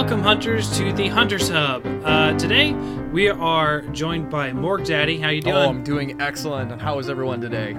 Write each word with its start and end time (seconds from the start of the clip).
welcome 0.00 0.22
hunters 0.22 0.74
to 0.78 0.94
the 0.94 1.08
Hunters 1.08 1.50
Hub. 1.50 1.84
Uh, 1.84 2.32
today 2.38 2.72
we 3.12 3.28
are 3.28 3.82
joined 3.88 4.30
by 4.30 4.50
Morg 4.50 4.86
Daddy. 4.86 5.20
How 5.20 5.28
you 5.28 5.42
doing? 5.42 5.54
Oh, 5.54 5.68
I'm 5.68 5.84
doing 5.84 6.22
excellent. 6.22 6.72
And 6.72 6.80
how 6.80 6.98
is 7.00 7.10
everyone 7.10 7.42
today? 7.42 7.72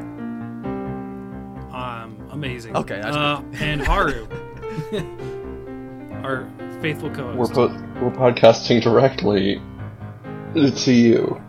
Um, 1.73 2.23
amazing. 2.29 2.77
Okay, 2.77 3.01
that's 3.01 3.17
uh, 3.17 3.41
and 3.53 3.81
Haru, 3.81 4.27
our 6.23 6.47
faithful 6.79 7.09
We're 7.09 7.15
co-host. 7.15 7.53
po- 7.53 7.69
we're 7.99 8.11
podcasting 8.11 8.83
directly 8.83 9.59
to 10.53 10.93
you. 10.93 11.41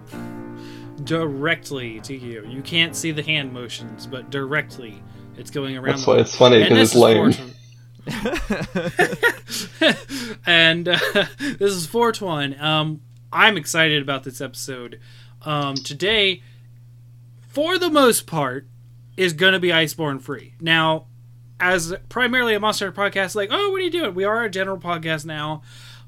directly 1.05 2.01
to 2.01 2.17
you. 2.17 2.47
You 2.49 2.63
can't 2.63 2.97
see 2.97 3.11
the 3.11 3.23
hand 3.23 3.53
motions, 3.53 4.07
but 4.07 4.31
directly 4.31 5.03
it's 5.37 5.51
going 5.51 5.77
around. 5.77 5.97
That's 5.97 6.07
the 6.07 6.11
why 6.13 6.17
it's 6.21 6.35
funny 6.35 6.63
because 6.63 6.79
it's 6.79 6.93
this 6.93 6.95
is 6.95 7.39
lame. 7.39 7.52
420. 8.11 10.39
and 10.47 10.89
uh, 10.89 10.99
this 11.59 11.73
is 11.73 11.87
420. 11.87 12.57
Um, 12.57 13.01
I'm 13.33 13.57
excited 13.57 14.03
about 14.03 14.25
this 14.25 14.41
episode. 14.41 15.01
Um, 15.43 15.75
today, 15.75 16.43
for 17.49 17.79
the 17.79 17.91
most 17.91 18.27
part, 18.27 18.67
is 19.17 19.33
going 19.33 19.53
to 19.53 19.61
be 19.61 19.69
Iceborne 19.69 20.21
free. 20.21 20.55
Now, 20.61 21.07
as 21.61 21.95
primarily 22.09 22.55
a 22.55 22.61
Monster 22.61 22.93
podcast, 22.93 23.35
like, 23.35 23.51
oh, 23.53 23.71
what 23.71 23.81
are 23.81 23.85
you 23.85 23.91
doing? 23.91 24.15
We 24.15 24.25
are 24.25 24.43
a 24.43 24.51
general 24.51 24.79
podcast 24.79 25.25
now, 25.25 25.63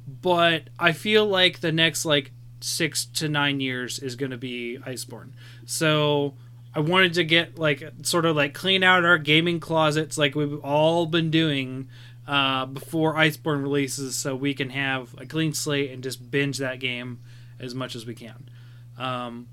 but 0.06 0.70
I 0.78 0.92
feel 0.92 1.27
like 1.27 1.61
the 1.61 1.72
next 1.72 2.05
like 2.05 2.33
six 2.61 3.05
to 3.05 3.28
nine 3.28 3.61
years 3.61 3.98
is 3.98 4.17
going 4.17 4.31
to 4.31 4.39
be 4.39 4.78
Iceborne. 4.84 5.33
So 5.67 6.34
I 6.75 6.80
wanted 6.80 7.14
to 7.14 7.25
get 7.25 7.58
like 7.58 7.83
sort 8.03 8.25
of 8.25 8.34
like 8.36 8.53
clean 8.55 8.83
out 8.83 9.05
our 9.05 9.19
gaming 9.19 9.61
closets, 9.61 10.19
like 10.19 10.34
we've 10.34 10.58
all 10.64 11.06
been 11.06 11.31
doing 11.31 11.89
uh, 12.27 12.66
before 12.66 13.14
Iceborne 13.14 13.62
releases, 13.62 14.16
so 14.16 14.34
we 14.34 14.55
can 14.55 14.70
have 14.70 15.14
a 15.19 15.27
clean 15.27 15.53
slate 15.53 15.91
and 15.91 16.03
just 16.03 16.31
binge 16.31 16.58
that 16.58 16.81
game 16.81 17.20
as 17.61 17.75
much 17.75 17.94
as 17.94 18.06
we 18.06 18.14
can. 18.14 18.48
Um, 18.98 19.47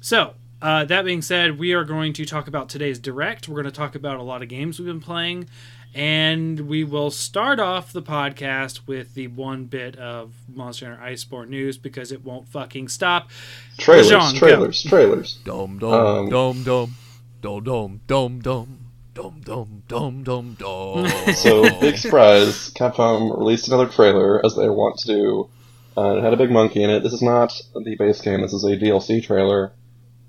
so, 0.00 0.34
uh, 0.62 0.84
that 0.84 1.04
being 1.04 1.22
said, 1.22 1.58
we 1.58 1.72
are 1.72 1.84
going 1.84 2.12
to 2.14 2.24
talk 2.24 2.48
about 2.48 2.68
today's 2.68 2.98
direct. 2.98 3.48
We're 3.48 3.62
going 3.62 3.72
to 3.72 3.78
talk 3.78 3.94
about 3.94 4.18
a 4.18 4.22
lot 4.22 4.42
of 4.42 4.48
games 4.48 4.78
we've 4.78 4.86
been 4.86 5.00
playing, 5.00 5.48
and 5.94 6.60
we 6.60 6.82
will 6.82 7.10
start 7.10 7.60
off 7.60 7.92
the 7.92 8.02
podcast 8.02 8.80
with 8.86 9.14
the 9.14 9.28
one 9.28 9.64
bit 9.64 9.96
of 9.96 10.32
Monster 10.52 10.96
Hunter 10.96 11.02
Iceborne 11.12 11.48
news 11.48 11.78
because 11.78 12.10
it 12.10 12.24
won't 12.24 12.48
fucking 12.48 12.88
stop. 12.88 13.30
Trailers, 13.78 14.08
Jean, 14.08 14.34
trailers, 14.34 14.82
go. 14.82 14.90
trailers. 14.90 15.34
Dom, 15.44 15.78
dom, 15.78 15.92
um, 15.92 16.28
dom, 16.30 16.62
dom, 16.64 16.94
dom, 17.40 18.00
dom, 18.06 18.40
dom, 18.40 18.78
dom, 19.14 19.82
dom. 19.86 20.22
dom, 20.24 20.56
dom. 20.58 21.08
so 21.34 21.62
big 21.80 21.96
surprise! 21.96 22.70
Capcom 22.70 23.36
released 23.38 23.68
another 23.68 23.86
trailer 23.86 24.44
as 24.44 24.56
they 24.56 24.68
want 24.68 24.98
to 24.98 25.06
do. 25.06 25.50
Uh, 25.96 26.16
it 26.16 26.24
had 26.24 26.32
a 26.32 26.36
big 26.36 26.50
monkey 26.50 26.82
in 26.82 26.90
it. 26.90 27.04
This 27.04 27.12
is 27.12 27.22
not 27.22 27.52
the 27.72 27.94
base 27.96 28.20
game. 28.20 28.40
This 28.40 28.52
is 28.52 28.64
a 28.64 28.76
DLC 28.76 29.24
trailer. 29.24 29.72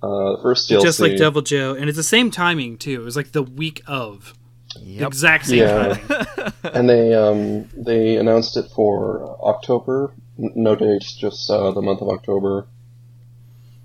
Uh, 0.03 0.39
first 0.43 0.69
DLC, 0.69 0.81
just 0.83 0.99
like 0.99 1.13
Deviljho, 1.13 1.75
and 1.79 1.89
it's 1.89 1.97
the 1.97 2.03
same 2.03 2.29
timing 2.29 2.77
too. 2.77 3.01
It 3.01 3.03
was 3.03 3.15
like 3.15 3.31
the 3.31 3.41
week 3.41 3.81
of. 3.87 4.35
Yep. 4.81 5.07
exact 5.07 5.45
same 5.47 5.59
Yeah. 5.59 5.93
timing. 5.95 6.53
and 6.73 6.89
they 6.89 7.13
um, 7.13 7.69
they 7.75 8.17
announced 8.17 8.57
it 8.57 8.65
for 8.75 9.37
October. 9.41 10.13
No 10.37 10.75
date, 10.75 11.05
just 11.17 11.49
uh, 11.49 11.71
the 11.71 11.81
month 11.81 12.01
of 12.01 12.09
October. 12.09 12.67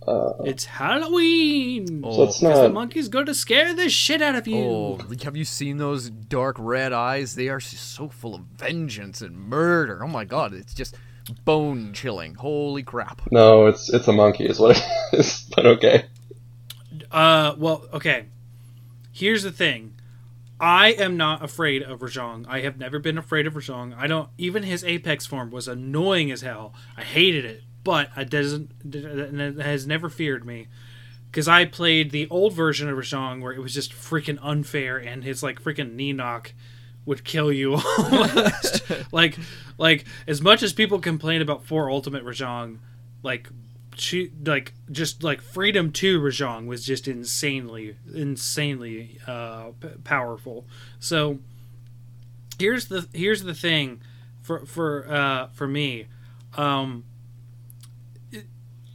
Uh, 0.06 0.32
It's 0.44 0.64
Halloween. 0.64 2.02
Oh, 2.04 2.16
so 2.16 2.22
it's 2.24 2.42
not. 2.42 2.62
the 2.62 2.68
monkey's 2.70 3.08
going 3.08 3.26
to 3.26 3.34
scare 3.34 3.74
the 3.74 3.88
shit 3.90 4.22
out 4.22 4.34
of 4.34 4.48
you. 4.48 4.64
Oh, 4.64 4.98
have 5.22 5.36
you 5.36 5.44
seen 5.44 5.76
those 5.76 6.08
dark 6.10 6.56
red 6.58 6.92
eyes? 6.92 7.34
They 7.34 7.48
are 7.48 7.60
so 7.60 8.08
full 8.08 8.34
of 8.34 8.40
vengeance 8.56 9.20
and 9.20 9.36
murder. 9.38 10.02
Oh 10.02 10.08
my 10.08 10.24
god, 10.24 10.54
it's 10.54 10.74
just 10.74 10.96
bone 11.44 11.92
chilling. 11.92 12.34
Holy 12.34 12.82
crap. 12.82 13.22
No, 13.30 13.66
it's 13.66 13.92
it's 13.92 14.08
a 14.08 14.12
monkey, 14.12 14.46
is 14.46 14.58
what 14.58 14.76
it 14.76 14.82
is. 15.20 15.48
But 15.54 15.66
okay. 15.66 16.06
Uh, 17.12 17.54
well, 17.58 17.84
okay. 17.92 18.24
Here's 19.12 19.42
the 19.42 19.52
thing. 19.52 19.94
I 20.60 20.88
am 20.88 21.16
not 21.16 21.42
afraid 21.42 21.82
of 21.82 22.00
Rajang. 22.00 22.44
I 22.46 22.60
have 22.60 22.76
never 22.78 22.98
been 22.98 23.16
afraid 23.16 23.46
of 23.46 23.54
Rajang. 23.54 23.96
I 23.96 24.06
don't. 24.06 24.28
Even 24.36 24.62
his 24.62 24.84
apex 24.84 25.24
form 25.24 25.50
was 25.50 25.66
annoying 25.66 26.30
as 26.30 26.42
hell. 26.42 26.74
I 26.96 27.02
hated 27.02 27.46
it, 27.46 27.62
but 27.82 28.10
it 28.14 28.28
doesn't. 28.28 28.70
It 28.84 29.58
has 29.58 29.86
never 29.86 30.10
feared 30.10 30.44
me. 30.44 30.68
Because 31.30 31.48
I 31.48 31.64
played 31.64 32.10
the 32.10 32.28
old 32.28 32.52
version 32.52 32.88
of 32.90 32.98
Rajang 32.98 33.40
where 33.40 33.52
it 33.52 33.60
was 33.60 33.72
just 33.72 33.92
freaking 33.92 34.38
unfair, 34.42 34.98
and 34.98 35.24
his 35.24 35.42
like 35.42 35.62
freaking 35.62 35.94
knee 35.94 36.12
knock 36.12 36.52
would 37.06 37.24
kill 37.24 37.50
you 37.50 37.74
almost. 37.98 38.82
like, 39.12 39.38
like 39.78 40.04
as 40.26 40.42
much 40.42 40.62
as 40.62 40.74
people 40.74 40.98
complain 40.98 41.40
about 41.40 41.64
four 41.64 41.90
ultimate 41.90 42.24
Rajang, 42.24 42.78
like 43.22 43.48
she 43.96 44.30
like 44.44 44.72
just 44.90 45.22
like 45.22 45.40
freedom 45.40 45.90
2 45.92 46.20
Rajang 46.20 46.66
was 46.66 46.84
just 46.84 47.08
insanely 47.08 47.96
insanely 48.14 49.18
uh 49.26 49.70
p- 49.80 49.88
powerful. 50.04 50.64
So 50.98 51.38
here's 52.58 52.86
the 52.86 53.08
here's 53.12 53.42
the 53.42 53.54
thing 53.54 54.00
for 54.42 54.64
for 54.66 55.12
uh 55.12 55.48
for 55.48 55.66
me. 55.66 56.06
Um 56.56 57.04
it- 58.32 58.46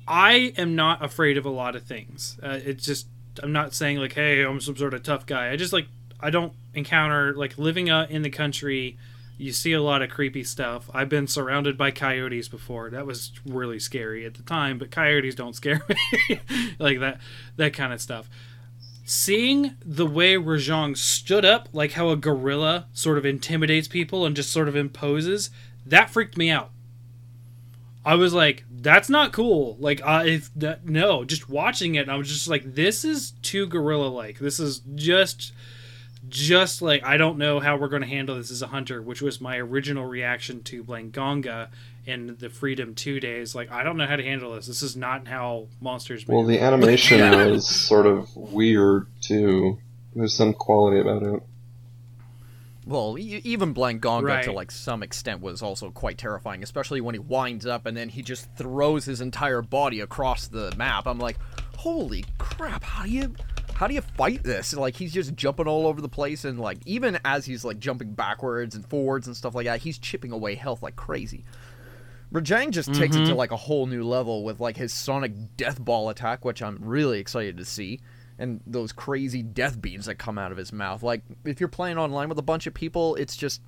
I 0.08 0.54
am 0.58 0.76
not 0.76 1.04
afraid 1.04 1.38
of 1.38 1.46
a 1.46 1.50
lot 1.50 1.76
of 1.76 1.84
things. 1.84 2.38
Uh, 2.42 2.60
it's 2.64 2.86
just 2.86 3.08
I'm 3.44 3.52
not 3.52 3.74
saying 3.74 3.98
like 3.98 4.14
hey 4.14 4.44
I'm 4.44 4.60
some 4.62 4.78
sort 4.78 4.94
of 4.94 5.04
tough 5.04 5.26
guy. 5.26 5.52
I 5.52 5.56
just 5.56 5.74
like 5.74 5.88
I 6.20 6.30
don't 6.30 6.54
encounter 6.74 7.34
like 7.34 7.58
living 7.58 7.90
uh, 7.90 8.08
in 8.10 8.22
the 8.22 8.30
country 8.30 8.98
you 9.38 9.52
see 9.52 9.74
a 9.74 9.82
lot 9.82 10.02
of 10.02 10.10
creepy 10.10 10.44
stuff. 10.44 10.90
I've 10.94 11.10
been 11.10 11.28
surrounded 11.28 11.78
by 11.78 11.92
coyotes 11.92 12.48
before. 12.48 12.90
That 12.90 13.06
was 13.06 13.32
really 13.46 13.80
scary 13.80 14.26
at 14.26 14.36
the 14.36 14.44
time, 14.44 14.78
but 14.78 14.92
coyotes 14.92 15.36
don't 15.36 15.56
scare 15.56 15.82
me. 16.30 16.40
like 16.80 17.00
that 17.00 17.20
that 17.58 17.74
kind 17.74 17.94
of 17.94 18.02
stuff. 18.02 18.30
Seeing 19.08 19.76
the 19.86 20.08
way 20.08 20.34
Rajang 20.34 20.98
stood 20.98 21.46
up, 21.46 21.70
like 21.74 21.92
how 21.92 22.10
a 22.10 22.16
gorilla 22.16 22.88
sort 22.94 23.18
of 23.18 23.26
intimidates 23.26 23.88
people 23.88 24.26
and 24.26 24.36
just 24.36 24.52
sort 24.52 24.68
of 24.68 24.76
imposes, 24.76 25.52
that 25.86 26.10
freaked 26.10 26.38
me 26.38 26.50
out. 26.50 26.72
I 28.04 28.16
was 28.16 28.34
like, 28.34 28.66
that's 28.70 29.10
not 29.10 29.34
cool. 29.34 29.78
Like, 29.80 30.00
uh, 30.04 30.24
if 30.26 30.52
that, 30.56 30.86
no, 30.86 31.24
just 31.24 31.50
watching 31.50 31.96
it, 31.96 32.08
I 32.08 32.16
was 32.16 32.30
just 32.30 32.48
like, 32.48 32.76
this 32.76 33.04
is 33.04 33.32
too 33.42 33.66
gorilla 33.66 34.08
like. 34.08 34.38
This 34.38 34.60
is 34.60 34.82
just 34.94 35.54
just 36.30 36.82
like 36.82 37.04
I 37.04 37.18
don't 37.18 37.38
know 37.38 37.60
how 37.60 37.78
we're 37.78 37.88
going 37.88 38.02
to 38.02 38.08
handle 38.08 38.36
this 38.36 38.52
as 38.52 38.62
a 38.62 38.68
hunter, 38.68 39.02
which 39.02 39.22
was 39.22 39.42
my 39.42 39.58
original 39.58 40.06
reaction 40.06 40.64
to 40.64 40.84
Blangonga 40.84 41.70
in 42.06 42.38
the 42.40 42.50
Freedom 42.50 42.96
Two 42.96 43.20
days. 43.20 43.56
Like 43.56 43.72
I 43.72 43.84
don't 43.84 43.98
know 43.98 44.08
how 44.08 44.16
to 44.16 44.24
handle 44.24 44.54
this. 44.56 44.68
This 44.68 44.82
is 44.82 44.96
not 44.96 45.28
how 45.28 45.68
monsters. 45.82 46.28
Well, 46.28 46.40
move. 46.42 46.48
the 46.48 46.60
animation 46.60 47.20
was 47.52 47.68
sort 47.68 48.06
of 48.06 48.36
weird 48.36 49.08
too. 49.22 49.80
There's 50.16 50.34
some 50.34 50.54
quality 50.54 51.00
about 51.00 51.24
it. 51.24 51.44
Well, 52.88 53.18
even 53.18 53.74
Blangonga 53.74 54.24
Right. 54.24 54.44
to 54.44 54.52
like 54.52 54.70
some 54.70 55.02
extent 55.02 55.42
was 55.42 55.64
also 55.64 55.90
quite 55.90 56.20
terrifying, 56.20 56.62
especially 56.62 57.02
when 57.02 57.16
he 57.16 57.20
winds 57.20 57.66
up 57.66 57.88
and 57.88 57.98
then 57.98 58.10
he 58.10 58.22
just 58.22 58.48
throws 58.56 59.06
his 59.06 59.22
entire 59.22 59.64
body 59.64 60.02
across 60.02 60.48
the 60.48 60.72
map. 60.78 61.08
I'm 61.08 61.18
like, 61.18 61.38
holy 61.78 62.26
crap! 62.38 62.84
How 62.84 63.04
do 63.06 63.10
you 63.10 63.34
how 63.76 63.88
do 63.88 63.94
you 63.94 64.02
fight 64.02 64.44
this? 64.44 64.74
Like 64.74 64.96
he's 64.96 65.14
just 65.14 65.36
jumping 65.36 65.68
all 65.68 65.88
over 65.88 66.02
the 66.02 66.10
place 66.10 66.46
and 66.46 66.60
like 66.60 66.78
even 66.86 67.20
as 67.26 67.46
he's 67.46 67.66
like 67.66 67.80
jumping 67.80 68.14
backwards 68.14 68.76
and 68.76 68.86
forwards 68.90 69.28
and 69.28 69.36
stuff 69.36 69.56
like 69.56 69.66
that, 69.66 69.82
he's 69.82 69.98
chipping 69.98 70.32
away 70.32 70.56
health 70.56 70.82
like 70.82 70.96
crazy. 70.96 71.46
Rajang 72.34 72.72
just 72.72 72.94
takes 72.94 73.16
it 73.16 73.26
to 73.28 73.36
like 73.36 73.52
a 73.52 73.58
whole 73.58 73.86
new 73.86 74.04
level 74.04 74.44
with 74.44 74.60
like 74.60 74.78
his 74.78 74.94
sonic 74.94 75.32
death 75.58 75.80
ball 75.80 76.10
attack, 76.10 76.44
which 76.44 76.62
I'm 76.62 76.78
really 76.82 77.20
excited 77.20 77.58
to 77.58 77.66
see, 77.66 78.02
and 78.40 78.62
those 78.66 78.92
crazy 78.92 79.42
death 79.42 79.80
beams 79.82 80.08
that 80.08 80.16
come 80.16 80.38
out 80.38 80.52
of 80.52 80.58
his 80.58 80.74
mouth. 80.74 81.04
Like 81.04 81.22
if 81.46 81.60
you're 81.60 81.70
playing 81.70 81.98
online 81.98 82.28
with 82.28 82.40
a 82.40 82.44
bunch 82.44 82.68
of 82.68 82.74
people, 82.74 83.16
it's 83.16 83.38
just 83.38 83.62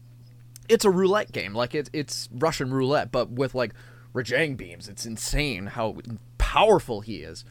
it's 0.67 0.85
a 0.85 0.89
roulette 0.89 1.31
game. 1.31 1.53
Like 1.53 1.75
it's 1.75 1.89
it's 1.93 2.27
Russian 2.33 2.73
roulette, 2.73 3.11
but 3.11 3.29
with 3.29 3.55
like 3.55 3.73
Rajang 4.13 4.57
beams. 4.57 4.87
It's 4.87 5.05
insane 5.05 5.67
how 5.67 5.97
powerful 6.37 7.01
he 7.01 7.17
is. 7.17 7.45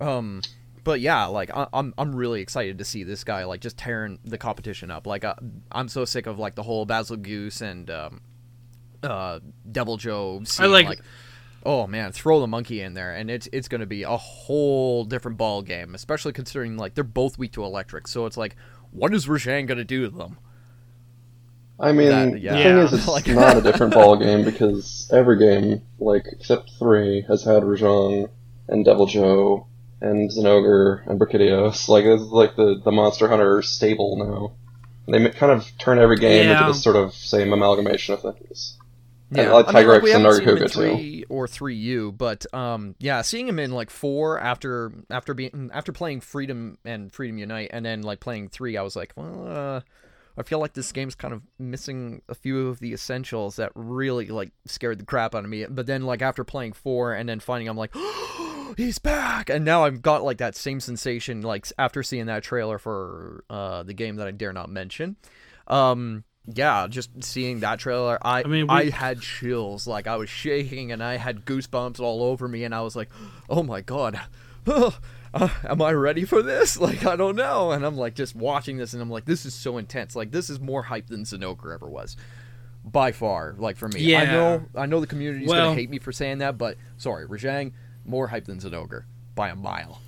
Um, 0.00 0.42
but 0.84 1.00
yeah, 1.00 1.26
like 1.26 1.50
I, 1.54 1.66
I'm 1.72 1.94
I'm 1.98 2.14
really 2.14 2.40
excited 2.40 2.78
to 2.78 2.84
see 2.84 3.02
this 3.04 3.24
guy 3.24 3.44
like 3.44 3.60
just 3.60 3.76
tearing 3.76 4.18
the 4.24 4.38
competition 4.38 4.90
up. 4.90 5.06
Like 5.06 5.24
uh, 5.24 5.34
I'm 5.72 5.88
so 5.88 6.04
sick 6.04 6.26
of 6.26 6.38
like 6.38 6.54
the 6.54 6.62
whole 6.62 6.86
Bazelgeuse 6.86 7.60
and 7.62 7.90
um, 7.90 8.20
uh, 9.02 9.40
Deviljho. 9.70 10.46
Scene. 10.46 10.70
like- 10.72 10.86
like 10.88 11.00
oh 11.66 11.86
man, 11.86 12.12
throw 12.12 12.40
the 12.40 12.46
monkey 12.46 12.80
in 12.80 12.94
there, 12.94 13.12
and 13.14 13.30
it's 13.30 13.48
it's 13.52 13.68
gonna 13.68 13.84
be 13.86 14.02
a 14.04 14.16
whole 14.16 15.04
different 15.04 15.36
ball 15.36 15.60
game. 15.62 15.94
Especially 15.94 16.32
considering 16.32 16.76
like 16.76 16.94
they're 16.94 17.04
both 17.04 17.36
weak 17.38 17.52
to 17.52 17.64
electric, 17.64 18.06
so 18.08 18.26
it's 18.26 18.36
like 18.36 18.56
what 18.90 19.12
is 19.14 19.26
Rajang 19.26 19.66
gonna 19.66 19.84
do 19.84 20.08
to 20.08 20.16
them? 20.16 20.38
I 21.80 21.92
mean, 21.92 22.08
That- 22.08 22.40
yeah. 22.40 22.56
the 22.56 22.62
thing 22.62 22.78
is, 22.78 22.92
it's 22.92 23.08
Like- 23.08 23.26
not 23.28 23.56
a 23.56 23.60
different 23.60 23.94
ball 23.98 24.16
game 24.16 24.44
because 24.44 25.08
every 25.12 25.38
game, 25.38 25.82
like 25.98 26.24
except 26.32 26.70
three, 26.78 27.22
has 27.28 27.44
had 27.44 27.62
Rajang 27.62 28.28
and 28.68 28.84
Deviljho 28.86 29.66
and 30.00 30.30
Zinogre 30.30 31.06
and 31.06 31.18
Brachydios. 31.20 31.88
Like 31.88 32.04
it's 32.04 32.22
like 32.22 32.56
the 32.56 32.80
the 32.84 32.92
Monster 32.92 33.28
Hunter 33.28 33.62
stable 33.62 34.16
now. 34.16 34.52
They 35.10 35.28
kind 35.30 35.52
of 35.52 35.66
turn 35.78 35.98
every 35.98 36.18
game 36.18 36.46
Yeah. 36.48 36.58
into 36.60 36.72
this 36.72 36.82
sort 36.82 36.96
of 36.96 37.14
same 37.14 37.52
amalgamation 37.52 38.14
of 38.14 38.22
things. 38.22 38.76
I 39.34 39.46
like 39.48 39.68
I 39.68 39.72
mean, 39.72 39.82
Tigrex 39.84 40.02
we 40.02 40.12
and 40.12 40.24
haven't 40.24 40.38
seen 40.38 40.48
him 40.48 40.58
too. 40.58 40.68
three 40.68 41.24
or 41.28 41.46
three 41.46 41.74
U, 41.76 42.12
but 42.12 42.46
um, 42.54 42.94
yeah, 42.98 43.20
seeing 43.22 43.46
him 43.46 43.58
in 43.58 43.72
like 43.72 43.90
four 43.90 44.38
after 44.40 44.90
after 45.10 45.34
being 45.34 45.70
after 45.72 45.92
playing 45.92 46.20
Freedom 46.22 46.78
and 46.84 47.12
Freedom 47.12 47.36
Unite, 47.36 47.68
and 47.72 47.84
then 47.84 48.00
like 48.02 48.20
playing 48.20 48.48
three, 48.48 48.76
I 48.78 48.82
was 48.82 48.96
like, 48.96 49.12
well, 49.16 49.46
uh, 49.46 49.80
I 50.38 50.42
feel 50.44 50.60
like 50.60 50.72
this 50.72 50.92
game's 50.92 51.14
kind 51.14 51.34
of 51.34 51.42
missing 51.58 52.22
a 52.30 52.34
few 52.34 52.68
of 52.68 52.78
the 52.80 52.94
essentials 52.94 53.56
that 53.56 53.70
really 53.74 54.28
like 54.28 54.52
scared 54.64 54.98
the 54.98 55.04
crap 55.04 55.34
out 55.34 55.44
of 55.44 55.50
me. 55.50 55.66
But 55.66 55.84
then 55.86 56.04
like 56.04 56.22
after 56.22 56.42
playing 56.42 56.72
four 56.72 57.12
and 57.12 57.28
then 57.28 57.38
finding, 57.40 57.68
I'm 57.68 57.76
like, 57.76 57.92
he's 58.76 58.98
back, 58.98 59.50
and 59.50 59.64
now 59.64 59.84
I've 59.84 60.02
got 60.02 60.22
like 60.24 60.38
that 60.38 60.56
same 60.56 60.80
sensation 60.80 61.42
like 61.42 61.66
after 61.78 62.02
seeing 62.02 62.26
that 62.26 62.42
trailer 62.42 62.78
for 62.78 63.44
uh 63.50 63.82
the 63.82 63.94
game 63.94 64.16
that 64.16 64.26
I 64.26 64.30
dare 64.30 64.52
not 64.52 64.68
mention. 64.70 65.16
Um, 65.66 66.24
yeah, 66.46 66.86
just 66.88 67.22
seeing 67.22 67.60
that 67.60 67.78
trailer, 67.78 68.18
I 68.22 68.40
I 68.40 68.44
mean, 68.44 68.66
I 68.70 68.90
had 68.90 69.20
chills, 69.20 69.86
like 69.86 70.06
I 70.06 70.16
was 70.16 70.30
shaking 70.30 70.92
and 70.92 71.02
I 71.02 71.16
had 71.16 71.44
goosebumps 71.44 72.00
all 72.00 72.22
over 72.22 72.48
me, 72.48 72.64
and 72.64 72.74
I 72.74 72.80
was 72.82 72.96
like, 72.96 73.10
oh 73.48 73.62
my 73.62 73.80
god. 73.80 74.20
Uh, 75.34 75.50
am 75.68 75.82
I 75.82 75.92
ready 75.92 76.24
for 76.24 76.40
this? 76.42 76.78
Like, 76.80 77.04
I 77.04 77.14
don't 77.14 77.36
know. 77.36 77.72
And 77.72 77.84
I'm 77.84 77.98
like, 77.98 78.14
just 78.14 78.34
watching 78.34 78.78
this, 78.78 78.94
and 78.94 79.02
I'm 79.02 79.10
like, 79.10 79.26
this 79.26 79.44
is 79.44 79.52
so 79.52 79.76
intense. 79.76 80.16
Like, 80.16 80.30
this 80.30 80.48
is 80.48 80.58
more 80.58 80.82
hype 80.82 81.08
than 81.08 81.24
Zinogre 81.24 81.74
ever 81.74 81.86
was, 81.86 82.16
by 82.82 83.12
far. 83.12 83.54
Like 83.58 83.76
for 83.76 83.88
me, 83.88 84.00
yeah. 84.00 84.20
I 84.22 84.24
know, 84.24 84.64
I 84.74 84.86
know 84.86 85.00
the 85.00 85.06
community's 85.06 85.46
Well- 85.46 85.66
gonna 85.66 85.74
hate 85.74 85.90
me 85.90 85.98
for 85.98 86.12
saying 86.12 86.38
that, 86.38 86.56
but 86.56 86.78
sorry, 86.96 87.26
Rajang, 87.28 87.72
more 88.08 88.28
hype 88.28 88.46
than 88.46 88.58
Zinogre 88.58 89.04
by 89.34 89.50
a 89.50 89.54
mile. 89.54 90.00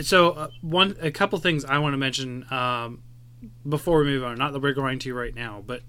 So 0.00 0.30
uh, 0.30 0.48
one, 0.60 0.96
a 1.00 1.10
couple 1.10 1.38
things 1.38 1.64
I 1.64 1.78
want 1.78 1.92
to 1.94 1.98
mention 1.98 2.46
um, 2.52 3.02
before 3.68 3.98
we 4.00 4.06
move 4.06 4.24
on. 4.24 4.38
Not 4.38 4.52
that 4.52 4.62
we're 4.62 4.72
going 4.72 4.98
to 5.00 5.14
right 5.14 5.34
now, 5.34 5.62
but 5.66 5.82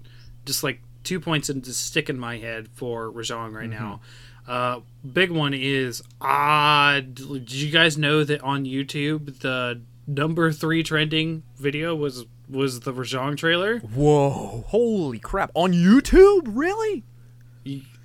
just 0.44 0.62
like 0.62 0.80
two 1.04 1.20
points 1.20 1.48
that 1.48 1.62
just 1.62 1.84
stick 1.84 2.10
in 2.10 2.18
my 2.18 2.38
head 2.38 2.68
for 2.74 3.10
Rajang 3.10 3.54
right 3.54 3.68
now. 3.68 4.00
Uh, 4.46 4.80
big 5.12 5.30
one 5.30 5.54
is 5.54 6.02
uh, 6.20 7.00
did 7.00 7.52
you 7.52 7.70
guys 7.70 7.96
know 7.96 8.24
that 8.24 8.40
on 8.40 8.64
YouTube 8.64 9.40
the 9.40 9.80
number 10.06 10.50
three 10.50 10.82
trending 10.82 11.42
video 11.56 11.94
was 11.94 12.24
was 12.48 12.80
the 12.80 12.92
Rajang 12.92 13.36
trailer? 13.36 13.78
Whoa! 13.78 14.64
Holy 14.68 15.20
crap! 15.20 15.52
On 15.54 15.72
YouTube, 15.72 16.48
really? 16.48 17.04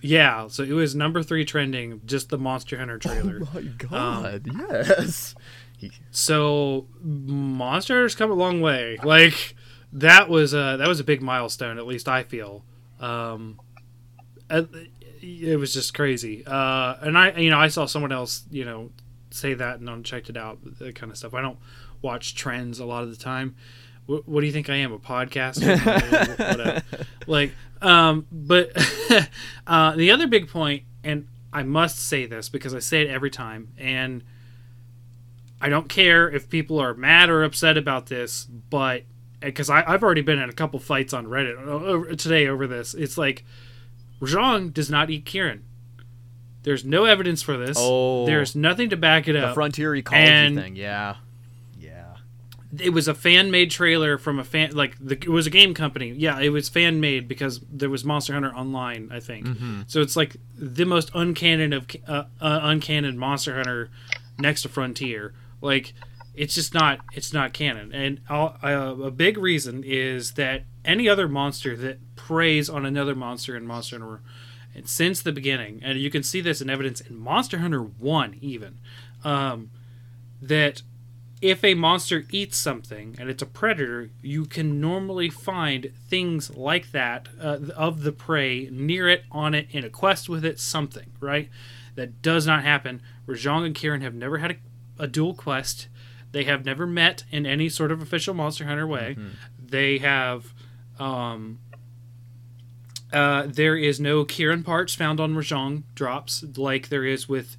Yeah, 0.06 0.48
so 0.48 0.64
it 0.64 0.72
was 0.72 0.96
number 0.96 1.24
three 1.24 1.46
trending, 1.46 2.02
just 2.06 2.30
the 2.30 2.38
Monster 2.38 2.78
Hunter 2.78 2.98
trailer. 2.98 3.40
Oh 3.42 3.50
my 3.54 3.62
god! 3.62 4.48
yes. 4.60 5.36
So 6.12 6.88
Monster 7.02 7.96
Hunter's 7.96 8.16
come 8.16 8.32
a 8.32 8.36
long 8.36 8.62
way. 8.62 8.98
Like 9.04 9.56
that 9.94 10.30
was 10.30 10.54
a 10.54 10.78
that 10.78 10.88
was 10.88 11.00
a 11.00 11.04
big 11.04 11.22
milestone. 11.22 11.78
At 11.78 11.88
least 11.88 12.08
I 12.08 12.24
feel. 12.24 12.64
Um, 13.00 13.60
uh, 14.50 14.64
it 15.22 15.60
was 15.60 15.74
just 15.74 15.94
crazy. 15.94 16.44
Uh, 16.46 16.96
and 17.02 17.18
I, 17.18 17.32
you 17.38 17.50
know, 17.50 17.58
I 17.58 17.68
saw 17.68 17.86
someone 17.86 18.12
else, 18.12 18.44
you 18.52 18.64
know, 18.66 18.92
say 19.32 19.54
that 19.56 19.80
and 19.80 19.90
I 19.90 20.00
checked 20.02 20.30
it 20.30 20.38
out. 20.38 20.60
That 20.80 20.96
kind 20.96 21.12
of 21.12 21.18
stuff. 21.18 21.34
I 21.34 21.42
don't 21.42 21.58
watch 22.02 22.36
trends 22.36 22.80
a 22.80 22.86
lot 22.86 23.04
of 23.04 23.10
the 23.10 23.18
time. 23.18 23.56
What 24.06 24.42
do 24.42 24.46
you 24.46 24.52
think 24.52 24.70
I 24.70 24.76
am, 24.76 24.94
a 24.94 25.00
podcaster? 25.00 26.84
Like, 27.28 27.54
um, 27.86 28.26
but 28.32 28.72
uh, 29.68 29.96
the 29.96 30.12
other 30.12 30.28
big 30.28 30.50
point, 30.50 30.84
and 31.04 31.28
I 31.54 31.64
must 31.64 32.00
say 32.00 32.26
this 32.26 32.50
because 32.50 32.74
I 32.74 32.80
say 32.80 33.02
it 33.04 33.10
every 33.10 33.30
time, 33.30 33.70
and 33.78 34.24
I 35.62 35.70
don't 35.70 35.88
care 35.88 36.30
if 36.30 36.50
people 36.50 36.80
are 36.80 36.94
mad 36.94 37.30
or 37.30 37.44
upset 37.44 37.78
about 37.78 38.08
this, 38.08 38.46
but 38.46 39.04
because 39.40 39.70
I've 39.70 40.04
already 40.04 40.22
been 40.22 40.40
in 40.40 40.50
a 40.50 40.54
couple 40.54 40.80
fights 40.80 41.14
on 41.14 41.28
Reddit 41.28 41.58
over- 41.66 42.16
today 42.16 42.48
over 42.48 42.68
this, 42.68 42.94
it's 42.94 43.18
like 43.18 43.46
Rajang 44.20 44.74
does 44.74 44.90
not 44.90 45.10
eat 45.10 45.26
Kirin. 45.26 45.62
There's 46.64 46.84
no 46.84 47.06
evidence 47.06 47.44
for 47.44 47.58
this. 47.58 47.78
Oh. 47.80 48.26
There's 48.26 48.56
nothing 48.56 48.90
to 48.90 48.98
back 48.98 49.28
it 49.28 49.36
up. 49.36 49.50
the 49.50 49.54
frontier 49.54 49.94
ecology 49.96 50.28
and- 50.28 50.58
thing, 50.58 50.76
yeah. 50.76 51.18
It 52.80 52.92
was 52.92 53.08
a 53.08 53.14
fan 53.14 53.52
made 53.52 53.72
trailer 53.72 54.18
from 54.18 54.40
a 54.40 54.44
fan 54.44 54.72
like 54.72 54.96
the, 55.00 55.16
it 55.16 55.30
was 55.30 55.48
a 55.48 55.50
game 55.50 55.74
company. 55.74 56.10
Yeah 56.12 56.40
it 56.40 56.50
was 56.50 56.70
fan 56.70 57.00
made 57.00 57.28
because 57.28 57.60
there 57.72 57.90
was 57.90 58.04
monster 58.04 58.34
hunter 58.34 58.54
online 58.54 59.10
i 59.12 59.20
think. 59.20 59.48
So 59.88 60.02
it's 60.02 60.16
like 60.16 60.38
the 60.58 60.86
most 60.86 61.12
uncanon 61.14 61.76
of 61.76 61.88
uh, 62.08 62.26
uh, 62.42 62.60
uncanon 62.62 63.16
monster 63.18 63.56
hunter 63.56 63.90
next 64.38 64.64
to 64.64 64.70
frontier. 64.70 65.34
Like 65.62 65.94
it's 66.34 66.56
just 66.56 66.74
not 66.74 67.00
it's 67.14 67.34
not 67.34 67.54
canon. 67.54 67.94
And 67.94 68.22
uh, 68.30 68.96
a 69.04 69.12
big 69.12 69.38
reason 69.38 69.84
is 69.86 70.34
that 70.34 70.64
any 70.84 71.08
other 71.10 71.28
monster 71.28 71.76
that 71.78 72.16
preys 72.16 72.70
on 72.70 72.86
another 72.86 73.16
monster 73.16 73.56
in 73.56 73.66
monster 73.66 74.00
hunter 74.00 74.22
and 74.76 74.90
since 74.90 75.22
the 75.22 75.32
beginning 75.32 75.82
and 75.84 76.00
you 76.00 76.10
can 76.10 76.24
see 76.24 76.42
this 76.42 76.62
in 76.62 76.70
evidence 76.70 77.00
in 77.02 77.18
monster 77.18 77.60
hunter 77.60 77.82
1 77.82 78.38
even 78.42 78.78
um, 79.24 79.70
that 80.42 80.82
if 81.46 81.64
a 81.64 81.76
monster 81.76 82.26
eats 82.32 82.58
something 82.58 83.16
and 83.20 83.30
it's 83.30 83.44
a 83.44 83.46
predator, 83.46 84.10
you 84.24 84.46
can 84.46 84.82
normally 84.82 85.30
find 85.30 85.92
things 86.10 86.50
like 86.56 86.92
that 86.92 87.28
uh, 87.40 87.60
of 87.76 88.02
the 88.02 88.12
prey 88.12 88.68
near 88.72 89.08
it, 89.08 89.26
on 89.32 89.54
it, 89.54 89.68
in 89.70 89.86
a 89.86 89.90
quest 89.90 90.28
with 90.28 90.44
it, 90.44 90.60
something, 90.60 91.12
right? 91.20 91.50
That 91.94 92.24
does 92.24 92.48
not 92.48 92.64
happen. 92.64 93.00
Rajang 93.28 93.64
and 93.64 93.76
Kirin 93.76 94.02
have 94.02 94.16
never 94.16 94.40
had 94.40 94.52
a, 94.52 95.04
a 95.04 95.08
dual 95.08 95.36
quest. 95.36 95.88
They 96.32 96.46
have 96.46 96.66
never 96.66 96.88
met 96.88 97.24
in 97.30 97.46
any 97.46 97.70
sort 97.70 97.92
of 97.92 98.02
official 98.02 98.34
Monster 98.34 98.66
Hunter 98.66 98.88
way. 98.88 99.16
They 99.64 100.00
have. 100.00 100.52
Um, 100.98 101.60
uh, 103.14 103.44
there 103.46 103.78
is 103.78 104.00
no 104.00 104.26
Kirin 104.26 104.66
parts 104.66 104.96
found 104.96 105.20
on 105.20 105.36
Rajang 105.36 105.84
drops 105.94 106.44
like 106.58 106.90
there 106.90 107.06
is 107.06 107.30
with 107.30 107.56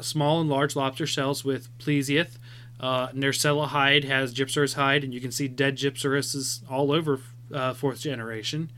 small 0.00 0.40
and 0.40 0.48
large 0.48 0.74
lobster 0.74 1.06
shells 1.06 1.44
with 1.44 1.68
Plesioth. 1.78 2.38
Uh, 2.80 3.08
Nerscylla 3.08 3.68
hide 3.68 4.04
has 4.04 4.32
Gypceros 4.32 4.74
hide, 4.74 5.02
and 5.04 5.12
you 5.12 5.20
can 5.20 5.32
see 5.32 5.48
dead 5.48 5.76
Gypceros 5.76 6.62
all 6.70 6.92
over 6.92 7.20
uh, 7.52 7.74
fourth 7.74 8.00
generation. 8.00 8.70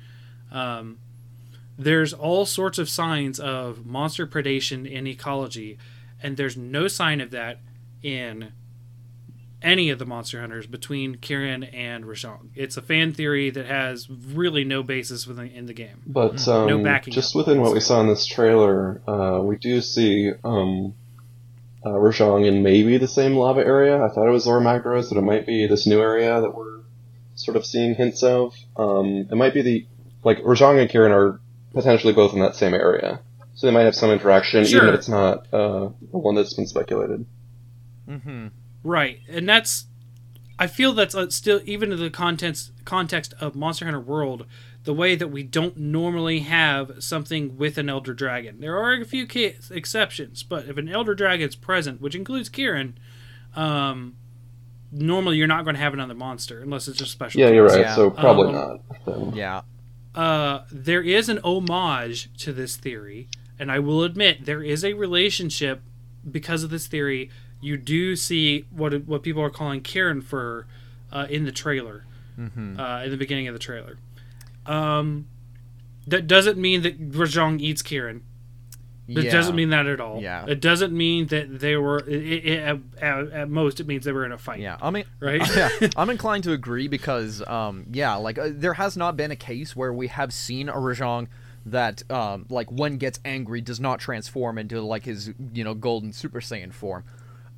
Um, 0.51 0.99
there's 1.79 2.13
all 2.13 2.47
sorts 2.47 2.79
of 2.79 2.89
signs 2.89 3.39
of 3.41 3.87
monster 3.87 4.27
predation 4.27 4.91
in 4.91 5.07
ecology, 5.07 5.79
and 6.23 6.37
there's 6.37 6.57
no 6.57 6.89
sign 6.89 7.21
of 7.21 7.31
that 7.31 7.61
in 8.03 8.53
any 9.63 9.91
of 9.91 9.99
the 9.99 10.07
monster 10.07 10.41
hunters 10.41 10.67
between 10.67 11.17
Kirin 11.17 11.69
and 11.75 12.05
Rajang. 12.05 12.49
It's 12.55 12.77
a 12.77 12.83
fan 12.83 13.13
theory 13.13 13.51
that 13.51 13.67
has 13.67 14.09
really 14.09 14.65
no 14.65 14.83
basis 14.83 15.27
within 15.27 15.49
in 15.49 15.67
the 15.67 15.75
game. 15.75 16.03
But 16.07 16.47
um, 16.49 16.67
No 16.67 16.83
backing 16.83 17.13
just 17.13 17.35
within 17.35 17.61
what 17.61 17.73
we 17.73 17.81
saw 17.81 18.01
in 18.01 18.09
this 18.09 18.27
trailer, 18.27 19.03
uh, 19.07 19.41
we 19.43 19.57
do 19.57 19.81
see 19.81 20.33
um, 20.45 20.95
uh, 21.85 21.91
Rajang 21.91 22.47
in 22.47 22.63
maybe 22.63 22.99
the 22.99 23.09
same 23.09 23.35
lava 23.35 23.61
area. 23.61 24.03
I 24.03 24.09
thought 24.09 24.27
it 24.27 24.33
was 24.33 24.45
Zora 24.45 24.61
Magdaros, 24.61 25.09
but 25.09 25.19
it 25.19 25.23
might 25.23 25.47
be 25.47 25.67
this 25.67 25.87
new 25.87 26.01
area 26.01 26.41
that 26.41 26.55
we're 26.55 26.81
sort 27.35 27.57
of 27.57 27.65
seeing 27.65 27.95
hints 27.95 28.23
of. 28.23 28.55
Um, 28.77 29.29
it 29.31 29.35
might 29.37 29.55
be 29.55 29.63
the 29.63 29.87
like 30.23 30.39
Rajang 30.43 30.81
and 30.81 30.91
Kirin 30.91 31.11
are 31.11 31.41
potentially 31.73 32.13
both 32.13 32.35
in 32.35 32.41
that 32.41 32.57
same 32.57 32.75
area, 32.75 33.21
so 33.55 33.67
they 33.67 33.73
might 33.73 33.85
have 33.85 33.95
some 33.95 34.11
interaction, 34.11 34.65
even 34.65 34.89
if 34.89 34.95
it's 34.95 35.09
not 35.09 35.47
uh, 35.53 35.89
the 36.11 36.19
one 36.19 36.35
that's 36.35 36.55
been 36.55 36.67
speculated. 36.67 37.25
Mm-hmm. 38.09 38.49
Right, 38.83 39.21
and 39.29 39.49
that's 39.49 39.87
I 40.59 40.67
feel 40.67 40.93
that's 40.93 41.15
uh, 41.15 41.31
still 41.31 41.63
even 41.65 41.91
in 41.91 41.99
the 41.99 42.11
context 42.11 42.73
context 42.85 43.33
of 43.41 43.55
Monster 43.55 43.87
Hunter 43.87 44.01
World, 44.01 44.45
the 44.85 44.95
way 44.95 45.15
that 45.15 45.29
we 45.29 45.43
don't 45.43 45.77
normally 45.77 46.41
have 46.41 46.93
something 47.03 47.57
with 47.59 47.77
an 47.79 47.89
Elder 47.91 48.15
Dragon. 48.15 48.61
There 48.61 48.79
are 48.79 48.95
a 48.95 49.05
few 49.05 49.27
ca- 49.27 49.57
exceptions, 49.71 50.43
but 50.43 50.67
if 50.69 50.77
an 50.79 50.89
Elder 50.89 51.15
Dragon's 51.15 51.55
present, 51.55 52.01
which 52.01 52.15
includes 52.15 52.49
Kirin, 52.49 52.95
um, 53.55 54.17
normally 54.93 55.37
you're 55.37 55.47
not 55.47 55.65
going 55.65 55.75
to 55.77 55.81
have 55.83 55.93
another 55.95 56.15
monster 56.15 56.61
unless 56.63 56.89
it's 56.89 57.01
a 57.01 57.07
special. 57.07 57.41
Yeah, 57.41 57.49
case. 57.49 57.55
you're 57.55 57.67
right. 57.67 57.81
Yeah. 57.81 57.95
So 57.95 58.11
probably 58.11 58.49
Um, 58.49 58.55
not. 58.55 58.81
then. 59.07 59.35
Yeah. 59.35 59.61
uh, 60.15 60.65
there 60.73 61.03
is 61.03 61.29
an 61.29 61.39
homage 61.45 62.31
to 62.39 62.53
this 62.53 62.77
theory, 62.77 63.29
and 63.59 63.71
I 63.71 63.79
will 63.79 64.03
admit 64.03 64.47
there 64.47 64.63
is 64.63 64.85
a 64.85 64.95
relationship 64.95 65.83
because 66.29 66.63
of 66.65 66.71
this 66.71 66.87
theory. 66.87 67.31
You 67.61 67.77
do 67.77 68.17
see 68.17 68.65
what 68.71 69.05
what 69.05 69.23
people 69.23 69.43
are 69.43 69.51
calling 69.51 69.83
Kirin 69.83 70.23
fur 70.23 70.65
uh, 71.13 71.27
in 71.29 71.45
the 71.45 71.53
trailer, 71.53 72.05
Mm-hmm. 72.39 72.81
uh, 72.81 73.03
in 73.05 73.11
the 73.11 73.19
beginning 73.19 73.49
of 73.49 73.53
the 73.55 73.59
trailer. 73.59 73.99
Um, 74.67 75.27
that 76.07 76.27
doesn't 76.27 76.59
mean 76.59 76.83
that 76.83 77.11
Rajang 77.13 77.61
eats 77.61 77.83
Kirin. 77.83 78.23
It 79.09 79.25
yeah. 79.25 79.33
doesn't 79.33 79.57
mean 79.57 79.71
that 79.71 79.87
at 79.87 80.01
all. 80.01 80.23
Yeah. 80.23 80.45
It 80.47 80.61
doesn't 80.61 80.93
mean 80.93 81.27
that 81.29 81.59
they 81.59 81.77
were. 81.77 81.99
It, 82.07 82.47
it, 82.47 82.81
at, 83.03 83.33
at, 83.33 83.51
most, 83.51 83.81
it 83.81 83.87
means 83.87 84.05
they 84.05 84.13
were 84.13 84.25
in 84.25 84.31
a 84.31 84.39
fight. 84.39 84.61
Yeah, 84.61 84.77
I 84.81 84.91
mean, 84.91 85.05
Right. 85.19 85.43
yeah, 85.57 85.69
I'm 85.97 86.11
inclined 86.11 86.45
to 86.45 86.53
agree 86.53 86.87
because, 86.87 87.43
um, 87.49 87.87
yeah, 87.91 88.15
like 88.15 88.39
uh, 88.39 88.51
there 88.53 88.75
has 88.75 88.97
not 88.97 89.17
been 89.17 89.33
a 89.33 89.37
case 89.37 89.75
where 89.75 89.93
we 89.93 90.07
have 90.09 90.33
seen 90.33 90.69
a 90.69 90.75
Rajang 90.75 91.27
that, 91.67 92.09
um, 92.11 92.47
like 92.51 92.71
when 92.71 92.99
gets 92.99 93.19
angry, 93.25 93.61
does 93.61 93.81
not 93.81 93.99
transform 93.99 94.59
into 94.59 94.81
like 94.81 95.05
his, 95.05 95.33
you 95.53 95.65
know, 95.65 95.75
golden 95.75 96.13
Super 96.13 96.41
Saiyan 96.41 96.73
form. 96.73 97.03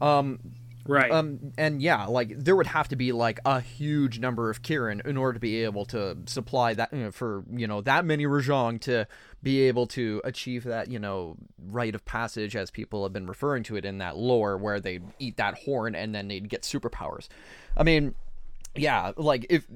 Um, 0.00 0.38
Right. 0.86 1.10
Um, 1.10 1.52
and 1.56 1.80
yeah, 1.80 2.06
like 2.06 2.36
there 2.36 2.56
would 2.56 2.66
have 2.66 2.88
to 2.88 2.96
be 2.96 3.12
like 3.12 3.40
a 3.44 3.60
huge 3.60 4.18
number 4.18 4.50
of 4.50 4.62
Kirin 4.62 5.04
in 5.06 5.16
order 5.16 5.34
to 5.34 5.40
be 5.40 5.62
able 5.64 5.84
to 5.86 6.16
supply 6.26 6.74
that 6.74 6.92
you 6.92 7.04
know, 7.04 7.12
for 7.12 7.44
you 7.52 7.66
know 7.66 7.80
that 7.82 8.04
many 8.04 8.24
Rajang 8.24 8.80
to 8.82 9.06
be 9.42 9.62
able 9.62 9.86
to 9.88 10.20
achieve 10.24 10.64
that 10.64 10.90
you 10.90 10.98
know 10.98 11.36
rite 11.68 11.94
of 11.94 12.04
passage 12.04 12.56
as 12.56 12.70
people 12.70 13.04
have 13.04 13.12
been 13.12 13.26
referring 13.26 13.62
to 13.64 13.76
it 13.76 13.84
in 13.84 13.98
that 13.98 14.16
lore 14.16 14.56
where 14.56 14.80
they 14.80 15.00
eat 15.18 15.36
that 15.36 15.58
horn 15.58 15.94
and 15.94 16.14
then 16.14 16.28
they'd 16.28 16.48
get 16.48 16.62
superpowers. 16.62 17.28
I 17.76 17.84
mean, 17.84 18.14
yeah, 18.74 19.12
like 19.16 19.46
if 19.50 19.66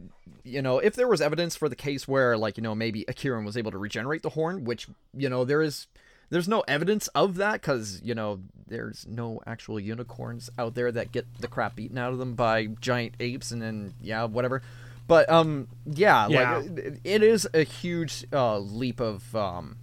you 0.43 0.63
know 0.63 0.79
if 0.79 0.95
there 0.95 1.09
was 1.09 1.21
evidence 1.21 1.55
for 1.55 1.69
the 1.69 1.77
case 1.77 2.09
where 2.09 2.37
like 2.37 2.57
you 2.57 2.63
know 2.63 2.75
maybe 2.75 3.05
Akiran 3.05 3.45
was 3.45 3.57
able 3.57 3.71
to 3.71 3.79
regenerate 3.79 4.23
the 4.23 4.31
horn, 4.31 4.65
which 4.65 4.89
you 5.15 5.29
know 5.29 5.45
there 5.45 5.63
is 5.63 5.87
there's 6.31 6.49
no 6.49 6.61
evidence 6.69 7.09
of 7.09 7.37
that 7.37 7.55
because 7.61 8.01
you 8.03 8.15
know 8.15 8.41
there's 8.67 9.07
no 9.09 9.41
actual 9.47 9.79
unicorns 9.79 10.51
out 10.59 10.75
there 10.75 10.91
that 10.91 11.13
get 11.13 11.27
the 11.41 11.49
crap 11.49 11.77
beaten 11.77 11.99
out 11.99 12.13
of 12.13 12.19
them 12.19 12.35
by 12.35 12.67
giant 12.81 13.15
apes 13.21 13.51
and 13.53 13.63
then 13.63 13.95
yeah 14.03 14.25
whatever 14.25 14.61
but 15.07 15.31
um 15.31 15.69
yeah, 15.87 16.27
Yeah. 16.29 16.57
like 16.59 16.67
it, 16.79 17.01
it 17.05 17.23
is 17.23 17.49
a 17.55 17.63
huge 17.63 18.25
uh, 18.33 18.59
leap 18.59 18.99
of 19.01 19.35
um 19.37 19.77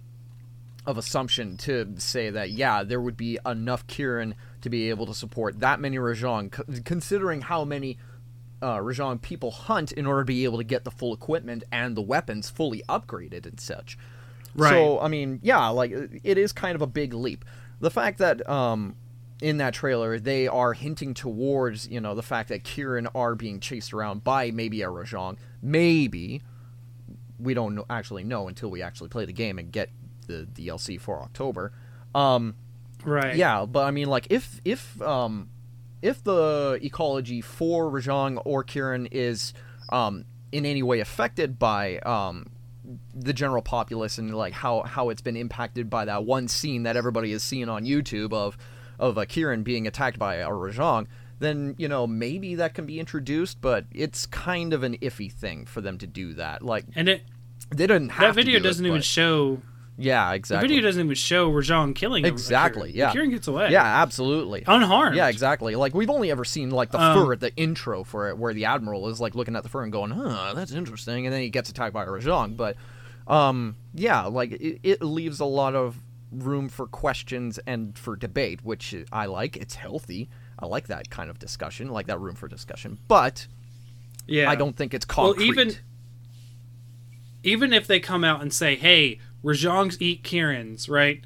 of 0.86 0.98
assumption 0.98 1.56
to 1.56 1.94
say 1.98 2.28
that 2.28 2.50
yeah 2.50 2.82
there 2.84 3.00
would 3.00 3.16
be 3.16 3.38
enough 3.46 3.86
Kirin 3.86 4.34
to 4.60 4.68
be 4.68 4.90
able 4.90 5.06
to 5.06 5.14
support 5.14 5.60
that 5.60 5.80
many 5.80 5.96
Rajang 5.96 6.54
c- 6.54 6.82
considering 6.82 7.40
how 7.40 7.64
many 7.64 7.96
uh, 8.60 8.76
Rajang 8.78 9.20
people 9.22 9.50
hunt 9.50 9.92
in 9.92 10.04
order 10.06 10.20
to 10.22 10.26
be 10.26 10.44
able 10.44 10.58
to 10.58 10.64
get 10.64 10.84
the 10.84 10.90
full 10.90 11.14
equipment 11.14 11.64
and 11.72 11.96
the 11.96 12.02
weapons 12.02 12.48
fully 12.50 12.82
upgraded 12.88 13.44
and 13.46 13.58
such. 13.60 13.98
Right. 14.54 14.70
So 14.70 15.00
I 15.00 15.08
mean, 15.08 15.40
yeah, 15.42 15.68
like 15.68 15.92
it 16.22 16.38
is 16.38 16.52
kind 16.52 16.74
of 16.74 16.82
a 16.82 16.86
big 16.86 17.14
leap. 17.14 17.44
The 17.80 17.90
fact 17.90 18.18
that 18.18 18.48
um, 18.48 18.96
in 19.40 19.58
that 19.58 19.74
trailer 19.74 20.18
they 20.18 20.46
are 20.46 20.72
hinting 20.72 21.12
towards 21.12 21.88
you 21.88 22.00
know 22.00 22.14
the 22.14 22.22
fact 22.22 22.48
that 22.50 22.64
Kirin 22.64 23.08
are 23.14 23.34
being 23.34 23.60
chased 23.60 23.92
around 23.92 24.24
by 24.24 24.50
maybe 24.50 24.82
a 24.82 24.88
Rajang, 24.88 25.36
maybe 25.62 26.42
we 27.38 27.54
don't 27.54 27.74
know, 27.74 27.84
actually 27.90 28.24
know 28.24 28.48
until 28.48 28.70
we 28.70 28.82
actually 28.82 29.08
play 29.08 29.24
the 29.24 29.32
game 29.32 29.58
and 29.58 29.70
get 29.70 29.90
the 30.26 30.46
DLC 30.54 31.00
for 31.00 31.20
October. 31.20 31.72
Um, 32.14 32.54
right. 33.04 33.36
yeah, 33.36 33.66
but 33.66 33.84
I 33.84 33.90
mean, 33.90 34.08
like, 34.08 34.28
if 34.30 34.60
if 34.64 35.00
um, 35.02 35.50
if 36.02 36.22
the 36.22 36.78
ecology 36.82 37.40
for 37.40 37.90
Rajang 37.90 38.40
or 38.44 38.64
Kirin 38.64 39.08
is 39.10 39.52
um, 39.90 40.24
in 40.52 40.64
any 40.64 40.82
way 40.82 41.00
affected 41.00 41.58
by 41.58 41.98
um, 41.98 42.50
the 43.14 43.32
general 43.32 43.62
populace 43.62 44.18
and 44.18 44.34
like 44.34 44.52
how 44.52 44.82
how 44.82 45.08
it's 45.08 45.22
been 45.22 45.36
impacted 45.36 45.88
by 45.88 46.04
that 46.04 46.24
one 46.24 46.48
scene 46.48 46.82
that 46.82 46.96
everybody 46.96 47.32
has 47.32 47.42
seen 47.42 47.68
on 47.68 47.84
YouTube 47.84 48.32
of 48.32 48.56
of 48.98 49.16
a 49.18 49.26
Kirin 49.26 49.64
being 49.64 49.86
attacked 49.86 50.18
by 50.18 50.36
a 50.36 50.48
Rajang, 50.48 51.06
then 51.38 51.74
you 51.78 51.88
know 51.88 52.06
maybe 52.06 52.54
that 52.56 52.74
can 52.74 52.86
be 52.86 53.00
introduced, 53.00 53.60
but 53.60 53.86
it's 53.92 54.26
kind 54.26 54.72
of 54.72 54.82
an 54.82 54.96
iffy 54.98 55.32
thing 55.32 55.64
for 55.66 55.80
them 55.80 55.98
to 55.98 56.06
do 56.06 56.34
that. 56.34 56.62
Like 56.62 56.84
And 56.94 57.08
it 57.08 57.22
they 57.70 57.86
didn't 57.86 58.10
have 58.10 58.34
that 58.34 58.40
video 58.42 58.58
do 58.58 58.64
doesn't 58.64 58.84
even 58.84 58.98
but- 58.98 59.04
show 59.04 59.60
yeah 59.96 60.32
exactly. 60.32 60.66
the 60.68 60.74
video 60.74 60.88
doesn't 60.88 61.04
even 61.04 61.14
show 61.14 61.50
Rajang 61.50 61.94
killing 61.94 62.24
Exactly, 62.24 62.90
yeah. 62.92 63.12
Kirin 63.12 63.30
gets 63.30 63.46
away. 63.48 63.70
yeah 63.70 64.02
absolutely 64.02 64.64
Unharmed. 64.66 65.14
Yeah, 65.16 65.28
exactly. 65.28 65.76
Like 65.76 65.94
we've 65.94 66.10
only 66.10 66.30
ever 66.30 66.44
seen 66.44 66.70
like 66.70 66.90
the 66.90 67.00
Um, 67.00 67.24
fur 67.26 67.32
at 67.34 67.40
the 67.40 67.54
intro 67.56 68.02
for 68.04 68.28
it, 68.28 68.36
where 68.38 68.52
the 68.52 68.64
admiral 68.64 69.08
is 69.08 69.20
like 69.20 69.34
looking 69.34 69.54
at 69.56 69.62
the 69.62 69.68
fur 69.68 69.82
and 69.84 69.92
going, 69.92 70.10
"Huh, 70.10 70.52
that's 70.54 70.72
interesting," 70.72 71.26
and 71.26 71.32
then 71.32 71.42
he 71.42 71.48
gets 71.50 71.70
attacked 71.70 71.94
by 71.94 72.04
a 72.04 72.48
But, 72.56 72.76
um, 73.28 73.76
yeah, 73.94 74.22
like 74.24 74.52
it, 74.52 74.80
it 74.82 75.02
leaves 75.02 75.38
a 75.40 75.44
lot 75.44 75.74
of 75.76 75.96
room 76.32 76.68
for 76.68 76.86
questions 76.88 77.58
and 77.66 77.96
for 77.96 78.16
debate, 78.16 78.64
which 78.64 78.94
I 79.12 79.26
like. 79.26 79.56
It's 79.56 79.76
healthy. 79.76 80.28
I 80.58 80.66
like 80.66 80.88
that 80.88 81.08
kind 81.10 81.30
of 81.30 81.38
discussion, 81.38 81.88
like 81.88 82.06
that 82.08 82.18
room 82.20 82.34
for 82.34 82.48
discussion. 82.48 82.98
But 83.06 83.46
Yeah. 84.26 84.50
I 84.50 84.56
don't 84.56 84.76
think 84.76 84.92
it's 84.94 85.06
Well, 85.06 85.34
concrete. 85.34 85.46
even 85.46 85.76
even 87.42 87.72
if 87.72 87.86
they 87.86 88.00
come 88.00 88.24
out 88.24 88.40
and 88.40 88.52
say, 88.52 88.74
"Hey, 88.76 89.18
Rajangs 89.44 90.00
eat 90.00 90.22
Kirin's," 90.22 90.88
right? 90.88 91.22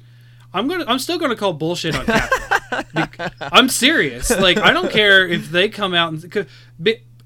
I'm 0.53 0.67
gonna. 0.67 0.85
I'm 0.87 0.99
still 0.99 1.17
gonna 1.17 1.35
call 1.35 1.53
bullshit 1.53 1.95
on 1.95 2.05
Captain. 2.05 3.31
I'm 3.41 3.69
serious. 3.69 4.29
Like, 4.29 4.57
I 4.57 4.71
don't 4.71 4.91
care 4.91 5.27
if 5.27 5.49
they 5.49 5.69
come 5.69 5.93
out 5.93 6.11
and 6.11 6.47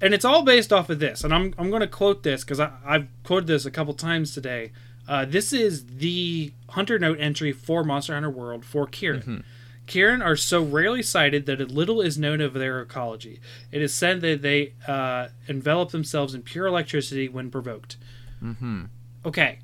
and 0.00 0.12
it's 0.12 0.24
all 0.24 0.42
based 0.42 0.72
off 0.72 0.90
of 0.90 0.98
this. 0.98 1.24
And 1.24 1.34
I'm 1.34 1.54
I'm 1.58 1.70
gonna 1.70 1.86
quote 1.86 2.22
this 2.22 2.44
because 2.44 2.60
I've 2.60 3.08
quoted 3.24 3.46
this 3.46 3.66
a 3.66 3.70
couple 3.70 3.94
times 3.94 4.34
today. 4.34 4.72
Uh, 5.06 5.24
this 5.24 5.52
is 5.52 5.84
the 5.86 6.52
Hunter 6.70 6.98
Note 6.98 7.18
entry 7.20 7.52
for 7.52 7.84
Monster 7.84 8.14
Hunter 8.14 8.30
World 8.30 8.64
for 8.64 8.86
Kirin. 8.86 9.42
Kirin 9.86 10.24
are 10.24 10.36
so 10.36 10.62
rarely 10.62 11.02
sighted 11.02 11.44
that 11.44 11.60
little 11.70 12.00
is 12.00 12.16
known 12.16 12.40
of 12.40 12.54
their 12.54 12.80
ecology. 12.80 13.38
It 13.70 13.82
is 13.82 13.92
said 13.92 14.22
that 14.22 14.40
they 14.40 14.72
uh, 14.88 15.28
envelop 15.46 15.90
themselves 15.90 16.34
in 16.34 16.40
pure 16.40 16.66
electricity 16.66 17.28
when 17.28 17.50
provoked. 17.50 17.98
Mm-hmm. 18.42 18.84
Okay, 19.26 19.58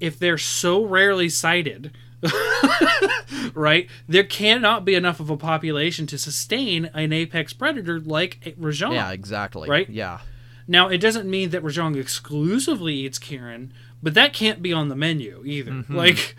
if 0.00 0.18
they're 0.18 0.38
so 0.38 0.84
rarely 0.84 1.28
sighted, 1.28 1.92
right, 3.54 3.88
there 4.08 4.24
cannot 4.24 4.84
be 4.84 4.94
enough 4.94 5.20
of 5.20 5.30
a 5.30 5.36
population 5.36 6.06
to 6.08 6.18
sustain 6.18 6.86
an 6.94 7.12
apex 7.12 7.52
predator 7.52 8.00
like 8.00 8.40
a 8.46 8.52
Rajang. 8.52 8.92
yeah, 8.94 9.10
exactly. 9.12 9.68
Right? 9.68 9.88
Yeah. 9.88 10.20
Now, 10.66 10.88
it 10.88 10.98
doesn't 10.98 11.28
mean 11.28 11.50
that 11.50 11.62
Rajang 11.62 11.96
exclusively 11.96 12.94
eats 12.94 13.18
Kirin, 13.18 13.70
but 14.02 14.14
that 14.14 14.32
can't 14.32 14.62
be 14.62 14.72
on 14.72 14.88
the 14.88 14.96
menu 14.96 15.42
either. 15.44 15.84
Like, 15.88 16.36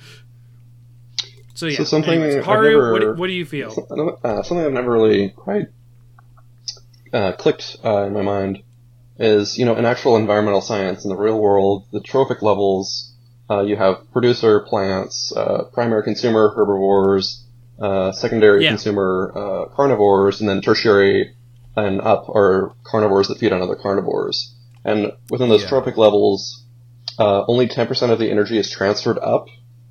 so 1.54 1.68
yeah. 1.68 1.78
So 1.78 1.84
something 1.84 2.14
anyways, 2.14 2.36
I've 2.38 2.46
Haru, 2.46 2.92
what, 2.92 3.00
never- 3.00 3.14
do- 3.14 3.20
what 3.20 3.28
do 3.28 3.34
you 3.34 3.46
feel? 3.46 3.70
Uh, 4.24 4.42
something 4.44 4.66
I've 4.66 4.74
never 4.74 4.92
really 4.92 5.30
quite 5.30 5.68
uh, 7.14 7.34
clicked 7.34 7.78
uh, 7.86 8.04
in 8.08 8.14
my 8.14 8.22
mind 8.24 8.64
is, 9.18 9.58
you 9.58 9.66
know, 9.66 9.76
in 9.76 9.86
actual 9.86 10.18
environmental 10.18 10.60
science 10.62 11.06
in 11.06 11.10
the 11.10 11.16
real 11.16 11.40
world, 11.40 11.86
the 11.92 12.02
trophic 12.02 12.42
levels, 12.42 13.14
uh, 13.50 13.62
you 13.62 13.76
have 13.76 14.12
producer 14.12 14.60
plants, 14.62 15.34
uh, 15.36 15.66
primary 15.74 16.04
consumer 16.04 16.54
herbivores, 16.56 17.44
uh, 17.80 18.12
secondary 18.12 18.64
Yeah. 18.64 18.70
consumer 18.70 19.32
uh, 19.36 19.66
carnivores, 19.76 20.40
and 20.40 20.50
then 20.50 20.62
tertiary 20.62 21.36
and 21.76 22.02
up 22.02 22.30
are 22.30 22.74
carnivores 22.84 23.28
that 23.28 23.38
feed 23.38 23.52
on 23.52 23.62
other 23.62 23.76
carnivores. 23.76 24.54
And 24.84 25.12
within 25.30 25.50
those 25.50 25.64
Yeah. 25.64 25.70
trophic 25.70 25.98
levels, 25.98 26.64
uh, 27.20 27.44
only 27.48 27.68
10% 27.68 28.12
of 28.12 28.20
the 28.20 28.30
energy 28.32 28.58
is 28.58 28.70
transferred 28.70 29.20
up 29.20 29.48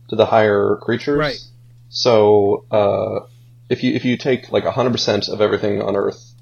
to 0.08 0.16
the 0.16 0.26
higher 0.26 0.76
creatures. 0.80 1.18
Right. 1.18 1.40
So 1.88 2.64
uh, 2.70 3.26
if 3.68 3.82
you 3.82 3.94
if 3.94 4.04
you 4.04 4.16
take 4.16 4.50
like 4.50 4.64
100% 4.64 5.28
of 5.28 5.40
everything 5.40 5.80
on 5.82 5.96
Earth, 5.96 6.34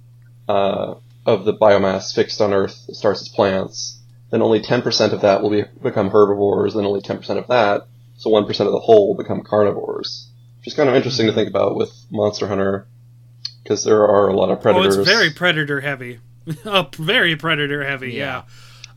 uh, 0.48 0.94
of 1.24 1.44
the 1.44 1.54
biomass 1.54 2.14
fixed 2.14 2.40
on 2.40 2.52
Earth 2.52 2.74
starts 2.92 3.22
as 3.22 3.28
plants, 3.28 3.98
then 4.32 4.42
only 4.42 4.60
10% 4.60 5.12
of 5.12 5.20
that 5.20 5.42
will 5.42 5.50
be, 5.50 5.64
become 5.82 6.10
herbivores, 6.10 6.72
then 6.72 6.86
only 6.86 7.02
10% 7.02 7.36
of 7.36 7.46
that, 7.48 7.86
so 8.16 8.30
1% 8.30 8.48
of 8.48 8.72
the 8.72 8.80
whole 8.80 9.08
will 9.08 9.22
become 9.22 9.42
carnivores. 9.42 10.26
Which 10.58 10.68
is 10.68 10.74
kind 10.74 10.88
of 10.88 10.94
interesting 10.94 11.26
to 11.26 11.34
think 11.34 11.48
about 11.48 11.76
with 11.76 11.92
Monster 12.10 12.48
Hunter, 12.48 12.86
because 13.62 13.84
there 13.84 14.02
are 14.08 14.28
a 14.28 14.34
lot 14.34 14.48
of 14.48 14.62
predators. 14.62 14.96
Oh, 14.96 15.04
predators. 15.04 15.08
it's 15.08 15.18
very 15.18 15.30
predator 15.32 15.80
heavy. 15.82 16.20
uh, 16.64 16.84
very 16.96 17.36
predator 17.36 17.84
heavy. 17.84 18.12
Yeah. 18.12 18.44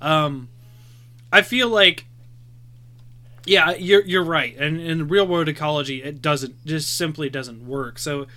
Um, 0.01 0.47
I 1.33 1.41
feel 1.41 1.67
like, 1.67 2.05
yeah, 3.45 3.75
you're 3.75 4.03
you're 4.05 4.23
right. 4.23 4.55
And 4.57 4.79
in 4.79 5.09
real 5.09 5.27
world 5.27 5.49
ecology, 5.49 6.01
it 6.01 6.21
doesn't 6.21 6.65
just 6.65 6.97
simply 6.97 7.29
doesn't 7.29 7.67
work. 7.67 7.99
So, 7.99 8.27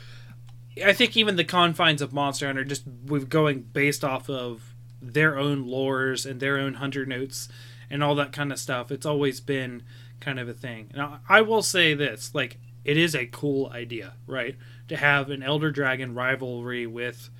I 0.84 0.94
think 0.94 1.16
even 1.16 1.36
the 1.36 1.44
confines 1.44 2.02
of 2.02 2.12
Monster 2.12 2.46
Hunter, 2.46 2.64
just 2.64 2.82
with 3.06 3.28
going 3.28 3.60
based 3.72 4.04
off 4.04 4.28
of 4.28 4.67
their 5.00 5.38
own 5.38 5.66
lores 5.66 6.28
and 6.28 6.40
their 6.40 6.58
own 6.58 6.74
hunter 6.74 7.06
notes 7.06 7.48
and 7.90 8.02
all 8.02 8.14
that 8.16 8.32
kind 8.32 8.52
of 8.52 8.58
stuff, 8.58 8.90
it's 8.90 9.06
always 9.06 9.40
been 9.40 9.82
kind 10.20 10.38
of 10.38 10.48
a 10.48 10.54
thing. 10.54 10.90
Now, 10.94 11.20
I 11.28 11.40
will 11.40 11.62
say 11.62 11.94
this: 11.94 12.34
like, 12.34 12.58
it 12.84 12.96
is 12.96 13.14
a 13.14 13.26
cool 13.26 13.70
idea, 13.72 14.14
right? 14.26 14.56
To 14.88 14.96
have 14.96 15.30
an 15.30 15.42
Elder 15.42 15.70
Dragon 15.70 16.14
rivalry 16.14 16.86
with 16.86 17.30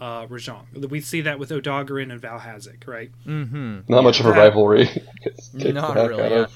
uh, 0.00 0.26
Rajang. 0.26 0.88
We 0.88 1.00
see 1.00 1.22
that 1.22 1.38
with 1.38 1.50
Odogaron 1.50 2.12
and 2.12 2.20
Vaal 2.20 2.40
Hazak, 2.40 2.86
right? 2.86 3.10
Mm-hmm. 3.26 3.80
Not 3.88 4.04
much 4.04 4.20
of 4.20 4.26
a 4.26 4.32
rivalry. 4.32 4.88
Not 5.54 5.96
really. 5.96 6.30
Yeah. 6.30 6.46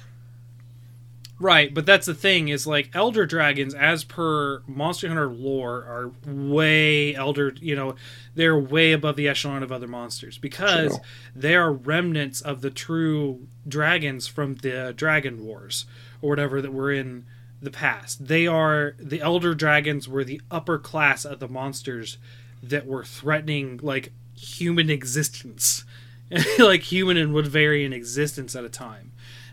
Right, 1.42 1.74
but 1.74 1.86
that's 1.86 2.06
the 2.06 2.14
thing 2.14 2.50
is 2.50 2.68
like 2.68 2.90
elder 2.94 3.26
dragons, 3.26 3.74
as 3.74 4.04
per 4.04 4.62
Monster 4.68 5.08
Hunter 5.08 5.26
lore, 5.26 5.78
are 5.78 6.12
way 6.24 7.16
elder. 7.16 7.52
You 7.60 7.74
know, 7.74 7.96
they're 8.36 8.56
way 8.56 8.92
above 8.92 9.16
the 9.16 9.26
echelon 9.26 9.64
of 9.64 9.72
other 9.72 9.88
monsters 9.88 10.38
because 10.38 10.92
True. 10.92 11.04
they 11.34 11.56
are 11.56 11.72
remnants 11.72 12.42
of 12.42 12.60
the 12.60 12.70
true 12.70 13.48
dragons 13.66 14.28
from 14.28 14.54
the 14.54 14.94
Dragon 14.96 15.44
Wars 15.44 15.84
or 16.20 16.30
whatever 16.30 16.62
that 16.62 16.72
were 16.72 16.92
in 16.92 17.26
the 17.60 17.72
past. 17.72 18.28
They 18.28 18.46
are 18.46 18.94
the 19.00 19.20
elder 19.20 19.52
dragons 19.52 20.08
were 20.08 20.22
the 20.22 20.40
upper 20.48 20.78
class 20.78 21.24
of 21.24 21.40
the 21.40 21.48
monsters 21.48 22.18
that 22.62 22.86
were 22.86 23.04
threatening 23.04 23.80
like 23.82 24.12
human 24.36 24.90
existence, 24.90 25.84
like 26.60 26.82
human 26.82 27.16
and 27.16 27.34
Wyverian 27.34 27.92
existence 27.92 28.54
at 28.54 28.64
a 28.64 28.68
time. 28.68 29.10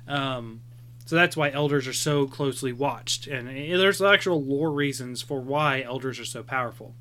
Um, 0.07 0.61
so 1.09 1.15
that's 1.15 1.35
why 1.35 1.49
elders 1.49 1.87
are 1.87 1.93
so 1.93 2.27
closely 2.27 2.71
watched, 2.71 3.25
and 3.25 3.47
there's 3.47 3.99
actual 3.99 4.43
lore 4.45 4.71
reasons 4.71 5.23
for 5.23 5.41
why 5.41 5.81
elders 5.81 6.19
are 6.19 6.25
so 6.25 6.43
powerful. 6.43 6.93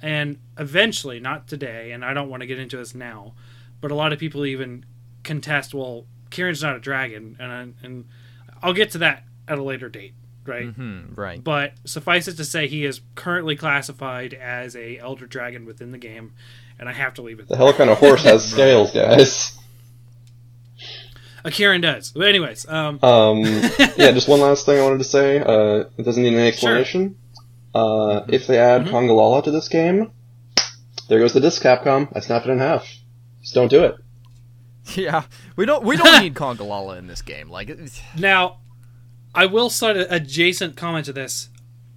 and 0.00 0.38
eventually, 0.56 1.20
not 1.20 1.46
today, 1.46 1.92
and 1.92 2.02
I 2.02 2.14
don't 2.14 2.30
want 2.30 2.40
to 2.40 2.46
get 2.46 2.58
into 2.58 2.78
this 2.78 2.94
now, 2.94 3.34
but 3.82 3.90
a 3.90 3.94
lot 3.94 4.14
of 4.14 4.18
people 4.18 4.46
even 4.46 4.86
contest. 5.22 5.74
Well, 5.74 6.06
Kirin's 6.30 6.62
not 6.62 6.76
a 6.76 6.80
dragon, 6.80 7.36
and 7.38 7.52
I, 7.52 7.86
and 7.86 8.06
I'll 8.62 8.72
get 8.72 8.92
to 8.92 8.98
that 8.98 9.24
at 9.46 9.58
a 9.58 9.62
later 9.62 9.90
date, 9.90 10.14
right? 10.46 10.68
Hmm, 10.68 11.12
right. 11.14 11.44
But 11.44 11.72
suffice 11.84 12.28
it 12.28 12.38
to 12.38 12.44
say, 12.46 12.66
he 12.68 12.86
is 12.86 13.02
currently 13.16 13.54
classified 13.54 14.32
as 14.32 14.74
a 14.74 14.96
elder 14.96 15.26
dragon 15.26 15.66
within 15.66 15.90
the 15.90 15.98
game, 15.98 16.32
and 16.78 16.88
I 16.88 16.94
have 16.94 17.12
to 17.14 17.22
leave 17.22 17.38
it. 17.38 17.48
The 17.48 17.56
there. 17.56 17.66
hell 17.66 17.74
kind 17.74 17.90
of 17.90 17.98
horse 17.98 18.22
has 18.24 18.50
scales, 18.50 18.92
guys? 18.92 19.58
A 21.46 21.50
Kirin 21.50 21.80
does. 21.80 22.10
But 22.10 22.28
anyways, 22.28 22.68
um, 22.68 22.98
Um, 23.02 23.42
yeah, 23.96 24.10
just 24.12 24.28
one 24.28 24.40
last 24.40 24.66
thing 24.66 24.78
I 24.78 24.82
wanted 24.82 24.98
to 24.98 25.04
say. 25.04 25.38
Uh, 25.38 25.84
it 25.96 26.02
doesn't 26.02 26.22
need 26.22 26.34
any 26.34 26.48
explanation. 26.48 27.16
Uh, 27.74 28.24
if 28.28 28.46
they 28.46 28.58
add 28.58 28.82
Mhm. 28.86 28.90
Congalala 28.90 29.44
to 29.44 29.50
this 29.50 29.68
game, 29.68 30.10
there 31.08 31.18
goes 31.20 31.32
the 31.34 31.40
disc, 31.40 31.62
Capcom. 31.62 32.08
I 32.14 32.20
snapped 32.20 32.46
it 32.46 32.50
in 32.50 32.58
half. 32.58 32.86
Just 33.42 33.54
don't 33.54 33.68
do 33.70 33.84
it. 33.84 33.94
Yeah, 34.94 35.24
we 35.56 35.66
don't 35.66 35.84
we 35.84 35.96
don't 35.96 36.22
need 36.22 36.34
Congalala 36.34 36.98
in 36.98 37.06
this 37.06 37.22
game. 37.22 37.48
Like, 37.50 37.68
it- 37.70 38.02
Now, 38.18 38.58
I 39.34 39.46
will 39.46 39.68
start 39.70 39.96
an 39.96 40.06
adjacent 40.10 40.76
comment 40.76 41.04
to 41.06 41.12
this. 41.12 41.48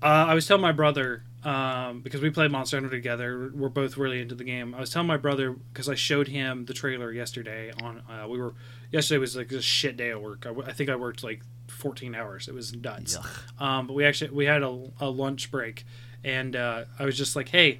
Uh, 0.01 0.05
I 0.29 0.33
was 0.33 0.47
telling 0.47 0.61
my 0.61 0.71
brother 0.71 1.23
um, 1.43 2.01
because 2.01 2.21
we 2.21 2.29
played 2.29 2.51
Monster 2.51 2.77
Hunter 2.77 2.89
together. 2.89 3.51
We're 3.53 3.69
both 3.69 3.95
really 3.97 4.21
into 4.21 4.35
the 4.35 4.43
game. 4.43 4.75
I 4.75 4.79
was 4.79 4.89
telling 4.89 5.07
my 5.07 5.17
brother 5.17 5.53
because 5.53 5.87
I 5.87 5.95
showed 5.95 6.27
him 6.27 6.65
the 6.65 6.73
trailer 6.73 7.11
yesterday. 7.11 7.71
On 7.81 8.01
uh, 8.09 8.27
we 8.27 8.37
were 8.39 8.53
yesterday 8.91 9.19
was 9.19 9.35
like 9.35 9.51
a 9.51 9.61
shit 9.61 9.97
day 9.97 10.09
at 10.09 10.21
work. 10.21 10.45
I, 10.45 10.49
w- 10.49 10.67
I 10.67 10.73
think 10.73 10.89
I 10.89 10.95
worked 10.95 11.23
like 11.23 11.41
14 11.67 12.15
hours. 12.15 12.47
It 12.47 12.53
was 12.53 12.73
nuts. 12.75 13.17
Um, 13.59 13.87
but 13.87 13.93
we 13.93 14.05
actually 14.05 14.31
we 14.31 14.45
had 14.45 14.63
a, 14.63 14.91
a 14.99 15.09
lunch 15.09 15.51
break, 15.51 15.85
and 16.23 16.55
uh, 16.55 16.85
I 16.97 17.05
was 17.05 17.17
just 17.17 17.35
like, 17.35 17.49
hey. 17.49 17.79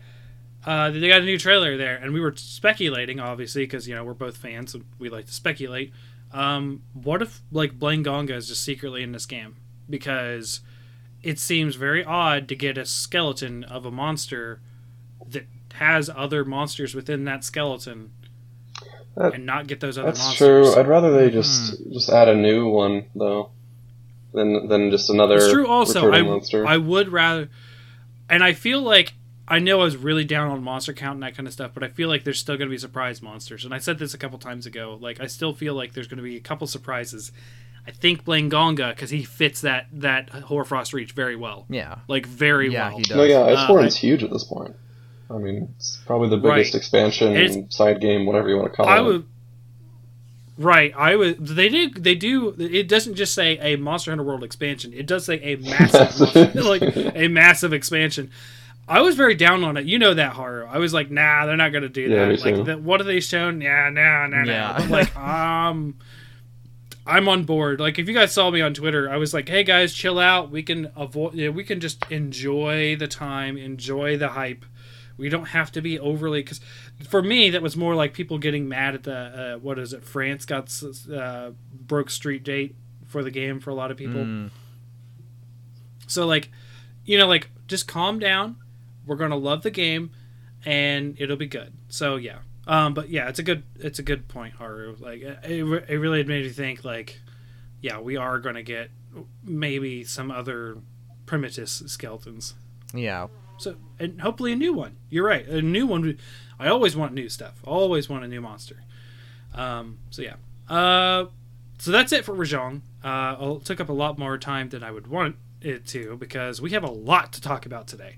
Uh, 0.65 0.91
they 0.91 1.07
got 1.07 1.21
a 1.21 1.25
new 1.25 1.37
trailer 1.37 1.77
there, 1.77 1.95
and 1.95 2.11
we 2.11 2.19
were 2.19 2.35
speculating, 2.35 3.17
obviously, 3.17 3.63
because 3.63 3.87
you 3.87 3.95
know 3.95 4.03
we're 4.03 4.13
both 4.13 4.35
fans, 4.35 4.73
and 4.73 4.83
we 4.99 5.07
like 5.07 5.25
to 5.25 5.31
speculate. 5.33 5.93
Um, 6.33 6.83
what 6.91 7.21
if 7.21 7.41
like 7.49 7.79
Blangonga 7.79 8.31
is 8.31 8.49
just 8.49 8.61
secretly 8.65 9.01
in 9.01 9.13
this 9.13 9.25
game? 9.25 9.55
Because 9.89 10.59
it 11.23 11.39
seems 11.39 11.75
very 11.75 12.03
odd 12.03 12.49
to 12.49 12.55
get 12.55 12.77
a 12.77 12.85
skeleton 12.85 13.63
of 13.63 13.85
a 13.85 13.91
monster 13.91 14.59
that 15.29 15.45
has 15.75 16.09
other 16.13 16.43
monsters 16.43 16.93
within 16.93 17.23
that 17.23 17.45
skeleton 17.45 18.11
That- 19.19 19.35
and 19.35 19.45
not 19.45 19.67
get 19.67 19.79
those 19.81 19.97
other 19.97 20.07
That's 20.07 20.19
monsters. 20.23 20.73
true. 20.73 20.79
I'd 20.81 20.87
rather 20.87 21.11
they 21.11 21.29
just 21.29 21.77
just 21.91 22.09
add 22.09 22.27
a 22.27 22.35
new 22.35 22.67
one 22.69 23.05
though, 23.15 23.51
than 24.33 24.67
than 24.67 24.89
just 24.91 25.09
another. 25.09 25.35
It's 25.35 25.51
true. 25.51 25.67
Also, 25.67 26.11
I 26.11 26.21
monster. 26.23 26.65
I 26.65 26.77
would 26.77 27.09
rather, 27.09 27.49
and 28.29 28.43
I 28.43 28.53
feel 28.53 28.81
like 28.81 29.13
I 29.47 29.59
know 29.59 29.81
I 29.81 29.83
was 29.83 29.97
really 29.97 30.23
down 30.25 30.49
on 30.51 30.63
monster 30.63 30.93
count 30.93 31.15
and 31.15 31.23
that 31.23 31.35
kind 31.35 31.47
of 31.47 31.53
stuff, 31.53 31.71
but 31.73 31.83
I 31.83 31.89
feel 31.89 32.07
like 32.07 32.23
there's 32.23 32.39
still 32.39 32.55
going 32.55 32.67
to 32.69 32.73
be 32.73 32.77
surprise 32.77 33.21
monsters. 33.21 33.65
And 33.65 33.73
I 33.73 33.79
said 33.79 33.97
this 33.99 34.13
a 34.13 34.17
couple 34.17 34.37
times 34.39 34.65
ago. 34.65 34.97
Like 35.01 35.19
I 35.19 35.27
still 35.27 35.53
feel 35.53 35.73
like 35.73 35.93
there's 35.93 36.07
going 36.07 36.17
to 36.17 36.23
be 36.23 36.37
a 36.37 36.41
couple 36.41 36.65
surprises. 36.67 37.31
I 37.87 37.91
think 37.91 38.23
Blangonga 38.23 38.89
because 38.91 39.09
he 39.09 39.23
fits 39.23 39.61
that 39.61 39.87
that 39.91 40.29
Hoarfrost 40.29 40.93
reach 40.93 41.11
very 41.13 41.35
well, 41.35 41.65
yeah, 41.69 41.95
like 42.07 42.25
very 42.25 42.71
Yeah, 42.71 42.89
well. 42.89 42.97
he 42.97 43.03
does. 43.03 43.17
no, 43.17 43.23
yeah, 43.23 43.39
Uh, 43.39 43.67
Iceborne's 43.67 43.95
I- 43.95 43.99
huge 43.99 44.23
at 44.23 44.29
this 44.31 44.43
point. 44.43 44.75
I 45.29 45.37
mean, 45.37 45.69
it's 45.77 45.99
probably 46.07 46.29
the 46.29 46.39
Right. 46.39 46.55
biggest 46.57 46.75
expansion, 46.75 47.35
It's- 47.35 47.75
side 47.75 48.01
game, 48.01 48.25
whatever 48.25 48.49
you 48.49 48.57
want 48.57 48.71
to 48.71 48.75
call 48.77 48.87
I 48.87 48.97
it. 48.99 49.03
would. 49.03 49.25
Right, 50.57 50.93
I 50.97 51.15
would. 51.15 51.45
They 51.47 51.69
do. 51.69 51.89
They 51.91 52.15
do. 52.15 52.53
It 52.59 52.89
doesn't 52.89 53.15
just 53.15 53.33
say 53.33 53.57
a 53.59 53.77
Monster 53.77 54.11
Hunter 54.11 54.23
World 54.25 54.43
expansion. 54.43 54.91
It 54.93 55.05
does 55.05 55.23
say 55.25 55.35
a 55.41 55.55
massive, 55.55 56.35
Massive. 56.35 56.55
like 56.55 56.81
a 57.15 57.29
massive 57.29 57.71
expansion. 57.71 58.29
I 58.85 59.01
was 59.01 59.15
very 59.15 59.35
down 59.35 59.63
on 59.63 59.77
it. 59.77 59.85
You 59.85 59.99
know 59.99 60.13
that 60.15 60.33
horror. 60.33 60.67
I 60.69 60.79
was 60.79 60.93
like, 60.93 61.11
nah, 61.11 61.45
they're 61.45 61.55
not 61.55 61.71
going 61.71 61.83
to 61.83 61.89
do 61.89 62.01
Yeah, 62.09 62.25
that. 62.27 62.43
Like, 62.43 62.65
the, 62.65 62.77
what 62.77 62.99
have 62.99 63.07
they 63.07 63.19
shown? 63.21 63.61
Yeah, 63.61 63.89
nah, 63.89 64.25
nah, 64.27 64.43
nah. 64.43 64.51
Yeah. 64.51 64.75
But 64.79 64.89
like, 64.89 65.15
um, 65.17 65.95
I'm 67.07 67.29
on 67.29 67.43
board. 67.43 67.79
Like, 67.79 67.97
if 67.99 68.07
you 68.09 68.13
guys 68.13 68.33
saw 68.33 68.49
me 68.51 68.59
on 68.61 68.73
Twitter, 68.73 69.09
I 69.09 69.15
was 69.17 69.33
like, 69.33 69.47
hey 69.47 69.63
guys, 69.63 69.93
chill 69.93 70.19
out. 70.19 70.49
We 70.51 70.63
can 70.63 70.91
avoid. 70.97 71.35
Yeah, 71.35 71.49
we 71.49 71.63
can 71.63 71.79
just 71.79 72.03
enjoy 72.11 72.97
the 72.97 73.07
time, 73.07 73.57
enjoy 73.57 74.17
the 74.17 74.29
hype. 74.29 74.65
We 75.19 75.29
don't 75.29 75.49
have 75.49 75.71
to 75.73 75.81
be 75.81 75.99
overly 75.99 76.41
because 76.41 76.61
for 77.07 77.21
me 77.21 77.49
that 77.51 77.61
was 77.61 77.75
more 77.77 77.93
like 77.93 78.13
people 78.13 78.37
getting 78.39 78.67
mad 78.67 78.95
at 78.95 79.03
the 79.03 79.15
uh, 79.55 79.59
what 79.59 79.77
is 79.77 79.93
it? 79.93 80.03
France 80.03 80.45
got 80.45 80.73
uh, 81.13 81.51
broke 81.73 82.09
street 82.09 82.43
date 82.43 82.75
for 83.05 83.23
the 83.23 83.31
game 83.31 83.59
for 83.59 83.69
a 83.69 83.75
lot 83.75 83.91
of 83.91 83.97
people. 83.97 84.21
Mm, 84.21 84.49
So 86.07 86.25
like, 86.25 86.49
you 87.05 87.17
know, 87.17 87.27
like 87.27 87.49
just 87.67 87.87
calm 87.87 88.19
down. 88.19 88.57
We're 89.05 89.15
gonna 89.15 89.37
love 89.37 89.63
the 89.63 89.71
game, 89.71 90.11
and 90.65 91.15
it'll 91.19 91.35
be 91.37 91.47
good. 91.47 91.73
So 91.87 92.15
yeah, 92.15 92.39
um, 92.67 92.93
but 92.93 93.09
yeah, 93.09 93.27
it's 93.29 93.39
a 93.39 93.43
good 93.43 93.63
it's 93.75 93.99
a 93.99 94.03
good 94.03 94.27
point, 94.27 94.53
Haru. 94.55 94.95
Like 94.99 95.21
it, 95.21 95.39
it 95.43 95.85
it 95.89 95.97
really 95.97 96.23
made 96.23 96.45
me 96.45 96.49
think 96.51 96.83
like, 96.85 97.19
yeah, 97.81 97.99
we 97.99 98.17
are 98.17 98.39
gonna 98.39 98.63
get 98.63 98.91
maybe 99.43 100.03
some 100.03 100.29
other 100.29 100.77
primitus 101.25 101.83
skeletons. 101.87 102.53
yeah. 102.93 103.27
So 103.59 103.75
and 103.99 104.21
hopefully 104.21 104.53
a 104.53 104.55
new 104.55 104.73
one. 104.73 104.97
You're 105.09 105.25
right, 105.25 105.45
a 105.47 105.61
new 105.61 105.85
one. 105.85 106.17
I 106.59 106.67
always 106.67 106.95
want 106.95 107.13
new 107.13 107.29
stuff. 107.29 107.61
Always 107.63 108.09
want 108.09 108.23
a 108.23 108.27
new 108.27 108.41
monster. 108.41 108.83
Um, 109.53 109.99
so 110.09 110.21
yeah. 110.21 110.35
Uh, 110.69 111.25
so 111.77 111.91
that's 111.91 112.11
it 112.11 112.25
for 112.25 112.33
Rajang. 112.33 112.81
Uh, 113.03 113.55
it 113.57 113.65
took 113.65 113.79
up 113.79 113.89
a 113.89 113.93
lot 113.93 114.17
more 114.17 114.37
time 114.37 114.69
than 114.69 114.83
I 114.83 114.91
would 114.91 115.07
want 115.07 115.37
it 115.61 115.85
to 115.87 116.17
because 116.17 116.61
we 116.61 116.71
have 116.71 116.83
a 116.83 116.91
lot 116.91 117.33
to 117.33 117.41
talk 117.41 117.65
about 117.65 117.87
today. 117.87 118.17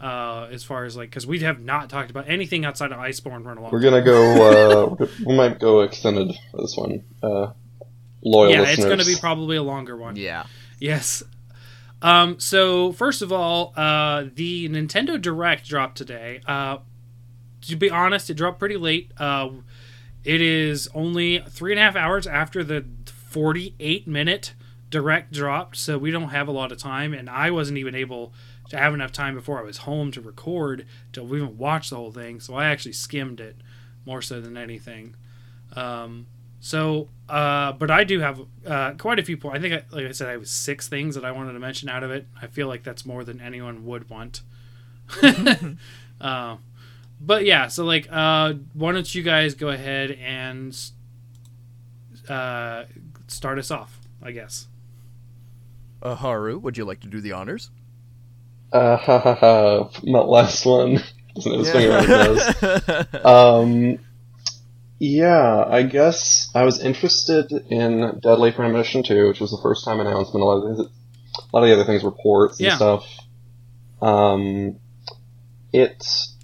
Uh, 0.00 0.48
as 0.50 0.64
far 0.64 0.86
as 0.86 0.96
like, 0.96 1.10
because 1.10 1.26
we 1.26 1.40
have 1.40 1.60
not 1.60 1.90
talked 1.90 2.10
about 2.10 2.26
anything 2.26 2.64
outside 2.64 2.90
of 2.90 2.98
Iceborne 2.98 3.42
for 3.42 3.52
a 3.52 3.60
long. 3.60 3.70
We're 3.70 3.80
gonna 3.80 4.02
go. 4.02 4.30
Uh, 5.00 5.06
we 5.26 5.36
might 5.36 5.58
go 5.58 5.80
extended 5.80 6.34
for 6.50 6.62
this 6.62 6.76
one. 6.76 7.04
Uh, 7.22 7.52
loyal 8.22 8.50
yeah, 8.50 8.60
listeners. 8.60 8.78
it's 8.78 8.86
going 8.86 8.98
to 8.98 9.04
be 9.04 9.16
probably 9.20 9.56
a 9.56 9.62
longer 9.62 9.96
one. 9.96 10.16
Yeah. 10.16 10.44
Yes. 10.78 11.22
Um, 12.02 12.40
so 12.40 12.92
first 12.92 13.22
of 13.22 13.32
all, 13.32 13.72
uh, 13.76 14.24
the 14.34 14.68
Nintendo 14.68 15.20
Direct 15.20 15.68
dropped 15.68 15.98
today. 15.98 16.40
Uh, 16.46 16.78
to 17.62 17.76
be 17.76 17.90
honest, 17.90 18.30
it 18.30 18.34
dropped 18.34 18.58
pretty 18.58 18.76
late. 18.76 19.12
Uh, 19.18 19.50
it 20.24 20.40
is 20.40 20.88
only 20.94 21.42
three 21.48 21.72
and 21.72 21.78
a 21.78 21.82
half 21.82 21.96
hours 21.96 22.26
after 22.26 22.64
the 22.64 22.84
48 23.06 24.06
minute 24.06 24.54
Direct 24.88 25.32
dropped, 25.32 25.76
so 25.76 25.98
we 25.98 26.10
don't 26.10 26.30
have 26.30 26.48
a 26.48 26.52
lot 26.52 26.72
of 26.72 26.78
time, 26.78 27.14
and 27.14 27.30
I 27.30 27.52
wasn't 27.52 27.78
even 27.78 27.94
able 27.94 28.32
to 28.70 28.76
have 28.76 28.92
enough 28.92 29.12
time 29.12 29.34
before 29.34 29.60
I 29.60 29.62
was 29.62 29.78
home 29.78 30.10
to 30.12 30.20
record 30.20 30.84
to 31.12 31.22
even 31.22 31.58
watch 31.58 31.90
the 31.90 31.96
whole 31.96 32.10
thing. 32.10 32.40
So 32.40 32.54
I 32.54 32.66
actually 32.66 32.94
skimmed 32.94 33.40
it 33.40 33.56
more 34.04 34.20
so 34.20 34.40
than 34.40 34.56
anything. 34.56 35.14
Um, 35.76 36.26
so, 36.60 37.08
uh, 37.28 37.72
but 37.72 37.90
I 37.90 38.04
do 38.04 38.20
have 38.20 38.40
uh, 38.66 38.92
quite 38.92 39.18
a 39.18 39.22
few 39.22 39.36
points. 39.38 39.58
I 39.58 39.60
think, 39.60 39.74
I, 39.74 39.96
like 39.96 40.06
I 40.06 40.12
said, 40.12 40.28
I 40.28 40.32
have 40.32 40.46
six 40.46 40.88
things 40.88 41.14
that 41.14 41.24
I 41.24 41.32
wanted 41.32 41.54
to 41.54 41.58
mention 41.58 41.88
out 41.88 42.02
of 42.02 42.10
it. 42.10 42.26
I 42.40 42.46
feel 42.46 42.68
like 42.68 42.82
that's 42.82 43.06
more 43.06 43.24
than 43.24 43.40
anyone 43.40 43.86
would 43.86 44.10
want. 44.10 44.42
uh, 46.20 46.56
but 47.20 47.44
yeah, 47.46 47.68
so 47.68 47.84
like, 47.84 48.08
uh, 48.10 48.54
why 48.74 48.92
don't 48.92 49.14
you 49.14 49.22
guys 49.22 49.54
go 49.54 49.70
ahead 49.70 50.12
and 50.12 50.76
uh, 52.28 52.84
start 53.26 53.58
us 53.58 53.70
off? 53.70 53.98
I 54.22 54.32
guess. 54.32 54.66
Uh, 56.02 56.14
Haru, 56.14 56.58
would 56.58 56.76
you 56.76 56.84
like 56.84 57.00
to 57.00 57.08
do 57.08 57.22
the 57.22 57.32
honors? 57.32 57.70
Uh, 58.70 58.96
ha 58.96 59.18
ha 59.18 59.34
ha. 59.34 59.90
Not 60.02 60.28
last 60.28 60.66
one. 60.66 61.02
Doesn't 61.34 61.52
have 61.52 61.60
his 61.60 61.70
finger 61.70 61.96
on 61.96 62.04
his 62.04 62.62
nose. 62.62 63.24
Um, 63.24 63.98
yeah, 65.00 65.64
I 65.66 65.82
guess 65.82 66.50
I 66.54 66.64
was 66.64 66.78
interested 66.78 67.50
in 67.70 68.20
Deadly 68.22 68.52
Premonition 68.52 69.02
2, 69.02 69.28
which 69.28 69.40
was 69.40 69.50
the 69.50 69.58
first 69.62 69.84
time 69.84 69.98
announcement. 69.98 70.42
A 70.42 70.44
lot 70.44 70.62
of 70.70 70.76
the, 70.76 70.82
a 70.84 71.50
lot 71.56 71.62
of 71.62 71.68
the 71.68 71.74
other 71.74 71.84
things 71.84 72.04
were 72.04 72.10
ports 72.12 72.58
and 72.60 72.66
Yeah. 72.66 72.76
stuff. 72.76 73.06
Um, 74.02 74.76
it's 75.72 76.36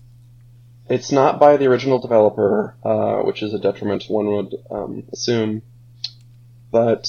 it's 0.88 1.12
not 1.12 1.38
by 1.38 1.57
the 1.59 1.66
original 1.66 1.99
developer, 1.99 2.77
uh, 2.83 3.16
which 3.25 3.42
is 3.42 3.53
a 3.53 3.59
detriment 3.59 4.05
one 4.09 4.27
would 4.29 4.55
um, 4.71 5.03
assume. 5.12 5.61
But 6.71 7.07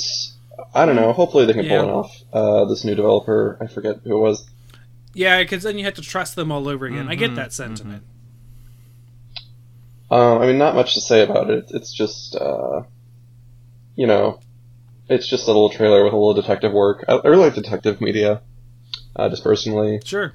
I 0.74 0.86
don't 0.86 0.96
know. 0.96 1.14
Hopefully 1.14 1.46
they 1.46 1.54
can 1.54 1.64
Yeah. 1.64 1.80
pull 1.82 1.90
it 1.90 1.92
off. 1.94 2.16
Uh, 2.34 2.66
this 2.66 2.84
new 2.84 2.96
developer, 2.96 3.58
I 3.62 3.68
forget 3.68 3.98
who 4.04 4.18
it 4.18 4.20
was. 4.20 4.46
Yeah, 5.14 5.42
because 5.42 5.64
then 5.64 5.78
you 5.78 5.86
have 5.86 5.94
to 5.96 6.02
trust 6.02 6.36
them 6.36 6.52
all 6.52 6.68
over 6.68 6.88
again. 6.88 7.08
I 7.08 7.16
get 7.16 7.32
Mhm, 7.32 7.36
that 7.36 7.54
sentiment. 7.54 8.04
Um, 10.10 10.42
I 10.42 10.46
mean, 10.46 10.58
not 10.58 10.76
much 10.76 10.94
to 10.94 11.02
say 11.02 11.24
about 11.24 11.50
it. 11.50 11.66
It's 11.70 11.94
just, 11.94 12.36
uh, 12.36 12.84
you 13.96 14.08
know, 14.08 14.40
it's 15.10 15.28
just 15.28 15.46
a 15.46 15.48
little 15.48 15.70
trailer 15.70 16.04
with 16.04 16.14
a 16.14 16.18
little 16.18 16.34
detective 16.34 16.72
work. 16.72 17.04
I, 17.08 17.14
I 17.16 17.28
really 17.28 17.46
like 17.46 17.56
detective 17.56 18.00
media, 18.00 18.42
uh, 19.16 19.30
just 19.30 19.44
personally. 19.44 20.00
Sure. 20.06 20.34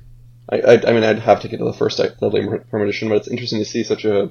I, 0.48 0.61
I, 0.61 0.72
I 0.88 0.92
mean, 0.92 1.04
I'd 1.04 1.20
have 1.20 1.40
to 1.40 1.48
get 1.48 1.58
to 1.58 1.64
the 1.64 1.72
first 1.72 1.98
Deadly 1.98 2.46
Premonition, 2.70 3.08
but 3.08 3.16
it's 3.16 3.28
interesting 3.28 3.61
to 3.61 3.64
see 3.64 3.85
such 3.85 4.04
a 4.04 4.30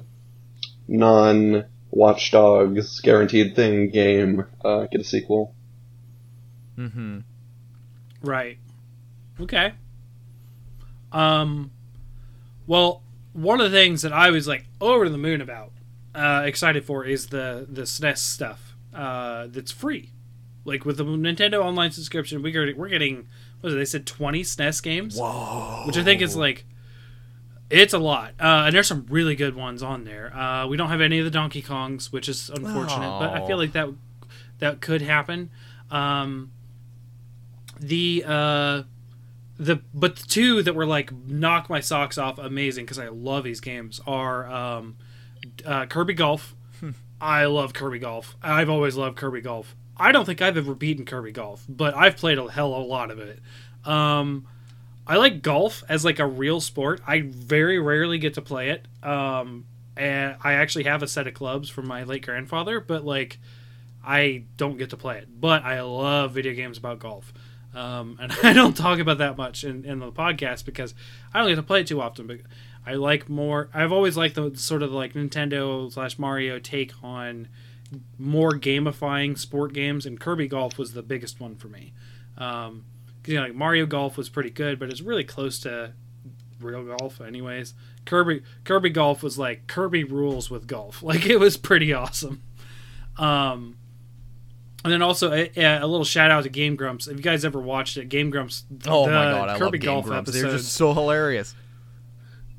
non 0.86 1.64
Watchdogs 1.90 3.00
guaranteed 3.00 3.54
thing 3.54 3.90
game 3.90 4.46
uh, 4.64 4.86
get 4.86 5.00
a 5.00 5.04
sequel. 5.04 5.54
mm-hmm. 6.78 7.20
Right. 8.22 8.58
Okay. 9.40 9.74
Um 11.10 11.70
well, 12.66 13.01
one 13.32 13.60
of 13.60 13.70
the 13.70 13.76
things 13.76 14.02
that 14.02 14.12
I 14.12 14.30
was 14.30 14.46
like 14.46 14.66
over 14.80 15.08
the 15.08 15.18
moon 15.18 15.40
about, 15.40 15.72
uh, 16.14 16.42
excited 16.44 16.84
for, 16.84 17.04
is 17.04 17.28
the 17.28 17.66
the 17.68 17.82
SNES 17.82 18.18
stuff 18.18 18.74
uh, 18.94 19.46
that's 19.48 19.72
free. 19.72 20.10
Like 20.64 20.84
with 20.84 20.98
the 20.98 21.04
Nintendo 21.04 21.64
Online 21.64 21.90
subscription, 21.90 22.42
we 22.42 22.56
are 22.56 22.74
we're 22.76 22.88
getting 22.88 23.28
what 23.60 23.68
was 23.68 23.74
it? 23.74 23.78
They 23.78 23.84
said 23.84 24.06
twenty 24.06 24.42
SNES 24.42 24.82
games, 24.82 25.18
Whoa. 25.18 25.84
which 25.86 25.96
I 25.96 26.04
think 26.04 26.22
is 26.22 26.36
like 26.36 26.64
it's 27.70 27.94
a 27.94 27.98
lot. 27.98 28.34
Uh, 28.38 28.64
and 28.66 28.74
there's 28.74 28.86
some 28.86 29.06
really 29.08 29.34
good 29.34 29.56
ones 29.56 29.82
on 29.82 30.04
there. 30.04 30.34
Uh, 30.36 30.66
we 30.66 30.76
don't 30.76 30.90
have 30.90 31.00
any 31.00 31.18
of 31.18 31.24
the 31.24 31.30
Donkey 31.30 31.62
Kongs, 31.62 32.12
which 32.12 32.28
is 32.28 32.50
unfortunate, 32.50 33.18
but 33.18 33.30
I 33.30 33.46
feel 33.46 33.56
like 33.56 33.72
that 33.72 33.88
that 34.58 34.80
could 34.80 35.00
happen. 35.02 35.50
Um, 35.90 36.52
the 37.80 38.24
uh, 38.26 38.82
the 39.58 39.80
but 39.94 40.16
the 40.16 40.26
two 40.26 40.62
that 40.62 40.74
were 40.74 40.86
like 40.86 41.12
knock 41.12 41.68
my 41.68 41.80
socks 41.80 42.18
off 42.18 42.38
amazing 42.38 42.84
because 42.84 42.98
I 42.98 43.08
love 43.08 43.44
these 43.44 43.60
games 43.60 44.00
are 44.06 44.46
um, 44.50 44.96
uh, 45.64 45.86
Kirby 45.86 46.14
Golf. 46.14 46.54
I 47.20 47.44
love 47.44 47.72
Kirby 47.72 48.00
Golf. 48.00 48.36
I've 48.42 48.68
always 48.68 48.96
loved 48.96 49.16
Kirby 49.16 49.40
Golf. 49.42 49.76
I 49.96 50.10
don't 50.10 50.24
think 50.24 50.42
I've 50.42 50.56
ever 50.56 50.74
beaten 50.74 51.04
Kirby 51.04 51.32
Golf, 51.32 51.64
but 51.68 51.94
I've 51.94 52.16
played 52.16 52.38
a 52.38 52.50
hell 52.50 52.74
of 52.74 52.82
a 52.82 52.86
lot 52.86 53.10
of 53.10 53.18
it. 53.18 53.38
Um, 53.84 54.46
I 55.06 55.16
like 55.16 55.42
golf 55.42 55.84
as 55.88 56.04
like 56.04 56.18
a 56.18 56.26
real 56.26 56.60
sport. 56.60 57.00
I 57.06 57.22
very 57.22 57.78
rarely 57.78 58.18
get 58.18 58.34
to 58.34 58.42
play 58.42 58.70
it. 58.70 58.86
Um, 59.04 59.66
and 59.96 60.36
I 60.42 60.54
actually 60.54 60.84
have 60.84 61.02
a 61.02 61.08
set 61.08 61.26
of 61.26 61.34
clubs 61.34 61.68
from 61.68 61.86
my 61.86 62.04
late 62.04 62.24
grandfather, 62.24 62.80
but 62.80 63.04
like 63.04 63.38
I 64.04 64.44
don't 64.56 64.78
get 64.78 64.90
to 64.90 64.96
play 64.96 65.18
it. 65.18 65.28
But 65.40 65.64
I 65.64 65.80
love 65.82 66.32
video 66.32 66.54
games 66.54 66.78
about 66.78 66.98
golf. 66.98 67.32
Um, 67.74 68.18
and 68.20 68.32
I 68.42 68.52
don't 68.52 68.76
talk 68.76 68.98
about 68.98 69.18
that 69.18 69.36
much 69.36 69.64
in, 69.64 69.84
in 69.84 69.98
the 69.98 70.12
podcast 70.12 70.64
because 70.64 70.94
I 71.32 71.40
don't 71.40 71.48
get 71.48 71.56
to 71.56 71.62
play 71.62 71.80
it 71.80 71.86
too 71.86 72.00
often. 72.00 72.26
But 72.26 72.38
I 72.86 72.94
like 72.94 73.28
more. 73.28 73.68
I've 73.72 73.92
always 73.92 74.16
liked 74.16 74.34
the 74.34 74.52
sort 74.54 74.82
of 74.82 74.92
like 74.92 75.14
Nintendo 75.14 75.90
slash 75.92 76.18
Mario 76.18 76.58
take 76.58 76.92
on 77.02 77.48
more 78.18 78.52
gamifying 78.52 79.38
sport 79.38 79.72
games, 79.72 80.06
and 80.06 80.18
Kirby 80.18 80.48
Golf 80.48 80.78
was 80.78 80.92
the 80.92 81.02
biggest 81.02 81.40
one 81.40 81.56
for 81.56 81.68
me. 81.68 81.92
Um, 82.38 82.84
you 83.26 83.36
know, 83.36 83.42
like 83.42 83.54
Mario 83.54 83.86
Golf 83.86 84.16
was 84.16 84.28
pretty 84.28 84.50
good, 84.50 84.78
but 84.78 84.90
it's 84.90 85.00
really 85.00 85.24
close 85.24 85.58
to 85.60 85.92
real 86.60 86.84
golf, 86.84 87.20
anyways. 87.20 87.74
Kirby 88.04 88.42
Kirby 88.64 88.90
Golf 88.90 89.22
was 89.22 89.38
like 89.38 89.66
Kirby 89.66 90.04
rules 90.04 90.50
with 90.50 90.66
golf. 90.66 91.02
Like 91.12 91.26
it 91.26 91.38
was 91.38 91.56
pretty 91.56 91.92
awesome. 91.92 92.42
Um, 93.18 93.76
and 94.84 94.92
then 94.92 95.02
also 95.02 95.32
a, 95.32 95.50
a 95.56 95.86
little 95.86 96.04
shout 96.04 96.30
out 96.30 96.42
to 96.44 96.48
Game 96.48 96.76
Grumps. 96.76 97.06
If 97.06 97.16
you 97.16 97.22
guys 97.22 97.44
ever 97.44 97.60
watched 97.60 97.96
it, 97.96 98.08
Game 98.08 98.30
Grumps. 98.30 98.64
Oh 98.86 99.06
my 99.06 99.12
god, 99.12 99.48
I 99.48 99.58
Kirby 99.58 99.64
love 99.64 99.72
Game 99.72 99.80
Golf 99.80 100.04
Grumps. 100.06 100.28
episodes. 100.30 100.42
They're 100.42 100.58
just 100.58 100.72
so 100.74 100.92
hilarious. 100.92 101.54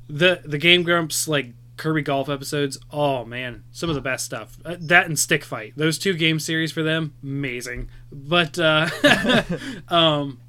the 0.08 0.42
the 0.46 0.58
Game 0.58 0.84
Grumps 0.84 1.28
like 1.28 1.48
Kirby 1.76 2.02
Golf 2.04 2.30
episodes. 2.30 2.78
Oh 2.92 3.26
man, 3.26 3.64
some 3.72 3.90
of 3.90 3.96
the 3.96 4.02
best 4.02 4.26
stuff. 4.26 4.58
Uh, 4.64 4.76
that 4.80 5.08
and 5.08 5.18
Stick 5.20 5.44
Fight. 5.44 5.74
Those 5.76 5.98
two 6.00 6.14
game 6.14 6.40
series 6.40 6.72
for 6.72 6.84
them, 6.84 7.14
amazing. 7.24 7.90
But 8.12 8.58
uh, 8.58 8.88
um, 9.90 10.40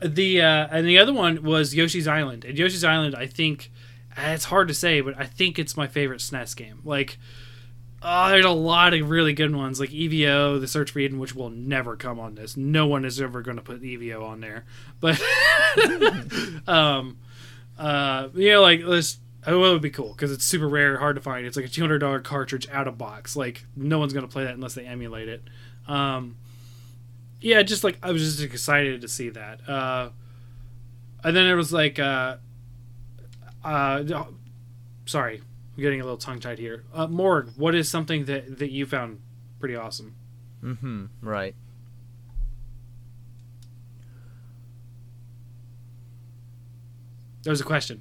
the 0.00 0.42
uh, 0.42 0.68
and 0.70 0.86
the 0.86 0.98
other 0.98 1.12
one 1.12 1.42
was 1.42 1.74
Yoshi's 1.74 2.06
Island. 2.06 2.44
And 2.44 2.56
Yoshi's 2.58 2.84
Island, 2.84 3.14
I 3.16 3.26
think 3.26 3.70
uh, 4.16 4.28
it's 4.28 4.44
hard 4.44 4.68
to 4.68 4.74
say, 4.74 5.00
but 5.00 5.18
I 5.18 5.24
think 5.26 5.58
it's 5.58 5.76
my 5.76 5.88
favorite 5.88 6.20
SNES 6.20 6.54
game. 6.56 6.80
Like. 6.84 7.18
Oh, 8.06 8.28
there's 8.28 8.44
a 8.44 8.50
lot 8.50 8.92
of 8.92 9.08
really 9.08 9.32
good 9.32 9.56
ones 9.56 9.80
like 9.80 9.88
EVO, 9.88 10.60
The 10.60 10.68
Search 10.68 10.90
for 10.90 10.98
Eden, 10.98 11.18
which 11.18 11.34
will 11.34 11.48
never 11.48 11.96
come 11.96 12.20
on 12.20 12.34
this. 12.34 12.54
No 12.54 12.86
one 12.86 13.06
is 13.06 13.18
ever 13.18 13.40
going 13.40 13.56
to 13.56 13.62
put 13.62 13.80
EVO 13.82 14.22
on 14.22 14.40
there. 14.40 14.66
But, 15.00 15.18
um, 16.68 17.16
uh, 17.78 18.28
you 18.34 18.52
know, 18.52 18.60
like 18.62 18.84
this. 18.84 19.18
Oh, 19.46 19.64
it 19.64 19.72
would 19.72 19.82
be 19.82 19.90
cool 19.90 20.12
because 20.12 20.32
it's 20.32 20.44
super 20.44 20.68
rare, 20.68 20.98
hard 20.98 21.16
to 21.16 21.22
find. 21.22 21.46
It's 21.46 21.56
like 21.56 21.66
a 21.66 21.68
two 21.68 21.82
hundred 21.82 21.98
dollar 21.98 22.20
cartridge 22.20 22.68
out 22.70 22.88
of 22.88 22.96
box. 22.96 23.36
Like 23.36 23.64
no 23.76 23.98
one's 23.98 24.12
gonna 24.14 24.28
play 24.28 24.44
that 24.44 24.54
unless 24.54 24.74
they 24.74 24.86
emulate 24.86 25.28
it. 25.28 25.42
Um, 25.86 26.36
yeah, 27.40 27.62
just 27.62 27.84
like 27.84 27.98
I 28.02 28.10
was 28.10 28.22
just 28.22 28.42
excited 28.42 29.02
to 29.02 29.08
see 29.08 29.28
that. 29.30 29.68
Uh, 29.68 30.10
and 31.22 31.36
then 31.36 31.46
it 31.46 31.54
was 31.54 31.72
like, 31.74 31.98
uh, 31.98 32.36
uh, 33.62 34.24
sorry, 35.04 35.42
I'm 35.76 35.82
getting 35.82 36.00
a 36.00 36.04
little 36.04 36.18
tongue 36.18 36.40
tied 36.40 36.58
here. 36.58 36.84
Uh, 36.92 37.06
Morg, 37.06 37.50
what 37.56 37.74
is 37.74 37.88
something 37.88 38.26
that 38.26 38.58
that 38.58 38.70
you 38.70 38.86
found 38.86 39.20
pretty 39.58 39.74
awesome? 39.76 40.14
Mm-hmm. 40.62 41.06
Right. 41.20 41.54
That 47.42 47.50
was 47.50 47.60
a 47.60 47.64
question. 47.64 48.00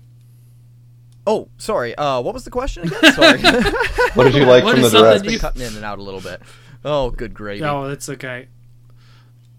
Oh, 1.25 1.49
sorry. 1.57 1.95
Uh, 1.95 2.21
what 2.21 2.33
was 2.33 2.43
the 2.43 2.51
question 2.51 2.83
again? 2.87 3.13
Sorry. 3.13 3.39
What 4.13 4.25
did 4.25 4.35
you 4.35 4.45
like 4.45 4.63
What 4.63 4.73
from 4.73 4.81
the 4.81 4.85
is 4.87 4.91
something 4.91 5.09
direct? 5.09 5.23
you- 5.25 5.31
Been 5.31 5.39
cutting 5.39 5.61
in 5.63 5.75
and 5.75 5.83
out 5.83 5.97
a 5.97 6.03
little 6.03 6.21
bit. 6.21 6.39
Oh, 6.85 7.09
good 7.09 7.33
gravy. 7.33 7.63
Oh, 7.63 7.87
that's 7.87 8.07
okay. 8.09 8.47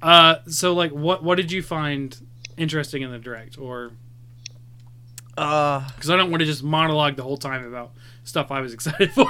Uh, 0.01 0.37
so 0.47 0.75
like, 0.75 0.93
what 0.93 1.25
what 1.25 1.35
did 1.37 1.51
you 1.51 1.61
find 1.63 2.17
interesting 2.57 3.03
in 3.03 3.11
the 3.11 3.19
direct, 3.19 3.59
or 3.59 3.91
Uh, 5.37 5.89
because 5.97 6.09
I 6.11 6.17
don't 6.17 6.31
want 6.31 6.41
to 6.43 6.47
just 6.47 6.63
monologue 6.63 7.17
the 7.17 7.25
whole 7.25 7.37
time 7.39 7.67
about 7.67 7.93
stuff 8.25 8.51
I 8.51 8.61
was 8.61 8.73
excited 8.75 9.13
for. 9.15 9.27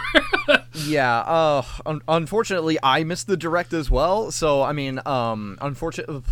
yeah. 0.74 1.18
Uh, 1.20 1.62
un- 1.86 2.02
unfortunately, 2.08 2.78
I 2.82 3.04
missed 3.04 3.26
the 3.26 3.36
direct 3.36 3.72
as 3.72 3.90
well. 3.90 4.30
So 4.30 4.62
I 4.62 4.72
mean, 4.72 5.00
um, 5.06 5.58
unfortunately, 5.60 6.22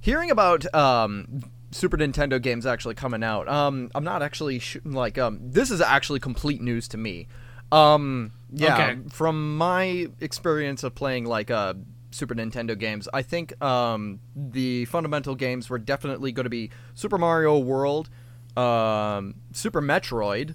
hearing 0.00 0.30
about 0.30 0.72
um 0.74 1.42
Super 1.70 1.98
Nintendo 1.98 2.40
games 2.40 2.64
actually 2.64 2.94
coming 2.94 3.22
out, 3.22 3.46
um, 3.48 3.90
I'm 3.94 4.04
not 4.04 4.22
actually 4.22 4.58
sh- 4.58 4.78
like 4.84 5.18
um, 5.18 5.38
this 5.42 5.70
is 5.70 5.80
actually 5.82 6.20
complete 6.20 6.62
news 6.62 6.88
to 6.88 6.96
me. 6.96 7.26
Um, 7.70 8.32
yeah, 8.50 8.74
Okay. 8.92 8.98
from 9.10 9.58
my 9.58 10.08
experience 10.20 10.82
of 10.82 10.94
playing 10.94 11.26
like 11.26 11.50
uh 11.50 11.74
Super 12.10 12.34
Nintendo 12.34 12.78
games, 12.78 13.06
I 13.12 13.20
think 13.20 13.60
um 13.62 14.20
the 14.34 14.86
fundamental 14.86 15.34
games 15.34 15.68
were 15.68 15.78
definitely 15.78 16.32
going 16.32 16.44
to 16.44 16.50
be 16.50 16.70
Super 16.94 17.18
Mario 17.18 17.58
World, 17.58 18.08
um, 18.56 19.34
Super 19.52 19.82
Metroid. 19.82 20.54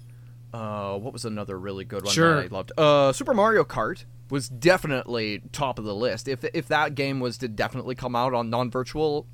Uh, 0.54 0.96
what 0.98 1.12
was 1.12 1.24
another 1.24 1.58
really 1.58 1.84
good 1.84 2.04
one 2.04 2.14
Sure. 2.14 2.36
that 2.36 2.52
I 2.52 2.54
loved? 2.54 2.70
Uh, 2.78 3.12
Super 3.12 3.34
Mario 3.34 3.64
Kart 3.64 4.04
was 4.30 4.48
definitely 4.48 5.42
top 5.50 5.80
of 5.80 5.84
the 5.84 5.94
list. 5.94 6.28
If 6.28 6.44
if 6.54 6.68
that 6.68 6.94
game 6.94 7.18
was 7.18 7.38
to 7.38 7.48
definitely 7.48 7.96
come 7.96 8.14
out 8.14 8.34
on 8.34 8.50
non-virtual, 8.50 9.26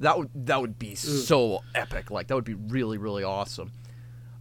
that 0.00 0.16
would 0.18 0.30
that 0.34 0.60
would 0.62 0.78
be 0.78 0.94
so 0.94 1.60
epic. 1.74 2.10
Like 2.10 2.28
that 2.28 2.34
would 2.34 2.44
be 2.44 2.54
really 2.54 2.96
really 2.96 3.22
awesome. 3.22 3.72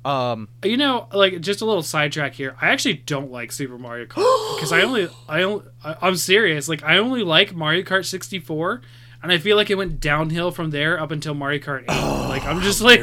Um, 0.06 0.48
you 0.64 0.78
know, 0.78 1.08
like 1.14 1.42
just 1.42 1.62
a 1.62 1.66
little 1.66 1.84
sidetrack 1.84 2.34
here. 2.34 2.56
I 2.62 2.70
actually 2.70 2.94
don't 2.96 3.30
like 3.30 3.52
Super 3.52 3.78
Mario 3.78 4.06
Kart 4.06 4.56
because 4.56 4.72
I 4.72 4.82
only 4.84 5.10
I 5.28 5.44
only 5.44 5.66
I, 5.84 5.98
I'm 6.02 6.16
serious. 6.16 6.70
Like 6.70 6.82
I 6.84 6.98
only 6.98 7.24
like 7.24 7.54
Mario 7.54 7.84
Kart 7.84 8.06
64, 8.06 8.82
and 9.22 9.32
I 9.34 9.38
feel 9.38 9.58
like 9.58 9.70
it 9.70 9.76
went 9.76 10.00
downhill 10.00 10.52
from 10.52 10.72
there 10.72 10.98
up 10.98 11.12
until 11.12 11.34
Mario 11.34 11.60
Kart 11.60 11.84
8. 11.84 12.30
like 12.30 12.46
I'm 12.46 12.62
just 12.62 12.80
like. 12.82 13.02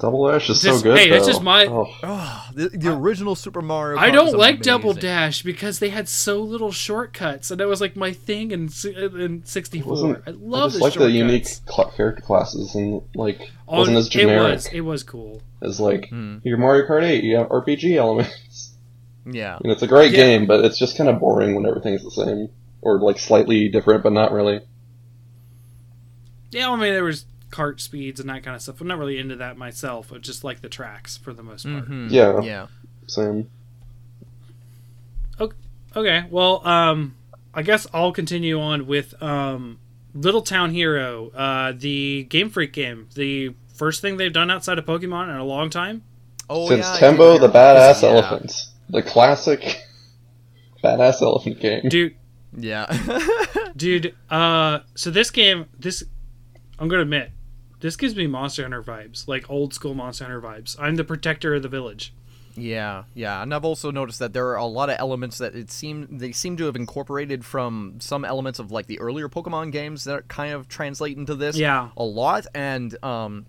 Double 0.00 0.28
Dash 0.30 0.48
is 0.48 0.60
Just- 0.60 0.78
so 0.78 0.82
good. 0.82 0.96
hey, 0.96 1.10
that's 1.10 1.26
though. 1.26 1.32
just 1.32 1.42
my- 1.42 1.66
Oh, 1.66 1.92
oh, 2.04 2.46
the, 2.54 2.68
the 2.68 2.92
original 2.92 3.34
Super 3.34 3.60
Mario. 3.60 3.98
I 3.98 4.10
don't 4.10 4.26
was 4.26 4.34
like 4.34 4.62
Double. 4.62 4.92
Dash 4.94 5.42
because 5.42 5.80
they 5.80 5.88
had 5.88 6.08
so 6.08 6.40
little 6.40 6.70
shortcuts, 6.70 7.50
and 7.50 7.58
that 7.58 7.66
was 7.66 7.80
like 7.80 7.96
my 7.96 8.12
thing 8.12 8.52
in 8.52 8.68
in 8.84 9.42
64. 9.44 9.90
wasn't, 9.90 10.22
I 10.26 10.30
I 10.30 10.34
love 10.38 10.70
just 10.72 10.78
the 10.78 10.84
like 10.84 10.94
the 10.94 11.10
unique 11.10 11.46
cl- 11.46 11.90
character 11.96 12.22
classes 12.22 12.74
and 12.76 13.02
like 13.16 13.50
Oh, 13.66 13.78
wasn't 13.78 13.96
as 13.96 14.08
generic 14.08 14.38
It 14.50 14.52
was. 14.54 14.66
It 14.74 14.80
was 14.82 15.02
cool. 15.02 15.42
as 15.62 15.80
like 15.80 16.08
Hmm. 16.10 16.38
your 16.44 16.58
Mario 16.58 16.86
Kart 16.86 17.02
8. 17.02 17.24
You 17.24 17.36
have 17.38 17.48
RPG 17.48 17.96
elements. 17.96 18.74
Yeah. 19.30 19.58
And 19.62 19.70
it's 19.72 19.82
a 19.82 19.86
great 19.88 20.12
Yeah. 20.12 20.18
game, 20.24 20.46
but 20.46 20.64
it's 20.64 20.78
just 20.78 20.96
kind 20.96 21.10
of 21.10 21.18
boring 21.18 21.54
when 21.54 21.66
everything's 21.66 22.02
the 22.04 22.10
same 22.12 22.48
or 22.80 22.98
like 23.00 23.18
slightly 23.18 23.68
different, 23.68 24.02
but 24.04 24.12
not 24.12 24.32
really. 24.32 24.60
Yeah, 26.50 26.70
I 26.70 26.76
mean 26.76 26.92
there 26.94 27.04
was 27.04 27.26
cart 27.50 27.80
speeds 27.80 28.20
and 28.20 28.28
that 28.28 28.42
kind 28.42 28.54
of 28.54 28.62
stuff. 28.62 28.80
I'm 28.80 28.86
not 28.88 28.98
really 28.98 29.18
into 29.18 29.36
that 29.36 29.56
myself. 29.56 30.12
I 30.12 30.18
just 30.18 30.44
like 30.44 30.60
the 30.60 30.68
tracks 30.68 31.16
for 31.16 31.32
the 31.32 31.42
most 31.42 31.64
part. 31.64 31.88
Mhm. 31.88 32.10
Yeah. 32.10 32.40
Yeah. 32.42 32.66
Same. 33.06 33.48
Okay, 35.96 36.26
well, 36.30 36.66
um, 36.68 37.16
I 37.54 37.62
guess 37.62 37.86
I'll 37.94 38.12
continue 38.12 38.60
on 38.60 38.86
with 38.86 39.20
um, 39.22 39.78
Little 40.14 40.42
Town 40.42 40.70
Hero, 40.70 41.30
uh, 41.30 41.72
the 41.74 42.24
Game 42.24 42.50
Freak 42.50 42.74
game, 42.74 43.08
the 43.14 43.54
first 43.74 44.02
thing 44.02 44.18
they've 44.18 44.32
done 44.32 44.50
outside 44.50 44.78
of 44.78 44.84
Pokemon 44.84 45.30
in 45.30 45.36
a 45.36 45.44
long 45.44 45.70
time. 45.70 46.02
Oh 46.50 46.68
Since 46.68 46.84
yeah. 46.86 46.92
I 46.94 46.98
Tembo 46.98 47.38
did 47.38 47.42
the 47.50 47.58
Badass 47.58 48.02
yeah. 48.02 48.08
Elephant, 48.10 48.52
the 48.90 49.02
classic 49.02 49.80
badass 50.84 51.22
elephant 51.22 51.58
game. 51.58 51.88
Dude, 51.88 52.14
Yeah. 52.56 52.86
dude, 53.76 54.14
uh, 54.30 54.80
so 54.94 55.10
this 55.10 55.30
game, 55.30 55.66
this, 55.78 56.04
I'm 56.78 56.88
gonna 56.88 57.02
admit, 57.02 57.30
this 57.80 57.96
gives 57.96 58.16
me 58.16 58.26
Monster 58.26 58.62
Hunter 58.62 58.82
vibes, 58.82 59.28
like 59.28 59.48
old 59.50 59.74
school 59.74 59.94
Monster 59.94 60.24
Hunter 60.24 60.40
vibes. 60.40 60.76
I'm 60.78 60.96
the 60.96 61.04
protector 61.04 61.54
of 61.54 61.62
the 61.62 61.68
village. 61.68 62.12
Yeah, 62.56 63.04
yeah, 63.14 63.40
and 63.40 63.54
I've 63.54 63.64
also 63.64 63.90
noticed 63.92 64.18
that 64.18 64.32
there 64.32 64.48
are 64.48 64.56
a 64.56 64.64
lot 64.66 64.90
of 64.90 64.96
elements 64.98 65.38
that 65.38 65.54
it 65.54 65.70
seem 65.70 66.18
they 66.18 66.32
seem 66.32 66.56
to 66.56 66.64
have 66.64 66.74
incorporated 66.74 67.44
from 67.44 67.96
some 68.00 68.24
elements 68.24 68.58
of 68.58 68.72
like 68.72 68.86
the 68.86 68.98
earlier 68.98 69.28
Pokemon 69.28 69.70
games 69.70 70.04
that 70.04 70.26
kind 70.26 70.52
of 70.52 70.68
translate 70.68 71.16
into 71.16 71.36
this. 71.36 71.56
Yeah. 71.56 71.90
a 71.96 72.02
lot, 72.04 72.46
and 72.54 73.02
um, 73.04 73.46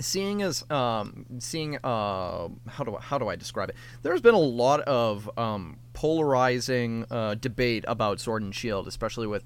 seeing 0.00 0.42
as 0.42 0.68
um 0.70 1.24
seeing 1.38 1.76
uh 1.84 2.48
how 2.68 2.84
do 2.84 2.96
I, 2.96 3.00
how 3.00 3.18
do 3.18 3.28
I 3.28 3.36
describe 3.36 3.70
it? 3.70 3.76
There's 4.02 4.20
been 4.20 4.34
a 4.34 4.38
lot 4.38 4.80
of 4.80 5.30
um 5.38 5.78
polarizing 5.92 7.06
uh 7.10 7.34
debate 7.34 7.84
about 7.88 8.20
Sword 8.20 8.42
and 8.42 8.54
Shield, 8.54 8.86
especially 8.86 9.26
with 9.26 9.44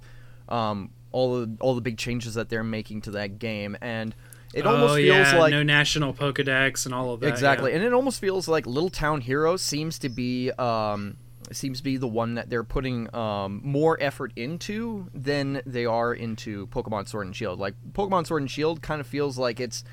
um 0.49 0.91
all 1.17 1.29
the 1.41 1.57
all 1.61 1.75
the 1.75 1.81
big 1.81 1.97
changes 1.97 2.35
that 2.35 2.49
they're 2.51 2.63
making 2.79 3.01
to 3.01 3.11
that 3.13 3.31
game 3.39 3.77
and 3.81 4.15
it 4.55 4.67
almost 4.67 4.93
oh, 4.93 4.97
feels 4.97 5.33
yeah, 5.33 5.39
like 5.39 5.51
no 5.51 5.63
national 5.63 6.13
Pokedex 6.15 6.85
and 6.87 6.95
all 6.95 7.13
of 7.13 7.21
that. 7.21 7.29
exactly 7.29 7.71
yeah. 7.71 7.77
and 7.77 7.85
it 7.87 7.93
almost 7.93 8.21
feels 8.21 8.47
like 8.49 8.67
little 8.67 8.91
town 8.91 9.21
heroes 9.21 9.63
seems 9.63 9.99
to 9.99 10.09
be 10.09 10.51
um 10.53 11.17
seems 11.53 11.79
to 11.79 11.85
be 11.85 11.97
the 11.97 12.09
one 12.09 12.35
that 12.35 12.51
they're 12.51 12.65
putting 12.77 13.15
um, 13.15 13.61
more 13.63 13.97
effort 14.01 14.33
into 14.35 15.09
than 15.15 15.63
they 15.65 15.87
are 15.87 16.13
into 16.13 16.67
pokemon 16.69 17.07
sword 17.09 17.27
and 17.27 17.37
shield 17.37 17.59
like 17.61 17.75
pokemon 17.93 18.27
sword 18.27 18.43
and 18.43 18.51
shield 18.51 18.83
kind 18.83 19.01
of 19.01 19.07
feels 19.07 19.39
like 19.39 19.61
it's 19.61 19.85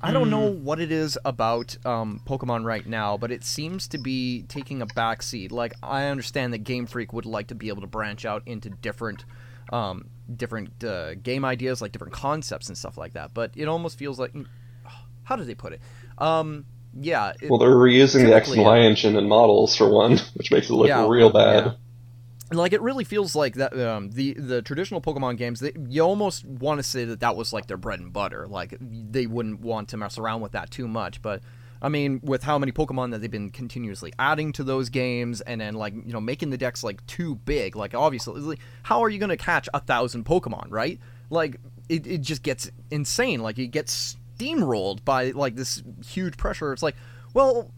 i 0.00 0.10
don't 0.12 0.30
know 0.30 0.48
Hmm. 0.52 0.64
what 0.64 0.80
it 0.80 0.90
is 0.90 1.18
about 1.24 1.76
um, 1.84 2.20
pokemon 2.26 2.64
right 2.64 2.86
now 2.86 3.16
but 3.18 3.30
it 3.30 3.44
seems 3.44 3.86
to 3.88 3.98
be 3.98 4.44
taking 4.48 4.80
a 4.82 4.86
backseat 4.86 5.50
like 5.52 5.72
i 5.82 6.04
understand 6.06 6.52
that 6.52 6.64
game 6.64 6.86
freak 6.86 7.12
would 7.12 7.26
like 7.26 7.48
to 7.48 7.54
be 7.54 7.68
able 7.68 7.82
to 7.82 7.86
branch 7.98 8.24
out 8.24 8.42
into 8.46 8.70
different 8.70 9.24
um, 9.72 10.06
different 10.36 10.82
uh, 10.84 11.14
game 11.16 11.44
ideas 11.44 11.82
like 11.82 11.92
different 11.92 12.12
concepts 12.12 12.68
and 12.68 12.78
stuff 12.78 12.96
like 12.96 13.12
that 13.12 13.34
but 13.34 13.50
it 13.56 13.68
almost 13.68 13.98
feels 13.98 14.18
like 14.18 14.32
how 15.24 15.36
did 15.36 15.46
they 15.46 15.54
put 15.54 15.72
it 15.72 15.80
um, 16.18 16.64
yeah 16.98 17.32
it- 17.42 17.50
Well, 17.50 17.58
they're 17.58 17.68
reusing 17.70 18.24
the 18.26 18.34
X 18.34 18.50
and 18.52 18.62
Y 18.62 18.78
engine 18.80 19.16
and 19.16 19.28
models 19.28 19.76
for 19.76 19.88
one, 19.90 20.18
which 20.34 20.50
makes 20.50 20.68
it 20.70 20.74
look 20.74 20.88
Yeah, 20.88 21.06
real 21.08 21.30
bad. 21.30 21.64
yeah. 21.66 21.72
like 22.56 22.72
it 22.72 22.80
really 22.82 23.04
feels 23.04 23.34
like 23.34 23.54
that 23.56 23.76
um, 23.78 24.10
the 24.12 24.34
the 24.34 24.62
traditional 24.62 25.00
Pokemon 25.00 25.36
games. 25.36 25.58
They, 25.60 25.72
you 25.88 26.02
almost 26.02 26.44
want 26.44 26.78
to 26.78 26.82
say 26.84 27.04
that 27.06 27.20
that 27.20 27.34
was 27.36 27.52
like 27.52 27.66
their 27.66 27.76
bread 27.76 27.98
and 28.00 28.12
butter. 28.12 28.46
Like 28.46 28.76
they 28.80 29.26
wouldn't 29.26 29.60
want 29.60 29.88
to 29.88 29.96
mess 29.96 30.18
around 30.18 30.40
with 30.40 30.52
that 30.52 30.70
too 30.70 30.86
much. 30.86 31.20
But 31.20 31.42
I 31.84 31.90
mean, 31.90 32.20
with 32.22 32.42
how 32.42 32.58
many 32.58 32.72
Pokemon 32.72 33.10
that 33.10 33.20
they've 33.20 33.30
been 33.30 33.50
continuously 33.50 34.10
adding 34.18 34.52
to 34.52 34.64
those 34.64 34.88
games, 34.88 35.42
and 35.42 35.60
then 35.60 35.74
like 35.74 35.92
you 35.92 36.14
know 36.14 36.20
making 36.20 36.48
the 36.48 36.56
decks 36.56 36.82
like 36.82 37.06
too 37.06 37.34
big. 37.34 37.76
Like 37.76 37.94
obviously, 37.94 38.58
how 38.84 39.02
are 39.02 39.10
you 39.10 39.18
going 39.18 39.28
to 39.28 39.36
catch 39.36 39.68
a 39.74 39.80
thousand 39.80 40.24
Pokemon, 40.24 40.68
right? 40.70 40.98
Like 41.28 41.60
it, 41.90 42.06
it 42.06 42.22
just 42.22 42.42
gets 42.42 42.70
insane. 42.90 43.40
Like 43.40 43.58
it 43.58 43.66
gets 43.66 44.16
steamrolled 44.38 45.04
by 45.04 45.32
like 45.32 45.56
this 45.56 45.82
huge 46.06 46.38
pressure. 46.38 46.72
It's 46.72 46.82
like, 46.82 46.96
well, 47.34 47.70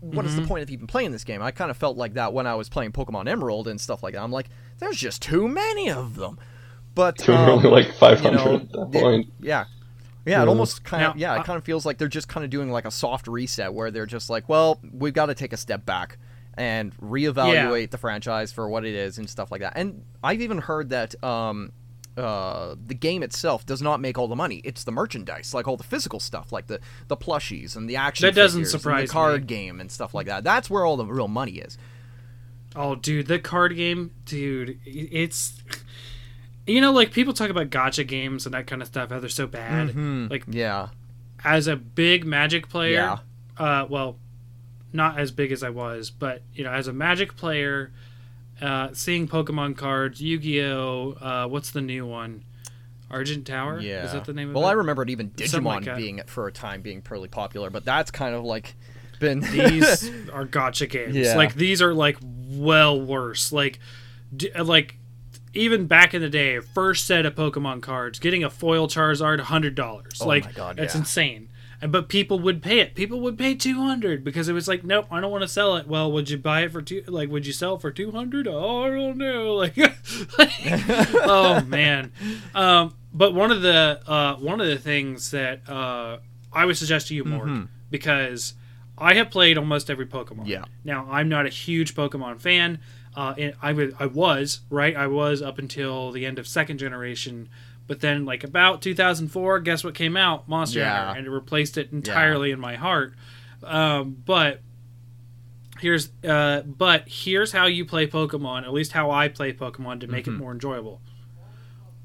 what 0.00 0.26
is 0.26 0.36
the 0.36 0.46
point 0.46 0.62
of 0.62 0.70
even 0.70 0.86
playing 0.86 1.12
this 1.12 1.24
game? 1.24 1.40
I 1.40 1.50
kind 1.50 1.70
of 1.70 1.78
felt 1.78 1.96
like 1.96 2.14
that 2.14 2.34
when 2.34 2.46
I 2.46 2.56
was 2.56 2.68
playing 2.68 2.92
Pokemon 2.92 3.28
Emerald 3.28 3.66
and 3.66 3.80
stuff 3.80 4.02
like 4.02 4.12
that. 4.12 4.22
I'm 4.22 4.30
like, 4.30 4.50
there's 4.78 4.98
just 4.98 5.22
too 5.22 5.48
many 5.48 5.90
of 5.90 6.16
them. 6.16 6.38
But 6.94 7.26
were 7.26 7.34
um, 7.34 7.50
only 7.50 7.70
like 7.70 7.94
500 7.94 8.24
you 8.24 8.30
know, 8.36 8.54
at 8.56 8.72
that 8.72 8.92
point. 8.92 9.32
yeah. 9.40 9.64
Yeah, 10.26 10.42
it 10.42 10.48
almost 10.48 10.84
kind 10.84 11.04
of 11.04 11.16
Now, 11.16 11.20
yeah, 11.20 11.40
it 11.40 11.44
kind 11.44 11.58
of 11.58 11.64
feels 11.64 11.84
like 11.84 11.98
they're 11.98 12.08
just 12.08 12.28
kind 12.28 12.44
of 12.44 12.50
doing 12.50 12.70
like 12.70 12.84
a 12.84 12.90
soft 12.90 13.28
reset 13.28 13.74
where 13.74 13.90
they're 13.90 14.06
just 14.06 14.30
like, 14.30 14.48
well, 14.48 14.80
we've 14.92 15.12
got 15.12 15.26
to 15.26 15.34
take 15.34 15.52
a 15.52 15.56
step 15.56 15.84
back 15.84 16.18
and 16.56 16.96
reevaluate 16.98 17.90
the 17.90 17.98
franchise 17.98 18.52
for 18.52 18.68
what 18.68 18.84
it 18.84 18.94
is 18.94 19.18
and 19.18 19.28
stuff 19.28 19.50
like 19.50 19.60
that. 19.60 19.74
And 19.76 20.04
I've 20.22 20.40
even 20.40 20.58
heard 20.58 20.90
that 20.90 21.22
um, 21.22 21.72
uh, 22.16 22.76
the 22.82 22.94
game 22.94 23.22
itself 23.22 23.66
does 23.66 23.82
not 23.82 24.00
make 24.00 24.16
all 24.18 24.28
the 24.28 24.36
money. 24.36 24.60
It's 24.64 24.84
the 24.84 24.92
merchandise, 24.92 25.52
like 25.52 25.66
all 25.66 25.76
the 25.76 25.84
physical 25.84 26.20
stuff, 26.20 26.52
like 26.52 26.68
the 26.68 26.80
the 27.08 27.16
plushies 27.16 27.76
and 27.76 27.90
the 27.90 27.96
action. 27.96 28.26
That 28.26 28.34
doesn't 28.34 28.60
figures 28.60 28.74
and 28.74 28.80
surprise 28.82 29.08
the 29.08 29.12
card 29.12 29.40
me. 29.42 29.46
game 29.46 29.80
and 29.80 29.90
stuff 29.90 30.14
like 30.14 30.26
that. 30.26 30.44
That's 30.44 30.70
where 30.70 30.84
all 30.84 30.96
the 30.96 31.06
real 31.06 31.28
money 31.28 31.52
is. 31.52 31.76
Oh, 32.76 32.96
dude, 32.96 33.26
the 33.26 33.38
card 33.38 33.76
game, 33.76 34.12
dude, 34.24 34.78
it's. 34.84 35.62
You 36.66 36.80
know, 36.80 36.92
like 36.92 37.12
people 37.12 37.34
talk 37.34 37.50
about 37.50 37.70
gotcha 37.70 38.04
games 38.04 38.46
and 38.46 38.54
that 38.54 38.66
kind 38.66 38.80
of 38.80 38.88
stuff, 38.88 39.10
how 39.10 39.20
they're 39.20 39.28
so 39.28 39.46
bad. 39.46 39.88
Mhm. 39.90 40.30
Like 40.30 40.44
Yeah, 40.48 40.88
as 41.44 41.66
a 41.66 41.76
big 41.76 42.24
Magic 42.24 42.68
player, 42.68 42.92
Yeah. 42.92 43.18
uh, 43.58 43.86
well, 43.88 44.16
not 44.92 45.18
as 45.18 45.30
big 45.30 45.52
as 45.52 45.62
I 45.62 45.70
was, 45.70 46.10
but 46.10 46.42
you 46.54 46.64
know, 46.64 46.70
as 46.70 46.88
a 46.88 46.92
Magic 46.92 47.36
player, 47.36 47.92
uh, 48.62 48.88
seeing 48.92 49.26
Pokemon 49.28 49.76
cards, 49.76 50.22
Yu-Gi-Oh, 50.22 51.16
uh, 51.20 51.48
what's 51.48 51.70
the 51.70 51.80
new 51.82 52.06
one? 52.06 52.44
Argent 53.10 53.46
Tower. 53.46 53.80
yeah. 53.80 54.06
is 54.06 54.12
that 54.12 54.24
the 54.24 54.32
name 54.32 54.48
of 54.48 54.54
well, 54.54 54.64
it? 54.64 54.70
I 54.70 54.72
remembered 54.72 55.10
even 55.10 55.30
Something 55.36 55.62
like 55.64 55.84
Digimon 55.84 55.96
being 55.96 56.20
for 56.26 56.46
a 56.48 56.52
time 56.52 56.80
being 56.80 57.02
pretty 57.02 57.28
popular, 57.28 57.70
but 57.70 57.84
that's 57.84 58.10
kind 58.10 58.34
of 58.34 58.42
like 58.44 58.74
been 59.20 59.40
these 59.52 60.10
are 60.32 60.44
gotcha 60.46 60.86
games. 60.86 61.14
Yeah. 61.14 61.36
Like 61.36 61.54
these 61.54 61.80
are 61.82 61.92
like 61.94 62.16
well 62.22 63.00
worse. 63.00 63.52
Like, 63.52 63.78
d- 64.34 64.50
like 64.58 64.96
even 65.54 65.86
back 65.86 66.14
in 66.14 66.20
the 66.20 66.28
day, 66.28 66.60
first 66.60 67.06
set 67.06 67.26
of 67.26 67.34
Pokemon 67.34 67.82
cards, 67.82 68.18
getting 68.18 68.44
a 68.44 68.50
foil 68.50 68.88
Charizard, 68.88 69.40
hundred 69.40 69.74
dollars. 69.74 70.20
Oh 70.20 70.26
like 70.26 70.44
my 70.44 70.52
God, 70.52 70.76
that's 70.76 70.94
yeah. 70.94 71.00
insane. 71.00 71.48
And 71.80 71.92
but 71.92 72.08
people 72.08 72.38
would 72.40 72.62
pay 72.62 72.80
it. 72.80 72.94
People 72.94 73.20
would 73.20 73.36
pay 73.36 73.54
two 73.54 73.76
hundred 73.76 74.24
because 74.24 74.48
it 74.48 74.52
was 74.52 74.68
like, 74.68 74.84
nope, 74.84 75.06
I 75.10 75.20
don't 75.20 75.30
want 75.30 75.42
to 75.42 75.48
sell 75.48 75.76
it. 75.76 75.86
Well, 75.86 76.10
would 76.12 76.30
you 76.30 76.38
buy 76.38 76.62
it 76.62 76.72
for 76.72 76.82
two? 76.82 77.02
Like, 77.06 77.30
would 77.30 77.46
you 77.46 77.52
sell 77.52 77.78
for 77.78 77.90
two 77.90 78.10
hundred? 78.10 78.46
Oh, 78.48 78.84
I 78.84 78.88
don't 78.88 79.18
know. 79.18 79.54
Like, 79.54 79.76
oh 81.24 81.62
man. 81.66 82.12
Um, 82.54 82.94
but 83.12 83.34
one 83.34 83.50
of 83.50 83.62
the 83.62 84.00
uh, 84.06 84.36
one 84.36 84.60
of 84.60 84.66
the 84.66 84.78
things 84.78 85.30
that 85.32 85.68
uh, 85.68 86.18
I 86.52 86.64
would 86.64 86.76
suggest 86.76 87.08
to 87.08 87.14
you, 87.14 87.24
Morg, 87.24 87.68
because 87.90 88.54
I 88.96 89.14
have 89.14 89.30
played 89.30 89.58
almost 89.58 89.90
every 89.90 90.06
Pokemon. 90.06 90.46
Yeah. 90.46 90.64
Now 90.84 91.06
I'm 91.10 91.28
not 91.28 91.46
a 91.46 91.48
huge 91.48 91.94
Pokemon 91.94 92.40
fan. 92.40 92.78
Uh, 93.16 93.34
and 93.38 93.54
I 93.62 93.72
was, 93.72 93.92
I 93.98 94.06
was 94.06 94.60
right. 94.70 94.96
I 94.96 95.06
was 95.06 95.40
up 95.42 95.58
until 95.58 96.10
the 96.12 96.26
end 96.26 96.38
of 96.38 96.46
second 96.48 96.78
generation, 96.78 97.48
but 97.86 98.00
then 98.00 98.24
like 98.24 98.42
about 98.44 98.82
2004, 98.82 99.60
guess 99.60 99.84
what 99.84 99.94
came 99.94 100.16
out? 100.16 100.48
Monster 100.48 100.80
Yeah. 100.80 101.06
Hunter, 101.06 101.18
and 101.18 101.26
it 101.26 101.30
replaced 101.30 101.78
it 101.78 101.92
entirely 101.92 102.50
in 102.50 102.58
my 102.58 102.74
heart. 102.76 103.14
Um, 103.62 104.16
but 104.24 104.60
here's 105.80 106.08
uh, 106.26 106.62
but 106.62 107.04
here's 107.06 107.52
how 107.52 107.66
you 107.66 107.84
play 107.84 108.06
Pokemon. 108.06 108.62
At 108.64 108.72
least 108.72 108.92
how 108.92 109.10
I 109.10 109.28
play 109.28 109.52
Pokemon 109.52 110.00
to 110.00 110.06
make 110.06 110.26
it 110.26 110.32
more 110.32 110.52
enjoyable. 110.52 111.00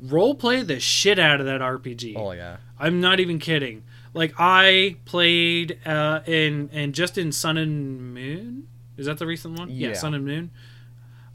Role 0.01 0.35
play 0.35 0.61
the 0.61 0.79
shit 0.79 1.19
out 1.19 1.39
of 1.41 1.45
that 1.45 1.59
RPG. 1.61 2.15
oh 2.17 2.31
yeah. 2.31 2.57
I'm 2.79 3.01
not 3.01 3.19
even 3.19 3.39
kidding. 3.39 3.83
Like 4.13 4.33
I 4.39 4.95
played 5.05 5.79
uh, 5.85 6.21
in 6.25 6.69
and 6.71 6.93
just 6.95 7.17
in 7.17 7.31
Sun 7.31 7.57
and 7.57 8.13
Moon. 8.13 8.67
Is 8.97 9.05
that 9.07 9.17
the 9.17 9.27
recent 9.27 9.57
one? 9.59 9.69
Yeah. 9.69 9.93
Sun 9.93 10.13
and 10.13 10.25
Moon. 10.25 10.51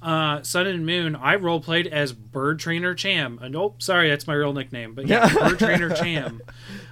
Uh, 0.04 0.42
Sun 0.42 0.66
and 0.66 0.84
Moon. 0.84 1.16
I 1.16 1.36
role 1.36 1.60
played 1.60 1.86
as 1.86 2.12
Bird 2.12 2.58
Trainer 2.58 2.94
Cham. 2.94 3.38
Uh, 3.42 3.48
nope, 3.48 3.82
sorry, 3.82 4.10
that's 4.10 4.26
my 4.26 4.34
real 4.34 4.52
nickname. 4.52 4.94
But 4.94 5.06
yeah. 5.06 5.32
Bird 5.48 5.58
Trainer 5.58 5.94
Cham. 5.94 6.42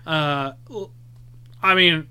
Uh, 0.06 0.52
I 1.62 1.74
mean, 1.74 2.08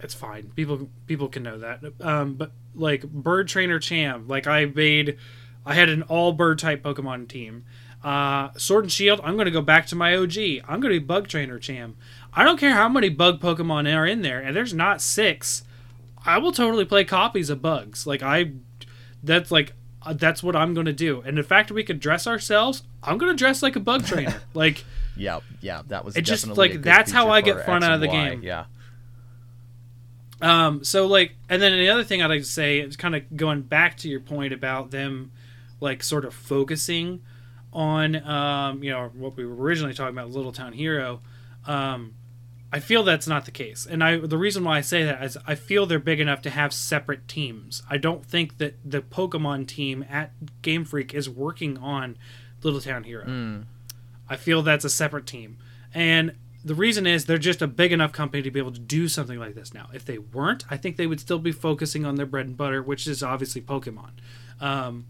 it's 0.00 0.14
fine. 0.14 0.50
People 0.56 0.88
people 1.06 1.28
can 1.28 1.42
know 1.42 1.58
that. 1.58 1.80
Um, 2.00 2.34
but 2.34 2.52
like 2.74 3.02
Bird 3.02 3.48
Trainer 3.48 3.78
Cham, 3.78 4.26
like 4.26 4.46
I 4.46 4.64
made, 4.64 5.18
I 5.66 5.74
had 5.74 5.90
an 5.90 6.02
all 6.04 6.32
bird 6.32 6.58
type 6.58 6.82
Pokemon 6.82 7.28
team. 7.28 7.66
Uh, 8.02 8.50
Sword 8.56 8.84
and 8.84 8.92
Shield. 8.92 9.20
I'm 9.22 9.34
going 9.34 9.46
to 9.46 9.50
go 9.50 9.60
back 9.60 9.86
to 9.88 9.96
my 9.96 10.16
OG. 10.16 10.38
I'm 10.66 10.80
going 10.80 10.94
to 10.94 11.00
be 11.00 11.04
Bug 11.04 11.28
Trainer 11.28 11.58
Cham. 11.58 11.96
I 12.32 12.42
don't 12.42 12.58
care 12.58 12.74
how 12.74 12.88
many 12.88 13.10
bug 13.10 13.40
Pokemon 13.40 13.92
are 13.94 14.06
in 14.06 14.22
there, 14.22 14.40
and 14.40 14.56
there's 14.56 14.72
not 14.72 15.02
six. 15.02 15.64
I 16.24 16.38
will 16.38 16.52
totally 16.52 16.86
play 16.86 17.04
copies 17.04 17.50
of 17.50 17.60
bugs. 17.60 18.06
Like 18.06 18.22
I, 18.22 18.52
that's 19.22 19.50
like 19.50 19.74
uh, 20.02 20.12
that's 20.12 20.42
what 20.42 20.54
I'm 20.54 20.74
going 20.74 20.86
to 20.86 20.92
do. 20.92 21.20
And 21.22 21.36
the 21.36 21.42
fact 21.42 21.70
we 21.70 21.84
could 21.84 22.00
dress 22.00 22.26
ourselves, 22.26 22.82
I'm 23.02 23.18
going 23.18 23.32
to 23.32 23.36
dress 23.36 23.62
like 23.62 23.76
a 23.76 23.80
bug 23.80 24.06
trainer. 24.06 24.40
like 24.54 24.84
Yeah, 25.16 25.40
yeah, 25.60 25.82
that 25.88 26.04
was 26.04 26.16
It 26.16 26.22
just, 26.22 26.46
like, 26.46 26.82
that's 26.82 27.10
how 27.10 27.30
I 27.30 27.40
get 27.40 27.64
fun 27.66 27.82
out 27.82 27.92
of 27.92 28.00
the 28.00 28.08
Y, 28.08 28.28
game. 28.30 28.42
Yeah, 28.42 28.66
Um, 30.40 30.84
so 30.84 31.06
like, 31.06 31.34
and 31.48 31.60
then 31.60 31.72
the 31.72 31.88
other 31.88 32.04
thing 32.04 32.22
I'd 32.22 32.28
like 32.28 32.42
to 32.42 32.46
say 32.46 32.78
is 32.78 32.96
kind 32.96 33.14
of 33.16 33.36
going 33.36 33.62
back 33.62 33.96
to 33.98 34.08
your 34.08 34.20
point 34.20 34.52
about 34.52 34.90
them, 34.90 35.32
like 35.80 36.02
sort 36.02 36.24
of 36.24 36.34
focusing 36.34 37.20
on, 37.72 38.16
um, 38.26 38.82
you 38.82 38.90
know, 38.90 39.10
what 39.14 39.36
we 39.36 39.44
were 39.44 39.54
originally 39.54 39.94
talking 39.94 40.16
about, 40.16 40.30
Little 40.30 40.52
Town 40.52 40.72
Hero. 40.72 41.20
Um, 41.66 42.14
I 42.70 42.80
feel 42.80 43.02
that's 43.02 43.26
not 43.26 43.46
the 43.46 43.50
case, 43.50 43.86
and 43.88 44.04
I 44.04 44.18
the 44.18 44.36
reason 44.36 44.62
why 44.64 44.78
I 44.78 44.80
say 44.82 45.02
that 45.04 45.22
is 45.22 45.38
I 45.46 45.54
feel 45.54 45.86
they're 45.86 45.98
big 45.98 46.20
enough 46.20 46.42
to 46.42 46.50
have 46.50 46.72
separate 46.74 47.26
teams. 47.26 47.82
I 47.88 47.96
don't 47.96 48.24
think 48.26 48.58
that 48.58 48.76
the 48.84 49.00
Pokemon 49.00 49.68
team 49.68 50.04
at 50.08 50.32
Game 50.60 50.84
Freak 50.84 51.14
is 51.14 51.30
working 51.30 51.78
on 51.78 52.18
Little 52.62 52.80
Town 52.80 53.04
Hero. 53.04 53.24
I 54.28 54.36
feel 54.36 54.62
that's 54.62 54.84
a 54.84 54.90
separate 54.90 55.26
team. 55.26 55.56
And 55.94 56.34
the 56.64 56.74
reason 56.74 57.06
is 57.06 57.24
they're 57.24 57.38
just 57.38 57.62
a 57.62 57.66
big 57.66 57.92
enough 57.92 58.12
company 58.12 58.42
to 58.42 58.50
be 58.50 58.58
able 58.60 58.72
to 58.72 58.80
do 58.80 59.08
something 59.08 59.38
like 59.38 59.54
this 59.54 59.72
now. 59.72 59.88
If 59.94 60.04
they 60.04 60.18
weren't, 60.18 60.64
I 60.70 60.76
think 60.76 60.96
they 60.96 61.06
would 61.06 61.20
still 61.20 61.38
be 61.38 61.52
focusing 61.52 62.04
on 62.04 62.16
their 62.16 62.26
bread 62.26 62.46
and 62.46 62.56
butter, 62.56 62.82
which 62.82 63.06
is 63.06 63.22
obviously 63.22 63.62
Pokemon. 63.62 64.10
Um, 64.60 65.06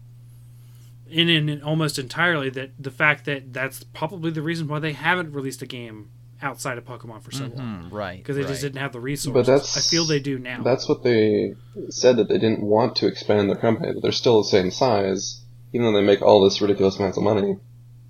in, 1.09 1.27
in 1.27 1.61
almost 1.61 1.97
entirely 1.99 2.49
that 2.51 2.71
the 2.79 2.91
fact 2.91 3.25
that 3.25 3.51
that's 3.51 3.83
probably 3.83 4.31
the 4.31 4.43
reason 4.43 4.67
why 4.67 4.79
they 4.79 4.93
haven't 4.93 5.33
released 5.33 5.61
a 5.61 5.65
game 5.65 6.11
outside 6.41 6.77
of 6.77 6.85
Pokemon 6.85 7.21
for 7.21 7.31
so 7.31 7.45
long 7.45 7.83
Hmm, 7.89 7.95
right. 7.95 8.17
because 8.17 8.35
they 8.35 8.43
right. 8.43 8.49
just 8.49 8.61
didn't 8.61 8.79
have 8.81 8.93
the 8.93 8.99
resources. 8.99 9.33
But 9.33 9.45
that's 9.45 9.77
I 9.77 9.81
feel 9.81 10.05
they 10.05 10.19
do 10.19 10.39
now. 10.39 10.63
That's 10.63 10.87
what 10.87 11.03
they 11.03 11.55
said 11.89 12.17
that 12.17 12.29
they 12.29 12.37
didn't 12.37 12.61
want 12.61 12.95
to 12.97 13.07
expand 13.07 13.49
their 13.49 13.57
company. 13.57 13.93
That 13.93 14.01
they're 14.01 14.11
still 14.11 14.41
the 14.43 14.47
same 14.49 14.71
size, 14.71 15.41
even 15.73 15.85
though 15.85 15.99
they 15.99 16.05
make 16.05 16.21
all 16.21 16.43
this 16.43 16.61
ridiculous 16.61 16.97
amounts 16.97 17.17
of 17.17 17.23
money. 17.23 17.57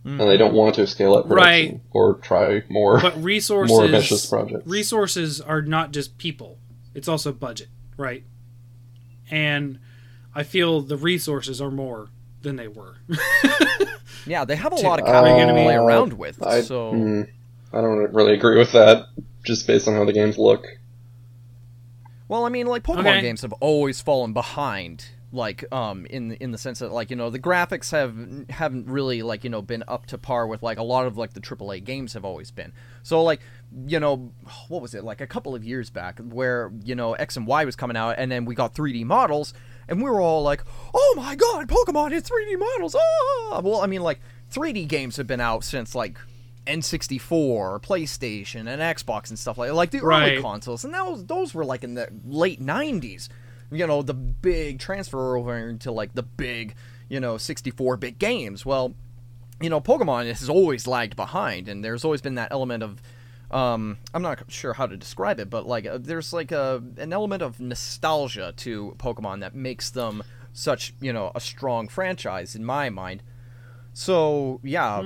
and 0.06 0.20
they 0.22 0.38
don't 0.38 0.54
want 0.54 0.76
to 0.76 0.88
scale 0.88 1.14
up 1.14 1.28
production 1.28 1.72
Right. 1.76 1.82
or 1.92 2.16
try 2.20 2.64
more 2.70 3.00
but 3.02 3.22
resources 3.24 3.76
more 3.76 3.84
ambitious 3.86 4.26
projects. 4.28 4.66
resources 4.66 5.42
are 5.42 5.62
not 5.62 5.92
just 5.92 6.18
people 6.18 6.58
it's 6.96 7.08
also 7.10 7.32
budget 7.34 7.68
right 7.98 8.24
and 9.30 9.78
i 10.34 10.42
feel 10.44 10.82
the 10.82 10.96
resources 10.98 11.62
are 11.62 11.70
more 11.70 12.08
than 12.42 12.56
they 12.56 12.68
were 12.70 12.96
Yeah, 14.26 14.46
they 14.46 14.56
have 14.56 14.74
a 14.74 14.78
To- 14.78 14.84
lot 14.88 15.00
of 15.00 15.06
Are 15.06 15.12
capital 15.12 15.40
you 15.40 15.46
to 15.48 15.54
play 15.54 15.76
around 15.76 16.14
with. 16.14 16.44
I, 16.46 16.62
so 16.62 16.94
mm, 16.94 17.30
I 17.72 17.82
don't 17.82 18.14
really 18.14 18.34
agree 18.34 18.58
with 18.58 18.72
that, 18.72 19.06
just 19.44 19.68
based 19.68 19.88
on 19.88 19.94
how 19.96 20.06
the 20.06 20.14
games 20.14 20.38
look. 20.38 20.66
Well, 22.28 22.46
I 22.46 22.50
mean, 22.50 22.68
like 22.68 22.84
Pokemon 22.84 23.00
Okay. 23.00 23.22
games 23.22 23.42
have 23.42 23.54
always 23.54 24.02
fallen 24.02 24.34
behind, 24.34 25.06
like 25.32 25.64
um 25.72 26.06
in 26.08 26.32
in 26.34 26.52
the 26.52 26.58
sense 26.58 26.80
that 26.80 26.92
like 26.92 27.10
you 27.12 27.16
know 27.16 27.30
the 27.30 27.40
graphics 27.40 27.92
have 27.92 28.16
haven't 28.50 28.88
really 28.88 29.22
like 29.22 29.44
you 29.44 29.50
know 29.50 29.62
been 29.62 29.84
up 29.88 30.08
to 30.08 30.18
par 30.18 30.48
with 30.48 30.64
like 30.64 30.80
a 30.80 30.84
lot 30.84 31.06
of 31.06 31.18
like 31.18 31.34
the 31.34 31.40
AAA 31.42 31.84
games 31.84 32.14
have 32.14 32.26
always 32.26 32.50
been. 32.52 32.74
So 33.04 33.22
like 33.24 33.42
you 33.88 34.00
know 34.00 34.32
what 34.70 34.82
was 34.82 34.94
it 34.96 35.04
like 35.04 35.22
a 35.22 35.28
couple 35.28 35.54
of 35.54 35.64
years 35.64 35.90
back 35.92 36.20
where 36.20 36.72
you 36.84 36.96
know 36.96 37.14
X 37.14 37.38
and 37.38 37.46
Y 37.46 37.66
was 37.66 37.76
coming 37.76 37.98
out 37.98 38.16
and 38.18 38.32
then 38.32 38.46
we 38.46 38.56
got 38.56 38.74
3D 38.74 39.06
models 39.06 39.54
and 39.88 40.02
we 40.04 40.10
were 40.10 40.22
all 40.22 40.42
like, 40.44 40.64
oh 40.94 41.14
my 41.18 41.36
god, 41.36 41.68
Pokemon 41.68 42.12
is 42.12 42.24
3D 42.24 42.58
models! 42.60 42.96
Ah! 42.96 43.62
Well, 43.64 43.82
I 43.82 43.88
mean 43.88 44.02
like 44.02 44.20
3D 44.52 44.88
games 44.88 45.18
have 45.18 45.28
been 45.28 45.42
out 45.42 45.64
since 45.64 45.94
like. 45.96 46.18
N64, 46.70 47.82
PlayStation, 47.82 48.68
and 48.68 48.82
Xbox 48.82 49.30
and 49.30 49.40
stuff 49.40 49.58
like 49.58 49.72
like 49.72 49.92
the 49.92 50.02
early 50.02 50.42
consoles, 50.42 50.86
and 50.86 50.94
those 50.94 51.26
those 51.26 51.54
were 51.54 51.66
like 51.66 51.84
in 51.84 51.96
the 51.96 52.10
late 52.26 52.62
'90s. 52.62 53.30
You 53.72 53.86
know, 53.86 54.02
the 54.02 54.14
big 54.14 54.80
transfer 54.80 55.36
over 55.38 55.58
into 55.58 55.92
like 55.92 56.16
the 56.16 56.24
big, 56.24 56.76
you 57.08 57.20
know, 57.20 57.36
64-bit 57.36 58.18
games. 58.18 58.66
Well, 58.66 58.96
you 59.62 59.70
know, 59.70 59.80
Pokemon 59.80 60.28
has 60.28 60.50
always 60.50 60.88
lagged 60.88 61.16
behind, 61.16 61.68
and 61.68 61.84
there's 61.84 62.04
always 62.04 62.22
been 62.22 62.36
that 62.36 62.52
element 62.52 62.82
of, 62.82 63.02
um, 63.52 63.98
I'm 64.14 64.22
not 64.24 64.44
sure 64.48 64.74
how 64.74 64.88
to 64.88 64.98
describe 64.98 65.40
it, 65.40 65.50
but 65.50 65.68
like 65.68 65.86
uh, 65.86 66.00
there's 66.00 66.34
like 66.34 66.52
a 66.52 66.82
an 66.98 67.14
element 67.14 67.44
of 67.44 67.60
nostalgia 67.60 68.54
to 68.58 68.96
Pokemon 68.98 69.42
that 69.42 69.54
makes 69.54 69.90
them 69.92 70.24
such, 70.54 70.94
you 71.00 71.14
know, 71.14 71.32
a 71.36 71.40
strong 71.40 71.88
franchise 71.88 72.56
in 72.56 72.66
my 72.66 72.90
mind. 72.90 73.22
So 73.94 74.60
yeah, 74.64 75.02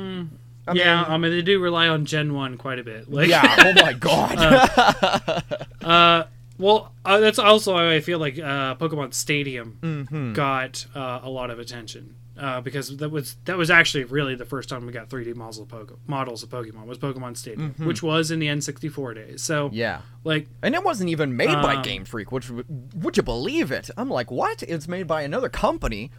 I 0.68 0.74
yeah 0.74 1.02
mean- 1.04 1.12
i 1.12 1.18
mean 1.18 1.32
they 1.32 1.42
do 1.42 1.60
rely 1.60 1.88
on 1.88 2.06
gen 2.06 2.34
1 2.34 2.58
quite 2.58 2.80
a 2.80 2.84
bit 2.84 3.12
like 3.12 3.28
yeah. 3.30 3.56
Oh 3.60 3.74
my 3.74 3.94
god. 4.00 5.44
uh 5.84 6.24
well 6.58 6.94
uh, 7.04 7.20
that's 7.20 7.40
also 7.40 7.74
why 7.74 7.94
i 7.96 8.00
feel 8.00 8.20
like 8.20 8.38
uh 8.40 8.76
pokemon 8.76 9.14
stadium 9.14 9.78
Mm-hmm. 9.82 10.34
got 10.34 10.86
uh, 10.96 11.20
a 11.24 11.30
lot 11.30 11.50
of 11.50 11.60
attention 11.60 12.16
uh, 12.36 12.60
because 12.62 12.98
that 12.98 13.10
was 13.10 13.36
that 13.46 13.58
was 13.58 13.70
actually 13.70 14.06
really 14.06 14.34
the 14.34 14.46
first 14.46 14.68
time 14.68 14.88
we 14.88 14.92
got 14.92 15.08
3D 15.08 15.36
models 15.36 15.60
of 15.60 15.68
Poke- 15.68 16.00
models 16.08 16.42
of 16.42 16.50
Pokemon 16.50 16.88
was 16.88 16.98
Pokemon 16.98 17.38
Stadium, 17.38 17.76
which 17.78 18.02
was 18.02 18.32
in 18.32 18.40
the 18.40 18.48
N64 18.48 19.14
days. 19.14 19.44
So 19.44 19.68
Mm-hmm. 19.68 19.76
yeah. 19.76 20.02
like 20.24 20.48
And 20.64 20.74
it 20.74 20.84
wasn't 20.84 21.12
even 21.12 21.38
made 21.38 21.54
by 21.54 21.80
Game 21.84 22.06
Freak, 22.06 22.32
which 22.32 22.50
would 22.50 23.18
you 23.18 23.22
believe 23.22 23.72
it? 23.72 23.92
I'm 23.98 24.10
like, 24.10 24.32
what? 24.32 24.64
It's 24.64 24.88
made 24.88 25.06
by 25.06 25.22
another 25.22 25.48
company. 25.48 26.10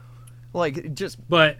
Like, 0.52 0.94
just 0.94 1.28
but 1.28 1.56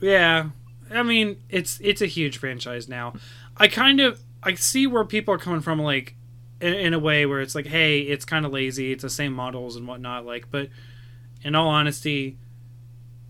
yeah 0.00 0.48
i 0.90 1.02
mean 1.02 1.36
it's 1.48 1.78
it's 1.82 2.00
a 2.00 2.06
huge 2.06 2.38
franchise 2.38 2.88
now 2.88 3.12
i 3.56 3.68
kind 3.68 4.00
of 4.00 4.20
i 4.42 4.54
see 4.54 4.86
where 4.86 5.04
people 5.04 5.32
are 5.34 5.38
coming 5.38 5.60
from 5.60 5.78
like 5.78 6.14
in, 6.60 6.74
in 6.74 6.94
a 6.94 6.98
way 6.98 7.26
where 7.26 7.40
it's 7.40 7.54
like 7.54 7.66
hey 7.66 8.00
it's 8.00 8.24
kind 8.24 8.44
of 8.44 8.52
lazy 8.52 8.92
it's 8.92 9.02
the 9.02 9.10
same 9.10 9.32
models 9.32 9.76
and 9.76 9.86
whatnot 9.86 10.24
like 10.24 10.50
but 10.50 10.68
in 11.42 11.54
all 11.54 11.68
honesty 11.68 12.36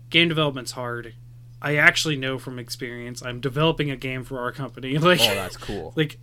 game 0.09 0.27
development's 0.27 0.71
hard 0.71 1.13
i 1.61 1.75
actually 1.75 2.15
know 2.15 2.37
from 2.37 2.57
experience 2.57 3.21
i'm 3.23 3.39
developing 3.39 3.91
a 3.91 3.95
game 3.95 4.23
for 4.23 4.39
our 4.39 4.51
company 4.51 4.97
like 4.97 5.19
oh, 5.21 5.35
that's 5.35 5.57
cool. 5.57 5.93
like 5.95 6.17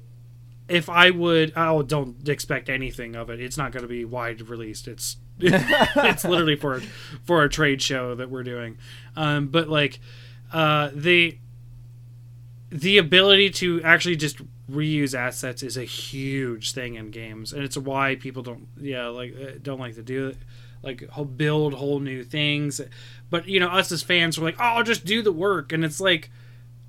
if 0.68 0.88
I 0.88 1.10
would, 1.10 1.52
oh, 1.56 1.82
don't 1.82 2.28
expect 2.28 2.68
anything 2.68 3.14
of 3.14 3.30
it. 3.30 3.40
It's 3.40 3.56
not 3.56 3.72
going 3.72 3.82
to 3.82 3.88
be 3.88 4.04
wide 4.04 4.48
released. 4.48 4.88
It's 4.88 5.16
it's 5.38 6.24
literally 6.24 6.56
for 6.56 6.80
for 7.24 7.44
a 7.44 7.48
trade 7.48 7.82
show 7.82 8.14
that 8.14 8.30
we're 8.30 8.42
doing. 8.42 8.78
Um, 9.16 9.48
but 9.48 9.68
like 9.68 10.00
uh, 10.52 10.90
the 10.94 11.38
the 12.70 12.98
ability 12.98 13.50
to 13.50 13.80
actually 13.82 14.16
just 14.16 14.38
reuse 14.70 15.16
assets 15.16 15.62
is 15.62 15.76
a 15.76 15.84
huge 15.84 16.72
thing 16.72 16.94
in 16.96 17.10
games, 17.10 17.52
and 17.52 17.62
it's 17.62 17.76
why 17.76 18.16
people 18.16 18.42
don't 18.42 18.66
yeah 18.80 19.06
like 19.08 19.34
uh, 19.40 19.52
don't 19.62 19.78
like 19.78 19.94
to 19.94 20.02
do 20.02 20.28
it. 20.28 20.36
Like 20.82 21.08
build 21.36 21.74
whole 21.74 21.98
new 22.00 22.22
things, 22.22 22.80
but 23.30 23.48
you 23.48 23.58
know 23.60 23.68
us 23.68 23.90
as 23.90 24.02
fans 24.02 24.38
are 24.38 24.42
like, 24.42 24.56
oh, 24.58 24.64
I'll 24.64 24.82
just 24.84 25.04
do 25.04 25.22
the 25.22 25.32
work, 25.32 25.72
and 25.72 25.84
it's 25.84 26.00
like 26.00 26.30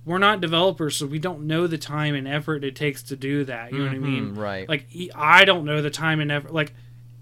we're 0.05 0.17
not 0.19 0.39
developers, 0.39 0.95
so 0.95 1.05
we 1.05 1.19
don't 1.19 1.45
know 1.47 1.67
the 1.67 1.77
time 1.77 2.15
and 2.15 2.27
effort 2.27 2.63
it 2.63 2.75
takes 2.75 3.01
to 3.03 3.15
do 3.15 3.43
that. 3.45 3.71
You 3.71 3.79
know 3.79 3.85
what 3.85 3.95
I 3.95 3.99
mean? 3.99 4.35
Mhm, 4.35 4.37
right. 4.37 4.69
Like 4.69 4.87
I 5.15 5.45
don't 5.45 5.65
know 5.65 5.81
the 5.81 5.89
time 5.89 6.19
and 6.19 6.31
effort. 6.31 6.53
Like 6.53 6.73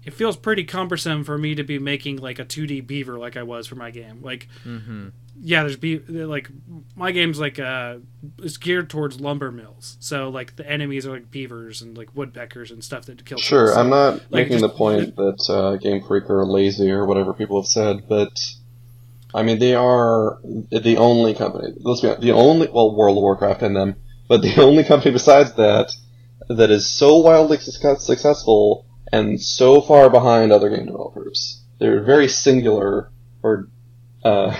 it 0.04 0.12
feels 0.14 0.36
pretty 0.36 0.64
cumbersome 0.64 1.24
for 1.24 1.36
me 1.38 1.54
to 1.54 1.64
be 1.64 1.78
making 1.78 2.18
like 2.18 2.38
a 2.38 2.44
2D 2.44 2.86
beaver 2.86 3.18
like 3.18 3.36
I 3.36 3.42
was 3.42 3.66
for 3.66 3.74
my 3.76 3.90
game. 3.90 4.20
Like 4.22 4.46
Mm-hmm. 4.64 5.08
Yeah, 5.40 5.62
there's 5.62 5.76
be 5.76 5.98
like 5.98 6.48
my 6.94 7.12
game's 7.12 7.38
like 7.38 7.58
uh 7.58 7.96
it's 8.38 8.56
geared 8.56 8.90
towards 8.90 9.20
lumber 9.20 9.50
mills. 9.52 9.96
So 10.00 10.28
like 10.28 10.56
the 10.56 10.68
enemies 10.68 11.06
are 11.06 11.12
like 11.12 11.30
beavers 11.30 11.82
and 11.82 11.96
like 11.96 12.14
woodpeckers 12.14 12.70
and 12.70 12.82
stuff 12.82 13.06
that 13.06 13.24
kill. 13.24 13.38
Sure. 13.38 13.76
I'm 13.76 13.90
not 13.90 14.14
like, 14.14 14.30
making 14.30 14.58
just- 14.58 14.62
the 14.62 14.68
point 14.70 15.16
that 15.16 15.46
uh, 15.50 15.76
Game 15.76 16.02
Freak 16.02 16.28
are 16.30 16.44
lazy 16.44 16.90
or 16.90 17.04
whatever 17.04 17.32
people 17.32 17.60
have 17.60 17.68
said, 17.68 18.08
but 18.08 18.38
I 19.34 19.42
mean 19.42 19.58
they 19.58 19.74
are 19.74 20.38
the 20.42 20.96
only 20.98 21.34
company. 21.34 21.74
Let's 21.80 22.00
be 22.00 22.08
honest, 22.08 22.22
the 22.22 22.32
only 22.32 22.68
well, 22.68 22.94
World 22.94 23.18
of 23.18 23.22
Warcraft 23.22 23.62
and 23.62 23.76
them, 23.76 23.96
but 24.28 24.42
the 24.42 24.54
only 24.62 24.84
company 24.84 25.12
besides 25.12 25.52
that 25.54 25.92
that 26.48 26.70
is 26.70 26.86
so 26.86 27.16
wildly 27.18 27.58
success- 27.58 28.04
successful 28.06 28.86
and 29.12 29.40
so 29.40 29.80
far 29.80 30.10
behind 30.10 30.52
other 30.52 30.68
game 30.68 30.86
developers. 30.86 31.62
They're 31.78 32.02
very 32.02 32.28
singular, 32.28 33.10
or 33.42 33.68
uh, 34.24 34.58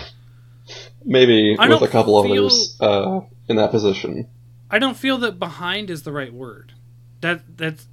maybe 1.06 1.56
I 1.58 1.68
with 1.68 1.82
a 1.82 1.88
couple 1.88 2.22
feel- 2.22 2.32
others 2.44 2.76
uh, 2.80 3.20
in 3.48 3.56
that 3.56 3.70
position. 3.70 4.28
I 4.70 4.78
don't 4.78 4.96
feel 4.96 5.16
that 5.18 5.38
behind 5.38 5.88
is 5.90 6.02
the 6.02 6.12
right 6.12 6.32
word. 6.32 6.72
That 7.20 7.56
that's 7.56 7.86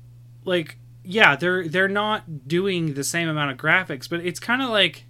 like 0.43 0.78
yeah, 1.06 1.36
they're 1.36 1.67
they're 1.67 1.88
not 1.88 2.47
doing 2.47 2.95
the 2.95 3.04
same 3.04 3.30
amount 3.30 3.52
of 3.52 3.58
graphics, 3.58 4.10
but 4.10 4.19
it's 4.21 4.39
kind 4.39 4.62
of 4.62 4.69
like 4.69 5.06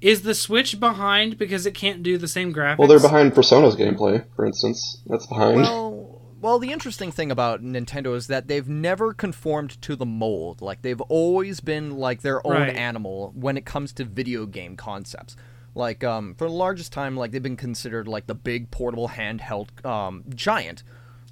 is 0.00 0.22
the 0.22 0.34
Switch 0.34 0.80
behind 0.80 1.36
because 1.36 1.66
it 1.66 1.74
can't 1.74 2.02
do 2.02 2.16
the 2.16 2.28
same 2.28 2.54
graphics? 2.54 2.78
Well, 2.78 2.88
they're 2.88 2.98
behind 3.00 3.34
Persona's 3.34 3.76
gameplay, 3.76 4.24
for 4.34 4.46
instance. 4.46 4.98
That's 5.06 5.26
behind. 5.26 5.60
Well, 5.62 6.22
well, 6.40 6.58
the 6.58 6.72
interesting 6.72 7.12
thing 7.12 7.30
about 7.30 7.62
Nintendo 7.62 8.16
is 8.16 8.26
that 8.28 8.48
they've 8.48 8.66
never 8.68 9.12
conformed 9.12 9.80
to 9.82 9.94
the 9.96 10.06
mold. 10.06 10.62
Like 10.62 10.80
they've 10.80 11.00
always 11.02 11.60
been 11.60 11.98
like 11.98 12.22
their 12.22 12.44
own 12.46 12.54
Right. 12.54 12.74
animal 12.76 13.32
when 13.34 13.58
it 13.58 13.66
comes 13.66 13.92
to 13.94 14.04
video 14.04 14.46
game 14.46 14.74
concepts. 14.76 15.36
Like 15.74 16.02
um, 16.04 16.34
for 16.34 16.46
the 16.48 16.54
largest 16.54 16.92
time, 16.92 17.16
like 17.16 17.30
they've 17.30 17.42
been 17.42 17.56
considered 17.56 18.08
like 18.08 18.26
the 18.26 18.34
big 18.34 18.70
portable 18.70 19.08
handheld 19.08 19.84
um, 19.86 20.24
giant, 20.34 20.82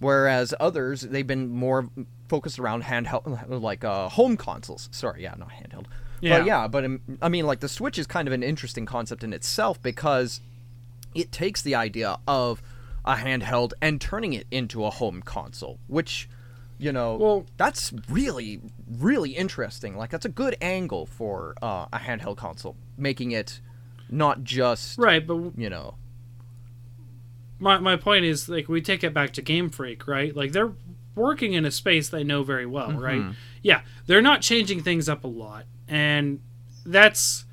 whereas 0.01 0.55
others 0.61 1.01
they've 1.01 1.27
been 1.27 1.49
more 1.49 1.89
focused 2.29 2.59
around 2.59 2.85
handheld 2.85 3.45
like 3.63 3.85
uh, 3.85 4.09
home 4.09 4.37
consoles. 4.37 4.89
Sorry, 4.93 5.23
yeah, 5.23 5.35
not 5.37 5.51
handheld. 5.51 5.87
Yeah. 6.21 6.39
But 6.39 6.47
yeah, 6.47 6.69
but 6.69 6.85
um, 6.85 7.01
I 7.23 7.29
mean, 7.29 7.47
like 7.47 7.61
the 7.61 7.69
Switch 7.69 7.99
is 7.99 8.07
kind 8.07 8.29
of 8.29 8.35
an 8.35 8.43
interesting 8.43 8.87
concept 8.87 9.25
in 9.25 9.33
itself 9.33 9.81
because 9.83 10.41
it 11.15 11.33
takes 11.33 11.63
the 11.63 11.75
idea 11.75 12.19
of 12.27 12.63
a 13.05 13.15
handheld 13.15 13.73
and 13.81 14.01
turning 14.01 14.35
it 14.35 14.47
into 14.51 14.85
a 14.85 14.91
home 14.91 15.23
console, 15.23 15.79
which, 15.87 16.29
you 16.77 16.93
know, 16.93 17.17
Well- 17.17 17.47
that's 17.57 17.93
really, 18.11 18.61
really 18.99 19.31
interesting. 19.31 19.97
Like, 19.97 20.11
that's 20.11 20.27
a 20.27 20.29
good 20.31 20.57
angle 20.61 21.07
for 21.07 21.55
uh, 21.63 21.87
a 21.93 21.99
handheld 21.99 22.37
console, 22.37 22.77
making 22.97 23.31
it 23.33 23.61
not 24.11 24.45
just, 24.45 24.99
right, 24.99 25.27
but 25.27 25.53
you 25.57 25.71
know, 25.71 25.95
my 27.59 27.79
my 27.79 27.97
point 27.97 28.25
is 28.25 28.49
like 28.49 28.69
we 28.69 28.81
take 28.81 29.05
it 29.05 29.13
back 29.13 29.33
to 29.35 29.43
Game 29.43 29.71
Freak, 29.71 30.07
right? 30.07 30.35
Like 30.35 30.53
they're 30.53 30.73
working 31.15 31.53
in 31.53 31.65
a 31.65 31.71
space 31.71 32.09
they 32.09 32.25
know 32.25 32.43
very 32.43 32.67
well, 32.67 32.89
mm-hmm. 32.89 33.01
right? 33.01 33.35
Yeah, 33.63 33.83
they're 34.07 34.23
not 34.23 34.41
changing 34.41 34.83
things 34.83 35.09
up 35.09 35.25
a 35.25 35.29
lot, 35.29 35.65
and 35.87 36.41
that's 36.87 37.45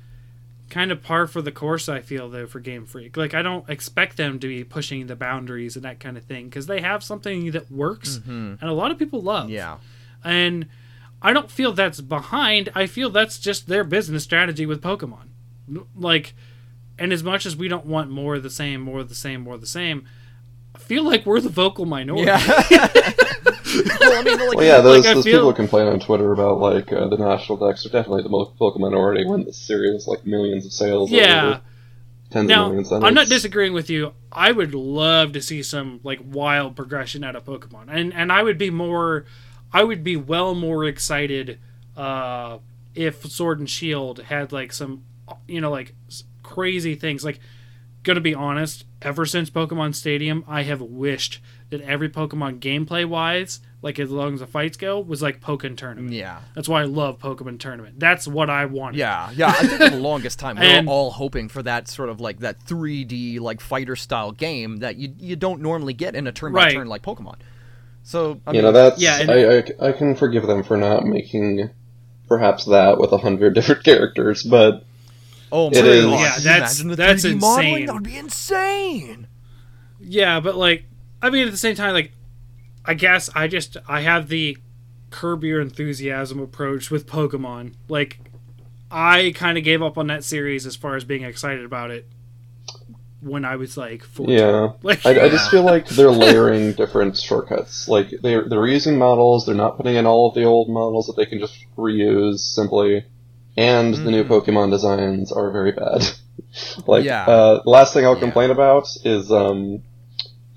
kind 0.68 0.90
of 0.90 1.02
par 1.02 1.26
for 1.26 1.42
the 1.42 1.52
course. 1.52 1.88
I 1.88 2.00
feel 2.00 2.28
though 2.28 2.46
for 2.46 2.60
Game 2.60 2.86
Freak, 2.86 3.16
like 3.16 3.34
I 3.34 3.42
don't 3.42 3.68
expect 3.68 4.16
them 4.16 4.38
to 4.40 4.48
be 4.48 4.64
pushing 4.64 5.06
the 5.06 5.16
boundaries 5.16 5.76
and 5.76 5.84
that 5.84 6.00
kind 6.00 6.16
of 6.16 6.24
thing 6.24 6.46
because 6.46 6.66
they 6.66 6.80
have 6.80 7.02
something 7.02 7.50
that 7.52 7.70
works 7.70 8.18
mm-hmm. 8.18 8.54
and 8.60 8.62
a 8.62 8.72
lot 8.72 8.90
of 8.90 8.98
people 8.98 9.20
love. 9.20 9.50
yeah. 9.50 9.78
and 10.24 10.66
I 11.22 11.32
don't 11.32 11.50
feel 11.50 11.72
that's 11.72 12.00
behind. 12.00 12.70
I 12.74 12.86
feel 12.86 13.10
that's 13.10 13.38
just 13.38 13.68
their 13.68 13.84
business 13.84 14.22
strategy 14.22 14.66
with 14.66 14.82
Pokemon. 14.82 15.25
Like, 15.96 16.34
and 16.98 17.12
as 17.12 17.22
much 17.22 17.46
as 17.46 17.56
we 17.56 17.68
don't 17.68 17.86
want 17.86 18.10
more 18.10 18.36
of 18.36 18.42
the 18.42 18.50
same, 18.50 18.80
more 18.80 19.00
of 19.00 19.08
the 19.08 19.14
same, 19.14 19.40
more 19.42 19.54
of 19.54 19.60
the 19.60 19.66
same, 19.66 20.06
I 20.74 20.78
feel 20.78 21.04
like 21.04 21.26
we're 21.26 21.40
the 21.40 21.48
vocal 21.48 21.86
minority. 21.86 22.26
Yeah. 22.26 22.38
well, 24.00 24.20
I 24.20 24.22
mean, 24.24 24.38
like, 24.38 24.54
Well, 24.56 24.64
yeah, 24.64 24.80
those, 24.80 25.06
I 25.06 25.14
those 25.14 25.24
feel- 25.24 25.38
people 25.38 25.52
complain 25.52 25.86
on 25.88 26.00
Twitter 26.00 26.32
about 26.32 26.58
like 26.60 26.92
uh, 26.92 27.08
the 27.08 27.16
National 27.16 27.58
Dex 27.58 27.84
are 27.86 27.90
definitely 27.90 28.22
the 28.22 28.28
most 28.28 28.52
vocal 28.58 28.80
minority 28.80 29.24
when 29.26 29.44
the 29.44 29.52
series 29.52 30.06
like 30.06 30.24
millions 30.26 30.64
of 30.66 30.72
sales. 30.72 31.10
Yeah. 31.10 31.60
tens 32.30 32.48
Now, 32.48 32.64
of 32.66 32.68
millions. 32.70 32.90
then 32.90 33.04
I'm 33.04 33.14
not 33.14 33.28
disagreeing 33.28 33.72
with 33.72 33.90
you. 33.90 34.12
I 34.32 34.52
would 34.52 34.74
love 34.74 35.32
to 35.32 35.42
see 35.42 35.62
some 35.62 36.00
like 36.02 36.20
wild 36.24 36.76
progression 36.76 37.24
out 37.24 37.36
of 37.36 37.44
Pokemon, 37.44 37.86
and 37.88 38.12
and 38.14 38.30
I 38.32 38.42
would 38.42 38.58
be 38.58 38.70
more, 38.70 39.24
I 39.72 39.82
would 39.84 40.04
be 40.04 40.16
well 40.16 40.54
more 40.54 40.84
excited 40.84 41.58
uh, 41.96 42.58
if 42.94 43.24
Sword 43.26 43.58
and 43.58 43.68
Shield 43.68 44.20
had 44.24 44.52
like 44.52 44.72
some, 44.72 45.04
you 45.48 45.60
know, 45.60 45.70
like 45.70 45.94
crazy 46.42 46.94
things. 46.94 47.24
Like, 47.24 47.40
gonna 48.02 48.20
be 48.20 48.34
honest, 48.34 48.84
ever 49.02 49.26
since 49.26 49.50
Pokemon 49.50 49.94
Stadium, 49.94 50.44
I 50.46 50.62
have 50.62 50.80
wished 50.80 51.40
that 51.70 51.80
every 51.80 52.08
Pokemon 52.08 52.60
gameplay 52.60 53.04
wise, 53.04 53.58
like 53.82 53.98
as 53.98 54.08
long 54.10 54.34
as 54.34 54.40
the 54.40 54.46
fights 54.46 54.76
go, 54.76 55.00
was 55.00 55.20
like 55.20 55.40
Pokkén 55.40 55.76
Tournament. 55.76 56.12
Yeah. 56.14 56.38
That's 56.54 56.68
why 56.68 56.82
I 56.82 56.84
love 56.84 57.18
Pokkén 57.18 57.58
Tournament. 57.58 57.98
That's 57.98 58.28
what 58.28 58.48
I 58.48 58.66
wanted. 58.66 58.98
Yeah, 58.98 59.30
yeah. 59.34 59.48
I 59.48 59.66
think 59.66 59.82
for 59.82 59.90
the 59.90 59.96
longest 59.96 60.38
time 60.38 60.56
we 60.60 60.64
And- 60.66 60.86
were 60.86 60.92
all 60.92 61.10
hoping 61.10 61.48
for 61.48 61.62
that 61.64 61.88
sort 61.88 62.08
of 62.08 62.20
like 62.20 62.38
that 62.40 62.60
3D 62.64 63.40
like 63.40 63.60
fighter 63.60 63.96
style 63.96 64.30
game 64.30 64.76
that 64.78 64.96
you 64.96 65.12
you 65.18 65.34
don't 65.34 65.60
normally 65.60 65.92
get 65.92 66.14
in 66.14 66.28
a 66.28 66.32
turn 66.32 66.52
by 66.52 66.72
turn 66.72 66.86
like 66.86 67.02
Pokemon. 67.02 67.36
So 68.04 68.40
I 68.46 68.50
You 68.52 68.58
mean, 68.58 68.62
know, 68.62 68.72
that's 68.72 69.00
Yeah, 69.02 69.20
and- 69.20 69.30
I, 69.32 69.58
I 69.86 69.88
I 69.88 69.92
can 69.92 70.14
forgive 70.14 70.46
them 70.46 70.62
for 70.62 70.76
not 70.76 71.04
making 71.04 71.70
perhaps 72.28 72.64
that 72.66 72.98
with 72.98 73.10
a 73.10 73.18
hundred 73.18 73.54
different 73.56 73.82
characters, 73.82 74.44
but 74.44 74.84
oh 75.52 75.70
my 75.70 75.78
it 75.78 75.84
is- 75.84 76.04
God, 76.04 76.20
Yeah, 76.20 76.38
that's- 76.38 76.80
imagine 76.80 76.88
the 76.88 76.96
that's 76.96 77.24
3D 77.24 77.40
modeling? 77.40 77.66
insane. 77.72 77.86
That 77.86 77.94
would 77.94 78.02
be 78.02 78.16
insane. 78.16 79.26
Yeah, 80.00 80.40
but 80.40 80.56
like, 80.56 80.84
I 81.22 81.30
mean, 81.30 81.46
at 81.46 81.50
the 81.50 81.56
same 81.56 81.74
time, 81.74 81.92
like, 81.94 82.12
I 82.84 82.94
guess 82.94 83.28
I 83.34 83.48
just 83.48 83.76
I 83.88 84.00
have 84.02 84.28
the 84.28 84.58
curb 85.10 85.44
your 85.44 85.60
enthusiasm 85.60 86.38
approach 86.40 86.90
with 86.90 87.06
Pokemon. 87.06 87.74
Like, 87.88 88.18
I 88.90 89.32
kind 89.34 89.56
of 89.58 89.64
gave 89.64 89.82
up 89.82 89.96
on 89.98 90.06
that 90.08 90.22
series 90.24 90.66
as 90.66 90.76
far 90.76 90.94
as 90.96 91.04
being 91.04 91.22
excited 91.22 91.64
about 91.64 91.90
it 91.90 92.06
when 93.20 93.44
I 93.44 93.56
was 93.56 93.76
like 93.76 94.04
14. 94.04 94.36
yeah. 94.38 94.68
Like, 94.82 95.04
I, 95.06 95.24
I 95.24 95.28
just 95.28 95.50
feel 95.50 95.62
like 95.64 95.88
they're 95.88 96.10
layering 96.10 96.72
different 96.74 97.16
shortcuts. 97.16 97.88
Like 97.88 98.10
they're 98.22 98.48
they're 98.48 98.60
reusing 98.60 98.98
models. 98.98 99.46
They're 99.46 99.54
not 99.54 99.76
putting 99.78 99.96
in 99.96 100.06
all 100.06 100.28
of 100.28 100.34
the 100.34 100.44
old 100.44 100.68
models 100.68 101.06
that 101.06 101.16
they 101.16 101.26
can 101.26 101.40
just 101.40 101.56
reuse 101.76 102.38
simply. 102.40 103.04
And 103.56 103.94
the 103.94 104.10
new 104.10 104.24
Pokemon 104.24 104.70
designs 104.70 105.32
are 105.32 105.50
very 105.50 105.72
bad. 105.72 106.06
like 106.86 107.04
Yeah. 107.04 107.24
uh, 107.26 107.62
the 107.62 107.70
last 107.70 107.94
thing 107.94 108.04
I'll 108.04 108.14
Yeah. 108.14 108.20
complain 108.20 108.50
about 108.50 108.86
is 109.04 109.32
um, 109.32 109.82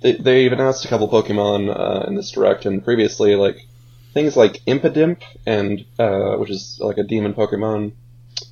they 0.02 0.14
they've 0.14 0.52
announced 0.52 0.84
a 0.86 0.88
couple 0.90 1.08
Pokemon 1.10 1.70
uh, 1.70 2.06
in 2.08 2.16
this 2.16 2.32
direct 2.32 2.66
and 2.66 2.84
previously 2.84 3.36
like 3.36 3.58
things 4.14 4.36
like 4.36 4.62
Impidimp 4.66 5.22
and 5.46 5.86
uh, 5.98 6.36
which 6.38 6.50
is 6.50 6.78
like 6.82 6.98
a 6.98 7.04
demon 7.04 7.34
Pokemon, 7.34 7.94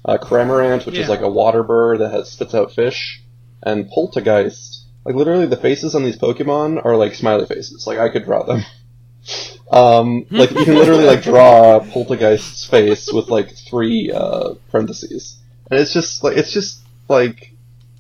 uh, 0.06 0.18
Cramorant, 0.18 0.86
which 0.86 0.98
is 0.98 1.10
like 1.10 1.22
a 1.22 1.30
water 1.30 1.64
bird 1.64 2.00
that 2.00 2.12
has 2.12 2.30
spits 2.32 2.54
out 2.56 2.74
fish, 2.74 3.22
and 3.64 3.89
Polteageist. 3.91 4.84
Like 5.06 5.16
literally, 5.16 5.45
the 5.48 5.58
faces 5.58 5.95
on 5.95 6.04
these 6.04 6.18
Pokemon 6.18 6.84
are 6.86 6.95
like 6.95 7.16
smiley 7.16 7.45
faces. 7.45 7.86
Like 7.88 7.98
I 8.00 8.10
could 8.10 8.24
draw 8.26 8.43
them. 8.43 8.62
Um, 9.72 10.26
like 10.32 10.51
you 10.51 10.63
can 10.65 10.76
literally 10.76 11.05
like 11.05 11.24
draw 11.24 11.80
Polteageist's 11.80 12.65
face 12.65 13.11
with 13.11 13.28
like 13.30 13.53
three 13.55 14.11
uh, 14.13 14.53
parentheses, 14.72 15.38
and 15.70 15.80
it's 15.80 15.91
just 15.93 16.24
like 16.24 16.38
it's 16.38 16.51
just 16.51 16.80
like, 17.09 17.51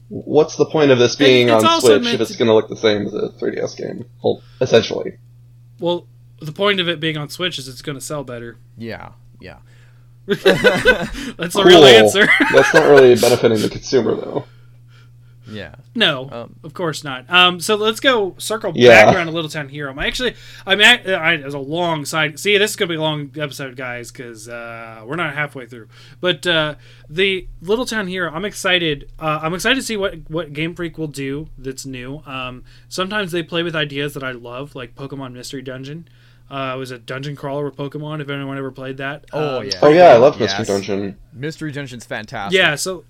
what's 0.09 0.55
the 0.55 0.65
point 0.65 0.91
of 0.91 0.97
this 0.99 1.15
being 1.17 1.49
It's 1.49 1.63
on 1.63 1.81
Switch 1.81 2.05
if 2.07 2.21
it's 2.21 2.31
to- 2.31 2.37
going 2.37 2.47
to 2.47 2.53
look 2.53 2.69
the 2.69 2.77
same 2.77 3.05
as 3.05 3.13
a 3.13 3.29
3DS 3.29 3.75
game? 3.77 4.05
Well, 4.23 4.41
essentially. 4.61 5.17
well, 5.79 6.07
the 6.41 6.51
point 6.53 6.79
of 6.79 6.87
it 6.87 6.99
being 7.01 7.17
on 7.17 7.27
Switch 7.29 7.57
is 7.59 7.67
it's 7.67 7.81
going 7.81 7.97
to 7.97 8.03
sell 8.03 8.23
better. 8.23 8.57
Yeah, 8.77 9.11
yeah. 9.41 9.57
That's 10.27 10.43
the 10.43 11.49
Cool. 11.53 11.63
real 11.65 11.83
answer. 11.85 12.27
That's 12.53 12.73
not 12.73 12.83
really 12.87 13.15
benefiting 13.19 13.59
the 13.61 13.69
consumer 13.69 14.15
though. 14.15 14.45
Yeah. 15.49 15.75
No, 15.95 16.29
Um, 16.31 16.55
of 16.63 16.73
course 16.73 17.03
not. 17.03 17.29
Um, 17.29 17.59
so 17.59 17.75
let's 17.75 17.99
go 17.99 18.35
circle 18.37 18.73
Yeah. 18.75 19.05
back 19.05 19.15
around 19.15 19.27
a 19.27 19.31
Little 19.31 19.49
Town 19.49 19.69
Hero. 19.69 19.93
I 19.97 20.05
actually, 20.07 20.35
I 20.65 20.75
mean, 20.75 20.85
I, 20.85 21.11
I, 21.13 21.33
it 21.33 21.45
was 21.45 21.53
a 21.53 21.59
long 21.59 22.05
side. 22.05 22.39
See, 22.39 22.57
this 22.57 22.71
is 22.71 22.75
gonna 22.75 22.89
be 22.89 22.95
a 22.95 23.01
long 23.01 23.31
episode, 23.39 23.75
guys, 23.75 24.11
because 24.11 24.49
uh, 24.49 25.03
we're 25.05 25.15
not 25.15 25.33
halfway 25.35 25.65
through. 25.65 25.87
But 26.19 26.45
uh, 26.45 26.75
the 27.09 27.47
Little 27.61 27.85
Town 27.85 28.07
Hero, 28.07 28.31
I'm 28.31 28.45
excited. 28.45 29.09
Uh, 29.19 29.39
I'm 29.41 29.53
excited 29.53 29.75
to 29.75 29.83
see 29.83 29.97
what 29.97 30.15
what 30.29 30.53
Game 30.53 30.75
Freak 30.75 30.97
will 30.97 31.07
do 31.07 31.47
that's 31.57 31.85
new. 31.85 32.21
Um, 32.25 32.63
sometimes 32.89 33.31
they 33.31 33.43
play 33.43 33.63
with 33.63 33.75
ideas 33.75 34.13
that 34.15 34.23
I 34.23 34.31
love, 34.31 34.75
like 34.75 34.95
Pokemon 34.95 35.33
Mystery 35.33 35.61
Dungeon. 35.61 36.07
Uh, 36.49 36.73
it 36.75 36.77
was 36.79 36.91
a 36.91 36.97
dungeon 36.97 37.35
crawler 37.35 37.65
with 37.65 37.75
Pokemon. 37.75 38.21
If 38.21 38.29
anyone 38.29 38.57
ever 38.57 38.71
played 38.71 38.97
that, 38.97 39.25
Oh, 39.33 39.57
Um, 39.59 39.65
yeah. 39.65 39.79
Oh 39.81 39.89
yeah, 39.89 40.05
I 40.09 40.15
love 40.17 40.39
Yes. 40.39 40.57
Mystery 40.57 40.75
Dungeon. 40.75 41.17
Mystery 41.33 41.71
Dungeon's 41.73 42.05
fantastic. 42.05 42.57
yeah, 42.57 42.75
so 42.75 43.03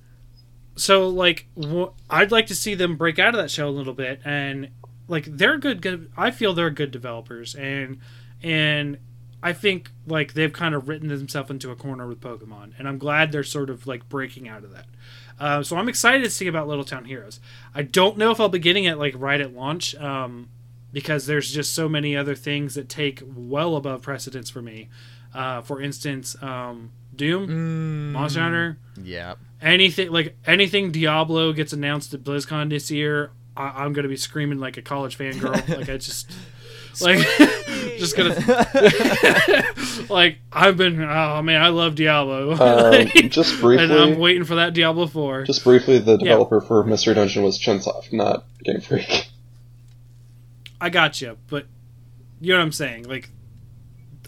so 0.78 1.10
like 1.10 1.48
wh- 1.62 1.90
I'd 2.10 2.32
like 2.32 2.48
to 2.48 2.56
see 2.56 2.76
them 2.76 2.96
break 2.96 3.20
out 3.20 3.34
of 3.34 3.42
that 3.42 3.52
shell 3.52 3.70
a 3.70 3.72
little 3.72 3.94
bit 3.94 4.22
and 4.24 4.70
like 5.08 5.26
they're 5.26 5.58
good, 5.58 5.82
good 5.82 6.12
I 6.16 6.32
feel 6.32 6.54
they're 6.54 6.70
good 6.70 6.92
developers 6.92 7.56
and 7.56 8.00
and 8.42 8.98
I 9.42 9.54
think 9.54 9.92
like 10.06 10.34
they've 10.34 10.52
kind 10.54 10.76
of 10.76 10.88
written 10.88 11.10
themselves 11.10 11.52
into 11.52 11.72
a 11.72 11.76
corner 11.76 12.08
with 12.08 12.22
Pokemon 12.22 12.74
and 12.78 12.88
I'm 12.88 12.98
glad 12.98 13.32
they're 13.32 13.44
sort 13.44 13.70
of 13.70 13.88
like 13.88 14.08
breaking 14.10 14.48
out 14.48 14.64
of 14.64 14.72
that. 14.74 14.86
Uh, 15.40 15.62
so 15.62 15.78
I'm 15.78 15.88
excited 15.88 16.24
to 16.24 16.30
see 16.30 16.48
about 16.48 16.68
Little 16.68 16.84
Town 16.84 17.06
Heroes. 17.06 17.40
I 17.76 17.84
don't 17.84 18.18
know 18.18 18.32
if 18.32 18.40
I'll 18.40 18.50
be 18.50 18.60
getting 18.60 18.86
it 18.86 18.98
like 18.98 19.14
right 19.18 19.40
at 19.40 19.54
launch 19.54 19.94
um, 19.96 20.50
because 20.92 21.28
there's 21.28 21.52
just 21.52 21.74
so 21.74 21.88
many 21.88 22.16
other 22.16 22.34
things 22.34 22.74
that 22.76 22.90
take 22.90 23.22
well 23.26 23.76
above 23.76 24.02
precedence 24.02 24.50
for 24.50 24.62
me. 24.62 24.90
Uh, 25.34 25.62
for 25.62 25.80
instance, 25.80 26.36
um, 26.42 26.92
Doom, 27.18 27.48
Mm, 27.48 28.12
Monster 28.14 28.42
Hunter, 28.42 28.78
Yeah. 29.04 29.36
anything 29.62 30.12
like 30.12 30.38
anything 30.46 30.92
Diablo 30.92 31.52
gets 31.54 31.74
announced 31.74 32.14
at 32.14 32.24
BlizzCon 32.24 32.70
this 32.70 32.90
year, 32.92 33.32
I, 33.56 33.84
I'm 33.84 33.94
gonna 33.94 34.08
be 34.08 34.18
screaming 34.18 34.60
like 34.60 34.78
a 34.78 34.82
college 34.82 35.18
fangirl. 35.18 35.52
like 35.78 35.90
I 35.90 35.98
just 35.98 36.32
like 37.02 37.20
just 38.00 38.16
gonna 38.18 38.36
like 40.10 40.38
I've 40.52 40.78
been 40.78 41.02
oh 41.02 41.42
man 41.42 41.62
I 41.62 41.70
love 41.70 41.96
Diablo. 41.96 42.52
Um, 42.54 43.08
just 43.30 43.62
and 43.62 43.92
I'm 43.92 44.18
waiting 44.20 44.44
for 44.46 44.56
that 44.56 44.74
Diablo 44.74 45.08
four. 45.08 45.44
just 45.44 45.64
briefly, 45.64 46.00
the 46.00 46.18
developer 46.18 46.62
for 46.62 46.84
Mystery 46.84 47.14
Dungeon 47.16 47.44
was 47.44 47.60
Chunsoft, 47.60 48.14
not 48.14 48.46
Game 48.64 48.82
Freak. 48.82 49.28
I 50.80 50.90
got 50.90 51.22
you, 51.22 51.38
but 51.48 51.66
you 52.40 52.54
know 52.54 52.60
what 52.60 52.66
I'm 52.66 52.72
saying. 52.72 53.04
Like 53.08 53.30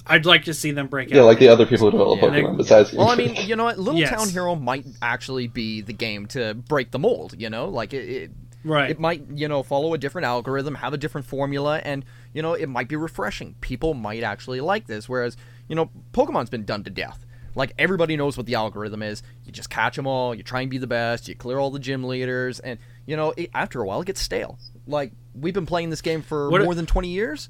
I'd 0.09 0.25
like 0.25 0.45
to 0.45 0.53
see 0.53 0.71
them 0.71 0.87
break 0.87 1.09
it. 1.09 1.15
Yeah, 1.15 1.21
out. 1.21 1.25
like 1.27 1.39
the 1.39 1.47
other 1.49 1.65
people 1.65 1.85
who 1.89 1.97
develop 1.97 2.21
Yeah, 2.21 2.29
Pokemon 2.29 2.57
besides 2.57 2.89
Game 2.91 2.99
Well, 2.99 3.09
I 3.09 3.15
mean, 3.15 3.35
you 3.47 3.55
know 3.55 3.65
what? 3.65 3.77
Little 3.79 3.99
Yes. 3.99 4.09
Town 4.09 4.27
Hero 4.29 4.55
might 4.55 4.85
actually 5.01 5.47
be 5.47 5.81
the 5.81 5.93
game 5.93 6.25
to 6.27 6.53
break 6.53 6.91
the 6.91 6.99
mold. 6.99 7.35
You 7.37 7.49
know, 7.49 7.69
like 7.69 7.93
it, 7.93 8.09
it, 8.09 8.31
right. 8.63 8.89
it 8.89 8.99
might, 8.99 9.23
you 9.33 9.47
know, 9.47 9.63
follow 9.63 9.93
a 9.93 9.97
different 9.97 10.25
algorithm, 10.25 10.75
have 10.75 10.93
a 10.93 10.97
different 10.97 11.27
formula, 11.27 11.79
and 11.83 12.03
you 12.33 12.41
know, 12.41 12.53
it 12.53 12.67
might 12.67 12.87
be 12.87 12.95
refreshing. 12.95 13.55
People 13.61 13.93
might 13.93 14.23
actually 14.23 14.61
like 14.61 14.87
this. 14.87 15.07
Whereas, 15.07 15.37
you 15.67 15.75
know, 15.75 15.89
Pokemon's 16.11 16.49
been 16.49 16.65
done 16.65 16.83
to 16.83 16.89
death. 16.89 17.25
Like 17.55 17.73
everybody 17.79 18.15
knows 18.15 18.37
what 18.37 18.45
the 18.45 18.55
algorithm 18.55 19.01
is. 19.01 19.23
You 19.43 19.51
just 19.51 19.69
catch 19.69 19.95
them 19.95 20.05
all. 20.07 20.35
You 20.35 20.43
try 20.43 20.61
and 20.61 20.69
be 20.69 20.77
the 20.77 20.87
best. 20.87 21.27
You 21.27 21.35
clear 21.35 21.57
all 21.57 21.71
the 21.71 21.79
gym 21.79 22.03
leaders, 22.03 22.59
and 22.59 22.79
you 23.05 23.15
know, 23.17 23.33
it, 23.35 23.49
after 23.53 23.81
a 23.81 23.85
while, 23.85 24.01
it 24.01 24.05
gets 24.05 24.21
stale. 24.21 24.59
Like 24.87 25.11
we've 25.33 25.53
been 25.53 25.65
playing 25.65 25.89
this 25.89 26.01
game 26.01 26.21
for 26.21 26.49
What- 26.49 26.63
more 26.63 26.75
than 26.75 26.85
twenty 26.85 27.09
years, 27.09 27.49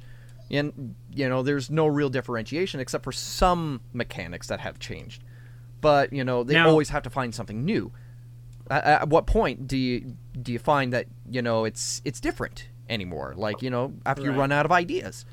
and 0.52 0.96
you 1.14 1.28
know, 1.30 1.44
there's 1.44 1.70
no 1.70 1.88
real 1.88 2.10
differentiation 2.10 2.80
except 2.80 3.04
for 3.04 3.12
some 3.12 3.82
mechanics 3.94 4.48
that 4.48 4.60
have 4.60 4.80
changed. 4.80 5.24
But 5.82 6.12
you 6.14 6.24
know, 6.24 6.44
they 6.44 6.54
Now- 6.56 6.70
always 6.70 6.90
have 6.90 7.04
to 7.04 7.10
find 7.10 7.34
something 7.34 7.64
new. 7.64 7.92
At, 8.70 8.84
at 8.84 9.10
what 9.10 9.26
point 9.26 9.68
do 9.68 9.78
you 9.78 10.16
do 10.40 10.52
you 10.52 10.60
find 10.60 10.94
that 10.94 11.08
you 11.30 11.42
know 11.42 11.66
it's 11.66 12.02
it's 12.06 12.20
different 12.20 12.68
anymore? 12.90 13.34
Like 13.36 13.62
you 13.62 13.70
know, 13.70 13.94
after 14.06 14.24
you 14.24 14.32
run 14.32 14.52
out 14.52 14.66
of 14.66 14.72
ideas. 14.72 15.26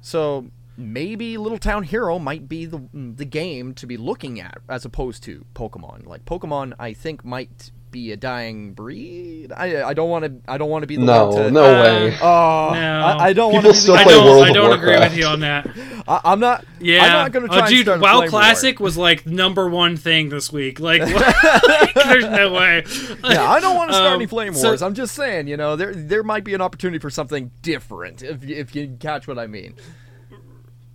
So 0.00 0.50
maybe 0.76 1.38
Little 1.38 1.58
Town 1.58 1.84
Hero 1.84 2.18
might 2.18 2.48
be 2.48 2.66
the 2.66 2.82
the 2.92 3.24
game 3.24 3.74
to 3.74 3.86
be 3.86 3.96
looking 3.96 4.40
at 4.40 4.58
as 4.68 4.84
opposed 4.84 5.22
to 5.24 5.44
Pokemon. 5.54 6.06
Like 6.06 6.24
Pokemon, 6.24 6.74
I 6.78 6.92
think 6.92 7.24
might 7.24 7.70
be 7.94 8.10
a 8.12 8.16
dying 8.16 8.74
breed. 8.74 9.52
I 9.56 9.84
I 9.84 9.94
don't 9.94 10.10
want 10.10 10.24
to 10.24 10.50
I 10.50 10.58
don't 10.58 10.68
want 10.68 10.82
to 10.82 10.86
be 10.86 10.96
the 10.96 11.04
no, 11.04 11.28
one 11.28 11.42
to 11.44 11.50
no 11.52 11.64
Uh, 11.64 11.82
way. 11.82 12.18
Oh, 12.20 12.70
No. 12.74 13.00
I, 13.06 13.26
I 13.28 13.32
don't 13.32 13.52
want 13.52 13.64
to 13.64 13.70
be 13.72 13.76
still 13.76 13.94
the, 13.94 14.00
I 14.00 14.04
play 14.04 14.12
don't. 14.14 14.26
World 14.26 14.44
I 14.44 14.52
don't 14.52 14.72
agree 14.78 14.98
with 14.98 15.16
you 15.16 15.26
on 15.26 15.40
that. 15.40 15.68
I, 16.08 16.20
I'm 16.24 16.40
not. 16.40 16.64
Yeah, 16.80 17.02
I'm 17.04 17.12
not 17.12 17.32
going 17.32 17.44
to 17.44 17.48
try 17.48 17.58
oh, 17.58 17.60
and 17.62 17.68
dude, 17.70 17.86
start 17.86 17.98
a 18.00 18.02
WoW 18.02 18.18
flame 18.18 18.20
war. 18.32 18.40
Classic 18.40 18.80
was 18.80 18.96
like 18.98 19.24
number 19.26 19.68
one 19.70 19.96
thing 19.96 20.28
this 20.28 20.52
week. 20.52 20.78
Like, 20.80 21.00
what? 21.14 21.94
there's 21.94 22.24
no 22.24 22.52
way. 22.52 22.84
Yeah, 23.24 23.48
I 23.48 23.60
don't 23.60 23.76
want 23.76 23.90
to 23.90 23.94
start 23.94 24.08
Um, 24.08 24.14
any 24.16 24.26
flame 24.26 24.52
so- 24.54 24.68
wars. 24.68 24.82
I'm 24.82 24.94
just 24.94 25.14
saying, 25.14 25.46
you 25.48 25.56
know, 25.56 25.76
there 25.76 25.94
there 25.94 26.22
might 26.22 26.44
be 26.44 26.52
an 26.54 26.60
opportunity 26.60 26.98
for 26.98 27.08
something 27.10 27.50
different 27.62 28.22
if 28.22 28.44
you- 28.44 28.56
if 28.56 28.74
you 28.74 28.96
catch 29.00 29.26
what 29.28 29.38
I 29.38 29.46
mean. 29.46 29.76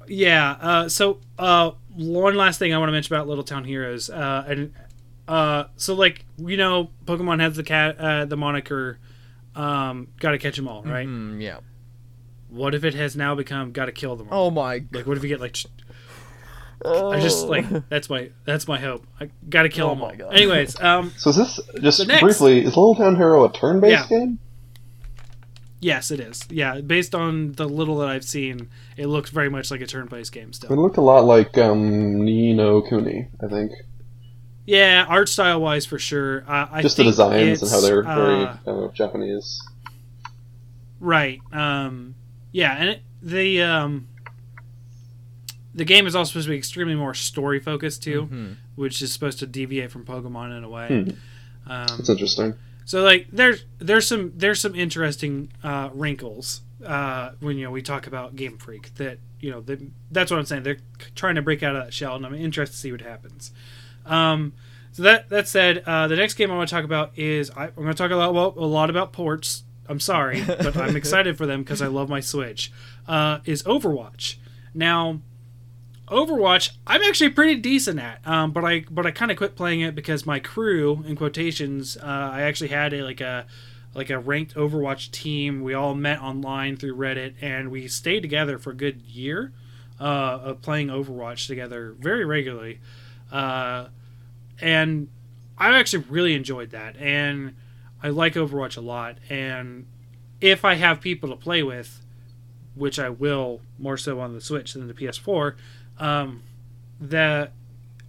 Yeah. 0.08 0.52
Uh, 0.60 0.90
so 0.90 1.20
uh, 1.38 1.72
one 1.96 2.36
last 2.36 2.60
thing 2.60 2.74
I 2.74 2.78
want 2.78 2.90
to 2.90 2.94
mention 2.94 3.16
about 3.16 3.28
Little 3.28 3.44
Town 3.44 3.64
Heroes, 3.64 4.10
uh, 4.10 4.44
and 4.48 4.74
uh, 5.30 5.66
so 5.78 5.94
like 5.94 6.26
you 6.38 6.58
know, 6.58 6.90
Pokemon 7.06 7.40
has 7.40 7.56
the 7.56 7.64
cat 7.64 7.98
uh, 7.98 8.26
the 8.26 8.36
moniker, 8.36 8.98
um, 9.56 10.08
"Got 10.20 10.32
to 10.32 10.38
catch 10.40 10.56
them 10.58 10.68
all, 10.68 10.84
right? 10.84 11.08
Mm, 11.08 11.42
yeah. 11.42 11.60
What 12.50 12.74
if 12.76 12.84
it 12.84 12.96
has 12.96 13.16
now 13.16 13.36
become 13.36 13.72
"Got 13.72 13.86
to 13.86 13.92
kill 13.92 14.16
them 14.16 14.28
all"? 14.32 14.48
Oh 14.48 14.52
my. 14.52 14.80
God. 14.80 14.96
Like, 14.96 15.08
what 15.08 15.16
if 15.18 15.24
you 15.24 15.30
get 15.30 15.40
like? 15.40 15.54
ch- 15.54 15.68
I 16.86 17.20
just 17.20 17.46
like 17.48 17.66
that's 17.90 18.10
my 18.10 18.30
that's 18.46 18.68
my 18.68 18.80
hope. 18.80 19.06
I 19.20 19.30
got 19.50 19.64
to 19.64 19.70
kill 19.70 19.88
Oh 19.88 19.90
them 19.90 20.02
all. 20.02 20.16
God. 20.16 20.34
Anyways, 20.34 20.80
um, 20.82 21.12
So 21.18 21.30
is 21.32 21.36
this 21.36 21.60
just 21.82 22.08
next- 22.08 22.24
briefly? 22.24 22.60
Is 22.60 22.68
Little 22.68 22.96
Town 22.96 23.16
Hero 23.18 23.44
a 23.46 23.52
turn-based 23.52 24.10
Yeah. 24.10 24.18
game? 24.18 24.40
yes, 25.82 26.10
it 26.12 26.20
is. 26.20 26.44
Yeah, 26.50 26.80
based 26.82 27.14
on 27.16 27.52
the 27.54 27.68
little 27.68 27.98
that 28.00 28.10
I've 28.10 28.24
seen, 28.24 28.70
it 28.98 29.08
looks 29.08 29.30
very 29.30 29.50
much 29.50 29.72
like 29.72 29.82
a 29.82 29.86
turn-based 29.88 30.32
game 30.32 30.54
still. 30.54 30.68
It 30.70 30.74
still. 30.74 30.82
looked 30.82 30.98
a 30.98 31.02
lot 31.02 31.26
like 31.26 31.58
um, 31.58 32.24
Ni 32.24 32.54
no 32.54 32.82
Kuni, 32.82 33.28
I 33.44 33.48
think. 33.48 33.72
Yeah, 34.70 35.04
art 35.10 35.28
style 35.30 35.60
wise 35.62 35.88
for 35.88 35.98
sure. 35.98 36.44
Uh, 36.48 36.68
I 36.72 36.82
Just 36.84 36.98
the 36.98 37.04
designs 37.04 37.64
and 37.64 37.72
how 37.72 37.82
they're 37.82 38.04
very 38.04 38.44
uh, 38.44 38.56
uh, 38.68 38.92
Japanese. 38.92 39.60
Right. 41.00 41.40
Um, 41.52 42.14
yeah, 42.52 42.76
and 42.78 42.90
it, 42.90 43.02
the 43.24 43.64
um, 43.64 44.08
the 45.74 45.86
game 45.86 46.06
is 46.06 46.16
also 46.16 46.30
supposed 46.34 46.46
to 46.46 46.52
be 46.52 46.58
extremely 46.58 46.94
more 46.94 47.16
story 47.16 47.60
focused 47.60 48.04
too, 48.04 48.28
Mhm. 48.32 48.56
which 48.76 49.02
is 49.02 49.12
supposed 49.12 49.40
to 49.40 49.48
deviate 49.48 49.92
from 49.92 50.06
Pokemon 50.06 50.56
in 50.56 50.64
a 50.64 50.70
way. 50.70 50.88
Hmm. 51.66 51.72
Um, 51.72 51.88
It's 52.00 52.10
interesting. 52.10 52.54
so 52.86 53.02
like 53.02 53.26
there's 53.32 53.66
there's 53.80 54.08
some 54.08 54.34
there's 54.36 54.60
some 54.60 54.76
interesting 54.76 55.52
uh, 55.64 55.90
wrinkles 55.94 56.62
uh, 56.86 57.32
when 57.40 57.58
you 57.58 57.66
know 57.66 57.72
we 57.72 57.82
talk 57.82 58.06
about 58.06 58.36
Game 58.36 58.60
Freak 58.60 58.94
that 58.96 59.18
you 59.40 59.50
know 59.50 59.62
that, 59.62 59.80
that's 60.12 60.30
what 60.30 60.38
I'm 60.40 60.46
saying. 60.46 60.62
They're 60.62 60.78
trying 61.16 61.36
to 61.36 61.42
break 61.42 61.64
out 61.64 61.76
of 61.76 61.84
that 61.86 61.92
shell, 61.94 62.16
and 62.16 62.24
I'm 62.24 62.36
interested 62.36 62.76
to 62.76 62.80
see 62.80 62.92
what 62.92 63.02
happens. 63.02 63.52
Um, 64.10 64.54
so 64.92 65.04
that 65.04 65.30
that 65.30 65.48
said, 65.48 65.84
uh, 65.86 66.08
the 66.08 66.16
next 66.16 66.34
game 66.34 66.52
I 66.52 66.58
want 66.58 66.68
to 66.68 66.76
talk 66.76 66.84
about 66.84 67.18
is 67.18 67.52
I, 67.52 67.66
I'm 67.66 67.76
going 67.76 67.88
to 67.88 67.94
talk 67.94 68.12
a 68.12 68.16
lot 68.16 68.34
well, 68.34 68.54
a 68.58 68.66
lot 68.66 68.90
about 68.90 69.14
ports. 69.14 69.64
I'm 69.88 70.00
sorry, 70.00 70.44
but 70.46 70.76
I'm 70.76 70.96
excited 70.98 71.38
for 71.38 71.46
them 71.46 71.64
because 71.64 71.82
I 71.82 71.88
love 71.88 72.10
my 72.10 72.20
Switch. 72.20 72.72
Uh, 73.08 73.40
is 73.46 73.64
Overwatch 73.64 74.36
now? 74.74 75.22
Overwatch, 76.10 76.72
I'm 76.88 77.04
actually 77.04 77.30
pretty 77.30 77.56
decent 77.56 78.00
at, 78.00 78.28
um, 78.28 78.52
but 78.52 78.66
I 78.66 78.84
but 78.90 79.06
I 79.06 79.12
kind 79.12 79.30
of 79.30 79.38
quit 79.38 79.56
playing 79.56 79.82
it 79.82 79.94
because 79.94 80.26
my 80.26 80.40
crew, 80.40 81.04
in 81.06 81.16
quotations, 81.16 81.98
uh, 81.98 82.32
I 82.34 82.42
actually 82.42 82.70
had 82.70 82.94
a 82.94 83.04
like 83.04 83.22
a 83.22 83.46
like 83.94 84.10
a 84.10 84.18
ranked 84.18 84.56
Overwatch 84.56 85.12
team. 85.12 85.62
We 85.62 85.76
all 85.76 85.94
met 85.94 86.20
online 86.20 86.78
through 86.78 86.96
Reddit, 86.96 87.36
and 87.42 87.70
we 87.70 87.88
stayed 87.88 88.22
together 88.22 88.58
for 88.58 88.72
a 88.72 88.76
good 88.76 89.04
year 89.04 89.54
uh, 90.00 90.40
of 90.44 90.62
playing 90.62 90.88
Overwatch 90.88 91.46
together 91.48 91.96
very 92.00 92.26
regularly. 92.26 92.80
Uh, 93.32 93.90
and 94.62 95.08
I 95.58 95.78
actually 95.78 96.06
really 96.10 96.36
enjoyed 96.36 96.72
that, 96.72 96.96
and 96.98 97.56
I 98.02 98.10
like 98.10 98.34
Overwatch 98.36 98.78
a 98.78 98.82
lot. 98.82 99.18
And 99.30 99.86
if 100.42 100.64
I 100.64 100.76
have 100.76 101.02
people 101.02 101.30
to 101.30 101.36
play 101.36 101.64
with, 101.64 102.02
which 102.76 102.98
I 103.00 103.10
will 103.10 103.62
more 103.78 103.98
so 103.98 104.20
on 104.22 104.34
the 104.34 104.42
Switch 104.42 104.74
than 104.74 104.88
the 104.88 104.94
PS4, 104.94 105.56
um, 105.98 106.44
that 107.02 107.52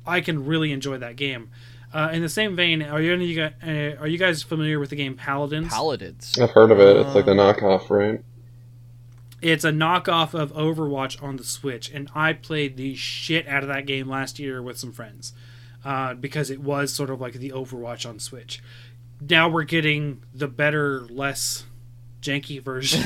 I 0.07 0.21
can 0.21 0.47
really 0.47 0.71
enjoy 0.73 0.99
that 0.99 1.17
game. 1.17 1.51
Uh, 1.93 2.09
in 2.13 2.23
the 2.23 2.29
same 2.29 2.55
vein, 2.55 2.83
are 2.83 3.01
you 3.03 3.13
any 3.13 3.27
you 3.27 3.35
guys, 3.35 3.53
uh, 3.67 4.01
are 4.01 4.07
you 4.07 4.17
guys 4.19 4.45
familiar 4.45 4.79
with 4.79 4.91
the 4.91 4.97
game 4.97 5.17
Paladins? 5.17 5.69
Paladins. 5.69 6.39
I've 6.39 6.51
heard 6.51 6.71
of 6.71 6.79
it. 6.79 6.97
It's 6.99 7.15
like 7.17 7.25
the 7.25 7.33
Uh, 7.33 7.53
knockoff, 7.53 7.91
right? 7.91 8.23
It's 9.43 9.65
a 9.65 9.73
knockoff 9.73 10.33
of 10.35 10.53
Overwatch 10.53 11.21
on 11.21 11.37
the 11.37 11.43
Switch, 11.45 11.91
and 11.91 12.09
I 12.15 12.33
played 12.35 12.77
the 12.77 12.95
shit 12.95 13.49
out 13.49 13.63
of 13.65 13.69
that 13.71 13.87
game 13.87 14.09
last 14.09 14.39
year 14.39 14.63
with 14.63 14.79
some 14.79 14.93
friends 14.93 15.33
uh, 15.85 16.15
because 16.15 16.51
it 16.51 16.61
was 16.61 16.93
sort 16.93 17.11
of 17.11 17.21
like 17.21 17.35
the 17.35 17.51
Overwatch 17.51 18.09
on 18.09 18.19
Switch. 18.19 18.63
Now 19.21 19.49
we're 19.49 19.65
getting 19.65 20.23
the 20.35 20.49
better, 20.49 21.03
less 21.09 21.65
janky 22.21 22.63
version. 22.63 23.03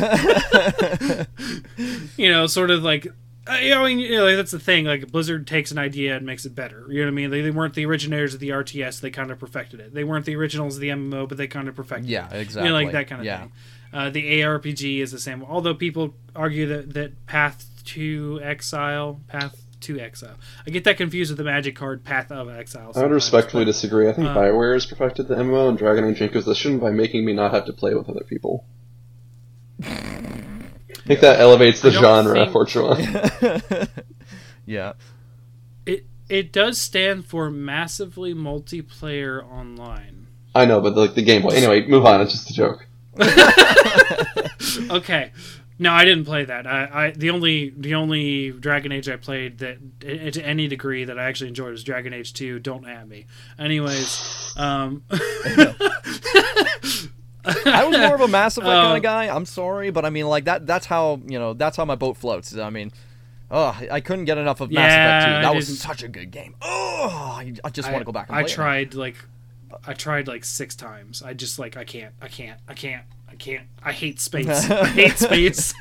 you 2.17 2.31
know, 2.31 2.47
sort 2.47 2.71
of 2.71 2.83
like. 2.83 3.07
I 3.47 3.61
mean, 3.85 3.99
you 3.99 4.17
know, 4.17 4.25
like, 4.25 4.37
that's 4.37 4.53
the 4.53 4.59
thing. 4.59 4.87
Like 4.87 5.13
Blizzard 5.13 5.47
takes 5.47 5.71
an 5.71 5.77
idea 5.77 6.17
and 6.17 6.25
makes 6.25 6.47
it 6.47 6.55
better. 6.55 6.87
You 6.89 7.01
know 7.01 7.09
what 7.09 7.13
I 7.13 7.15
mean? 7.15 7.31
They, 7.31 7.43
they 7.43 7.51
weren't 7.51 7.75
the 7.75 7.85
originators 7.85 8.33
of 8.33 8.41
the 8.41 8.49
RTS; 8.51 9.01
they 9.01 9.11
kind 9.11 9.31
of 9.31 9.39
perfected 9.39 9.81
it. 9.81 9.93
They 9.93 10.03
weren't 10.03 10.25
the 10.25 10.35
originals 10.35 10.77
of 10.77 10.81
the 10.81 10.89
MMO, 10.89 11.29
but 11.29 11.37
they 11.37 11.47
kind 11.47 11.69
of 11.69 11.77
perfected 11.77 12.09
it. 12.09 12.13
Yeah, 12.13 12.33
exactly. 12.33 12.69
You 12.69 12.75
know, 12.75 12.83
like 12.83 12.93
that 12.93 13.07
kind 13.07 13.21
of 13.21 13.27
yeah. 13.27 13.41
thing. 13.41 13.53
Uh, 13.93 14.11
the 14.11 14.41
ARPG 14.41 15.01
is 15.01 15.13
the 15.13 15.19
same. 15.19 15.45
Although 15.45 15.75
people 15.75 16.15
argue 16.35 16.67
that, 16.67 16.95
that 16.95 17.27
Path 17.27 17.67
to 17.85 18.41
Exile, 18.43 19.21
Path 19.29 19.64
to 19.85 19.99
Exile. 20.01 20.37
I 20.67 20.71
get 20.71 20.85
that 20.85 20.97
confused 20.97 21.31
with 21.31 21.39
the 21.39 21.45
Magic 21.45 21.77
card 21.77 22.05
Path 22.05 22.31
of 22.33 22.49
Exile. 22.49 22.93
I 22.95 23.03
would 23.03 23.11
respectfully 23.13 23.65
but- 23.65 23.69
disagree. 23.73 24.09
I 24.09 24.13
think 24.13 24.29
uh, 24.29 24.35
Bioware 24.37 24.75
has 24.75 24.87
perfected 24.87 25.29
the 25.29 25.37
MMO 25.37 25.69
and 25.69 25.79
Dragon 25.79 26.05
Age 26.05 26.21
Inquisition 26.21 26.79
by 26.79 26.91
making 26.91 27.25
me 27.25 27.33
not 27.33 27.53
have 27.53 27.65
to 27.67 27.73
play 27.73 27.95
with 27.95 28.09
other 28.09 28.25
people. 28.25 28.65
I 29.83 31.07
think 31.07 31.21
that 31.21 31.41
elevates 31.41 31.81
the 31.81 31.91
genre 31.91 32.35
think- 32.35 32.53
for 32.53 32.67
sure. 32.67 32.97
yeah. 34.67 34.93
It 35.87 36.07
it 36.29 36.53
does 36.53 36.81
stand 36.81 37.27
for 37.27 37.51
massively 37.51 38.33
multiplayer 38.35 39.45
online. 39.45 40.29
I 40.55 40.65
know, 40.65 40.81
but 40.81 40.95
like 40.97 41.15
the 41.15 41.25
gameplay. 41.25 41.53
Anyway, 41.55 41.87
move 41.87 42.07
on. 42.07 42.21
It's 42.23 42.33
just 42.33 42.51
a 42.51 42.55
joke. 42.55 42.87
Okay. 44.91 45.31
No, 45.85 45.93
I 45.93 46.07
didn't 46.07 46.25
play 46.25 46.47
that. 46.47 46.67
I, 46.67 46.89
I 46.91 47.11
the 47.11 47.29
only 47.29 47.69
the 47.77 47.95
only 47.95 48.51
Dragon 48.53 48.91
Age 48.91 49.07
I 49.07 49.17
played 49.17 49.59
that 49.59 49.77
to 50.33 50.43
any 50.43 50.67
degree 50.67 51.05
that 51.05 51.19
I 51.19 51.25
actually 51.25 51.49
enjoyed 51.49 51.73
was 51.73 51.85
Dragon 51.85 52.15
Age 52.15 52.33
Two. 52.33 52.59
Don't 52.59 52.89
at 52.89 53.07
me. 53.07 53.27
Anyways, 53.59 54.55
um, 54.57 55.03
I 55.11 55.75
was 57.87 57.99
more 57.99 58.15
of 58.15 58.23
a 58.23 58.29
Mass 58.29 58.57
Effect 58.57 58.67
Uh, 58.73 58.83
kind 58.83 58.97
of 58.97 59.03
guy. 59.03 59.29
I'm 59.29 59.45
sorry, 59.45 59.91
but 59.91 60.07
I 60.07 60.11
mean, 60.11 60.27
like 60.27 60.47
that. 60.47 60.67
That's 60.67 60.87
how 60.87 61.21
you 61.27 61.39
know. 61.39 61.53
That's 61.53 61.77
how 61.77 61.85
my 61.85 61.97
boat 61.97 62.17
floats. 62.17 62.57
I 62.57 62.71
mean, 62.71 62.91
oh, 63.51 63.79
I 63.91 64.01
couldn't 64.01 64.25
get 64.25 64.39
enough 64.39 64.63
of 64.63 64.71
Mass 64.71 64.91
Yeah, 64.91 65.19
Effect 65.19 65.41
2. 65.41 65.43
That 65.43 65.55
was 65.55 65.81
such 65.81 66.03
a 66.03 66.09
good 66.09 66.31
game. 66.31 66.55
Oh, 66.63 67.37
I, 67.39 67.53
I 67.63 67.69
just 67.69 67.91
want 67.91 68.01
to 68.01 68.07
go 68.07 68.13
back 68.13 68.31
and 68.31 68.39
I 68.39 68.45
play 68.45 68.51
it. 68.51 68.55
tried 68.55 68.95
like 68.95 69.17
I 69.87 69.93
tried 69.93 70.29
like 70.29 70.47
six 70.47 70.75
times. 70.75 71.23
I 71.23 71.35
just 71.35 71.59
like 71.59 71.77
I 71.77 71.85
can't. 71.85 72.15
I 72.23 72.29
can't. 72.29 72.59
I 72.67 72.73
can't. 72.73 73.05
I 73.35 73.37
can't. 73.37 73.67
I 73.83 73.91
hate 73.91 74.21
space. 74.21 74.49
I 74.71 74.87
hate 74.87 75.19
space. 75.19 75.75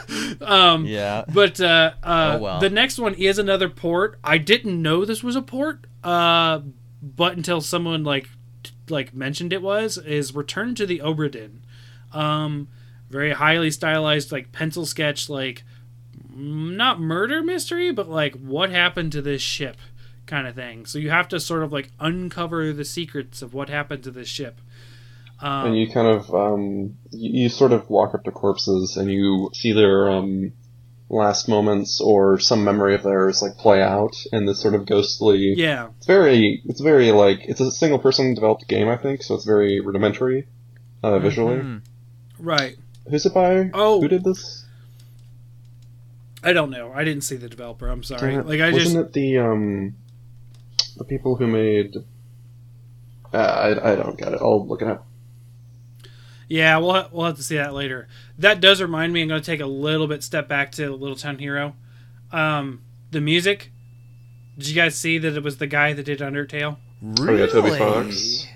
um, 0.40 0.84
Yeah. 0.84 1.24
But 1.32 1.60
uh, 1.60 1.92
uh, 2.02 2.36
Oh, 2.36 2.42
well. 2.42 2.60
the 2.60 2.70
next 2.70 2.98
one 2.98 3.14
is 3.14 3.38
another 3.38 3.68
port. 3.68 4.18
I 4.24 4.38
didn't 4.38 4.82
know 4.82 5.04
this 5.04 5.22
was 5.22 5.36
a 5.36 5.42
port, 5.42 5.86
uh, 6.02 6.60
but 7.00 7.36
until 7.36 7.60
someone 7.60 8.02
like 8.02 8.28
t- 8.64 8.72
like 8.88 9.14
mentioned 9.14 9.52
it 9.52 9.62
was 9.62 9.96
is 9.96 10.34
Return 10.34 10.74
to 10.74 10.86
the 10.86 10.98
Obra 10.98 11.50
Um, 12.12 12.66
very 13.08 13.30
highly 13.30 13.70
stylized, 13.70 14.32
like 14.32 14.50
pencil 14.50 14.84
sketch, 14.84 15.28
like 15.28 15.62
mm, 16.36 16.74
not 16.74 16.98
murder 17.00 17.44
mystery, 17.44 17.92
but 17.92 18.08
like 18.08 18.34
what 18.34 18.70
happened 18.70 19.12
to 19.12 19.22
this 19.22 19.40
ship 19.40 19.76
kind 20.26 20.48
of 20.48 20.56
thing. 20.56 20.84
So 20.84 20.98
you 20.98 21.10
have 21.10 21.28
to 21.28 21.38
sort 21.38 21.62
of 21.62 21.72
like 21.72 21.92
uncover 22.00 22.72
the 22.72 22.84
secrets 22.84 23.40
of 23.40 23.54
what 23.54 23.68
happened 23.68 24.02
to 24.02 24.10
this 24.10 24.28
ship. 24.28 24.60
Um, 25.40 25.66
and 25.68 25.78
you 25.78 25.88
kind 25.88 26.08
of 26.08 26.34
um, 26.34 26.96
you, 27.10 27.42
you 27.42 27.48
sort 27.48 27.72
of 27.72 27.88
walk 27.88 28.14
up 28.14 28.24
to 28.24 28.32
corpses 28.32 28.96
and 28.96 29.10
you 29.10 29.50
see 29.54 29.72
their 29.72 30.08
um, 30.10 30.52
last 31.08 31.48
moments 31.48 32.00
or 32.00 32.38
some 32.38 32.64
memory 32.64 32.94
of 32.94 33.02
theirs 33.02 33.40
like 33.40 33.56
play 33.56 33.80
out 33.82 34.16
in 34.32 34.46
this 34.46 34.60
sort 34.60 34.74
of 34.74 34.84
ghostly. 34.86 35.54
yeah, 35.56 35.88
It's 35.98 36.06
very, 36.06 36.62
it's 36.66 36.80
very 36.80 37.12
like 37.12 37.40
it's 37.42 37.60
a 37.60 37.70
single 37.70 37.98
person 37.98 38.34
developed 38.34 38.66
game, 38.68 38.88
I 38.88 38.96
think, 38.96 39.22
so 39.22 39.34
it's 39.34 39.44
very 39.44 39.80
rudimentary 39.80 40.46
uh, 41.02 41.18
visually. 41.20 41.58
Mhm. 41.58 41.82
right. 42.38 42.76
Who's 43.08 43.24
it 43.24 43.32
by? 43.32 43.70
Oh. 43.72 44.00
who 44.00 44.08
did 44.08 44.24
this? 44.24 44.64
I 46.42 46.52
don't 46.52 46.70
know. 46.70 46.92
I 46.92 47.04
didn't 47.04 47.22
see 47.24 47.36
the 47.36 47.48
developer. 47.48 47.88
I'm 47.88 48.02
sorry. 48.02 48.34
It. 48.34 48.46
Like 48.46 48.60
I 48.60 48.70
just 48.70 48.86
Wasn't 48.86 48.94
just 49.06 49.08
it 49.08 49.12
the 49.12 49.38
um 49.38 49.96
the 50.96 51.04
people 51.04 51.36
who 51.36 51.46
made? 51.46 51.96
Uh, 53.32 53.36
I 53.36 53.92
I 53.92 53.96
don't 53.96 54.16
get 54.18 54.32
it. 54.32 54.40
I'll 54.40 54.66
look 54.66 54.82
it 54.82 54.88
up. 54.88 55.07
Yeah, 56.48 56.78
we'll 56.78 56.92
ha- 56.94 57.08
we'll 57.12 57.26
have 57.26 57.36
to 57.36 57.42
see 57.42 57.56
that 57.56 57.74
later. 57.74 58.08
That 58.38 58.60
does 58.60 58.80
remind 58.80 59.12
me. 59.12 59.22
I'm 59.22 59.28
going 59.28 59.40
to 59.40 59.44
take 59.46 59.60
a 59.60 59.66
little 59.66 60.06
bit 60.06 60.22
step 60.22 60.48
back 60.48 60.72
to 60.72 60.90
Little 60.94 61.16
Town 61.16 61.38
Hero. 61.38 61.74
Um, 62.32 62.82
the 63.10 63.20
music. 63.20 63.70
Did 64.56 64.68
you 64.68 64.74
guys 64.74 64.96
see 64.96 65.18
that 65.18 65.36
it 65.36 65.42
was 65.42 65.58
the 65.58 65.66
guy 65.66 65.92
that 65.92 66.04
did 66.04 66.20
Undertale? 66.20 66.78
Oh 67.20 67.32
yeah, 67.32 67.44
Really? 67.52 67.78
Fox. 67.78 68.46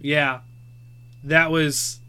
Yeah, 0.00 0.40
that 1.24 1.50
was. 1.50 2.00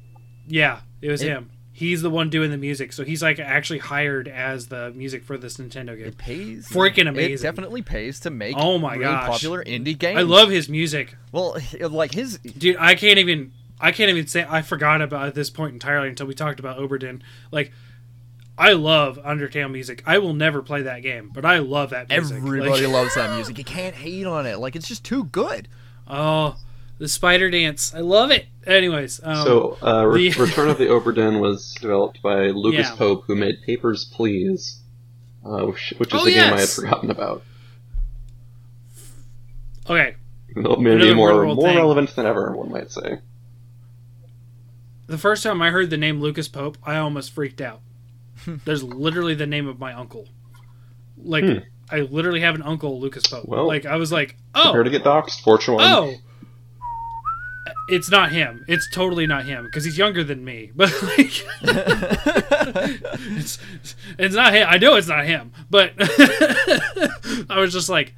Yeah, 0.47 0.79
it 1.01 1.09
was 1.09 1.21
It- 1.21 1.27
him. 1.29 1.49
He's 1.73 2.01
the 2.01 2.09
one 2.09 2.29
doing 2.29 2.51
the 2.51 2.57
music, 2.57 2.93
so 2.93 3.03
he's 3.03 3.21
like 3.21 3.37
actually 3.37 3.79
hired 3.79 4.29
as 4.29 4.67
the 4.67 4.93
music 4.95 5.25
for 5.25 5.37
this 5.37 5.57
Nintendo 5.57 5.87
game. 5.97 6.07
It 6.07 6.17
pays. 6.17 6.69
Freaking 6.69 7.01
amazing. 7.01 7.07
It 7.07 7.25
amazing. 7.25 7.43
definitely 7.43 7.81
pays 7.81 8.21
to 8.21 8.29
make. 8.29 8.55
Oh 8.57 8.77
my 8.77 8.93
really 8.93 9.03
gosh. 9.03 9.27
popular 9.27 9.61
indie 9.61 9.97
games. 9.97 10.17
I 10.17 10.21
love 10.21 10.49
his 10.49 10.69
music, 10.69 11.17
Well, 11.33 11.57
like 11.81 12.13
his. 12.13 12.37
dude. 12.37 12.77
I 12.79 12.95
can't 12.95 13.19
even. 13.19 13.51
I 13.79 13.91
can't 13.91 14.09
even 14.09 14.27
say 14.27 14.45
I 14.47 14.61
forgot 14.61 15.01
about 15.01 15.35
this 15.35 15.49
point 15.49 15.73
entirely 15.73 16.09
until 16.09 16.27
we 16.27 16.33
talked 16.33 16.59
about 16.59 16.77
Obra 16.77 16.99
Dinn. 16.99 17.21
Like, 17.51 17.71
I 18.57 18.71
love 18.73 19.17
Undertale 19.25 19.69
music. 19.69 20.01
I 20.05 20.17
will 20.17 20.33
never 20.33 20.61
play 20.61 20.83
that 20.83 21.01
game, 21.01 21.29
but 21.33 21.43
I 21.45 21.59
love 21.59 21.89
that 21.89 22.07
music. 22.09 22.37
Everybody 22.37 22.85
Like- 22.87 22.93
loves 22.93 23.15
that 23.15 23.35
music. 23.35 23.57
You 23.57 23.65
can't 23.65 23.95
hate 23.95 24.25
on 24.25 24.45
it. 24.45 24.59
Like 24.59 24.75
it's 24.77 24.87
just 24.87 25.03
too 25.03 25.25
good. 25.25 25.67
Oh, 26.07 26.55
the 26.97 27.09
spider 27.09 27.49
dance. 27.51 27.93
I 27.93 27.99
love 27.99 28.31
it. 28.31 28.45
Anyways, 28.65 29.19
um, 29.23 29.45
so, 29.45 29.77
uh, 29.85 30.05
Re- 30.07 30.29
the- 30.29 30.41
Return 30.45 30.69
of 30.69 30.77
the 30.77 30.85
Obra 30.85 31.13
Dinn 31.13 31.39
was 31.41 31.73
developed 31.81 32.21
by 32.21 32.47
Lucas 32.47 32.87
Yeah. 32.89 32.95
Pope, 32.95 33.25
who 33.27 33.35
made 33.35 33.55
Papers, 33.65 34.05
Please. 34.05 34.79
uh, 35.45 35.65
which, 35.65 35.93
which 35.97 36.13
is 36.13 36.21
Oh, 36.21 36.25
a 36.25 36.31
game 36.31 36.53
I 36.53 36.59
had 36.61 36.69
forgotten 36.69 37.11
about. 37.11 37.43
Okay, 39.89 40.15
Maybe 40.55 40.89
Another 40.89 41.15
more 41.15 41.45
more 41.53 41.67
thing. 41.67 41.75
relevant 41.75 42.15
than 42.15 42.25
ever, 42.25 42.55
one 42.55 42.71
might 42.71 42.89
say. 42.91 43.19
The 45.07 45.17
first 45.17 45.43
time 45.43 45.61
I 45.61 45.69
heard 45.71 45.89
the 45.89 45.97
name 45.97 46.19
Lucas 46.21 46.47
Pope, 46.47 46.77
I 46.83 46.97
almost 46.97 47.31
freaked 47.31 47.61
out. 47.61 47.81
There's 48.45 48.83
literally 48.83 49.33
the 49.35 49.47
name 49.47 49.67
of 49.67 49.79
my 49.79 49.93
uncle. 49.93 50.27
Like 51.17 51.43
Hmm. 51.45 51.57
I 51.89 51.99
literally 52.01 52.41
have 52.41 52.55
an 52.55 52.63
uncle, 52.63 52.99
Lucas 52.99 53.25
Pope. 53.27 53.45
Well, 53.47 53.67
like 53.67 53.85
I 53.85 53.95
was 53.97 54.11
like, 54.11 54.35
Prepare 54.53 54.73
here 54.73 54.83
to 54.83 54.89
get 54.89 55.03
doxxed, 55.03 55.41
Fortune 55.41 55.75
one. 55.75 55.83
oh. 55.85 56.13
It's 57.87 58.09
not 58.09 58.31
him. 58.31 58.65
It's 58.67 58.89
totally 58.91 59.27
not 59.27 59.45
him 59.45 59.65
because 59.65 59.83
he's 59.85 59.95
younger 59.97 60.23
than 60.23 60.43
me. 60.43 60.71
But 60.75 60.91
like, 61.03 61.45
it's 61.61 63.57
it's 64.17 64.35
not 64.35 64.53
him. 64.53 64.67
I 64.69 64.77
know 64.77 64.95
it's 64.95 65.07
not 65.07 65.25
him. 65.25 65.51
But 65.69 65.93
I 67.49 67.59
was 67.59 67.71
just 67.73 67.89
like, 67.89 68.13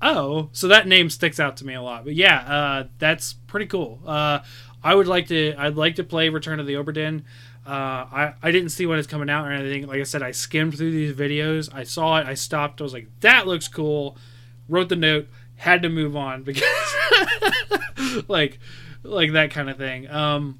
oh, 0.00 0.48
so 0.52 0.68
that 0.68 0.86
name 0.86 1.10
sticks 1.10 1.38
out 1.40 1.56
to 1.58 1.66
me 1.66 1.74
a 1.74 1.82
lot. 1.82 2.04
But 2.04 2.14
yeah, 2.14 2.38
uh, 2.40 2.84
that's 2.98 3.34
pretty 3.34 3.66
cool. 3.66 4.00
Uh, 4.06 4.40
I 4.84 4.94
would 4.94 5.06
like 5.06 5.28
to. 5.28 5.54
I'd 5.56 5.76
like 5.76 5.96
to 5.96 6.04
play 6.04 6.28
Return 6.28 6.60
of 6.60 6.66
the 6.66 6.74
Obra 6.74 6.94
Dinn. 6.94 7.24
Uh, 7.66 7.70
I 7.70 8.34
I 8.42 8.50
didn't 8.50 8.70
see 8.70 8.86
when 8.86 8.98
it's 8.98 9.06
coming 9.06 9.30
out 9.30 9.46
or 9.46 9.52
anything. 9.52 9.86
Like 9.86 10.00
I 10.00 10.04
said, 10.04 10.22
I 10.22 10.32
skimmed 10.32 10.76
through 10.76 10.90
these 10.90 11.14
videos. 11.14 11.72
I 11.72 11.84
saw 11.84 12.18
it. 12.18 12.26
I 12.26 12.34
stopped. 12.34 12.80
I 12.80 12.84
was 12.84 12.92
like, 12.92 13.08
that 13.20 13.46
looks 13.46 13.68
cool. 13.68 14.16
Wrote 14.68 14.88
the 14.88 14.96
note. 14.96 15.28
Had 15.56 15.82
to 15.82 15.88
move 15.88 16.16
on 16.16 16.42
because 16.44 16.64
like 18.28 18.58
like 19.02 19.32
that 19.32 19.50
kind 19.50 19.70
of 19.70 19.76
thing. 19.78 20.10
Um, 20.10 20.58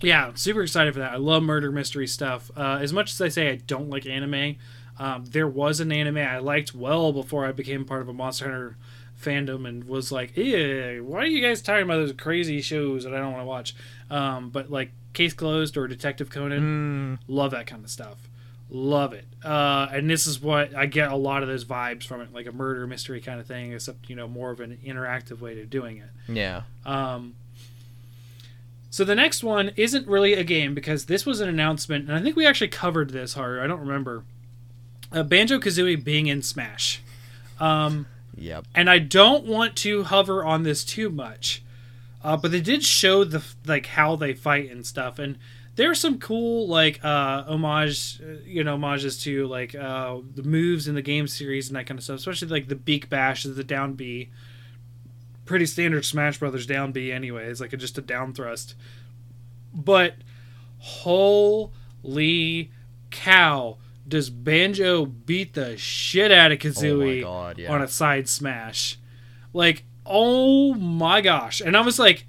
yeah, 0.00 0.32
super 0.34 0.62
excited 0.62 0.94
for 0.94 1.00
that. 1.00 1.12
I 1.12 1.16
love 1.16 1.42
murder 1.42 1.70
mystery 1.70 2.06
stuff. 2.06 2.50
Uh, 2.56 2.78
as 2.80 2.92
much 2.92 3.12
as 3.12 3.20
I 3.20 3.28
say 3.28 3.50
I 3.50 3.56
don't 3.56 3.90
like 3.90 4.06
anime, 4.06 4.56
um, 4.98 5.26
there 5.26 5.48
was 5.48 5.80
an 5.80 5.92
anime 5.92 6.18
I 6.18 6.38
liked 6.38 6.74
well 6.74 7.12
before 7.12 7.46
I 7.46 7.52
became 7.52 7.84
part 7.84 8.00
of 8.00 8.08
a 8.08 8.12
Monster 8.14 8.46
Hunter 8.46 8.76
fandom 9.20 9.68
and 9.68 9.84
was 9.84 10.10
like, 10.10 10.36
"Ew, 10.36 11.04
why 11.06 11.20
are 11.20 11.26
you 11.26 11.40
guys 11.40 11.62
talking 11.62 11.82
about 11.84 11.96
those 11.96 12.12
crazy 12.12 12.60
shows 12.60 13.04
that 13.04 13.14
I 13.14 13.18
don't 13.18 13.32
want 13.32 13.42
to 13.42 13.46
watch?" 13.46 13.74
Um, 14.10 14.50
but 14.50 14.70
like 14.70 14.90
Case 15.12 15.32
Closed 15.32 15.76
or 15.76 15.86
Detective 15.88 16.30
Conan, 16.30 17.18
love 17.28 17.50
that 17.52 17.66
kind 17.66 17.84
of 17.84 17.90
stuff. 17.90 18.16
Love 18.70 19.12
it. 19.12 19.26
Uh, 19.44 19.88
and 19.92 20.08
this 20.08 20.26
is 20.26 20.40
what 20.40 20.74
I 20.76 20.86
get 20.86 21.10
a 21.10 21.16
lot 21.16 21.42
of 21.42 21.48
those 21.48 21.64
vibes 21.64 22.04
from 22.04 22.20
it, 22.20 22.32
like 22.32 22.46
a 22.46 22.52
murder 22.52 22.86
mystery 22.86 23.20
kind 23.20 23.40
of 23.40 23.46
thing, 23.46 23.72
except 23.72 24.08
you 24.08 24.16
know 24.16 24.28
more 24.28 24.50
of 24.50 24.60
an 24.60 24.78
interactive 24.84 25.40
way 25.40 25.60
of 25.60 25.70
doing 25.70 25.98
it. 25.98 26.32
Yeah. 26.32 26.62
Um, 26.86 27.34
so 28.90 29.04
the 29.04 29.14
next 29.14 29.44
one 29.44 29.70
isn't 29.76 30.06
really 30.06 30.34
a 30.34 30.44
game 30.44 30.74
because 30.74 31.06
this 31.06 31.24
was 31.24 31.40
an 31.40 31.48
announcement, 31.48 32.08
and 32.08 32.16
I 32.16 32.22
think 32.22 32.36
we 32.36 32.46
actually 32.46 32.68
covered 32.68 33.10
this 33.10 33.34
hard. 33.34 33.60
I 33.60 33.66
don't 33.66 33.80
remember. 33.80 34.24
Uh, 35.12 35.22
Banjo 35.22 35.58
Kazooie 35.58 36.02
being 36.02 36.28
in 36.28 36.42
Smash. 36.42 37.02
Um, 37.58 38.06
Yep. 38.40 38.66
and 38.74 38.90
I 38.90 38.98
don't 38.98 39.44
want 39.44 39.76
to 39.76 40.02
hover 40.04 40.44
on 40.44 40.62
this 40.62 40.84
too 40.84 41.10
much, 41.10 41.62
uh, 42.24 42.36
but 42.36 42.50
they 42.50 42.60
did 42.60 42.82
show 42.82 43.22
the 43.22 43.44
like 43.66 43.86
how 43.86 44.16
they 44.16 44.32
fight 44.32 44.70
and 44.70 44.84
stuff, 44.84 45.18
and 45.18 45.38
there's 45.76 46.00
some 46.00 46.18
cool 46.18 46.68
like 46.68 47.02
uh, 47.04 47.44
homage, 47.44 48.20
uh, 48.20 48.40
you 48.44 48.64
know, 48.64 48.72
homages 48.72 49.22
to 49.22 49.46
like 49.46 49.74
uh, 49.74 50.18
the 50.34 50.42
moves 50.42 50.88
in 50.88 50.94
the 50.94 51.02
game 51.02 51.26
series 51.28 51.68
and 51.68 51.76
that 51.76 51.86
kind 51.86 51.98
of 51.98 52.04
stuff, 52.04 52.18
especially 52.18 52.48
like 52.48 52.68
the 52.68 52.74
beak 52.74 53.08
bash 53.08 53.44
is 53.44 53.56
the 53.56 53.64
down 53.64 53.94
B. 53.94 54.30
Pretty 55.46 55.66
standard 55.66 56.04
Smash 56.04 56.38
Brothers 56.38 56.66
down 56.66 56.92
B, 56.92 57.10
anyways, 57.10 57.60
like 57.60 57.72
a, 57.72 57.76
just 57.76 57.98
a 57.98 58.02
down 58.02 58.32
thrust. 58.34 58.74
But 59.72 60.14
holy 60.78 62.70
cow, 63.10 63.78
does 64.06 64.30
Banjo 64.30 65.06
beat 65.06 65.54
the 65.54 65.76
shit 65.76 66.32
out 66.32 66.52
of 66.52 66.58
Kazooie 66.58 67.20
Oh 67.20 67.24
God, 67.24 67.58
yeah. 67.58 67.72
on 67.72 67.82
a 67.82 67.88
side 67.88 68.28
smash? 68.28 68.98
Like, 69.52 69.84
oh 70.04 70.74
my 70.74 71.20
gosh. 71.20 71.60
And 71.60 71.76
I 71.76 71.80
was 71.80 71.98
like, 71.98 72.26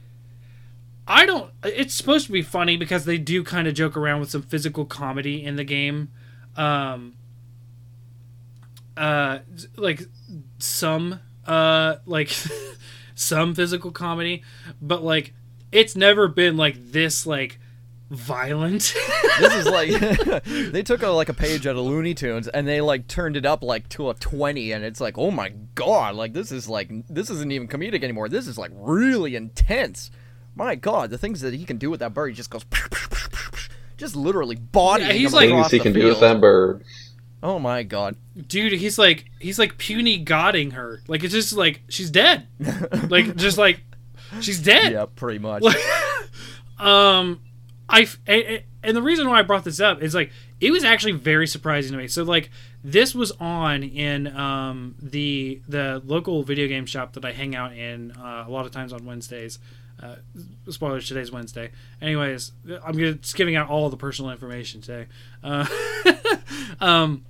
I 1.08 1.26
don't. 1.26 1.52
It's 1.64 1.94
supposed 1.94 2.28
to 2.28 2.32
be 2.32 2.42
funny 2.42 2.78
because 2.78 3.06
they 3.06 3.18
do 3.18 3.44
kind 3.44 3.68
of 3.68 3.74
joke 3.74 3.98
around 3.98 4.20
with 4.20 4.30
some 4.30 4.44
physical 4.44 4.86
comedy 4.86 5.44
in 5.44 5.56
the 5.56 5.64
game. 5.64 6.10
Um, 6.56 7.16
uh, 8.96 9.40
like 9.76 10.04
some, 10.60 11.20
uh, 11.46 11.98
like 12.06 12.30
some 13.16 13.56
physical 13.56 13.92
comedy, 13.92 14.44
but 14.82 15.04
like 15.04 15.34
it's 15.72 15.96
never 15.96 16.28
been 16.28 16.58
like 16.58 16.92
this, 16.92 17.26
like 17.26 17.60
violent. 18.12 18.94
this 19.40 19.54
is 19.56 19.66
like 19.66 20.44
they 20.72 20.84
took 20.84 21.02
a, 21.02 21.08
like 21.08 21.30
a 21.30 21.34
page 21.34 21.66
out 21.66 21.78
of 21.78 21.86
Looney 21.86 22.14
Tunes 22.14 22.48
and 22.50 22.68
they 22.68 22.82
like 22.82 23.08
turned 23.08 23.38
it 23.38 23.46
up 23.46 23.64
like 23.64 23.88
to 23.90 24.10
a 24.10 24.14
20 24.14 24.74
and 24.74 24.84
it's 24.84 25.00
like 25.00 25.18
oh 25.18 25.32
my 25.32 25.50
god 25.76 26.16
like 26.16 26.34
this 26.34 26.52
is 26.52 26.68
like 26.68 26.92
this 27.10 27.30
isn't 27.30 27.52
even 27.52 27.68
comedic 27.70 28.04
anymore. 28.04 28.28
This 28.30 28.48
is 28.48 28.58
like 28.58 28.72
really 28.76 29.36
intense. 29.36 30.12
My 30.56 30.76
god 30.76 31.10
the 31.10 31.18
things 31.18 31.40
that 31.42 31.54
he 31.54 31.64
can 31.64 31.78
do 31.78 31.90
with 31.90 32.02
that 32.02 32.14
bird 32.14 32.28
he 32.30 32.36
just 32.36 32.50
goes 32.50 32.66
just 33.98 34.16
literally 34.16 34.56
body. 34.58 35.04
Yeah, 35.06 35.14
he's 35.14 35.34
like- 35.34 35.50
Things 35.50 35.72
he 35.72 35.78
the 35.78 35.84
can 35.84 35.94
do 35.94 36.08
with 36.08 36.20
that 36.20 36.42
bird. 36.42 36.84
oh 37.42 37.60
my 37.60 37.84
god. 37.84 38.18
Dude 38.48 38.74
he's 38.74 39.00
like 39.00 39.26
he's 39.40 39.58
like 39.58 39.78
puny 39.78 40.18
godding 40.18 40.72
her. 40.72 41.00
Like 41.08 41.24
it's 41.24 41.34
just 41.34 41.54
like 41.54 41.82
she's 41.88 42.10
dead. 42.10 42.48
Like 43.10 43.38
just 43.38 43.58
like 43.58 43.82
she's 44.42 44.60
dead. 44.60 44.92
Yeah 44.92 45.06
pretty 45.16 45.40
much. 45.40 45.64
Um 46.78 47.40
i 47.92 48.08
and, 48.84 48.98
the 48.98 49.02
reason 49.02 49.30
why 49.30 49.40
i 49.40 49.42
brought 49.44 49.64
this 49.64 49.80
up 49.80 50.02
is 50.02 50.16
like 50.16 50.32
it 50.60 50.72
was 50.72 50.84
actually 50.84 51.12
very 51.14 51.48
surprising 51.48 51.92
to 51.92 51.98
me. 51.98 52.08
So 52.08 52.24
like 52.24 52.50
this 52.84 53.14
was 53.14 53.32
on 53.40 53.84
in 53.84 54.28
um 54.36 54.96
the 55.02 55.62
the 55.68 56.02
local 56.06 56.44
video 56.44 56.68
game 56.68 56.86
shop 56.86 57.14
that 57.14 57.26
i 57.26 57.32
hang 57.32 57.56
out 57.56 57.74
in 57.74 58.12
uh, 58.12 58.46
a 58.48 58.50
lot 58.50 58.66
of 58.66 58.72
times 58.72 58.94
on 58.94 59.06
wednesdays. 59.06 59.60
Uh, 60.02 60.16
spoilers 60.70 61.08
today's 61.08 61.32
wednesday. 61.32 61.72
Anyways 62.02 62.54
i'm 62.84 62.98
just 62.98 63.36
giving 63.36 63.56
out 63.56 63.70
all 63.70 63.90
the 63.90 63.98
personal 63.98 64.32
information 64.32 64.82
today. 64.82 65.08
Uh, 65.44 65.66
um 66.80 67.26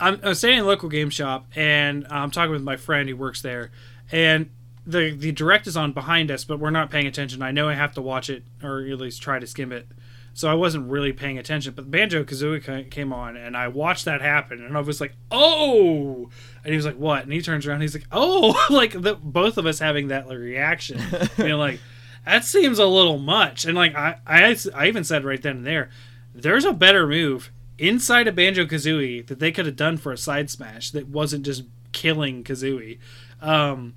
I'm, 0.00 0.20
I'm 0.24 0.34
staying 0.34 0.58
in 0.58 0.64
a 0.64 0.66
local 0.66 0.88
game 0.88 1.08
shop 1.08 1.46
and 1.54 2.06
I'm 2.10 2.30
talking 2.30 2.50
with 2.50 2.62
my 2.62 2.76
friend 2.76 3.08
who 3.08 3.16
works 3.16 3.42
there, 3.42 3.70
and 4.10 4.50
the 4.86 5.10
the 5.10 5.32
direct 5.32 5.66
is 5.66 5.76
on 5.76 5.92
behind 5.92 6.30
us, 6.30 6.44
but 6.44 6.58
we're 6.58 6.70
not 6.70 6.90
paying 6.90 7.06
attention. 7.06 7.42
I 7.42 7.50
know 7.50 7.68
I 7.68 7.74
have 7.74 7.94
to 7.94 8.02
watch 8.02 8.28
it 8.28 8.44
or 8.62 8.80
at 8.80 8.98
least 8.98 9.22
try 9.22 9.38
to 9.38 9.46
skim 9.46 9.72
it, 9.72 9.88
so 10.34 10.50
I 10.50 10.54
wasn't 10.54 10.90
really 10.90 11.12
paying 11.12 11.38
attention. 11.38 11.74
But 11.74 11.90
Banjo 11.90 12.24
Kazooie 12.24 12.90
came 12.90 13.12
on, 13.12 13.36
and 13.36 13.56
I 13.56 13.68
watched 13.68 14.04
that 14.04 14.20
happen, 14.20 14.62
and 14.62 14.76
I 14.76 14.80
was 14.80 15.00
like, 15.00 15.14
"Oh!" 15.30 16.28
And 16.62 16.72
he 16.72 16.76
was 16.76 16.86
like, 16.86 16.96
"What?" 16.96 17.22
And 17.22 17.32
he 17.32 17.40
turns 17.40 17.66
around, 17.66 17.76
and 17.76 17.82
he's 17.82 17.94
like, 17.94 18.08
"Oh!" 18.12 18.66
like 18.70 19.00
the, 19.00 19.14
both 19.14 19.56
of 19.56 19.66
us 19.66 19.78
having 19.78 20.08
that 20.08 20.28
like, 20.28 20.38
reaction, 20.38 21.00
you 21.38 21.48
know, 21.48 21.58
like 21.58 21.80
that 22.26 22.44
seems 22.44 22.78
a 22.78 22.86
little 22.86 23.18
much. 23.18 23.64
And 23.64 23.74
like 23.74 23.94
I, 23.94 24.18
I 24.26 24.56
I 24.74 24.86
even 24.88 25.04
said 25.04 25.24
right 25.24 25.40
then 25.40 25.58
and 25.58 25.66
there, 25.66 25.90
there's 26.34 26.64
a 26.64 26.72
better 26.72 27.06
move 27.06 27.50
inside 27.78 28.28
of 28.28 28.36
Banjo 28.36 28.66
Kazooie 28.66 29.26
that 29.26 29.38
they 29.38 29.50
could 29.50 29.66
have 29.66 29.76
done 29.76 29.96
for 29.96 30.12
a 30.12 30.18
side 30.18 30.50
smash 30.50 30.90
that 30.90 31.08
wasn't 31.08 31.44
just 31.44 31.64
killing 31.92 32.44
Kazooie. 32.44 32.98
Um, 33.40 33.94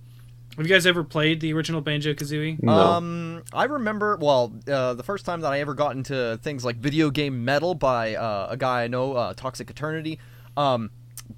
have 0.58 0.66
you 0.66 0.74
guys 0.74 0.86
ever 0.86 1.04
played 1.04 1.40
the 1.40 1.54
original 1.54 1.82
Banjo 1.82 2.14
Kazooie? 2.14 2.62
No. 2.62 2.72
Um, 2.74 3.44
I 3.54 3.66
remember. 3.66 4.18
Well, 4.20 4.54
uh, 4.68 4.94
the 4.96 5.04
first 5.04 5.26
time 5.26 5.42
that 5.42 5.54
I 5.54 5.60
ever 5.60 5.74
got 5.74 5.96
into 5.96 6.40
things 6.42 6.66
like 6.66 6.78
video 6.78 7.10
game 7.10 7.46
metal 7.46 7.76
by 7.76 8.16
uh, 8.16 8.48
a 8.50 8.58
guy 8.58 8.84
I 8.84 8.88
know, 8.88 9.14
uh, 9.14 9.34
Toxic 9.34 9.70
Eternity. 9.70 10.20
Um, 10.56 10.92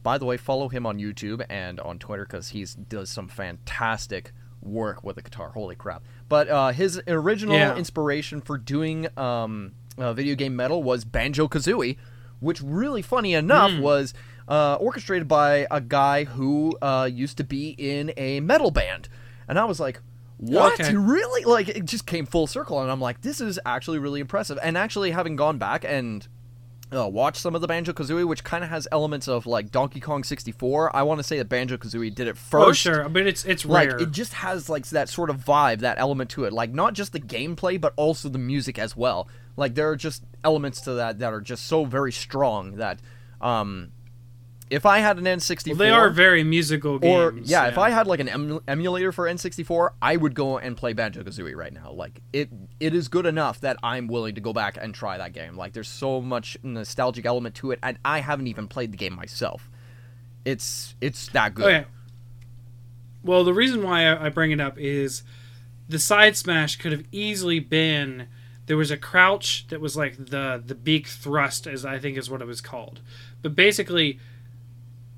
by 0.03 0.17
the 0.17 0.26
way, 0.26 0.38
follow 0.38 0.70
him 0.70 0.86
on 0.86 0.97
YouTube 0.99 1.45
and 1.49 1.80
on 1.80 1.99
Twitter 1.99 2.24
because 2.26 2.49
he 2.49 2.65
does 2.88 3.09
some 3.09 3.28
fantastic 3.28 4.32
work 4.61 5.03
with 5.03 5.15
the 5.15 5.22
guitar. 5.22 5.49
Holy 5.49 5.76
crap! 5.76 6.03
But 6.28 6.47
uh, 6.49 6.70
his 6.72 7.01
original 7.07 7.55
Yeah. 7.55 7.76
inspiration 7.76 8.41
for 8.41 8.57
doing 8.57 9.07
um, 9.17 9.74
uh, 9.97 10.13
video 10.13 10.36
game 10.36 10.55
metal 10.55 10.82
was 10.84 11.03
Banjo 11.05 11.47
Kazooie, 11.47 11.97
which 12.39 12.61
really 12.61 13.01
funny 13.01 13.34
enough 13.34 13.72
Hmm. 13.72 13.82
was 13.82 14.13
uh, 14.50 14.76
orchestrated 14.82 15.28
by 15.28 15.68
a 15.72 15.80
guy 15.80 16.26
who 16.26 16.78
uh, 16.82 17.08
used 17.12 17.38
to 17.38 17.43
be 17.45 17.70
in 17.78 18.12
a 18.18 18.39
metal 18.41 18.72
band, 18.72 19.08
and 19.47 19.58
I 19.58 19.64
was 19.66 19.80
like, 19.80 20.02
"What? 20.38 20.80
Okay. 20.80 20.93
Really?" 20.95 21.45
Like 21.45 21.70
it 21.70 21.86
just 21.86 22.06
came 22.06 22.26
full 22.26 22.47
circle, 22.47 22.82
and 22.82 22.91
I'm 22.91 23.00
like, 23.00 23.22
"This 23.22 23.39
is 23.39 23.60
actually 23.66 24.00
really 24.00 24.20
impressive." 24.20 24.58
And 24.62 24.78
actually, 24.78 25.12
having 25.12 25.36
gone 25.36 25.58
back 25.60 25.86
and 25.86 26.28
uh, 26.91 27.08
watched 27.08 27.38
some 27.38 27.54
of 27.54 27.62
the 27.62 27.68
Banjo 27.68 27.93
Kazooie, 27.93 28.28
which 28.28 28.43
kind 28.43 28.64
of 28.64 28.72
has 28.72 28.88
elements 28.91 29.28
of 29.28 29.45
like 29.45 29.70
Donkey 29.72 30.00
Kong 30.00 30.24
64, 30.24 30.95
I 30.95 31.04
want 31.04 31.20
to 31.20 31.24
say 31.24 31.38
that 31.38 31.47
Banjo 31.47 31.78
Kazooie 31.78 32.14
did 32.14 32.28
it 32.28 32.36
first. 32.36 32.68
Oh 32.68 32.72
sure, 32.74 33.06
I 33.06 33.08
mean 33.08 33.28
it's 33.28 33.45
it's 33.45 33.64
Like 33.66 33.89
rare. 33.89 34.00
it 34.00 34.12
just 34.12 34.34
has 34.34 34.68
like 34.70 34.88
that 34.88 35.10
sort 35.10 35.30
of 35.30 35.38
vibe, 35.38 35.82
that 35.82 36.00
element 36.00 36.32
to 36.32 36.45
it. 36.45 36.54
Like 36.54 36.72
not 36.74 36.93
just 36.95 37.14
the 37.14 37.20
gameplay, 37.20 37.80
but 37.80 37.93
also 37.95 38.30
the 38.30 38.39
music 38.39 38.80
as 38.80 38.97
well. 38.97 39.28
Like 39.56 39.76
there 39.76 39.89
are 39.89 39.95
just 39.95 40.24
elements 40.43 40.82
to 40.82 40.93
that 40.93 41.20
that 41.20 41.32
are 41.32 41.41
just 41.41 41.68
so 41.68 41.86
very 41.86 42.12
strong 42.12 42.78
that, 42.78 43.00
um, 43.39 43.91
if 44.70 44.86
I 44.86 44.99
had 44.99 45.17
an 45.17 45.26
N64, 45.26 45.67
Well, 45.70 45.76
they 45.78 45.89
are 45.89 46.09
very 46.09 46.43
musical 46.43 46.99
games. 46.99 47.49
or 47.49 47.51
yeah, 47.51 47.67
if 47.67 47.78
I 47.78 47.89
had 47.89 48.05
like 48.07 48.20
an 48.20 48.30
em- 48.30 48.59
emulator 48.67 49.11
for 49.11 49.26
N64, 49.26 49.91
I 50.01 50.15
would 50.15 50.36
go 50.36 50.57
and 50.59 50.78
play 50.78 50.93
Banjo 50.93 51.24
Kazooie 51.24 51.55
right 51.55 51.74
now. 51.74 51.91
Like 51.91 52.20
it, 52.34 52.49
it 52.80 52.93
is 52.93 53.07
good 53.07 53.26
enough 53.26 53.61
that 53.61 53.78
I'm 53.82 54.07
willing 54.07 54.36
to 54.36 54.41
go 54.41 54.53
back 54.53 54.78
and 54.80 54.93
try 54.93 55.17
that 55.17 55.34
game. 55.34 55.55
Like 55.57 55.74
there's 55.74 55.88
so 55.89 56.22
much 56.22 56.57
nostalgic 56.61 57.26
element 57.26 57.55
to 57.55 57.72
it, 57.72 57.80
and 57.82 57.97
I 58.05 58.20
haven't 58.20 58.47
even 58.47 58.67
played 58.67 58.91
the 58.91 58.97
game 58.97 59.15
myself. 59.15 59.70
It's 60.45 60.95
it's 61.01 61.28
that 61.30 61.55
good. 61.55 61.65
Okay. 61.65 61.86
Well, 63.24 63.43
the 63.43 63.53
reason 63.53 63.84
why 63.84 64.05
I 64.05 64.28
I 64.28 64.30
bring 64.30 64.51
it 64.51 64.61
up 64.61 64.78
is 64.78 65.24
the 65.88 65.99
side 65.99 66.38
smash 66.38 66.76
could 66.76 66.91
have 66.91 67.03
easily 67.11 67.59
been 67.59 68.28
there 68.67 68.78
was 68.78 68.91
a 68.91 68.97
crouch 68.97 69.65
that 69.70 69.82
was 69.82 69.97
like 69.97 70.15
the 70.17 70.61
the 70.63 70.76
beak 70.76 71.07
thrust, 71.07 71.65
as 71.65 71.84
I 71.86 71.97
think 71.97 72.17
is 72.17 72.30
what 72.30 72.41
it 72.41 72.45
was 72.45 72.61
called. 72.61 73.01
But 73.41 73.55
basically, 73.55 74.20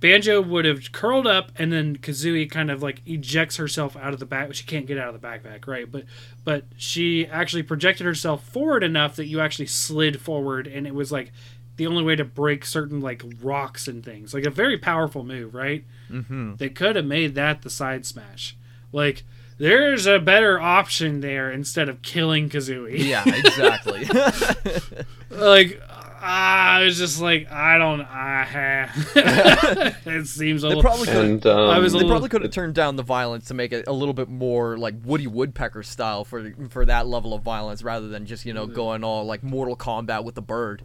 Banjo 0.01 0.41
would 0.41 0.65
have 0.65 0.91
curled 0.91 1.27
up, 1.27 1.51
and 1.55 1.71
then 1.71 1.95
Kazooie 1.95 2.49
kind 2.49 2.71
of 2.71 2.81
like 2.81 3.01
ejects 3.05 3.57
herself 3.57 3.95
out 3.95 4.13
of 4.13 4.19
the 4.19 4.25
back. 4.25 4.53
She 4.55 4.65
can't 4.65 4.87
get 4.87 4.97
out 4.97 5.13
of 5.13 5.21
the 5.21 5.25
backpack, 5.25 5.67
right? 5.67 5.89
But 5.89 6.05
but 6.43 6.65
she 6.75 7.27
actually 7.27 7.63
projected 7.63 8.05
herself 8.05 8.43
forward 8.43 8.83
enough 8.83 9.15
that 9.15 9.27
you 9.27 9.39
actually 9.39 9.67
slid 9.67 10.19
forward, 10.19 10.65
and 10.65 10.87
it 10.87 10.95
was 10.95 11.11
like 11.11 11.31
the 11.77 11.85
only 11.85 12.03
way 12.03 12.15
to 12.15 12.25
break 12.25 12.65
certain 12.65 12.99
like 12.99 13.23
rocks 13.41 13.87
and 13.87 14.03
things. 14.03 14.33
Like 14.33 14.43
a 14.43 14.49
very 14.49 14.79
powerful 14.79 15.23
move, 15.23 15.53
right? 15.53 15.85
Mm-hmm. 16.09 16.55
They 16.55 16.69
could 16.69 16.95
have 16.95 17.05
made 17.05 17.35
that 17.35 17.61
the 17.61 17.69
side 17.69 18.07
smash. 18.07 18.57
Like 18.91 19.23
there's 19.59 20.07
a 20.07 20.17
better 20.17 20.59
option 20.59 21.21
there 21.21 21.51
instead 21.51 21.89
of 21.89 22.01
killing 22.01 22.49
Kazooie. 22.49 22.97
Yeah, 22.97 23.23
exactly. 23.27 24.05
like 25.29 25.79
Ah, 26.23 26.75
I 26.75 26.83
was 26.83 26.97
just 26.97 27.19
like 27.19 27.51
I 27.51 27.77
don't. 27.79 28.01
I 28.01 28.87
ah. 28.93 29.95
it 30.05 30.27
seems 30.27 30.63
a 30.63 30.67
they 30.67 30.75
little. 30.75 30.83
probably 30.83 31.07
could. 31.07 31.25
And 31.25 31.45
um, 31.47 31.69
I 31.69 31.79
was 31.79 31.93
a 31.93 31.97
um, 31.97 32.01
um, 32.01 32.01
They 32.01 32.05
little- 32.05 32.09
probably 32.09 32.29
could 32.29 32.41
have 32.43 32.51
turned 32.51 32.75
down 32.75 32.95
the 32.95 33.03
violence 33.03 33.45
to 33.47 33.53
make 33.55 33.73
it 33.73 33.87
a 33.87 33.93
little 33.93 34.13
bit 34.13 34.29
more 34.29 34.77
like 34.77 34.95
Woody 35.03 35.27
Woodpecker 35.27 35.81
style 35.81 36.23
for 36.23 36.53
for 36.69 36.85
that 36.85 37.07
level 37.07 37.33
of 37.33 37.41
violence, 37.41 37.81
rather 37.81 38.07
than 38.07 38.25
just 38.25 38.45
you 38.45 38.53
know 38.53 38.67
going 38.67 39.03
all 39.03 39.25
like 39.25 39.41
Mortal 39.41 39.75
Kombat 39.75 40.23
with 40.23 40.35
the 40.35 40.41
bird. 40.41 40.83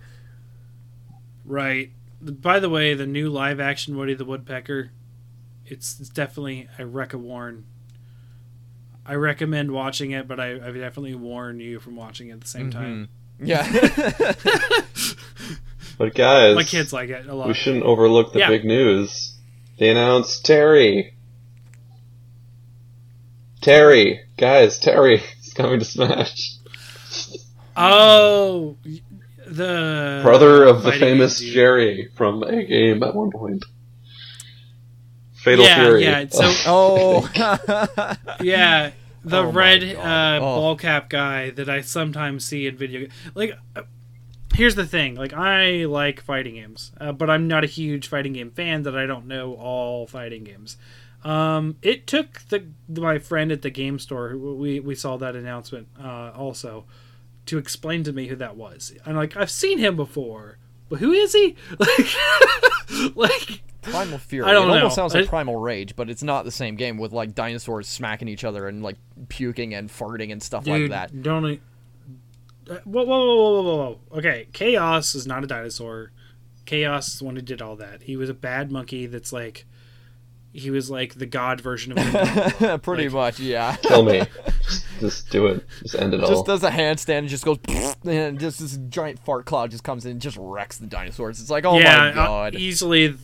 Right. 1.45 1.93
By 2.21 2.59
the 2.59 2.69
way, 2.69 2.95
the 2.95 3.07
new 3.07 3.29
live 3.29 3.61
action 3.61 3.97
Woody 3.97 4.15
the 4.15 4.25
Woodpecker, 4.25 4.91
it's, 5.65 6.01
it's 6.01 6.09
definitely 6.09 6.69
I 6.79 6.83
rec 6.83 7.13
a 7.13 7.19
warn. 7.19 7.67
I 9.05 9.15
recommend 9.15 9.71
watching 9.71 10.11
it, 10.11 10.27
but 10.27 10.41
I, 10.41 10.55
I 10.55 10.73
definitely 10.73 11.15
warn 11.15 11.61
you 11.61 11.79
from 11.79 11.95
watching 11.95 12.29
it 12.29 12.33
at 12.33 12.41
the 12.41 12.49
same 12.49 12.73
mm-hmm. 12.73 12.79
time. 12.81 13.09
Yeah. 13.39 13.63
but 15.99 16.15
guys, 16.15 16.55
My 16.57 16.65
kids 16.65 16.93
like 16.93 17.11
it 17.11 17.27
a 17.27 17.35
lot. 17.35 17.49
we 17.49 17.55
shouldn't 17.55 17.85
overlook 17.85 18.33
the 18.33 18.41
Yeah. 18.41 18.49
big 18.49 18.65
news. 18.65 19.35
They 19.79 19.91
announced 19.91 20.45
Terry. 20.45 21.15
Terry, 23.61 24.21
guys, 24.37 24.79
Terry 24.79 25.17
is 25.43 25.53
coming 25.55 25.79
to 25.81 25.85
Smash. 25.85 26.53
Oh, 27.77 28.77
the 29.47 30.21
Brother 30.23 30.65
of 30.65 30.83
the 30.83 30.93
famous 30.93 31.39
dude. 31.39 31.53
Jerry 31.55 32.09
from 32.17 32.43
a 32.43 32.65
game 32.65 33.03
at 33.03 33.15
one 33.15 33.31
point. 33.31 33.65
Fatal 35.35 35.65
Fury. 35.65 36.03
Yeah, 36.05 36.25
Fury. 36.27 36.27
yeah, 36.27 36.27
so- 36.29 36.63
oh. 36.67 38.17
Yeah, 38.41 38.91
the 39.25 39.39
Oh 39.43 39.51
red 39.53 39.83
uh, 39.97 40.37
Oh. 40.37 40.41
ball 40.41 40.77
cap 40.77 41.09
guy 41.11 41.51
that 41.51 41.69
I 41.69 41.81
sometimes 41.83 42.45
see 42.45 42.67
in 42.67 42.77
video. 42.77 43.01
Games. 43.01 43.13
Like, 43.35 43.59
uh, 43.77 43.83
here's 44.57 44.75
the 44.75 44.87
thing: 44.87 45.15
like, 45.15 45.33
I 45.33 45.85
like 45.85 46.21
fighting 46.21 46.55
games, 46.55 46.93
uh, 47.01 47.13
but 47.13 47.31
I'm 47.31 47.47
not 47.47 47.65
a 47.65 47.67
huge 47.67 48.09
fighting 48.09 48.33
game 48.33 48.51
fan. 48.51 48.83
That 48.83 48.97
I 48.97 49.07
don't 49.07 49.27
know 49.27 49.55
all 49.55 50.07
fighting 50.07 50.45
games. 50.45 50.77
Um, 51.25 51.77
it 51.83 52.07
took 52.07 52.43
the 52.49 52.67
my 52.89 53.19
friend 53.19 53.53
at 53.53 53.63
the 53.63 53.71
game 53.71 53.99
store. 53.99 54.37
We 54.37 54.81
we 54.81 54.95
saw 54.95 55.17
that 55.19 55.37
announcement 55.37 55.89
uh, 56.03 56.33
also 56.35 56.85
to 57.47 57.59
explain 57.59 58.03
to 58.05 58.13
me 58.13 58.27
who 58.27 58.37
that 58.37 58.57
was. 58.57 58.93
I'm 59.05 59.17
like, 59.17 59.37
I've 59.37 59.51
seen 59.51 59.79
him 59.79 59.97
before, 59.97 60.59
but 60.89 60.99
who 60.99 61.13
is 61.13 61.33
he? 61.33 61.57
Like, 62.89 63.17
like 63.17 63.63
Primal 63.83 64.19
Fury. 64.19 64.49
I 64.49 64.53
don't 64.53 64.71
it 64.71 64.77
almost 64.77 64.95
sounds 64.95 65.15
like 65.15 65.25
I- 65.25 65.29
Primal 65.29 65.57
Rage, 65.57 65.97
but 65.97 66.09
it's 66.09 66.23
not 66.23 66.45
the 66.45 66.53
same 66.53 66.77
game 66.77 66.99
with 66.99 67.13
like 67.13 67.35
dinosaurs 67.35 67.89
smacking 67.89 68.29
each 68.29 68.45
other 68.45 68.69
and 68.69 68.83
like 68.83 68.97
puking 69.29 69.75
and 69.75 69.91
farting 69.91 70.33
and 70.33 70.43
stuff 70.43 70.67
like 70.67 70.83
Dude, 70.83 70.93
that. 70.93 71.23
Don't. 71.23 71.61
Uh, 72.69 72.79
Whoa, 72.85 73.05
whoa, 73.05 73.25
whoa, 73.27 73.37
whoa, 73.37 73.63
whoa, 73.63 73.77
whoa! 74.11 74.19
Okay, 74.19 74.49
Chaos 74.53 75.15
is 75.15 75.27
not 75.27 75.45
a 75.45 75.47
dinosaur. 75.47 76.11
Chaos 76.65 77.09
is 77.09 77.19
the 77.21 77.25
one 77.25 77.37
who 77.37 77.43
did 77.43 77.63
all 77.63 77.77
that. 77.77 78.03
He 78.03 78.17
was 78.17 78.29
a 78.29 78.35
bad 78.35 78.73
monkey. 78.73 79.07
That's 79.07 79.33
like, 79.33 79.67
he 80.53 80.71
was 80.71 80.91
like 80.91 81.15
the 81.15 81.27
god 81.27 81.61
version 81.61 81.93
of. 81.97 81.99
King 82.59 82.79
Pretty 82.81 83.05
Like- 83.09 83.13
much, 83.13 83.41
yeah. 83.41 83.77
Kill 83.77 84.03
me. 84.03 84.23
just, 84.65 84.85
just 85.01 85.31
do 85.31 85.47
it. 85.47 85.65
Just 85.83 85.95
end 85.95 86.13
it 86.15 86.23
all. 86.25 86.29
just 86.29 86.45
does 86.47 86.65
a 86.65 86.71
handstand 86.71 87.19
and 87.19 87.29
just 87.29 87.45
goes 87.45 87.59
and 88.05 88.41
just 88.41 88.59
this 88.59 88.77
giant 88.89 89.21
fart 89.21 89.45
cloud 89.45 89.71
just 89.71 89.85
comes 89.85 90.05
in 90.05 90.11
and 90.13 90.21
just 90.21 90.37
wrecks 90.41 90.79
the 90.79 90.87
dinosaurs. 90.89 91.41
It's 91.41 91.51
like, 91.51 91.65
oh 91.65 91.79
yeah, 91.79 91.99
my 91.99 92.09
uh, 92.11 92.15
god. 92.15 92.55
easily, 92.57 93.15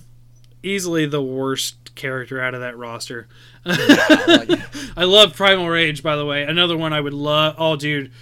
easily 0.62 1.06
the 1.06 1.22
worst 1.22 1.96
character 1.96 2.40
out 2.40 2.54
of 2.54 2.60
that 2.60 2.76
roster. 2.78 3.26
I 3.66 5.04
love 5.04 5.34
Primal 5.34 5.68
Rage, 5.68 6.02
by 6.02 6.14
the 6.16 6.24
way. 6.24 6.44
Another 6.44 6.76
one 6.76 6.92
I 6.92 7.00
would 7.00 7.12
love. 7.14 7.56
Oh, 7.58 7.74
dude, 7.76 8.12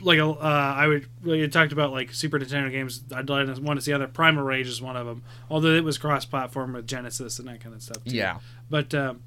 like 0.00 0.18
uh, 0.18 0.32
I 0.40 0.86
would. 0.86 1.06
Like, 1.22 1.38
you 1.38 1.48
talked 1.48 1.72
about 1.72 1.92
like 1.92 2.12
Super 2.12 2.38
Nintendo 2.38 2.70
games. 2.70 3.02
I'd 3.14 3.28
like 3.28 3.46
to 3.52 3.60
want 3.60 3.78
to 3.78 3.84
see 3.84 3.92
other. 3.92 4.06
Primal 4.06 4.42
Rage 4.44 4.66
is 4.68 4.80
one 4.82 4.96
of 4.96 5.06
them. 5.06 5.22
Although 5.50 5.74
it 5.74 5.84
was 5.84 5.98
cross-platform 5.98 6.72
with 6.74 6.86
Genesis 6.86 7.38
and 7.38 7.48
that 7.48 7.60
kind 7.60 7.74
of 7.74 7.82
stuff. 7.82 8.04
Too. 8.04 8.14
yeah. 8.16 8.38
but 8.70 8.94
um, 8.94 9.22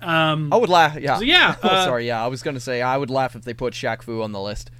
um, 0.00 0.52
I 0.52 0.56
would 0.56 0.70
laugh. 0.70 0.96
Yeah. 0.98 1.16
So, 1.16 1.22
yeah, 1.24 1.56
oh, 1.62 1.68
uh, 1.68 1.84
sorry. 1.84 2.06
Yeah, 2.06 2.24
I 2.24 2.28
was 2.28 2.42
gonna 2.42 2.60
say 2.60 2.80
I 2.82 2.96
would 2.96 3.10
laugh 3.10 3.34
if 3.36 3.42
they 3.42 3.54
put 3.54 3.74
Shaq 3.74 4.02
Fu 4.02 4.22
on 4.22 4.32
the 4.32 4.40
list. 4.40 4.70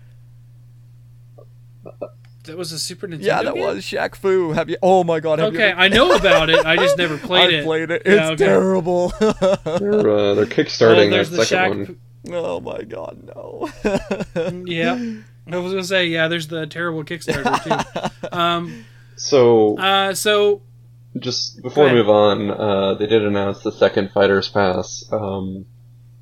that 2.45 2.57
was 2.57 2.73
a 2.73 2.79
Super 2.79 3.07
Nintendo. 3.07 3.23
Yeah, 3.25 3.43
that 3.43 3.55
game? 3.55 3.63
was 3.65 3.85
Shaq 3.85 4.15
Fu. 4.15 4.53
Have 4.53 4.71
you? 4.71 4.77
Oh 4.83 5.05
my 5.05 5.21
god. 5.21 5.39
Have 5.39 5.53
you 5.53 5.59
Okay, 5.61 5.71
ever- 5.71 5.81
I 5.81 5.89
know 5.89 6.15
about 6.15 6.49
it. 6.51 6.65
I 6.65 6.77
just 6.77 6.97
never 6.99 7.19
played 7.27 7.55
I 7.55 7.59
it. 7.59 7.65
played 7.65 7.91
it. 7.91 8.03
Yeah, 8.07 8.13
It's 8.13 8.43
okay. 8.43 8.45
terrible. 8.47 9.09
they're, 9.21 9.31
uh, 9.31 10.35
they're 10.35 10.45
Oh, 10.45 10.47
kickstarting 10.47 11.11
there's 11.11 11.31
that 11.31 11.37
the 11.37 11.45
second 11.45 11.87
Shaq. 11.87 11.89
one. 11.89 12.01
Oh 12.31 12.61
my 12.61 12.83
god, 12.83 13.23
no. 13.35 13.69
Yeah, 14.67 14.95
I 15.47 15.57
was 15.59 15.73
gonna 15.73 15.85
say 15.85 16.07
yeah. 16.07 16.29
There's 16.29 16.49
the 16.49 16.67
terrible 16.67 17.05
Kickstarter 17.05 17.63
too. 18.23 18.29
Um. 18.33 18.85
So, 19.17 19.79
Uh. 19.79 20.15
So 20.15 20.63
just 21.19 21.63
before 21.63 21.87
we 21.87 21.93
move 21.93 22.09
on, 22.09 22.51
uh, 22.51 22.95
they 22.95 23.07
did 23.07 23.25
announce 23.25 23.63
the 23.63 23.73
second 23.73 24.11
Fighters 24.13 24.49
Pass. 24.49 25.05
Um, 25.13 25.67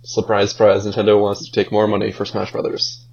surprise, 0.03 0.51
surprise! 0.53 0.87
Nintendo 0.87 1.21
wants 1.21 1.45
to 1.45 1.53
take 1.53 1.71
more 1.71 1.87
money 1.87 2.11
for 2.13 2.25
Smash 2.25 2.53
Brothers. 2.53 3.05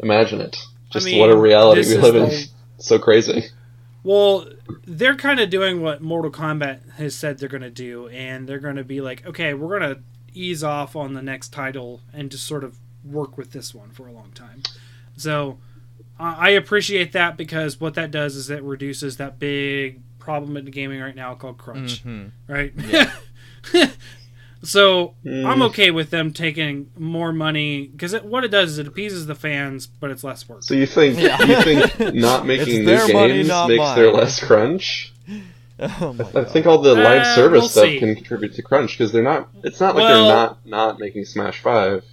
Imagine 0.00 0.40
it. 0.40 0.56
Just 0.90 1.06
mean, 1.06 1.18
what 1.20 1.30
a 1.30 1.36
reality 1.36 1.82
we 1.88 1.96
live 1.96 2.16
in. 2.16 2.22
the- 2.28 2.48
so 2.78 2.98
crazy. 2.98 3.44
Well, 4.04 4.46
they're 4.84 5.14
kind 5.16 5.38
of 5.38 5.48
doing 5.48 5.80
what 5.80 6.02
Mortal 6.02 6.30
Kombat 6.32 6.94
has 6.94 7.14
said 7.14 7.38
they're 7.38 7.48
going 7.48 7.62
to 7.62 7.70
do, 7.70 8.08
and 8.08 8.48
they're 8.48 8.58
going 8.58 8.74
to 8.74 8.82
be 8.84 9.00
like, 9.00 9.24
okay, 9.24 9.54
we're 9.54 9.78
going 9.78 9.94
to 9.94 10.02
ease 10.34 10.62
off 10.64 10.94
on 10.96 11.14
the 11.14 11.22
next 11.22 11.52
title 11.52 12.00
and 12.12 12.30
just 12.30 12.46
sort 12.46 12.64
of 12.64 12.78
work 13.04 13.36
with 13.36 13.52
this 13.52 13.74
one 13.74 13.90
for 13.90 14.06
a 14.06 14.12
long 14.12 14.30
time. 14.34 14.62
So 15.16 15.58
uh, 16.20 16.34
I 16.38 16.50
appreciate 16.50 17.12
that 17.12 17.36
because 17.36 17.80
what 17.80 17.94
that 17.94 18.10
does 18.10 18.36
is 18.36 18.48
it 18.50 18.62
reduces 18.62 19.16
that 19.16 19.38
big 19.38 20.00
problem 20.18 20.56
in 20.56 20.64
gaming 20.66 21.00
right 21.00 21.16
now 21.16 21.34
called 21.34 21.58
crunch, 21.58 22.04
Mhm. 22.04 22.30
right? 22.46 22.72
so 24.62 25.14
Mm. 25.24 25.44
I'm 25.46 25.62
okay 25.62 25.90
with 25.90 26.10
them 26.10 26.32
taking 26.32 26.90
more 26.96 27.32
money 27.32 27.88
because 27.88 28.12
it, 28.12 28.24
what 28.24 28.44
it 28.44 28.48
does 28.48 28.70
is 28.72 28.78
it 28.78 28.86
appeases 28.86 29.26
the 29.26 29.34
fans, 29.34 29.86
but 29.88 30.10
it's 30.10 30.22
less 30.22 30.48
work. 30.48 30.62
So 30.62 30.74
you 30.74 30.86
think 30.86 31.18
Yeah. 31.18 31.42
you 31.42 31.62
think 31.62 32.14
not 32.14 32.46
making 32.46 32.80
new 32.80 32.84
their 32.86 33.12
money, 33.12 33.34
games 33.34 33.48
not 33.48 33.68
makes 33.68 33.90
there 33.94 34.06
mine. 34.12 34.14
less 34.20 34.38
crunch? 34.44 35.12
Oh 36.00 36.12
my 36.12 36.24
I 36.24 36.32
god. 36.32 36.50
think 36.50 36.66
all 36.66 36.78
the 36.78 36.94
live 36.94 37.22
Uh, 37.22 37.34
service 37.34 37.60
we'll 37.60 37.68
stuff 37.68 37.84
see. 37.86 37.98
can 37.98 38.14
contribute 38.14 38.54
to 38.54 38.62
crunch 38.62 38.96
because 38.96 39.12
they're 39.12 39.22
not. 39.22 39.48
It's 39.64 39.80
not 39.80 39.94
like 39.96 40.04
Well- 40.04 40.26
they're 40.26 40.34
not 40.36 40.66
not 40.66 40.98
making 41.00 41.24
Smash 41.24 41.60
Five. 41.60 42.04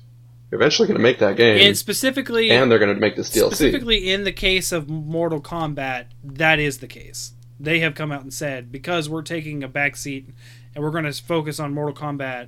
They're 0.50 0.58
eventually 0.58 0.88
going 0.88 0.98
to 0.98 1.04
make 1.04 1.20
that 1.20 1.36
game, 1.36 1.60
and 1.68 1.78
specifically, 1.78 2.50
and 2.50 2.72
they're 2.72 2.80
going 2.80 2.94
to 2.96 3.00
make 3.00 3.16
this 3.16 3.30
DLC. 3.30 3.48
Specifically, 3.54 4.10
in 4.12 4.24
the 4.24 4.32
case 4.32 4.72
of 4.72 4.90
Mortal 4.90 5.40
Kombat, 5.40 6.06
that 6.24 6.58
is 6.58 6.80
the 6.80 6.88
case. 6.88 7.34
They 7.60 7.82
have 7.82 7.94
come 7.94 8.12
out 8.12 8.24
and 8.24 8.34
said 8.34 8.72
because 8.72 9.08
we're 9.10 9.22
taking 9.22 9.64
a 9.64 9.70
backseat 9.70 10.26
and 10.74 10.84
we're 10.84 10.90
going 10.92 11.04
to 11.04 11.14
focus 11.14 11.60
on 11.60 11.74
Mortal 11.74 11.94
Kombat 11.94 12.48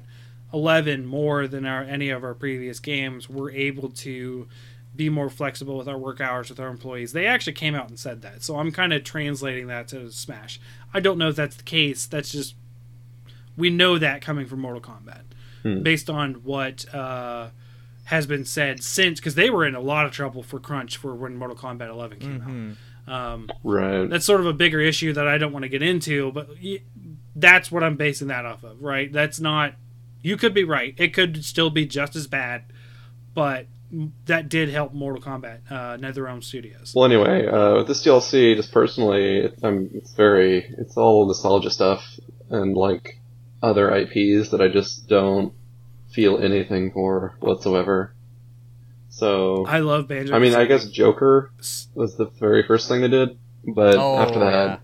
11 0.54 1.06
more 1.06 1.48
than 1.48 1.66
our 1.66 1.84
any 1.84 2.10
of 2.10 2.24
our 2.24 2.34
previous 2.34 2.80
games, 2.80 3.30
we're 3.30 3.52
able 3.52 3.90
to 3.90 4.48
be 4.96 5.08
more 5.10 5.30
flexible 5.30 5.78
with 5.78 5.88
our 5.88 5.98
work 5.98 6.20
hours 6.20 6.50
with 6.50 6.60
our 6.60 6.68
employees. 6.70 7.14
They 7.14 7.26
actually 7.26 7.54
came 7.54 7.76
out 7.76 7.88
and 7.88 7.98
said 8.00 8.22
that, 8.24 8.44
so 8.44 8.58
I'm 8.58 8.72
kind 8.72 8.92
of 8.94 9.04
translating 9.04 9.68
that 9.68 9.88
to 9.90 10.12
Smash. 10.12 10.60
I 10.94 11.00
don't 11.00 11.18
know 11.18 11.30
if 11.30 11.36
that's 11.36 11.56
the 11.56 11.64
case. 11.64 12.06
That's 12.06 12.32
just 12.32 12.56
we 13.58 13.70
know 13.70 13.98
that 13.98 14.22
coming 14.22 14.46
from 14.48 14.60
Mortal 14.62 14.82
Kombat, 14.82 15.22
Hmm. 15.64 15.82
based 15.84 16.10
on 16.10 16.36
what. 16.44 16.94
Uh, 16.94 17.50
has 18.06 18.26
been 18.26 18.44
said 18.44 18.84
since 18.84 19.20
because 19.22 19.36
they 19.36 19.50
were 19.50 19.66
in 19.66 19.74
a 19.76 19.80
lot 19.80 20.06
of 20.06 20.12
trouble 20.12 20.44
for 20.44 20.60
crunch 20.60 20.98
for 20.98 21.16
when 21.16 21.38
Mortal 21.38 21.56
Kombat 21.56 21.88
11 21.88 22.20
came 22.20 22.42
Mhm. 22.42 22.76
out. 23.08 23.34
Um, 23.34 23.50
right. 23.64 24.10
that's 24.10 24.26
sort 24.26 24.42
of 24.42 24.48
a 24.48 24.54
bigger 24.54 24.82
issue 24.82 25.14
that 25.14 25.28
I 25.28 25.38
don't 25.38 25.54
want 25.54 25.64
to 25.64 25.70
get 25.70 25.82
into, 25.82 26.30
but 26.34 26.50
that's 27.36 27.72
what 27.72 27.84
I'm 27.84 27.96
basing 27.96 28.28
that 28.28 28.44
off 28.44 28.64
of, 28.64 28.82
right? 28.82 29.10
That's 29.14 29.40
not. 29.40 29.76
You 30.22 30.36
could 30.36 30.54
be 30.54 30.64
right. 30.66 30.94
It 30.98 31.14
could 31.14 31.46
still 31.46 31.70
be 31.70 31.86
just 31.86 32.16
as 32.18 32.28
bad, 32.28 32.64
but 33.34 33.68
that 34.26 34.50
did 34.50 34.70
help 34.70 34.94
Mortal 34.94 35.22
Kombat, 35.22 35.60
uh, 35.70 35.98
NetherRealm 35.98 36.44
Studios. 36.44 36.94
Well, 36.96 37.06
anyway, 37.06 37.46
uh, 37.48 37.76
with 37.78 37.88
this 37.88 38.04
DLC, 38.06 38.56
just 38.56 38.72
personally, 38.72 39.52
I'm, 39.64 39.90
it's 39.94 40.14
very, 40.14 40.66
it's 40.78 40.96
all 40.98 41.26
nostalgia 41.28 41.70
stuff 41.70 42.04
and 42.50 42.76
like 42.76 43.20
other 43.62 43.94
IPs 43.96 44.50
that 44.50 44.62
I 44.62 44.68
just 44.70 45.08
don't 45.08 45.54
feel 46.12 46.38
anything 46.40 46.92
for 46.92 47.36
whatsoever. 47.40 48.14
So, 49.10 49.66
I 49.66 49.80
love 49.80 50.08
Banjo. 50.08 50.34
I 50.36 50.40
mean, 50.40 50.56
I 50.56 50.66
guess 50.66 50.86
Joker 50.88 51.52
was 51.94 52.16
the 52.18 52.26
very 52.40 52.64
first 52.66 52.88
thing 52.88 53.02
they 53.02 53.10
did, 53.10 53.38
but 53.66 53.96
Oh, 53.98 54.18
after 54.18 54.40
yeah. 54.40 54.78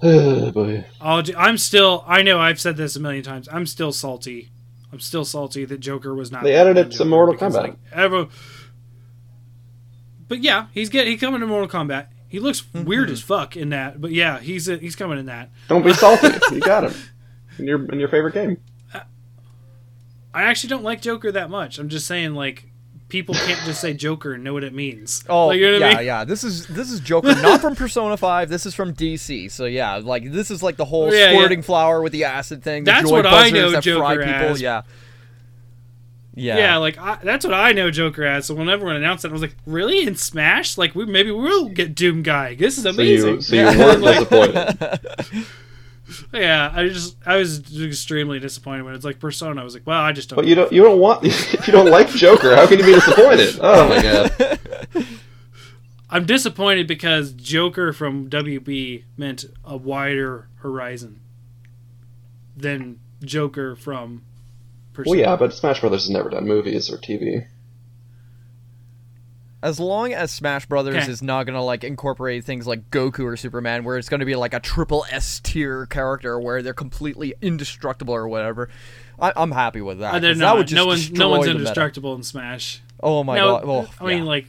that, 0.00 0.54
boy. 0.54 0.84
I'll, 1.00 1.22
I'm 1.36 1.58
still. 1.58 2.04
I 2.06 2.22
know 2.22 2.38
I've 2.40 2.58
said 2.58 2.76
this 2.78 2.96
a 2.96 3.00
million 3.00 3.22
times. 3.22 3.48
I'm 3.52 3.66
still 3.66 3.92
salty. 3.92 4.50
I'm 4.92 5.00
still 5.00 5.24
salty 5.24 5.64
that 5.64 5.78
Joker 5.80 6.14
was 6.14 6.32
not. 6.32 6.42
They 6.42 6.54
added 6.56 6.76
it 6.76 6.90
to 6.92 7.04
Mortal 7.04 7.34
because, 7.34 7.54
Kombat. 7.54 7.60
Like, 7.62 7.76
everyone- 7.92 8.28
but 10.28 10.42
yeah, 10.42 10.66
he's 10.72 10.88
get 10.88 11.06
he's 11.06 11.20
coming 11.20 11.40
to 11.40 11.46
Mortal 11.46 11.68
Kombat. 11.68 12.06
He 12.28 12.38
looks 12.38 12.60
Mm-hmm. 12.62 12.84
weird 12.84 13.10
as 13.10 13.20
fuck 13.20 13.56
in 13.56 13.70
that. 13.70 14.00
But 14.00 14.12
yeah, 14.12 14.38
he's 14.38 14.66
he's 14.66 14.94
coming 14.96 15.18
in 15.18 15.26
that. 15.26 15.50
Don't 15.68 15.84
be 15.84 15.92
salty. 15.92 16.28
you 16.52 16.60
got 16.60 16.84
him 16.84 16.94
in 17.58 17.66
your 17.66 17.84
in 17.92 17.98
your 17.98 18.08
favorite 18.08 18.34
game. 18.34 18.58
I 20.32 20.42
actually 20.44 20.68
don't 20.70 20.84
like 20.84 21.02
Joker 21.02 21.32
that 21.32 21.50
much. 21.50 21.78
I'm 21.80 21.88
just 21.88 22.06
saying 22.06 22.34
like 22.34 22.69
people 23.10 23.34
can't 23.34 23.60
just 23.66 23.80
say 23.80 23.92
Joker 23.92 24.32
and 24.34 24.42
know 24.44 24.54
what 24.54 24.64
it 24.64 24.72
means. 24.72 25.22
Oh 25.28 25.48
Like, 25.48 25.58
you 25.58 25.70
know 25.72 25.78
yeah, 25.78 25.86
I 25.88 25.94
mean? 25.96 26.06
yeah. 26.06 26.24
This 26.24 26.42
is 26.44 26.66
this 26.68 26.90
is 26.90 27.00
Joker, 27.00 27.34
not 27.34 27.60
from 27.60 27.76
Persona 27.76 28.16
Five. 28.16 28.48
This 28.48 28.64
is 28.64 28.74
from 28.74 28.94
DC. 28.94 29.50
So 29.50 29.66
yeah, 29.66 29.96
like 29.96 30.30
this 30.32 30.50
is 30.50 30.62
like 30.62 30.76
the 30.76 30.84
whole 30.86 31.12
Yeah, 31.12 31.30
yeah. 31.30 31.36
squirting 31.36 31.62
flower 31.62 32.00
with 32.02 32.12
the 32.12 32.24
acid 32.24 32.62
thing. 32.62 32.84
The 32.84 32.92
That's 32.92 33.10
joy 33.10 33.16
what 33.16 33.26
I 33.26 33.50
know 33.50 33.70
that 33.72 33.82
fry 33.84 34.14
Joker 34.14 34.18
people. 34.24 34.32
as. 34.32 34.62
Yeah. 34.62 34.82
Yeah. 36.36 36.56
Yeah, 36.58 36.76
like 36.76 36.96
I, 36.96 37.18
that's 37.22 37.44
what 37.44 37.52
I 37.54 37.72
know 37.72 37.90
Joker 37.90 38.24
as. 38.24 38.46
So 38.46 38.54
when 38.54 38.68
everyone 38.68 38.96
announced 38.96 39.24
it, 39.24 39.28
I 39.28 39.32
was 39.32 39.42
like, 39.42 39.56
"Really 39.66 40.06
in 40.06 40.14
Smash? 40.14 40.78
Like 40.78 40.94
we 40.94 41.04
maybe 41.04 41.30
we'll 41.32 41.68
get 41.68 41.94
Doom 41.94 42.22
Guy. 42.22 42.54
This 42.54 42.78
is 42.78 42.84
So 42.84 42.90
amazing." 42.90 43.34
you 43.36 43.40
so 43.42 43.54
you 43.56 43.62
Yeah. 43.62 43.76
weren't 43.84 44.00
Like- 44.00 44.28
disappointed. 44.30 45.46
Yeah, 46.32 46.72
I 46.74 46.88
just 46.88 47.16
I 47.26 47.36
was 47.36 47.82
extremely 47.82 48.38
disappointed 48.40 48.82
when 48.82 48.94
it's 48.94 49.04
like 49.04 49.18
Persona. 49.18 49.60
I 49.60 49.64
was 49.64 49.74
like, 49.74 49.86
well, 49.86 50.00
I 50.00 50.12
just 50.12 50.28
don't. 50.30 50.36
But 50.36 50.46
you 50.46 50.54
don't 50.54 50.72
you 50.72 50.82
don't 50.82 50.98
want 50.98 51.24
if 51.24 51.66
you 51.66 51.72
don't 51.72 51.90
like 51.90 52.08
Joker, 52.08 52.54
how 52.56 52.66
can 52.66 52.78
you 52.78 52.84
be 52.84 52.94
disappointed? 52.94 53.58
Oh 53.60 53.88
my 53.88 54.02
god. 54.02 54.58
I'm 56.10 56.26
disappointed 56.26 56.88
because 56.88 57.32
Joker 57.32 57.92
from 57.92 58.28
WB 58.28 59.04
meant 59.16 59.44
a 59.64 59.76
wider 59.76 60.48
horizon 60.56 61.20
than 62.56 62.98
Joker 63.22 63.76
from 63.76 64.24
Persona. 64.92 65.10
Well, 65.10 65.20
yeah, 65.20 65.36
but 65.36 65.54
Smash 65.54 65.80
Brothers 65.80 66.04
has 66.04 66.10
never 66.10 66.30
done 66.30 66.48
movies 66.48 66.90
or 66.90 66.98
TV. 66.98 67.46
As 69.62 69.78
long 69.78 70.12
as 70.14 70.30
Smash 70.30 70.64
Brothers 70.66 70.96
Okay. 71.02 71.10
is 71.12 71.22
not 71.22 71.44
gonna 71.44 71.62
like 71.62 71.84
incorporate 71.84 72.44
things 72.44 72.66
like 72.66 72.90
Goku 72.90 73.24
or 73.24 73.36
Superman, 73.36 73.84
where 73.84 73.98
it's 73.98 74.08
gonna 74.08 74.24
be 74.24 74.34
like 74.36 74.54
a 74.54 74.60
triple 74.60 75.04
S 75.10 75.38
tier 75.40 75.84
character 75.86 76.40
where 76.40 76.62
they're 76.62 76.72
completely 76.72 77.34
indestructible 77.42 78.14
or 78.14 78.26
whatever, 78.26 78.70
I, 79.18 79.32
I'm 79.36 79.50
happy 79.52 79.82
with 79.82 79.98
that. 79.98 80.14
Uh, 80.14 80.20
'cause 80.20 80.38
that 80.38 80.56
would 80.56 80.66
just 80.66 80.76
no 80.76 80.86
one's 80.86 81.10
no 81.12 81.28
one's 81.28 81.46
indestructible 81.46 82.14
in 82.14 82.22
Smash. 82.22 82.80
Oh 83.02 83.22
my 83.22 83.36
no, 83.36 83.46
god! 83.58 83.64
Well, 83.66 83.88
I 84.00 84.06
mean 84.06 84.18
yeah. 84.18 84.24
like 84.24 84.46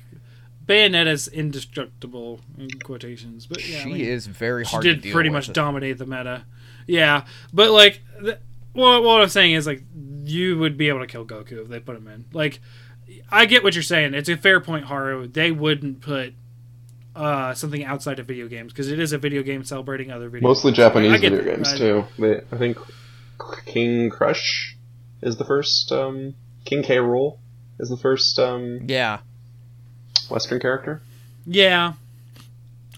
Bayonetta's 0.65 1.27
indestructible 1.27 2.39
in 2.57 2.69
quotations, 2.79 3.45
but 3.47 3.67
yeah, 3.67 3.79
I 3.79 3.83
she 3.83 3.89
mean, 3.93 4.01
is 4.05 4.27
very 4.27 4.63
hard. 4.63 4.83
she 4.83 4.95
did 4.95 5.11
pretty 5.11 5.29
much 5.29 5.51
dominate 5.51 5.97
the 5.97 6.05
meta. 6.05 6.45
Yeah, 6.87 7.25
but 7.53 7.71
like, 7.71 8.01
well, 8.73 9.03
what 9.03 9.21
I'm 9.21 9.29
saying 9.29 9.53
is 9.53 9.67
like 9.67 9.83
you 10.23 10.57
would 10.59 10.77
be 10.77 10.87
able 10.87 10.99
to 11.01 11.07
kill 11.07 11.25
Goku 11.25 11.63
if 11.63 11.67
they 11.67 11.79
put 11.79 11.97
him 11.97 12.07
in. 12.07 12.25
Like, 12.31 12.61
I 13.31 13.45
get 13.45 13.63
what 13.63 13.73
you're 13.75 13.83
saying. 13.83 14.13
It's 14.13 14.29
a 14.29 14.35
fair 14.37 14.59
point, 14.59 14.85
Haru. 14.85 15.27
They 15.27 15.51
wouldn't 15.51 16.01
put 16.01 16.33
uh, 17.15 17.53
something 17.53 17.83
outside 17.83 18.19
of 18.19 18.25
video 18.27 18.47
games 18.47 18.71
because 18.73 18.91
it 18.91 18.99
is 18.99 19.13
a 19.13 19.17
video 19.17 19.41
game 19.43 19.63
celebrating 19.63 20.11
other 20.11 20.29
video. 20.29 20.47
Mostly 20.47 20.71
games. 20.71 20.77
Japanese 20.77 21.11
I 21.11 21.17
get 21.17 21.31
video 21.31 21.45
that. 21.45 21.55
games 21.55 21.73
I- 21.73 21.77
too. 21.77 22.03
They, 22.19 22.41
I 22.51 22.57
think 22.57 22.77
King 23.65 24.09
Crush 24.09 24.75
is 25.21 25.37
the 25.37 25.45
first. 25.45 25.91
Um, 25.91 26.35
King 26.65 26.83
K. 26.83 26.97
Rool 26.97 27.37
is 27.79 27.89
the 27.89 27.97
first 27.97 28.37
um, 28.39 28.81
Yeah. 28.87 29.19
Western 30.29 30.59
character. 30.59 31.01
Yeah, 31.45 31.93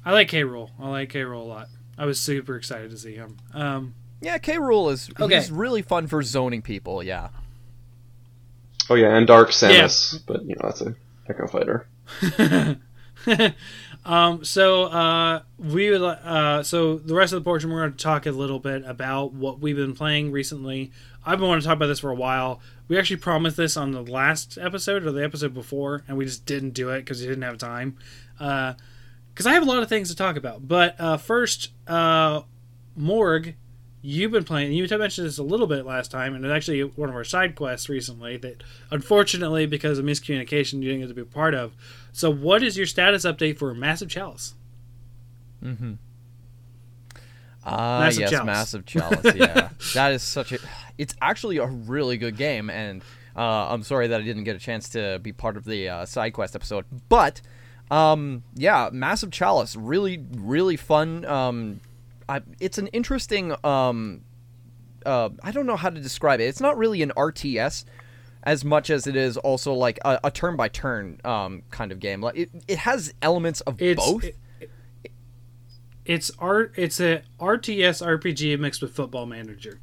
I 0.04 0.12
like 0.12 0.28
K. 0.28 0.42
Rool. 0.44 0.70
I 0.80 0.90
like 0.90 1.10
K. 1.10 1.22
Rool 1.22 1.42
a 1.42 1.46
lot. 1.46 1.68
I 1.98 2.06
was 2.06 2.20
super 2.20 2.56
excited 2.58 2.92
to 2.92 2.98
see 2.98 3.16
him. 3.16 3.38
Um, 3.54 3.94
Yeah, 4.22 4.38
K. 4.38 4.58
Rool 4.58 4.92
is 4.92 5.10
Okay. 5.20 5.36
he's 5.36 5.50
really 5.52 5.82
fun 5.82 6.08
for 6.08 6.22
zoning 6.24 6.62
people. 6.62 7.02
Yeah. 7.04 7.30
Oh 8.90 8.96
yeah, 8.96 9.16
and 9.16 9.26
Dark 9.26 9.50
Samus, 9.50 10.20
but 10.26 10.44
you 10.44 10.56
know 10.56 10.62
that's 10.64 10.82
a 10.82 10.96
Echo 11.30 11.48
Fighter. 11.48 11.88
um, 14.06 14.44
so 14.44 14.86
uh, 14.86 15.42
we 15.58 15.90
would, 15.90 16.02
uh, 16.02 16.64
so 16.64 16.98
the 16.98 17.16
rest 17.16 17.34
of 17.34 17.42
the 17.42 17.44
portion 17.44 17.72
we're 17.72 17.82
going 17.82 17.94
to 17.94 18.04
talk 18.04 18.26
a 18.26 18.32
little 18.32 18.60
bit 18.60 18.84
about 18.86 19.34
what 19.34 19.60
we've 19.60 19.76
been 19.76 19.96
playing 19.96 20.32
recently. 20.32 20.92
I've 21.26 21.40
been 21.40 21.48
wanting 21.48 21.62
to 21.62 21.68
talk 21.68 21.78
about 21.78 21.88
this 21.88 22.00
for 22.00 22.12
a 22.12 22.16
while. 22.16 22.60
We 22.90 22.98
actually 22.98 23.18
promised 23.18 23.56
this 23.56 23.78
on 23.78 23.92
the 23.92 24.02
last 24.02 24.58
episode 24.58 25.06
or 25.06 25.12
the 25.12 25.24
episode 25.24 25.54
before, 25.54 26.04
and 26.08 26.18
we 26.18 26.26
just 26.26 26.46
didn't 26.46 26.72
do 26.72 26.90
it 26.90 27.00
because 27.00 27.22
we 27.22 27.28
didn't 27.28 27.44
have 27.44 27.58
time. 27.58 27.98
Because 28.38 29.46
I 29.46 29.54
have 29.54 29.64
a 29.64 29.66
lot 29.66 29.82
of 29.82 29.88
things 29.88 30.10
to 30.10 30.16
talk 30.16 30.36
about. 30.36 30.68
But 30.68 31.00
uh, 31.00 31.16
first, 31.16 31.72
uh, 31.88 32.42
Morg, 32.98 33.56
you've 34.04 34.32
been 34.32 34.43
playing. 34.43 34.68
And 34.68 34.76
you 34.76 34.86
mentioned 34.97 35.26
this 35.26 35.39
a 35.39 35.43
little 35.43 35.66
bit 35.66 35.86
last 35.86 36.12
time, 36.12 36.36
and 36.36 36.45
it's 36.45 36.51
actually 36.51 36.82
one 36.84 37.10
of 37.10 37.16
our 37.16 37.24
side 37.24 37.56
quests 37.56 37.89
recently 37.89 38.38
that, 38.38 38.62
unfortunately, 38.91 39.66
because 39.66 39.97
of 39.97 40.06
miscommunication, 40.06 40.82
you 40.84 40.89
didn't 40.89 40.99
get 41.01 41.08
to 41.08 41.14
be 41.16 41.22
a 41.22 41.26
part 41.26 41.56
of. 41.56 41.74
So, 42.12 42.30
what 42.30 42.62
is 42.62 42.78
your 42.78 42.86
status 42.86 43.26
update 43.26 43.58
for 43.58 43.74
Massive 43.74 44.10
Chalice? 44.10 44.54
Mm-hmm. 45.64 45.93
Ah, 47.66 47.99
Massive 48.01 48.22
yes, 48.22 48.30
Chalice. 48.32 48.45
massive 48.45 48.86
chalice. 48.86 49.36
Yeah, 49.36 49.70
that 49.93 50.12
is 50.12 50.22
such 50.22 50.51
a. 50.51 50.60
It's 50.97 51.16
actually 51.22 51.58
a 51.58 51.66
really 51.66 52.18
good 52.18 52.36
game, 52.36 52.70
and 52.70 53.01
uh, 53.38 53.70
I'm 53.70 53.84
sorry 53.84 54.08
that 54.08 54.20
I 54.20 54.24
didn't 54.24 54.43
get 54.43 54.56
a 54.58 54.60
chance 54.60 54.89
to 54.89 55.20
be 55.24 55.32
part 55.32 55.56
of 55.56 55.64
the 55.64 55.88
uh, 55.88 56.06
side 56.06 56.34
quest 56.34 56.56
episode. 56.56 56.84
But, 57.08 57.39
um, 57.89 58.43
yeah, 58.54 58.89
massive 58.91 59.32
chalice, 59.32 59.78
really, 59.78 60.24
really 60.34 60.76
fun. 60.76 61.24
Um, 61.24 61.80
I, 62.30 62.41
it's 62.59 62.78
an 62.78 62.88
interesting. 62.88 63.53
Um, 63.65 64.21
uh, 65.05 65.30
I 65.43 65.51
don't 65.51 65.65
know 65.65 65.76
how 65.76 65.89
to 65.89 65.99
describe 65.99 66.39
it. 66.39 66.45
It's 66.45 66.61
not 66.61 66.78
really 66.78 67.01
an 67.01 67.11
RTS 67.17 67.86
as 68.43 68.63
much 68.65 68.89
as 68.89 69.07
it 69.07 69.15
is 69.15 69.38
also 69.38 69.74
like 69.74 69.99
a, 70.03 70.19
a 70.26 70.32
turn-by-turn 70.32 71.19
um, 71.24 71.63
kind 71.71 71.91
of 71.91 71.99
game. 71.99 72.21
Like 72.21 72.38
it, 72.38 72.49
it 72.67 72.78
has 72.80 73.13
elements 73.21 73.61
of 73.61 73.82
It's 73.82 74.03
both. 74.05 74.24
it- 74.24 74.38
it's 76.05 76.32
art. 76.38 76.74
It's 76.76 76.99
a 76.99 77.21
RTS 77.39 78.05
RPG 78.05 78.59
mixed 78.59 78.82
with 78.82 78.93
Football 78.93 79.26
Manager. 79.26 79.80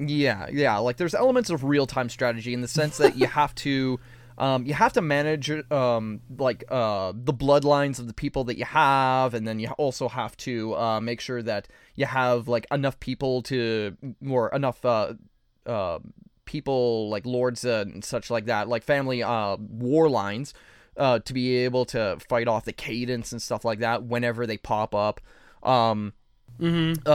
Yeah, 0.00 0.48
yeah. 0.52 0.76
Like 0.78 0.96
there's 0.96 1.14
elements 1.14 1.50
of 1.50 1.62
real 1.62 1.86
time 1.86 2.08
strategy 2.08 2.52
in 2.52 2.62
the 2.62 2.68
sense 2.68 2.98
that 2.98 3.16
you 3.16 3.26
have 3.28 3.54
to, 3.56 4.00
um, 4.38 4.64
you 4.64 4.72
have 4.72 4.92
to 4.94 5.02
manage 5.02 5.50
um, 5.70 6.20
like 6.38 6.64
uh, 6.68 7.12
the 7.14 7.34
bloodlines 7.34 7.98
of 7.98 8.06
the 8.06 8.14
people 8.14 8.44
that 8.44 8.56
you 8.56 8.64
have, 8.64 9.34
and 9.34 9.46
then 9.46 9.58
you 9.58 9.68
also 9.70 10.08
have 10.08 10.36
to 10.38 10.74
uh, 10.76 11.00
make 11.00 11.20
sure 11.20 11.42
that 11.42 11.68
you 11.96 12.06
have 12.06 12.48
like 12.48 12.66
enough 12.70 12.98
people 13.00 13.42
to, 13.42 13.96
or 14.26 14.48
enough 14.50 14.84
uh, 14.84 15.14
uh, 15.66 15.98
people 16.44 17.10
like 17.10 17.26
lords 17.26 17.64
and 17.64 18.04
such 18.04 18.30
like 18.30 18.46
that, 18.46 18.68
like 18.68 18.84
family 18.84 19.22
uh, 19.22 19.56
war 19.56 20.08
lines, 20.08 20.54
uh, 20.96 21.18
to 21.18 21.34
be 21.34 21.56
able 21.56 21.84
to 21.84 22.16
fight 22.28 22.46
off 22.48 22.64
the 22.64 22.72
Cadence 22.72 23.32
and 23.32 23.42
stuff 23.42 23.64
like 23.64 23.80
that 23.80 24.04
whenever 24.04 24.46
they 24.46 24.56
pop 24.56 24.94
up. 24.94 25.20
Um, 25.62 26.12
Mm-hmm. 26.60 27.08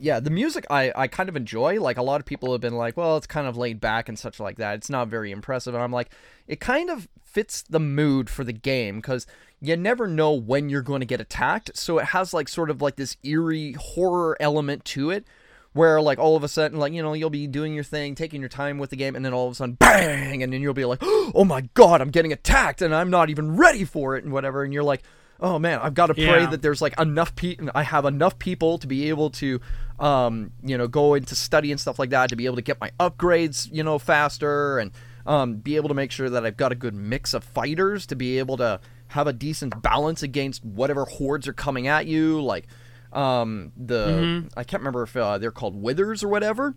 Yeah 0.00 0.20
the 0.20 0.30
music 0.30 0.66
i 0.70 0.92
i 0.94 1.06
kind 1.06 1.28
of 1.28 1.36
enjoy. 1.36 1.80
Like 1.80 1.96
a 1.96 2.02
lot 2.02 2.20
of 2.20 2.26
people 2.26 2.52
have 2.52 2.60
been 2.60 2.76
like 2.76 2.96
well 2.96 3.16
it's 3.16 3.26
kind 3.26 3.46
of 3.46 3.56
laid 3.56 3.80
back 3.80 4.08
and 4.08 4.18
such 4.18 4.40
like 4.40 4.56
that. 4.58 4.76
It's 4.76 4.90
not 4.90 5.08
very 5.08 5.30
impressive. 5.30 5.74
And 5.74 5.82
i'm 5.82 5.92
like 5.92 6.10
it 6.46 6.60
kind 6.60 6.90
of 6.90 7.08
fits 7.22 7.62
the 7.62 7.80
mood 7.80 8.30
for 8.30 8.44
the 8.44 8.52
game 8.52 8.96
because 8.96 9.26
you 9.60 9.76
never 9.76 10.06
know 10.06 10.32
when 10.32 10.68
you're 10.68 10.82
going 10.82 11.00
to 11.00 11.06
get 11.06 11.20
attacked. 11.20 11.76
So 11.76 11.98
it 11.98 12.06
has 12.06 12.32
like 12.32 12.48
sort 12.48 12.70
of 12.70 12.80
like 12.80 12.96
this 12.96 13.16
eerie 13.22 13.72
horror 13.72 14.36
element 14.40 14.84
to 14.86 15.10
it 15.10 15.26
where 15.72 16.00
like 16.00 16.18
all 16.18 16.34
of 16.34 16.42
a 16.42 16.48
sudden 16.48 16.78
like 16.78 16.92
you 16.92 17.02
know 17.02 17.12
you'll 17.12 17.30
be 17.30 17.46
doing 17.46 17.74
your 17.74 17.84
thing 17.84 18.14
taking 18.14 18.40
your 18.40 18.48
time 18.48 18.78
with 18.78 18.90
the 18.90 18.96
game 18.96 19.14
and 19.14 19.24
then 19.24 19.34
all 19.34 19.46
of 19.46 19.52
a 19.52 19.54
sudden 19.54 19.74
bang! 19.74 20.42
And 20.42 20.52
then 20.52 20.62
you'll 20.62 20.74
be 20.74 20.84
like 20.84 21.00
oh 21.02 21.44
my 21.46 21.62
god 21.74 22.00
i'm 22.00 22.10
getting 22.10 22.32
attacked 22.32 22.82
and 22.82 22.94
i'm 22.94 23.10
not 23.10 23.30
even 23.30 23.56
ready 23.56 23.84
for 23.84 24.16
it 24.16 24.24
and 24.24 24.32
whatever. 24.32 24.62
And 24.64 24.72
you're 24.72 24.82
like 24.82 25.02
oh 25.40 25.58
man 25.58 25.78
i've 25.82 25.94
got 25.94 26.06
to 26.06 26.14
pray 26.14 26.24
Yeah. 26.42 26.46
that 26.50 26.62
there's 26.62 26.82
like 26.82 26.98
enough 27.00 27.34
people 27.36 27.70
i 27.74 27.82
have 27.82 28.04
enough 28.04 28.38
people 28.38 28.78
to 28.78 28.86
be 28.86 29.08
able 29.08 29.30
to 29.30 29.60
um 30.00 30.52
you 30.62 30.76
know 30.76 30.88
go 30.88 31.14
into 31.14 31.34
study 31.34 31.70
and 31.70 31.80
stuff 31.80 31.98
like 31.98 32.10
that 32.10 32.28
to 32.30 32.36
be 32.36 32.46
able 32.46 32.56
to 32.56 32.62
get 32.62 32.80
my 32.80 32.90
upgrades 32.98 33.68
you 33.72 33.82
know 33.84 33.98
faster 33.98 34.78
and 34.78 34.90
um 35.26 35.54
be 35.56 35.76
able 35.76 35.88
to 35.88 35.94
make 35.94 36.10
sure 36.10 36.28
that 36.30 36.44
i've 36.44 36.56
got 36.56 36.72
a 36.72 36.74
good 36.74 36.94
mix 36.94 37.34
of 37.34 37.44
fighters 37.44 38.06
to 38.06 38.16
be 38.16 38.38
able 38.38 38.56
to 38.56 38.80
have 39.08 39.26
a 39.26 39.32
decent 39.32 39.80
balance 39.82 40.22
against 40.22 40.64
whatever 40.64 41.04
hordes 41.04 41.46
are 41.48 41.52
coming 41.54 41.86
at 41.86 42.06
you 42.06 42.40
like 42.42 42.66
Um, 43.10 43.72
the 43.76 44.06
Mhm. 44.08 44.50
I 44.54 44.64
can't 44.64 44.82
remember 44.82 45.02
if 45.04 45.16
uh, 45.16 45.38
they're 45.38 45.50
called 45.50 45.74
withers 45.80 46.22
or 46.22 46.28
whatever, 46.28 46.74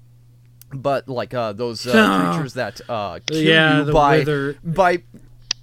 but 0.74 1.10
like 1.10 1.34
uh, 1.34 1.52
those 1.52 1.86
uh, 1.86 1.92
creatures 2.32 2.54
that 2.54 2.80
uh, 2.88 3.20
kill 3.26 3.38
Yeah, 3.42 3.84
you 3.86 3.92
by 3.92 4.20
wither- 4.20 4.56
by. 4.64 5.04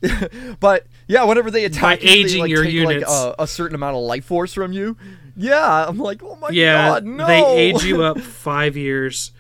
but 0.61 0.87
yeah, 1.07 1.25
whenever 1.25 1.51
they 1.51 1.65
attack, 1.65 2.03
you, 2.03 2.11
aging 2.11 2.33
they, 2.37 2.41
like, 2.43 2.51
your 2.51 2.65
take, 2.65 2.73
units. 2.73 3.09
like, 3.11 3.35
a, 3.39 3.43
a 3.43 3.47
certain 3.47 3.75
amount 3.75 3.97
of 3.97 4.03
life 4.03 4.25
force 4.25 4.55
from 4.55 4.73
you. 4.73 4.97
Yeah, 5.37 5.87
I'm 5.87 5.99
like, 5.99 6.23
oh 6.23 6.37
my 6.37 6.51
Yeah, 6.51 6.89
god, 6.89 7.05
no! 7.05 7.27
they 7.27 7.45
age 7.57 7.85
you 7.85 8.03
up 8.03 8.19
five 8.21 8.77
years. 8.77 9.33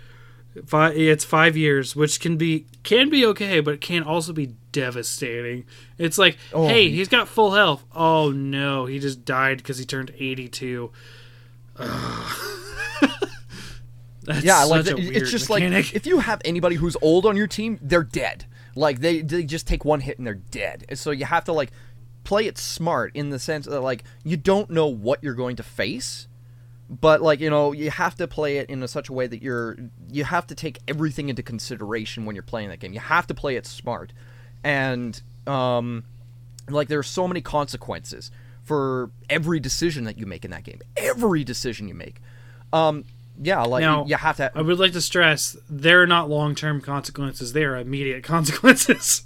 Five, 0.66 0.96
it's 0.96 1.24
five 1.24 1.56
years, 1.56 1.94
which 1.94 2.18
can 2.20 2.36
be 2.36 2.66
can 2.82 3.10
be 3.10 3.24
okay, 3.26 3.60
but 3.60 3.74
it 3.74 3.80
can 3.80 4.02
also 4.02 4.32
be 4.32 4.54
devastating. 4.72 5.64
It's 5.98 6.18
like, 6.18 6.36
Oh. 6.52 6.66
hey, 6.66 6.88
he's 6.90 7.06
got 7.08 7.28
full 7.28 7.52
health. 7.52 7.84
Oh 7.94 8.30
no, 8.32 8.86
he 8.86 8.98
just 8.98 9.24
died 9.24 9.58
because 9.58 9.78
he 9.78 9.84
turned 9.84 10.12
eighty-two. 10.18 10.90
That's 14.22 14.44
yeah, 14.44 14.64
like 14.64 14.86
a 14.86 14.90
it- 14.90 14.96
weird 14.96 15.16
it's 15.16 15.30
just 15.30 15.48
mechanic. 15.48 15.86
like 15.86 15.94
if 15.94 16.06
you 16.06 16.18
have 16.20 16.42
anybody 16.44 16.76
who's 16.76 16.96
old 17.00 17.24
on 17.24 17.36
your 17.36 17.46
team, 17.46 17.78
they're 17.80 18.02
dead. 18.04 18.44
Like 18.78 19.00
they 19.00 19.22
they 19.22 19.42
just 19.42 19.66
take 19.66 19.84
one 19.84 20.00
hit 20.00 20.18
and 20.18 20.26
they're 20.26 20.34
dead. 20.34 20.86
So 20.94 21.10
you 21.10 21.24
have 21.24 21.44
to 21.44 21.52
like 21.52 21.72
play 22.22 22.46
it 22.46 22.56
smart 22.56 23.10
in 23.14 23.30
the 23.30 23.38
sense 23.38 23.66
that 23.66 23.80
like 23.80 24.04
you 24.22 24.36
don't 24.36 24.70
know 24.70 24.86
what 24.86 25.22
you're 25.22 25.34
going 25.34 25.56
to 25.56 25.64
face, 25.64 26.28
but 26.88 27.20
like 27.20 27.40
you 27.40 27.50
know 27.50 27.72
you 27.72 27.90
have 27.90 28.14
to 28.16 28.28
play 28.28 28.58
it 28.58 28.70
in 28.70 28.80
a 28.82 28.88
such 28.88 29.08
a 29.08 29.12
way 29.12 29.26
that 29.26 29.42
you're 29.42 29.76
you 30.08 30.22
have 30.22 30.46
to 30.46 30.54
take 30.54 30.78
everything 30.86 31.28
into 31.28 31.42
consideration 31.42 32.24
when 32.24 32.36
you're 32.36 32.42
playing 32.44 32.68
that 32.68 32.78
game. 32.78 32.92
You 32.92 33.00
have 33.00 33.26
to 33.26 33.34
play 33.34 33.56
it 33.56 33.66
smart, 33.66 34.12
and 34.62 35.20
um, 35.48 36.04
like 36.68 36.86
there 36.86 37.00
are 37.00 37.02
so 37.02 37.26
many 37.26 37.40
consequences 37.40 38.30
for 38.62 39.10
every 39.28 39.58
decision 39.58 40.04
that 40.04 40.18
you 40.18 40.26
make 40.26 40.44
in 40.44 40.52
that 40.52 40.62
game. 40.62 40.80
Every 40.96 41.42
decision 41.42 41.88
you 41.88 41.94
make. 41.94 42.20
Um, 42.72 43.04
yeah, 43.40 43.62
like 43.62 43.82
Now, 43.82 44.02
you, 44.02 44.10
you 44.10 44.16
have 44.16 44.36
to. 44.38 44.50
I 44.54 44.62
would 44.62 44.78
like 44.78 44.92
to 44.92 45.00
stress 45.00 45.56
they're 45.68 46.06
not 46.06 46.28
long-term 46.28 46.80
consequences; 46.80 47.52
they 47.52 47.64
are 47.64 47.76
immediate 47.76 48.22
consequences. 48.24 49.24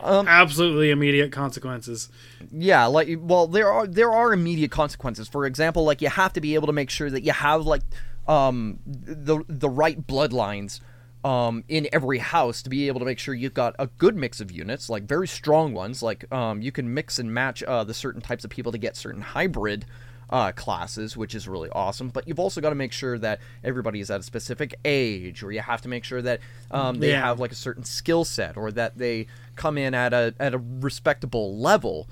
Um, 0.00 0.26
Absolutely 0.26 0.90
immediate 0.90 1.30
consequences. 1.30 2.08
Yeah, 2.50 2.86
like 2.86 3.08
well, 3.20 3.46
there 3.46 3.70
are 3.70 3.86
there 3.86 4.12
are 4.12 4.32
immediate 4.32 4.70
consequences. 4.70 5.28
For 5.28 5.44
example, 5.44 5.84
like 5.84 6.00
you 6.00 6.08
have 6.08 6.32
to 6.34 6.40
be 6.40 6.54
able 6.54 6.66
to 6.68 6.72
make 6.72 6.90
sure 6.90 7.10
that 7.10 7.22
you 7.22 7.32
have 7.32 7.66
like 7.66 7.82
um 8.26 8.78
the 8.86 9.42
the 9.48 9.68
right 9.68 10.06
bloodlines 10.06 10.80
um 11.24 11.64
in 11.68 11.88
every 11.92 12.18
house 12.18 12.62
to 12.62 12.70
be 12.70 12.86
able 12.88 13.00
to 13.00 13.06
make 13.06 13.18
sure 13.18 13.34
you've 13.34 13.54
got 13.54 13.74
a 13.78 13.86
good 13.86 14.16
mix 14.16 14.40
of 14.40 14.50
units, 14.50 14.88
like 14.88 15.04
very 15.04 15.28
strong 15.28 15.74
ones. 15.74 16.02
Like 16.02 16.30
um 16.32 16.62
you 16.62 16.72
can 16.72 16.94
mix 16.94 17.18
and 17.18 17.32
match 17.32 17.62
uh 17.62 17.84
the 17.84 17.94
certain 17.94 18.22
types 18.22 18.44
of 18.44 18.50
people 18.50 18.72
to 18.72 18.78
get 18.78 18.96
certain 18.96 19.20
hybrid 19.20 19.84
uh, 20.30 20.52
classes, 20.52 21.16
which 21.16 21.34
is 21.34 21.48
really 21.48 21.70
awesome. 21.70 22.08
But 22.08 22.28
you've 22.28 22.38
also 22.40 22.60
got 22.60 22.68
to 22.70 22.74
make 22.74 22.92
sure 22.92 23.18
that 23.18 23.40
everybody 23.64 24.00
is 24.00 24.10
at 24.10 24.20
a 24.20 24.22
specific 24.22 24.74
age, 24.84 25.42
or 25.42 25.52
you 25.52 25.60
have 25.60 25.80
to 25.82 25.88
make 25.88 26.04
sure 26.04 26.20
that 26.22 26.40
um, 26.70 26.98
they 27.00 27.10
Yeah. 27.10 27.22
have 27.22 27.40
like 27.40 27.52
a 27.52 27.56
certain 27.56 27.84
skill 27.84 28.24
set, 28.24 28.56
or 28.56 28.70
that 28.72 28.98
they 28.98 29.26
come 29.56 29.78
in 29.78 29.94
at 29.94 30.12
a 30.12 30.34
at 30.38 30.54
a 30.54 30.58
respectable 30.58 31.58
level 31.58 32.08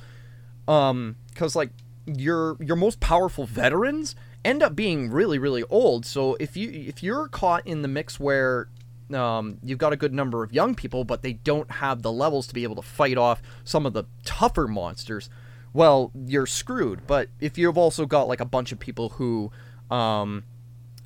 um 0.69 1.15
because 1.33 1.55
like 1.55 1.71
your 2.07 2.57
your 2.61 2.75
most 2.77 2.99
powerful 2.99 3.47
veterans 3.47 4.17
end 4.45 4.63
up 4.63 4.75
being 4.75 5.11
really 5.11 5.39
really 5.39 5.63
old 5.71 6.05
so 6.05 6.37
if 6.41 6.57
you 6.57 6.69
if 6.71 7.03
you're 7.03 7.29
caught 7.29 7.65
in 7.67 7.83
the 7.83 7.89
mix 7.89 8.19
where 8.19 8.69
um, 9.15 9.59
you've 9.63 9.79
got 9.79 9.93
a 9.93 9.97
good 9.97 10.13
number 10.13 10.43
of 10.43 10.53
young 10.53 10.75
people 10.75 11.05
but 11.05 11.23
they 11.23 11.35
don't 11.35 11.71
have 11.71 12.03
the 12.03 12.11
levels 12.11 12.49
to 12.49 12.55
be 12.55 12.65
able 12.65 12.75
to 12.75 12.83
fight 12.83 13.17
off 13.17 13.41
some 13.63 13.87
of 13.87 13.93
the 13.93 14.03
tougher 14.25 14.67
monsters 14.67 15.31
well 15.77 16.11
you're 16.27 16.47
screwed 16.47 17.07
but 17.07 17.29
if 17.39 17.57
you've 17.59 17.79
also 17.79 18.07
got 18.07 18.27
like 18.27 18.41
a 18.41 18.45
bunch 18.45 18.73
of 18.73 18.79
people 18.79 19.11
who 19.11 19.51
um, 19.91 20.43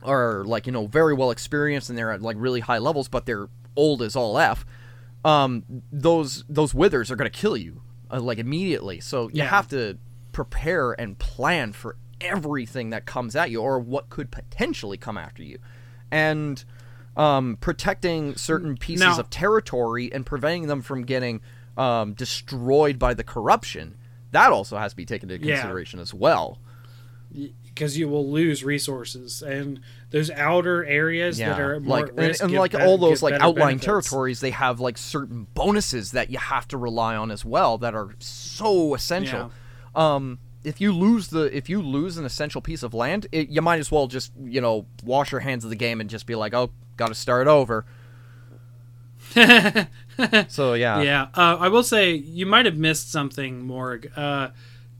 are 0.03 0.45
like 0.45 0.67
you 0.67 0.73
know 0.73 0.87
very 0.87 1.13
well 1.13 1.31
experienced 1.31 1.91
and 1.91 1.99
they're 1.99 2.13
at 2.13 2.23
like 2.23 2.37
really 2.39 2.61
high 2.61 2.79
levels 2.79 3.09
but 3.09 3.27
they're 3.27 3.49
old 3.77 4.01
as 4.01 4.15
all 4.17 4.39
f 4.39 4.65
um, 5.25 5.65
those 5.93 6.45
those 6.49 6.73
withers 6.73 7.11
are 7.11 7.17
going 7.17 7.31
to 7.31 7.39
kill 7.39 7.57
you 7.57 7.83
uh, 8.11 8.19
like 8.21 8.39
immediately. 8.39 9.01
So 9.01 9.25
you 9.29 9.43
Yeah. 9.43 9.49
have 9.51 9.69
to 9.69 9.99
prepare 10.33 10.93
and 10.93 11.19
plan 11.19 11.73
for 11.75 11.97
everything 12.23 12.89
that 12.91 13.05
comes 13.05 13.37
at 13.37 13.51
you 13.51 13.61
or 13.61 13.79
what 13.79 14.09
could 14.09 14.31
potentially 14.31 14.97
come 14.97 15.19
after 15.19 15.43
you, 15.43 15.59
and 16.11 16.65
um, 17.19 17.59
protecting 17.61 18.35
certain 18.37 18.79
pieces 18.79 19.05
Now- 19.05 19.19
of 19.21 19.29
territory 19.29 20.11
and 20.11 20.25
preventing 20.25 20.69
them 20.69 20.81
from 20.81 21.03
getting 21.05 21.43
um, 21.77 22.15
destroyed 22.15 22.99
by 22.99 23.13
the 23.13 23.23
corruption. 23.25 23.97
That 24.33 24.53
also 24.53 24.77
has 24.79 24.93
to 24.93 24.97
be 24.97 25.05
taken 25.07 25.31
into 25.31 25.47
Yeah. 25.47 25.57
consideration 25.57 26.01
as 26.01 26.13
well. 26.15 26.59
because 27.65 27.97
you 27.97 28.09
will 28.09 28.29
lose 28.29 28.65
resources 28.65 29.41
and 29.41 29.79
those 30.11 30.31
outer 30.33 30.85
areas 30.85 31.39
that 31.39 31.61
are 31.61 31.79
more 31.79 32.01
like 32.01 32.09
and, 32.17 32.41
and 32.41 32.53
like 32.53 32.75
all 32.75 32.99
those 32.99 33.23
like 33.23 33.35
outlying 33.35 33.77
benefits. 33.79 33.85
territories 33.85 34.41
they 34.41 34.51
have 34.51 34.81
like 34.81 34.99
certain 34.99 35.47
bonuses 35.55 36.11
that 36.11 36.29
you 36.31 36.39
have 36.39 36.67
to 36.67 36.77
rely 36.77 37.15
on 37.15 37.31
as 37.31 37.45
well 37.45 37.79
that 37.79 37.95
are 37.95 38.11
so 38.19 38.95
essential 38.95 39.53
um 39.95 40.41
if 40.65 40.81
you 40.81 40.93
lose 40.93 41.29
the 41.29 41.45
if 41.57 41.69
you 41.71 41.81
lose 41.81 42.17
an 42.19 42.25
essential 42.25 42.61
piece 42.61 42.83
of 42.83 42.93
land 42.93 43.29
it, 43.31 43.49
you 43.49 43.63
might 43.63 43.79
as 43.79 43.93
well 43.93 44.09
just 44.09 44.33
you 44.43 44.61
know 44.61 44.85
wash 45.05 45.31
your 45.31 45.41
hands 45.41 45.63
of 45.63 45.71
the 45.71 45.77
game 45.77 46.01
and 46.01 46.11
just 46.11 46.27
be 46.27 46.35
like 46.35 46.53
oh 46.53 46.71
gotta 46.97 47.15
start 47.15 47.47
over 47.47 47.87
so 50.49 50.75
yeah 50.75 51.03
Yeah, 51.03 51.29
uh, 51.35 51.57
I 51.59 51.69
will 51.69 51.83
say 51.83 52.13
you 52.15 52.47
might 52.47 52.67
have 52.67 52.77
missed 52.77 53.11
something, 53.11 53.63
Morg. 53.63 54.11
Uh, 54.17 54.51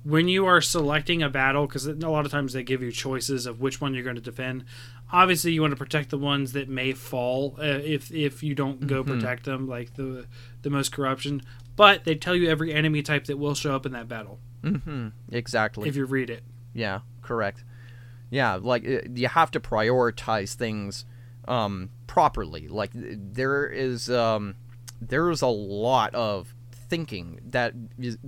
when 0.03 0.29
you 0.29 0.47
are 0.47 0.61
selecting 0.63 1.23
a 1.23 1.29
battle, 1.29 1.67
because 1.67 1.87
a 1.87 1.93
lot 1.95 2.25
of 2.25 2.31
times 2.33 2.53
they 2.55 2.63
give 2.63 2.83
you 2.83 2.91
choices 2.91 3.45
of 3.47 3.61
which 3.61 3.81
one 3.81 3.93
you're 3.93 4.03
going 4.05 4.17
to 4.17 4.23
defend. 4.23 4.65
Obviously, 5.13 5.53
you 5.53 5.61
want 5.61 5.73
to 5.73 5.77
protect 5.77 6.09
the 6.11 6.17
ones 6.19 6.53
that 6.53 6.69
may 6.69 6.93
fall 6.93 7.57
uh, 7.59 7.65
if 7.65 8.11
if 8.13 8.43
you 8.43 8.55
don't 8.55 8.87
go 8.87 9.03
Mm-hmm. 9.03 9.19
protect 9.19 9.45
them, 9.45 9.69
like 9.69 9.95
the 9.95 10.27
the 10.63 10.71
most 10.71 10.91
corruption. 10.93 11.43
But 11.77 12.05
they 12.05 12.15
tell 12.15 12.35
you 12.37 12.49
every 12.49 12.73
enemy 12.73 13.03
type 13.03 13.25
that 13.27 13.39
will 13.39 13.55
show 13.55 13.75
up 13.75 13.85
in 13.87 13.93
that 13.93 14.09
battle 14.09 14.39
Mm-hmm. 14.63 15.09
exactly 15.33 15.89
if 15.89 15.97
you 15.97 16.05
read 16.07 16.31
it. 16.31 16.45
Yeah, 16.75 17.01
correct. 17.23 17.65
Yeah, 18.31 18.55
like 18.55 18.87
uh, 18.87 19.01
you 19.15 19.29
have 19.29 19.51
to 19.53 19.61
prioritize 19.61 20.55
things 20.55 21.05
um, 21.47 21.91
properly. 22.07 22.69
Like 22.69 22.91
there 22.95 23.67
is 23.67 24.11
um, 24.11 24.57
there 25.01 25.31
is 25.31 25.43
a 25.43 25.47
lot 25.47 26.15
of 26.15 26.55
thinking 26.73 27.41
that 27.47 27.75
is, 27.99 28.19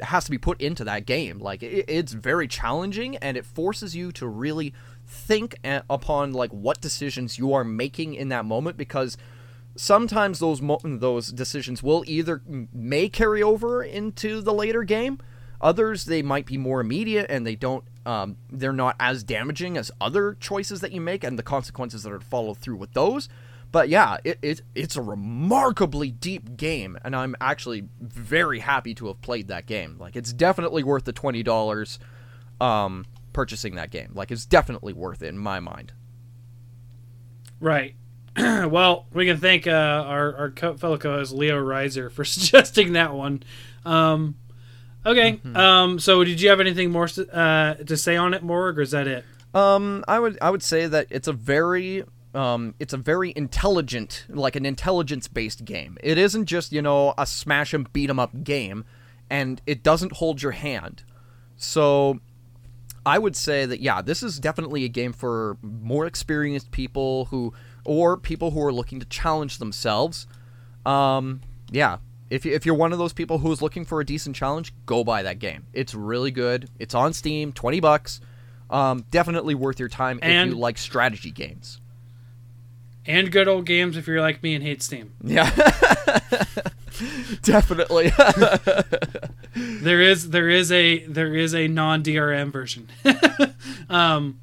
has 0.00 0.24
to 0.24 0.30
be 0.30 0.38
put 0.38 0.60
into 0.60 0.84
that 0.84 1.06
game. 1.06 1.38
Like 1.38 1.62
it, 1.62 1.84
it's 1.88 2.12
very 2.12 2.48
challenging, 2.48 3.16
and 3.16 3.36
it 3.36 3.44
forces 3.44 3.94
you 3.96 4.12
to 4.12 4.26
really 4.26 4.74
think 5.06 5.58
upon 5.88 6.32
like 6.32 6.50
what 6.50 6.80
decisions 6.80 7.38
you 7.38 7.54
are 7.54 7.64
making 7.64 8.14
in 8.14 8.28
that 8.28 8.44
moment 8.44 8.76
because 8.76 9.16
sometimes 9.74 10.38
those 10.38 10.60
mo- 10.60 10.80
those 10.84 11.32
decisions 11.32 11.82
will 11.82 12.04
either 12.06 12.42
may 12.74 13.08
carry 13.08 13.42
over 13.42 13.82
into 13.82 14.42
the 14.42 14.52
later 14.52 14.82
game 14.84 15.18
others 15.62 16.04
they 16.04 16.20
might 16.20 16.44
be 16.44 16.58
more 16.58 16.80
immediate 16.80 17.24
and 17.30 17.46
they 17.46 17.54
don't 17.54 17.84
um, 18.08 18.36
they're 18.50 18.72
not 18.72 18.96
as 18.98 19.22
damaging 19.22 19.76
as 19.76 19.90
other 20.00 20.36
choices 20.40 20.80
that 20.80 20.92
you 20.92 21.00
make 21.00 21.24
and 21.24 21.38
the 21.38 21.42
consequences 21.42 22.02
that 22.02 22.12
are 22.12 22.20
followed 22.20 22.58
through 22.58 22.76
with 22.76 22.92
those 22.92 23.28
but 23.70 23.88
yeah 23.88 24.16
it, 24.24 24.38
it 24.40 24.62
it's 24.74 24.96
a 24.96 25.02
remarkably 25.02 26.10
deep 26.10 26.56
game 26.56 26.96
and 27.04 27.14
i'm 27.14 27.34
actually 27.40 27.84
very 28.00 28.60
happy 28.60 28.94
to 28.94 29.08
have 29.08 29.20
played 29.20 29.48
that 29.48 29.66
game 29.66 29.96
like 29.98 30.16
it's 30.16 30.32
definitely 30.32 30.82
worth 30.82 31.04
the 31.04 31.12
$20 31.12 31.98
um, 32.60 33.04
purchasing 33.32 33.74
that 33.74 33.90
game 33.90 34.10
like 34.14 34.30
it's 34.30 34.46
definitely 34.46 34.92
worth 34.92 35.22
it 35.22 35.28
in 35.28 35.38
my 35.38 35.60
mind 35.60 35.92
Right. 37.60 37.96
well, 38.36 39.06
we 39.12 39.26
can 39.26 39.38
thank 39.38 39.66
uh, 39.66 39.70
our 39.70 40.36
our 40.36 40.76
fellow 40.76 40.98
co-host 40.98 41.32
Leo 41.32 41.56
Reiser 41.56 42.10
for 42.10 42.24
suggesting 42.24 42.92
that 42.92 43.14
one. 43.14 43.42
Um, 43.84 44.36
okay. 45.06 45.32
Mm-hmm. 45.32 45.56
Um, 45.56 45.98
so, 45.98 46.24
did 46.24 46.40
you 46.40 46.48
have 46.50 46.60
anything 46.60 46.90
more 46.90 47.08
uh, 47.32 47.74
to 47.74 47.96
say 47.96 48.16
on 48.16 48.34
it, 48.34 48.42
Morg, 48.42 48.78
or 48.78 48.82
is 48.82 48.90
that 48.92 49.06
it? 49.06 49.24
Um, 49.54 50.04
I 50.06 50.18
would 50.20 50.38
I 50.40 50.50
would 50.50 50.62
say 50.62 50.86
that 50.86 51.06
it's 51.10 51.28
a 51.28 51.32
very 51.32 52.04
um, 52.34 52.74
it's 52.78 52.92
a 52.92 52.98
very 52.98 53.32
intelligent, 53.34 54.26
like 54.28 54.56
an 54.56 54.66
intelligence-based 54.66 55.64
game. 55.64 55.96
It 56.02 56.18
isn't 56.18 56.46
just 56.46 56.72
you 56.72 56.82
know 56.82 57.14
a 57.16 57.26
smash 57.26 57.72
and 57.74 57.90
beat 57.92 58.10
'em 58.10 58.18
up 58.18 58.44
game, 58.44 58.84
and 59.30 59.60
it 59.66 59.82
doesn't 59.82 60.12
hold 60.12 60.42
your 60.42 60.52
hand. 60.52 61.02
So, 61.56 62.20
I 63.06 63.18
would 63.18 63.34
say 63.34 63.64
that 63.66 63.80
yeah, 63.80 64.02
this 64.02 64.22
is 64.22 64.38
definitely 64.38 64.84
a 64.84 64.88
game 64.88 65.12
for 65.12 65.56
more 65.62 66.06
experienced 66.06 66.70
people 66.70 67.26
who, 67.26 67.54
or 67.84 68.16
people 68.16 68.50
who 68.50 68.62
are 68.62 68.72
looking 68.72 69.00
to 69.00 69.06
challenge 69.06 69.58
themselves. 69.58 70.26
Um, 70.84 71.40
yeah, 71.70 71.98
if 72.30 72.44
you, 72.44 72.52
if 72.52 72.66
you're 72.66 72.74
one 72.74 72.92
of 72.92 72.98
those 72.98 73.12
people 73.12 73.38
who's 73.38 73.62
looking 73.62 73.84
for 73.84 74.00
a 74.00 74.04
decent 74.06 74.36
challenge, 74.36 74.72
go 74.86 75.02
buy 75.04 75.22
that 75.22 75.38
game. 75.38 75.66
It's 75.72 75.94
really 75.94 76.30
good. 76.30 76.68
It's 76.78 76.94
on 76.94 77.12
Steam, 77.12 77.52
twenty 77.52 77.80
bucks. 77.80 78.20
Um, 78.70 79.04
definitely 79.10 79.54
worth 79.54 79.78
your 79.80 79.88
time 79.88 80.18
And- 80.22 80.50
if 80.50 80.54
you 80.54 80.60
like 80.60 80.76
strategy 80.78 81.30
games. 81.30 81.80
And 83.06 83.32
good 83.32 83.48
old 83.48 83.64
games 83.64 83.96
if 83.96 84.06
you're 84.06 84.20
like 84.20 84.42
me 84.42 84.54
and 84.54 84.62
hate 84.62 84.82
Steam. 84.82 85.12
Yeah, 85.24 85.48
definitely. 87.42 88.10
there 89.54 90.02
is 90.02 90.28
there 90.28 90.50
is 90.50 90.70
a 90.70 90.98
there 91.06 91.34
is 91.34 91.54
a 91.54 91.68
non 91.68 92.02
DRM 92.02 92.52
version. 92.52 92.88
um, 93.88 94.40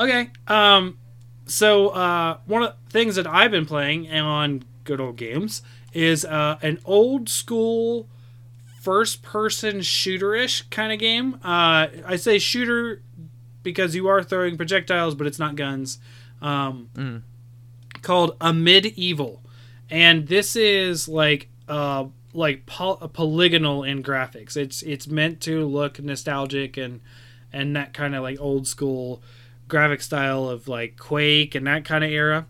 okay. 0.00 0.30
Um, 0.48 0.98
so 1.46 1.90
uh, 1.90 2.38
one 2.46 2.64
of 2.64 2.74
the 2.84 2.90
things 2.90 3.14
that 3.14 3.26
I've 3.28 3.52
been 3.52 3.66
playing 3.66 4.10
on 4.12 4.64
Good 4.82 5.00
Old 5.00 5.16
Games 5.16 5.62
is 5.92 6.24
uh, 6.24 6.58
an 6.62 6.78
old 6.84 7.28
school 7.28 8.08
first 8.80 9.22
person 9.22 9.78
shooterish 9.78 10.68
kind 10.70 10.92
of 10.92 10.98
game. 10.98 11.34
Uh, 11.44 11.88
I 12.06 12.16
say 12.16 12.38
shooter 12.38 13.02
because 13.62 13.94
you 13.94 14.08
are 14.08 14.22
throwing 14.22 14.56
projectiles, 14.56 15.14
but 15.14 15.26
it's 15.26 15.38
not 15.38 15.56
guns. 15.56 15.98
Um, 16.40 17.24
Called 18.02 18.36
Amid 18.40 18.86
Evil, 18.86 19.42
and 19.90 20.28
this 20.28 20.54
is 20.54 21.08
like 21.08 21.48
uh 21.68 22.06
like 22.32 22.64
poly- 22.66 23.08
polygonal 23.12 23.82
in 23.82 24.02
graphics. 24.02 24.56
It's 24.56 24.82
it's 24.82 25.08
meant 25.08 25.40
to 25.42 25.66
look 25.66 26.00
nostalgic 26.00 26.76
and 26.76 27.00
and 27.52 27.74
that 27.74 27.92
kind 27.92 28.14
of 28.14 28.22
like 28.22 28.40
old 28.40 28.68
school 28.68 29.22
graphic 29.66 30.00
style 30.00 30.48
of 30.48 30.68
like 30.68 30.96
Quake 30.96 31.54
and 31.54 31.66
that 31.66 31.84
kind 31.84 32.04
of 32.04 32.10
era. 32.10 32.46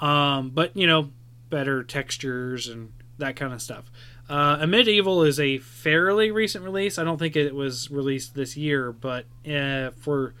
Um, 0.00 0.50
but 0.50 0.76
you 0.76 0.86
know, 0.86 1.10
better 1.56 1.82
textures 1.82 2.68
and 2.68 2.92
that 3.16 3.34
kind 3.34 3.54
of 3.54 3.62
stuff. 3.62 3.90
Uh, 4.28 4.58
Amid 4.60 4.88
Evil 4.88 5.22
is 5.22 5.40
a 5.40 5.56
fairly 5.56 6.30
recent 6.30 6.62
release. 6.62 6.98
I 6.98 7.04
don't 7.04 7.16
think 7.16 7.34
it 7.34 7.54
was 7.54 7.90
released 7.90 8.34
this 8.34 8.58
year, 8.58 8.92
but 8.92 9.24
uh, 9.50 9.92
for 9.92 10.34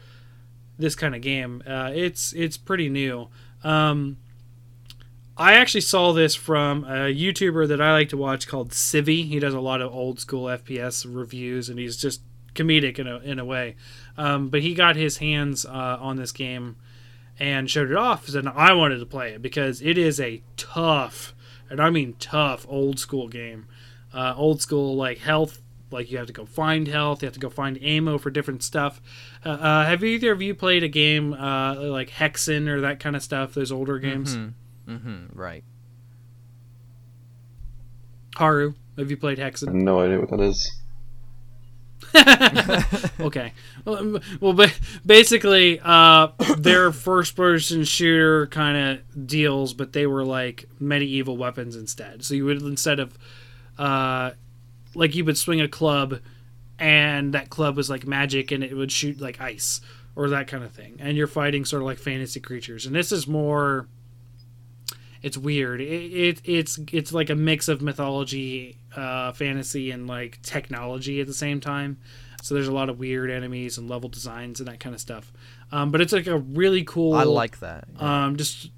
this 0.78 0.94
kind 0.94 1.14
of 1.14 1.22
game, 1.22 1.62
uh, 1.66 1.90
it's 1.94 2.34
it's 2.34 2.58
pretty 2.58 2.90
new. 2.90 3.28
Um, 3.64 4.18
I 5.38 5.54
actually 5.54 5.80
saw 5.80 6.12
this 6.12 6.34
from 6.34 6.84
a 6.84 7.14
YouTuber 7.14 7.66
that 7.68 7.80
I 7.80 7.92
like 7.92 8.10
to 8.10 8.18
watch 8.18 8.46
called 8.46 8.72
Civvie. 8.72 9.26
He 9.26 9.38
does 9.38 9.54
a 9.54 9.60
lot 9.60 9.80
of 9.80 9.90
old 9.94 10.20
school 10.20 10.44
FPS 10.44 11.06
reviews, 11.08 11.70
and 11.70 11.78
he's 11.78 11.96
just 11.96 12.20
comedic 12.54 12.98
in 12.98 13.06
a 13.06 13.20
in 13.20 13.38
a 13.38 13.44
way. 13.46 13.76
Um, 14.18 14.50
but 14.50 14.60
he 14.60 14.74
got 14.74 14.96
his 14.96 15.16
hands 15.16 15.64
uh, 15.64 15.96
on 15.98 16.16
this 16.16 16.32
game 16.32 16.76
and 17.38 17.70
showed 17.70 17.90
it 17.90 17.96
off, 17.96 18.28
and 18.34 18.48
I 18.48 18.72
wanted 18.72 18.98
to 18.98 19.06
play 19.06 19.32
it 19.32 19.42
because 19.42 19.82
it 19.82 19.98
is 19.98 20.20
a 20.20 20.42
tough, 20.56 21.34
and 21.68 21.80
I 21.80 21.90
mean 21.90 22.14
tough, 22.18 22.66
old 22.68 22.98
school 22.98 23.28
game. 23.28 23.66
Uh, 24.14 24.34
old 24.36 24.62
school 24.62 24.96
like 24.96 25.18
health, 25.18 25.60
like 25.90 26.10
you 26.10 26.18
have 26.18 26.26
to 26.26 26.32
go 26.32 26.46
find 26.46 26.88
health, 26.88 27.22
you 27.22 27.26
have 27.26 27.34
to 27.34 27.40
go 27.40 27.50
find 27.50 27.82
ammo 27.82 28.18
for 28.18 28.30
different 28.30 28.62
stuff. 28.62 29.00
Uh, 29.44 29.50
uh, 29.50 29.84
have 29.84 30.02
either 30.02 30.32
of 30.32 30.40
you 30.40 30.54
played 30.54 30.82
a 30.82 30.88
game 30.88 31.34
uh, 31.34 31.74
like 31.74 32.10
Hexen 32.10 32.68
or 32.68 32.80
that 32.80 33.00
kind 33.00 33.14
of 33.14 33.22
stuff? 33.22 33.54
Those 33.54 33.70
older 33.70 33.98
games. 33.98 34.36
Mm-hmm. 34.36 35.38
Right. 35.38 35.64
Haru, 38.36 38.74
have 38.96 39.10
you 39.10 39.16
played 39.16 39.38
Hexen? 39.38 39.72
No 39.72 40.00
idea 40.00 40.20
what 40.20 40.30
that 40.30 40.40
is. 40.40 40.80
okay. 43.20 43.52
Well, 43.84 44.52
ba- 44.52 44.72
basically, 45.04 45.80
uh, 45.82 46.28
they're 46.58 46.92
first-person 46.92 47.84
shooter 47.84 48.46
kind 48.48 48.76
of 48.76 49.26
deals, 49.26 49.74
but 49.74 49.92
they 49.92 50.06
were 50.06 50.24
like 50.24 50.68
medieval 50.80 51.36
weapons 51.36 51.76
instead. 51.76 52.24
So 52.24 52.34
you 52.34 52.44
would 52.46 52.62
instead 52.62 53.00
of, 53.00 53.16
uh, 53.78 54.32
like 54.94 55.14
you 55.14 55.24
would 55.24 55.38
swing 55.38 55.60
a 55.60 55.68
club, 55.68 56.20
and 56.78 57.34
that 57.34 57.50
club 57.50 57.76
was 57.76 57.88
like 57.88 58.06
magic, 58.06 58.50
and 58.50 58.62
it 58.62 58.74
would 58.74 58.92
shoot 58.92 59.20
like 59.20 59.40
ice 59.40 59.80
or 60.14 60.28
that 60.30 60.46
kind 60.48 60.64
of 60.64 60.72
thing, 60.72 60.96
and 60.98 61.16
you're 61.16 61.26
fighting 61.26 61.64
sort 61.64 61.82
of 61.82 61.86
like 61.86 61.98
fantasy 61.98 62.40
creatures. 62.40 62.86
And 62.86 62.94
this 62.94 63.12
is 63.12 63.26
more. 63.26 63.88
It's 65.26 65.36
weird. 65.36 65.80
It, 65.80 65.84
it 65.86 66.40
it's 66.44 66.78
it's 66.92 67.12
like 67.12 67.30
a 67.30 67.34
mix 67.34 67.68
of 67.68 67.82
mythology, 67.82 68.78
uh, 68.94 69.32
fantasy, 69.32 69.90
and 69.90 70.06
like 70.06 70.40
technology 70.42 71.20
at 71.20 71.26
the 71.26 71.34
same 71.34 71.60
time. 71.60 71.98
So 72.42 72.54
there's 72.54 72.68
a 72.68 72.72
lot 72.72 72.88
of 72.88 72.98
weird 73.00 73.30
enemies 73.30 73.76
and 73.78 73.88
level 73.90 74.08
designs 74.08 74.60
and 74.60 74.68
that 74.68 74.78
kind 74.78 74.94
of 74.94 75.00
stuff. 75.00 75.32
Um, 75.72 75.90
but 75.90 76.00
it's 76.00 76.12
like 76.12 76.28
a 76.28 76.38
really 76.38 76.84
cool. 76.84 77.14
I 77.14 77.24
like 77.24 77.58
that. 77.60 77.88
yeah. 77.96 78.24
Um, 78.26 78.36
just 78.36 78.70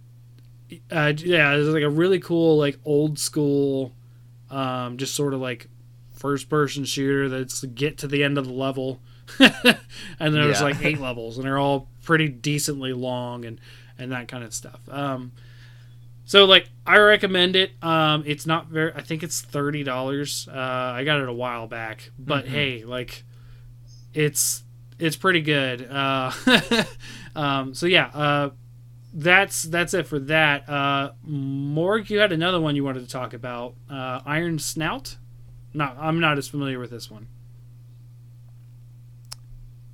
uh, 0.90 1.12
yeah, 1.18 1.54
it's 1.54 1.68
like 1.68 1.82
a 1.82 1.90
really 1.90 2.18
cool 2.18 2.56
like 2.56 2.78
old 2.84 3.18
school, 3.18 3.92
um, 4.50 4.96
just 4.96 5.14
sort 5.14 5.34
of 5.34 5.40
like 5.40 5.68
first 6.14 6.48
person 6.48 6.84
shooter 6.84 7.28
that's 7.28 7.62
get 7.64 7.98
to 7.98 8.08
the 8.08 8.24
end 8.24 8.38
of 8.38 8.46
the 8.46 8.52
level, 8.54 9.00
and 9.38 10.34
there's 10.34 10.58
Yeah. 10.60 10.64
like 10.64 10.82
eight 10.84 10.98
levels 11.00 11.36
and 11.36 11.46
they're 11.46 11.58
all 11.58 11.88
pretty 12.04 12.28
decently 12.28 12.92
long 12.94 13.44
and 13.44 13.60
and 13.98 14.12
that 14.12 14.28
kind 14.28 14.44
of 14.44 14.54
stuff. 14.54 14.80
Um, 14.90 15.32
so 16.28 16.44
like 16.44 16.68
I 16.86 16.98
recommend 16.98 17.56
it. 17.56 17.72
Um, 17.82 18.22
it's 18.26 18.44
not 18.44 18.66
very. 18.66 18.92
I 18.92 19.00
think 19.00 19.22
it's 19.22 19.40
thirty 19.40 19.82
dollars. 19.82 20.46
Uh, 20.46 20.58
I 20.58 21.02
got 21.04 21.20
it 21.20 21.28
a 21.28 21.32
while 21.32 21.66
back, 21.66 22.10
but 22.18 22.46
hey, 22.46 22.84
like, 22.84 23.24
it's 24.12 24.62
it's 24.98 25.16
pretty 25.16 25.40
good. 25.40 25.88
Uh, 25.90 26.30
um, 27.34 27.72
so 27.72 27.86
yeah, 27.86 28.08
uh, 28.08 28.50
that's 29.14 29.62
that's 29.62 29.94
it 29.94 30.06
for 30.06 30.18
that. 30.18 30.68
Uh, 30.68 31.12
Morg, 31.22 32.10
you 32.10 32.18
had 32.18 32.30
another 32.30 32.60
one 32.60 32.76
you 32.76 32.84
wanted 32.84 33.00
to 33.00 33.08
talk 33.08 33.32
about. 33.32 33.74
Uh, 33.88 34.20
Iron 34.26 34.58
Snout. 34.58 35.16
No, 35.72 35.90
I'm 35.98 36.20
not 36.20 36.36
as 36.36 36.46
familiar 36.46 36.78
with 36.78 36.90
this 36.90 37.10
one. 37.10 37.28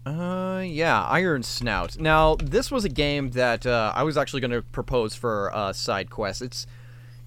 Uh, 0.06 0.62
yeah, 0.66 1.02
Iron 1.04 1.42
Snout. 1.42 1.98
Now, 1.98 2.36
this 2.36 2.70
was 2.70 2.84
a 2.84 2.88
game 2.88 3.30
that 3.30 3.66
uh, 3.66 3.92
I 3.94 4.02
was 4.02 4.16
actually 4.16 4.40
going 4.40 4.50
to 4.50 4.62
propose 4.62 5.14
for 5.14 5.54
uh, 5.54 5.72
side 5.72 6.10
quest. 6.10 6.42
It's 6.42 6.66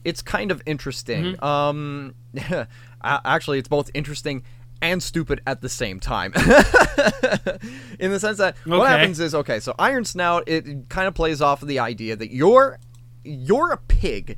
it's 0.03 0.21
kind 0.21 0.51
of 0.51 0.61
interesting. 0.65 1.41
Um, 1.43 2.13
actually, 3.03 3.59
it's 3.59 3.67
both 3.67 3.89
interesting 3.93 4.43
and 4.82 5.01
stupid 5.01 5.41
at 5.47 5.61
the 5.61 5.69
same 5.69 5.99
time. 5.99 6.34
In 7.99 8.11
the 8.11 8.19
sense 8.19 8.38
that 8.38 8.55
what 8.65 8.88
happens 8.88 9.19
is 9.19 9.34
okay. 9.34 9.59
So 9.59 9.73
Iron 9.80 10.05
Snout 10.05 10.43
it 10.47 10.89
kind 10.89 11.07
of 11.07 11.15
plays 11.15 11.41
off 11.41 11.61
of 11.61 11.67
the 11.67 11.80
idea 11.80 12.15
that 12.15 12.32
you're 12.32 12.80
you're 13.23 13.71
a 13.71 13.78
pig 13.78 14.38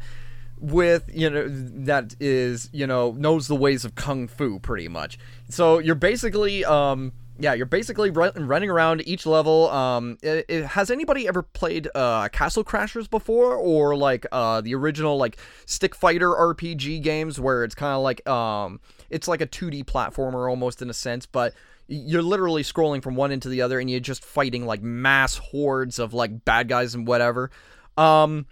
with 0.57 1.09
you 1.13 1.29
know 1.29 1.45
that 1.47 2.15
is 2.19 2.69
you 2.73 2.85
know 2.85 3.11
knows 3.11 3.47
the 3.47 3.55
ways 3.55 3.85
of 3.85 3.95
kung 3.95 4.27
fu 4.27 4.59
pretty 4.59 4.89
much 4.89 5.17
so 5.47 5.79
you're 5.79 5.95
basically 5.95 6.65
um 6.65 7.13
yeah 7.41 7.53
you're 7.53 7.65
basically 7.65 8.09
run, 8.09 8.31
running 8.35 8.69
around 8.69 9.01
each 9.07 9.25
level 9.25 9.69
um 9.69 10.17
it, 10.21 10.45
it- 10.49 10.65
has 10.65 10.91
anybody 10.91 11.27
ever 11.27 11.41
played 11.41 11.87
uh 11.95 12.27
castle 12.29 12.63
crashers 12.63 13.09
before? 13.09 13.55
Or 13.55 13.95
like 13.95 14.25
uh 14.31 14.61
the 14.61 14.75
original 14.75 15.17
like 15.17 15.37
stick 15.65 15.95
fighter 15.95 16.29
rpg 16.29 17.01
games 17.01 17.39
where 17.39 17.63
it's 17.63 17.75
kind 17.75 17.93
of 17.93 18.01
like 18.01 18.27
um 18.27 18.79
it's 19.09 19.27
like 19.27 19.41
a 19.41 19.47
2d 19.47 19.85
platformer 19.85 20.49
almost 20.49 20.81
in 20.81 20.89
a 20.89 20.93
sense 20.93 21.25
but 21.25 21.53
you're 21.87 22.21
literally 22.21 22.61
scrolling 22.61 23.01
from 23.01 23.15
one 23.15 23.31
end 23.31 23.41
to 23.41 23.49
the 23.49 23.61
other 23.63 23.79
and 23.79 23.89
you're 23.89 23.99
just 23.99 24.23
fighting 24.23 24.65
like 24.65 24.81
mass 24.83 25.37
hordes 25.37 25.97
of 25.97 26.13
like 26.13 26.45
bad 26.45 26.67
guys 26.67 26.93
and 26.93 27.07
whatever. 27.07 27.49
Um 27.97 28.45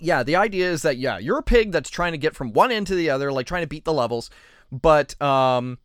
yeah, 0.00 0.22
the 0.22 0.36
idea 0.36 0.70
is 0.70 0.82
that 0.82 0.96
yeah, 0.98 1.18
you're 1.18 1.38
a 1.38 1.42
pig 1.42 1.72
that's 1.72 1.90
trying 1.90 2.12
to 2.12 2.18
get 2.18 2.34
from 2.34 2.52
one 2.52 2.70
end 2.72 2.86
to 2.88 2.94
the 2.94 3.10
other, 3.10 3.30
like 3.32 3.46
trying 3.46 3.62
to 3.62 3.68
beat 3.68 3.84
the 3.84 3.92
levels, 3.92 4.30
but 4.72 5.20
um 5.20 5.78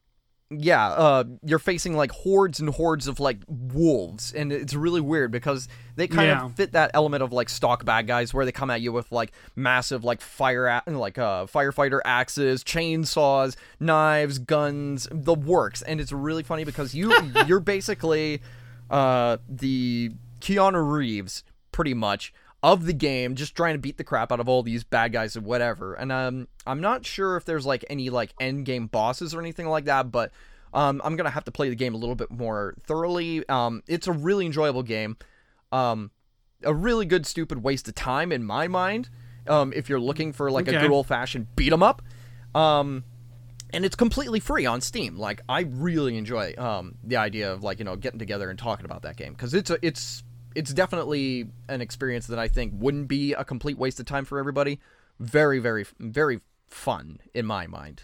yeah, 0.52 0.88
uh 0.90 1.24
you're 1.44 1.60
facing 1.60 1.96
like 1.96 2.12
hordes 2.12 2.60
and 2.60 2.70
hordes 2.70 3.08
of 3.08 3.20
like 3.20 3.38
wolves 3.48 4.34
and 4.34 4.52
it's 4.52 4.74
really 4.74 5.02
weird 5.02 5.32
because 5.32 5.68
they 5.96 6.08
kind 6.08 6.28
Yeah. 6.28 6.46
of 6.46 6.56
fit 6.56 6.72
that 6.72 6.92
element 6.96 7.22
of 7.22 7.32
like 7.32 7.50
stock 7.50 7.86
bad 7.86 8.08
guys 8.08 8.34
where 8.34 8.46
they 8.46 8.52
come 8.52 8.70
at 8.72 8.82
you 8.82 8.92
with 8.92 9.12
like 9.12 9.32
massive 9.56 10.04
like 10.04 10.22
fire 10.22 10.66
a- 10.66 10.84
like 10.88 11.18
uh 11.20 11.46
firefighter 11.46 12.00
axes, 12.04 12.64
chainsaws, 12.64 13.56
knives, 13.80 14.40
guns, 14.40 15.08
the 15.12 15.36
works 15.36 15.82
and 15.84 16.02
it's 16.02 16.12
really 16.12 16.42
funny 16.44 16.64
because 16.64 16.96
you 16.96 17.14
you're 17.48 17.60
basically 17.60 18.42
uh 18.90 19.38
the 19.48 20.12
Keanu 20.42 20.92
Reeves 20.92 21.44
pretty 21.72 21.94
much 21.94 22.34
of 22.62 22.86
the 22.86 22.94
game 22.94 23.36
just 23.36 23.56
trying 23.56 23.74
to 23.74 23.80
beat 23.80 23.98
the 23.98 24.04
crap 24.04 24.32
out 24.32 24.40
of 24.40 24.50
all 24.50 24.64
these 24.64 24.84
bad 24.84 25.14
guys 25.14 25.36
and 25.36 25.46
whatever. 25.46 25.94
And 25.94 26.12
um 26.12 26.48
i'm 26.68 26.82
not 26.82 27.06
sure 27.06 27.38
if 27.38 27.46
there's 27.46 27.66
like 27.66 27.86
any 27.90 28.10
like 28.10 28.34
end 28.40 28.66
game 28.66 28.88
bosses 28.88 29.34
or 29.34 29.40
anything 29.40 29.68
like 29.68 29.86
that 29.86 30.12
but 30.12 30.32
um 30.74 31.02
i'm 31.04 31.16
gonna 31.16 31.30
have 31.30 31.46
to 31.46 31.52
play 31.52 31.70
the 31.70 31.76
game 31.76 31.94
a 31.94 31.98
little 31.98 32.16
bit 32.16 32.32
more 32.32 32.76
thoroughly. 32.86 33.48
Um 33.48 33.82
it's 33.88 34.08
a 34.08 34.12
really 34.12 34.46
enjoyable 34.46 34.84
game. 34.84 35.18
Um 35.72 36.12
a 36.64 36.74
really 36.74 37.06
good 37.06 37.26
stupid 37.26 37.64
waste 37.64 37.88
of 37.88 37.96
time 37.96 38.32
in 38.32 38.44
my 38.44 38.68
mind 38.68 39.10
um 39.48 39.72
if 39.74 39.88
you're 39.88 40.00
looking 40.00 40.34
for 40.34 40.52
like 40.52 40.68
a 40.68 40.72
good 40.82 40.92
old 40.92 41.08
fashioned 41.08 41.48
beat 41.56 41.72
'em 41.72 41.84
up. 41.84 42.02
Um 42.54 43.06
and 43.72 43.86
it's 43.86 43.96
completely 43.96 44.40
free 44.40 44.66
on 44.66 44.82
Steam. 44.82 45.16
Like 45.18 45.42
I 45.48 45.62
really 45.62 46.18
enjoy 46.18 46.56
um, 46.58 46.96
the 47.04 47.18
idea 47.18 47.54
of 47.54 47.64
like 47.64 47.80
you 47.80 47.86
know 47.86 47.96
getting 47.96 48.20
together 48.20 48.50
and 48.50 48.58
talking 48.58 48.86
about 48.86 49.04
that 49.04 49.16
game 49.16 49.34
because 49.34 49.54
it's 49.54 49.70
a, 49.70 49.78
it's 49.84 50.24
it's 50.56 50.74
definitely 50.74 51.48
an 51.68 51.82
experience 51.82 52.28
that 52.28 52.40
I 52.40 52.48
think 52.48 52.74
wouldn't 52.76 53.08
be 53.08 53.34
a 53.34 53.44
complete 53.44 53.78
waste 53.78 54.00
of 54.00 54.06
time 54.06 54.26
for 54.26 54.40
everybody. 54.40 54.80
Very 55.20 55.60
very 55.60 55.86
very 56.00 56.42
fun 56.68 57.20
in 57.34 57.46
my 57.46 57.68
mind. 57.68 58.04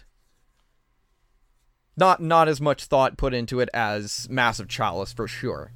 Not 1.96 2.20
not 2.20 2.48
as 2.48 2.60
much 2.60 2.84
thought 2.84 3.16
put 3.16 3.34
into 3.34 3.60
it 3.60 3.68
as 3.72 4.28
Massive 4.28 4.68
Chalice 4.68 5.12
for 5.12 5.26
sure. 5.26 5.72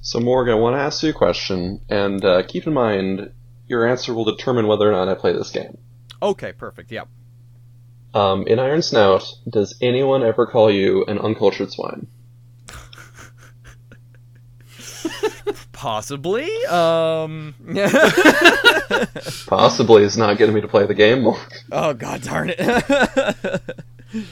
So, 0.00 0.20
Morgan, 0.20 0.54
I 0.54 0.58
want 0.58 0.76
to 0.76 0.80
ask 0.80 1.02
you 1.02 1.10
a 1.10 1.12
question, 1.12 1.80
and 1.88 2.24
uh, 2.24 2.44
keep 2.46 2.66
in 2.66 2.72
mind 2.72 3.32
your 3.66 3.88
answer 3.88 4.14
will 4.14 4.24
determine 4.24 4.66
whether 4.66 4.88
or 4.88 4.92
not 4.92 5.08
I 5.08 5.14
play 5.14 5.32
this 5.32 5.50
game. 5.50 5.78
Okay, 6.22 6.52
perfect. 6.52 6.92
Yep. 6.92 7.08
Um, 8.14 8.46
in 8.46 8.58
Iron 8.58 8.82
Snout, 8.82 9.24
does 9.48 9.76
anyone 9.82 10.22
ever 10.22 10.46
call 10.46 10.70
you 10.70 11.04
an 11.06 11.18
uncultured 11.18 11.72
swine? 11.72 12.06
Possibly. 15.76 16.48
Um. 16.66 17.54
Possibly 19.46 20.04
is 20.04 20.16
not 20.16 20.38
getting 20.38 20.54
me 20.54 20.62
to 20.62 20.68
play 20.68 20.86
the 20.86 20.94
game 20.94 21.20
more. 21.20 21.38
oh 21.70 21.92
god 21.92 22.22
darn 22.22 22.50
it. 22.56 23.76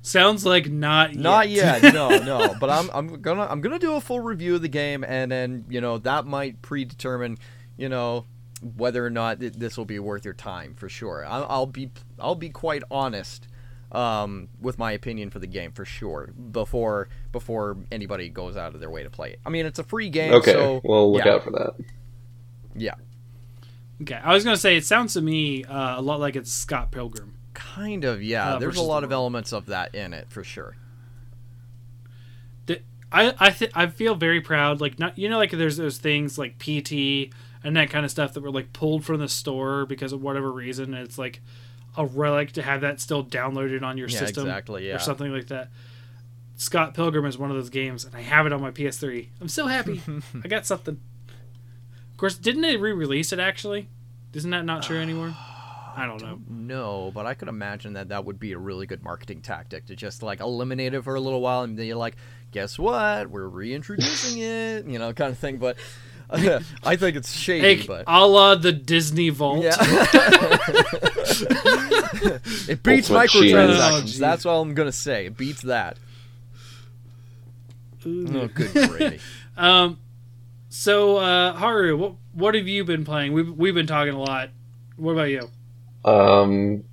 Sounds 0.00 0.46
like 0.46 0.70
not 0.70 1.12
yet. 1.12 1.20
Not 1.20 1.48
yet. 1.50 1.82
No, 1.94 2.08
no. 2.08 2.54
But 2.58 2.70
I'm 2.70 2.88
I'm 2.94 3.20
gonna 3.20 3.46
I'm 3.46 3.60
gonna 3.60 3.78
do 3.78 3.96
a 3.96 4.00
full 4.00 4.20
review 4.20 4.54
of 4.54 4.62
the 4.62 4.68
game, 4.68 5.04
and 5.04 5.30
then 5.30 5.66
you 5.68 5.82
know 5.82 5.98
that 5.98 6.24
might 6.24 6.62
predetermine, 6.62 7.36
you 7.76 7.90
know, 7.90 8.24
whether 8.62 9.04
or 9.04 9.10
not 9.10 9.40
th- 9.40 9.52
this 9.52 9.76
will 9.76 9.84
be 9.84 9.98
worth 9.98 10.24
your 10.24 10.32
time 10.32 10.74
for 10.76 10.88
sure. 10.88 11.26
I'll, 11.28 11.46
I'll 11.46 11.66
be 11.66 11.90
I'll 12.18 12.34
be 12.36 12.48
quite 12.48 12.82
honest 12.90 13.48
um, 13.92 14.48
with 14.60 14.78
my 14.78 14.92
opinion 14.92 15.30
for 15.30 15.38
the 15.38 15.46
game 15.46 15.72
for 15.72 15.84
sure 15.84 16.30
before 16.52 17.08
before 17.32 17.76
anybody 17.92 18.28
goes 18.28 18.56
out 18.56 18.74
of 18.74 18.80
their 18.80 18.90
way 18.90 19.02
to 19.02 19.10
play 19.10 19.30
it. 19.32 19.40
I 19.46 19.50
mean, 19.50 19.66
it's 19.66 19.78
a 19.78 19.84
free 19.84 20.08
game, 20.10 20.32
Okay, 20.34 20.52
so 20.52 20.80
well 20.84 21.12
look 21.12 21.24
yeah, 21.24 21.32
out 21.34 21.44
for 21.44 21.50
that. 21.52 21.74
yeah, 22.74 22.94
Okay, 24.02 24.20
I 24.22 24.34
was 24.34 24.44
gonna 24.44 24.56
say 24.56 24.76
it 24.76 24.84
sounds 24.84 25.14
to 25.14 25.22
me 25.22 25.64
uh, 25.64 25.98
a 25.98 26.02
lot 26.02 26.20
like 26.20 26.36
it's 26.36 26.52
Scott 26.52 26.90
Pilgrim. 26.90 27.34
kind 27.54 28.04
of. 28.04 28.22
Yeah, 28.22 28.54
Uh, 28.54 28.58
there's 28.58 28.76
a 28.76 28.82
lot 28.82 29.00
the 29.00 29.06
of 29.06 29.12
elements 29.12 29.52
of 29.52 29.66
that 29.66 29.94
in 29.94 30.12
it 30.12 30.26
for 30.30 30.44
sure. 30.44 30.76
I 33.12 33.32
I 33.38 33.50
th- 33.50 33.70
I 33.72 33.86
feel 33.86 34.16
very 34.16 34.40
proud. 34.40 34.80
Like 34.80 34.98
not 34.98 35.16
you 35.16 35.28
know 35.28 35.38
like 35.38 35.52
there's 35.52 35.76
those 35.76 35.98
things 35.98 36.38
like 36.38 36.58
PT 36.58 37.32
and 37.62 37.76
that 37.76 37.88
kind 37.88 38.04
of 38.04 38.10
stuff 38.10 38.34
that 38.34 38.42
were 38.42 38.50
like 38.50 38.72
pulled 38.72 39.04
from 39.04 39.20
the 39.20 39.28
store 39.28 39.86
because 39.86 40.12
of 40.12 40.20
whatever 40.22 40.50
reason. 40.50 40.92
And 40.92 41.04
it's 41.06 41.16
like 41.16 41.40
a 41.96 42.04
relic 42.06 42.52
to 42.52 42.62
have 42.62 42.82
that 42.82 43.00
still 43.00 43.24
downloaded 43.24 43.82
on 43.82 43.96
your 43.98 44.08
Yeah, 44.08 44.18
system 44.18 44.44
exactly, 44.46 44.88
yeah. 44.88 44.96
or 44.96 44.98
something 44.98 45.32
like 45.32 45.46
that. 45.48 45.70
Scott 46.56 46.94
Pilgrim 46.94 47.26
is 47.26 47.36
one 47.36 47.50
of 47.50 47.56
those 47.56 47.70
games, 47.70 48.04
and 48.04 48.14
I 48.14 48.22
have 48.22 48.46
it 48.46 48.52
on 48.52 48.60
my 48.62 48.70
PS3. 48.70 49.28
I'm 49.40 49.48
so 49.48 49.66
happy. 49.66 50.00
I 50.44 50.48
got 50.48 50.66
something. 50.66 51.00
Of 52.10 52.16
course, 52.16 52.36
didn't 52.36 52.62
they 52.62 52.76
re-release 52.76 53.32
it 53.32 53.38
actually? 53.38 53.88
Isn't 54.32 54.50
that 54.50 54.64
not 54.64 54.82
true 54.82 54.98
anymore? 55.00 55.34
I 55.98 56.04
don't 56.04 56.20
know. 56.22 56.38
No, 56.48 57.10
but 57.14 57.24
I 57.24 57.32
could 57.34 57.48
imagine 57.48 57.94
that 57.94 58.08
that 58.10 58.26
would 58.26 58.38
be 58.38 58.52
a 58.52 58.58
really 58.58 58.86
good 58.86 59.02
marketing 59.02 59.40
tactic 59.40 59.86
to 59.86 59.96
just 59.96 60.22
like 60.22 60.40
eliminate 60.40 60.92
it 60.92 61.02
for 61.04 61.14
a 61.14 61.20
little 61.20 61.40
while, 61.40 61.62
and 61.62 61.78
then 61.78 61.86
you're 61.86 61.96
like, 61.96 62.16
guess 62.52 62.78
what? 62.78 63.30
We're 63.30 63.48
reintroducing 63.48 64.38
it, 64.42 64.86
you 64.86 64.98
know, 64.98 65.12
kind 65.14 65.30
of 65.32 65.38
thing. 65.38 65.56
But 65.56 65.76
I 66.82 66.96
think 66.96 67.16
it's 67.16 67.32
shady, 67.32 67.82
Hey, 67.82 67.86
but 67.86 68.04
a 68.06 68.26
la 68.26 68.54
the 68.56 68.72
Disney 68.72 69.28
Vault. 69.30 69.62
yeah, 69.62 69.76
it 72.68 72.82
beats 72.82 73.10
Ultimate 73.10 73.30
cheating. 73.30 73.56
Oh, 73.56 73.68
microtransactions. 73.68 74.18
That's 74.18 74.46
all 74.46 74.62
I'm 74.62 74.74
gonna 74.74 74.90
say. 74.92 75.26
It 75.26 75.36
beats 75.36 75.62
that. 75.62 75.98
Ooh. 78.04 78.26
Oh, 78.34 78.48
good 78.48 78.72
gravy. 78.88 79.20
Um, 79.56 79.98
so 80.68 81.16
uh, 81.18 81.52
Haru, 81.54 81.96
what 81.96 82.14
what 82.32 82.54
have 82.54 82.66
you 82.68 82.84
been 82.84 83.04
playing? 83.04 83.32
We've 83.32 83.50
we've 83.50 83.74
been 83.74 83.86
talking 83.86 84.14
a 84.14 84.20
lot. 84.20 84.50
What 84.96 85.12
about 85.12 85.24
you? 85.30 85.48
Um, 86.04 86.84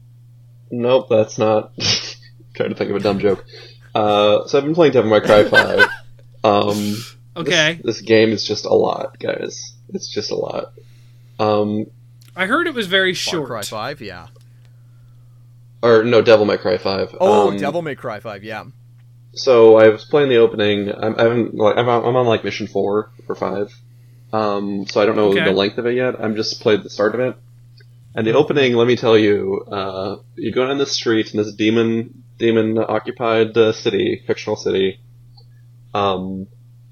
nope, 0.72 1.08
that's 1.10 1.38
not. 1.38 1.72
trying 2.54 2.70
to 2.70 2.76
think 2.76 2.90
of 2.90 2.96
a 2.96 3.00
dumb 3.00 3.20
joke. 3.20 3.46
Uh, 3.96 4.46
so 4.48 4.58
I've 4.58 4.64
been 4.64 4.74
playing 4.76 4.94
Devil 4.94 5.10
May 5.12 5.22
Cry 5.22 5.44
5. 5.44 5.88
Um, 6.44 6.96
Okay, 7.36 7.80
This, 7.84 7.98
this 7.98 8.02
game 8.02 8.30
is 8.30 8.46
just 8.46 8.66
a 8.66 8.74
lot, 8.74 9.18
guys. 9.20 9.74
It's 9.90 10.08
just 10.14 10.32
a 10.32 10.36
lot. 10.36 10.74
Um, 11.40 11.86
I 12.36 12.46
heard 12.46 12.68
it 12.68 12.74
was 12.76 12.88
very 12.88 13.14
Far 13.14 13.32
short. 13.32 13.48
Cry 13.48 13.62
Five, 13.64 14.02
yeah. 14.02 14.28
or 15.82 16.04
no, 16.04 16.22
Devil 16.22 16.46
May 16.46 16.58
Cry 16.58 16.78
5. 16.78 17.18
Oh, 17.20 17.50
um, 17.50 17.58
Devil 17.58 17.82
May 17.82 17.96
Cry 17.96 18.20
Five, 18.20 18.44
yeah. 18.44 18.66
So 19.34 19.78
I 19.78 19.90
was 19.90 20.06
playing 20.06 20.30
the 20.30 20.38
opening. 20.38 20.92
I'm, 20.92 21.16
I 21.18 21.24
haven't 21.24 21.56
like 21.56 21.76
I'm 21.78 21.90
on, 21.90 22.06
I'm 22.06 22.16
on 22.16 22.28
like 22.28 22.44
mission 22.44 22.68
four 22.68 23.12
or 23.28 23.36
five. 23.36 23.74
Um, 24.32 24.86
so 24.88 25.02
I 25.02 25.06
don't 25.06 25.16
know 25.16 25.30
Okay. 25.30 25.44
the 25.44 25.52
length 25.52 25.78
of 25.78 25.86
it 25.88 25.96
yet. 25.96 26.16
I'm 26.20 26.36
just 26.36 26.62
played 26.62 26.84
the 26.84 26.90
start 26.90 27.14
of 27.16 27.22
it. 27.22 27.36
And 28.16 28.28
the 28.28 28.34
opening, 28.34 28.74
let 28.74 28.88
me 28.88 28.96
tell 28.96 29.18
you, 29.18 29.62
uh, 29.72 30.18
you 30.36 30.52
go 30.52 30.68
down 30.68 30.78
the 30.78 30.86
street 30.86 31.32
in 31.34 31.38
this 31.38 31.54
demon 31.54 32.24
demon 32.38 32.78
occupied 32.78 33.58
uh, 33.58 33.72
city, 33.74 34.24
fictional 34.28 34.56
city. 34.56 35.00
Um, 35.96 36.48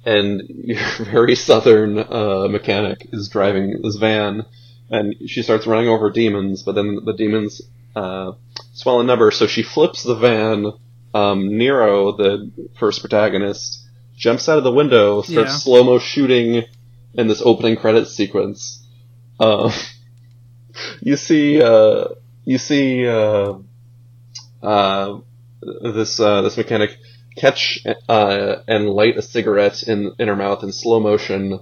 and 0.06 0.42
your 0.48 0.80
very 1.12 1.36
southern 1.36 2.00
uh, 2.00 2.48
mechanic 2.50 3.08
is 3.12 3.30
driving 3.30 3.82
this 3.82 3.96
van, 3.98 4.46
and 4.90 5.16
she 5.28 5.42
starts 5.44 5.68
running 5.68 5.90
over 5.90 6.10
demons, 6.10 6.64
but 6.64 6.74
then 6.76 7.00
the 7.06 7.14
demons 7.14 7.62
uh, 7.96 8.34
swell 8.74 9.00
in 9.02 9.08
number, 9.08 9.32
so 9.32 9.48
she 9.48 9.64
flips 9.64 10.04
the 10.04 10.16
van 10.16 10.72
um, 11.14 11.58
Nero, 11.58 12.14
the 12.16 12.52
first 12.80 13.02
protagonist, 13.02 13.86
jumps 14.16 14.48
out 14.48 14.58
of 14.58 14.64
the 14.64 14.72
window, 14.72 15.22
starts 15.22 15.52
Yeah. 15.52 15.58
slow 15.58 15.84
mo 15.84 16.00
shooting 16.00 16.64
in 17.14 17.28
this 17.28 17.42
opening 17.44 17.76
credits 17.76 18.12
sequence. 18.12 18.86
Uh, 19.40 19.72
you 21.02 21.16
see, 21.18 21.62
uh, 21.62 22.06
you 22.46 22.58
see 22.58 23.06
uh, 23.08 23.54
uh, 24.64 25.20
this 25.62 26.20
uh, 26.20 26.42
this 26.42 26.58
mechanic 26.58 26.98
catch 27.36 27.80
uh, 28.10 28.56
and 28.68 28.90
light 28.90 29.18
a 29.18 29.22
cigarette 29.22 29.84
in 29.84 30.12
in 30.20 30.28
her 30.28 30.36
mouth 30.36 30.64
in 30.64 30.72
slow 30.72 31.00
motion. 31.00 31.60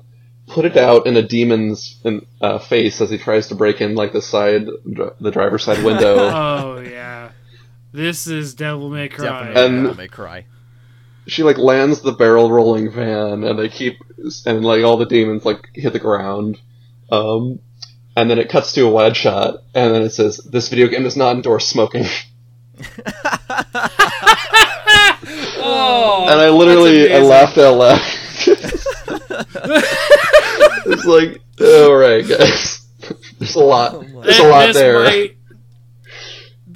Put 0.47 0.65
it 0.65 0.77
out 0.77 1.05
in 1.05 1.15
a 1.15 1.21
demon's 1.21 1.99
in, 2.03 2.25
uh, 2.41 2.57
face 2.57 3.01
as 3.01 3.11
he 3.11 3.19
tries 3.19 3.47
to 3.49 3.55
break 3.55 3.81
in 3.81 3.93
like 3.95 4.13
the 4.13 4.21
side, 4.21 4.65
dr- 4.91 5.13
the 5.19 5.29
driver's 5.31 5.63
side 5.63 5.83
window. 5.83 6.15
Oh 6.29 6.79
yeah, 6.79 7.31
this 7.91 8.25
is 8.25 8.55
Devil 8.55 8.89
May 8.89 9.09
Cry. 9.09 9.25
Definitely 9.25 9.61
And- 9.63 9.83
Devil 9.83 9.97
May 9.97 10.07
Cry. 10.07 10.45
she 11.27 11.43
like 11.43 11.59
lands 11.59 12.01
the 12.01 12.11
barrel 12.13 12.49
rolling 12.51 12.91
van 12.91 13.43
and 13.43 13.59
they 13.59 13.69
keep 13.69 13.97
and 14.47 14.65
like 14.65 14.83
all 14.83 14.97
the 14.97 15.05
demons 15.05 15.45
like 15.45 15.69
hit 15.75 15.93
the 15.93 15.99
ground 15.99 16.59
um 17.11 17.59
and 18.15 18.29
then 18.31 18.39
it 18.39 18.49
cuts 18.49 18.73
to 18.73 18.81
a 18.87 18.89
wide 18.89 19.15
shot 19.15 19.61
and 19.75 19.93
then 19.93 20.01
it 20.01 20.09
says 20.09 20.37
this 20.37 20.69
video 20.69 20.87
game 20.87 21.03
does 21.03 21.15
not 21.15 21.35
endorse 21.35 21.67
smoking 21.67 22.05
Oh, 25.81 26.27
and 26.29 26.39
i 26.39 26.49
literally 26.49 27.13
i 27.13 27.19
laughed 27.19 27.57
out 27.57 27.77
loud 27.77 28.01
it's 30.85 31.05
like 31.05 31.41
all 31.61 31.95
right 31.95 32.27
guys 32.27 32.85
there's 33.39 33.55
a 33.55 33.59
lot 33.59 33.93
Oh 33.95 34.21
there's 34.21 34.39
a 34.39 34.47
lot 34.47 34.67
this 34.67 34.75
there 34.75 35.03
Might, 35.03 35.37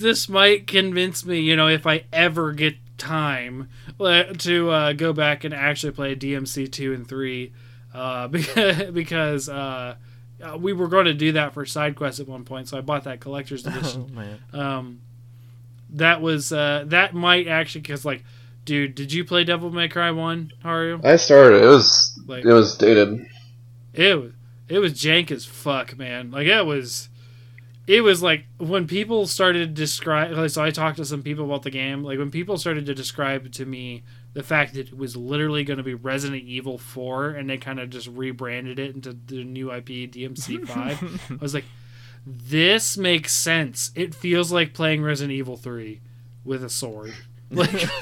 this 0.03 0.27
might 0.27 0.67
convince 0.67 1.25
me, 1.25 1.39
you 1.39 1.55
know, 1.55 1.67
if 1.67 1.85
I 1.87 2.03
ever 2.11 2.51
get 2.51 2.75
time 2.97 3.69
uh, 3.99 4.23
to 4.23 4.69
uh, 4.69 4.93
go 4.93 5.13
back 5.13 5.43
and 5.43 5.53
actually 5.53 5.91
play 5.93 6.15
DMC 6.15 6.71
two 6.71 6.93
and 6.93 7.07
three, 7.07 7.53
uh, 7.93 8.27
because 8.27 8.91
because 8.93 9.49
uh, 9.49 9.95
uh, 10.41 10.57
we 10.57 10.73
were 10.73 10.87
going 10.87 11.05
to 11.05 11.13
do 11.13 11.33
that 11.33 11.53
for 11.53 11.65
side 11.65 11.95
quests 11.95 12.19
at 12.19 12.27
one 12.27 12.43
point, 12.43 12.67
so 12.67 12.77
I 12.77 12.81
bought 12.81 13.03
that 13.05 13.19
collector's 13.19 13.65
edition. 13.67 14.09
Oh 14.09 14.15
man. 14.15 14.39
um, 14.51 15.01
that 15.91 16.21
was 16.21 16.51
uh, 16.51 16.83
that 16.87 17.13
might 17.13 17.47
actually 17.47 17.81
because 17.81 18.03
like, 18.03 18.23
dude, 18.65 18.95
did 18.95 19.13
you 19.13 19.23
play 19.25 19.43
Devil 19.43 19.71
May 19.71 19.87
Cry 19.87 20.11
one, 20.11 20.51
Haru? 20.61 20.99
i 21.03 21.15
started 21.15 21.63
it 21.63 21.67
was 21.67 22.19
Like 22.25 22.45
it 22.45 22.53
was 22.53 22.77
dated 22.77 23.25
it 23.93 24.19
was 24.19 24.31
it 24.69 24.79
was 24.79 24.93
jank 24.93 25.31
as 25.31 25.45
fuck, 25.45 25.97
man. 25.97 26.31
Like 26.31 26.47
it 26.47 26.65
was 26.65 27.09
it 27.85 28.01
was 28.01 28.23
like 28.23 28.45
when 28.57 28.87
people 28.87 29.27
started 29.27 29.59
to 29.59 29.81
describe 29.81 30.31
like, 30.31 30.49
so 30.49 30.63
I 30.63 30.71
talked 30.71 30.97
to 30.97 31.05
some 31.05 31.21
people 31.21 31.45
about 31.45 31.63
the 31.63 31.69
game, 31.69 32.03
like 32.03 32.17
when 32.17 32.31
people 32.31 32.57
started 32.57 32.85
to 32.85 32.95
describe 32.95 33.51
to 33.51 33.65
me 33.65 34.03
the 34.33 34.43
fact 34.43 34.73
that 34.73 34.87
it 34.87 34.97
was 34.97 35.15
literally 35.15 35.63
going 35.63 35.77
to 35.77 35.83
be 35.83 35.93
Resident 35.93 36.43
Evil 36.43 36.77
4 36.77 37.31
and 37.31 37.49
they 37.49 37.57
kind 37.57 37.79
of 37.79 37.89
just 37.89 38.07
rebranded 38.07 38.79
it 38.79 38.95
into 38.95 39.13
the 39.13 39.43
new 39.43 39.71
IP 39.71 39.87
DMC 40.11 40.67
5. 40.67 41.31
I 41.31 41.35
was 41.35 41.53
like 41.53 41.65
this 42.25 42.97
makes 42.97 43.33
sense. 43.33 43.91
It 43.95 44.15
feels 44.15 44.51
like 44.51 44.73
playing 44.73 45.03
Resident 45.03 45.33
Evil 45.33 45.57
3 45.57 45.99
with 46.45 46.63
a 46.63 46.69
sword. 46.69 47.13
Like 47.55 48.01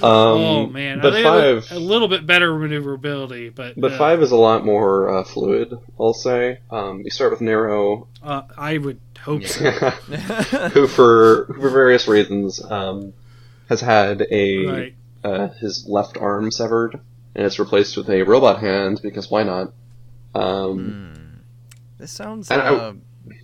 um 0.00 0.02
oh 0.02 0.66
man, 0.68 1.00
but 1.00 1.12
I 1.14 1.22
think 1.22 1.26
it 1.26 1.54
was 1.54 1.68
five 1.68 1.76
a 1.76 1.80
little 1.80 2.06
bit 2.08 2.24
better 2.26 2.56
maneuverability, 2.56 3.48
but 3.48 3.78
but 3.80 3.92
uh, 3.92 3.98
five 3.98 4.22
is 4.22 4.30
a 4.30 4.36
lot 4.36 4.64
more 4.64 5.08
uh, 5.18 5.24
fluid 5.24 5.74
i'll 5.98 6.14
say 6.14 6.60
um 6.70 7.02
you 7.04 7.10
start 7.10 7.32
with 7.32 7.40
Nero. 7.40 8.06
uh, 8.22 8.42
I 8.56 8.78
would 8.78 9.00
hope 9.20 9.44
so. 9.44 9.70
who 9.70 10.86
for 10.86 11.46
who 11.46 11.60
for 11.60 11.70
various 11.70 12.06
reasons 12.06 12.62
um, 12.64 13.12
has 13.68 13.80
had 13.80 14.24
a 14.30 14.66
Right. 14.66 14.94
uh, 15.24 15.48
his 15.60 15.86
left 15.88 16.16
arm 16.16 16.50
severed 16.52 17.00
and 17.34 17.44
it's 17.46 17.58
replaced 17.58 17.96
with 17.96 18.08
a 18.08 18.22
robot 18.22 18.60
hand 18.60 19.00
because 19.02 19.30
why 19.30 19.42
not? 19.42 19.72
Um, 20.34 20.78
Hmm. 20.78 21.24
This 21.98 22.12
sounds 22.12 22.50
And 22.52 22.62
I- 22.62 22.66
uh, 22.74 22.92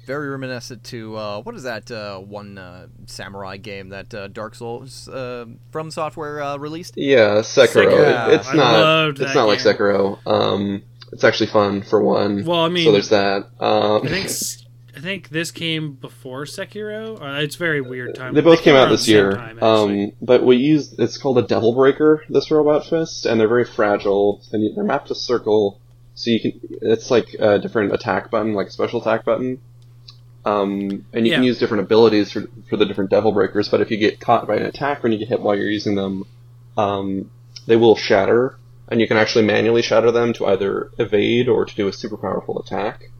very 0.06 0.28
reminiscent 0.28 0.84
to 0.84 1.16
uh, 1.16 1.42
what 1.42 1.54
is 1.54 1.62
that 1.64 1.90
uh, 1.90 2.18
one 2.18 2.58
uh, 2.58 2.86
samurai 3.06 3.56
game 3.56 3.88
that 3.90 4.12
uh, 4.14 4.28
Dark 4.28 4.54
Souls 4.54 5.08
uh, 5.08 5.46
from 5.70 5.90
Software 5.90 6.42
uh, 6.42 6.56
released? 6.56 6.94
Yeah, 6.96 7.38
Sekiro. 7.40 7.86
Sekiro. 7.86 8.28
It- 8.28 8.34
it's 8.40 8.48
I 8.48 8.54
not. 8.54 8.72
loved 8.72 9.20
It's 9.20 9.32
that 9.32 9.38
not 9.38 9.46
like. 9.46 9.58
Sekiro. 9.60 10.18
Um, 10.26 10.82
it's 11.12 11.24
actually 11.24 11.46
fun 11.48 11.82
for 11.82 12.02
one. 12.02 12.44
Well, 12.44 12.60
I 12.64 12.68
mean, 12.68 12.84
so 12.86 12.92
there's 12.92 13.10
that. 13.10 13.48
Um, 13.60 14.02
I 14.04 14.08
think 14.08 14.24
S- 14.26 14.64
I 14.96 15.00
think 15.00 15.28
this 15.30 15.50
came 15.50 15.92
before 15.94 16.44
Sekiro. 16.44 17.20
Uh, 17.20 17.40
it's 17.40 17.56
very 17.56 17.80
weird 17.80 18.14
time. 18.14 18.32
They 18.34 18.40
both 18.40 18.62
came 18.62 18.74
out 18.76 18.88
this 18.90 19.06
year. 19.08 19.32
time, 19.32 19.58
actually. 19.58 20.04
um, 20.06 20.12
but 20.22 20.44
we 20.44 20.56
use 20.56 20.94
it's 20.98 21.18
called 21.18 21.38
a 21.38 21.42
Devil 21.42 21.74
Breaker. 21.74 22.24
This 22.28 22.50
robot 22.50 22.86
fist, 22.86 23.26
and 23.26 23.38
they're 23.40 23.48
very 23.48 23.64
fragile. 23.64 24.42
And 24.52 24.62
you- 24.62 24.72
they're 24.74 24.84
mapped 24.84 25.08
to 25.08 25.14
circle, 25.14 25.80
so 26.14 26.30
you 26.30 26.40
can. 26.40 26.60
It's 26.82 27.10
like 27.10 27.34
a 27.38 27.58
different 27.58 27.92
attack 27.92 28.30
button, 28.30 28.54
like 28.54 28.68
a 28.68 28.70
special 28.70 29.00
attack 29.00 29.24
button. 29.24 29.60
Um, 30.44 31.06
and 31.12 31.26
you 31.26 31.32
can 31.32 31.42
use 31.44 31.58
different 31.58 31.84
abilities 31.84 32.32
for 32.32 32.44
for 32.68 32.76
the 32.76 32.84
different 32.84 33.10
Devil 33.10 33.32
Breakers. 33.32 33.68
But 33.68 33.80
if 33.80 33.90
you 33.90 33.96
get 33.96 34.20
caught 34.20 34.46
by 34.46 34.56
an 34.56 34.66
attack 34.66 35.02
when 35.02 35.12
you 35.12 35.18
get 35.18 35.28
hit 35.28 35.40
while 35.40 35.56
you're 35.56 35.70
using 35.70 35.94
them, 35.94 36.24
um, 36.76 37.30
they 37.66 37.76
will 37.76 37.96
shatter, 37.96 38.58
and 38.88 39.00
you 39.00 39.08
can 39.08 39.16
actually 39.16 39.46
manually 39.46 39.80
shatter 39.82 40.10
them 40.10 40.32
to 40.34 40.46
either 40.46 40.90
evade 40.98 41.48
or 41.48 41.64
to 41.64 41.74
do 41.74 41.88
a 41.88 41.92
super 41.92 42.18
powerful 42.18 42.58
attack. 42.58 43.10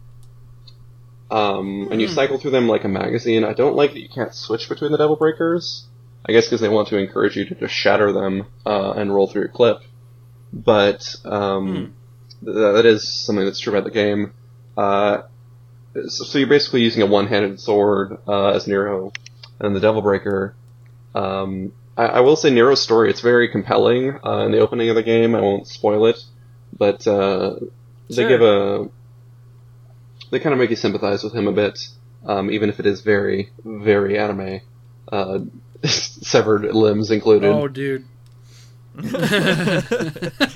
Um, 1.31 1.89
and 1.91 2.01
you 2.01 2.07
Hmm. 2.09 2.15
cycle 2.15 2.39
through 2.39 2.51
them 2.53 2.69
like 2.69 2.85
a 2.85 2.89
magazine. 2.89 3.45
I 3.45 3.55
don't 3.55 3.75
like 3.75 3.95
that 3.95 4.01
you 4.01 4.09
can't 4.09 4.35
switch 4.35 4.69
between 4.69 4.93
the 4.93 4.99
Devil 4.99 5.17
Breakers. 5.17 5.87
I 6.27 6.33
guess 6.33 6.47
because 6.47 6.61
they 6.61 6.69
want 6.69 6.89
to 6.89 6.99
encourage 6.99 7.37
you 7.37 7.45
to 7.47 7.55
just 7.55 7.75
shatter 7.75 8.13
them 8.13 8.47
uh, 8.65 8.93
and 8.93 9.15
roll 9.15 9.27
through 9.27 9.43
your 9.43 9.51
clip. 9.51 9.81
But 10.53 11.17
um, 11.25 11.95
th- 12.45 12.55
that 12.55 12.87
is 12.87 13.07
something 13.27 13.45
that's 13.45 13.59
true 13.59 13.73
about 13.73 13.85
the 13.85 13.91
game. 13.91 14.33
Uh, 14.77 15.23
so, 15.95 16.25
so 16.25 16.39
you're 16.39 16.49
basically 16.49 16.83
using 16.83 17.03
a 17.03 17.07
one-handed 17.07 17.61
sword 17.61 18.19
uh, 18.27 18.49
as 18.49 18.67
Nero, 18.67 19.13
and 19.61 19.75
the 19.75 19.81
Devil 19.81 20.03
Breaker. 20.03 20.55
Um, 21.15 21.73
I, 21.97 22.05
I 22.07 22.21
will 22.21 22.37
say 22.37 22.51
Nero's 22.51 22.83
story; 22.83 23.11
it's 23.11 23.21
very 23.21 23.49
compelling 23.49 24.19
uh, 24.25 24.45
in 24.47 24.53
the 24.53 24.59
opening 24.59 24.89
of 24.89 24.97
the 24.97 25.03
game. 25.03 25.35
I 25.35 25.41
won't 25.41 25.67
spoil 25.69 26.07
it, 26.07 26.23
but 26.77 27.07
uh, 27.07 27.57
they 28.09 28.15
Sure. 28.17 28.29
give 28.29 28.43
a 28.43 28.89
they 30.31 30.41
kind 30.41 30.53
of 30.53 30.59
make 30.59 30.71
you 30.71 30.77
sympathize 30.77 31.23
with 31.23 31.35
him 31.35 31.47
a 31.47 31.53
bit, 31.53 31.89
um, 32.27 32.51
even 32.51 32.69
if 32.69 32.81
it 32.81 32.87
is 32.87 33.03
very, 33.03 33.51
very 33.65 34.19
anime. 34.19 34.61
Uh, 35.11 35.41
severed 35.85 36.63
limbs 36.75 37.11
included. 37.11 37.49
Oh, 37.49 37.69
dude. 37.69 38.05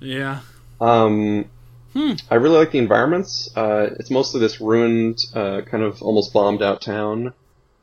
yeah. 0.00 0.40
Um, 0.80 1.44
Hmm. 1.92 2.12
I 2.30 2.36
really 2.36 2.58
like 2.58 2.70
the 2.70 2.78
environments. 2.78 3.50
Uh, 3.56 3.90
it's 3.98 4.10
mostly 4.10 4.40
this 4.40 4.60
ruined, 4.60 5.18
uh, 5.34 5.62
kind 5.62 5.82
of 5.82 6.02
almost 6.02 6.32
bombed 6.32 6.62
out 6.62 6.80
town. 6.82 7.34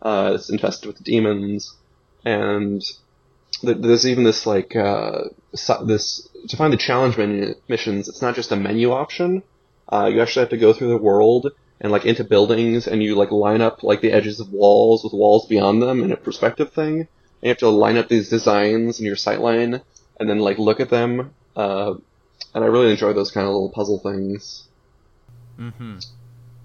Uh, 0.01 0.31
it's 0.35 0.49
infested 0.49 0.87
with 0.87 1.03
demons, 1.03 1.75
and 2.23 2.81
th- 3.61 3.77
there's 3.79 4.07
even 4.07 4.23
this 4.23 4.45
like 4.45 4.75
uh, 4.75 5.23
so- 5.55 5.83
this 5.85 6.27
to 6.47 6.55
find 6.57 6.71
the 6.71 6.77
challenge 6.77 7.17
menu 7.17 7.53
missions. 7.67 8.07
It's 8.07 8.21
not 8.21 8.35
just 8.35 8.51
a 8.51 8.55
menu 8.55 8.91
option. 8.91 9.43
Uh, 9.91 10.09
you 10.13 10.21
actually 10.21 10.41
have 10.43 10.49
to 10.51 10.57
go 10.57 10.71
through 10.73 10.89
the 10.89 10.97
world 10.97 11.51
and 11.81 11.91
like 11.91 12.05
into 12.05 12.23
buildings, 12.23 12.87
and 12.87 13.03
you 13.03 13.15
like 13.15 13.31
line 13.31 13.61
up 13.61 13.83
like 13.83 14.01
the 14.01 14.11
edges 14.13 14.39
of 14.39 14.51
walls 14.53 15.03
with 15.03 15.13
walls 15.13 15.47
beyond 15.47 15.81
them 15.81 16.03
in 16.03 16.11
a 16.11 16.17
perspective 16.17 16.71
thing. 16.71 16.99
And 16.99 17.07
you 17.43 17.49
have 17.49 17.57
to 17.59 17.69
line 17.69 17.97
up 17.97 18.07
these 18.07 18.29
designs 18.29 18.99
in 18.99 19.05
your 19.05 19.15
sightline, 19.15 19.81
and 20.19 20.29
then 20.29 20.39
like 20.39 20.59
look 20.59 20.79
at 20.79 20.89
them. 20.89 21.31
And 22.57 22.63
I 22.63 22.69
really 22.69 22.89
enjoy 22.89 23.13
those 23.13 23.29
kind 23.29 23.45
of 23.45 23.53
little 23.53 23.69
puzzle 23.69 23.99
things. 23.99 24.63
mm-hmm. 25.59 25.99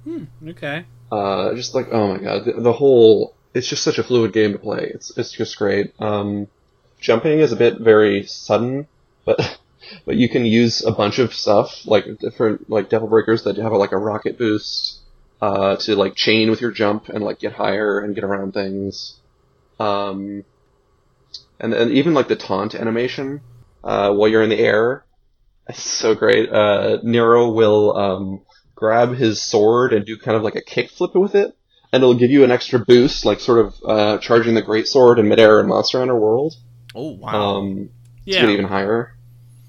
Hmm. 0.05 0.49
Okay. 0.49 0.87
Uh, 1.11 1.53
just 1.55 1.75
like 1.75 1.89
oh 1.93 2.15
my 2.15 2.19
god, 2.19 2.47
the, 2.47 2.53
the 2.53 2.73
whole 2.73 3.35
it's 3.53 3.69
just 3.69 3.83
such 3.83 3.99
a 3.99 4.03
fluid 4.03 4.33
game 4.33 4.53
to 4.53 4.59
play. 4.59 4.91
It's 4.95 5.15
it's 5.19 5.33
just 5.33 5.59
great. 5.59 5.93
Um, 6.01 6.49
jumping 6.99 7.41
is 7.41 7.53
a 7.53 7.57
bit 7.57 7.79
very 7.79 8.23
sudden, 8.23 8.89
but 9.27 9.59
but 10.07 10.17
you 10.17 10.31
can 10.31 10.47
use 10.47 10.83
a 10.83 10.93
bunch 10.93 11.19
of 11.19 11.35
stuff 11.35 11.85
like 11.85 12.07
different 12.21 12.71
like 12.71 12.89
devil 12.89 13.07
breakers 13.09 13.43
that 13.43 13.59
have 13.59 13.73
like 13.73 13.93
a 13.93 13.99
rocket 13.99 14.39
boost 14.39 15.01
uh, 15.43 15.77
to 15.77 15.95
like 15.95 16.15
chain 16.15 16.49
with 16.49 16.63
your 16.63 16.71
jump 16.71 17.11
and 17.11 17.23
like 17.23 17.39
get 17.39 17.53
higher 17.53 18.01
and 18.01 18.15
get 18.15 18.25
around 18.25 18.55
things. 18.55 19.17
Um, 19.79 20.47
and 21.61 21.75
and 21.75 21.91
even 21.91 22.15
like 22.15 22.29
the 22.29 22.37
taunt 22.37 22.75
animation 22.75 23.43
uh, 23.85 24.11
while 24.15 24.31
you're 24.31 24.43
in 24.43 24.49
the 24.49 24.59
air, 24.59 25.05
it's 25.73 25.83
so 25.83 26.15
great. 26.15 26.51
Uh, 26.53 26.99
Nero 27.03 27.51
will 27.51 27.97
um, 27.97 28.41
grab 28.75 29.15
his 29.15 29.43
sword 29.43 29.93
and 29.93 30.05
do 30.07 30.17
kind 30.17 30.37
of 30.37 30.43
like 30.43 30.55
a 30.57 30.63
kickflip 30.63 31.15
with 31.15 31.35
it, 31.35 31.57
and 31.93 32.03
it'll 32.03 32.15
give 32.15 32.31
you 32.31 32.45
an 32.45 32.51
extra 32.51 32.79
boost, 32.79 33.25
like 33.25 33.41
sort 33.41 33.59
of 33.67 33.75
uh, 33.87 34.19
charging 34.19 34.55
the 34.55 34.63
great 34.63 34.87
sword 34.89 35.19
in 35.19 35.29
midair 35.29 35.61
in 35.61 35.67
Monster 35.67 35.99
Hunter 35.99 36.19
World. 36.19 36.55
Oh 36.95 37.13
wow. 37.15 37.57
Um, 37.57 37.75
to 37.77 37.91
Yeah. 38.25 38.41
get 38.43 38.51
even 38.51 38.67
higher, 38.67 39.15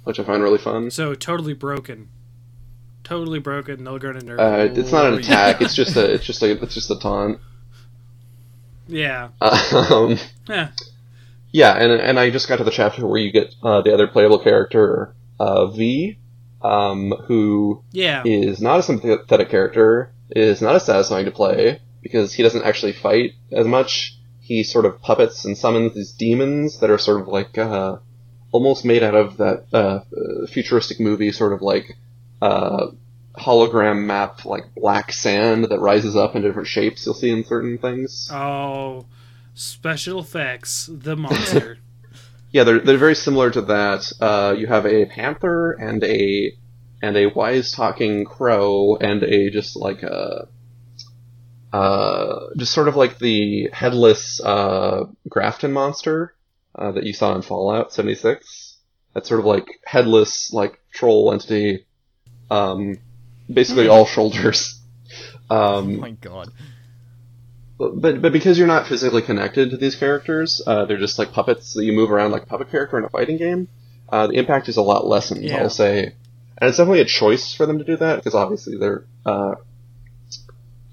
which 0.04 0.20
I 0.20 0.24
find 0.24 0.44
really 0.44 0.58
fun. 0.58 0.92
So 0.92 1.16
totally 1.16 1.54
broken. 1.54 2.10
Totally 3.04 3.40
broken. 3.40 3.84
No 3.84 3.98
going 4.00 4.20
to 4.20 4.26
nerf. 4.26 4.40
Uh, 4.40 4.74
it's 4.80 4.92
not 4.92 5.06
an 5.08 5.16
Oh, 5.16 5.18
attack. 5.18 5.62
It's 5.62 5.76
just 5.76 5.96
a. 5.98 6.12
It's 6.14 6.26
just 6.26 6.42
a. 6.42 6.52
It's 6.64 6.74
just 6.74 6.90
a 6.90 6.98
taunt. 7.00 7.40
Yeah. 8.88 9.30
Um, 9.42 10.18
Yeah. 10.48 10.70
yeah, 11.52 11.74
and 11.74 11.92
and 11.92 12.20
I 12.20 12.30
just 12.30 12.48
got 12.50 12.58
to 12.58 12.64
the 12.64 12.72
chapter 12.72 13.06
where 13.08 13.20
you 13.20 13.32
get 13.32 13.54
uh, 13.64 13.82
the 13.82 13.94
other 13.94 14.08
playable 14.08 14.40
character, 14.40 15.14
uh, 15.44 15.66
V, 15.68 16.18
um, 16.62 17.12
who 17.28 17.84
Yeah. 17.92 18.22
is 18.26 18.62
not 18.62 18.80
a 18.80 18.84
sympathetic 18.84 19.50
character, 19.50 20.14
is 20.30 20.62
not 20.62 20.76
as 20.76 20.86
satisfying 20.86 21.26
to 21.26 21.32
play 21.32 21.80
because 22.02 22.34
he 22.34 22.44
doesn't 22.44 22.64
actually 22.64 22.94
fight 22.94 23.32
as 23.52 23.68
much. 23.68 24.18
He 24.40 24.64
sort 24.64 24.86
of 24.86 25.02
puppets 25.02 25.46
and 25.46 25.58
summons 25.58 25.94
these 25.96 26.12
demons 26.12 26.80
that 26.80 26.90
are 26.90 26.98
sort 26.98 27.22
of 27.22 27.28
like 27.28 27.58
uh, 27.58 27.98
almost 28.52 28.86
made 28.86 29.04
out 29.04 29.16
of 29.16 29.38
that 29.38 29.66
uh, 29.74 29.78
uh, 29.78 30.48
futuristic 30.48 31.00
movie, 31.00 31.32
sort 31.32 31.54
of 31.54 31.62
like 31.62 31.98
uh, 32.42 32.88
hologram 33.38 34.06
map, 34.06 34.46
like 34.46 34.66
black 34.76 35.12
sand 35.12 35.66
that 35.66 35.80
rises 35.80 36.16
up 36.16 36.36
in 36.36 36.42
different 36.42 36.68
shapes. 36.68 37.06
You'll 37.06 37.16
see 37.16 37.32
in 37.32 37.44
certain 37.46 37.78
things. 37.78 38.30
Oh, 38.32 39.06
special 39.54 40.20
effects. 40.20 40.90
The 40.92 41.16
monster. 41.16 41.78
Yeah, 42.54 42.64
they're 42.64 42.80
they're 42.80 42.98
very 42.98 43.16
similar 43.16 43.52
to 43.52 43.62
that. 43.64 44.10
Uh, 44.22 44.56
you 44.58 44.68
have 44.68 44.86
a 44.86 45.06
panther 45.08 45.74
and 45.74 46.02
a 46.06 46.54
and 47.02 47.18
a 47.18 47.26
wise 47.28 47.74
talking 47.74 48.24
crow 48.26 48.96
and 48.96 49.24
a 49.24 49.50
just 49.50 49.76
like 49.76 50.04
a 50.04 50.48
uh, 51.72 52.48
just 52.58 52.74
sort 52.74 52.88
of 52.88 52.96
like 52.96 53.18
the 53.20 53.70
headless 53.74 54.40
uh, 54.44 55.06
Grafton 55.28 55.74
monster 55.74 56.36
uh, 56.76 56.92
that 56.92 57.04
you 57.04 57.14
saw 57.14 57.36
in 57.36 57.42
Fallout 57.42 57.92
76. 57.94 58.78
That 59.14 59.26
sort 59.26 59.40
of 59.40 59.46
like 59.46 59.68
headless 59.86 60.52
like 60.54 60.80
troll 60.94 61.34
entity, 61.34 61.86
um, 62.52 62.98
basically 63.52 63.88
all 63.88 64.06
shoulders. 64.06 64.80
oh 65.88 65.90
Um, 65.90 65.98
my 66.00 66.12
god. 66.12 66.52
But 67.78 68.22
but 68.22 68.32
because 68.32 68.58
you're 68.58 68.68
not 68.68 68.88
physically 68.88 69.22
connected 69.22 69.72
to 69.72 69.78
these 69.78 69.96
characters, 69.96 70.62
uh, 70.68 70.86
they're 70.86 70.98
just 70.98 71.18
like 71.20 71.32
puppets 71.34 71.74
that 71.74 71.84
you 71.86 71.94
move 71.94 72.12
around 72.12 72.32
like 72.32 72.44
a 72.44 72.46
puppet 72.46 72.70
character 72.72 72.98
in 72.98 73.04
a 73.06 73.10
fighting 73.10 73.38
game. 73.38 73.68
Uh, 74.10 74.28
the 74.28 74.34
impact 74.36 74.70
is 74.70 74.78
a 74.78 74.82
lot 74.82 75.08
lessened, 75.08 75.44
Yeah. 75.44 75.58
I'll 75.64 75.70
say, 75.70 76.04
and 76.60 76.70
it's 76.70 76.78
definitely 76.78 77.02
a 77.02 77.06
choice 77.06 77.54
for 77.56 77.66
them 77.66 77.80
to 77.80 77.84
do 77.84 77.98
that 77.98 78.18
because 78.18 78.36
obviously 78.36 78.78
they're 78.78 79.06
uh, 79.26 79.56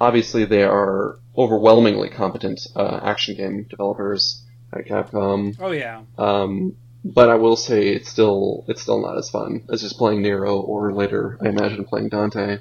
obviously 0.00 0.44
they 0.46 0.62
are 0.62 1.18
overwhelmingly 1.36 2.08
competent 2.08 2.60
uh, 2.74 3.00
action 3.02 3.36
game 3.36 3.64
developers 3.68 4.42
at 4.72 4.86
Capcom. 4.86 5.56
oh 5.60 5.70
yeah. 5.72 6.02
Um, 6.18 6.76
but 7.04 7.28
I 7.30 7.34
will 7.36 7.56
say 7.56 7.88
it's 7.88 8.08
still 8.10 8.64
it's 8.68 8.80
still 8.82 9.00
not 9.02 9.16
as 9.18 9.28
fun 9.30 9.64
as 9.70 9.80
just 9.82 9.96
playing 9.98 10.22
Nero 10.22 10.58
or 10.60 10.92
later 10.92 11.38
I 11.44 11.48
imagine 11.48 11.84
playing 11.84 12.08
Dante. 12.08 12.58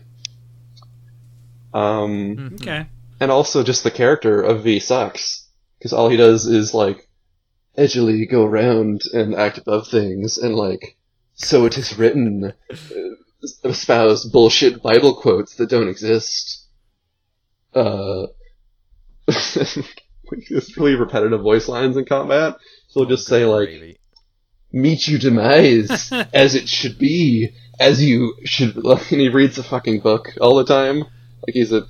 Um, 1.74 2.36
Mhm. 2.36 2.62
Okay. 2.62 2.88
And 3.20 3.32
also 3.32 3.64
just 3.64 3.84
the 3.84 3.92
character 3.92 4.42
of 4.42 4.64
V 4.64 4.80
sucks 4.80 5.48
because 5.78 5.94
all 5.94 6.10
he 6.10 6.18
does 6.18 6.46
is 6.46 6.74
like 6.74 7.08
edgily 7.78 8.30
go 8.30 8.46
around 8.46 9.02
and 9.14 9.36
act 9.36 9.58
above 9.58 9.88
things 9.88 10.38
and 10.38 10.56
like 10.56 10.98
so 11.36 11.66
it 11.66 11.78
is 11.78 11.98
written 11.98 12.54
uh, 12.72 12.76
espouse 13.64 14.26
bullshit 14.26 14.84
Bible 14.84 15.16
quotes 15.16 15.56
that 15.56 15.70
don't 15.70 15.88
exist. 15.88 16.66
Uh, 17.74 18.28
it's 19.28 20.78
really 20.78 20.96
repetitive 20.96 21.42
voice 21.42 21.68
lines 21.68 21.96
in 21.96 22.06
combat. 22.06 22.56
So 22.90 23.02
he'll 23.02 23.10
just 23.10 23.28
say 23.28 23.46
like 23.46 24.00
meet 24.72 25.08
you 25.08 25.18
demise 25.18 26.12
as 26.34 26.56
it 26.56 26.68
should 26.68 26.98
be 26.98 27.52
as 27.80 28.04
you 28.04 28.36
should 28.44 28.76
like, 28.76 29.12
and 29.12 29.22
he 29.22 29.30
reads 29.30 29.58
a 29.58 29.64
fucking 29.64 30.02
book 30.02 30.34
all 30.42 30.56
the 30.56 30.66
time 30.66 30.98
like 30.98 31.54
he's 31.54 31.72
a 31.72 31.88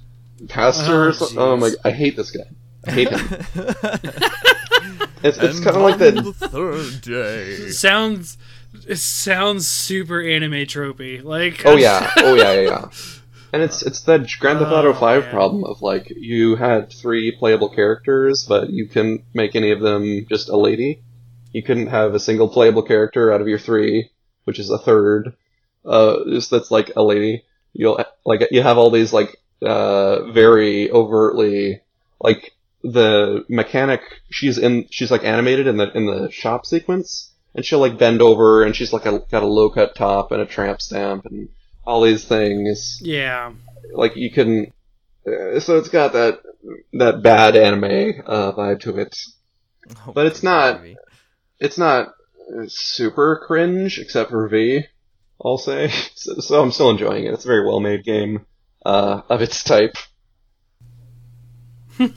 pastor 0.48 1.06
Oh, 1.06 1.08
or 1.10 1.14
something 1.14 1.38
oh 1.40 1.58
my 1.58 1.72
i 1.84 1.92
hate 1.92 2.16
this 2.16 2.32
guy 2.32 2.44
i 2.86 2.92
hate 2.92 3.10
him 3.10 3.20
it's, 5.24 5.38
it's 5.38 5.60
kind 5.60 5.76
of 5.76 5.82
like 5.82 5.94
on 5.96 6.00
that 6.00 6.24
the 6.24 6.34
third 6.34 7.02
day. 7.02 7.70
Sounds. 7.72 8.38
It 8.88 8.98
sounds 8.98 9.68
super 9.68 10.22
anime 10.22 10.66
tropey. 10.66 11.24
Like. 11.24 11.66
oh 11.66 11.76
yeah 11.76 12.12
oh 12.18 12.36
yeah 12.36 12.54
yeah 12.54 12.62
yeah 12.62 12.86
and 13.52 13.64
it's 13.64 13.82
it's 13.82 14.02
that 14.02 14.28
grand 14.40 14.60
theft 14.60 14.72
auto 14.72 14.92
Oh, 14.92 14.94
5 14.94 15.24
man. 15.24 15.32
problem 15.32 15.64
of 15.66 15.82
like 15.82 16.12
you 16.16 16.56
had 16.56 16.94
three 16.94 17.32
playable 17.32 17.70
characters 17.70 18.46
but 18.48 18.70
you 18.70 18.88
couldn't 18.88 19.24
make 19.34 19.56
any 19.56 19.72
of 19.72 19.80
them 19.82 20.26
just 20.30 20.50
a 20.50 20.58
lady 20.58 21.02
you 21.52 21.64
couldn't 21.64 21.88
have 21.88 22.14
a 22.14 22.20
single 22.20 22.48
playable 22.48 22.84
character 22.84 23.34
out 23.34 23.42
of 23.42 23.48
your 23.48 23.58
three 23.60 24.12
which 24.44 24.60
is 24.60 24.70
a 24.70 24.78
third 24.78 25.34
uh 25.84 26.18
just 26.30 26.52
that's 26.52 26.70
like 26.70 26.92
a 26.96 27.02
lady 27.02 27.44
you'll 27.74 28.00
like 28.24 28.48
you 28.52 28.62
have 28.62 28.78
all 28.78 28.92
these 28.92 29.12
like 29.14 29.36
uh, 29.62 30.32
very 30.32 30.90
overtly 30.92 31.82
like 32.20 32.54
the 32.84 33.44
mechanic. 33.50 34.02
She's 34.30 34.58
in. 34.58 34.88
She's 34.90 35.12
like 35.12 35.24
animated 35.24 35.68
in 35.68 35.78
the 35.78 35.92
in 35.96 36.06
the 36.06 36.30
shop 36.32 36.66
sequence, 36.66 37.32
and 37.56 37.66
she'll 37.66 37.80
like 37.80 37.98
bend 37.98 38.22
over, 38.22 38.64
and 38.64 38.76
she's 38.76 38.94
like 38.94 39.06
a, 39.06 39.20
got 39.32 39.44
a 39.44 39.48
low 39.48 39.70
cut 39.70 39.96
top 39.96 40.32
and 40.32 40.42
a 40.42 40.46
tramp 40.46 40.82
stamp 40.82 41.26
and 41.26 41.50
all 41.86 42.02
these 42.02 42.24
things. 42.26 43.00
Yeah. 43.02 43.54
Like 43.92 44.16
you 44.16 44.32
couldn't. 44.32 44.74
Uh, 45.28 45.60
so 45.60 45.78
it's 45.78 45.90
got 45.90 46.14
that 46.14 46.40
that 46.94 47.22
bad 47.22 47.56
anime 47.56 48.22
uh, 48.26 48.52
vibe 48.54 48.80
to 48.82 48.98
it. 48.98 49.16
Oh, 50.08 50.12
But 50.14 50.28
it's 50.28 50.44
not- 50.44 50.82
baby. 50.82 50.98
It's 51.60 51.78
not 51.78 52.14
super 52.68 53.42
cringe, 53.46 54.00
except 54.00 54.30
for 54.30 54.48
V. 54.48 54.86
I'll 55.44 55.58
say. 55.58 55.92
So, 56.16 56.36
so 56.40 56.62
I'm 56.62 56.72
still 56.72 56.90
enjoying 56.90 57.26
it. 57.26 57.34
It's 57.34 57.46
a 57.46 57.48
very 57.48 57.66
well 57.66 57.80
made 57.80 58.04
game 58.04 58.46
uh, 58.90 59.22
of 59.30 59.42
its 59.42 59.64
type. 59.64 59.96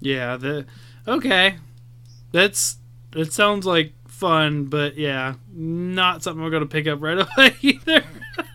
Yeah, 0.00 0.36
the 0.36 0.66
okay. 1.08 1.56
That's 2.32 2.76
it 3.14 3.32
sounds 3.32 3.64
like 3.64 3.92
fun, 4.08 4.64
but 4.64 4.96
yeah, 4.96 5.34
not 5.52 6.22
something 6.22 6.44
I'm 6.44 6.50
gonna 6.50 6.66
pick 6.66 6.86
up 6.86 7.00
right 7.00 7.18
away 7.36 7.56
either. 7.62 8.04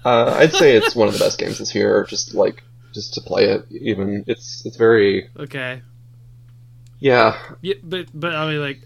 Uh, 0.05 0.35
I'd 0.37 0.53
say 0.53 0.75
it's 0.75 0.95
one 0.95 1.07
of 1.07 1.13
the 1.13 1.19
best 1.19 1.39
games 1.39 1.57
this 1.57 1.73
year. 1.73 2.05
Just 2.07 2.33
like 2.35 2.63
just 2.93 3.13
to 3.15 3.21
play 3.21 3.45
it, 3.45 3.65
even 3.71 4.23
it's 4.27 4.63
it's 4.65 4.77
very 4.77 5.29
okay. 5.37 5.81
yeah. 6.99 7.37
Yeah, 7.61 7.75
but 7.83 8.07
but 8.13 8.35
I 8.35 8.51
mean 8.51 8.61
like 8.61 8.81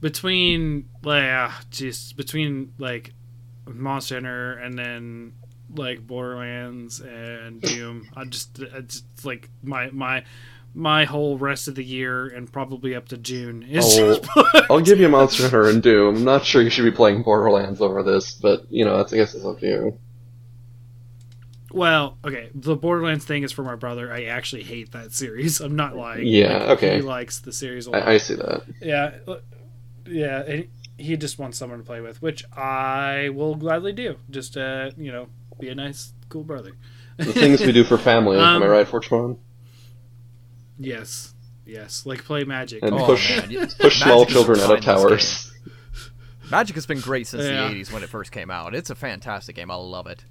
between 0.00 0.88
like 1.02 1.24
ah, 1.24 1.62
just 1.70 2.16
between 2.16 2.74
like 2.78 3.12
Monster 3.66 4.16
Hunter 4.16 4.52
and 4.58 4.78
then 4.78 5.32
like 5.74 6.06
Borderlands 6.06 7.00
and 7.00 7.60
Doom, 7.60 8.08
I 8.16 8.24
just 8.24 8.60
I 8.74 8.80
just 8.80 9.04
like 9.24 9.48
my 9.62 9.90
my 9.90 10.24
my 10.74 11.04
whole 11.04 11.36
rest 11.36 11.68
of 11.68 11.74
the 11.74 11.84
year 11.84 12.26
and 12.28 12.50
probably 12.50 12.94
up 12.94 13.08
to 13.08 13.18
June 13.18 13.62
is 13.62 13.98
Oh, 13.98 14.20
I'll 14.70 14.80
give 14.80 15.00
you 15.00 15.08
Monster 15.08 15.42
Hunter 15.42 15.68
and 15.68 15.82
Doom. 15.82 16.16
I'm 16.16 16.24
not 16.24 16.44
sure 16.44 16.62
you 16.62 16.70
should 16.70 16.84
be 16.84 16.90
playing 16.90 17.22
Borderlands 17.22 17.80
over 17.80 18.02
this, 18.02 18.32
but 18.32 18.66
you 18.70 18.84
know, 18.84 18.96
that's, 18.96 19.12
I 19.12 19.16
guess 19.16 19.34
it's 19.34 19.44
up 19.44 19.60
to 19.60 19.66
you. 19.66 19.98
Well, 21.70 22.18
okay, 22.24 22.50
the 22.54 22.76
Borderlands 22.76 23.24
thing 23.24 23.44
is 23.44 23.52
for 23.52 23.62
my 23.62 23.76
brother. 23.76 24.12
I 24.12 24.24
actually 24.24 24.62
hate 24.62 24.92
that 24.92 25.12
series. 25.12 25.60
I'm 25.60 25.74
not 25.76 25.96
lying. 25.96 26.26
Yeah, 26.26 26.58
Like, 26.58 26.68
okay. 26.78 26.96
He 26.96 27.02
likes 27.02 27.40
the 27.40 27.52
series 27.52 27.86
a 27.86 27.92
lot. 27.92 28.06
I, 28.06 28.14
I 28.14 28.18
see 28.18 28.34
that. 28.34 28.62
yeah, 28.80 29.12
yeah, 30.06 30.42
and 30.42 30.68
he 30.98 31.16
just 31.16 31.38
wants 31.38 31.56
someone 31.58 31.78
to 31.78 31.84
play 31.84 32.00
with, 32.02 32.20
which 32.20 32.44
I 32.54 33.30
will 33.30 33.54
gladly 33.54 33.92
do. 33.92 34.16
Just 34.30 34.56
uh, 34.58 34.90
you 34.98 35.12
know, 35.12 35.28
be 35.58 35.68
a 35.68 35.74
nice, 35.74 36.12
cool 36.28 36.44
brother. 36.44 36.72
The 37.18 37.32
things 37.32 37.60
we 37.60 37.72
do 37.72 37.84
for 37.84 37.98
family. 37.98 38.38
am 38.38 38.62
I 38.62 38.66
Um, 38.66 38.70
right, 38.70 38.86
Fortune? 38.88 39.38
Yes, 40.78 41.34
yes, 41.66 42.04
like 42.06 42.24
play 42.24 42.44
Magic. 42.44 42.82
And 42.82 42.94
Oh, 42.94 43.04
push 43.06 43.30
man, 43.50 43.68
push 43.78 44.02
small 44.02 44.26
children 44.26 44.58
out 44.60 44.64
of 44.64 44.68
fine 44.68 44.76
in 44.78 44.82
towers. 44.82 45.52
Magic 46.50 46.74
has 46.74 46.86
been 46.86 47.00
great 47.00 47.26
since 47.26 47.44
Yeah. 47.44 47.68
the 47.68 47.74
80s 47.74 47.92
when 47.92 48.02
it 48.02 48.08
first 48.08 48.32
came 48.32 48.50
out. 48.50 48.74
It's 48.74 48.90
a 48.90 48.94
fantastic 48.94 49.56
game. 49.56 49.70
I 49.70 49.74
love 49.76 50.06
it. 50.06 50.24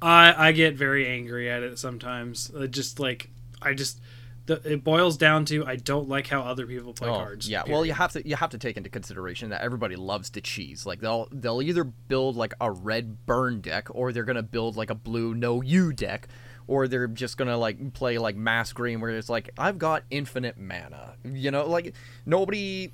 I 0.00 0.48
I 0.48 0.52
get 0.52 0.74
very 0.76 1.06
angry 1.08 1.48
at 1.50 1.62
it 1.62 1.78
sometimes. 1.78 2.50
Uh, 2.54 2.66
just 2.66 2.98
like 3.00 3.30
I 3.60 3.74
just. 3.74 4.00
The, 4.46 4.60
it 4.72 4.82
boils 4.82 5.16
down 5.16 5.44
to 5.46 5.64
I 5.64 5.76
don't 5.76 6.08
like 6.08 6.26
how 6.26 6.42
other 6.42 6.66
people 6.66 6.92
play 6.92 7.08
Oh, 7.08 7.14
cards. 7.14 7.48
Yeah, 7.48 7.62
well, 7.68 7.86
you 7.86 7.92
have 7.92 8.12
to 8.12 8.28
you 8.28 8.34
have 8.34 8.50
to 8.50 8.58
take 8.58 8.76
into 8.76 8.90
consideration 8.90 9.50
that 9.50 9.62
everybody 9.62 9.94
loves 9.94 10.30
to 10.30 10.40
cheese. 10.40 10.84
Like 10.84 11.00
they'll 11.00 11.28
they'll 11.30 11.62
either 11.62 11.84
build 11.84 12.34
like 12.36 12.52
a 12.60 12.70
red 12.70 13.24
burn 13.24 13.60
deck, 13.60 13.86
or 13.90 14.12
they're 14.12 14.24
gonna 14.24 14.42
build 14.42 14.76
like 14.76 14.90
a 14.90 14.96
blue 14.96 15.32
no 15.34 15.62
you 15.62 15.92
deck, 15.92 16.26
or 16.66 16.88
they're 16.88 17.06
just 17.06 17.36
gonna 17.36 17.56
like 17.56 17.92
play 17.92 18.18
like 18.18 18.34
mass 18.34 18.72
green, 18.72 19.00
where 19.00 19.10
it's 19.10 19.28
like 19.28 19.50
I've 19.56 19.78
got 19.78 20.02
infinite 20.10 20.58
mana. 20.58 21.14
You 21.24 21.52
know, 21.52 21.66
like 21.66 21.94
nobody. 22.26 22.90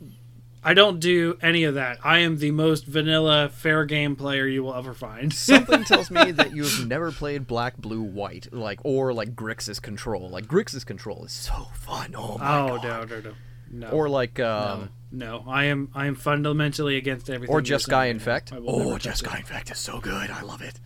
I 0.62 0.74
don't 0.74 0.98
do 1.00 1.38
any 1.40 1.64
of 1.64 1.74
that. 1.74 1.98
I 2.04 2.18
am 2.18 2.38
the 2.38 2.50
most 2.50 2.84
vanilla 2.84 3.48
fair 3.48 3.84
game 3.84 4.16
player 4.16 4.46
you 4.46 4.62
will 4.64 4.74
ever 4.74 4.92
find. 4.92 5.32
Something 5.34 5.84
tells 5.84 6.10
me 6.10 6.32
that 6.32 6.54
you've 6.54 6.86
never 6.86 7.12
played 7.12 7.46
black, 7.46 7.76
blue, 7.76 8.02
white, 8.02 8.52
like 8.52 8.80
or 8.84 9.12
like 9.12 9.34
Grixis 9.36 9.80
Control. 9.80 10.28
Like 10.28 10.46
Grixis 10.46 10.84
Control 10.84 11.24
is 11.24 11.32
so 11.32 11.68
fun. 11.74 12.14
Oh 12.16 12.38
my 12.38 12.58
oh 12.60 12.78
god. 12.78 12.82
no 12.82 13.04
no 13.04 13.20
no 13.20 13.34
no. 13.70 13.88
Or 13.90 14.08
like 14.08 14.40
um, 14.40 14.90
no, 15.12 15.44
I 15.46 15.64
am 15.64 15.90
I 15.94 16.06
am 16.06 16.14
fundamentally 16.16 16.96
against 16.96 17.30
everything. 17.30 17.54
or 17.54 17.60
just 17.60 17.88
Guy. 17.88 18.06
Infect. 18.06 18.52
I 18.52 18.58
will 18.58 18.78
never 18.78 18.90
Oh, 18.94 18.98
just. 18.98 19.24
Guy 19.24 19.38
Infect 19.38 19.70
is 19.70 19.78
so 19.78 20.00
good. 20.00 20.30
I 20.30 20.42
love 20.42 20.60
it. 20.62 20.80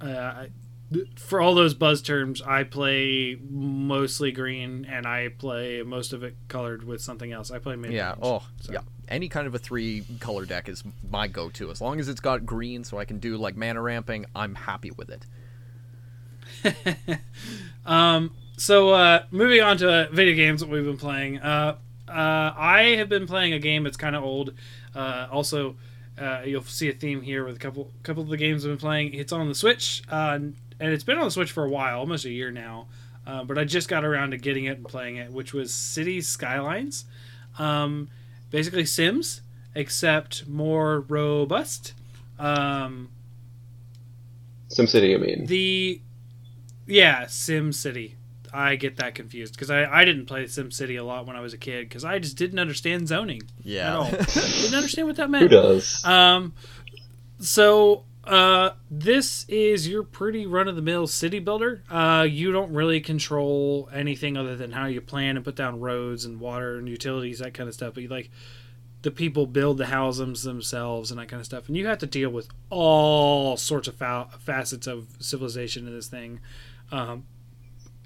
Uh, 0.00 0.06
I, 0.08 0.48
for 1.16 1.40
all 1.40 1.54
those 1.54 1.74
buzz 1.74 2.02
terms, 2.02 2.42
I 2.42 2.64
play 2.64 3.38
mostly 3.48 4.32
green, 4.32 4.84
and 4.84 5.06
I 5.06 5.28
play 5.28 5.82
most 5.82 6.12
of 6.12 6.22
it 6.22 6.36
colored 6.48 6.84
with 6.84 7.00
something 7.00 7.32
else. 7.32 7.50
I 7.50 7.58
play 7.58 7.76
mid. 7.76 7.92
Yeah. 7.92 8.14
Oh, 8.20 8.46
so. 8.60 8.72
yeah. 8.72 8.80
Any 9.08 9.28
kind 9.28 9.46
of 9.46 9.54
a 9.54 9.58
three 9.58 10.04
color 10.18 10.44
deck 10.46 10.68
is 10.68 10.82
my 11.08 11.28
go-to. 11.28 11.70
As 11.70 11.80
long 11.80 12.00
as 12.00 12.08
it's 12.08 12.20
got 12.20 12.44
green, 12.44 12.82
so 12.82 12.98
I 12.98 13.04
can 13.04 13.20
do 13.20 13.36
like 13.36 13.56
mana 13.56 13.80
ramping, 13.80 14.26
I'm 14.34 14.56
happy 14.56 14.90
with 14.90 15.10
it. 15.10 15.26
Um, 17.86 18.32
so 18.56 18.90
uh, 18.90 19.24
moving 19.30 19.62
on 19.62 19.78
to 19.78 19.88
uh, 19.88 20.06
video 20.10 20.34
games 20.34 20.60
that 20.60 20.68
we've 20.68 20.84
been 20.84 20.96
playing. 20.96 21.38
Uh, 21.38 21.76
uh, 22.08 22.52
I 22.56 22.96
have 22.98 23.08
been 23.08 23.26
playing 23.26 23.52
a 23.52 23.58
game 23.58 23.84
that's 23.84 23.96
kind 23.96 24.16
of 24.16 24.24
old. 24.24 24.54
Uh, 24.94 25.28
also, 25.30 25.76
uh, 26.18 26.42
you'll 26.44 26.62
see 26.62 26.88
a 26.88 26.92
theme 26.92 27.22
here 27.22 27.44
with 27.44 27.56
a 27.56 27.58
couple 27.58 27.92
couple 28.02 28.22
of 28.22 28.28
the 28.28 28.36
games 28.36 28.64
I've 28.64 28.72
been 28.72 28.78
playing. 28.78 29.14
It's 29.14 29.32
on 29.32 29.48
the 29.48 29.54
Switch, 29.54 30.02
uh, 30.08 30.38
and 30.80 30.92
it's 30.92 31.04
been 31.04 31.18
on 31.18 31.24
the 31.24 31.30
Switch 31.30 31.52
for 31.52 31.64
a 31.64 31.70
while, 31.70 31.98
almost 31.98 32.24
a 32.24 32.30
year 32.30 32.50
now. 32.50 32.88
Uh, 33.26 33.42
but 33.44 33.58
I 33.58 33.64
just 33.64 33.88
got 33.88 34.04
around 34.04 34.30
to 34.30 34.36
getting 34.36 34.66
it 34.66 34.76
and 34.76 34.86
playing 34.86 35.16
it, 35.16 35.32
which 35.32 35.52
was 35.52 35.74
City 35.74 36.20
Skylines. 36.20 37.04
Um, 37.58 38.08
basically 38.50 38.84
Sims, 38.84 39.40
except 39.74 40.46
more 40.46 41.00
robust. 41.00 41.94
Um, 42.38 43.10
SimCity, 44.68 45.14
I 45.14 45.18
mean. 45.18 45.46
the 45.46 46.00
yeah, 46.86 47.26
Sim 47.26 47.72
City. 47.72 48.16
I 48.52 48.76
get 48.76 48.96
that 48.96 49.14
confused 49.14 49.54
because 49.54 49.70
I, 49.70 49.84
I 49.84 50.04
didn't 50.04 50.26
play 50.26 50.46
Sim 50.46 50.70
City 50.70 50.96
a 50.96 51.04
lot 51.04 51.26
when 51.26 51.36
I 51.36 51.40
was 51.40 51.52
a 51.52 51.58
kid 51.58 51.88
because 51.88 52.04
I 52.04 52.18
just 52.18 52.36
didn't 52.36 52.58
understand 52.58 53.08
zoning 53.08 53.42
at 53.90 53.96
all. 53.96 54.10
didn't 54.10 54.74
understand 54.74 55.08
what 55.08 55.16
that 55.16 55.28
meant. 55.28 55.42
Who 55.42 55.48
does? 55.48 56.02
Um, 56.04 56.54
so 57.38 58.04
uh, 58.26 58.70
this 58.90 59.44
is 59.48 59.86
your 59.86 60.02
pretty 60.02 60.46
run 60.46 60.66
of 60.66 60.74
the 60.74 60.82
mill 60.82 61.06
city 61.06 61.38
builder. 61.38 61.82
Uh, 61.88 62.26
you 62.28 62.50
don't 62.50 62.72
really 62.72 63.00
control 63.00 63.88
anything 63.92 64.36
other 64.36 64.56
than 64.56 64.72
how 64.72 64.86
you 64.86 65.00
plan 65.00 65.36
and 65.36 65.44
put 65.44 65.54
down 65.54 65.78
roads 65.78 66.24
and 66.24 66.40
water 66.40 66.76
and 66.76 66.88
utilities, 66.88 67.38
that 67.38 67.54
kind 67.54 67.68
of 67.68 67.74
stuff. 67.74 67.94
But 67.94 68.02
you 68.02 68.08
like 68.08 68.30
the 69.02 69.12
people 69.12 69.46
build 69.46 69.78
the 69.78 69.86
houses 69.86 70.42
themselves 70.42 71.12
and 71.12 71.20
that 71.20 71.28
kind 71.28 71.38
of 71.38 71.46
stuff, 71.46 71.68
and 71.68 71.76
you 71.76 71.86
have 71.86 71.98
to 71.98 72.06
deal 72.06 72.30
with 72.30 72.48
all 72.68 73.56
sorts 73.56 73.86
of 73.86 73.94
fa- 73.94 74.28
facets 74.40 74.88
of 74.88 75.06
civilization 75.20 75.86
in 75.86 75.94
this 75.94 76.08
thing. 76.08 76.40
Um, 76.90 77.26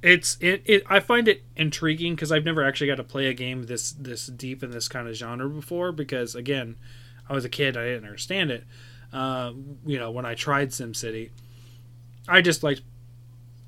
it's 0.02 0.36
it, 0.40 0.62
it 0.66 0.82
I 0.88 1.00
find 1.00 1.28
it 1.28 1.44
intriguing 1.56 2.14
because 2.14 2.30
I've 2.30 2.44
never 2.44 2.62
actually 2.62 2.88
got 2.88 2.96
to 2.96 3.04
play 3.04 3.26
a 3.26 3.34
game 3.34 3.64
this 3.64 3.92
this 3.92 4.26
deep 4.26 4.62
in 4.62 4.70
this 4.70 4.88
kind 4.88 5.08
of 5.08 5.14
genre 5.14 5.48
before 5.48 5.92
because 5.92 6.34
again 6.34 6.76
I 7.28 7.34
was 7.34 7.44
a 7.44 7.50
kid 7.50 7.76
I 7.76 7.84
didn't 7.84 8.04
understand 8.04 8.50
it 8.50 8.64
uh, 9.12 9.52
you 9.86 9.98
know 9.98 10.10
when 10.10 10.24
I 10.26 10.34
tried 10.34 10.70
SimCity 10.70 11.30
I 12.28 12.40
just 12.40 12.62
liked 12.62 12.82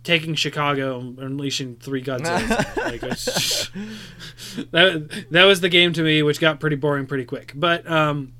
taking 0.04 0.34
Chicago 0.34 0.98
and 1.00 1.18
unleashing 1.18 1.76
three 1.76 2.02
Godzillas 2.02 2.76
like 2.90 3.00
just- 3.00 3.70
that 4.72 5.26
that 5.30 5.44
was 5.44 5.60
the 5.60 5.68
game 5.68 5.92
to 5.94 6.02
me 6.02 6.22
which 6.22 6.40
got 6.40 6.60
pretty 6.60 6.76
boring 6.76 7.06
pretty 7.06 7.24
quick. 7.24 7.52
But 7.54 7.88
um 7.90 8.32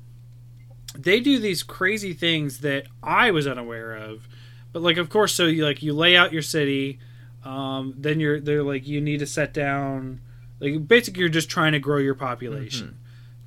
they 0.95 1.19
do 1.19 1.39
these 1.39 1.63
crazy 1.63 2.13
things 2.13 2.59
that 2.59 2.85
I 3.01 3.31
was 3.31 3.47
unaware 3.47 3.95
of. 3.95 4.27
But 4.71 4.81
like 4.81 4.97
of 4.97 5.09
course 5.09 5.33
so 5.33 5.45
you 5.45 5.65
like 5.65 5.81
you 5.81 5.93
lay 5.93 6.15
out 6.15 6.31
your 6.33 6.41
city 6.41 6.99
um, 7.45 7.93
then 7.97 8.21
you're 8.21 8.39
they're 8.39 8.63
like 8.63 8.87
you 8.87 9.01
need 9.01 9.19
to 9.19 9.25
set 9.27 9.53
down 9.53 10.21
like 10.61 10.87
basically 10.87 11.19
you're 11.19 11.27
just 11.29 11.49
trying 11.49 11.73
to 11.73 11.79
grow 11.79 11.97
your 11.97 12.15
population. 12.15 12.97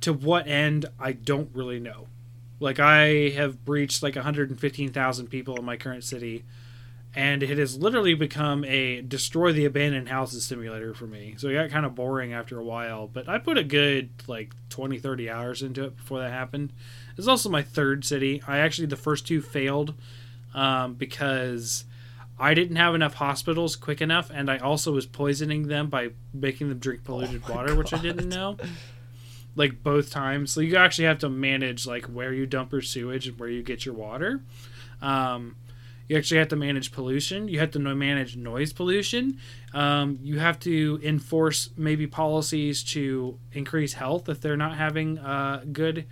To 0.01 0.13
what 0.13 0.45
end? 0.47 0.85
I 0.99 1.13
don't 1.13 1.49
really 1.53 1.79
know 1.79 2.07
like 2.59 2.79
i 2.79 3.29
have 3.29 3.63
breached 3.65 4.01
like 4.01 4.15
115000 4.15 5.27
people 5.27 5.57
in 5.57 5.65
my 5.65 5.77
current 5.77 6.03
city 6.03 6.43
and 7.15 7.41
it 7.41 7.57
has 7.57 7.77
literally 7.77 8.13
become 8.13 8.63
a 8.65 9.01
destroy 9.01 9.51
the 9.51 9.65
abandoned 9.65 10.07
houses 10.07 10.45
simulator 10.45 10.93
for 10.93 11.07
me. 11.07 11.33
So 11.37 11.47
it 11.47 11.55
got 11.55 11.71
kind 11.71 11.83
of 11.83 11.95
boring 11.95 12.31
after 12.31 12.59
a 12.59 12.63
while 12.63 13.07
but 13.07 13.27
i 13.27 13.39
put 13.39 13.57
a 13.57 13.63
good 13.63 14.09
like 14.27 14.53
20 14.69 14.99
30 14.99 15.29
hours 15.29 15.63
into 15.63 15.83
it 15.85 15.97
before 15.97 16.19
that 16.19 16.31
happened. 16.31 16.73
It's 17.17 17.27
also 17.27 17.49
my 17.49 17.63
third 17.63 18.05
city. 18.05 18.43
I 18.47 18.59
actually 18.59 18.87
the 18.87 18.95
first 18.95 19.25
two 19.25 19.41
failed 19.41 19.95
um, 20.53 20.93
because 20.93 21.85
I 22.39 22.53
didn't 22.53 22.75
have 22.75 22.93
enough 22.93 23.15
hospitals 23.15 23.75
quick 23.75 23.99
enough, 23.99 24.29
and 24.31 24.49
I 24.49 24.59
also 24.59 24.91
was 24.91 25.07
poisoning 25.07 25.67
them 25.67 25.89
by 25.89 26.09
making 26.33 26.69
them 26.69 26.77
drink 26.77 27.03
polluted 27.03 27.47
water, 27.49 27.75
which 27.75 27.93
I 27.93 27.97
didn't 27.97 28.29
know. 28.29 28.57
Like 29.57 29.83
both 29.83 30.11
times, 30.11 30.51
so 30.51 30.61
you 30.61 30.77
actually 30.77 31.05
have 31.05 31.19
to 31.19 31.29
manage 31.29 31.85
like 31.85 32.05
where 32.05 32.31
you 32.31 32.45
dump 32.45 32.71
your 32.71 32.81
sewage 32.81 33.27
and 33.27 33.37
where 33.39 33.49
you 33.49 33.63
get 33.63 33.85
your 33.85 33.95
water. 33.95 34.41
Um, 35.01 35.55
you 36.07 36.15
actually 36.15 36.37
have 36.37 36.47
to 36.49 36.55
manage 36.55 36.91
pollution. 36.91 37.49
You 37.49 37.59
have 37.59 37.71
to 37.71 37.79
manage 37.79 38.37
noise 38.37 38.71
pollution. 38.71 39.39
Um, 39.73 40.19
you 40.21 40.39
have 40.39 40.59
to 40.61 40.99
enforce 41.03 41.69
maybe 41.75 42.07
policies 42.07 42.81
to 42.93 43.37
increase 43.51 43.93
health 43.93 44.29
if 44.29 44.39
they're 44.39 44.55
not 44.55 44.77
having 44.77 45.19
uh, 45.19 45.65
good. 45.71 46.05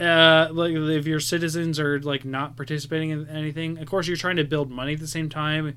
Uh, 0.00 0.48
like 0.50 0.72
if 0.72 1.06
your 1.06 1.20
citizens 1.20 1.78
are 1.78 2.00
like 2.00 2.24
not 2.24 2.56
participating 2.56 3.10
in 3.10 3.28
anything. 3.28 3.78
Of 3.78 3.86
course, 3.86 4.08
you're 4.08 4.16
trying 4.16 4.36
to 4.36 4.44
build 4.44 4.70
money 4.70 4.94
at 4.94 5.00
the 5.00 5.08
same 5.08 5.28
time, 5.28 5.76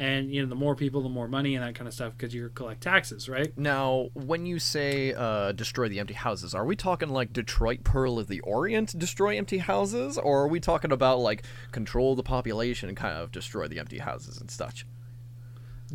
and 0.00 0.32
you 0.32 0.40
know 0.40 0.48
the 0.48 0.54
more 0.54 0.74
people, 0.74 1.02
the 1.02 1.10
more 1.10 1.28
money 1.28 1.54
and 1.54 1.62
that 1.62 1.74
kind 1.74 1.86
of 1.86 1.92
stuff 1.92 2.14
because 2.16 2.34
you 2.34 2.48
collect 2.54 2.80
taxes, 2.80 3.28
right? 3.28 3.56
Now, 3.58 4.08
when 4.14 4.46
you 4.46 4.58
say 4.58 5.12
uh, 5.12 5.52
destroy 5.52 5.90
the 5.90 6.00
empty 6.00 6.14
houses, 6.14 6.54
are 6.54 6.64
we 6.64 6.74
talking 6.74 7.10
like 7.10 7.34
Detroit 7.34 7.84
Pearl 7.84 8.18
of 8.18 8.26
the 8.26 8.40
Orient 8.40 8.98
destroy 8.98 9.36
empty 9.36 9.58
houses, 9.58 10.16
or 10.16 10.44
are 10.44 10.48
we 10.48 10.58
talking 10.58 10.90
about 10.90 11.18
like 11.18 11.44
control 11.70 12.16
the 12.16 12.22
population 12.22 12.88
and 12.88 12.96
kind 12.96 13.18
of 13.18 13.30
destroy 13.30 13.68
the 13.68 13.78
empty 13.78 13.98
houses 13.98 14.40
and 14.40 14.50
such? 14.50 14.86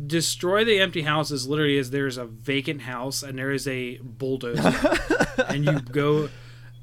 destroy 0.06 0.62
the 0.62 0.78
empty 0.78 1.00
houses 1.00 1.48
literally 1.48 1.78
is 1.78 1.90
there's 1.90 2.18
a 2.18 2.26
vacant 2.26 2.82
house 2.82 3.22
and 3.22 3.38
there 3.38 3.50
is 3.50 3.66
a 3.66 3.96
bulldozer 4.02 4.74
and 5.48 5.64
you 5.64 5.80
go 5.80 6.28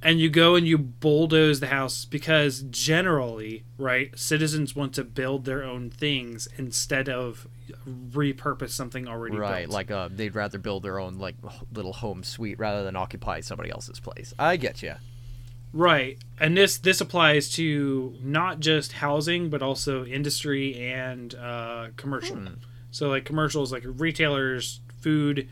and 0.03 0.19
you 0.19 0.30
go 0.30 0.55
and 0.55 0.67
you 0.67 0.77
bulldoze 0.77 1.59
the 1.59 1.67
house 1.67 2.05
because 2.05 2.61
generally 2.69 3.63
right 3.77 4.17
citizens 4.17 4.75
want 4.75 4.93
to 4.93 5.03
build 5.03 5.45
their 5.45 5.63
own 5.63 5.89
things 5.89 6.47
instead 6.57 7.07
of 7.09 7.47
repurpose 7.88 8.69
something 8.71 9.07
already 9.07 9.35
Right, 9.38 9.61
built. 9.63 9.73
like 9.73 9.91
uh, 9.91 10.09
they'd 10.11 10.35
rather 10.35 10.57
build 10.57 10.84
their 10.84 10.99
own 10.99 11.17
like 11.19 11.35
little 11.71 11.93
home 11.93 12.23
suite 12.23 12.59
rather 12.59 12.84
than 12.84 12.95
occupy 12.95 13.39
somebody 13.41 13.69
else's 13.71 13.99
place. 13.99 14.34
I 14.38 14.57
get 14.57 14.84
you. 14.84 14.95
right 15.71 16.17
and 16.39 16.55
this 16.57 16.77
this 16.77 17.01
applies 17.01 17.49
to 17.53 18.15
not 18.21 18.59
just 18.59 18.93
housing 18.93 19.49
but 19.49 19.61
also 19.63 20.05
industry 20.05 20.75
and 20.77 21.34
uh, 21.35 21.88
commercial 21.97 22.35
Hmm. 22.35 22.47
So 22.91 23.09
like 23.09 23.25
commercials, 23.25 23.71
like 23.71 23.81
retailers, 23.85 24.80
food, 25.01 25.49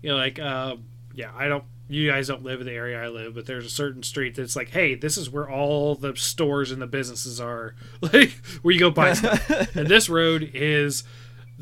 you 0.00 0.08
know, 0.10 0.16
like 0.16 0.38
uh, 0.38 0.76
yeah, 1.14 1.30
I 1.36 1.46
don't. 1.46 1.64
You 1.92 2.10
guys 2.10 2.28
don't 2.28 2.42
live 2.42 2.60
in 2.60 2.66
the 2.66 2.72
area 2.72 3.02
I 3.02 3.08
live, 3.08 3.34
but 3.34 3.46
there's 3.46 3.66
a 3.66 3.70
certain 3.70 4.02
street 4.02 4.34
that's 4.34 4.56
like, 4.56 4.70
hey, 4.70 4.94
this 4.94 5.16
is 5.16 5.30
where 5.30 5.48
all 5.48 5.94
the 5.94 6.16
stores 6.16 6.70
and 6.70 6.80
the 6.80 6.86
businesses 6.86 7.40
are, 7.40 7.74
like 8.00 8.30
where 8.62 8.72
you 8.72 8.80
go 8.80 8.90
buy 8.90 9.12
stuff. 9.12 9.48
and 9.76 9.88
this 9.88 10.08
road 10.08 10.50
is 10.54 11.04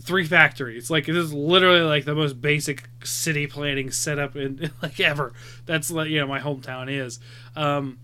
three 0.00 0.24
factories. 0.24 0.90
Like 0.90 1.08
it 1.08 1.16
is 1.16 1.32
literally 1.32 1.80
like 1.80 2.04
the 2.04 2.14
most 2.14 2.40
basic 2.40 2.88
city 3.04 3.46
planning 3.46 3.90
setup 3.90 4.36
in 4.36 4.70
like 4.82 5.00
ever. 5.00 5.32
That's 5.66 5.90
like 5.90 6.08
you 6.08 6.20
know 6.20 6.26
my 6.26 6.40
hometown 6.40 6.90
is. 6.90 7.18
Um, 7.56 7.98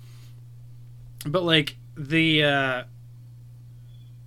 but 1.25 1.43
like 1.43 1.77
the 1.97 2.45
uh, 2.45 2.85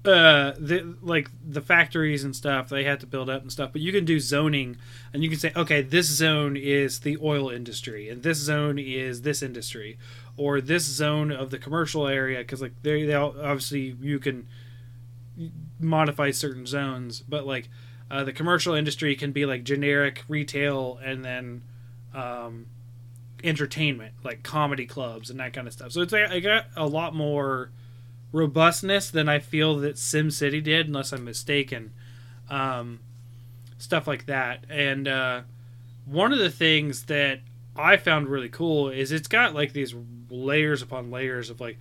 uh 0.05 0.53
the 0.57 0.95
like 1.01 1.29
the 1.45 1.59
factories 1.59 2.23
and 2.23 2.33
stuff 2.33 2.69
they 2.69 2.85
had 2.85 3.01
to 3.01 3.05
build 3.05 3.29
up 3.29 3.41
and 3.41 3.51
stuff 3.51 3.71
but 3.73 3.81
you 3.81 3.91
can 3.91 4.05
do 4.05 4.17
zoning 4.17 4.77
and 5.13 5.23
you 5.23 5.29
can 5.29 5.37
say 5.37 5.51
okay 5.57 5.81
this 5.81 6.05
zone 6.05 6.55
is 6.55 7.01
the 7.01 7.17
oil 7.21 7.49
industry 7.49 8.07
and 8.07 8.23
this 8.23 8.37
zone 8.37 8.79
is 8.79 9.23
this 9.23 9.41
industry 9.41 9.97
or 10.37 10.61
this 10.61 10.83
zone 10.83 11.31
of 11.31 11.49
the 11.49 11.57
commercial 11.57 12.07
area 12.07 12.39
because 12.39 12.61
like 12.61 12.71
they, 12.81 13.05
they 13.05 13.13
all, 13.13 13.35
obviously 13.41 13.93
you 14.01 14.19
can 14.19 14.47
modify 15.81 16.31
certain 16.31 16.65
zones 16.65 17.21
but 17.21 17.45
like 17.45 17.67
uh, 18.11 18.23
the 18.23 18.33
commercial 18.33 18.73
industry 18.73 19.15
can 19.15 19.31
be 19.31 19.45
like 19.45 19.63
generic 19.63 20.23
retail 20.27 20.99
and 21.03 21.23
then 21.23 21.61
um, 22.13 22.65
entertainment 23.43 24.13
like 24.23 24.43
comedy 24.43 24.85
clubs 24.85 25.29
and 25.29 25.39
that 25.39 25.53
kind 25.53 25.67
of 25.67 25.73
stuff. 25.73 25.91
So 25.91 26.01
it's 26.01 26.11
like 26.11 26.29
i 26.29 26.39
got 26.39 26.65
a 26.75 26.87
lot 26.87 27.15
more 27.15 27.71
robustness 28.31 29.09
than 29.09 29.27
I 29.27 29.39
feel 29.39 29.77
that 29.77 29.95
SimCity 29.95 30.63
did, 30.63 30.87
unless 30.87 31.11
I'm 31.11 31.25
mistaken. 31.25 31.93
Um, 32.49 32.99
stuff 33.77 34.07
like 34.07 34.25
that. 34.27 34.65
And 34.69 35.07
uh, 35.07 35.41
one 36.05 36.33
of 36.33 36.39
the 36.39 36.49
things 36.49 37.05
that 37.05 37.39
I 37.75 37.97
found 37.97 38.27
really 38.27 38.49
cool 38.49 38.89
is 38.89 39.11
it's 39.11 39.27
got 39.27 39.53
like 39.53 39.73
these 39.73 39.95
layers 40.29 40.81
upon 40.81 41.11
layers 41.11 41.49
of 41.49 41.59
like 41.61 41.77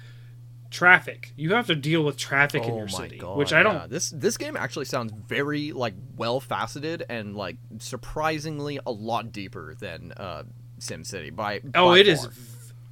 traffic. 0.70 1.32
You 1.36 1.54
have 1.54 1.66
to 1.66 1.74
deal 1.74 2.02
with 2.04 2.16
traffic 2.16 2.64
in 2.64 2.70
oh 2.70 2.76
your 2.76 2.86
my 2.86 2.90
city, 2.92 3.18
god! 3.18 3.36
which 3.36 3.52
I 3.52 3.62
don't. 3.62 3.74
yeah. 3.74 3.86
This 3.86 4.10
this 4.10 4.36
game 4.36 4.56
actually 4.56 4.84
sounds 4.84 5.12
very 5.12 5.72
like 5.72 5.94
well 6.16 6.40
faceted 6.40 7.04
and 7.08 7.36
like 7.36 7.56
surprisingly 7.78 8.78
a 8.86 8.90
lot 8.90 9.32
deeper 9.32 9.74
than 9.74 10.12
uh, 10.16 10.44
SimCity 10.78 11.34
by. 11.34 11.60
Oh, 11.74 11.90
by 11.90 11.98
it 11.98 12.08
is 12.08 12.24
far. 12.24 12.32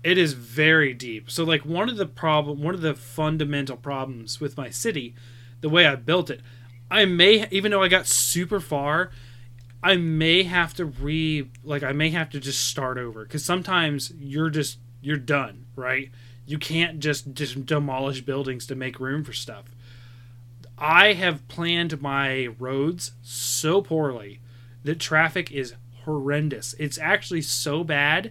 It 0.07 0.19
is 0.19 0.35
very 0.35 0.95
deep. 0.95 1.29
So 1.29 1.43
like 1.43 1.67
one 1.67 1.89
of 1.89 1.97
the 1.97 2.07
problem 2.07 2.63
one 2.63 2.77
of 2.77 2.81
the 2.81 2.95
fundamental 2.95 3.77
problems 3.77 4.41
with 4.41 4.57
my 4.57 4.71
city, 4.71 5.17
the 5.63 5.69
way 5.69 5.85
I 5.85 5.97
built 5.97 6.31
it, 6.31 6.43
I 6.89 7.07
may 7.07 7.49
even 7.51 7.73
though 7.73 7.83
I 7.83 7.89
got 7.89 8.07
super 8.07 8.61
far, 8.61 9.11
I 9.83 9.97
may 9.97 10.45
have 10.45 10.75
to 10.75 10.85
re 10.85 11.51
like 11.65 11.83
I 11.83 11.91
may 11.91 12.11
have 12.11 12.31
to 12.31 12.39
just 12.39 12.69
start 12.69 12.99
over 12.99 13.27
cuz 13.27 13.45
sometimes 13.45 14.13
you're 14.17 14.49
just 14.49 14.79
you're 15.01 15.17
done, 15.17 15.67
right? 15.75 16.13
You 16.47 16.59
can't 16.59 17.01
just 17.01 17.33
just 17.33 17.67
demolish 17.67 18.21
buildings 18.21 18.65
to 18.67 18.77
make 18.77 19.01
room 19.01 19.25
for 19.25 19.33
stuff. 19.33 19.75
I 20.79 21.15
have 21.15 21.49
planned 21.49 22.01
my 22.01 22.47
roads 22.61 23.11
so 23.23 23.83
poorly 23.83 24.39
that 24.85 25.01
traffic 25.01 25.51
is 25.51 25.75
horrendous. 26.05 26.77
It's 26.79 26.97
actually 26.97 27.43
so 27.43 27.83
bad 27.83 28.31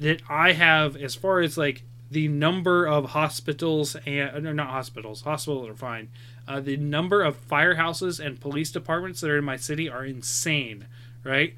that 0.00 0.22
I 0.28 0.52
have, 0.52 0.96
as 0.96 1.14
far 1.14 1.40
as 1.40 1.56
like 1.56 1.84
the 2.10 2.28
number 2.28 2.86
of 2.86 3.06
hospitals 3.10 3.96
and 4.06 4.44
no, 4.44 4.52
not 4.52 4.68
hospitals, 4.68 5.22
hospitals 5.22 5.68
are 5.68 5.74
fine. 5.74 6.08
Uh, 6.46 6.60
the 6.60 6.76
number 6.76 7.22
of 7.22 7.48
firehouses 7.48 8.24
and 8.24 8.40
police 8.40 8.70
departments 8.70 9.20
that 9.20 9.30
are 9.30 9.38
in 9.38 9.44
my 9.44 9.56
city 9.56 9.88
are 9.88 10.04
insane, 10.04 10.86
right? 11.22 11.54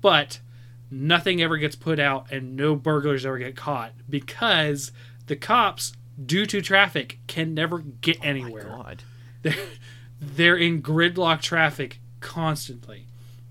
But 0.00 0.40
nothing 0.90 1.40
ever 1.42 1.56
gets 1.58 1.76
put 1.76 1.98
out 1.98 2.30
and 2.32 2.56
no 2.56 2.74
burglars 2.74 3.24
ever 3.24 3.38
get 3.38 3.56
caught 3.56 3.92
because 4.08 4.92
the 5.26 5.36
cops, 5.36 5.92
due 6.24 6.46
to 6.46 6.60
traffic, 6.60 7.18
can 7.26 7.54
never 7.54 7.78
get 7.78 8.16
Oh 8.16 8.20
my 8.24 8.28
anywhere 8.28 8.64
god. 8.64 9.02
they're, 9.42 9.54
they're 10.20 10.56
in 10.56 10.82
gridlock 10.82 11.40
traffic 11.40 12.00
constantly 12.20 13.06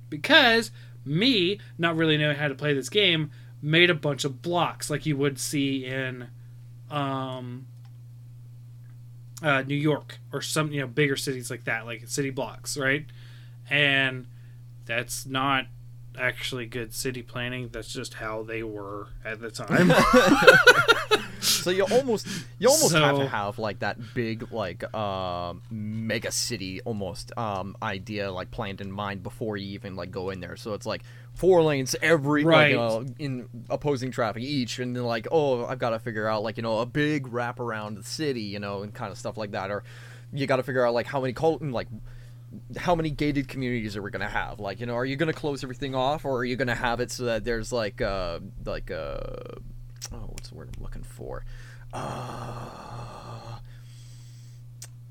because 0.10 0.72
me 1.06 1.60
not 1.78 1.96
really 1.96 2.18
knowing 2.18 2.36
how 2.38 2.48
to 2.48 2.56
play 2.56 2.74
this 2.74 2.90
game 2.90 3.32
made 3.62 3.90
a 3.90 3.96
bunch 3.96 4.26
of 4.26 4.42
blocks 4.42 4.90
like 4.90 5.06
you 5.06 5.18
would 5.18 5.40
see 5.40 5.86
in 5.86 6.28
um, 6.90 7.66
uh, 9.44 9.62
New 9.64 9.76
York 9.76 10.20
or 10.32 10.42
some 10.42 10.72
you 10.72 10.82
know 10.82 10.88
bigger 10.88 11.16
cities 11.16 11.50
like 11.52 11.66
that 11.66 11.86
like 11.86 12.08
city 12.08 12.30
blocks 12.30 12.78
right? 12.78 13.06
And 13.70 14.28
that's 14.86 15.26
not 15.26 15.68
actually 16.20 16.66
good 16.66 16.94
city 16.94 17.22
planning 17.22 17.70
that's 17.72 17.92
just 17.92 18.16
how 18.16 18.44
they 18.44 18.62
were 18.64 19.08
at 19.24 19.40
the 19.40 19.50
time 19.52 19.92
So 21.42 21.72
you 21.72 21.84
almost 21.84 22.28
you 22.58 22.68
almost 22.70 22.94
have 22.94 23.18
to 23.18 23.28
have 23.28 23.60
like 23.60 23.80
that 23.80 23.98
big 24.14 24.52
like 24.52 24.84
um 24.94 25.62
mega 25.72 26.32
city 26.32 26.82
almost 26.82 27.32
um 27.38 27.76
idea 27.82 28.32
like 28.32 28.52
planned 28.52 28.82
in 28.82 28.92
mind 28.92 29.24
before 29.24 29.56
you 29.56 29.68
even 29.74 29.96
like 29.96 30.12
go 30.12 30.30
in 30.32 30.42
there. 30.42 30.58
So 30.58 30.74
it's 30.74 30.86
like 30.86 31.02
four 31.34 31.64
lanes 31.64 31.96
every 32.02 32.44
Right. 32.44 32.76
like, 32.76 32.92
uh, 32.92 33.04
in 33.20 33.48
opposing 33.70 34.12
traffic 34.12 34.44
each 34.44 34.80
and 34.80 34.96
then 34.96 35.04
like 35.04 35.28
oh 35.32 35.66
I've 35.66 35.80
got 35.80 35.92
to 35.92 36.00
figure 36.00 36.28
out 36.28 36.44
like 36.44 36.58
you 36.58 36.64
know 36.64 36.80
a 36.80 36.86
big 36.86 37.32
wrap 37.32 37.60
around 37.60 37.96
the 37.96 38.04
city, 38.04 38.42
you 38.42 38.60
know, 38.60 38.84
and 38.84 38.94
kind 38.94 39.12
of 39.12 39.18
stuff 39.18 39.38
like 39.38 39.52
that 39.52 39.72
or 39.72 39.84
you 40.34 40.46
got 40.46 40.58
to 40.58 40.64
figure 40.64 40.86
out 40.86 40.94
like 40.94 41.08
how 41.08 41.22
many 41.22 41.34
col- 41.34 41.60
like 41.62 41.88
how 42.78 42.96
many 42.96 43.10
gated 43.10 43.48
communities 43.48 43.96
are 43.96 44.02
we 44.02 44.12
gonna 44.12 44.28
have? 44.30 44.60
Like, 44.60 44.80
you 44.80 44.86
know, 44.86 44.96
are 44.96 45.06
you 45.06 45.16
gonna 45.16 45.34
close 45.34 45.64
everything 45.64 45.96
off, 45.96 46.26
or 46.26 46.38
are 46.40 46.46
you 46.46 46.56
gonna 46.56 46.76
have 46.76 47.00
it 47.00 47.12
so 47.12 47.26
that 47.26 47.44
there's 47.44 47.72
like, 47.72 48.02
uh, 48.02 48.40
like, 48.66 48.90
uh, 48.92 49.18
oh, 50.12 50.28
what's 50.30 50.50
the 50.50 50.56
word 50.56 50.70
I'm 50.76 50.84
looking 50.84 51.04
for? 51.04 51.44
Uh, 51.92 53.58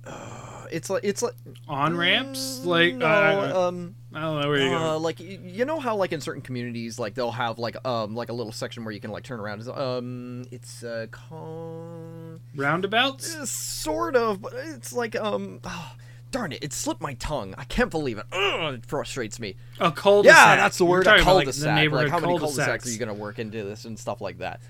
uh, 0.06 0.66
it's 0.70 0.88
like 0.88 1.04
it's 1.04 1.22
like 1.22 1.34
on 1.68 1.96
ramps 1.96 2.60
Mm, 2.62 2.66
like 2.66 2.94
no, 2.94 3.06
I, 3.06 3.66
um, 3.66 3.94
I 4.14 4.20
don't 4.20 4.40
know 4.40 4.48
where 4.48 4.58
you 4.58 4.74
uh, 4.74 4.92
go 4.94 4.98
like 4.98 5.20
you 5.20 5.64
know 5.64 5.80
how 5.80 5.96
like 5.96 6.12
in 6.12 6.20
certain 6.20 6.40
communities 6.40 6.98
like 6.98 7.14
they'll 7.14 7.30
have 7.30 7.58
like 7.58 7.76
um 7.86 8.14
like 8.14 8.28
a 8.28 8.32
little 8.32 8.52
section 8.52 8.84
where 8.84 8.92
you 8.92 9.00
can 9.00 9.10
like 9.10 9.24
turn 9.24 9.40
around. 9.40 9.60
It's, 9.60 9.68
Um, 9.68 10.44
it's 10.50 10.82
uh, 10.84 11.06
called 11.10 12.40
roundabouts 12.54 13.34
uh, 13.34 13.44
sort 13.46 14.16
of, 14.16 14.40
but 14.40 14.52
it's 14.54 14.92
like 14.92 15.14
um. 15.16 15.60
ah, 15.64 15.94
Darn 16.30 16.52
it! 16.52 16.62
It 16.62 16.72
slipped 16.74 17.00
my 17.00 17.14
tongue. 17.14 17.54
I 17.56 17.64
can't 17.64 17.90
believe 17.90 18.18
it. 18.18 18.26
Ugh, 18.32 18.74
it 18.74 18.86
frustrates 18.86 19.40
me. 19.40 19.56
a 19.80 19.90
cul-de-sac 19.90 20.36
Yeah, 20.36 20.56
that's 20.56 20.76
the 20.78 20.84
word. 20.84 21.06
A 21.06 21.14
about, 21.14 21.16
like, 21.16 21.24
cul-de-sac. 21.24 21.66
Like, 21.66 21.74
neighborhood 21.74 22.10
how 22.10 22.18
many 22.20 22.38
cul-de-sacs 22.38 22.56
cul-de-sacs. 22.56 22.86
are 22.86 22.90
you 22.90 22.98
gonna 22.98 23.14
work 23.14 23.38
into 23.38 23.64
this 23.64 23.84
and 23.86 23.98
stuff 23.98 24.20
like 24.20 24.38
that? 24.38 24.60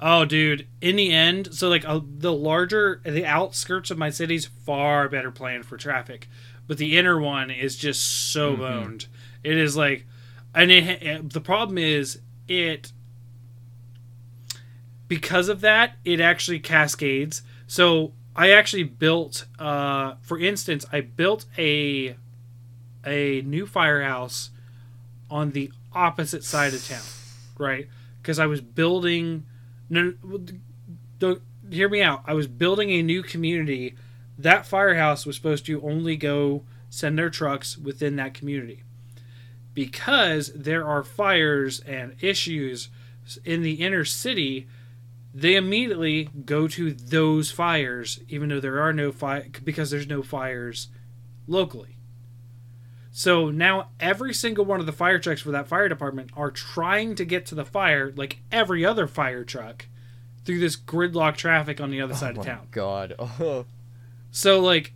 Oh, 0.00 0.24
dude! 0.24 0.66
In 0.80 0.96
the 0.96 1.12
end, 1.12 1.54
so 1.54 1.68
like 1.68 1.84
uh, 1.86 2.00
the 2.18 2.32
larger, 2.32 3.00
the 3.04 3.26
outskirts 3.26 3.90
of 3.90 3.98
my 3.98 4.10
city's 4.10 4.46
far 4.46 5.08
better 5.08 5.30
planned 5.30 5.66
for 5.66 5.76
traffic, 5.76 6.28
but 6.66 6.78
the 6.78 6.96
inner 6.98 7.18
one 7.20 7.50
is 7.50 7.76
just 7.76 8.30
so 8.32 8.52
Mm-hmm. 8.52 8.62
boned. 8.62 9.06
It 9.44 9.56
is 9.58 9.76
like, 9.76 10.06
and 10.54 10.70
it, 10.70 11.02
it, 11.02 11.32
the 11.32 11.40
problem 11.40 11.78
is 11.78 12.20
it 12.48 12.92
because 15.08 15.48
of 15.48 15.60
that 15.60 15.92
it 16.04 16.20
actually 16.20 16.58
cascades. 16.58 17.42
So 17.66 18.12
I 18.36 18.50
actually 18.50 18.82
built, 18.84 19.46
uh, 19.58 20.14
for 20.20 20.38
instance, 20.38 20.84
I 20.92 21.00
built 21.00 21.46
a 21.56 22.16
a 23.04 23.40
new 23.42 23.66
firehouse 23.66 24.50
on 25.30 25.52
the 25.52 25.72
opposite 25.92 26.44
side 26.44 26.74
of 26.74 26.86
town, 26.86 27.02
right? 27.58 27.88
Because 28.20 28.38
I 28.38 28.46
was 28.46 28.60
building. 28.60 29.46
No, 29.88 30.12
don't 31.18 31.42
hear 31.70 31.88
me 31.88 32.02
out. 32.02 32.22
I 32.26 32.34
was 32.34 32.46
building 32.46 32.90
a 32.90 33.02
new 33.02 33.22
community. 33.22 33.94
That 34.38 34.66
firehouse 34.66 35.24
was 35.24 35.36
supposed 35.36 35.64
to 35.66 35.80
only 35.82 36.16
go 36.16 36.64
send 36.90 37.18
their 37.18 37.30
trucks 37.30 37.78
within 37.78 38.16
that 38.16 38.34
community 38.34 38.82
because 39.72 40.52
there 40.54 40.86
are 40.86 41.02
fires 41.02 41.80
and 41.80 42.16
issues 42.20 42.88
in 43.44 43.62
the 43.62 43.74
inner 43.74 44.04
city 44.04 44.66
they 45.38 45.54
immediately 45.54 46.30
go 46.44 46.66
to 46.66 46.92
those 46.92 47.50
fires 47.50 48.20
even 48.28 48.48
though 48.48 48.60
there 48.60 48.80
are 48.80 48.92
no 48.92 49.12
fire 49.12 49.46
because 49.62 49.90
there's 49.90 50.06
no 50.06 50.22
fires 50.22 50.88
locally 51.46 51.98
so 53.10 53.50
now 53.50 53.90
every 54.00 54.32
single 54.32 54.64
one 54.64 54.80
of 54.80 54.86
the 54.86 54.92
fire 54.92 55.18
trucks 55.18 55.42
for 55.42 55.50
that 55.50 55.68
fire 55.68 55.88
department 55.88 56.30
are 56.36 56.50
trying 56.50 57.14
to 57.14 57.24
get 57.24 57.44
to 57.46 57.54
the 57.54 57.64
fire 57.64 58.12
like 58.16 58.38
every 58.50 58.84
other 58.84 59.06
fire 59.06 59.44
truck 59.44 59.86
through 60.46 60.60
this 60.60 60.76
gridlock 60.76 61.36
traffic 61.36 61.80
on 61.80 61.90
the 61.90 62.00
other 62.00 62.14
oh 62.14 62.16
side 62.16 62.38
oh 62.38 62.40
of 62.40 62.46
town 62.46 62.68
God. 62.70 63.14
Oh. 63.18 63.66
so 64.30 64.60
like, 64.60 64.94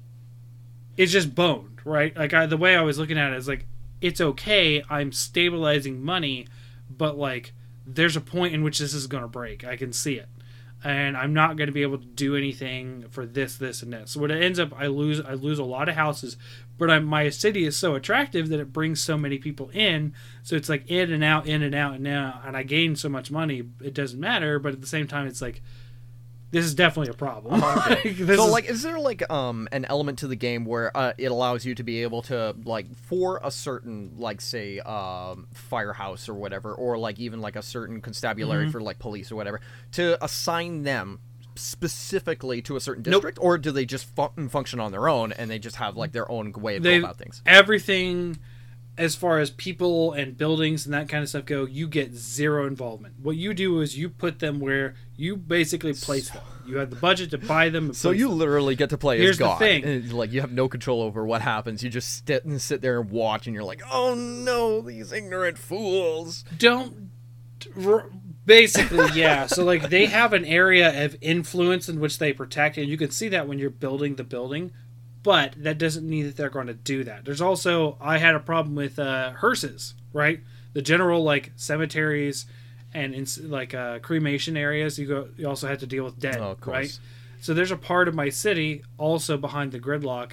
it's 0.96 1.12
just 1.12 1.34
boned, 1.34 1.80
right? 1.84 2.16
Like 2.16 2.32
I, 2.32 2.46
the 2.46 2.56
way 2.56 2.76
I 2.76 2.82
was 2.82 2.98
looking 2.98 3.18
at 3.18 3.32
it 3.32 3.36
is 3.36 3.48
like, 3.48 3.66
it's 4.00 4.20
okay. 4.20 4.82
I'm 4.88 5.12
stabilizing 5.12 6.02
money, 6.02 6.46
but 6.88 7.18
like, 7.18 7.52
there's 7.86 8.16
a 8.16 8.20
point 8.20 8.54
in 8.54 8.62
which 8.62 8.78
this 8.78 8.94
is 8.94 9.06
going 9.06 9.22
to 9.22 9.28
break. 9.28 9.64
I 9.64 9.76
can 9.76 9.92
see 9.92 10.14
it, 10.14 10.28
and 10.84 11.16
I'm 11.16 11.32
not 11.32 11.56
going 11.56 11.66
to 11.66 11.72
be 11.72 11.82
able 11.82 11.98
to 11.98 12.04
do 12.06 12.36
anything 12.36 13.06
for 13.10 13.26
this, 13.26 13.56
this, 13.56 13.82
and 13.82 13.92
this. 13.92 14.12
So 14.12 14.20
what 14.20 14.30
it 14.30 14.42
ends 14.42 14.58
up, 14.58 14.72
I 14.76 14.86
lose, 14.86 15.20
I 15.20 15.34
lose 15.34 15.58
a 15.58 15.64
lot 15.64 15.88
of 15.88 15.94
houses, 15.94 16.36
but 16.78 16.90
I'm, 16.90 17.04
my 17.04 17.28
city 17.28 17.64
is 17.64 17.76
so 17.76 17.94
attractive 17.94 18.48
that 18.48 18.60
it 18.60 18.72
brings 18.72 19.00
so 19.00 19.16
many 19.16 19.38
people 19.38 19.70
in. 19.70 20.14
So 20.42 20.56
it's 20.56 20.68
like 20.68 20.90
in 20.90 21.12
and 21.12 21.24
out, 21.24 21.46
in 21.46 21.62
and 21.62 21.74
out, 21.74 21.94
and 21.94 22.06
out, 22.06 22.42
and 22.46 22.56
I 22.56 22.62
gain 22.62 22.96
so 22.96 23.08
much 23.08 23.30
money. 23.30 23.62
It 23.82 23.94
doesn't 23.94 24.20
matter, 24.20 24.58
but 24.58 24.72
at 24.72 24.80
the 24.80 24.86
same 24.86 25.06
time, 25.06 25.26
it's 25.26 25.42
like. 25.42 25.62
This 26.52 26.64
is 26.64 26.74
definitely 26.74 27.10
a 27.12 27.16
problem. 27.16 27.60
Like, 27.60 28.02
so 28.16 28.24
is- 28.24 28.38
like 28.50 28.64
is 28.68 28.82
there 28.82 28.98
like 28.98 29.30
um 29.30 29.68
an 29.72 29.84
element 29.84 30.18
to 30.20 30.26
the 30.26 30.34
game 30.36 30.64
where 30.64 30.94
uh, 30.96 31.12
it 31.16 31.26
allows 31.30 31.64
you 31.64 31.74
to 31.76 31.82
be 31.84 32.02
able 32.02 32.22
to 32.22 32.56
like 32.64 32.92
for 32.96 33.40
a 33.42 33.50
certain 33.50 34.12
like 34.18 34.40
say 34.40 34.80
um 34.80 35.46
firehouse 35.54 36.28
or 36.28 36.34
whatever 36.34 36.74
or 36.74 36.98
like 36.98 37.18
even 37.20 37.40
like 37.40 37.56
a 37.56 37.62
certain 37.62 38.00
constabulary 38.00 38.64
Mm-hmm. 38.64 38.72
for 38.72 38.80
like 38.80 38.98
police 38.98 39.30
or 39.30 39.36
whatever 39.36 39.60
to 39.92 40.22
assign 40.24 40.82
them 40.82 41.20
specifically 41.56 42.60
to 42.62 42.76
a 42.76 42.80
certain 42.80 43.02
Nope. 43.06 43.14
district 43.22 43.38
or 43.40 43.56
do 43.58 43.70
they 43.70 43.84
just 43.86 44.06
fu- 44.14 44.48
function 44.48 44.80
on 44.80 44.92
their 44.92 45.08
own 45.08 45.32
and 45.32 45.50
they 45.50 45.58
just 45.58 45.76
have 45.76 45.96
like 45.96 46.12
their 46.12 46.30
own 46.30 46.52
way 46.52 46.76
of 46.76 46.82
they 46.82 46.90
going 46.92 47.04
about 47.04 47.16
things 47.16 47.42
everything 47.46 48.38
as 49.00 49.16
far 49.16 49.38
as 49.38 49.50
people 49.50 50.12
and 50.12 50.36
buildings 50.36 50.84
and 50.84 50.92
that 50.94 51.08
kind 51.08 51.22
of 51.22 51.28
stuff 51.28 51.44
go 51.44 51.64
you 51.64 51.88
get 51.88 52.12
zero 52.14 52.66
involvement 52.66 53.14
what 53.22 53.36
you 53.36 53.54
do 53.54 53.80
is 53.80 53.96
you 53.96 54.08
put 54.08 54.38
them 54.38 54.60
where 54.60 54.94
you 55.16 55.36
basically 55.36 55.92
place 55.94 56.30
them 56.30 56.42
you 56.66 56.76
have 56.76 56.90
the 56.90 56.96
budget 56.96 57.30
to 57.30 57.38
buy 57.38 57.68
them 57.68 57.86
and 57.86 57.96
so 57.96 58.10
you 58.10 58.28
them. 58.28 58.38
literally 58.38 58.76
get 58.76 58.90
to 58.90 58.98
play 58.98 59.18
Here's 59.18 59.40
as 59.40 59.48
the 59.48 59.54
thing. 59.56 59.84
and, 59.84 60.12
like 60.12 60.30
you 60.32 60.40
have 60.40 60.52
no 60.52 60.68
control 60.68 61.02
over 61.02 61.24
what 61.24 61.40
happens. 61.42 61.82
You 61.82 61.90
just 61.90 62.26
sit 62.26 62.44
and 62.44 62.60
sit 62.62 62.80
there 62.80 63.00
and 63.00 63.10
watch, 63.10 63.46
and 63.48 63.54
you're 63.54 63.64
like, 63.64 63.82
"Oh 63.90 64.14
no, 64.14 64.80
these 64.80 65.10
ignorant 65.12 65.58
fools!" 65.58 66.44
don't 66.58 67.10
r- 67.84 68.08
basically 68.46 69.06
yeah 69.14 69.46
so 69.46 69.64
like 69.64 69.90
they 69.90 70.06
have 70.06 70.32
an 70.32 70.44
area 70.44 71.04
of 71.04 71.16
influence 71.20 71.88
in 71.88 72.00
which 72.00 72.18
they 72.18 72.32
protect 72.32 72.76
and 72.78 72.88
you 72.88 72.96
can 72.96 73.10
see 73.10 73.28
that 73.28 73.46
when 73.46 73.58
you're 73.58 73.68
building 73.70 74.16
the 74.16 74.24
building 74.24 74.72
but 75.22 75.54
that 75.62 75.76
doesn't 75.78 76.08
mean 76.08 76.24
that 76.26 76.36
they're 76.36 76.48
going 76.50 76.66
to 76.68 76.74
do 76.74 77.04
that. 77.04 77.24
There's 77.24 77.40
also 77.40 77.96
i 78.00 78.18
had 78.18 78.34
a 78.34 78.40
problem 78.40 78.74
with 78.74 78.98
uh 78.98 79.32
hearses 79.32 79.94
right? 80.12 80.40
The 80.72 80.82
general 80.82 81.22
like 81.22 81.52
cemeteries 81.56 82.46
and 82.92 83.14
in, 83.14 83.26
like 83.50 83.72
uh, 83.74 83.98
cremation 84.00 84.56
areas 84.56 84.98
you 84.98 85.06
go 85.06 85.28
you 85.36 85.48
also 85.48 85.68
have 85.68 85.78
to 85.78 85.86
deal 85.86 86.04
with 86.04 86.18
dead 86.18 86.38
Oh, 86.38 86.56
right? 86.66 86.98
so 87.40 87.54
there's 87.54 87.70
a 87.70 87.76
part 87.76 88.08
of 88.08 88.14
my 88.14 88.28
city 88.28 88.82
also 88.98 89.36
behind 89.36 89.70
the 89.72 89.78
gridlock 89.80 90.32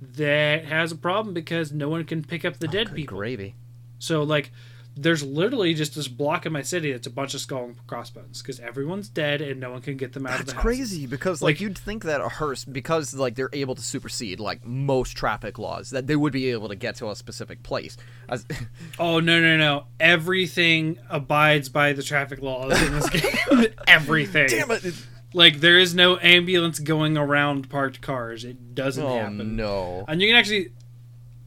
that 0.00 0.64
has 0.64 0.92
a 0.92 0.96
problem 0.96 1.34
because 1.34 1.72
no 1.72 1.88
one 1.88 2.04
can 2.04 2.22
pick 2.24 2.44
up 2.44 2.58
the 2.58 2.68
dead 2.68 2.88
Good 2.88 2.96
people. 2.96 3.18
gravy. 3.18 3.54
so 3.98 4.22
like, 4.22 4.50
there's 4.96 5.22
literally 5.22 5.72
just 5.72 5.94
this 5.94 6.08
block 6.08 6.44
in 6.46 6.52
my 6.52 6.62
city 6.62 6.92
that's 6.92 7.06
a 7.06 7.10
bunch 7.10 7.32
of 7.32 7.40
skull 7.40 7.64
and 7.64 7.86
crossbones 7.86 8.42
because 8.42 8.60
everyone's 8.60 9.08
dead 9.08 9.40
and 9.40 9.58
no 9.60 9.70
one 9.70 9.80
can 9.80 9.96
get 9.96 10.12
them 10.12 10.26
out 10.26 10.32
of 10.32 10.38
That's 10.40 10.50
the 10.50 10.54
houses. 10.56 10.62
crazy 10.90 11.06
because 11.06 11.40
like, 11.40 11.54
Like- 11.56 11.60
you'd 11.60 11.78
think 11.78 12.04
that 12.04 12.20
a 12.20 12.28
hearse 12.28 12.64
because 12.64 13.14
like 13.14 13.34
they're 13.36 13.48
able 13.52 13.74
to 13.76 13.82
supersede 13.82 14.40
like 14.40 14.64
most 14.66 15.16
traffic 15.16 15.58
laws 15.58 15.90
that 15.90 16.06
they 16.06 16.16
would 16.16 16.32
be 16.32 16.50
able 16.50 16.68
to 16.68 16.74
get 16.74 16.96
to 16.96 17.08
a 17.10 17.16
specific 17.16 17.62
place. 17.62 17.96
As, 18.28 18.44
Oh 18.98 19.20
no 19.20 19.40
no 19.40 19.56
no! 19.56 19.84
Everything 19.98 20.98
abides 21.08 21.68
by 21.68 21.92
the 21.92 22.02
traffic 22.02 22.42
laws 22.42 22.80
in 22.82 22.92
this 22.92 23.08
game. 23.08 23.66
Everything. 23.88 24.48
damn 24.48 24.70
it! 24.70 24.84
Like 25.32 25.60
there 25.60 25.78
is 25.78 25.94
no 25.94 26.18
ambulance 26.18 26.78
going 26.78 27.16
around 27.16 27.70
parked 27.70 28.00
cars. 28.00 28.44
It 28.44 28.74
doesn't 28.74 29.02
Oh 29.04 29.16
happen. 29.18 29.56
no! 29.56 30.04
and 30.08 30.20
you 30.20 30.28
can 30.28 30.36
actually 30.36 30.72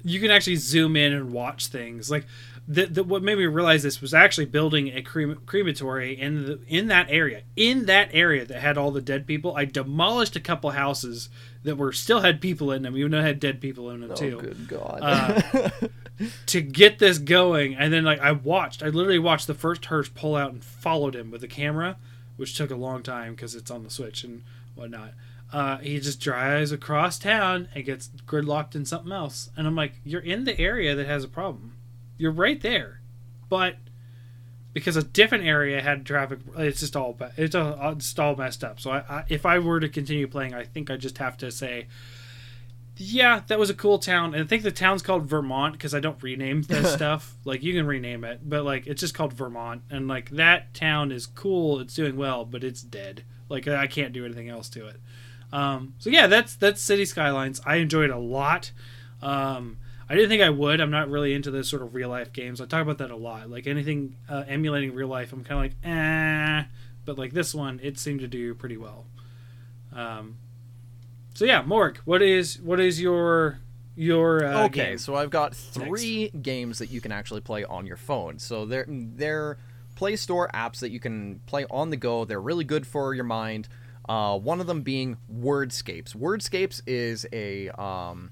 you 0.05 0.19
can 0.19 0.31
actually 0.31 0.55
zoom 0.57 0.95
in 0.97 1.13
and 1.13 1.31
watch 1.31 1.67
things 1.67 2.09
like 2.11 2.25
the, 2.67 2.85
the, 2.85 3.03
what 3.03 3.21
made 3.23 3.37
me 3.37 3.45
realize 3.45 3.83
this 3.83 3.99
was 4.01 4.13
actually 4.13 4.45
building 4.45 4.87
a 4.87 5.01
crem- 5.01 5.45
crematory 5.45 6.17
in 6.19 6.45
the 6.45 6.59
in 6.67 6.87
that 6.87 7.07
area 7.09 7.43
in 7.55 7.87
that 7.87 8.09
area 8.13 8.45
that 8.45 8.59
had 8.61 8.77
all 8.77 8.91
the 8.91 9.01
dead 9.01 9.27
people. 9.27 9.55
I 9.55 9.65
demolished 9.65 10.35
a 10.35 10.39
couple 10.39 10.69
houses 10.71 11.29
that 11.63 11.77
were 11.77 11.91
still 11.91 12.21
had 12.21 12.39
people 12.39 12.71
in 12.71 12.83
them 12.83 12.95
even 12.95 13.11
though 13.11 13.19
it 13.19 13.23
had 13.23 13.39
dead 13.39 13.59
people 13.59 13.89
in 13.89 14.01
them 14.01 14.11
Oh 14.11 14.15
too. 14.15 14.37
good 14.39 14.67
god! 14.67 14.99
Uh, 15.01 15.69
to 16.45 16.61
get 16.61 16.99
this 16.99 17.17
going 17.17 17.75
and 17.75 17.91
then 17.91 18.03
like 18.03 18.19
i 18.19 18.31
watched 18.31 18.83
i 18.83 18.87
literally 18.87 19.17
watched 19.17 19.47
the 19.47 19.53
first 19.55 19.83
hearse 19.85 20.07
pull 20.09 20.35
out 20.35 20.51
and 20.51 20.63
followed 20.63 21.15
him 21.15 21.31
with 21.31 21.41
the 21.41 21.47
camera 21.47 21.97
which 22.37 22.55
took 22.55 22.69
a 22.69 22.75
long 22.75 23.01
time 23.01 23.33
because 23.33 23.55
it's 23.55 23.71
on 23.71 23.83
the 23.83 23.89
switch 23.89 24.23
and 24.23 24.41
whatnot. 24.75 25.11
Uh, 25.51 25.77
he 25.77 25.99
just 25.99 26.19
drives 26.19 26.71
across 26.71 27.19
town 27.19 27.67
and 27.75 27.85
gets 27.85 28.09
gridlocked 28.25 28.73
in 28.73 28.85
something 28.85 29.11
else. 29.11 29.49
And 29.57 29.67
i'm 29.67 29.75
like 29.75 29.93
you're 30.03 30.21
in 30.21 30.45
the 30.45 30.57
area 30.59 30.95
that 30.95 31.05
has 31.07 31.23
a 31.23 31.27
problem 31.27 31.72
you're 32.17 32.31
right 32.31 32.61
there 32.61 33.01
but 33.49 33.75
because 34.73 34.95
a 34.95 35.03
different 35.03 35.43
area 35.43 35.81
had 35.81 36.05
traffic 36.05 36.39
it's 36.57 36.79
just 36.79 36.95
all 36.95 37.17
it's 37.37 37.55
all, 37.55 37.91
it's 37.91 38.17
all 38.17 38.35
messed 38.35 38.63
up 38.63 38.79
so 38.79 38.91
I, 38.91 38.97
I 39.09 39.23
if 39.29 39.45
i 39.45 39.59
were 39.59 39.79
to 39.79 39.89
continue 39.89 40.27
playing 40.27 40.53
i 40.53 40.63
think 40.63 40.89
i 40.89 40.97
just 40.97 41.17
have 41.17 41.37
to 41.37 41.51
say 41.51 41.87
yeah, 42.97 43.41
that 43.47 43.57
was 43.57 43.69
a 43.69 43.73
cool 43.73 43.97
town, 43.97 44.33
and 44.33 44.43
I 44.43 44.47
think 44.47 44.61
the 44.63 44.71
town's 44.71 45.01
called 45.01 45.25
Vermont 45.25 45.73
because 45.73 45.95
I 45.95 45.99
don't 45.99 46.21
rename 46.21 46.61
this 46.67 46.93
stuff. 46.93 47.35
Like 47.43 47.63
you 47.63 47.73
can 47.73 47.87
rename 47.87 48.23
it, 48.23 48.41
but 48.47 48.63
like 48.63 48.87
it's 48.87 48.99
just 48.99 49.13
called 49.13 49.33
Vermont, 49.33 49.81
and 49.89 50.07
like 50.07 50.29
that 50.31 50.73
town 50.73 51.11
is 51.11 51.25
cool. 51.25 51.79
It's 51.79 51.95
doing 51.95 52.17
well, 52.17 52.45
but 52.45 52.63
it's 52.63 52.81
dead. 52.81 53.23
Like 53.49 53.67
I 53.67 53.87
can't 53.87 54.13
do 54.13 54.25
anything 54.25 54.49
else 54.49 54.69
to 54.69 54.87
it. 54.87 54.97
Um, 55.51 55.95
so 55.99 56.09
yeah, 56.09 56.27
that's 56.27 56.55
that's 56.55 56.81
City 56.81 57.05
Skylines. 57.05 57.61
I 57.65 57.77
enjoyed 57.77 58.09
it 58.09 58.15
a 58.15 58.19
lot. 58.19 58.71
Um, 59.21 59.77
I 60.09 60.15
didn't 60.15 60.29
think 60.29 60.41
I 60.41 60.49
would. 60.49 60.81
I'm 60.81 60.91
not 60.91 61.09
really 61.09 61.33
into 61.33 61.51
those 61.51 61.69
sort 61.69 61.81
of 61.81 61.93
real 61.95 62.09
life 62.09 62.33
games. 62.33 62.59
I 62.59 62.65
talk 62.65 62.81
about 62.81 62.97
that 62.97 63.11
a 63.11 63.15
lot. 63.15 63.49
Like 63.49 63.67
anything 63.67 64.15
uh, 64.29 64.43
emulating 64.47 64.93
real 64.93 65.07
life, 65.07 65.33
I'm 65.33 65.43
kind 65.43 65.65
of 65.65 65.71
like, 65.71 65.89
eh. 65.89 66.63
But 67.05 67.17
like 67.17 67.33
this 67.33 67.53
one, 67.53 67.79
it 67.83 67.97
seemed 67.97 68.19
to 68.21 68.27
do 68.27 68.53
pretty 68.53 68.77
well. 68.77 69.05
Um, 69.93 70.37
so 71.33 71.45
yeah, 71.45 71.61
Morg, 71.61 71.97
what 72.05 72.21
is 72.21 72.59
what 72.61 72.79
is 72.79 73.01
your 73.01 73.59
your 73.95 74.45
uh, 74.45 74.65
okay, 74.65 74.89
game? 74.89 74.97
so 74.97 75.15
I've 75.15 75.29
got 75.29 75.55
three 75.55 76.29
games 76.29 76.79
that 76.79 76.89
you 76.89 77.01
can 77.01 77.11
actually 77.11 77.41
play 77.41 77.63
on 77.63 77.85
your 77.85 77.97
phone. 77.97 78.39
So 78.39 78.65
they're 78.65 78.85
they're 78.87 79.57
Play 79.95 80.15
Store 80.15 80.49
apps 80.53 80.79
that 80.79 80.91
you 80.91 80.99
can 80.99 81.39
play 81.45 81.65
on 81.69 81.89
the 81.89 81.97
go. 81.97 82.25
They're 82.25 82.41
really 82.41 82.63
good 82.63 82.87
for 82.87 83.13
your 83.13 83.23
mind. 83.23 83.67
Uh, 84.07 84.37
one 84.37 84.59
of 84.59 84.67
them 84.67 84.81
being 84.81 85.17
Wordscapes. 85.33 86.15
Wordscapes 86.15 86.81
is 86.85 87.25
a 87.31 87.69
um, 87.69 88.31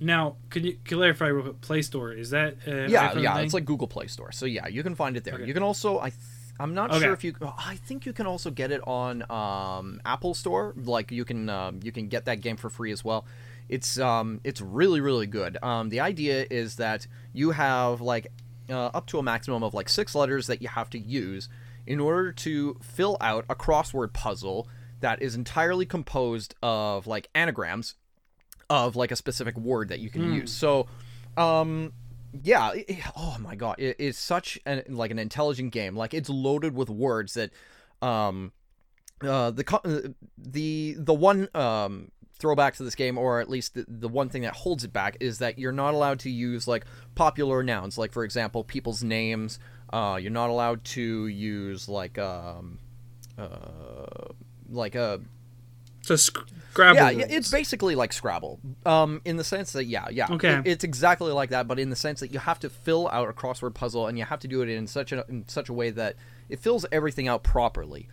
Now, 0.00 0.36
could 0.50 0.64
you 0.64 0.78
clarify 0.84 1.26
real 1.26 1.42
quick? 1.44 1.60
Play 1.60 1.82
Store 1.82 2.12
is 2.12 2.30
that? 2.30 2.56
Uh, 2.66 2.72
yeah 2.88 3.18
yeah 3.18 3.34
thing? 3.34 3.44
it's 3.44 3.54
like 3.54 3.64
Google 3.64 3.88
Play 3.88 4.06
Store. 4.06 4.32
So 4.32 4.46
yeah, 4.46 4.68
you 4.68 4.82
can 4.82 4.94
find 4.94 5.16
it 5.16 5.24
there. 5.24 5.34
Okay. 5.34 5.46
You 5.46 5.54
can 5.54 5.62
also 5.62 5.98
I. 5.98 6.10
Th- 6.10 6.20
I'm 6.60 6.74
not 6.74 6.90
Okay. 6.90 7.04
sure 7.04 7.12
if 7.12 7.22
you. 7.22 7.36
I 7.40 7.76
think 7.76 8.04
you 8.04 8.12
can 8.12 8.26
also 8.26 8.50
get 8.50 8.72
it 8.72 8.80
on 8.84 9.24
um, 9.30 10.00
Apple 10.04 10.34
Store. 10.34 10.74
Like 10.76 11.12
you 11.12 11.24
can 11.24 11.48
um, 11.48 11.78
you 11.84 11.92
can 11.92 12.08
get 12.08 12.24
that 12.24 12.40
game 12.40 12.56
for 12.56 12.68
free 12.68 12.90
as 12.90 13.04
well. 13.04 13.26
It's 13.68 13.98
um 13.98 14.40
it's 14.44 14.60
really 14.60 15.00
really 15.00 15.26
good. 15.26 15.56
Um, 15.62 15.88
the 15.88 16.00
idea 16.00 16.46
is 16.50 16.76
that 16.76 17.06
you 17.32 17.52
have 17.52 18.00
like 18.00 18.26
uh, 18.68 18.86
up 18.86 19.06
to 19.08 19.18
a 19.18 19.22
maximum 19.22 19.62
of 19.62 19.72
like 19.72 19.88
six 19.88 20.14
letters 20.16 20.46
that 20.48 20.60
you 20.60 20.68
have 20.68 20.90
to 20.90 20.98
use 20.98 21.48
in 21.86 22.00
order 22.00 22.32
to 22.32 22.76
fill 22.82 23.16
out 23.20 23.44
a 23.48 23.54
crossword 23.54 24.12
puzzle 24.12 24.68
that 25.00 25.22
is 25.22 25.34
entirely 25.36 25.86
composed 25.86 26.54
of 26.60 27.06
like 27.06 27.28
anagrams 27.34 27.94
of 28.70 28.96
like 28.96 29.10
a 29.10 29.16
specific 29.16 29.56
word 29.56 29.88
that 29.88 30.00
you 30.00 30.10
can 30.10 30.34
use. 30.34 30.52
So, 30.52 30.86
um, 31.36 31.92
yeah. 32.42 32.72
it- 32.74 32.98
oh 33.16 33.36
my 33.40 33.54
god, 33.54 33.76
it 33.78 33.96
is 33.98 34.18
such 34.18 34.58
an 34.66 34.82
like 34.88 35.10
an 35.10 35.18
intelligent 35.18 35.72
game. 35.72 35.96
Like 35.96 36.14
it's 36.14 36.28
loaded 36.28 36.74
with 36.74 36.90
words 36.90 37.34
that, 37.34 37.50
um, 38.02 38.52
uh, 39.22 39.50
the 39.50 39.64
uh, 39.84 40.08
the 40.36 40.94
the 40.98 41.14
one 41.14 41.48
um, 41.54 42.10
throwback 42.38 42.76
to 42.76 42.84
this 42.84 42.94
game, 42.94 43.18
or 43.18 43.40
at 43.40 43.50
least 43.50 43.74
the, 43.74 43.84
the 43.88 44.08
one 44.08 44.28
thing 44.28 44.42
that 44.42 44.54
holds 44.54 44.84
it 44.84 44.92
back, 44.92 45.16
is 45.20 45.38
that 45.38 45.58
you're 45.58 45.72
not 45.72 45.94
allowed 45.94 46.20
to 46.20 46.30
use 46.30 46.68
like 46.68 46.84
popular 47.14 47.62
nouns, 47.62 47.98
like 47.98 48.12
for 48.12 48.22
example, 48.24 48.62
people's 48.62 49.02
names. 49.02 49.58
Uh, 49.92 50.18
you're 50.20 50.30
not 50.30 50.50
allowed 50.50 50.84
to 50.84 51.26
use 51.26 51.88
like 51.88 52.18
um, 52.18 52.78
uh, 53.38 54.28
like 54.68 54.94
a 54.94 55.20
So 56.02 56.16
Scrabble. 56.16 56.96
yeah, 56.96 57.10
yeah, 57.10 57.18
rules. 57.24 57.32
it's 57.32 57.50
basically 57.50 57.94
like 57.94 58.12
Scrabble. 58.12 58.60
Um, 58.86 59.20
in 59.24 59.36
the 59.36 59.44
sense 59.44 59.72
that 59.72 59.84
yeah, 59.84 60.08
yeah, 60.10 60.28
Okay. 60.30 60.54
it- 60.54 60.66
it's 60.66 60.84
exactly 60.84 61.32
like 61.32 61.50
that, 61.50 61.66
but 61.68 61.78
in 61.78 61.90
the 61.90 61.96
sense 61.96 62.20
that 62.20 62.32
you 62.32 62.38
have 62.38 62.58
to 62.60 62.70
fill 62.70 63.08
out 63.08 63.28
a 63.28 63.32
crossword 63.32 63.74
puzzle 63.74 64.06
and 64.06 64.16
you 64.18 64.24
have 64.24 64.38
to 64.40 64.48
do 64.48 64.62
it 64.62 64.68
in 64.68 64.86
such 64.86 65.12
a 65.12 65.24
in 65.28 65.46
such 65.48 65.68
a 65.68 65.72
way 65.72 65.90
that 65.90 66.16
it 66.48 66.60
fills 66.60 66.86
everything 66.92 67.28
out 67.28 67.42
properly. 67.42 68.08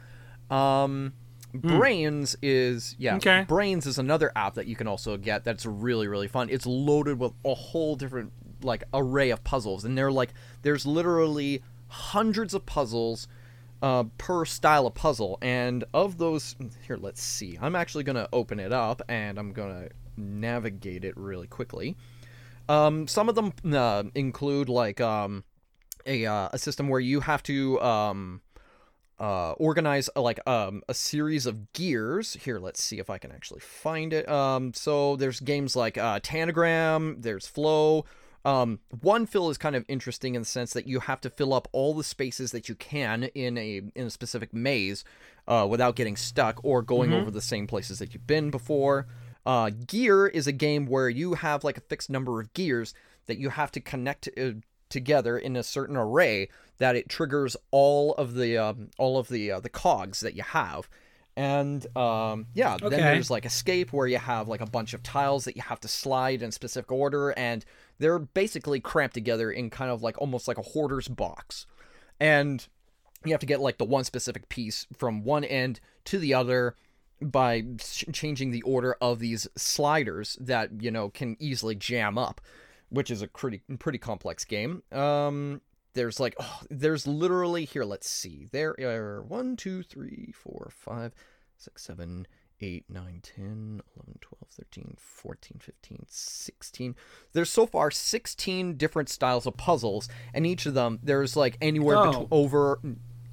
Um, 0.50 1.14
Brains 1.54 2.36
is 2.42 2.96
yeah. 3.00 3.16
Okay. 3.16 3.46
Brains 3.48 3.86
is 3.86 3.98
another 3.98 4.32
app 4.36 4.56
that 4.56 4.68
you 4.68 4.76
can 4.76 4.88
also 4.88 5.16
get 5.16 5.44
that's 5.46 5.66
really 5.66 6.08
really 6.08 6.28
fun. 6.28 6.50
It's 6.50 6.66
loaded 6.66 7.18
with 7.20 7.32
a 7.46 7.54
whole 7.54 7.96
different 7.96 8.34
like 8.62 8.84
array 8.94 9.30
of 9.30 9.44
puzzles, 9.44 9.86
and 9.86 9.98
they're 9.98 10.12
like 10.12 10.34
there's 10.64 10.86
literally 10.86 11.64
hundreds 11.88 12.54
of 12.54 12.66
puzzles 12.66 13.28
uh, 13.82 14.06
per 14.18 14.46
style 14.46 14.88
of 14.88 14.94
puzzle, 14.94 15.38
and 15.42 15.84
of 15.94 16.18
those 16.18 16.56
here, 16.88 16.98
let's 16.98 17.22
see. 17.22 17.58
I'm 17.62 17.76
actually 17.76 18.04
gonna 18.04 18.30
open 18.34 18.60
it 18.60 18.72
up 18.72 19.02
and 19.10 19.38
I'm 19.38 19.52
gonna 19.54 19.90
navigate 20.18 21.04
it 21.04 21.16
really 21.18 21.48
quickly. 21.48 21.96
Um, 22.68 23.08
some 23.08 23.30
of 23.30 23.36
them 23.36 23.54
uh, 23.74 24.04
include 24.16 24.70
like 24.70 25.00
um, 25.02 25.44
a 26.06 26.26
uh, 26.26 26.50
a 26.52 26.58
system 26.58 26.88
where 26.88 27.00
you 27.00 27.20
have 27.22 27.44
to 27.44 27.80
um, 27.82 28.42
uh, 29.20 29.52
organize 29.54 30.10
uh, 30.16 30.22
like 30.22 30.46
um, 30.48 30.82
a 30.90 30.94
series 30.94 31.46
of 31.46 31.74
gears. 31.74 32.34
Here, 32.34 32.60
let's 32.60 32.82
see 32.82 33.00
if 33.00 33.10
I 33.10 33.18
can 33.18 33.32
actually 33.32 33.62
find 33.62 34.14
it. 34.14 34.28
Um, 34.28 34.74
so 34.74 35.16
there's 35.16 35.40
games 35.40 35.76
like 35.76 35.98
uh, 35.98 36.20
Tanagram, 36.22 37.22
there's 37.22 37.48
Flow. 37.48 38.06
Um, 38.46 38.80
one 39.02 39.26
fill 39.26 39.50
is 39.50 39.58
kind 39.58 39.76
of 39.76 39.84
interesting 39.88 40.36
in 40.36 40.44
the 40.44 40.46
sense 40.48 40.72
that 40.74 40.88
you 40.88 41.00
have 41.02 41.20
to 41.22 41.30
fill 41.32 41.52
up 41.54 41.68
all 41.72 41.94
the 41.96 42.04
spaces 42.04 42.52
that 42.52 42.70
you 42.70 42.76
can 42.76 43.24
in 43.36 43.58
a 43.58 43.82
in 43.96 44.06
a 44.06 44.10
specific 44.12 44.54
maze 44.54 45.04
uh, 45.48 45.66
without 45.70 45.96
getting 45.96 46.16
stuck 46.16 46.60
or 46.64 46.82
going 46.84 47.12
over 47.12 47.32
the 47.32 47.42
same 47.42 47.66
places 47.68 48.00
that 48.00 48.14
you've 48.14 48.28
been 48.28 48.52
before. 48.52 49.08
Uh, 49.48 49.72
gear 49.88 50.28
is 50.28 50.48
a 50.48 50.52
game 50.52 50.86
where 50.86 51.10
you 51.10 51.34
have 51.34 51.64
like 51.64 51.78
a 51.78 51.82
fixed 51.82 52.10
number 52.10 52.40
of 52.40 52.54
gears 52.54 52.94
that 53.26 53.38
you 53.38 53.50
have 53.50 53.72
to 53.72 53.80
connect 53.80 54.30
uh, 54.38 54.52
together 54.90 55.38
in 55.38 55.56
a 55.56 55.64
certain 55.64 55.98
array 55.98 56.48
that 56.78 56.96
it 56.96 57.10
triggers 57.10 57.58
all 57.72 58.14
of 58.14 58.36
the 58.36 58.58
um, 58.58 58.90
all 59.00 59.18
of 59.18 59.28
the 59.28 59.52
uh, 59.52 59.60
the 59.60 59.70
cogs 59.70 60.20
that 60.20 60.36
you 60.36 60.44
have. 60.44 60.88
And 61.38 61.86
um, 61.98 62.48
yeah, 62.54 62.76
Okay. 62.76 62.90
then 62.90 63.04
there's 63.06 63.30
like 63.30 63.46
escape 63.46 63.92
where 63.92 64.08
you 64.08 64.18
have 64.20 64.48
like 64.48 64.62
a 64.62 64.66
bunch 64.66 64.94
of 64.94 65.04
tiles 65.04 65.46
that 65.46 65.56
you 65.56 65.64
have 65.64 65.82
to 65.82 65.88
slide 65.88 66.42
in 66.42 66.52
specific 66.52 66.92
order, 66.92 67.32
and 67.32 67.66
they're 68.00 68.20
basically 68.20 68.80
cramped 68.80 69.14
together 69.14 69.52
in 69.52 69.70
kind 69.70 69.92
of 69.92 70.02
like 70.02 70.20
almost 70.20 70.48
like 70.48 70.58
a 70.58 70.64
hoarder's 70.64 71.08
box. 71.08 71.66
And 72.20 72.66
you 73.26 73.32
have 73.32 73.40
to 73.42 73.46
get 73.46 73.60
like 73.60 73.78
the 73.78 73.86
one 73.86 74.04
specific 74.04 74.50
piece 74.50 74.88
from 74.96 75.24
one 75.24 75.44
end 75.44 75.80
to 76.06 76.20
the 76.20 76.34
other 76.34 76.76
by 77.22 77.64
ch- 77.80 78.06
changing 78.12 78.52
the 78.52 78.62
order 78.64 78.96
of 79.02 79.20
these 79.20 79.48
sliders 79.56 80.38
that 80.40 80.82
you 80.82 80.92
know 80.92 81.10
can 81.10 81.38
easily 81.40 81.76
jam 81.76 82.18
up 82.18 82.42
which 82.90 83.10
is 83.10 83.22
a 83.22 83.28
pretty 83.28 83.62
pretty 83.80 83.98
complex 83.98 84.44
game 84.44 84.84
um 84.92 85.62
there's 85.94 86.20
like 86.20 86.36
oh, 86.40 86.60
there's 86.70 87.08
literally 87.08 87.66
here 87.66 87.86
let's 87.86 88.10
see 88.10 88.48
there 88.52 88.76
are 88.82 89.24
1 89.24 89.56
2 89.56 89.84
3 89.84 90.34
4 90.36 90.72
5 90.72 91.14
6 91.58 91.82
7 91.82 92.28
8 92.62 92.86
9 92.90 93.22
10 93.22 93.82
11 93.98 94.20
12 94.22 94.42
13 94.50 94.96
14 94.98 95.58
15 95.60 96.06
16 96.08 96.96
there's 97.34 97.50
so 97.50 97.66
far 97.66 97.92
16 97.92 98.78
different 98.78 99.10
styles 99.10 99.46
of 99.46 99.58
puzzles 99.58 100.08
and 100.34 100.46
each 100.48 100.66
of 100.66 100.74
them 100.74 101.00
there's 101.04 101.36
like 101.36 101.58
anywhere 101.62 101.98
Oh. 101.98 102.06
between 102.06 102.28
over 102.32 102.80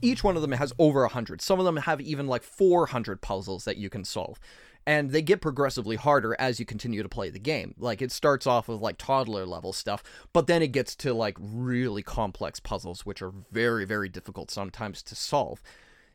each 0.00 0.24
one 0.24 0.34
of 0.34 0.42
them 0.42 0.52
has 0.52 0.72
over 0.78 1.02
100 1.02 1.40
some 1.40 1.58
of 1.60 1.64
them 1.64 1.76
have 1.76 2.00
even 2.00 2.26
like 2.26 2.42
400 2.42 3.20
puzzles 3.20 3.64
that 3.64 3.76
you 3.76 3.88
can 3.88 4.04
solve 4.04 4.40
and 4.84 5.12
they 5.12 5.22
get 5.22 5.40
progressively 5.40 5.94
harder 5.94 6.34
as 6.40 6.58
you 6.58 6.66
continue 6.66 7.04
to 7.04 7.08
play 7.08 7.30
the 7.30 7.38
game. 7.38 7.72
Like 7.78 8.02
it 8.02 8.10
starts 8.10 8.48
off 8.48 8.66
with 8.66 8.80
like 8.80 8.98
toddler 8.98 9.46
level 9.46 9.72
stuff 9.72 10.02
but 10.32 10.48
then 10.48 10.60
it 10.60 10.72
gets 10.72 10.96
to 10.96 11.14
like 11.14 11.36
really 11.40 12.02
complex 12.02 12.58
puzzles 12.58 13.06
which 13.06 13.22
are 13.22 13.32
very 13.52 13.84
very 13.84 14.08
difficult 14.08 14.50
sometimes 14.50 15.00
to 15.04 15.14
solve. 15.14 15.62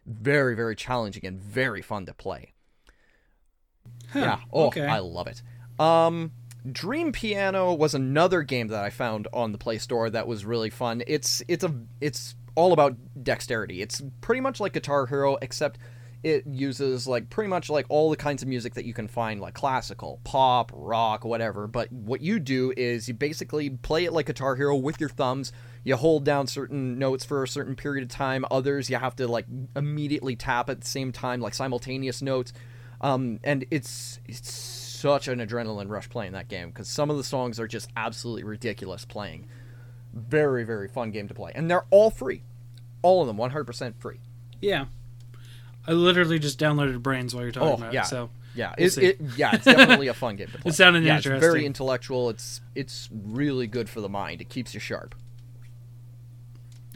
Very 0.05 0.53
very 0.53 0.75
challenging 0.75 1.25
and 1.25 1.39
very 1.39 1.81
fun 1.81 2.05
to 2.07 2.13
play 2.13 2.53
yeah. 4.15 4.39
Oh 4.51 4.67
okay. 4.67 4.85
i 4.85 4.99
love 4.99 5.27
it. 5.27 5.41
Um 5.79 6.31
dream 6.69 7.11
piano 7.11 7.73
was 7.73 7.93
another 7.93 8.41
game 8.41 8.67
that 8.67 8.83
i 8.83 8.89
found 8.89 9.25
on 9.31 9.53
the 9.53 9.57
play 9.57 9.77
store 9.77 10.09
that 10.09 10.27
was 10.27 10.45
really 10.45 10.69
fun. 10.69 11.03
It's 11.07 11.41
it's 11.47 11.63
a 11.63 11.73
it's 12.01 12.35
all 12.55 12.73
about 12.73 12.95
dexterity. 13.23 13.81
It's 13.81 14.01
pretty 14.21 14.41
much 14.41 14.59
like 14.59 14.73
guitar 14.73 15.05
hero 15.05 15.37
except 15.41 15.77
it 16.23 16.45
uses 16.47 17.07
like 17.07 17.29
pretty 17.29 17.47
much 17.47 17.69
like 17.69 17.85
all 17.89 18.09
the 18.09 18.17
kinds 18.17 18.41
of 18.41 18.49
music 18.49 18.73
that 18.73 18.85
you 18.85 18.93
can 18.93 19.07
find 19.07 19.39
like 19.39 19.53
classical 19.53 20.19
pop 20.23 20.71
rock 20.73 21.23
whatever. 21.23 21.67
But 21.67 21.91
what 21.91 22.21
you 22.21 22.39
do 22.39 22.73
is 22.75 23.07
you 23.07 23.13
basically 23.13 23.69
play 23.69 24.05
it 24.05 24.13
like 24.13 24.25
guitar 24.25 24.55
hero 24.55 24.75
with 24.75 24.99
your 24.99 25.09
thumbs. 25.09 25.51
You 25.83 25.95
hold 25.95 26.25
down 26.25 26.47
certain 26.47 26.97
notes 26.97 27.23
for 27.23 27.43
a 27.43 27.47
certain 27.47 27.75
period 27.75 28.03
of 28.03 28.09
time. 28.09 28.43
Others 28.49 28.89
you 28.89 28.97
have 28.97 29.15
to 29.17 29.27
like 29.27 29.45
immediately 29.75 30.35
tap 30.35 30.69
at 30.69 30.81
the 30.81 30.87
same 30.87 31.11
time 31.11 31.39
like 31.39 31.53
simultaneous 31.53 32.21
notes 32.21 32.51
um, 33.01 33.39
and 33.43 33.65
it's 33.71 34.19
it's 34.27 34.51
such 34.51 35.27
an 35.27 35.39
adrenaline 35.39 35.89
rush 35.89 36.09
playing 36.09 36.31
that 36.33 36.47
game 36.47 36.69
because 36.69 36.87
some 36.87 37.09
of 37.09 37.17
the 37.17 37.23
songs 37.23 37.59
are 37.59 37.67
just 37.67 37.89
absolutely 37.95 38.43
ridiculous 38.43 39.05
playing. 39.05 39.47
Very 40.13 40.63
very 40.63 40.87
fun 40.87 41.11
game 41.11 41.27
to 41.27 41.33
play, 41.33 41.51
and 41.53 41.69
they're 41.69 41.85
all 41.91 42.09
free, 42.09 42.43
all 43.01 43.21
of 43.21 43.27
them 43.27 43.37
100% 43.37 43.95
free. 43.99 44.19
Yeah. 44.61 44.85
I 45.89 45.93
literally 45.93 46.37
just 46.39 46.59
downloaded 46.59 47.01
Brains 47.01 47.33
while 47.33 47.43
you're 47.43 47.51
talking 47.53 47.69
Oh, 47.69 47.73
about 47.75 47.93
yeah. 47.93 48.01
it. 48.01 48.07
So 48.07 48.29
Yeah, 48.55 48.73
We'll 48.77 48.87
it, 48.87 48.97
it 48.97 49.21
yeah, 49.37 49.51
it's 49.55 49.63
definitely 49.63 50.07
a 50.09 50.13
fun 50.13 50.35
game 50.35 50.47
to 50.47 50.57
play. 50.57 50.69
It 50.69 50.73
sounded 50.73 51.03
yeah, 51.03 51.17
It's 51.17 51.25
very 51.25 51.65
intellectual. 51.65 52.29
It's 52.29 52.59
it's 52.75 53.07
really 53.13 53.67
good 53.67 53.87
for 53.89 54.01
the 54.01 54.09
mind. 54.09 54.41
It 54.41 54.49
keeps 54.49 54.73
you 54.73 54.79
sharp. 54.81 55.15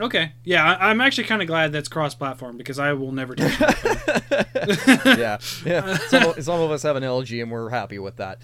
Okay, 0.01 0.33
yeah, 0.43 0.63
I, 0.63 0.89
I'm 0.89 1.01
actually 1.01 1.25
kind 1.25 1.41
of 1.41 1.47
glad 1.47 1.71
that's 1.71 1.87
cross-platform 1.87 2.57
because 2.57 2.79
I 2.79 2.93
will 2.93 3.11
never 3.11 3.35
touch 3.35 3.59
yeah, 5.05 5.37
yeah. 5.65 5.97
Some 6.07 6.23
of, 6.23 6.43
some 6.43 6.61
of 6.61 6.71
us 6.71 6.83
have 6.83 6.95
an 6.95 7.03
LG, 7.03 7.41
and 7.41 7.51
we're 7.51 7.69
happy 7.69 7.99
with 7.99 8.17
that. 8.17 8.39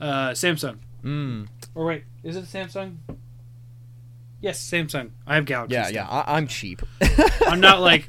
Uh, 0.00 0.30
Samsung. 0.30 0.78
Mm. 1.02 1.48
Or 1.74 1.86
wait, 1.86 2.04
is 2.22 2.36
it 2.36 2.44
Samsung? 2.44 2.96
Yes, 4.40 4.62
Samsung. 4.62 5.10
I 5.26 5.36
have 5.36 5.46
Galaxy. 5.46 5.74
Yeah, 5.74 5.84
stuff. 5.84 5.94
yeah. 5.94 6.06
I, 6.08 6.36
I'm 6.36 6.46
cheap. 6.46 6.82
I'm 7.46 7.60
not 7.60 7.80
like, 7.80 8.06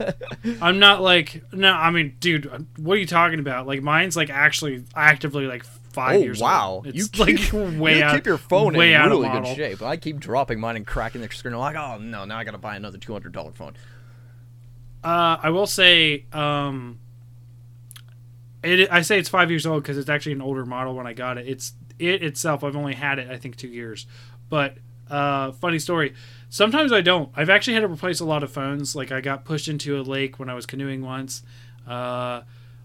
I'm 0.61 0.77
not 0.79 1.01
like. 1.01 1.41
No, 1.53 1.71
I 1.71 1.89
mean, 1.89 2.17
dude, 2.19 2.67
what 2.77 2.95
are 2.95 2.99
you 2.99 3.07
talking 3.07 3.39
about? 3.39 3.65
Like, 3.65 3.81
mine's 3.81 4.17
like 4.17 4.29
actually 4.29 4.83
actively 4.95 5.45
like 5.47 5.65
five 5.97 6.17
oh 6.17 6.23
years. 6.23 6.39
wow, 6.39 6.69
old. 6.69 6.85
you 6.85 7.05
It's 7.05 7.19
like 7.19 7.37
keep, 7.37 7.53
way 7.53 7.97
you 7.97 8.03
out. 8.03 8.15
keep 8.15 8.25
your 8.27 8.37
phone 8.37 8.77
way 8.77 8.93
in 8.93 9.01
out 9.01 9.11
of 9.11 9.19
really 9.19 9.29
good 9.29 9.55
shape. 9.55 9.81
I 9.81 9.97
keep 9.97 10.19
dropping 10.19 10.59
mine 10.59 10.75
and 10.75 10.85
cracking 10.85 11.21
the 11.21 11.29
screen. 11.31 11.55
I'm 11.55 11.59
like, 11.59 11.75
oh 11.75 11.97
no, 11.97 12.23
now 12.25 12.37
I 12.37 12.43
gotta 12.43 12.59
buy 12.59 12.75
another 12.75 12.97
two 12.97 13.13
hundred 13.13 13.33
dollar 13.33 13.51
phone. 13.51 13.75
Uh, 15.03 15.37
I 15.41 15.49
will 15.49 15.65
say, 15.65 16.25
um, 16.33 16.99
it. 18.63 18.91
I 18.91 19.01
say 19.01 19.17
it's 19.17 19.29
five 19.29 19.49
years 19.49 19.65
old 19.65 19.83
because 19.83 19.97
it's 19.97 20.09
actually 20.09 20.33
an 20.33 20.41
older 20.41 20.65
model 20.65 20.95
when 20.95 21.07
I 21.07 21.13
got 21.13 21.37
it. 21.37 21.47
It's 21.47 21.73
it 21.97 22.21
itself. 22.21 22.63
I've 22.63 22.75
only 22.75 22.93
had 22.93 23.17
it, 23.17 23.29
I 23.29 23.37
think, 23.37 23.55
two 23.55 23.69
years. 23.69 24.05
But 24.49 24.77
uh, 25.09 25.51
funny 25.53 25.79
story. 25.79 26.13
Sometimes 26.49 26.91
I 26.93 27.01
don't. 27.01 27.31
I've 27.35 27.49
actually 27.49 27.73
had 27.73 27.81
to 27.81 27.87
replace 27.87 28.19
a 28.19 28.25
lot 28.25 28.43
of 28.43 28.51
phones. 28.51 28.95
Like 28.95 29.11
I 29.11 29.21
got 29.21 29.45
pushed 29.45 29.67
into 29.67 29.99
a 29.99 30.03
lake 30.03 30.39
when 30.39 30.49
I 30.49 30.53
was 30.53 30.65
canoeing 30.65 31.01
once. 31.01 31.41
Uh, 31.87 32.41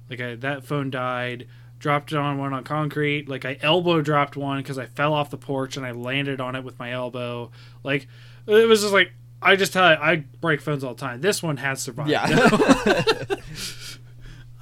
like 0.08 0.20
I, 0.20 0.34
that 0.36 0.64
phone 0.64 0.90
died. 0.90 1.46
Dropped 1.82 2.12
it 2.12 2.16
on 2.18 2.38
one 2.38 2.52
on 2.54 2.62
concrete. 2.62 3.28
Like 3.28 3.44
I 3.44 3.58
elbow 3.60 4.00
dropped 4.02 4.36
one 4.36 4.58
because 4.58 4.78
I 4.78 4.86
fell 4.86 5.12
off 5.12 5.30
the 5.30 5.36
porch 5.36 5.76
and 5.76 5.84
I 5.84 5.90
landed 5.90 6.40
on 6.40 6.54
it 6.54 6.62
with 6.62 6.78
my 6.78 6.92
elbow. 6.92 7.50
Like 7.82 8.06
it 8.46 8.68
was 8.68 8.82
just 8.82 8.92
like 8.92 9.12
I 9.42 9.56
just 9.56 9.72
tell 9.72 9.90
you, 9.90 9.96
I 10.00 10.16
break 10.40 10.60
phones 10.60 10.84
all 10.84 10.94
the 10.94 11.00
time. 11.00 11.20
This 11.22 11.42
one 11.42 11.56
has 11.56 11.82
survived. 11.82 12.08
Yeah. 12.10 12.26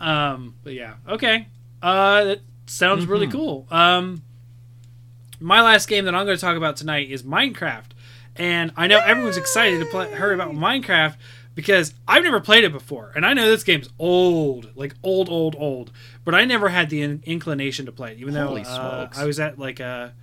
Um, 0.00 0.54
but 0.64 0.72
yeah, 0.72 0.94
okay. 1.06 1.46
Uh, 1.82 2.24
that 2.24 2.40
sounds 2.66 3.04
really 3.06 3.26
Mm-hmm. 3.26 3.36
cool. 3.36 3.66
Um, 3.70 4.22
my 5.40 5.60
last 5.60 5.88
game 5.88 6.06
that 6.06 6.14
I'm 6.14 6.24
going 6.24 6.36
to 6.38 6.40
talk 6.40 6.56
about 6.56 6.76
tonight 6.76 7.10
is 7.10 7.22
Minecraft, 7.22 7.90
and 8.36 8.72
I 8.78 8.86
know 8.86 8.98
everyone's 8.98 9.36
excited 9.36 9.78
to 9.80 9.84
play, 9.86 10.08
hear 10.16 10.32
about 10.32 10.52
Minecraft 10.52 11.16
because 11.60 11.92
I've 12.08 12.22
never 12.22 12.40
played 12.40 12.64
it 12.64 12.72
before, 12.72 13.12
and 13.14 13.26
I 13.26 13.34
know 13.34 13.46
this 13.50 13.64
game's 13.64 13.90
old, 13.98 14.70
like 14.74 14.94
old, 15.02 15.28
old, 15.28 15.54
old. 15.58 15.92
But 16.24 16.34
I 16.34 16.46
never 16.46 16.70
had 16.70 16.88
the 16.88 17.02
in- 17.02 17.22
inclination 17.26 17.84
to 17.84 17.92
play 17.92 18.12
it, 18.12 18.18
even 18.18 18.34
Holy 18.34 18.62
though 18.62 18.70
uh. 18.70 19.10
I 19.14 19.26
was 19.26 19.38
at 19.38 19.58
like 19.58 19.78
a, 19.78 20.14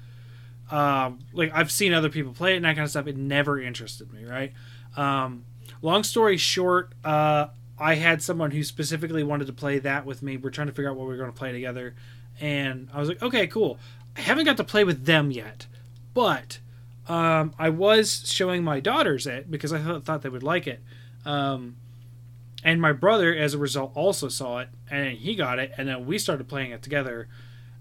um, 0.71 1.19
like 1.33 1.51
I've 1.53 1.69
seen 1.69 1.93
other 1.93 2.09
people 2.09 2.33
play 2.33 2.53
it 2.53 2.55
and 2.55 2.65
that 2.65 2.75
kind 2.75 2.85
of 2.85 2.89
stuff. 2.89 3.05
It 3.05 3.17
never 3.17 3.61
interested 3.61 4.11
me, 4.11 4.25
right? 4.25 4.51
Um, 4.95 5.45
long 5.83 6.01
story 6.03 6.37
short, 6.37 6.93
uh, 7.05 7.49
I 7.77 7.93
had 7.93 8.23
someone 8.23 8.49
who 8.49 8.63
specifically 8.63 9.21
wanted 9.21 9.45
to 9.45 9.53
play 9.53 9.77
that 9.77 10.07
with 10.07 10.23
me. 10.23 10.37
We're 10.37 10.49
trying 10.49 10.67
to 10.67 10.73
figure 10.73 10.89
out 10.89 10.97
what 10.97 11.07
we 11.07 11.13
are 11.13 11.17
going 11.17 11.31
to 11.31 11.37
play 11.37 11.51
together, 11.51 11.93
and 12.41 12.89
I 12.91 12.99
was 12.99 13.09
like, 13.09 13.21
okay, 13.21 13.45
cool. 13.45 13.77
I 14.15 14.21
haven't 14.21 14.45
got 14.45 14.57
to 14.57 14.63
play 14.63 14.83
with 14.83 15.05
them 15.05 15.29
yet, 15.29 15.67
but 16.15 16.57
um, 17.07 17.53
I 17.59 17.69
was 17.69 18.23
showing 18.25 18.63
my 18.63 18.79
daughters 18.79 19.27
it 19.27 19.51
because 19.51 19.71
I 19.71 19.79
thought, 19.79 20.03
thought 20.03 20.23
they 20.23 20.29
would 20.29 20.41
like 20.41 20.65
it. 20.65 20.81
Um, 21.27 21.75
and 22.63 22.81
my 22.81 22.91
brother, 22.93 23.35
as 23.35 23.53
a 23.53 23.57
result, 23.57 23.91
also 23.95 24.29
saw 24.29 24.59
it 24.59 24.69
and 24.89 25.17
he 25.17 25.35
got 25.35 25.59
it, 25.59 25.71
and 25.77 25.87
then 25.87 26.05
we 26.05 26.17
started 26.17 26.47
playing 26.47 26.71
it 26.71 26.81
together. 26.81 27.27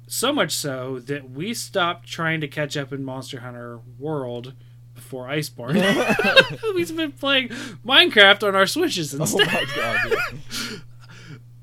So 0.08 0.32
much 0.32 0.52
so 0.52 1.00
that 1.00 1.30
we 1.30 1.54
stopped 1.54 2.08
trying 2.08 2.40
to 2.40 2.48
catch 2.48 2.76
up 2.76 2.92
in 2.92 3.02
Monster 3.04 3.40
Hunter 3.40 3.80
World 3.98 4.52
before 4.94 5.26
Iceborne. 5.26 5.74
We've 6.74 6.96
been 6.96 7.12
playing 7.12 7.48
Minecraft 7.84 8.46
on 8.46 8.54
our 8.54 8.66
Switches 8.66 9.14
Oh 9.14 9.18
instead. 9.20 9.46
my 9.46 9.64
god. 9.74 10.12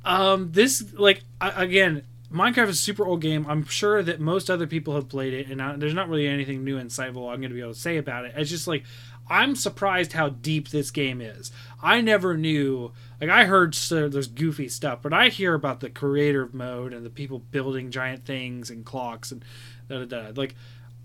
Um, 0.05 0.51
this 0.51 0.84
like 0.93 1.22
I, 1.39 1.64
again, 1.64 2.03
Minecraft 2.30 2.68
is 2.68 2.80
a 2.80 2.81
super 2.81 3.05
old 3.05 3.22
game. 3.22 3.45
I'm 3.47 3.65
sure 3.65 4.03
that 4.03 4.19
most 4.19 4.49
other 4.49 4.68
people 4.68 4.95
have 4.95 5.07
played 5.07 5.34
it, 5.34 5.47
and 5.49 5.61
I, 5.61 5.77
there's 5.77 5.93
not 5.93 6.10
really 6.10 6.27
anything 6.27 6.65
new 6.65 6.77
and 6.77 6.89
insightful 6.89 7.31
I'm 7.31 7.39
going 7.39 7.51
to 7.51 7.55
be 7.55 7.61
able 7.61 7.73
to 7.73 7.80
say 7.80 7.95
about 7.97 8.26
it. 8.26 8.34
It's 8.35 8.49
just 8.49 8.68
like 8.68 8.84
I'm 9.28 9.56
surprised 9.56 10.14
how 10.14 10.30
deep 10.30 10.70
this 10.70 10.91
game 10.91 11.22
is. 11.22 11.52
I 11.82 12.02
never 12.02 12.38
knew. 12.38 12.91
Like 13.22 13.30
I 13.30 13.45
heard 13.45 13.76
so 13.76 14.10
there's 14.10 14.28
goofy 14.28 14.68
stuff, 14.68 15.00
but 15.02 15.14
I 15.14 15.30
hear 15.30 15.54
about 15.54 15.80
the 15.80 15.90
creative 15.90 16.54
mode 16.54 16.94
and 16.94 17.06
the 17.06 17.10
people 17.10 17.40
building 17.40 17.91
giant 17.91 18.26
things 18.26 18.70
and 18.70 18.86
clocks 18.86 19.32
and 19.32 19.44
da 19.90 20.04
da 20.04 20.06
da. 20.06 20.32
Like 20.36 20.56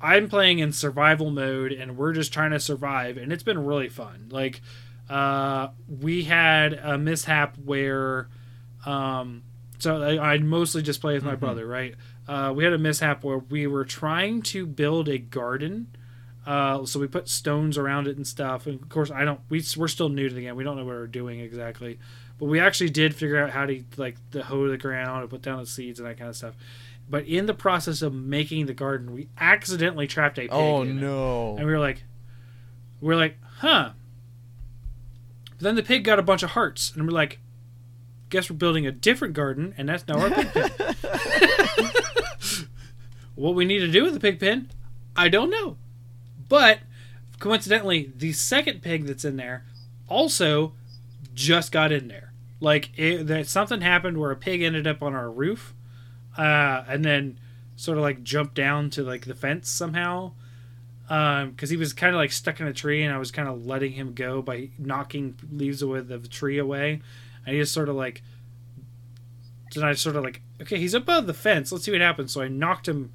I'm 0.01 0.28
playing 0.28 0.59
in 0.59 0.73
survival 0.73 1.31
mode, 1.31 1.73
and 1.73 1.97
we're 1.97 2.12
just 2.12 2.32
trying 2.32 2.53
to 2.53 2.61
survive, 2.61 3.16
and 3.16 3.32
it's 3.32 3.43
been 3.43 3.65
really 3.65 3.89
fun. 3.89 4.28
Like 4.31 4.61
uh, 5.09 5.69
we 5.89 6.24
had 6.24 6.74
a 6.74 6.99
mishap 6.99 7.57
where 7.59 8.28
um, 8.86 9.43
so 9.78 10.03
I, 10.03 10.35
I 10.35 10.39
mostly 10.39 10.82
just 10.82 11.01
play 11.01 11.15
with 11.15 11.24
my 11.24 11.36
brother, 11.36 11.66
right? 11.66 11.95
Uh, 12.27 12.53
we 12.55 12.65
had 12.65 12.73
a 12.73 12.78
mishap 12.78 13.24
where 13.24 13.39
we 13.39 13.66
were 13.66 13.85
trying 13.85 14.43
to 14.43 14.66
build 14.66 15.09
a 15.09 15.19
garden. 15.19 15.89
Uh, 16.48 16.86
so 16.86 16.98
we 16.98 17.06
put 17.06 17.28
stones 17.28 17.76
around 17.76 18.08
it 18.08 18.16
and 18.16 18.26
stuff. 18.26 18.66
And 18.66 18.80
of 18.80 18.88
course, 18.88 19.10
I 19.10 19.26
don't. 19.26 19.38
We 19.50 19.62
we're 19.76 19.86
still 19.86 20.08
new 20.08 20.30
to 20.30 20.34
the 20.34 20.40
game. 20.40 20.56
We 20.56 20.64
don't 20.64 20.78
know 20.78 20.84
what 20.84 20.94
we're 20.94 21.06
doing 21.06 21.40
exactly, 21.40 21.98
but 22.38 22.46
we 22.46 22.58
actually 22.58 22.88
did 22.88 23.14
figure 23.14 23.36
out 23.36 23.50
how 23.50 23.66
to 23.66 23.84
like 23.98 24.16
the 24.30 24.44
hoe 24.44 24.66
the 24.66 24.78
ground 24.78 25.20
and 25.20 25.28
put 25.28 25.42
down 25.42 25.58
the 25.58 25.66
seeds 25.66 26.00
and 26.00 26.08
that 26.08 26.16
kind 26.16 26.30
of 26.30 26.36
stuff. 26.36 26.54
But 27.10 27.26
in 27.26 27.44
the 27.44 27.52
process 27.52 28.00
of 28.00 28.14
making 28.14 28.64
the 28.64 28.72
garden, 28.72 29.12
we 29.12 29.28
accidentally 29.38 30.06
trapped 30.06 30.38
a 30.38 30.42
pig. 30.42 30.50
Oh 30.50 30.80
in 30.80 30.88
it. 30.88 30.94
no. 31.02 31.56
And 31.58 31.66
we 31.66 31.72
were 31.72 31.78
like, 31.78 32.04
we 33.02 33.12
are 33.12 33.18
like, 33.18 33.36
huh. 33.58 33.90
But 35.50 35.60
then 35.60 35.74
the 35.74 35.82
pig 35.82 36.02
got 36.02 36.18
a 36.18 36.22
bunch 36.22 36.42
of 36.42 36.52
hearts, 36.52 36.94
and 36.94 37.04
we're 37.04 37.12
like, 37.12 37.40
guess 38.30 38.48
we're 38.48 38.56
building 38.56 38.86
a 38.86 38.92
different 38.92 39.34
garden, 39.34 39.74
and 39.76 39.86
that's 39.86 40.08
now 40.08 40.18
our 40.18 40.30
pig 40.30 40.50
pen. 40.50 40.70
what 43.34 43.54
we 43.54 43.66
need 43.66 43.80
to 43.80 43.88
do 43.88 44.04
with 44.04 44.14
the 44.14 44.20
pig 44.20 44.40
pen, 44.40 44.70
I 45.14 45.28
don't 45.28 45.50
know. 45.50 45.76
But 46.48 46.80
coincidentally, 47.38 48.12
the 48.16 48.32
second 48.32 48.82
pig 48.82 49.06
that's 49.06 49.24
in 49.24 49.36
there 49.36 49.64
also 50.08 50.72
just 51.34 51.72
got 51.72 51.92
in 51.92 52.08
there. 52.08 52.32
Like 52.60 52.90
it, 52.98 53.26
that 53.28 53.46
something 53.46 53.80
happened 53.80 54.18
where 54.18 54.30
a 54.30 54.36
pig 54.36 54.62
ended 54.62 54.86
up 54.86 55.02
on 55.02 55.14
our 55.14 55.30
roof, 55.30 55.74
uh, 56.36 56.84
and 56.88 57.04
then 57.04 57.38
sort 57.76 57.96
of 57.96 58.02
like 58.02 58.24
jumped 58.24 58.54
down 58.54 58.90
to 58.90 59.02
like 59.02 59.26
the 59.26 59.34
fence 59.34 59.68
somehow 59.68 60.32
because 61.08 61.70
he 61.70 61.76
was 61.76 61.94
kind 61.94 62.14
of 62.14 62.18
like 62.18 62.30
stuck 62.30 62.60
in 62.60 62.66
a 62.66 62.72
tree 62.72 63.02
and 63.02 63.14
i 63.14 63.18
was 63.18 63.30
kind 63.30 63.48
of 63.48 63.64
letting 63.64 63.92
him 63.92 64.12
go 64.12 64.42
by 64.42 64.68
knocking 64.78 65.34
leaves 65.50 65.80
away 65.80 66.00
the 66.00 66.18
tree 66.18 66.58
away. 66.58 67.00
And 67.46 67.54
he 67.54 67.62
just 67.62 67.72
sort 67.72 67.88
of 67.88 67.96
like 67.96 68.22
then 69.74 69.84
i 69.84 69.94
sort 69.94 70.16
of 70.16 70.24
like 70.24 70.42
okay 70.60 70.78
he's 70.78 70.94
above 70.94 71.26
the 71.26 71.34
fence. 71.34 71.72
Let's 71.72 71.84
see 71.84 71.92
what 71.92 72.00
happens. 72.00 72.32
So 72.32 72.42
i 72.42 72.48
knocked 72.48 72.88
him 72.88 73.12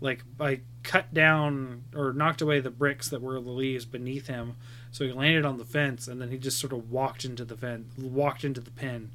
like 0.00 0.24
i 0.40 0.60
cut 0.88 1.12
down 1.12 1.84
or 1.94 2.12
knocked 2.12 2.40
away 2.40 2.60
the 2.60 2.70
bricks 2.70 3.08
that 3.08 3.20
were 3.20 3.34
the 3.40 3.50
leaves 3.50 3.84
beneath 3.84 4.26
him 4.26 4.56
so 4.90 5.04
he 5.04 5.12
landed 5.12 5.44
on 5.44 5.58
the 5.58 5.64
fence 5.64 6.08
and 6.08 6.20
then 6.20 6.30
he 6.30 6.38
just 6.38 6.58
sort 6.58 6.72
of 6.72 6.90
walked 6.90 7.24
into 7.24 7.44
the 7.44 7.56
fence 7.56 7.86
walked 7.98 8.42
into 8.44 8.60
the 8.60 8.70
pen 8.70 9.10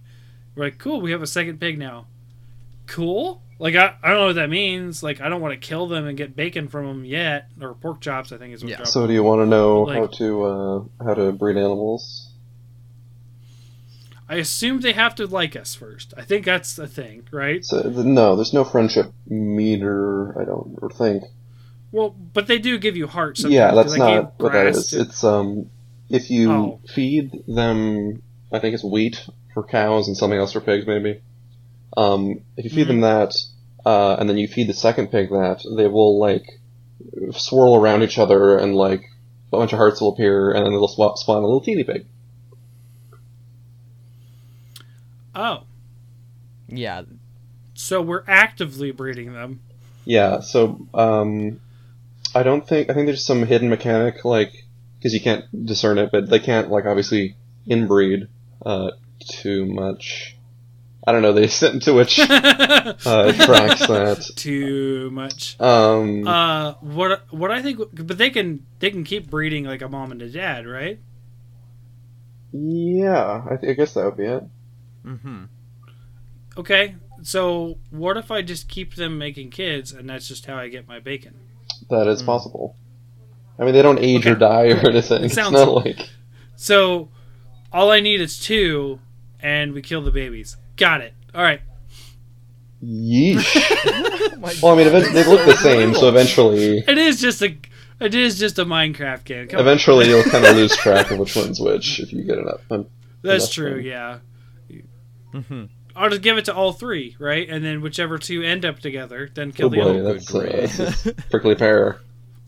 we're 0.56 0.66
like 0.66 0.78
cool 0.78 1.02
we 1.02 1.12
have 1.12 1.22
a 1.22 1.28
second 1.28 1.60
pig 1.60 1.80
now 1.80 2.06
cool. 2.88 3.42
Like 3.60 3.76
I, 3.76 3.96
I 4.04 4.10
don't 4.10 4.20
know 4.20 4.26
what 4.28 4.36
that 4.36 4.50
means. 4.50 5.04
Like 5.04 5.22
I 5.22 5.30
don't 5.30 5.42
want 5.42 5.60
to 5.60 5.68
kill 5.68 5.88
them 5.88 6.06
and 6.06 6.18
get 6.18 6.36
bacon 6.36 6.68
from 6.68 6.86
them 6.86 7.06
yet, 7.06 7.50
or 7.62 7.74
pork 7.74 8.02
chops. 8.02 8.32
I 8.32 8.38
think 8.38 8.54
is 8.54 8.64
what. 8.64 8.72
Yeah. 8.72 8.84
So 8.84 9.08
do 9.08 9.14
you 9.14 9.24
want 9.24 9.42
to 9.42 9.46
know 9.46 9.84
Like- 9.84 9.98
how 9.98 10.08
to 10.08 10.44
uh, 10.44 10.84
how 11.04 11.14
to 11.14 11.32
breed 11.32 11.58
animals? 11.58 12.30
I 14.30 14.36
assume 14.38 14.80
they 14.80 14.94
have 14.94 15.16
to 15.16 15.28
like 15.28 15.56
us 15.56 15.76
first. 15.76 16.14
I 16.18 16.24
think 16.24 16.46
that's 16.46 16.76
the 16.76 16.88
thing, 16.88 17.28
right? 17.30 17.64
So, 17.64 17.82
no, 17.82 18.36
there's 18.38 18.54
no 18.54 18.64
friendship 18.64 19.12
meter. 19.28 20.40
I 20.42 20.46
don't 20.46 20.78
think. 20.98 21.24
Well, 21.94 22.10
but 22.10 22.48
they 22.48 22.58
do 22.58 22.78
give 22.80 22.98
you 22.98 23.06
hearts. 23.08 23.44
Yeah, 23.44 23.74
that's 23.74 23.96
not 23.96 24.08
gave 24.10 24.24
what 24.38 24.52
that 24.52 24.64
grass 24.64 24.78
is. 24.78 24.88
to- 24.90 25.02
It's 25.02 25.24
um, 25.24 25.70
if 26.10 26.30
you 26.32 26.52
Oh. 26.52 26.80
feed 26.94 27.44
them, 27.48 28.22
I 28.52 28.58
think 28.60 28.74
it's 28.74 28.84
wheat 28.84 29.24
for 29.54 29.64
cows 29.64 30.08
and 30.08 30.18
something 30.18 30.38
else 30.40 30.52
for 30.54 30.60
pigs, 30.60 30.86
maybe. 30.88 31.22
Um, 31.96 32.42
if 32.58 32.66
you 32.66 32.72
feed 32.72 32.88
them 32.88 33.02
Mm-hmm. 33.02 33.30
that, 33.86 33.90
uh, 33.90 34.16
and 34.20 34.28
then 34.28 34.38
you 34.38 34.48
feed 34.48 34.68
the 34.68 34.74
second 34.74 35.12
pig 35.12 35.30
that, 35.30 35.64
they 35.78 35.88
will 35.88 36.18
like 36.20 36.60
swirl 37.34 37.76
around 37.76 38.02
each 38.02 38.18
other, 38.18 38.58
and 38.58 38.76
like 38.76 39.04
a 39.52 39.58
bunch 39.58 39.72
of 39.72 39.78
hearts 39.78 40.02
will 40.02 40.14
appear, 40.14 40.52
and 40.52 40.66
then 40.66 40.72
they'll 40.72 40.88
swap, 40.88 41.18
spawn 41.20 41.38
a 41.44 41.46
little 41.46 41.62
teeny 41.62 41.84
pig. 41.84 42.06
oh, 45.36 45.64
Yeah. 46.68 47.04
so 47.76 48.02
we're 48.02 48.24
actively 48.28 48.92
breeding 48.92 49.34
them. 49.34 49.60
Yeah, 50.06 50.42
so 50.42 50.88
um, 50.94 51.60
I 52.36 52.44
don't 52.44 52.68
think 52.68 52.90
I 52.90 52.94
think 52.94 53.06
there's 53.08 53.26
some 53.26 53.46
hidden 53.46 53.70
mechanic 53.70 54.26
like 54.26 54.66
because 54.98 55.14
you 55.14 55.22
can't 55.22 55.46
discern 55.66 55.98
it, 55.98 56.10
but 56.12 56.30
they 56.30 56.40
can't 56.40 56.70
like 56.70 56.86
obviously 56.86 57.36
inbreed 57.68 58.28
uh, 58.66 58.92
too 59.20 59.66
much. 59.66 60.38
I 61.06 61.12
don't 61.12 61.22
know 61.22 61.34
the 61.34 61.44
extent 61.44 61.84
to 61.84 61.94
which 61.94 62.20
uh, 62.20 62.26
it 63.06 63.36
tracks 63.42 63.88
that. 63.88 64.30
Too 64.36 65.12
much. 65.12 65.60
Um, 65.60 66.28
Uh, 66.28 66.74
what 66.82 67.24
what 67.32 67.52
I 67.52 67.62
think, 67.62 67.80
but 67.94 68.18
they 68.18 68.30
can 68.30 68.66
they 68.80 68.90
can 68.90 69.04
keep 69.04 69.30
breeding 69.30 69.66
like 69.66 69.82
a 69.82 69.90
mom 69.90 70.12
and 70.12 70.22
a 70.22 70.30
dad, 70.30 70.66
right? 70.66 71.00
yeah, 72.52 73.44
I, 73.50 73.56
th- 73.58 73.72
I 73.72 73.74
guess 73.74 73.96
that 73.96 74.06
would 74.06 74.18
be 74.18 74.26
it. 74.26 74.44
Mm-hmm. 75.06 75.46
Okay, 76.56 76.96
so 77.24 77.80
what 77.90 78.16
if 78.16 78.30
I 78.30 78.44
just 78.44 78.70
keep 78.70 78.96
them 78.96 79.18
making 79.18 79.50
kids, 79.50 79.92
and 79.92 80.08
that's 80.10 80.28
just 80.28 80.46
how 80.46 80.56
I 80.56 80.68
get 80.68 80.88
my 80.88 81.00
bacon? 81.00 81.34
That 81.90 82.08
is 82.08 82.22
Mm. 82.24 82.26
possible. 82.26 82.76
I 83.60 83.66
mean, 83.66 83.74
they 83.74 83.82
don't 83.82 84.00
age 84.00 84.26
or 84.26 84.36
die 84.36 84.68
or 84.70 84.90
anything. 84.90 85.20
It 85.22 85.26
It's 85.26 85.36
sounds- 85.36 85.54
not 85.54 85.70
like 85.86 86.10
So 86.56 87.10
all 87.72 87.92
I 87.92 88.00
need 88.00 88.22
is 88.22 88.40
two, 88.40 89.00
and 89.40 89.74
we 89.74 89.82
kill 89.82 90.02
the 90.02 90.12
babies. 90.12 90.58
Got 90.78 91.02
it. 91.02 91.14
All 91.36 91.42
right. 91.44 91.62
yeesh. 92.84 94.36
my 94.40 94.54
well, 94.62 94.74
I 94.74 94.78
mean, 94.78 94.88
event- 94.88 95.14
they 95.14 95.24
look 95.26 95.46
the 95.46 95.56
same, 95.58 95.94
so 95.94 96.10
eventually, 96.10 96.80
It 96.88 96.98
is 96.98 97.20
just 97.22 97.42
a 97.42 97.56
it 98.00 98.16
is 98.16 98.38
just 98.38 98.60
a 98.60 98.66
Minecraft 98.66 99.24
game. 99.24 99.48
Come 99.48 99.60
on. 99.60 99.66
eventually 99.66 100.10
you'll 100.10 100.24
kind 100.24 100.44
of 100.46 100.56
lose 100.58 100.76
track 100.76 101.12
of 101.12 101.20
which 101.20 101.36
one's 101.36 101.60
which 101.62 102.00
if 102.00 102.12
you 102.12 102.24
get 102.24 102.38
enough. 102.38 102.60
Um, 102.70 102.88
That's 103.22 103.46
enough 103.46 103.52
true. 103.52 103.76
time. 103.76 103.86
Yeah. 103.86 104.18
Mm-hmm. 105.34 105.64
I'll 105.96 106.10
just 106.10 106.22
give 106.22 106.38
it 106.38 106.46
to 106.46 106.56
all 106.56 106.74
three, 106.74 107.16
right? 107.20 107.48
And 107.50 107.64
then 107.64 107.82
whichever 107.82 108.18
two 108.18 108.42
end 108.44 108.66
up 108.66 108.80
together, 108.80 109.30
then 109.34 109.52
kill 109.52 109.68
Oh 109.68 109.70
the 109.70 109.78
boy, 109.78 110.00
other. 110.00 110.14
that's, 110.14 110.34
uh, 110.34 110.68
that's 111.04 111.26
prickly 111.30 111.56
pear. 111.56 112.00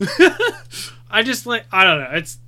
I 1.10 1.22
just 1.22 1.46
like 1.46 1.64
I 1.72 1.84
don't 1.84 2.00
know. 2.00 2.10
It's 2.12 2.38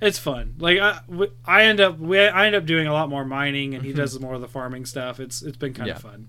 it's 0.00 0.18
fun. 0.18 0.54
Like 0.58 0.78
I, 0.78 1.00
I 1.46 1.64
end 1.64 1.80
up 1.80 1.98
we 1.98 2.18
I 2.20 2.46
end 2.46 2.54
up 2.56 2.66
doing 2.66 2.86
a 2.86 2.92
lot 2.92 3.08
more 3.08 3.24
mining, 3.24 3.74
and 3.74 3.84
he 3.84 3.92
does 3.92 4.18
more 4.18 4.34
of 4.34 4.40
the 4.40 4.48
farming 4.48 4.86
stuff. 4.86 5.20
It's 5.20 5.42
it's 5.42 5.56
been 5.56 5.74
kind 5.74 5.90
of 5.90 5.96
Yeah. 5.96 6.10
fun. 6.10 6.28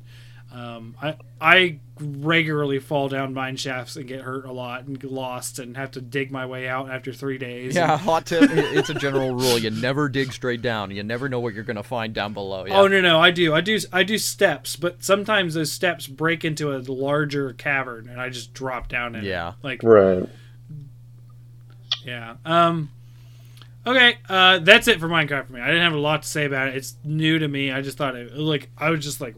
Um, 0.52 0.96
I 1.02 1.16
I 1.42 1.80
regularly 2.00 2.80
fall 2.80 3.10
down 3.10 3.34
mine 3.34 3.58
shafts 3.58 3.96
and 3.96 4.08
get 4.08 4.22
hurt 4.22 4.46
a 4.46 4.52
lot 4.52 4.86
and 4.86 5.00
get 5.00 5.12
lost 5.12 5.60
and 5.60 5.76
have 5.76 5.92
to 5.92 6.02
dig 6.02 6.32
my 6.32 6.46
way 6.46 6.68
out 6.68 6.90
after 6.90 7.12
three 7.12 7.38
days. 7.38 7.76
Yeah, 7.76 7.98
hot 7.98 8.26
tip. 8.26 8.50
It's 8.54 8.90
a 8.90 8.94
general 8.94 9.34
rule. 9.36 9.58
You 9.58 9.70
never 9.70 10.08
dig 10.08 10.32
straight 10.32 10.62
down. 10.62 10.92
You 10.92 11.04
never 11.04 11.28
know 11.28 11.40
what 11.40 11.54
you're 11.54 11.64
gonna 11.64 11.84
find 11.84 12.14
down 12.14 12.34
below. 12.34 12.66
Yeah. 12.66 12.80
Oh 12.80 12.88
no 12.88 13.02
no 13.02 13.20
I 13.20 13.32
do 13.32 13.54
I 13.54 13.62
do 13.62 13.78
I 13.92 14.04
do 14.04 14.18
steps, 14.18 14.76
but 14.76 15.04
sometimes 15.04 15.56
those 15.56 15.72
steps 15.72 16.08
break 16.08 16.46
into 16.46 16.76
a 16.76 16.80
larger 16.80 17.54
cavern, 17.54 18.08
and 18.08 18.22
I 18.22 18.30
just 18.30 18.54
drop 18.54 18.88
down 18.88 19.16
in. 19.16 19.26
it. 19.26 19.28
Yeah. 19.28 19.54
like 19.62 19.84
Right. 19.84 20.28
Yeah. 22.06 22.36
Um. 22.46 22.92
Okay. 23.86 24.18
Uh, 24.30 24.60
that's 24.60 24.88
it 24.88 25.00
for 25.00 25.08
Minecraft 25.08 25.48
for 25.48 25.54
me. 25.54 25.62
I 25.62 25.68
didn't 25.68 25.84
have 25.84 25.94
a 25.94 25.98
lot 25.98 26.24
to 26.24 26.28
say 26.30 26.46
about 26.46 26.70
it. 26.70 26.76
It's 26.76 26.96
new 27.04 27.40
to 27.40 27.48
me. 27.48 27.72
I 27.72 27.82
just 27.82 27.98
thought 27.98 28.16
it 28.16 28.36
like 28.38 28.70
I 28.78 28.90
was 28.90 29.04
just 29.04 29.22
like, 29.22 29.36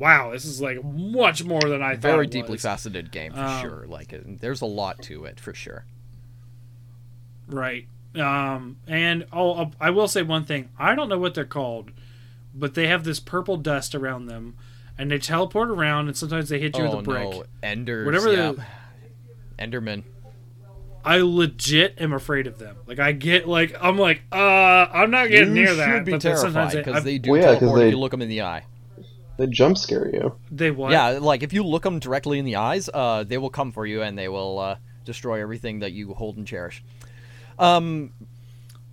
wow, 0.00 0.32
this 0.32 0.44
is 0.44 0.60
like 0.60 0.82
much 0.82 1.44
more 1.44 1.60
than 1.60 1.82
I 1.82 1.92
thought. 1.92 2.00
Very 2.02 2.26
deeply 2.26 2.52
was. 2.54 2.62
faceted 2.62 3.12
game 3.12 3.32
for 3.32 3.38
Um, 3.40 3.60
sure. 3.60 3.86
Like, 3.86 4.12
uh, 4.12 4.18
there's 4.24 4.60
a 4.62 4.66
lot 4.66 5.00
to 5.02 5.24
it 5.26 5.38
for 5.38 5.54
sure. 5.54 5.84
Right. 7.46 7.86
Um. 8.16 8.78
And 8.88 9.26
oh, 9.32 9.70
I 9.80 9.90
will 9.90 10.08
say 10.08 10.22
one 10.22 10.44
thing. 10.44 10.70
I 10.78 10.94
don't 10.96 11.08
know 11.08 11.18
what 11.18 11.34
they're 11.34 11.44
called. 11.44 11.90
but 12.52 12.74
they 12.74 12.88
have 12.88 13.04
this 13.04 13.20
purple 13.20 13.56
dust 13.56 13.94
around 13.94 14.26
them, 14.26 14.56
and 14.98 15.08
they 15.08 15.18
teleport 15.18 15.68
around, 15.70 16.08
and 16.08 16.16
sometimes 16.16 16.48
they 16.48 16.58
hit 16.58 16.76
you 16.76 16.82
oh 16.84 16.90
with 16.96 16.98
a 17.00 17.02
brick. 17.02 17.30
no, 17.30 17.44
Enders. 17.62 18.04
Whatever 18.04 18.32
yeah. 18.32 18.52
the- 18.52 18.64
Enderman. 19.64 20.02
I 21.04 21.18
legit 21.18 22.00
am 22.00 22.12
afraid 22.12 22.46
of 22.48 22.58
them. 22.58 22.76
Like 22.86 22.98
I 22.98 23.12
get 23.12 23.46
like 23.48 23.76
I'm 23.80 23.96
like 23.98 24.22
uh 24.32 24.36
I'm 24.36 25.10
not 25.12 25.28
getting 25.30 25.50
you 25.56 25.62
near 25.62 25.66
should 25.68 25.78
that. 25.78 26.04
be 26.04 26.10
but 26.12 26.20
then 26.22 26.36
terrified 26.36 26.72
because 26.74 26.96
I- 26.96 27.00
they 27.00 27.18
do 27.18 27.30
Well, 27.30 27.40
yeah, 27.40 27.46
'cause 27.52 27.58
teleport 27.60 27.78
if 27.80 27.84
they- 27.86 27.90
you 27.90 27.98
look 27.98 28.10
them 28.10 28.20
in 28.22 28.28
the 28.28 28.42
eye. 28.42 28.64
They 29.40 29.46
jump 29.46 29.78
scare 29.78 30.06
you. 30.12 30.34
they 30.50 30.70
what? 30.70 30.92
Yeah, 30.92 31.18
like 31.18 31.42
if 31.42 31.52
you 31.54 31.62
look 31.64 31.82
them 31.84 31.98
directly 31.98 32.38
in 32.38 32.44
the 32.44 32.56
eyes, 32.56 32.90
uh, 32.92 33.24
they 33.24 33.38
will 33.38 33.48
come 33.50 33.72
for 33.72 33.86
you 33.86 34.02
and 34.02 34.18
they 34.18 34.28
will 34.28 34.58
uh, 34.58 34.76
destroy 35.06 35.40
everything 35.40 35.78
that 35.80 35.92
you 35.92 36.12
hold 36.12 36.36
and 36.36 36.46
cherish. 36.46 36.82
Um, 37.58 38.12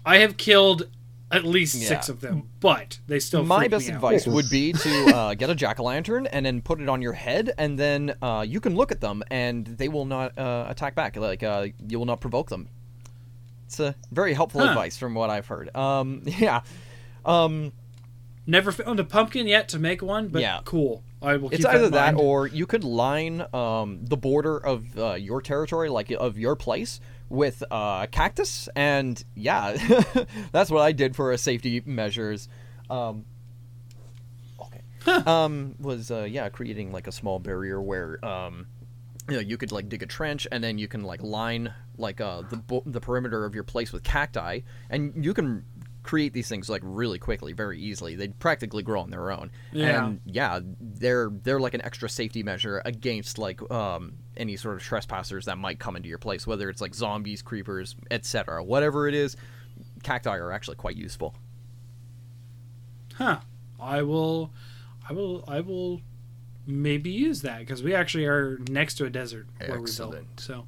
I 0.06 0.20
have 0.20 0.38
killed 0.38 0.88
at 1.30 1.44
least 1.44 1.76
Yeah. 1.76 1.90
six 1.90 2.08
of 2.08 2.22
them, 2.22 2.44
but 2.62 3.00
they 3.08 3.20
still. 3.20 3.44
my 3.44 3.60
freak 3.60 3.72
best 3.72 3.88
me 3.90 3.94
advice 3.96 4.22
Yeah, 4.26 4.32
'cause- 4.32 4.34
would 4.36 4.50
be 4.50 4.72
to 4.72 5.06
uh, 5.16 5.34
get 5.34 5.50
a 5.50 5.56
jack 5.56 5.82
o' 5.82 5.84
lantern 5.84 6.28
and 6.28 6.46
then 6.46 6.62
put 6.62 6.80
it 6.80 6.88
on 6.88 7.02
your 7.02 7.12
head, 7.12 7.52
and 7.58 7.78
then 7.78 8.16
uh, 8.22 8.46
you 8.48 8.62
can 8.62 8.76
look 8.76 8.94
at 8.94 9.02
them 9.02 9.24
and 9.30 9.68
they 9.68 9.90
will 9.90 10.06
not 10.06 10.38
uh, 10.40 10.66
attack 10.70 10.96
back. 10.96 11.18
Like 11.18 11.44
uh, 11.44 11.68
you 11.90 12.00
will 12.00 12.06
not 12.06 12.22
provoke 12.22 12.48
them. 12.50 12.70
It's 13.66 13.82
a 13.82 13.96
very 14.14 14.34
helpful 14.34 14.62
Huh. 14.62 14.70
advice 14.70 14.96
from 14.98 15.14
what 15.14 15.30
I've 15.30 15.48
heard. 15.48 15.76
Um, 15.76 16.22
yeah. 16.26 16.62
Um, 17.26 17.74
Never 18.50 18.72
found 18.72 19.00
a 19.00 19.04
pumpkin 19.04 19.46
yet 19.46 19.68
to 19.70 19.80
make 19.80 20.02
one, 20.02 20.30
but 20.30 20.42
Yeah. 20.42 20.62
cool. 20.64 21.04
I 21.22 21.36
will. 21.36 21.50
It's 21.50 21.58
keep 21.58 21.66
either 21.68 21.86
in 21.86 21.92
that 21.92 22.14
mind. 22.16 22.26
or 22.26 22.48
you 22.48 22.66
could 22.66 22.84
line 22.84 23.46
um, 23.54 24.00
the 24.04 24.16
border 24.16 24.58
of 24.58 24.98
uh, 24.98 25.14
your 25.16 25.42
territory, 25.42 25.90
like 25.90 26.12
of 26.12 26.38
your 26.38 26.56
place, 26.56 27.00
with 27.28 27.62
uh, 27.72 28.06
cactus, 28.08 28.70
and 28.76 29.22
yeah, 29.36 29.76
that's 30.52 30.70
what 30.72 30.82
I 30.82 30.92
did 30.94 31.16
for 31.16 31.32
a 31.32 31.38
safety 31.38 31.82
measures. 31.86 32.48
Um, 32.90 33.26
okay, 34.62 34.82
um, 35.26 35.76
was 35.80 36.12
uh, 36.12 36.24
yeah, 36.30 36.50
creating 36.50 36.92
like 36.92 37.08
a 37.08 37.12
small 37.12 37.40
barrier 37.40 37.82
where 37.82 38.24
um, 38.24 38.68
you 39.28 39.36
know 39.36 39.42
you 39.42 39.58
could 39.58 39.72
like 39.72 39.90
dig 39.90 40.04
a 40.04 40.06
trench, 40.06 40.48
and 40.52 40.64
then 40.64 40.78
you 40.78 40.88
can 40.88 41.04
like 41.04 41.22
line 41.24 41.74
like 41.98 42.22
uh, 42.22 42.44
the 42.50 42.58
bo- 42.58 42.84
the 42.86 43.02
perimeter 43.02 43.44
of 43.44 43.56
your 43.56 43.64
place 43.64 43.92
with 43.92 44.04
cacti, 44.04 44.60
and 44.90 45.26
you 45.26 45.34
can 45.34 45.66
create 46.08 46.34
these 46.34 46.48
things 46.48 46.70
like 46.70 46.82
really 46.84 47.20
quickly, 47.20 47.54
very 47.54 47.80
easily. 47.80 48.16
They 48.16 48.30
practically 48.30 48.82
grow 48.82 49.02
on 49.02 49.10
their 49.12 49.30
own. 49.32 49.52
Yeah. 49.72 50.06
And 50.06 50.22
yeah, 50.26 50.62
they're 50.80 51.30
they're 51.44 51.60
like 51.60 51.74
an 51.74 51.82
extra 51.84 52.10
safety 52.10 52.42
measure 52.44 52.82
against 52.86 53.38
like 53.38 53.60
um 53.70 54.14
any 54.38 54.56
sort 54.56 54.76
of 54.76 54.82
trespassers 54.82 55.46
that 55.46 55.58
might 55.58 55.80
come 55.80 55.96
into 55.96 56.10
your 56.10 56.18
place, 56.18 56.48
whether 56.48 56.70
it's 56.70 56.82
like 56.82 56.96
zombies, 56.96 57.42
creepers, 57.42 57.96
etc. 58.10 58.64
Whatever 58.64 59.08
it 59.08 59.14
is, 59.14 59.36
cacti 60.02 60.38
are 60.38 60.52
actually 60.52 60.78
quite 60.78 60.96
useful. 60.96 61.36
Huh. 63.16 63.40
I 63.80 64.02
will. 64.02 64.52
I 65.08 65.14
will. 65.14 65.44
I 65.48 65.60
will. 65.60 66.02
Maybe 66.66 67.12
use 67.12 67.44
that 67.44 67.60
because 67.60 67.82
we 67.82 67.94
actually 67.94 68.26
are 68.26 68.58
next 68.70 68.96
to 68.96 69.06
a 69.06 69.10
desert 69.10 69.48
where 69.58 69.70
we 69.70 69.76
built. 69.76 69.88
Excellent. 69.88 70.40
So. 70.40 70.68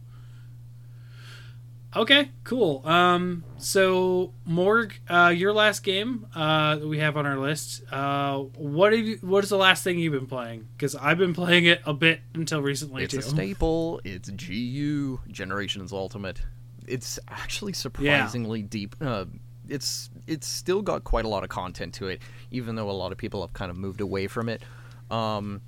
Okay, 1.95 2.29
cool. 2.43 2.85
Um, 2.85 3.43
so 3.57 4.31
Morg, 4.45 4.93
uh, 5.09 5.33
your 5.35 5.53
last 5.53 5.81
game 5.83 6.27
uh, 6.35 6.75
that 6.75 6.87
we 6.87 6.99
have 6.99 7.17
on 7.17 7.25
our 7.25 7.37
list. 7.37 7.81
Uh, 7.91 8.39
what 8.55 8.93
have 8.93 9.01
you? 9.05 9.17
What 9.21 9.43
is 9.43 9.49
the 9.49 9.57
last 9.57 9.83
thing 9.83 9.97
you've 9.97 10.13
been 10.13 10.27
playing? 10.27 10.67
Because 10.77 10.95
I've 10.95 11.17
been 11.17 11.33
playing 11.33 11.65
it 11.65 11.81
a 11.85 11.93
bit 11.93 12.21
until 12.35 12.61
recently 12.61 13.03
It's 13.03 13.13
too. 13.13 13.19
a 13.19 13.23
staple. 13.23 14.01
It's 14.03 14.29
GU 14.29 15.19
Generations 15.31 15.91
Ultimate. 15.91 16.41
It's 16.87 17.17
actually 17.27 17.73
surprisingly 17.73 18.61
deep. 18.61 18.95
Uh, 19.01 19.25
it's 19.67 20.11
it's 20.27 20.47
still 20.47 20.83
got 20.83 21.03
quite 21.03 21.25
a 21.25 21.27
lot 21.29 21.43
of 21.43 21.49
content 21.49 21.95
to 21.95 22.07
it, 22.07 22.21
even 22.51 22.75
though 22.75 22.89
a 22.89 22.93
lot 22.93 23.11
of 23.11 23.17
people 23.17 23.41
have 23.41 23.53
kind 23.53 23.71
of 23.71 23.77
moved 23.77 23.99
away 24.01 24.27
from 24.27 24.47
it. 24.47 24.61
Um, 25.09 25.61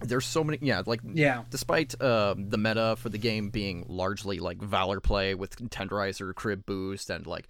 there's 0.00 0.26
so 0.26 0.42
many, 0.42 0.58
yeah, 0.62 0.82
like 0.86 1.00
Yeah. 1.04 1.44
Despite 1.50 2.00
uh, 2.00 2.34
the 2.36 2.58
meta 2.58 2.96
for 2.98 3.08
the 3.08 3.18
game 3.18 3.50
being 3.50 3.84
largely 3.88 4.38
like 4.38 4.60
Valor 4.60 5.00
play 5.00 5.34
with 5.34 5.56
Tenderizer, 5.70 6.34
Crit 6.34 6.66
Boost, 6.66 7.10
and 7.10 7.26
like 7.26 7.48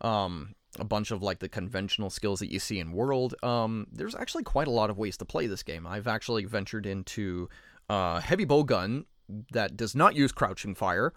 um, 0.00 0.54
a 0.78 0.84
bunch 0.84 1.10
of 1.10 1.22
like 1.22 1.38
the 1.40 1.48
conventional 1.48 2.10
skills 2.10 2.40
that 2.40 2.50
you 2.50 2.58
see 2.58 2.78
in 2.78 2.92
World, 2.92 3.34
um, 3.42 3.86
there's 3.92 4.14
actually 4.14 4.44
quite 4.44 4.66
a 4.66 4.72
lot 4.72 4.90
of 4.90 4.98
ways 4.98 5.16
to 5.18 5.24
play 5.24 5.46
this 5.46 5.62
game. 5.62 5.86
I've 5.86 6.06
actually 6.06 6.44
ventured 6.44 6.86
into 6.86 7.48
uh, 7.88 8.20
heavy 8.20 8.44
bow 8.44 8.62
gun 8.62 9.04
that 9.52 9.76
does 9.76 9.94
not 9.94 10.14
use 10.14 10.32
crouching 10.32 10.74
fire. 10.74 11.12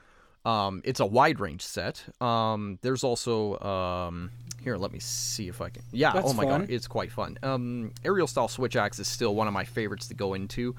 Um, 0.45 0.82
it's 0.84 0.99
a 0.99 1.06
wide 1.06 1.40
range 1.40 1.61
set. 1.61 2.03
Um, 2.22 2.78
there's 2.82 3.03
also 3.03 3.57
um, 3.60 4.32
here. 4.64 4.76
Let 4.78 4.91
me 4.91 4.99
see 4.99 5.48
if 5.48 5.61
I 5.61 5.70
can. 5.70 5.84
Yeah. 5.91 6.11
That's 6.11 6.30
oh 6.32 6.34
my 6.34 6.44
fun. 6.44 6.61
god, 6.61 6.70
it's 6.70 6.88
quite 6.88 7.11
fun. 7.11 7.38
Um, 7.44 7.91
aerial 8.03 8.28
style 8.28 8.48
switch 8.49 8.76
axe 8.76 8.99
is 8.99 9.07
still 9.07 9.36
one 9.36 9.48
of 9.48 9.53
my 9.53 9.64
favorites 9.64 10.07
to 10.10 10.14
go 10.14 10.34
into. 10.34 10.76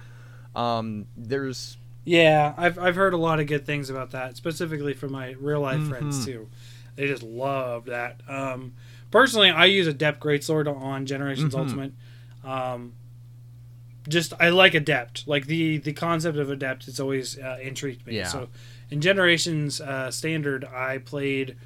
Um, 0.55 1.07
there's 1.17 1.77
Yeah, 2.05 2.53
I've 2.57 2.79
I've 2.79 2.95
heard 2.97 3.15
a 3.15 3.17
lot 3.19 3.41
of 3.41 3.47
good 3.47 3.65
things 3.65 3.89
about 3.91 4.11
that, 4.11 4.37
specifically 4.37 4.93
from 4.95 5.13
my 5.13 5.31
real 5.41 5.61
life 5.61 5.79
Mm-hmm. 5.81 5.91
friends 5.91 6.25
too. 6.27 6.49
They 6.97 7.07
just 7.09 7.23
love 7.23 7.87
that. 7.87 8.21
Um, 8.29 8.75
personally, 9.11 9.51
I 9.51 9.65
use 9.65 9.87
a 9.87 9.91
Adept 9.91 10.21
Greatsword 10.21 10.69
on 10.73 11.07
Generations 11.07 11.55
Mm-hmm. 11.55 11.63
Ultimate. 11.63 11.93
Um, 12.45 12.93
just 14.07 14.35
I 14.39 14.51
like 14.51 14.75
Adept, 14.75 15.27
like 15.27 15.47
the 15.47 15.79
the 15.79 15.95
concept 15.95 16.37
of 16.37 16.51
Adept. 16.51 16.87
It's 16.87 17.01
always 17.01 17.39
uh, 17.39 17.59
intrigued 17.63 18.07
me. 18.07 18.17
Yeah. 18.17 18.29
So 18.29 18.49
in 18.95 19.01
Generations 19.01 19.81
uh, 19.81 20.09
Standard, 20.13 20.65
I 20.65 20.99
played. 20.99 21.57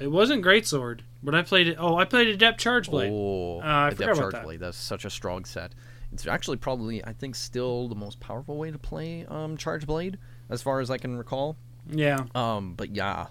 It 0.00 0.10
wasn't 0.10 0.42
Great 0.42 0.66
Sword, 0.66 1.04
but 1.22 1.34
I 1.34 1.42
played 1.42 1.68
it. 1.68 1.76
Oh, 1.78 1.96
I 1.96 2.04
played 2.04 2.26
Adept 2.26 2.58
Charge 2.60 2.90
Blade. 2.90 3.10
Oh, 3.12 3.60
Uh, 3.60 3.64
I 3.64 3.88
Adept 3.88 4.16
Charge 4.16 4.32
that. 4.34 4.42
Blade. 4.44 4.60
That's 4.60 4.76
such 4.76 5.04
a 5.04 5.10
strong 5.10 5.44
set. 5.44 5.72
It's 6.12 6.26
actually 6.26 6.56
probably, 6.56 7.04
I 7.04 7.12
think, 7.12 7.36
still 7.36 7.86
the 7.88 7.94
most 7.94 8.18
powerful 8.18 8.56
way 8.56 8.70
to 8.72 8.78
play 8.78 9.26
um, 9.28 9.56
Charge 9.56 9.86
Blade, 9.86 10.18
as 10.50 10.60
far 10.60 10.80
as 10.80 10.90
I 10.90 10.98
can 10.98 11.16
recall. 11.16 11.56
Yeah, 11.90 12.24
Um, 12.34 12.74
but 12.74 12.94
yeah, 12.96 13.28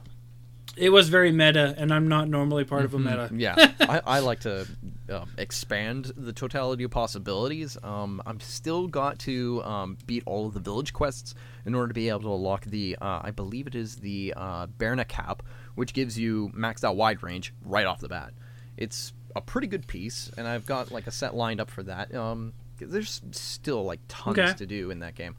it 0.78 0.90
was 0.90 1.10
very 1.10 1.32
meta, 1.32 1.74
and 1.78 1.94
I'm 1.94 2.08
not 2.08 2.30
normally 2.30 2.64
part 2.64 2.86
of 2.86 2.94
a 2.94 3.00
meta. 3.00 3.30
Mm-hmm. 3.32 3.40
yeah, 3.40 3.72
I, 3.82 4.02
I 4.06 4.20
like 4.20 4.40
to 4.42 4.68
uh, 5.12 5.26
expand 5.38 6.12
the 6.16 6.34
totality 6.34 6.84
of 6.84 6.92
possibilities. 6.92 7.78
Um, 7.84 8.22
I'm 8.26 8.40
still 8.40 8.88
got 8.88 9.20
to 9.20 9.64
um, 9.64 9.98
beat 10.06 10.24
all 10.26 10.48
of 10.48 10.54
the 10.54 10.60
village 10.60 10.94
quests 10.94 11.36
in 11.66 11.76
order 11.76 11.88
to 11.90 11.94
be 11.94 12.10
able 12.10 12.22
to 12.22 12.34
unlock 12.34 12.66
the, 12.66 12.98
uh, 13.02 13.22
I 13.24 13.32
believe 13.32 13.68
it 13.68 13.76
is 13.76 13.98
the 13.98 14.34
uh, 14.38 14.68
Berna 14.68 15.06
cap, 15.06 15.44
which 15.76 15.94
gives 15.94 16.18
you 16.18 16.52
maxed 16.56 16.84
out 16.84 16.96
wide 16.96 17.24
range 17.24 17.54
right 17.64 17.86
off 17.86 18.00
the 18.00 18.10
bat. 18.10 18.34
It's 18.78 19.14
a 19.36 19.42
pretty 19.42 19.68
good 19.68 19.88
piece, 19.88 20.32
and 20.38 20.48
I've 20.48 20.66
got 20.66 20.92
like 20.92 21.08
a 21.08 21.12
set 21.12 21.36
lined 21.36 21.60
up 21.60 21.70
for 21.70 21.84
that. 21.84 22.14
Um, 22.14 22.54
there's 22.80 23.22
still 23.32 23.84
like 23.84 24.00
tons 24.08 24.38
Okay. 24.38 24.54
to 24.54 24.66
do 24.66 24.92
in 24.92 25.00
that 25.00 25.16
game. 25.16 25.36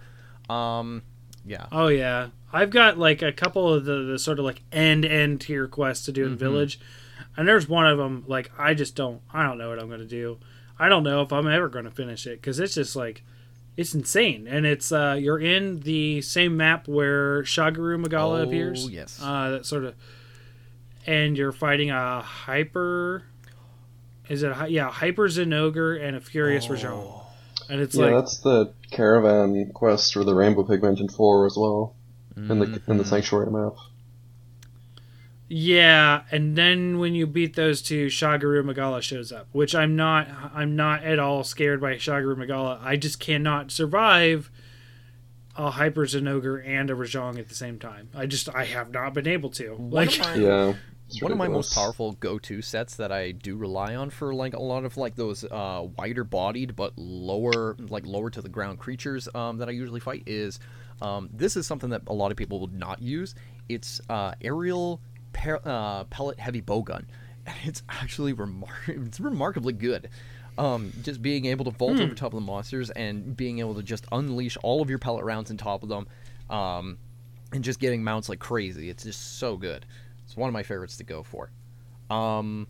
Um, 0.50 1.02
yeah. 1.48 1.66
Oh 1.72 1.88
yeah, 1.88 2.28
I've 2.52 2.70
got 2.70 2.98
like 2.98 3.22
a 3.22 3.32
couple 3.32 3.72
of 3.72 3.84
the, 3.84 4.02
the 4.04 4.18
sort 4.18 4.38
of 4.38 4.44
like 4.44 4.62
end 4.70 5.04
end 5.04 5.40
tier 5.40 5.66
quests 5.66 6.04
to 6.06 6.12
do 6.12 6.22
Mm-hmm. 6.24 6.32
in 6.34 6.38
Village, 6.38 6.80
and 7.36 7.48
there's 7.48 7.68
one 7.68 7.86
of 7.86 7.98
them 7.98 8.24
like 8.26 8.50
I 8.58 8.74
just 8.74 8.94
don't 8.94 9.20
I 9.32 9.44
don't 9.46 9.58
know 9.58 9.68
what 9.70 9.78
I'm 9.78 9.88
gonna 9.90 10.04
do. 10.04 10.38
I 10.78 10.88
don't 10.88 11.02
know 11.02 11.22
if 11.22 11.32
I'm 11.32 11.48
ever 11.48 11.68
gonna 11.68 11.90
finish 11.90 12.26
it 12.26 12.40
because 12.40 12.60
it's 12.60 12.74
just 12.74 12.94
like 12.94 13.24
it's 13.76 13.94
insane, 13.94 14.46
and 14.48 14.66
it's 14.66 14.90
uh 14.92 15.16
you're 15.18 15.38
in 15.40 15.80
the 15.80 16.20
same 16.22 16.56
map 16.56 16.86
where 16.88 17.42
Shagaru 17.44 17.98
Magala 18.00 18.42
appears. 18.42 18.84
Oh, 18.84 18.88
appears. 18.88 18.94
yes. 18.94 19.20
uh, 19.22 19.50
that 19.50 19.66
sort 19.66 19.84
of, 19.84 19.94
and 21.06 21.36
you're 21.38 21.52
fighting 21.52 21.90
a 21.90 22.20
hyper. 22.20 23.24
Is 24.28 24.42
it 24.42 24.52
yeah 24.70 24.90
hyper 24.90 25.28
Zinogre 25.28 26.02
and 26.06 26.14
a 26.14 26.20
furious 26.20 26.66
Rajang, 26.66 27.24
and 27.68 27.80
it's 27.80 27.94
yeah, 27.94 28.06
like 28.06 28.14
that's 28.14 28.38
the 28.40 28.72
caravan 28.90 29.70
quest 29.74 30.12
for 30.14 30.24
the 30.24 30.34
rainbow 30.34 30.64
pigment 30.64 31.00
in 31.00 31.08
four 31.08 31.46
as 31.46 31.56
well, 31.56 31.94
in 32.36 32.48
the 32.48 32.54
in 32.54 32.72
Mm-hmm. 32.72 32.98
the 32.98 33.04
sanctuary 33.04 33.50
map. 33.50 33.74
Yeah, 35.50 36.24
and 36.30 36.56
then 36.56 36.98
when 36.98 37.14
you 37.14 37.26
beat 37.26 37.56
those 37.56 37.80
two, 37.80 38.06
Shagaru 38.08 38.62
Magala 38.64 39.00
shows 39.00 39.32
up, 39.32 39.48
which 39.52 39.74
I'm 39.74 39.96
not 39.96 40.28
I'm 40.54 40.76
not 40.76 41.04
at 41.04 41.18
all 41.18 41.42
scared 41.42 41.80
by 41.80 41.94
Shagaru 41.94 42.36
Magala. 42.36 42.78
I 42.82 42.96
just 42.96 43.18
cannot 43.18 43.70
survive 43.70 44.50
a 45.56 45.70
Hyper 45.70 46.04
Zinogre 46.04 46.66
and 46.66 46.90
a 46.90 46.94
Rajang 46.94 47.38
at 47.38 47.48
the 47.48 47.54
same 47.54 47.78
time. 47.78 48.10
I 48.14 48.26
just 48.26 48.54
I 48.54 48.64
have 48.64 48.90
not 48.92 49.14
been 49.14 49.26
able 49.26 49.48
to. 49.52 49.74
Like 49.74 50.18
Yeah, 50.36 50.70
it's 50.70 50.78
one 51.20 51.32
of 51.32 51.38
my 51.38 51.48
most 51.48 51.74
powerful 51.74 52.12
go-to 52.12 52.60
sets 52.60 52.96
that 52.96 53.10
I 53.10 53.32
do 53.32 53.56
rely 53.56 53.94
on 53.96 54.10
for 54.10 54.34
like 54.34 54.54
a 54.54 54.62
lot 54.62 54.84
of 54.84 54.96
like 54.96 55.16
those 55.16 55.44
uh, 55.44 55.86
wider-bodied 55.96 56.76
but 56.76 56.92
lower 56.96 57.76
like 57.78 58.06
lower 58.06 58.30
to 58.30 58.42
the 58.42 58.48
ground 58.48 58.78
creatures 58.78 59.28
um, 59.34 59.58
that 59.58 59.68
I 59.68 59.72
usually 59.72 60.00
fight 60.00 60.24
is 60.26 60.60
um, 61.00 61.30
this 61.32 61.56
is 61.56 61.66
something 61.66 61.90
that 61.90 62.02
a 62.08 62.12
lot 62.12 62.30
of 62.30 62.36
people 62.36 62.60
would 62.60 62.74
not 62.74 63.00
use. 63.00 63.34
It's 63.68 64.00
uh, 64.08 64.34
aerial 64.40 65.00
per- 65.32 65.60
uh, 65.64 66.04
pellet 66.04 66.38
heavy 66.38 66.62
bowgun, 66.62 67.04
and 67.46 67.56
it's 67.64 67.82
actually 67.88 68.34
remar- 68.34 68.66
it's 69.06 69.20
remarkably 69.20 69.72
good. 69.72 70.10
Um, 70.56 70.92
just 71.02 71.22
being 71.22 71.44
able 71.44 71.64
to 71.66 71.70
vault 71.70 72.00
over 72.00 72.14
top 72.14 72.32
of 72.32 72.40
the 72.40 72.44
monsters 72.44 72.90
and 72.90 73.36
being 73.36 73.60
able 73.60 73.76
to 73.76 73.82
just 73.82 74.06
unleash 74.10 74.56
all 74.64 74.82
of 74.82 74.90
your 74.90 74.98
pellet 74.98 75.24
rounds 75.24 75.52
on 75.52 75.56
top 75.56 75.84
of 75.84 75.88
them, 75.88 76.08
um, 76.50 76.98
and 77.52 77.62
just 77.62 77.78
getting 77.78 78.02
mounts 78.02 78.28
like 78.28 78.40
crazy. 78.40 78.90
It's 78.90 79.04
just 79.04 79.38
so 79.38 79.56
good. 79.56 79.86
One 80.38 80.48
of 80.48 80.52
my 80.54 80.62
favorites 80.62 80.96
to 80.98 81.04
go 81.04 81.22
for. 81.22 81.50
Um, 82.10 82.66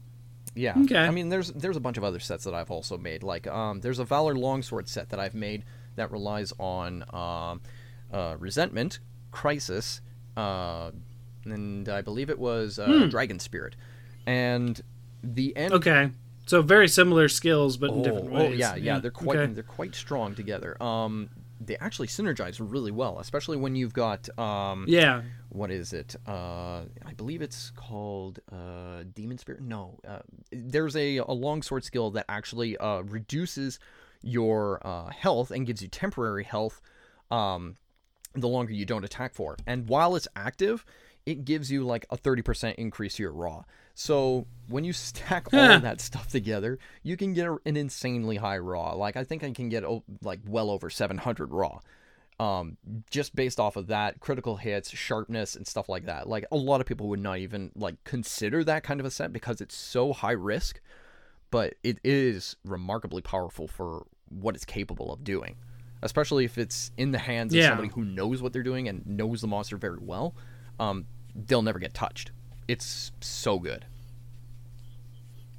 Yeah. 0.55 0.74
Okay. 0.85 0.97
I 0.99 1.11
mean, 1.11 1.28
there's 1.28 1.53
there's 1.53 1.77
a 1.77 1.81
bunch 1.81 1.97
of 1.99 2.05
other 2.05 2.19
sets 2.19 2.45
that 2.45 2.55
I've 2.55 2.70
also 2.70 2.99
made. 2.99 3.23
Like, 3.23 3.47
um, 3.47 3.81
there's 3.81 3.99
a 4.01 4.05
Valor 4.05 4.35
Longsword 4.35 4.89
set 4.89 5.11
that 5.11 5.20
I've 5.20 5.35
made 5.35 5.65
that 5.97 6.11
relies 6.11 6.53
on 6.59 7.05
um, 7.12 7.61
uh, 8.12 8.36
Resentment, 8.39 8.99
Crisis, 9.31 10.01
uh, 10.36 10.90
and 11.45 11.89
I 11.89 12.01
believe 12.03 12.31
it 12.31 12.39
was 12.39 12.78
uh, 12.78 13.07
Dragon 13.11 13.39
Spirit, 13.39 13.77
and 14.27 14.81
the 15.23 15.57
end. 15.57 15.73
Okay. 15.74 16.11
So 16.47 16.62
very 16.62 16.89
similar 16.89 17.28
skills, 17.28 17.77
but 17.77 17.90
in 17.90 18.01
Oh, 18.01 18.03
different 18.03 18.31
oh, 18.32 18.49
yeah, 18.53 18.74
yeah, 18.74 18.99
they're 19.01 19.11
quite 19.11 19.36
Okay. 19.36 19.53
they're 19.53 19.62
quite 19.62 19.95
strong 19.95 20.35
together. 20.35 20.82
Um, 20.82 21.28
they 21.60 21.76
actually 21.78 22.09
synergize 22.09 22.56
really 22.60 22.90
well, 22.93 23.18
especially 23.18 23.56
when 23.56 23.74
you've 23.74 23.93
got 23.93 24.28
um, 24.39 24.85
Yeah. 24.89 25.22
what 25.48 25.70
is 25.70 25.93
it? 25.93 26.14
Uh, 26.26 26.82
I 27.05 27.12
believe 27.16 27.43
it's 27.43 27.70
called 27.74 28.40
uh, 28.52 29.05
Demon 29.14 29.39
Spirit. 29.39 29.62
No, 29.62 29.98
uh, 30.06 30.20
there's 30.52 30.97
a, 30.97 31.18
a 31.18 31.32
long 31.32 31.62
sword 31.62 31.85
skill 31.85 32.10
that 32.12 32.26
actually 32.28 32.76
uh, 32.76 33.01
reduces 33.02 33.78
your 34.22 34.80
uh, 34.86 35.09
health 35.10 35.51
and 35.51 35.66
gives 35.66 35.82
you 35.82 35.89
temporary 35.89 36.44
health 36.44 36.80
um, 37.30 37.76
the 38.35 38.48
longer 38.48 38.72
you 38.72 38.85
don't 38.85 39.05
attack 39.05 39.35
for. 39.35 39.56
And 39.66 39.89
while 39.89 40.16
it's 40.16 40.28
active, 40.36 40.85
it 41.26 41.44
gives 41.44 41.70
you 41.70 41.85
like 41.85 42.06
a 42.10 42.16
30% 42.16 42.74
increase 42.76 43.14
to 43.16 43.22
your 43.22 43.32
raw. 43.32 43.64
So 43.99 44.47
when 44.69 44.85
you 44.85 44.93
stack 44.93 45.53
all 45.53 45.59
of 45.59 45.83
that 45.83 46.01
stuff 46.01 46.29
together, 46.29 46.79
you 47.03 47.16
can 47.16 47.33
get 47.33 47.49
an 47.65 47.77
insanely 47.77 48.37
high 48.37 48.59
raw. 48.59 48.93
Like 48.93 49.16
I 49.16 49.25
think 49.25 49.43
I 49.43 49.51
can 49.51 49.69
get 49.69 49.83
like 50.23 50.39
well 50.47 50.70
over 50.70 50.89
700 50.89 51.53
raw 51.53 51.81
um, 52.39 52.77
just 53.11 53.35
based 53.35 53.59
off 53.59 53.75
of 53.75 53.89
that 53.89 54.20
critical 54.20 54.57
hits 54.57 54.91
sharpness 54.91 55.57
and 55.57 55.66
stuff 55.66 55.89
like 55.89 56.07
that. 56.07 56.29
Like 56.29 56.45
a 56.53 56.57
lot 56.57 56.81
of 56.81 56.87
people 56.87 57.09
would 57.09 57.19
not 57.19 57.39
even 57.39 57.73
like 57.75 57.97
consider 58.05 58.62
that 58.62 58.85
kind 58.85 59.01
of 59.01 59.07
a 59.07 59.11
set 59.11 59.33
because 59.33 59.61
it's 59.61 59.75
so 59.75 60.12
high 60.12 60.33
risk 60.33 60.81
but 61.51 61.75
it 61.83 61.99
is 62.05 62.57
remarkably 62.62 63.23
powerful 63.23 63.66
for 63.66 64.05
what 64.29 64.55
it's 64.55 64.66
capable 64.66 65.11
of 65.11 65.25
doing 65.25 65.57
especially 66.03 66.45
if 66.45 66.59
it's 66.59 66.93
in 66.97 67.11
the 67.11 67.19
hands 67.19 67.53
of 67.55 67.59
somebody 67.70 67.89
who 67.89 68.05
knows 68.05 68.43
what 68.43 68.53
they're 68.53 68.62
doing 68.62 68.87
and 68.87 69.05
knows 69.07 69.41
the 69.41 69.49
monster 69.49 69.77
very 69.77 69.99
well. 70.01 70.37
Um, 70.79 71.07
they'll 71.35 71.62
never 71.62 71.81
get 71.81 71.95
touched 71.95 72.31
it's 72.69 73.11
so 73.20 73.59
good 73.59 73.85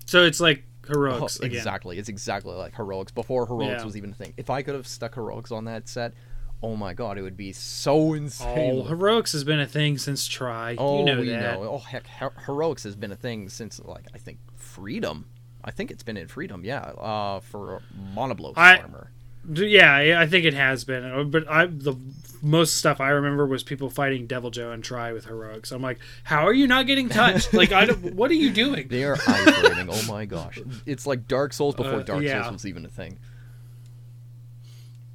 So 0.06 0.24
it's 0.24 0.40
like 0.40 0.64
Oh, 0.86 0.94
heroics 0.94 1.40
again. 1.40 1.56
exactly. 1.56 2.00
It's 2.00 2.10
exactly 2.10 2.56
like 2.56 2.76
heroics 2.76 3.12
before 3.12 3.46
heroics 3.46 3.80
Yeah. 3.82 3.86
was 3.86 3.96
even 3.96 4.10
a 4.10 4.16
thing. 4.16 4.34
If 4.38 4.50
I 4.50 4.64
could 4.64 4.74
have 4.74 4.88
stuck 4.88 5.14
heroics 5.14 5.52
on 5.52 5.66
that 5.66 5.88
set, 5.88 6.14
oh 6.64 6.76
my 6.76 6.96
god, 6.96 7.20
it 7.20 7.22
would 7.22 7.38
be 7.38 7.54
so 7.54 8.14
insane. 8.14 8.80
Oh, 8.80 8.84
heroics 8.86 9.34
has 9.34 9.44
been 9.44 9.60
a 9.60 9.68
thing 9.68 10.00
since 10.00 10.28
Tri. 10.28 10.76
Oh, 10.80 11.00
you 11.00 11.06
know 11.06 11.20
we 11.22 11.30
that. 11.30 11.60
know. 11.62 11.70
Oh 11.74 11.78
heck, 11.78 12.08
Her- 12.08 12.34
heroics 12.48 12.84
has 12.86 12.96
been 12.96 13.12
a 13.12 13.16
thing 13.16 13.50
since 13.50 13.80
like 13.86 14.08
I 14.16 14.18
think 14.18 14.40
freedom. 14.56 15.26
I 15.64 15.70
think 15.70 15.92
it's 15.92 16.02
been 16.02 16.18
in 16.18 16.28
freedom. 16.28 16.64
Yeah, 16.66 16.80
uh, 16.80 17.40
for 17.42 17.82
Monoblos 18.16 18.54
I- 18.56 18.78
armor. 18.80 19.12
D- 19.52 19.68
Yeah, 19.68 20.02
yeah, 20.02 20.20
I 20.20 20.28
think 20.28 20.46
it 20.46 20.54
has 20.54 20.84
been. 20.84 21.04
Uh, 21.04 21.24
But 21.24 21.48
I 21.50 21.66
the 21.68 21.96
most 22.42 22.78
stuff 22.78 23.02
I 23.02 23.10
remember 23.10 23.46
was 23.46 23.64
people 23.64 23.90
fighting 23.90 24.26
Deviljho 24.28 24.74
and 24.74 24.82
Tri 24.84 25.12
with 25.12 25.26
heroics. 25.26 25.72
I'm 25.74 25.82
like, 25.82 26.00
how 26.24 26.48
are 26.48 26.54
you 26.54 26.68
not 26.68 26.88
getting 26.88 27.10
touched? 27.10 27.54
like, 27.62 27.72
I 27.74 27.86
don't, 27.86 28.14
what 28.16 28.32
are 28.32 28.36
you 28.36 28.50
doing? 28.50 28.88
They 28.88 29.04
are 29.04 29.18
isolating. 29.28 29.90
oh 29.92 30.02
my 30.08 30.24
gosh, 30.26 30.58
it's 30.86 31.06
like 31.06 31.28
Dark 31.28 31.52
Souls 31.54 31.76
before 31.76 32.00
Uh, 32.00 32.04
Dark 32.04 32.24
yeah. 32.24 32.44
Souls 32.44 32.54
was 32.54 32.66
even 32.66 32.86
a 32.86 32.90
thing. 32.90 33.20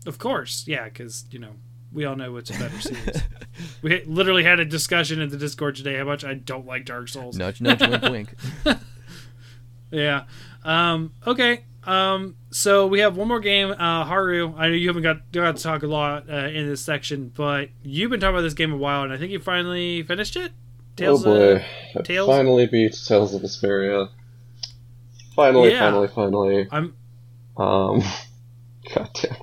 Of 0.06 0.18
course, 0.18 0.64
yeah, 0.66 0.84
because 0.84 1.24
you 1.30 1.38
know 1.38 1.52
we 1.92 2.04
all 2.04 2.14
know 2.16 2.30
what's 2.32 2.50
a 2.50 2.58
better 2.58 2.78
series. 2.80 3.22
we 3.80 4.04
literally 4.04 4.44
had 4.44 4.60
a 4.60 4.64
discussion 4.66 5.20
in 5.20 5.30
the 5.30 5.38
Discord 5.38 5.76
today 5.76 5.96
how 5.96 6.04
much 6.04 6.24
I 6.24 6.34
don't 6.34 6.66
like 6.66 6.84
Dark 6.84 7.08
Souls. 7.08 7.36
Nudge, 7.38 7.60
nudge, 7.62 7.80
wink, 7.80 8.02
wink. 8.02 8.34
Yeah. 9.90 10.24
Um, 10.64 11.12
okay. 11.26 11.64
Um, 11.86 12.36
so 12.50 12.86
we 12.86 13.00
have 13.00 13.16
one 13.16 13.28
more 13.28 13.40
game. 13.40 13.70
Uh, 13.72 14.04
Haru, 14.04 14.54
I 14.56 14.68
know 14.68 14.74
you 14.74 14.88
haven't 14.88 15.02
got, 15.02 15.30
got 15.32 15.56
to 15.56 15.62
talk 15.62 15.82
a 15.82 15.86
lot 15.86 16.28
uh, 16.30 16.48
in 16.48 16.66
this 16.68 16.80
section, 16.80 17.32
but 17.34 17.68
you've 17.82 18.10
been 18.10 18.20
talking 18.20 18.34
about 18.34 18.42
this 18.42 18.54
game 18.54 18.72
a 18.72 18.76
while, 18.76 19.02
and 19.02 19.12
I 19.12 19.16
think 19.18 19.32
you 19.32 19.38
finally 19.40 20.02
finished 20.02 20.36
it. 20.36 20.52
oh 21.02 21.14
of- 21.16 21.24
boy, 21.24 21.64
I 21.96 22.02
finally 22.26 22.66
beat 22.66 22.96
Tales 23.06 23.34
of 23.34 23.42
Vesperia. 23.42 24.08
Finally, 25.34 25.70
Yeah. 25.72 25.80
finally, 25.80 26.08
finally. 26.08 26.68
I'm 26.70 26.94
Um, 27.56 28.02
goddamn. 28.94 29.36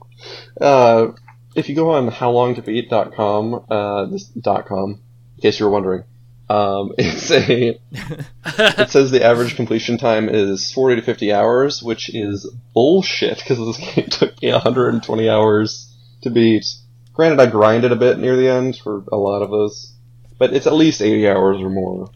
Uh, 0.59 1.07
if 1.55 1.67
you 1.67 1.75
go 1.75 1.89
on 1.91 2.09
howlongtobeat.com, 2.09 3.65
uh, 3.69 4.05
this 4.05 4.25
dot 4.25 4.65
com, 4.67 5.01
in 5.37 5.41
case 5.41 5.59
you 5.59 5.65
were 5.65 5.71
wondering, 5.71 6.03
um, 6.51 6.91
it's 6.97 7.31
a, 7.31 7.79
it 8.81 8.89
says 8.89 9.09
the 9.09 9.23
average 9.23 9.55
completion 9.55 9.97
time 9.97 10.27
is 10.27 10.69
40 10.73 10.97
to 10.97 11.01
50 11.01 11.31
hours, 11.31 11.81
which 11.81 12.13
is 12.13 12.45
bullshit, 12.73 13.37
because 13.37 13.57
this 13.57 13.77
game 13.77 14.05
took 14.09 14.41
me 14.41 14.51
120 14.51 15.29
hours 15.29 15.95
to 16.23 16.29
beat. 16.29 16.65
Granted, 17.13 17.39
I 17.39 17.45
grinded 17.45 17.93
a 17.93 17.95
bit 17.95 18.19
near 18.19 18.35
the 18.35 18.49
end 18.49 18.75
for 18.75 19.05
a 19.13 19.15
lot 19.15 19.41
of 19.41 19.49
those, 19.49 19.93
but 20.37 20.53
it's 20.53 20.67
at 20.67 20.73
least 20.73 21.01
80 21.01 21.29
hours 21.29 21.61
or 21.61 21.69
more. 21.69 22.09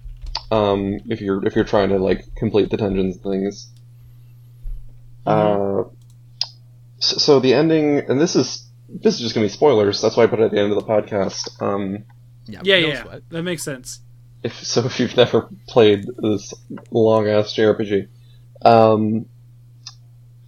Um, 0.51 0.99
if 1.07 1.21
you're, 1.21 1.45
if 1.47 1.55
you're 1.55 1.63
trying 1.63 1.89
to, 1.89 1.97
like, 1.97 2.35
complete 2.35 2.69
the 2.69 2.77
dungeons 2.77 3.15
and 3.15 3.23
things. 3.23 3.71
Uh, 5.25 5.83
so, 6.99 7.17
so 7.17 7.39
the 7.39 7.53
ending, 7.53 7.99
and 7.99 8.19
this 8.19 8.35
is 8.35 8.67
this 8.87 9.15
is 9.15 9.21
just 9.21 9.33
gonna 9.33 9.45
be 9.45 9.49
spoilers. 9.49 10.01
That's 10.01 10.15
why 10.15 10.23
I 10.23 10.27
put 10.27 10.39
it 10.39 10.43
at 10.43 10.51
the 10.51 10.59
end 10.59 10.71
of 10.71 10.77
the 10.77 10.85
podcast. 10.85 11.61
Um, 11.61 12.03
Yeah, 12.45 12.59
yeah, 12.63 12.79
no 12.79 12.87
yeah, 12.87 13.03
sweat. 13.03 13.29
that 13.29 13.43
makes 13.43 13.63
sense. 13.63 14.01
If 14.45 14.63
so, 14.63 14.85
if 14.85 14.99
you've 14.99 15.17
never 15.17 15.49
played 15.67 16.05
this 16.21 16.53
long 16.91 17.27
ass 17.27 17.53
JRPG, 17.53 18.07
um, 18.61 19.25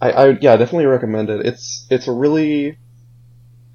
I, 0.00 0.10
I 0.10 0.26
yeah, 0.40 0.56
definitely 0.56 0.86
recommend 0.86 1.28
it. 1.30 1.44
It's 1.44 1.86
it's 1.90 2.06
a 2.06 2.12
really 2.12 2.78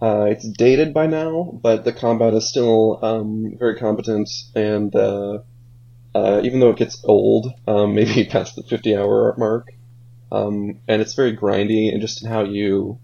uh, 0.02 0.28
it's 0.30 0.48
dated 0.48 0.94
by 0.94 1.08
now, 1.08 1.60
but 1.62 1.84
the 1.84 1.94
combat 1.94 2.34
is 2.34 2.50
still 2.50 3.00
um, 3.04 3.56
very 3.60 3.76
competent, 3.76 4.30
and 4.56 4.96
uh, 4.96 5.40
uh, 6.16 6.42
even 6.44 6.60
though 6.60 6.70
it 6.70 6.78
gets 6.78 7.04
old, 7.04 7.52
um, 7.68 7.94
maybe 7.96 8.26
past 8.26 8.56
the 8.56 8.64
fifty 8.64 8.96
hour 8.96 9.36
mark, 9.38 9.68
um, 10.32 10.80
and 10.88 11.02
it's 11.02 11.14
very 11.16 11.36
grindy, 11.36 11.92
and 11.92 12.02
just 12.02 12.24
in 12.24 12.30
how 12.30 12.44
you 12.46 12.98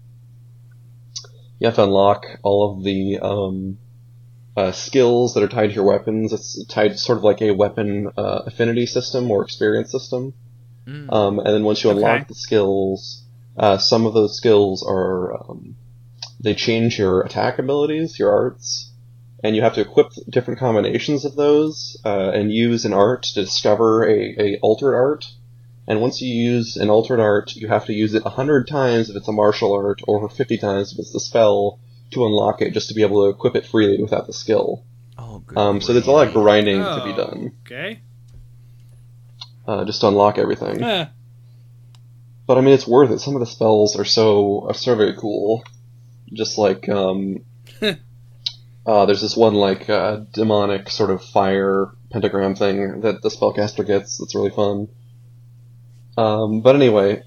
you 1.58 1.66
have 1.66 1.74
to 1.74 1.84
unlock 1.84 2.24
all 2.42 2.72
of 2.72 2.82
the 2.82 3.18
um, 3.18 3.76
uh, 4.56 4.72
skills 4.72 5.34
that 5.34 5.42
are 5.42 5.48
tied 5.48 5.68
to 5.68 5.74
your 5.74 5.84
weapons. 5.84 6.32
It's 6.32 6.64
tied 6.66 6.98
sort 6.98 7.18
of 7.18 7.24
like 7.24 7.40
a 7.40 7.52
weapon 7.52 8.10
uh, 8.16 8.42
affinity 8.46 8.86
system 8.86 9.30
or 9.30 9.44
experience 9.44 9.90
system. 9.90 10.34
Mm. 10.86 11.12
Um, 11.12 11.38
and 11.38 11.48
then 11.48 11.64
once 11.64 11.84
you 11.84 11.90
unlock 11.90 12.16
Okay. 12.16 12.24
the 12.28 12.34
skills, 12.34 13.22
uh, 13.56 13.78
some 13.78 14.06
of 14.06 14.14
those 14.14 14.36
skills 14.36 14.84
are 14.86 15.34
um, 15.34 15.76
they 16.40 16.54
change 16.54 16.98
your 16.98 17.20
attack 17.20 17.58
abilities, 17.58 18.18
your 18.18 18.32
arts, 18.32 18.90
and 19.44 19.54
you 19.54 19.62
have 19.62 19.74
to 19.74 19.80
equip 19.80 20.08
different 20.28 20.58
combinations 20.60 21.24
of 21.24 21.36
those 21.36 22.00
uh, 22.04 22.30
and 22.30 22.52
use 22.52 22.84
an 22.84 22.92
art 22.92 23.22
to 23.24 23.34
discover 23.34 24.08
a, 24.08 24.34
a 24.38 24.58
altered 24.60 24.94
art. 24.94 25.26
And 25.86 26.00
once 26.00 26.20
you 26.20 26.32
use 26.32 26.76
an 26.76 26.88
altered 26.88 27.20
art, 27.20 27.56
you 27.56 27.68
have 27.68 27.86
to 27.86 27.92
use 27.92 28.14
it 28.14 28.24
100 28.24 28.68
times 28.68 29.10
if 29.10 29.16
it's 29.16 29.28
a 29.28 29.32
martial 29.32 29.72
art, 29.72 30.00
or 30.06 30.28
50 30.28 30.58
times 30.58 30.92
if 30.92 30.98
it's 30.98 31.12
the 31.12 31.20
spell, 31.20 31.80
to 32.12 32.24
unlock 32.26 32.60
it, 32.62 32.72
just 32.72 32.88
to 32.88 32.94
be 32.94 33.02
able 33.02 33.22
to 33.24 33.30
equip 33.30 33.54
it 33.56 33.66
freely 33.66 34.02
without 34.02 34.26
the 34.26 34.32
skill. 34.32 34.84
Oh, 35.18 35.38
good. 35.46 35.56
Um, 35.58 35.80
so 35.80 35.92
there's 35.92 36.06
a 36.06 36.10
lot 36.10 36.26
of 36.26 36.32
grief. 36.32 36.42
grinding 36.44 36.78
to 36.82 37.02
be 37.04 37.12
Oh, 37.12 37.16
done, 37.16 37.52
Okay. 37.66 38.00
uh, 39.66 39.84
just 39.84 40.00
to 40.00 40.08
unlock 40.08 40.38
everything. 40.38 40.80
Huh. 40.80 41.06
But 42.46 42.58
I 42.58 42.62
mean, 42.62 42.74
it's 42.74 42.86
worth 42.86 43.10
it. 43.10 43.20
Some 43.20 43.34
of 43.36 43.40
the 43.40 43.46
spells 43.46 43.96
are 43.96 44.04
so 44.04 44.66
are 44.68 44.74
so 44.74 44.94
very 44.96 45.14
cool. 45.16 45.62
Just 46.32 46.58
like 46.58 46.88
um, 46.88 47.44
uh, 48.86 49.06
there's 49.06 49.20
this 49.20 49.36
one 49.36 49.54
like 49.54 49.88
uh, 49.88 50.20
demonic 50.32 50.90
sort 50.90 51.10
of 51.10 51.22
fire 51.24 51.92
pentagram 52.10 52.56
thing 52.56 53.02
that 53.02 53.22
the 53.22 53.28
spellcaster 53.28 53.86
gets. 53.86 54.18
That's 54.18 54.34
really 54.34 54.50
fun. 54.50 54.88
Um, 56.18 56.60
but 56.60 56.74
anyway, 56.74 57.22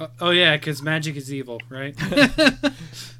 Oh, 0.00 0.08
oh 0.22 0.30
yeah, 0.30 0.56
because 0.56 0.80
magic 0.82 1.16
is 1.16 1.30
evil, 1.32 1.60
right? 1.68 1.94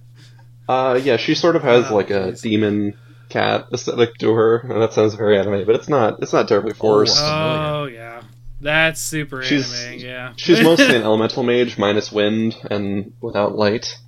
uh, 0.72 0.94
yeah, 1.02 1.16
she 1.16 1.34
sort 1.34 1.56
of 1.56 1.62
has 1.62 1.90
Oh, 1.90 1.94
like 1.94 2.10
a 2.10 2.32
demon 2.32 2.94
cat 3.28 3.66
aesthetic 3.72 4.14
to 4.18 4.32
her, 4.32 4.58
and 4.58 4.80
that 4.82 4.92
sounds 4.92 5.14
very 5.14 5.38
anime. 5.38 5.64
But 5.66 5.74
it's 5.76 5.88
not. 5.88 6.22
It's 6.22 6.32
not 6.32 6.48
terribly 6.48 6.72
forced. 6.74 7.18
oh 7.20 7.84
yeah, 7.86 8.22
that's 8.60 9.00
super 9.00 9.42
She's- 9.42 9.72
anime. 9.84 10.00
Yeah. 10.00 10.32
She's 10.36 10.60
mostly 10.70 10.94
an 10.96 11.02
elemental 11.02 11.42
mage 11.42 11.78
minus 11.78 12.10
wind 12.12 12.56
and 12.70 13.12
without 13.20 13.56
light. 13.56 13.98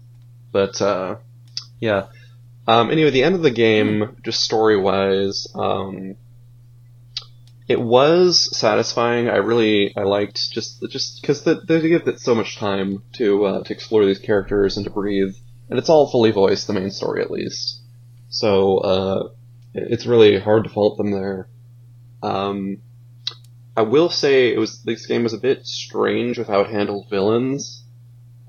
But 0.53 0.81
uh, 0.81 1.17
yeah. 1.81 2.07
Um, 2.67 2.91
anyway, 2.91 3.11
the 3.11 3.25
end 3.25 3.35
of 3.35 3.43
the 3.43 3.51
game, 3.51 4.17
just 4.25 4.41
story 4.41 4.79
wise, 4.79 5.47
um, 5.55 6.15
it 7.69 7.81
was 7.81 8.57
satisfying. 8.57 9.29
I 9.29 9.37
really 9.37 9.95
I 9.97 10.03
liked 10.05 10.51
just 10.51 10.83
just 10.91 11.21
because 11.21 11.43
the, 11.45 11.55
they 11.57 11.81
give 11.89 12.07
it 12.09 12.21
so 12.21 12.35
much 12.35 12.57
time 12.57 13.03
to 13.15 13.45
uh, 13.45 13.63
to 13.65 13.73
explore 13.73 14.05
these 14.07 14.19
characters 14.19 14.77
and 14.77 14.85
to 14.85 14.91
breathe, 14.91 15.35
and 15.71 15.79
it's 15.79 15.89
all 15.89 16.11
fully 16.11 16.31
voiced. 16.31 16.67
The 16.67 16.73
main 16.73 16.91
story, 16.91 17.23
at 17.23 17.31
least. 17.31 17.81
So 18.29 18.79
uh, 18.79 19.29
it's 19.75 20.07
really 20.07 20.39
hard 20.41 20.65
to 20.65 20.71
fault 20.71 20.97
them 20.99 21.11
there. 21.11 21.49
Um, 22.23 22.79
I 23.77 23.83
will 23.83 24.09
say 24.09 24.53
it 24.53 24.59
was 24.59 24.83
this 24.83 25.07
game 25.07 25.23
was 25.25 25.33
a 25.35 25.39
bit 25.39 25.67
strange 25.67 26.39
with 26.39 26.49
how 26.49 26.61
it 26.61 26.71
handled 26.71 27.09
villains. 27.11 27.83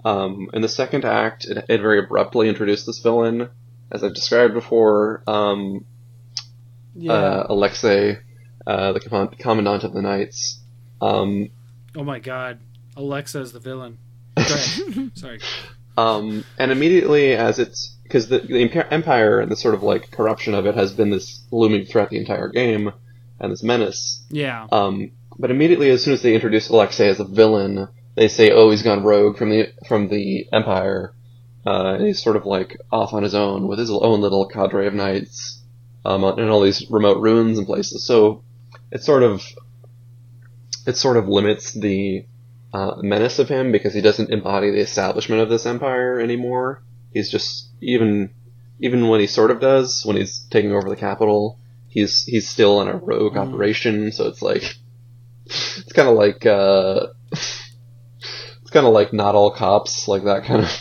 Um, 0.04 0.50
in 0.54 0.62
the 0.62 0.70
second 0.70 1.04
act, 1.04 1.46
it, 1.46 1.66
it 1.68 1.82
very 1.82 2.00
abruptly 2.00 2.48
introduced 2.48 2.86
this 2.86 3.00
villain, 3.00 3.50
as 3.92 4.04
I've 4.04 4.14
described 4.14 4.54
before. 4.54 5.24
Um, 5.28 5.86
Yeah. 6.96 7.12
uh, 7.14 7.46
Alexei, 7.50 8.20
uh, 8.68 8.92
the 8.94 9.00
command- 9.00 9.38
commandant 9.40 9.84
of 9.84 9.94
the 9.94 10.02
Knights. 10.04 10.60
Um, 11.02 11.50
oh 11.96 12.04
my 12.04 12.20
god. 12.20 12.60
Alexa 12.96 13.42
is 13.42 13.52
the 13.52 13.60
villain. 13.60 13.98
Go 14.38 14.44
ahead. 14.44 15.12
Sorry. 15.18 15.40
Um, 15.98 16.44
and 16.58 16.72
immediately 16.72 17.34
as 17.34 17.60
it's 17.60 17.96
because 18.04 18.28
the, 18.28 18.40
the 18.40 18.62
Empire 18.92 19.40
and 19.40 19.52
the 19.52 19.56
sort 19.56 19.74
of 19.74 19.84
like 19.84 20.12
corruption 20.12 20.54
of 20.54 20.66
it 20.66 20.76
has 20.76 20.94
been 20.94 21.10
this 21.10 21.44
looming 21.52 21.86
threat 21.86 22.10
the 22.10 22.18
entire 22.18 22.50
game, 22.50 22.92
and 23.40 23.52
this 23.52 23.64
menace. 23.64 24.24
Yeah. 24.30 24.68
Um, 24.72 25.12
but 25.38 25.52
immediately, 25.52 25.90
as 25.90 26.04
soon 26.04 26.14
as 26.14 26.22
they 26.22 26.34
introduce 26.34 26.70
Alexei 26.70 27.10
as 27.10 27.20
a 27.20 27.26
villain, 27.26 27.88
they 28.16 28.28
say, 28.28 28.52
"Oh, 28.52 28.72
he's 28.72 28.84
gone 28.84 29.04
rogue 29.04 29.38
from 29.38 29.50
the 29.50 29.74
from 29.88 30.08
the 30.08 30.48
Empire, 30.54 31.14
uh, 31.66 31.96
and 31.96 32.06
he's 32.06 32.24
sort 32.24 32.36
of 32.36 32.46
like 32.46 32.78
off 32.92 33.14
on 33.14 33.24
his 33.24 33.36
own 33.36 33.68
with 33.68 33.80
his 33.80 33.92
own 33.92 34.22
little 34.22 34.48
cadre 34.48 34.88
of 34.88 34.94
knights, 34.94 35.62
um, 36.06 36.24
in 36.24 36.50
all 36.50 36.62
these 36.62 36.90
remote 36.90 37.22
ruins 37.22 37.58
and 37.58 37.68
places." 37.68 38.06
So 38.06 38.44
it 38.92 39.04
sort 39.04 39.24
of 39.24 39.44
it 40.86 40.96
sort 40.96 41.18
of 41.18 41.28
limits 41.28 41.74
the 41.74 42.26
uh, 42.76 42.96
menace 43.02 43.40
of 43.40 43.48
him 43.50 43.72
because 43.72 43.94
he 43.94 44.02
doesn't 44.02 44.30
embody 44.32 44.70
the 44.72 44.80
establishment 44.90 45.42
of 45.42 45.50
this 45.50 45.66
empire 45.66 46.20
anymore. 46.20 46.84
He's 47.14 47.30
just 47.32 47.70
even 47.82 48.32
even 48.80 49.08
when 49.08 49.20
he 49.22 49.28
sort 49.28 49.52
of 49.52 49.60
does 49.62 50.04
when 50.06 50.18
he's 50.18 50.40
taking 50.50 50.72
over 50.74 50.90
the 50.90 50.96
capital, 51.08 51.60
he's 51.88 52.24
he's 52.26 52.48
still 52.50 52.82
in 52.82 52.88
a 52.88 52.98
rogue 52.98 53.34
Mm. 53.36 53.44
operation. 53.48 54.12
So 54.12 54.28
it's 54.28 54.42
like 54.42 54.64
it's 55.46 55.94
kind 55.94 56.10
of 56.10 56.16
like 56.16 56.46
uh, 56.46 57.08
it's 57.32 58.72
kind 58.72 58.86
of 58.86 58.94
like 58.94 59.14
not 59.14 59.36
all 59.36 59.52
cops, 59.52 60.08
like 60.08 60.24
that 60.26 60.44
kind 60.46 60.64
of. 60.66 60.72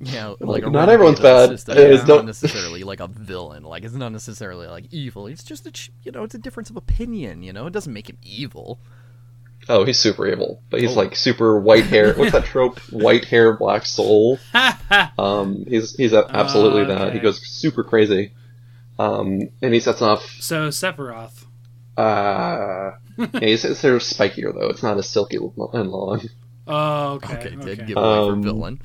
Yeah, 0.00 0.34
Like, 0.40 0.62
like, 0.64 0.72
not 0.72 0.88
everyone's 0.88 1.20
bad. 1.20 1.48
system. 1.50 1.78
It's 1.78 2.04
don't- 2.04 2.26
necessarily 2.26 2.82
like 2.84 3.00
a 3.00 3.08
villain. 3.08 3.62
Like 3.64 3.84
it's 3.84 3.94
not 3.94 4.12
necessarily 4.12 4.66
like 4.66 4.86
evil. 4.92 5.26
It's 5.26 5.44
just 5.44 5.66
a 5.66 5.72
you 6.02 6.12
know, 6.12 6.22
it's 6.24 6.34
a 6.34 6.38
difference 6.38 6.70
of 6.70 6.76
opinion. 6.76 7.42
You 7.42 7.52
know, 7.52 7.66
it 7.66 7.72
doesn't 7.72 7.92
make 7.92 8.08
him 8.08 8.18
evil. 8.22 8.78
Oh, 9.68 9.84
he's 9.84 9.98
super 9.98 10.26
evil, 10.26 10.60
but 10.70 10.80
he's 10.80 10.92
Oh. 10.92 11.00
like 11.00 11.16
super 11.16 11.58
white 11.58 11.84
hair. 11.86 12.12
What's 12.14 12.32
that 12.32 12.44
trope? 12.44 12.78
White 12.90 13.24
hair, 13.24 13.56
black 13.56 13.86
soul. 13.86 14.38
Um, 15.18 15.64
he's 15.66 15.96
he's 15.96 16.12
a- 16.12 16.26
absolutely 16.28 16.82
Oh, 16.82 16.86
that. 16.86 17.12
He 17.14 17.18
goes 17.20 17.40
super 17.46 17.82
crazy. 17.82 18.32
Um, 18.98 19.48
and 19.62 19.74
he 19.74 19.80
sets 19.80 20.02
off. 20.02 20.24
so 20.40 20.68
Sephiroth. 20.68 21.44
Uh, 21.96 22.92
yeah, 23.16 23.26
he's, 23.40 23.64
it's 23.64 23.80
sort 23.80 23.94
of 23.94 24.02
spikier 24.02 24.52
though. 24.54 24.68
It's 24.68 24.82
not 24.82 24.98
as 24.98 25.08
silky 25.08 25.36
and 25.36 25.90
long. 25.90 26.20
Oh, 26.66 27.12
okay. 27.14 27.34
Okay, 27.34 27.56
Okay. 27.56 27.74
did 27.74 27.86
give 27.88 27.96
away 27.96 28.06
Um, 28.18 28.42
for 28.42 28.48
villain. 28.48 28.80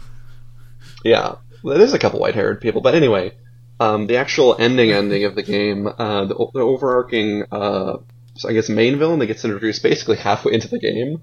Yeah, 1.04 1.36
well, 1.64 1.78
there's 1.78 1.94
a 1.94 2.00
couple 2.00 2.20
white-haired 2.20 2.62
people, 2.62 2.82
but 2.82 2.96
anyway, 2.96 3.34
um, 3.80 4.08
the 4.08 4.18
actual 4.18 4.56
ending 4.60 4.92
ending 4.92 5.24
of 5.26 5.36
the 5.36 5.44
game, 5.44 5.88
uh, 5.88 6.26
the, 6.26 6.36
the 6.54 6.60
overarching, 6.62 7.44
uh, 7.52 7.98
so 8.40 8.50
I 8.50 8.54
guess 8.54 8.70
main 8.70 8.98
villain 8.98 9.20
that 9.20 9.28
gets 9.28 9.44
introduced 9.44 9.84
basically 9.84 10.16
halfway 10.28 10.54
into 10.54 10.68
the 10.70 10.80
game, 10.80 11.22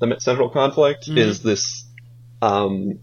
the 0.00 0.16
central 0.18 0.48
conflict 0.50 1.06
Mhm. 1.08 1.18
is 1.18 1.40
this. 1.42 1.84
Um, 2.42 2.98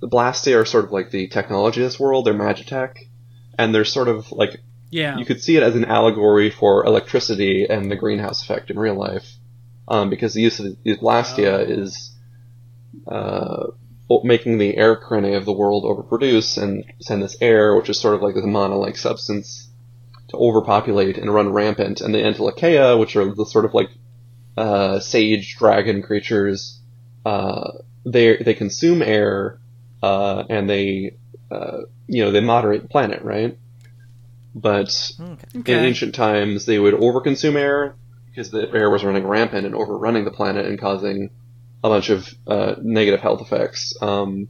the 0.00 0.08
Blastia 0.08 0.60
are 0.60 0.64
sort 0.64 0.84
of 0.84 0.92
like 0.92 1.10
the 1.10 1.28
technology 1.28 1.80
of 1.82 1.86
this 1.86 1.98
world. 1.98 2.24
They're 2.26 2.34
Magitech, 2.34 2.94
and 3.58 3.74
they're 3.74 3.84
sort 3.84 4.08
of 4.08 4.30
like 4.32 4.60
Yeah. 4.90 5.16
you 5.18 5.24
could 5.24 5.40
see 5.42 5.56
it 5.56 5.62
as 5.62 5.74
an 5.76 5.84
allegory 5.84 6.50
for 6.50 6.84
electricity 6.84 7.66
and 7.68 7.90
the 7.90 7.96
greenhouse 7.96 8.42
effect 8.42 8.70
in 8.70 8.78
real 8.78 8.94
life, 8.96 9.26
um, 9.88 10.10
because 10.10 10.34
the 10.34 10.42
use 10.42 10.58
of 10.60 10.66
the 10.84 10.96
Blastia 10.96 11.58
Oh. 11.66 11.82
is 11.82 12.14
uh, 13.06 13.66
making 14.24 14.58
the 14.58 14.76
aer 14.76 14.96
krene 14.96 15.36
of 15.36 15.44
the 15.44 15.52
world 15.52 15.84
overproduce 15.84 16.56
and 16.60 16.84
send 17.00 17.22
this 17.22 17.36
air, 17.40 17.74
which 17.76 17.88
is 17.90 18.00
sort 18.00 18.14
of 18.14 18.22
like 18.22 18.34
this 18.34 18.44
mana-like 18.44 18.96
substance, 18.96 19.67
to 20.28 20.36
overpopulate 20.36 21.18
and 21.18 21.32
run 21.32 21.52
rampant. 21.52 22.00
And 22.00 22.14
the 22.14 22.18
Entelexeia, 22.18 22.98
which 22.98 23.16
are 23.16 23.34
the 23.34 23.46
sort 23.46 23.64
of 23.64 23.74
like 23.74 23.90
uh, 24.56 25.00
sage 25.00 25.56
dragon 25.56 26.02
creatures, 26.02 26.80
uh, 27.24 27.72
they 28.04 28.36
they 28.36 28.54
consume 28.54 29.02
air 29.02 29.60
uh, 30.02 30.44
and 30.48 30.68
they 30.68 31.16
uh, 31.50 31.78
you 32.06 32.24
know 32.24 32.30
they 32.30 32.40
moderate 32.40 32.82
the 32.82 32.88
planet, 32.88 33.22
right? 33.22 33.58
But 34.54 35.12
Okay. 35.20 35.72
in 35.72 35.84
ancient 35.84 36.14
times, 36.14 36.66
they 36.66 36.78
would 36.78 36.94
overconsume 36.94 37.56
air 37.56 37.94
because 38.26 38.50
the 38.50 38.70
air 38.72 38.90
was 38.90 39.04
running 39.04 39.26
rampant 39.26 39.66
and 39.66 39.74
overrunning 39.74 40.24
the 40.24 40.30
planet 40.30 40.66
and 40.66 40.80
causing 40.80 41.30
a 41.84 41.88
bunch 41.88 42.10
of 42.10 42.28
uh, 42.46 42.74
negative 42.82 43.20
health 43.20 43.40
effects. 43.40 43.94
Um, 44.02 44.48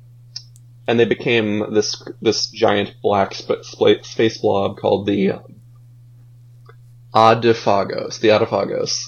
and 0.86 0.98
they 0.98 1.04
became 1.04 1.74
this 1.74 2.02
this 2.22 2.46
giant 2.48 2.94
black 3.02 3.34
sp- 3.36 3.62
space 4.02 4.38
blob 4.38 4.78
called 4.78 5.06
the 5.06 5.32
Adephagos, 7.18 8.20
the 8.20 8.28
Adephagos. 8.28 9.04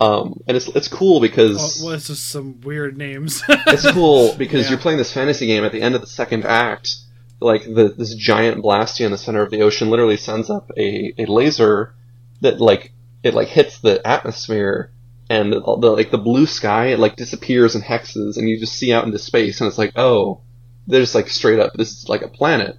Um, 0.00 0.40
and 0.48 0.56
it's 0.56 0.68
it's 0.68 0.88
cool 0.88 1.20
because 1.20 1.80
Oh, 1.82 1.86
well, 1.86 1.94
it's 1.94 2.08
just 2.08 2.28
some 2.28 2.60
weird 2.62 2.96
names. 2.98 3.42
it's 3.48 3.90
cool 3.92 4.34
because 4.36 4.64
Yeah. 4.64 4.70
you're 4.70 4.80
playing 4.80 4.98
this 4.98 5.12
fantasy 5.12 5.46
game 5.46 5.64
at 5.64 5.72
the 5.72 5.82
end 5.82 5.94
of 5.94 6.00
the 6.00 6.06
second 6.08 6.44
act. 6.44 6.96
Like 7.40 7.62
the 7.64 7.94
this 7.96 8.14
giant 8.14 8.62
Blastia 8.62 9.04
in 9.06 9.12
the 9.12 9.18
center 9.18 9.42
of 9.42 9.50
the 9.50 9.62
ocean 9.62 9.90
literally 9.90 10.16
sends 10.16 10.50
up 10.50 10.70
a, 10.76 11.12
a 11.18 11.26
laser 11.26 11.94
that 12.40 12.60
like 12.60 12.92
it 13.22 13.34
like 13.34 13.48
hits 13.48 13.78
the 13.80 14.04
atmosphere 14.06 14.90
and 15.30 15.52
the, 15.52 15.60
the 15.60 15.90
like 15.90 16.10
the 16.10 16.18
blue 16.18 16.46
sky 16.46 16.86
it 16.88 16.98
like 16.98 17.16
disappears 17.16 17.74
in 17.76 17.82
hexes 17.82 18.36
and 18.36 18.48
you 18.48 18.58
just 18.58 18.74
see 18.74 18.92
out 18.92 19.04
into 19.04 19.18
space 19.18 19.60
and 19.60 19.68
it's 19.68 19.78
like 19.78 19.92
oh 19.96 20.40
there's 20.88 21.14
like 21.14 21.28
straight 21.28 21.60
up 21.60 21.72
this 21.74 21.90
is 21.92 22.08
like 22.08 22.22
a 22.22 22.28
planet. 22.28 22.76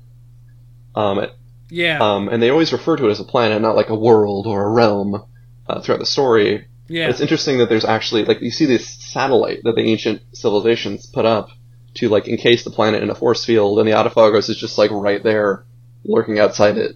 Um, 0.96 1.20
it, 1.20 1.34
yeah. 1.74 1.98
um, 2.00 2.30
and 2.30 2.42
they 2.42 2.52
always 2.52 2.72
refer 2.72 2.96
to 2.96 3.08
it 3.08 3.12
as 3.12 3.20
a 3.20 3.24
planet, 3.24 3.60
not 3.62 3.76
like 3.76 3.90
a 3.90 3.96
world 3.96 4.46
or 4.46 4.64
a 4.64 4.70
realm 4.70 5.26
uh, 5.68 5.82
throughout 5.82 6.00
the 6.00 6.06
story. 6.06 6.68
yeah. 6.88 7.10
It's 7.10 7.20
interesting 7.20 7.58
that 7.58 7.68
there's 7.68 7.84
actually 7.84 8.26
like 8.26 8.42
you 8.42 8.52
see 8.52 8.66
this 8.68 8.88
satellite 8.88 9.64
that 9.64 9.76
the 9.76 9.82
ancient 9.82 10.22
civilizations 10.34 11.08
put 11.08 11.26
up 11.26 11.50
to 11.96 12.10
like 12.10 12.28
encase 12.28 12.64
the 12.64 12.70
planet 12.70 13.02
in 13.02 13.10
a 13.10 13.16
force 13.16 13.44
field, 13.44 13.80
and 13.80 13.88
the 13.88 13.94
Adephagos 13.94 14.50
is 14.50 14.58
just 14.58 14.78
like 14.78 14.92
right 14.92 15.24
there, 15.24 15.66
lurking 16.04 16.38
outside 16.40 16.78
it. 16.78 16.96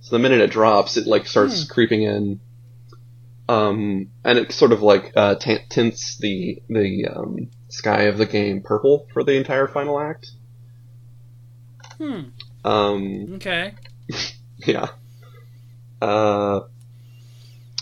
So 0.00 0.16
the 0.16 0.20
minute 0.20 0.40
it 0.40 0.50
drops, 0.50 0.96
it 0.96 1.06
like 1.06 1.26
starts 1.26 1.64
creeping 1.64 2.02
in, 2.02 2.40
um, 3.48 4.10
and 4.24 4.38
it 4.38 4.52
sort 4.52 4.72
of 4.72 4.82
like 4.82 5.12
uh, 5.16 5.36
t- 5.36 5.64
tints 5.68 6.16
the 6.18 6.62
the 6.68 7.06
um, 7.14 7.48
sky 7.68 8.02
of 8.02 8.18
the 8.18 8.26
game 8.26 8.62
purple 8.62 9.06
for 9.12 9.22
the 9.22 9.36
entire 9.36 9.68
final 9.68 10.00
act. 10.00 10.30
Hmm. 11.98 12.20
Um, 12.64 13.34
Okay. 13.36 13.74
yeah. 14.58 14.88
Uh, 16.00 16.60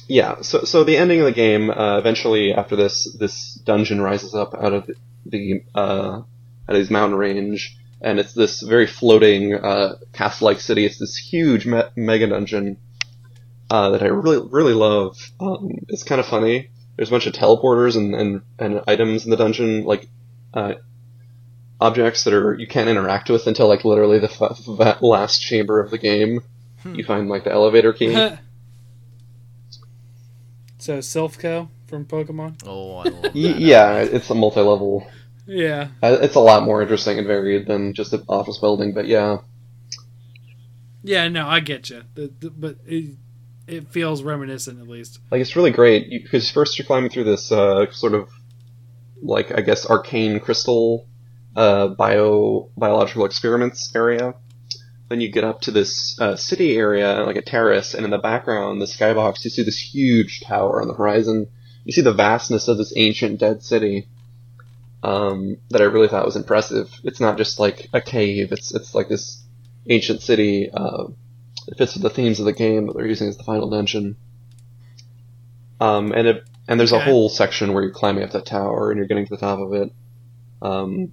yeah. 0.08 0.40
So, 0.42 0.64
so 0.64 0.84
the 0.84 0.96
ending 0.96 1.20
of 1.20 1.26
the 1.26 1.32
game, 1.32 1.70
uh, 1.70 1.98
eventually 1.98 2.52
after 2.52 2.76
this, 2.76 3.16
this 3.18 3.54
dungeon 3.64 4.00
rises 4.00 4.34
up 4.34 4.54
out 4.54 4.72
of 4.72 4.90
the, 5.26 5.62
uh, 5.74 6.20
out 6.20 6.26
of 6.68 6.76
this 6.76 6.90
mountain 6.90 7.18
range, 7.18 7.76
and 8.00 8.18
it's 8.18 8.34
this 8.34 8.60
very 8.60 8.86
floating 8.86 9.54
uh, 9.54 9.96
castle-like 10.12 10.60
city. 10.60 10.84
It's 10.84 10.98
this 10.98 11.16
huge 11.16 11.66
me- 11.66 11.82
mega 11.96 12.26
dungeon 12.26 12.76
uh, 13.70 13.90
that 13.90 14.02
I 14.02 14.06
really, 14.06 14.46
really 14.50 14.74
love. 14.74 15.18
Um, 15.40 15.70
it's 15.88 16.04
kind 16.04 16.20
of 16.20 16.26
funny. 16.26 16.70
There's 16.96 17.08
a 17.08 17.10
bunch 17.10 17.26
of 17.26 17.32
teleporters 17.32 17.96
and, 17.96 18.14
and, 18.14 18.42
and 18.58 18.82
items 18.86 19.24
in 19.24 19.30
the 19.30 19.36
dungeon, 19.36 19.84
like 19.84 20.08
uh, 20.52 20.74
objects 21.80 22.24
that 22.24 22.32
are 22.34 22.54
you 22.54 22.66
can't 22.66 22.88
interact 22.88 23.28
with 23.30 23.46
until 23.46 23.68
like 23.68 23.84
literally 23.84 24.18
the 24.18 24.30
f- 24.30 24.68
f- 24.80 25.02
last 25.02 25.40
chamber 25.40 25.80
of 25.80 25.90
the 25.90 25.98
game. 25.98 26.40
Hmm. 26.82 26.94
You 26.94 27.04
find 27.04 27.28
like 27.28 27.44
the 27.44 27.52
elevator 27.52 27.92
key. 27.92 28.12
so 30.78 30.98
Silph 30.98 31.38
Co 31.38 31.68
from 31.86 32.04
Pokemon. 32.04 32.62
Oh, 32.66 32.96
I 32.98 33.04
love 33.04 33.22
that. 33.22 33.34
Yeah, 33.34 33.98
it's 33.98 34.30
a 34.30 34.34
multi-level. 34.34 35.06
Yeah. 35.46 35.88
Uh, 36.02 36.18
It's 36.22 36.36
a 36.36 36.40
lot 36.40 36.64
more 36.64 36.80
interesting 36.82 37.18
and 37.18 37.26
varied 37.26 37.66
than 37.66 37.92
just 37.94 38.12
an 38.12 38.24
office 38.28 38.58
building, 38.58 38.92
but 38.94 39.06
yeah. 39.06 39.38
Yeah. 41.02 41.28
No, 41.28 41.46
I 41.46 41.60
get 41.60 41.90
you. 41.90 42.02
The, 42.14 42.32
the, 42.40 42.50
but 42.50 42.76
it, 42.86 43.16
it 43.66 43.88
feels 43.88 44.22
reminiscent 44.22 44.80
at 44.80 44.88
least. 44.88 45.20
Like 45.30 45.40
it's 45.40 45.56
really 45.56 45.70
great 45.70 46.10
because 46.10 46.50
first 46.50 46.78
you're 46.78 46.86
climbing 46.86 47.10
through 47.10 47.24
this 47.24 47.52
uh, 47.52 47.90
sort 47.92 48.14
of 48.14 48.28
like 49.22 49.56
I 49.56 49.60
guess 49.62 49.86
arcane 49.86 50.40
crystal 50.40 51.06
uh, 51.56 51.88
bio 51.88 52.70
biological 52.76 53.24
experiments 53.24 53.94
area. 53.94 54.34
Then 55.08 55.20
you 55.20 55.30
get 55.30 55.44
up 55.44 55.60
to 55.62 55.70
this 55.70 56.18
uh, 56.20 56.36
city 56.36 56.76
area, 56.76 57.24
like 57.24 57.36
a 57.36 57.42
terrace, 57.42 57.94
and 57.94 58.04
in 58.04 58.10
the 58.10 58.18
background, 58.18 58.80
the 58.80 58.86
skybox, 58.86 59.44
you 59.44 59.50
see 59.50 59.62
this 59.62 59.78
huge 59.78 60.40
tower 60.40 60.80
on 60.80 60.88
the 60.88 60.94
horizon. 60.94 61.46
You 61.84 61.92
see 61.92 62.00
the 62.00 62.14
vastness 62.14 62.68
of 62.68 62.78
this 62.78 62.94
ancient 62.96 63.38
dead 63.38 63.62
city 63.62 64.08
um, 65.02 65.58
that 65.68 65.82
I 65.82 65.84
really 65.84 66.08
thought 66.08 66.24
was 66.24 66.36
impressive. 66.36 66.90
It's 67.04 67.20
not 67.20 67.36
just 67.36 67.60
like 67.60 67.88
a 67.92 68.00
cave; 68.00 68.50
it's 68.52 68.74
it's 68.74 68.94
like 68.94 69.08
this 69.08 69.42
ancient 69.86 70.22
city. 70.22 70.70
Uh, 70.72 71.08
it 71.68 71.78
fits 71.78 71.94
with 71.94 72.02
the 72.02 72.10
themes 72.10 72.40
of 72.40 72.46
the 72.46 72.52
game 72.52 72.86
that 72.86 72.96
they're 72.96 73.06
using 73.06 73.28
as 73.28 73.36
the 73.36 73.44
final 73.44 73.68
dungeon. 73.70 74.16
Um, 75.80 76.12
and 76.12 76.26
it, 76.26 76.44
and 76.68 76.80
there's 76.80 76.92
a 76.92 77.00
whole 77.00 77.28
section 77.28 77.72
where 77.72 77.82
you're 77.82 77.92
climbing 77.92 78.22
up 78.22 78.30
that 78.30 78.46
tower 78.46 78.90
and 78.90 78.98
you're 78.98 79.06
getting 79.06 79.26
to 79.26 79.30
the 79.30 79.40
top 79.40 79.58
of 79.58 79.72
it. 79.74 79.92
Um, 80.62 81.12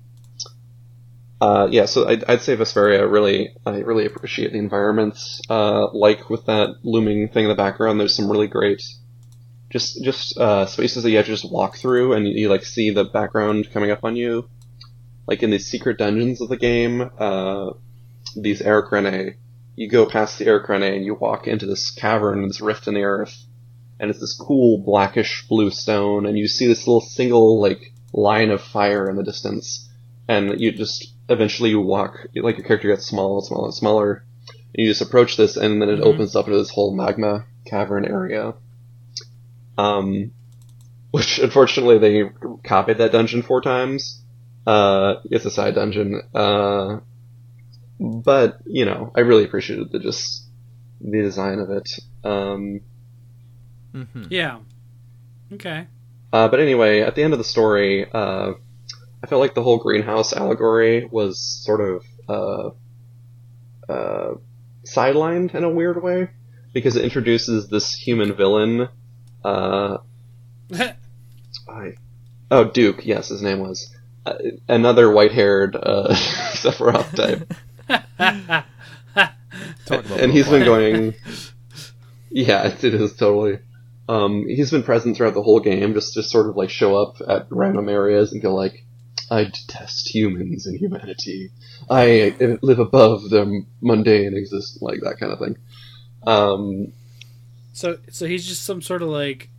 uh, 1.41 1.68
yeah, 1.72 1.85
so 1.85 2.07
I'd, 2.07 2.23
I'd 2.26 2.41
say 2.41 2.55
Vesperia 2.55 3.11
really, 3.11 3.55
I 3.65 3.80
really 3.80 4.05
appreciate 4.05 4.51
the 4.51 4.59
environments. 4.59 5.41
Uh, 5.49 5.91
like 5.91 6.30
with 6.30 6.45
that 6.45 6.76
looming 6.84 7.30
thing 7.30 7.45
in 7.45 7.49
the 7.49 7.55
background, 7.55 7.99
there's 7.99 8.15
some 8.15 8.30
really 8.30 8.47
great, 8.47 8.84
just 9.72 10.03
just 10.03 10.38
uh, 10.38 10.68
spaces 10.68 11.01
that 11.01 11.09
you 11.09 11.18
have 11.18 11.26
to 11.26 11.31
just 11.31 11.51
walk 11.51 11.77
through, 11.77 12.13
and 12.13 12.27
you, 12.27 12.41
you 12.41 12.49
like 12.49 12.63
see 12.63 12.91
the 12.91 13.05
background 13.05 13.72
coming 13.73 13.89
up 13.89 14.03
on 14.03 14.15
you. 14.15 14.47
Like 15.26 15.41
in 15.41 15.49
these 15.49 15.65
secret 15.65 15.97
dungeons 15.97 16.41
of 16.41 16.49
the 16.49 16.57
game, 16.57 17.09
uh, 17.18 17.72
these 18.35 18.61
aer 18.61 18.88
krene, 18.88 19.35
you 19.76 19.89
go 19.89 20.05
past 20.05 20.38
the 20.38 20.45
aer 20.45 20.63
krene 20.63 20.95
and 20.95 21.05
you 21.05 21.15
walk 21.15 21.47
into 21.47 21.65
this 21.65 21.89
cavern, 21.89 22.47
this 22.47 22.61
rift 22.61 22.88
in 22.88 22.93
the 22.93 23.01
earth, 23.01 23.35
and 23.99 24.11
it's 24.11 24.19
this 24.19 24.38
cool 24.38 24.84
blackish 24.85 25.47
blue 25.49 25.72
stone, 25.72 26.27
and 26.27 26.38
you 26.38 26.47
see 26.47 26.68
this 26.68 26.85
little 26.85 27.01
single 27.01 27.59
like 27.59 27.93
line 28.13 28.51
of 28.51 28.61
fire 28.61 29.09
in 29.09 29.15
the 29.15 29.23
distance, 29.23 29.89
and 30.27 30.61
you 30.61 30.72
just 30.72 31.10
eventually 31.31 31.69
you 31.71 31.79
walk 31.81 32.17
like 32.35 32.57
your 32.57 32.65
character 32.67 32.87
gets 32.87 33.05
smaller 33.05 33.37
and 33.37 33.45
smaller 33.45 33.65
and 33.65 33.73
smaller, 33.73 34.25
and 34.47 34.85
you 34.85 34.87
just 34.87 35.01
approach 35.01 35.37
this, 35.37 35.57
and 35.57 35.81
then 35.81 35.89
it 35.89 35.99
Mhm. 35.99 36.05
opens 36.05 36.35
up 36.35 36.47
into 36.47 36.57
this 36.57 36.69
whole 36.69 36.93
magma 36.95 37.45
cavern 37.65 38.05
area. 38.05 38.53
Um, 39.77 40.31
which 41.11 41.39
unfortunately 41.39 41.97
they 41.97 42.29
copied 42.63 42.97
that 42.99 43.11
dungeon 43.11 43.41
four 43.41 43.61
times. 43.61 44.21
Uh, 44.65 45.15
it's 45.25 45.45
a 45.45 45.51
side 45.51 45.75
dungeon. 45.75 46.21
Uh, 46.33 46.99
but 47.99 48.59
you 48.65 48.85
know, 48.85 49.11
I 49.15 49.21
really 49.21 49.43
appreciated 49.43 49.91
the 49.91 49.99
just 49.99 50.43
the 51.01 51.21
design 51.21 51.59
of 51.59 51.69
it. 51.69 51.99
Um, 52.23 52.81
hmm 53.91 54.23
Yeah. 54.29 54.59
Okay. 55.53 55.87
uh, 56.31 56.47
but 56.47 56.59
anyway, 56.59 57.01
at 57.01 57.15
the 57.15 57.23
end 57.23 57.33
of 57.33 57.39
the 57.39 57.43
story, 57.45 58.05
uh, 58.11 58.53
I 59.23 59.27
felt 59.27 59.39
like 59.39 59.53
the 59.53 59.64
whole 59.64 59.77
greenhouse 59.77 60.34
allegory 60.34 61.06
was 61.06 61.39
sort 61.39 61.81
of 61.81 62.06
uh, 62.27 62.69
uh, 63.91 64.35
sidelined 64.85 65.53
in 65.53 65.64
a 65.64 65.69
weird 65.69 66.02
way 66.02 66.30
because 66.73 66.95
it 66.95 67.03
introduces 67.03 67.69
this 67.69 67.93
human 67.93 68.34
villain. 68.35 68.89
Uh, 69.43 69.98
I, 70.73 71.93
oh, 72.49 72.65
Duke. 72.65 73.06
Yes, 73.06 73.30
his 73.30 73.41
name 73.41 73.60
was 73.60 73.93
uh, 74.26 74.35
another 74.68 75.11
white-haired 75.11 75.76
uh, 75.76 76.07
Sephiroth 76.53 77.15
type. 77.15 77.53
And 79.89 80.31
he's 80.31 80.48
been 80.49 80.65
going. 80.65 81.15
Yeah, 82.30 82.68
it 82.68 82.84
it 82.84 82.93
is 82.93 83.15
totally. 83.15 83.60
Um, 84.07 84.45
he's 84.48 84.72
been 84.72 84.84
present 84.84 85.18
throughout 85.18 85.34
the 85.34 85.43
whole 85.43 85.60
game, 85.60 85.93
just 85.93 86.14
to 86.14 86.23
sort 86.23 86.48
of 86.49 86.56
like 86.56 86.69
show 86.69 86.95
up 86.95 87.18
at 87.27 87.48
random 87.49 87.89
areas 87.89 88.31
and 88.31 88.41
go 88.41 88.53
like, 88.53 88.85
"I 89.31 89.45
detest 89.45 90.13
humans 90.13 90.67
and 90.67 90.77
humanity. 90.77 91.49
I 91.89 92.35
uh, 92.39 92.57
live 92.61 92.77
above 92.79 93.29
the 93.31 93.63
mundane 93.81 94.35
existence," 94.35 94.79
like 94.81 94.99
that 95.01 95.17
kind 95.19 95.31
of 95.31 95.39
thing. 95.39 95.57
Um, 96.27 96.93
so 97.73 97.97
so 98.11 98.27
he's 98.27 98.45
just 98.47 98.63
some 98.63 98.81
sort 98.81 99.01
of 99.01 99.07
like 99.09 99.49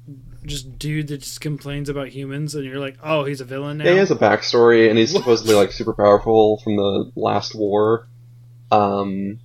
just 0.44 0.78
dude 0.78 1.08
that 1.08 1.18
just 1.18 1.40
complains 1.40 1.88
about 1.88 2.08
humans, 2.08 2.54
and 2.54 2.64
you're 2.64 2.78
like, 2.80 2.98
oh, 3.02 3.24
he's 3.24 3.40
a 3.40 3.44
villain 3.44 3.78
now. 3.78 3.84
yeah, 3.84 3.92
he 3.92 3.98
has 3.98 4.10
a 4.10 4.16
backstory, 4.16 4.88
and 4.90 4.98
he's 4.98 5.12
supposedly 5.18 5.54
like 5.54 5.72
super 5.72 5.92
powerful 5.94 6.58
from 6.62 6.76
the 6.76 7.10
last 7.16 7.54
war. 7.54 8.06
Um, 8.70 9.38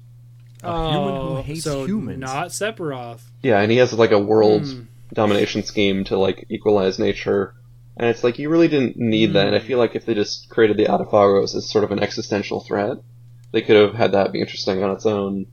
A 0.63 0.89
human 0.91 1.15
who 1.15 1.37
Oh, 1.37 1.41
hates 1.43 1.63
so 1.63 1.85
humans. 1.85 2.19
Not 2.19 2.47
Sephiroth. 2.47 3.21
yeah, 3.43 3.59
and 3.61 3.71
he 3.71 3.77
has 3.77 3.93
like 3.93 4.11
a 4.11 4.19
world 4.19 4.63
Hmm. 4.65 4.81
domination 5.13 5.63
scheme 5.63 6.03
to 6.05 6.17
like 6.17 6.45
equalize 6.49 6.97
nature. 6.99 7.53
And 7.99 8.09
it's 8.09 8.23
like 8.23 8.39
you 8.39 8.49
really 8.49 8.67
didn't 8.67 8.97
need 8.97 9.33
that. 9.33 9.47
And 9.47 9.55
I 9.55 9.59
hmm. 9.59 9.67
feel 9.67 9.79
like 9.79 9.95
if 9.95 10.05
they 10.05 10.13
just 10.13 10.49
created 10.49 10.77
the 10.77 10.85
Adephagos 10.85 11.55
as 11.55 11.69
sort 11.69 11.83
of 11.83 11.91
an 11.91 11.99
existential 11.99 12.61
threat, 12.61 12.97
they 13.51 13.61
could 13.61 13.75
have 13.75 13.95
had 13.95 14.11
that 14.11 14.31
be 14.31 14.39
interesting 14.39 14.83
on 14.83 14.91
its 14.91 15.05
own. 15.05 15.47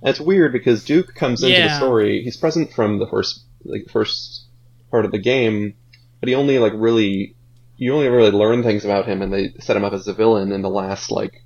And 0.00 0.10
it's 0.10 0.20
weird 0.20 0.52
because 0.52 0.84
Duke 0.84 1.14
comes 1.14 1.42
into 1.42 1.60
the 1.60 1.76
story. 1.76 2.22
He's 2.22 2.36
present 2.36 2.72
from 2.72 2.98
the 2.98 3.06
first 3.06 3.44
like 3.64 3.88
first 3.90 4.46
part 4.90 5.04
of 5.04 5.10
the 5.10 5.18
game, 5.18 5.74
but 6.20 6.28
he 6.28 6.34
only 6.36 6.58
like 6.58 6.72
really 6.76 7.34
you 7.76 7.94
only 7.94 8.08
really 8.08 8.30
learn 8.30 8.62
things 8.62 8.84
about 8.84 9.06
him, 9.06 9.22
and 9.22 9.32
they 9.32 9.54
set 9.58 9.76
him 9.76 9.84
up 9.84 9.92
as 9.92 10.06
a 10.06 10.14
villain 10.14 10.52
in 10.52 10.62
the 10.62 10.70
last 10.70 11.10
like 11.10 11.42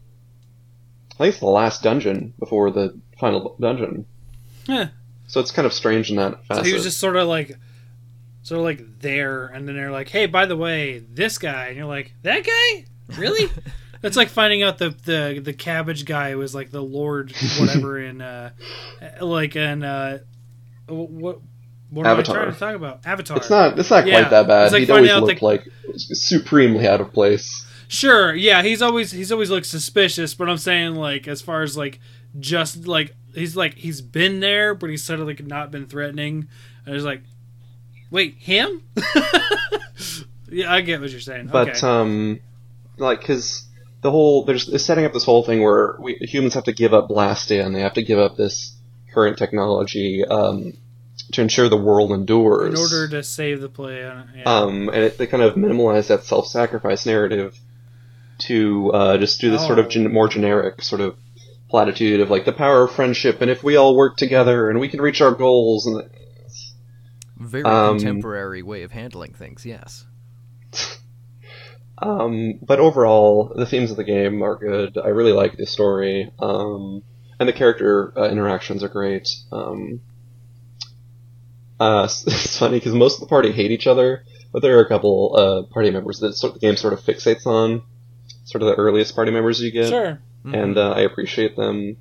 I 1.13 1.17
think 1.17 1.29
it's 1.31 1.41
the 1.41 1.47
last 1.47 1.83
dungeon 1.83 2.35
before 2.39 2.71
the 2.71 3.01
final 3.19 3.57
dungeon. 3.61 4.07
Yeah. 4.67 4.89
So 5.29 5.41
it's 5.41 5.51
kind 5.51 5.67
of 5.67 5.73
strange 5.73 6.11
in 6.11 6.17
that 6.17 6.41
So 6.53 6.63
he 6.63 6.73
was 6.73 6.83
just 6.83 6.99
sort 6.99 7.17
of 7.17 7.29
like, 7.29 7.57
of 8.51 8.65
like 8.65 9.01
there, 9.01 9.47
and 9.47 9.67
then 9.69 9.77
they're 9.77 9.91
like, 9.91 10.09
"Hey, 10.09 10.27
by 10.27 10.47
the 10.47 10.57
way, 10.57 10.99
this 10.99 11.39
guy," 11.39 11.69
and 11.69 11.77
you're 11.77 11.87
like, 11.87 12.13
"That 12.23 12.45
guy, 12.45 12.85
really?" 13.19 13.51
That's 14.01 14.17
like 14.17 14.29
finding 14.31 14.63
out 14.65 14.79
the 14.79 14.91
the 14.91 15.41
the 15.43 15.53
cabbage 15.53 16.05
guy 16.05 16.35
was 16.35 16.55
like 16.55 16.71
the 16.73 16.83
Lord 16.83 17.33
whatever 17.61 17.99
in 18.05 18.21
uh 18.21 18.51
like 19.21 19.55
in 19.55 19.85
uh 19.85 20.19
what 20.89 21.39
what 21.91 22.07
am 22.07 22.13
Avatar. 22.19 22.37
I 22.37 22.41
trying 22.43 22.53
to 22.53 22.59
talk 22.59 22.75
about? 22.75 23.07
Avatar. 23.07 23.37
It's 23.37 23.51
not. 23.51 23.79
It's 23.79 23.91
not 23.91 24.07
Yeah. 24.07 24.21
quite 24.23 24.31
that 24.31 24.47
bad. 24.49 24.65
It's 24.65 24.73
like 24.73 24.81
He'd 24.81 24.91
always 24.91 25.11
looked 25.15 25.39
the- 25.41 25.45
like 25.45 25.69
supremely 25.97 26.87
out 26.87 27.01
of 27.01 27.13
place. 27.13 27.67
Sure, 27.89 28.35
yeah, 28.35 28.63
he's 28.63 28.81
always 28.83 29.13
he's 29.13 29.31
always 29.31 29.51
looked 29.51 29.67
suspicious, 29.67 30.35
but 30.35 30.49
I'm 30.49 30.57
saying 30.59 30.95
like 30.95 31.29
as 31.29 31.43
far 31.43 31.63
as 31.63 31.77
like 31.77 32.01
just 32.41 32.87
like 32.87 33.15
he's 33.35 33.55
like 33.57 33.75
he's 33.75 34.01
been 34.01 34.41
there, 34.41 34.75
but 34.75 34.89
he's 34.91 35.05
sort 35.05 35.21
of 35.21 35.27
like 35.27 35.45
not 35.45 35.71
been 35.71 35.87
threatening. 35.87 36.49
And 36.87 36.97
it's 36.97 37.05
like, 37.05 37.23
wait, 38.13 38.37
him? 38.39 38.83
yeah, 40.49 40.73
I 40.73 40.83
get 40.83 41.01
what 41.01 41.11
you're 41.11 41.21
saying. 41.21 41.49
But 41.51 41.71
okay. 41.71 41.87
um, 41.87 42.41
like 42.99 43.21
because 43.21 43.67
the 44.03 44.11
whole 44.11 44.45
there's 44.45 44.67
they're 44.67 44.79
setting 44.79 45.05
up 45.05 45.13
this 45.13 45.25
whole 45.25 45.43
thing 45.43 45.63
where 45.63 45.97
we 45.99 46.15
humans 46.21 46.55
have 46.55 46.65
to 46.65 46.73
give 46.73 46.95
up 46.95 47.09
Blastia 47.09 47.65
and 47.65 47.75
they 47.75 47.81
have 47.81 47.95
to 47.95 48.03
give 48.05 48.21
up 48.21 48.37
this 48.37 48.77
current 49.13 49.39
technology 49.39 50.25
um, 50.25 50.75
to 51.33 51.41
ensure 51.41 51.69
the 51.69 51.77
world 51.77 52.13
endures. 52.13 52.69
in 52.69 52.77
order 52.77 53.09
to 53.09 53.23
save 53.23 53.61
the 53.61 53.69
play, 53.69 54.05
uh, 54.05 54.23
yeah. 54.37 54.43
um, 54.45 54.89
and 54.89 55.05
it, 55.05 55.19
they 55.19 55.27
kind 55.27 55.43
of 55.43 55.55
minimalize 55.55 56.09
that 56.09 56.25
self-sacrifice 56.25 57.07
narrative 57.07 57.59
to 58.39 58.91
uh, 58.93 59.19
just 59.19 59.41
do 59.41 59.51
this 59.51 59.65
sort 59.67 59.79
of 59.79 59.87
Oh. 59.87 59.89
gen- 59.89 60.13
more 60.13 60.29
generic 60.29 60.83
sort 60.83 61.01
of 61.01 61.17
platitude 61.69 62.21
of 62.21 62.29
like 62.29 62.45
the 62.45 62.53
power 62.53 62.85
of 62.85 62.93
friendship 62.93 63.41
and 63.41 63.51
if 63.51 63.63
we 63.63 63.77
all 63.77 63.97
work 63.97 64.19
together 64.19 64.69
and 64.69 64.79
we 64.79 64.89
can 64.89 65.01
reach 65.01 65.23
our 65.23 65.31
goals 65.31 65.87
and 65.87 66.03
Very 67.53 67.65
Um, 67.65 67.99
contemporary 67.99 68.63
way 68.63 68.83
of 68.83 68.91
handling 68.93 69.35
things. 69.35 69.65
Yes. 69.67 70.07
Um, 71.99 72.55
but 72.61 72.81
overall, 72.81 73.53
the 73.55 73.65
themes 73.67 73.93
of 73.93 73.97
the 73.97 74.03
game 74.03 74.43
are 74.43 74.57
good. 74.57 74.99
I 74.99 75.09
really 75.09 75.33
like 75.33 75.57
the 75.57 75.67
story, 75.67 76.33
um, 76.41 77.03
and 77.39 77.49
the 77.49 77.53
character 77.53 78.13
uh, 78.19 78.29
interactions 78.29 78.83
are 78.83 78.89
great. 78.89 79.29
Um, 79.53 80.01
uh, 81.79 82.09
it's 82.27 82.59
funny 82.59 82.79
because 82.79 82.93
most 82.95 83.15
of 83.17 83.21
the 83.21 83.27
party 83.29 83.53
hate 83.53 83.71
each 83.71 83.87
other, 83.87 84.25
but 84.51 84.63
there 84.63 84.77
are 84.79 84.83
a 84.83 84.89
couple 84.89 85.37
uh, 85.39 85.73
party 85.73 85.93
members 85.93 86.19
that 86.21 86.33
sort 86.33 86.55
the 86.55 86.59
game 86.61 86.77
sort 86.77 86.93
of 86.93 87.01
fixates 87.01 87.47
on, 87.47 87.83
sort 88.47 88.63
of 88.63 88.69
the 88.69 88.75
earliest 88.75 89.15
party 89.15 89.31
members 89.31 89.61
you 89.61 89.71
get, 89.71 89.89
sure. 89.89 90.21
Mhm. 90.45 90.61
and 90.61 90.79
uh, 90.79 90.91
I 90.93 91.03
appreciate 91.03 91.55
them. 91.55 91.99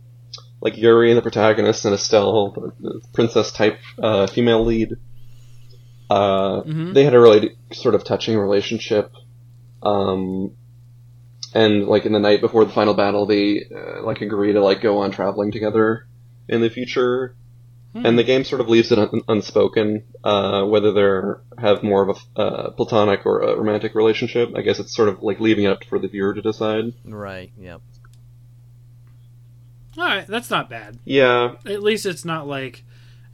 Like 0.61 0.77
Yuri, 0.77 1.13
the 1.13 1.21
protagonist, 1.21 1.85
and 1.85 1.93
Estelle, 1.93 2.51
the, 2.51 2.71
the 2.79 3.01
princess 3.13 3.51
type 3.51 3.77
uh, 4.01 4.25
female 4.25 4.63
lead. 4.65 4.95
Uh, 6.11 6.61
Mhm. 6.63 6.93
They 6.93 7.03
had 7.05 7.13
a 7.13 7.19
really 7.19 7.55
sort 7.71 7.95
of 7.95 8.03
touching 8.03 8.37
relationship. 8.37 9.11
Um, 9.81 10.51
and 11.53 11.87
like 11.87 12.05
in 12.05 12.11
the 12.13 12.19
night 12.19 12.41
before 12.41 12.65
the 12.65 12.71
final 12.73 12.93
battle, 12.93 13.25
they 13.25 13.65
uh, 13.73 14.03
like 14.03 14.21
agree 14.21 14.53
to 14.53 14.61
like 14.61 14.81
go 14.81 14.99
on 14.99 15.11
traveling 15.11 15.51
together 15.51 16.05
in 16.47 16.61
the 16.61 16.69
future. 16.69 17.35
Hmm. 17.93 18.05
And 18.05 18.17
the 18.19 18.23
game 18.23 18.43
sort 18.43 18.61
of 18.61 18.69
leaves 18.69 18.91
it 18.91 18.99
un- 18.99 19.21
unspoken 19.27 20.03
uh, 20.23 20.63
whether 20.65 20.91
they 20.93 21.61
have 21.61 21.83
more 21.83 22.09
of 22.09 22.17
a 22.35 22.39
uh, 22.39 22.71
platonic 22.71 23.25
or 23.25 23.41
a 23.41 23.55
romantic 23.57 23.95
relationship. 23.95 24.49
I 24.55 24.61
guess 24.61 24.79
it's 24.79 24.95
sort 24.95 25.09
of 25.09 25.21
like 25.23 25.39
leaving 25.39 25.65
it 25.65 25.71
up 25.71 25.83
for 25.85 25.99
the 25.99 26.07
viewer 26.07 26.33
to 26.33 26.41
decide. 26.41 26.93
Right. 27.05 27.51
Yep. 27.59 27.81
All 29.97 30.05
right, 30.05 30.25
that's 30.27 30.49
not 30.49 30.69
bad. 30.69 30.99
Yeah, 31.03 31.55
At 31.65 31.83
least 31.83 32.05
it's 32.05 32.23
not 32.23 32.47
like. 32.47 32.83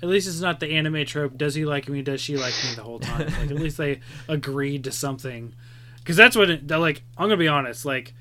At 0.02 0.10
least 0.10 0.28
it's 0.28 0.40
not 0.42 0.60
the 0.60 0.68
anime 0.72 1.06
trope. 1.06 1.38
Does 1.38 1.56
he 1.56 1.66
like 1.66 1.90
me? 1.90 2.02
Does 2.04 2.22
she 2.22 2.38
like 2.38 2.54
me 2.64 2.76
the 2.76 2.84
whole 2.84 3.00
time? 3.00 3.26
Like 3.40 3.50
at 3.52 3.56
least 3.56 3.78
they 3.78 4.00
agreed 4.28 4.84
to 4.84 4.92
something, 4.92 5.54
because 6.00 6.16
that's 6.16 6.36
what 6.36 6.50
it, 6.50 6.68
like. 6.68 7.02
I'm 7.18 7.26
gonna 7.26 7.38
be 7.38 7.48
honest. 7.48 7.84
Like, 7.86 8.14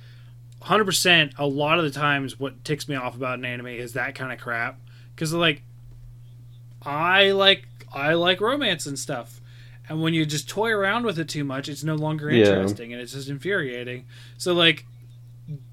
hundred 0.63 0.87
percent. 0.87 1.33
A 1.39 1.47
lot 1.47 1.79
of 1.79 1.85
the 1.85 1.91
times, 1.91 2.41
what 2.41 2.65
ticks 2.65 2.89
me 2.89 2.95
off 2.97 3.15
about 3.15 3.39
an 3.39 3.45
anime 3.45 3.67
is 3.67 3.93
that 3.93 4.15
kind 4.15 4.33
of 4.33 4.39
crap. 4.41 4.81
Because 5.15 5.33
like, 5.35 5.63
I 6.83 7.33
like 7.33 7.67
I 7.95 8.15
like 8.15 8.41
romance 8.41 8.87
and 8.87 8.99
stuff, 8.99 9.41
and 9.89 10.01
when 10.03 10.15
you 10.15 10.25
just 10.27 10.49
toy 10.49 10.71
around 10.71 11.05
with 11.05 11.19
it 11.19 11.29
too 11.29 11.45
much, 11.45 11.69
it's 11.69 11.85
no 11.85 11.95
longer 11.95 12.31
Yeah. 12.31 12.47
interesting 12.47 12.93
and 12.93 13.03
it's 13.03 13.13
just 13.13 13.29
infuriating. 13.29 14.07
So 14.39 14.53
like, 14.55 14.87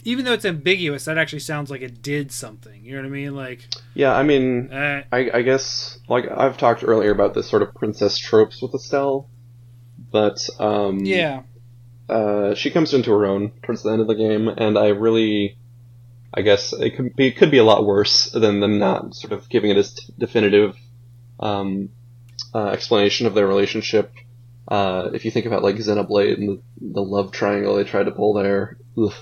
even 0.03 0.25
though 0.25 0.33
it's 0.33 0.45
ambiguous, 0.45 1.05
that 1.05 1.17
actually 1.17 1.39
sounds 1.39 1.71
like 1.71 1.81
it 1.81 2.01
did 2.01 2.31
something. 2.31 2.83
You 2.83 2.93
know 2.95 3.01
what 3.01 3.07
I 3.07 3.09
mean? 3.11 3.35
Like, 3.35 3.67
yeah. 3.93 4.13
I 4.15 4.23
mean, 4.23 4.71
uh, 4.71 5.03
I, 5.11 5.29
I 5.33 5.41
guess 5.41 5.97
like 6.07 6.25
I've 6.29 6.57
talked 6.57 6.83
earlier 6.83 7.11
about 7.11 7.33
this 7.33 7.49
sort 7.49 7.61
of 7.61 7.73
princess 7.73 8.17
tropes 8.17 8.61
with 8.61 8.73
Estelle, 8.75 9.29
but 10.11 10.47
um, 10.59 10.99
Yeah. 11.05 11.43
uh, 12.09 12.53
she 12.55 12.69
comes 12.69 12.93
into 12.93 13.11
her 13.11 13.25
own 13.25 13.51
towards 13.63 13.83
the 13.83 13.91
end 13.91 14.01
of 14.01 14.07
the 14.07 14.15
game, 14.15 14.47
and 14.47 14.77
I 14.77 14.89
really, 14.89 15.57
I 16.33 16.41
guess 16.41 16.73
it 16.73 16.95
could 16.95 17.15
be 17.15 17.31
could 17.31 17.51
be 17.51 17.57
a 17.59 17.63
lot 17.63 17.85
worse 17.85 18.29
than 18.31 18.59
them 18.59 18.77
not 18.79 19.15
sort 19.15 19.33
of 19.33 19.49
giving 19.49 19.71
it 19.71 19.77
a 19.77 19.83
t- 19.83 20.13
definitive 20.17 20.75
um, 21.39 21.89
uh, 22.53 22.67
explanation 22.67 23.25
of 23.25 23.33
their 23.33 23.47
relationship. 23.47 24.11
Uh, 24.67 25.09
if 25.13 25.25
you 25.25 25.31
think 25.31 25.45
about 25.45 25.63
like 25.63 25.75
Xenoblade 25.75 26.35
and 26.37 26.49
the, 26.49 26.61
the 26.79 27.01
love 27.03 27.31
triangle 27.31 27.75
they 27.75 27.83
tried 27.83 28.03
to 28.05 28.11
pull 28.11 28.33
there, 28.33 28.77
ugh. 28.97 29.13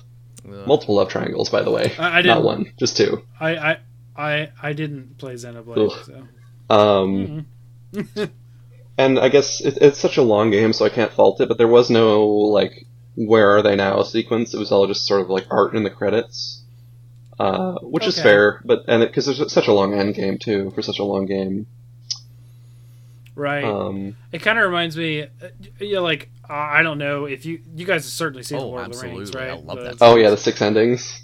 Ugh. 0.47 0.67
multiple 0.67 0.95
love 0.95 1.09
triangles 1.09 1.49
by 1.49 1.61
the 1.61 1.71
way, 1.71 1.93
I, 1.99 2.19
I 2.19 2.21
not 2.21 2.35
didn't. 2.35 2.43
one, 2.43 2.73
just 2.77 2.97
two. 2.97 3.23
I, 3.39 3.55
I 3.55 3.77
I 4.15 4.49
I 4.61 4.73
didn't 4.73 5.17
play 5.17 5.33
Xenoblade. 5.35 5.91
Ugh. 5.91 6.05
So. 6.05 6.75
Um, 6.75 7.45
Mhm. 7.93 8.29
and 8.97 9.19
I 9.19 9.29
guess 9.29 9.61
it, 9.61 9.77
it's 9.81 9.99
such 9.99 10.17
a 10.17 10.21
long 10.21 10.51
game, 10.51 10.73
so 10.73 10.85
I 10.85 10.89
can't 10.89 11.11
fault 11.11 11.41
it. 11.41 11.47
But 11.49 11.57
there 11.57 11.67
was 11.67 11.89
no 11.89 12.25
like, 12.27 12.85
where 13.15 13.57
are 13.57 13.61
they 13.61 13.75
now 13.75 14.03
sequence. 14.03 14.53
It 14.53 14.57
was 14.59 14.71
all 14.71 14.87
just 14.87 15.05
sort 15.05 15.21
of 15.21 15.29
like 15.29 15.47
art 15.51 15.75
in 15.75 15.83
the 15.83 15.89
credits, 15.89 16.61
uh, 17.39 17.75
which 17.81 18.05
is 18.07 18.19
fair. 18.21 18.61
But 18.63 18.85
and 18.87 19.01
because 19.05 19.25
there's 19.25 19.51
such 19.51 19.67
a 19.67 19.73
long 19.73 19.93
end 19.93 20.15
game 20.15 20.37
too 20.37 20.71
for 20.71 20.81
such 20.81 20.99
a 20.99 21.03
long 21.03 21.25
game. 21.25 21.67
Right. 23.35 23.63
Um, 23.63 24.15
It 24.31 24.39
kind 24.39 24.59
of 24.59 24.65
reminds 24.65 24.97
me, 24.97 25.23
uh, 25.23 25.27
yeah, 25.79 25.99
like 25.99 26.29
uh, 26.49 26.53
I 26.53 26.83
don't 26.83 26.97
know 26.97 27.25
if 27.25 27.45
you 27.45 27.61
you 27.75 27.85
guys 27.85 28.03
have 28.03 28.11
certainly 28.11 28.43
seen 28.43 28.59
Oh, 28.59 28.67
Lord 28.67 28.87
of 28.87 28.99
the 28.99 29.07
Rings, 29.07 29.33
right? 29.33 29.51
I 29.51 29.53
love 29.53 29.77
The- 29.77 29.83
that 29.85 29.97
oh 30.01 30.15
yeah, 30.17 30.29
the 30.29 30.37
six 30.37 30.61
endings. 30.61 31.23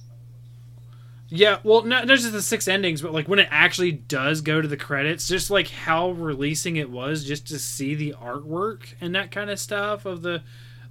Yeah, 1.29 1.59
well, 1.63 1.83
not, 1.83 2.07
not 2.07 2.19
just 2.19 2.31
the 2.31 2.41
six 2.41 2.69
endings, 2.69 3.01
but 3.01 3.11
like 3.11 3.27
when 3.27 3.39
it 3.39 3.49
actually 3.51 3.91
does 3.91 4.39
go 4.39 4.61
to 4.61 4.67
the 4.67 4.77
credits, 4.77 5.27
just 5.27 5.51
like 5.51 5.67
how 5.67 6.11
releasing 6.11 6.77
it 6.77 6.89
was, 6.89 7.25
just 7.25 7.47
to 7.47 7.59
see 7.59 7.95
the 7.95 8.15
artwork 8.17 8.93
and 9.01 9.13
that 9.15 9.29
kind 9.29 9.49
of 9.49 9.59
stuff 9.59 10.05
of 10.05 10.21
the, 10.21 10.41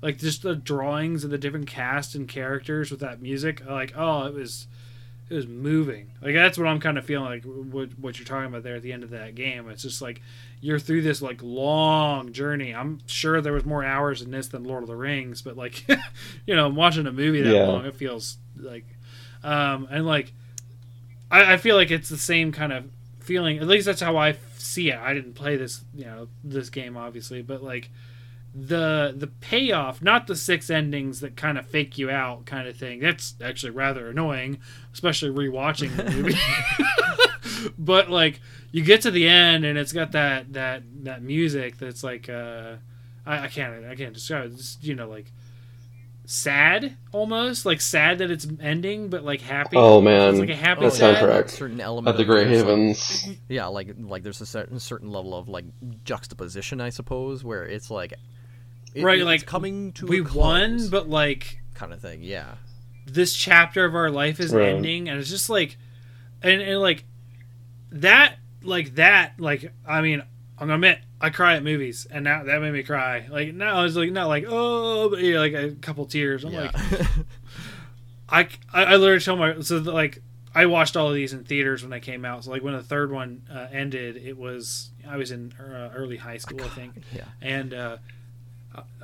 like 0.02 0.18
just 0.18 0.42
the 0.42 0.54
drawings 0.54 1.24
of 1.24 1.30
the 1.30 1.38
different 1.38 1.66
cast 1.66 2.14
and 2.14 2.28
characters 2.28 2.90
with 2.90 3.00
that 3.00 3.22
music. 3.22 3.64
Like, 3.64 3.94
oh, 3.96 4.26
it 4.26 4.34
was, 4.34 4.66
it 5.28 5.34
was 5.34 5.46
moving. 5.46 6.12
Like 6.22 6.34
that's 6.34 6.56
what 6.58 6.66
I'm 6.68 6.80
kind 6.80 6.98
of 6.98 7.04
feeling 7.04 7.26
like 7.26 7.44
what 7.44 7.98
what 7.98 8.18
you're 8.18 8.26
talking 8.26 8.46
about 8.46 8.62
there 8.62 8.76
at 8.76 8.82
the 8.82 8.92
end 8.92 9.02
of 9.02 9.10
that 9.10 9.34
game. 9.34 9.68
It's 9.68 9.82
just 9.82 10.00
like 10.00 10.22
you're 10.60 10.78
through 10.78 11.02
this 11.02 11.20
like 11.20 11.40
long 11.42 12.32
journey. 12.32 12.74
I'm 12.74 13.00
sure 13.06 13.40
there 13.40 13.52
was 13.52 13.64
more 13.64 13.84
hours 13.84 14.22
in 14.22 14.30
this 14.30 14.48
than 14.48 14.64
Lord 14.64 14.82
of 14.82 14.88
the 14.88 14.96
Rings, 14.96 15.42
but 15.42 15.56
like, 15.56 15.84
you 16.46 16.54
know, 16.54 16.68
watching 16.68 17.06
a 17.06 17.12
movie 17.12 17.42
that 17.42 17.54
Yeah. 17.54 17.66
long, 17.66 17.84
it 17.86 17.94
feels 17.96 18.38
like 18.56 18.84
um, 19.44 19.88
and 19.90 20.06
like 20.06 20.32
I, 21.30 21.54
I 21.54 21.56
feel 21.56 21.76
like 21.76 21.90
it's 21.90 22.08
the 22.08 22.16
same 22.18 22.52
kind 22.52 22.72
of 22.72 22.84
feeling 23.20 23.58
at 23.58 23.66
least 23.66 23.86
that's 23.86 24.00
how 24.00 24.16
I 24.16 24.36
see 24.58 24.90
it 24.90 24.98
i 24.98 25.14
didn't 25.14 25.34
play 25.34 25.56
this 25.56 25.80
you 25.94 26.04
know 26.04 26.28
this 26.42 26.70
game 26.70 26.96
obviously 26.96 27.40
but 27.42 27.62
like 27.62 27.88
the 28.58 29.12
the 29.14 29.26
payoff 29.26 30.00
not 30.00 30.26
the 30.26 30.34
six 30.34 30.70
endings 30.70 31.20
that 31.20 31.36
kind 31.36 31.58
of 31.58 31.66
fake 31.66 31.98
you 31.98 32.08
out 32.10 32.46
kind 32.46 32.66
of 32.66 32.74
thing. 32.76 33.00
That's 33.00 33.34
actually 33.42 33.70
rather 33.70 34.08
annoying 34.08 34.60
especially 34.94 35.30
rewatching 35.30 35.94
the 35.96 36.10
movie. 36.10 36.34
But 37.78 38.10
like 38.10 38.40
you 38.72 38.82
get 38.82 39.02
to 39.02 39.10
the 39.10 39.26
end 39.28 39.64
and 39.64 39.78
it's 39.78 39.92
got 39.92 40.12
that 40.12 40.52
that 40.54 40.82
that 41.04 41.22
music 41.22 41.78
that's 41.78 42.02
like 42.04 42.28
uh 42.28 42.74
i, 43.24 43.44
I 43.44 43.48
can't 43.48 43.84
i 43.86 43.94
can't 43.94 44.12
describe 44.14 44.46
it. 44.46 44.52
It's, 44.54 44.78
you 44.82 44.94
know 44.94 45.08
like 45.08 45.32
sad 46.26 46.96
almost 47.12 47.64
like 47.64 47.80
sad 47.80 48.18
that 48.18 48.30
it's 48.30 48.46
ending 48.60 49.08
but 49.08 49.24
like 49.24 49.40
happy. 49.40 49.76
Oh, 49.76 50.00
man. 50.00 50.30
it's 50.30 50.40
like 50.40 50.48
a 50.50 50.56
happy 50.56 50.80
That 50.82 50.92
soundtrack. 50.92 51.50
certain 51.50 51.80
element 51.80 52.08
At 52.08 52.16
the 52.16 52.22
of 52.22 52.28
Grey 52.28 52.44
there's, 52.44 53.26
like- 53.26 53.38
yeah, 53.48 53.66
like 53.66 53.94
like 53.98 54.22
there's 54.24 54.40
a 54.40 54.46
certain 54.46 54.80
certain 54.80 55.10
level 55.10 55.34
of 55.34 55.48
like 55.48 55.64
juxtaposition, 56.04 56.80
I 56.80 56.90
suppose, 56.90 57.44
where 57.44 57.64
it's 57.64 57.90
like 57.90 58.12
it- 58.96 59.04
Right, 59.04 59.18
it's 59.18 59.24
like, 59.26 59.46
coming 59.46 59.92
to 59.94 60.06
we 60.06 60.20
a 60.20 60.24
won 60.24 60.88
but 60.88 61.08
like 61.08 61.58
kind 61.74 61.92
of 61.92 62.00
thing. 62.00 62.22
Yeah, 62.22 62.54
this 63.06 63.34
chapter 63.34 63.84
of 63.84 63.94
our 63.94 64.10
life 64.10 64.40
is 64.40 64.52
Right. 64.52 64.70
ending 64.74 65.08
and 65.08 65.18
it's 65.20 65.28
just 65.30 65.48
like 65.50 65.76
and, 66.42 66.60
and 66.60 66.80
like 66.80 67.04
that 67.90 68.36
like 68.62 68.96
that 68.96 69.34
like 69.38 69.72
i 69.86 70.00
mean 70.00 70.20
i'm 70.58 70.66
gonna 70.66 70.74
admit 70.74 70.98
i 71.20 71.30
cry 71.30 71.54
at 71.56 71.62
movies 71.62 72.06
and 72.10 72.26
that 72.26 72.46
that 72.46 72.60
made 72.60 72.72
me 72.72 72.82
cry 72.82 73.26
like 73.30 73.54
now 73.54 73.84
it's 73.84 73.94
like 73.94 74.10
not 74.10 74.26
like 74.26 74.44
oh 74.48 75.08
but 75.08 75.20
yeah, 75.20 75.38
like 75.38 75.52
a 75.54 75.70
couple 75.72 76.04
tears 76.06 76.44
i'm 76.44 76.52
yeah. 76.52 76.70
like 76.72 77.06
I, 78.28 78.48
I 78.72 78.84
I 78.84 78.96
literally 78.96 79.20
told 79.20 79.38
my 79.38 79.60
so 79.60 79.78
that, 79.78 79.92
like 79.92 80.20
I 80.54 80.66
watched 80.66 80.96
all 80.96 81.08
of 81.08 81.14
these 81.14 81.32
in 81.32 81.44
theaters 81.44 81.82
when 81.82 81.90
they 81.90 82.00
came 82.00 82.24
out. 82.24 82.44
So 82.44 82.50
like 82.50 82.62
when 82.62 82.72
the 82.74 82.82
third 82.82 83.12
one 83.12 83.42
uh, 83.52 83.66
ended, 83.70 84.16
it 84.16 84.36
was 84.38 84.90
I 85.06 85.16
was 85.16 85.30
in 85.30 85.52
uh, 85.60 85.90
early 85.94 86.16
high 86.16 86.38
school, 86.38 86.60
I 86.62 86.68
think, 86.68 86.94
yeah. 87.14 87.24
and 87.42 87.74
uh, 87.74 87.96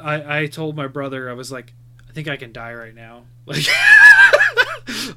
I 0.00 0.40
I 0.42 0.46
told 0.46 0.76
my 0.76 0.86
brother 0.86 1.30
I 1.30 1.32
was 1.34 1.50
like 1.52 1.72
I 2.08 2.12
think 2.12 2.28
I 2.28 2.36
can 2.36 2.52
die 2.52 2.74
right 2.74 2.94
now. 2.94 3.22
Like 3.46 3.66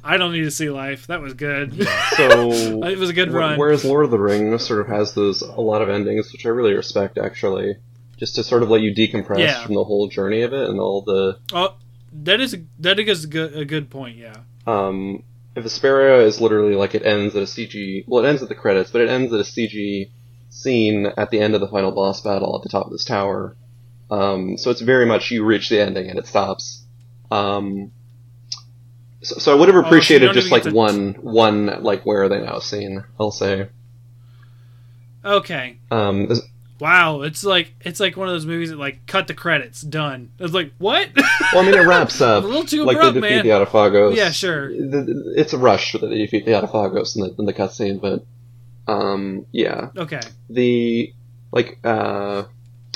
I 0.04 0.16
don't 0.16 0.32
need 0.32 0.42
to 0.44 0.50
see 0.50 0.70
life. 0.70 1.06
That 1.08 1.20
was 1.20 1.34
good. 1.34 1.74
So 2.16 2.50
it 2.84 2.98
was 2.98 3.10
a 3.10 3.12
good 3.12 3.32
run. 3.32 3.58
Whereas 3.58 3.84
Lord 3.84 4.04
of 4.04 4.10
the 4.10 4.18
Rings 4.18 4.64
sort 4.66 4.80
of 4.80 4.88
has 4.88 5.14
those 5.14 5.42
a 5.42 5.60
lot 5.60 5.82
of 5.82 5.88
endings, 5.88 6.32
which 6.32 6.46
I 6.46 6.50
really 6.50 6.74
respect 6.74 7.18
actually, 7.18 7.76
just 8.16 8.34
to 8.36 8.44
sort 8.44 8.62
of 8.62 8.70
let 8.70 8.80
you 8.80 8.94
decompress 8.94 9.38
Yeah. 9.38 9.64
from 9.64 9.74
the 9.74 9.84
whole 9.84 10.08
journey 10.08 10.42
of 10.42 10.52
it 10.52 10.68
and 10.68 10.78
all 10.80 11.02
the 11.02 11.38
Oh, 11.52 11.74
that 12.12 12.40
is 12.40 12.54
a, 12.54 12.58
that 12.80 12.98
is 12.98 13.24
a 13.24 13.28
good 13.28 13.56
a 13.56 13.64
good 13.64 13.90
point. 13.90 14.16
Yeah. 14.16 14.34
um. 14.66 15.22
If 15.54 15.64
Vesperia 15.64 16.22
is 16.22 16.38
literally 16.38 16.74
like 16.74 16.94
it 16.94 17.02
ends 17.06 17.34
at 17.34 17.42
a 17.42 17.46
CG, 17.46 18.04
well, 18.06 18.22
it 18.22 18.28
ends 18.28 18.42
at 18.42 18.50
the 18.50 18.54
credits, 18.54 18.90
but 18.90 19.00
it 19.00 19.08
ends 19.08 19.32
at 19.32 19.40
a 19.40 19.42
CG 19.42 20.10
scene 20.50 21.06
at 21.16 21.30
the 21.30 21.40
end 21.40 21.54
of 21.54 21.62
the 21.62 21.68
final 21.68 21.92
boss 21.92 22.20
battle 22.20 22.54
at 22.56 22.62
the 22.62 22.68
top 22.68 22.84
of 22.86 22.92
this 22.92 23.06
tower. 23.06 23.56
Um, 24.10 24.56
so 24.58 24.70
it's 24.70 24.80
very 24.80 25.06
much 25.06 25.30
you 25.30 25.44
reach 25.44 25.68
the 25.68 25.80
ending 25.80 26.08
and 26.08 26.18
it 26.18 26.26
stops. 26.26 26.84
Um, 27.30 27.90
so, 29.22 29.38
so 29.38 29.52
I 29.52 29.58
would 29.58 29.68
have 29.68 29.76
Oh, 29.76 29.82
so 29.82 29.86
appreciated 29.86 30.32
just 30.32 30.50
like 30.52 30.62
to- 30.64 30.70
one 30.72 31.14
one 31.20 31.82
like 31.82 32.04
where 32.06 32.22
are 32.24 32.28
they 32.28 32.40
now 32.40 32.58
scene. 32.60 33.02
I'll 33.18 33.30
say. 33.32 33.68
Okay. 35.24 35.78
Um, 35.90 36.26
this- 36.28 36.42
Wow. 36.78 37.22
It's 37.22 37.42
like 37.42 37.72
it's 37.80 38.00
like 38.00 38.18
one 38.18 38.28
of 38.28 38.34
those 38.34 38.44
movies 38.44 38.68
that 38.68 38.78
like 38.78 39.06
cut 39.06 39.28
the 39.28 39.34
credits, 39.34 39.80
done. 39.80 40.30
It's 40.38 40.52
like 40.52 40.72
what? 40.76 41.08
well, 41.16 41.62
I 41.62 41.64
mean, 41.64 41.74
it 41.74 41.86
wraps 41.86 42.20
up. 42.20 42.44
a 42.44 42.46
little 42.46 42.64
too 42.66 42.84
like 42.84 42.98
abrupt, 42.98 43.14
they 43.14 43.20
defeat 43.22 43.34
man. 43.36 43.44
the 43.46 43.50
Adephagos. 43.64 44.14
Yeah, 44.14 44.30
sure. 44.30 44.68
It's 44.70 45.54
a 45.54 45.58
rush 45.58 45.92
that 45.92 46.06
they 46.06 46.18
defeat 46.18 46.44
the 46.44 46.50
Adephagos 46.52 47.16
in 47.16 47.22
the, 47.22 47.34
in 47.38 47.46
the 47.46 47.54
cutscene, 47.54 47.98
but 47.98 48.26
um, 48.92 49.46
yeah, 49.52 49.88
Okay. 49.96 50.20
the 50.50 51.14
like 51.50 51.78
uh, 51.82 52.44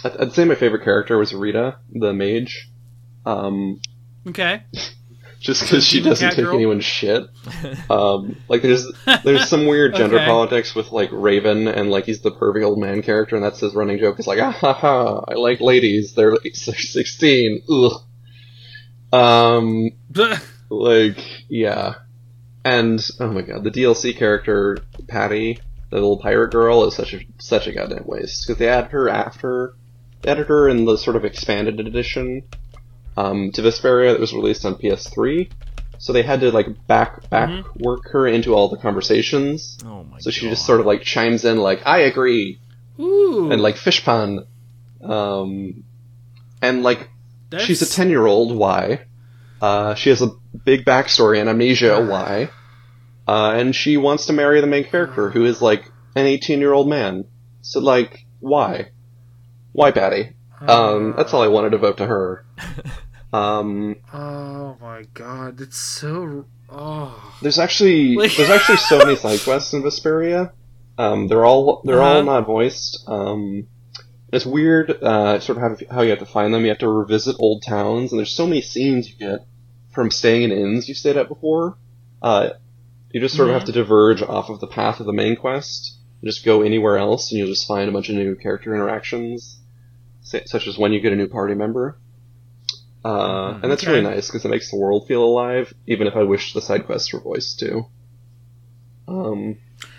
I'd, 0.04 0.16
I'd 0.18 0.32
say 0.32 0.44
my 0.44 0.54
favorite 0.54 0.84
character 0.84 1.18
was 1.18 1.32
Rita, 1.34 1.76
the 1.92 2.12
mage. 2.12 2.68
Um, 3.26 3.80
Okay. 4.28 4.62
just 5.40 5.62
because 5.62 5.86
she 5.86 6.02
doesn't 6.02 6.30
take 6.32 6.44
girl? 6.44 6.54
anyone's 6.54 6.84
shit. 6.84 7.24
Um, 7.90 8.36
like 8.48 8.62
there's 8.62 8.86
there's 9.24 9.48
some 9.48 9.66
weird 9.66 9.94
gender 9.96 10.16
Okay. 10.16 10.26
politics 10.26 10.74
with 10.74 10.92
like 10.92 11.08
Raven 11.12 11.66
and 11.66 11.90
like 11.90 12.04
he's 12.04 12.20
the 12.20 12.30
pervy 12.30 12.62
old 12.64 12.78
man 12.78 13.02
character, 13.02 13.34
and 13.36 13.44
that's 13.44 13.58
his 13.60 13.74
running 13.74 13.98
joke. 13.98 14.18
It's 14.18 14.28
like 14.28 14.38
ah 14.40 14.52
ha 14.52 14.72
ha, 14.74 15.24
I 15.26 15.34
like 15.34 15.60
ladies. 15.60 16.14
They're 16.14 16.32
like, 16.32 16.42
they're 16.66 16.74
sixteen. 16.74 17.62
Ugh. 17.68 17.92
Um, 19.12 19.90
like 20.68 21.18
yeah 21.48 21.94
and 22.64 23.04
oh 23.18 23.26
my 23.32 23.42
god 23.42 23.64
the 23.64 23.70
dlc 23.72 24.16
character 24.16 24.78
patty 25.08 25.58
the 25.90 25.96
little 25.96 26.18
pirate 26.20 26.52
girl 26.52 26.84
is 26.84 26.94
such 26.94 27.14
a 27.14 27.20
such 27.38 27.66
a 27.66 27.72
goddamn 27.72 28.04
waste 28.06 28.46
because 28.46 28.58
they 28.58 28.68
added 28.68 28.92
her 28.92 29.08
after 29.08 29.74
her 30.24 30.68
in 30.68 30.84
the 30.84 30.96
sort 30.96 31.16
of 31.16 31.24
expanded 31.24 31.80
edition 31.80 32.42
um, 33.16 33.50
to 33.52 33.62
Vesperia 33.62 34.12
that 34.12 34.20
was 34.20 34.32
released 34.32 34.64
on 34.64 34.74
ps3 34.76 35.50
so 35.98 36.12
they 36.12 36.22
had 36.22 36.40
to 36.40 36.50
like 36.50 36.66
back 36.86 37.28
back 37.30 37.48
Mhm. 37.50 37.64
work 37.82 38.10
her 38.12 38.26
into 38.26 38.54
all 38.54 38.68
the 38.68 38.76
conversations 38.78 39.78
Oh 39.84 40.04
my. 40.04 40.18
so 40.20 40.30
she 40.30 40.42
God. 40.46 40.50
just 40.50 40.64
sort 40.66 40.80
of 40.80 40.86
like 40.86 41.02
chimes 41.02 41.44
in 41.44 41.58
like 41.58 41.80
i 41.86 41.98
agree 42.00 42.58
Ooh. 42.98 43.50
and 43.50 43.60
like 43.60 43.76
fish 43.76 44.06
um 44.06 45.84
and 46.62 46.82
like 46.82 47.08
that's, 47.50 47.64
She's 47.64 47.82
a 47.82 47.90
10 47.90 48.10
year 48.10 48.26
old, 48.26 48.54
why? 48.56 49.06
Uh, 49.60 49.94
she 49.96 50.10
has 50.10 50.22
a 50.22 50.28
big 50.64 50.84
backstory 50.84 51.40
and 51.40 51.48
amnesia, 51.48 52.00
why? 52.08 52.48
Uh, 53.26 53.52
and 53.56 53.74
she 53.74 53.96
wants 53.96 54.26
to 54.26 54.32
marry 54.32 54.60
the 54.60 54.68
main 54.68 54.84
character, 54.84 55.30
who 55.30 55.44
is 55.44 55.60
like 55.60 55.90
an 56.14 56.26
18 56.26 56.60
year 56.60 56.72
old 56.72 56.88
man. 56.88 57.24
So, 57.62 57.80
like, 57.80 58.24
why? 58.38 58.90
Why, 59.72 59.90
Patty? 59.90 60.34
Um, 60.60 61.14
that's 61.16 61.32
all 61.32 61.42
I 61.42 61.48
wanted 61.48 61.70
to 61.70 61.78
vote 61.78 61.96
to 61.98 62.06
her. 62.06 62.44
Um, 63.32 63.94
Oh 64.12 64.76
my 64.80 65.04
god, 65.14 65.60
it's 65.60 65.78
so. 65.78 66.46
Oh. 66.68 67.36
there's 67.42 67.60
actually 67.60 68.16
Like- 68.16 68.32
there's 68.36 68.50
actually 68.50 68.78
so 68.78 68.98
many 68.98 69.14
side 69.14 69.38
quests 69.44 69.72
in 69.72 69.82
Vesperia. 69.84 70.50
Um, 70.98 71.28
they're 71.28 71.44
all 71.44 71.80
they're 71.84 72.02
all 72.02 72.16
Uh-huh. 72.16 72.22
not 72.40 72.46
voiced. 72.46 73.04
Um, 73.08 73.68
it's 74.32 74.44
weird, 74.44 74.90
uh, 74.90 75.38
sort 75.38 75.58
of 75.58 75.62
how, 75.62 75.94
how 75.94 76.02
you 76.02 76.10
have 76.10 76.18
to 76.18 76.26
find 76.26 76.52
them. 76.52 76.62
You 76.62 76.70
have 76.70 76.78
to 76.78 76.88
revisit 76.88 77.36
old 77.38 77.62
towns, 77.62 78.10
and 78.10 78.18
there's 78.18 78.32
so 78.32 78.48
many 78.48 78.62
scenes 78.62 79.08
you 79.08 79.16
get 79.16 79.46
from 79.92 80.10
staying 80.10 80.42
in 80.42 80.50
inns 80.50 80.88
you 80.88 80.94
stayed 80.94 81.16
at 81.16 81.28
before. 81.28 81.78
Uh, 82.20 82.50
you 83.12 83.20
just 83.20 83.36
sort 83.36 83.48
of 83.48 83.54
Mhm. 83.54 83.58
have 83.60 83.66
to 83.66 83.72
diverge 83.72 84.22
off 84.22 84.50
of 84.50 84.58
the 84.58 84.66
path 84.66 84.98
of 84.98 85.06
the 85.06 85.12
main 85.12 85.36
quest, 85.36 85.96
and 86.20 86.28
just 86.28 86.44
go 86.44 86.62
anywhere 86.62 86.98
else, 86.98 87.30
and 87.30 87.38
you'll 87.38 87.46
just 87.48 87.68
find 87.68 87.88
a 87.88 87.92
bunch 87.92 88.08
of 88.08 88.16
new 88.16 88.34
character 88.34 88.74
interactions. 88.74 89.59
Such 90.46 90.66
as 90.66 90.78
when 90.78 90.92
you 90.92 91.00
get 91.00 91.12
a 91.12 91.16
new 91.16 91.28
party 91.28 91.54
member. 91.54 91.98
Uh, 93.04 93.54
Mhm. 93.54 93.62
and 93.62 93.72
that's 93.72 93.82
Okay. 93.82 93.92
really 93.92 94.02
nice 94.04 94.26
because 94.26 94.44
it 94.44 94.48
makes 94.50 94.70
the 94.70 94.76
world 94.76 95.06
feel 95.08 95.24
alive, 95.24 95.72
even 95.86 96.06
if 96.06 96.14
I 96.16 96.22
wish 96.22 96.52
the 96.52 96.60
side 96.60 96.84
quests 96.86 97.12
were 97.12 97.20
voiced 97.20 97.58
too. 97.58 97.86
Um, 99.08 99.56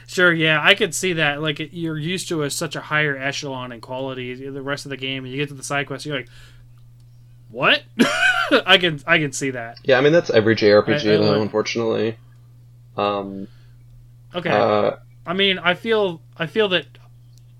Sure, 0.07 0.33
yeah, 0.33 0.59
I 0.61 0.75
could 0.75 0.93
see 0.93 1.13
that. 1.13 1.41
Like 1.41 1.69
you're 1.71 1.97
used 1.97 2.27
to 2.29 2.43
a, 2.43 2.49
such 2.49 2.75
a 2.75 2.81
higher 2.81 3.17
echelon 3.17 3.71
in 3.71 3.79
quality 3.79 4.33
the 4.49 4.61
rest 4.61 4.85
of 4.85 4.89
the 4.89 4.97
game, 4.97 5.23
and 5.23 5.31
you 5.31 5.39
get 5.39 5.47
to 5.49 5.53
the 5.55 5.63
side 5.63 5.87
quest, 5.87 6.05
you're 6.05 6.17
like, 6.17 6.27
"What?" 7.49 7.83
I 8.65 8.77
can 8.77 8.99
I 9.07 9.19
can 9.19 9.31
see 9.31 9.51
that. 9.51 9.77
yeah, 9.85 9.97
I 9.97 10.01
mean 10.01 10.11
that's 10.11 10.29
every 10.29 10.55
JRPG 10.55 11.09
I- 11.11 11.13
I 11.13 11.17
though, 11.17 11.31
like- 11.31 11.41
unfortunately. 11.41 12.17
Um, 12.97 13.47
Okay, 14.35 14.49
uh, 14.49 14.97
I 15.25 15.33
mean, 15.33 15.59
I 15.59 15.73
feel 15.75 16.21
I 16.37 16.45
feel 16.45 16.67
that. 16.69 16.85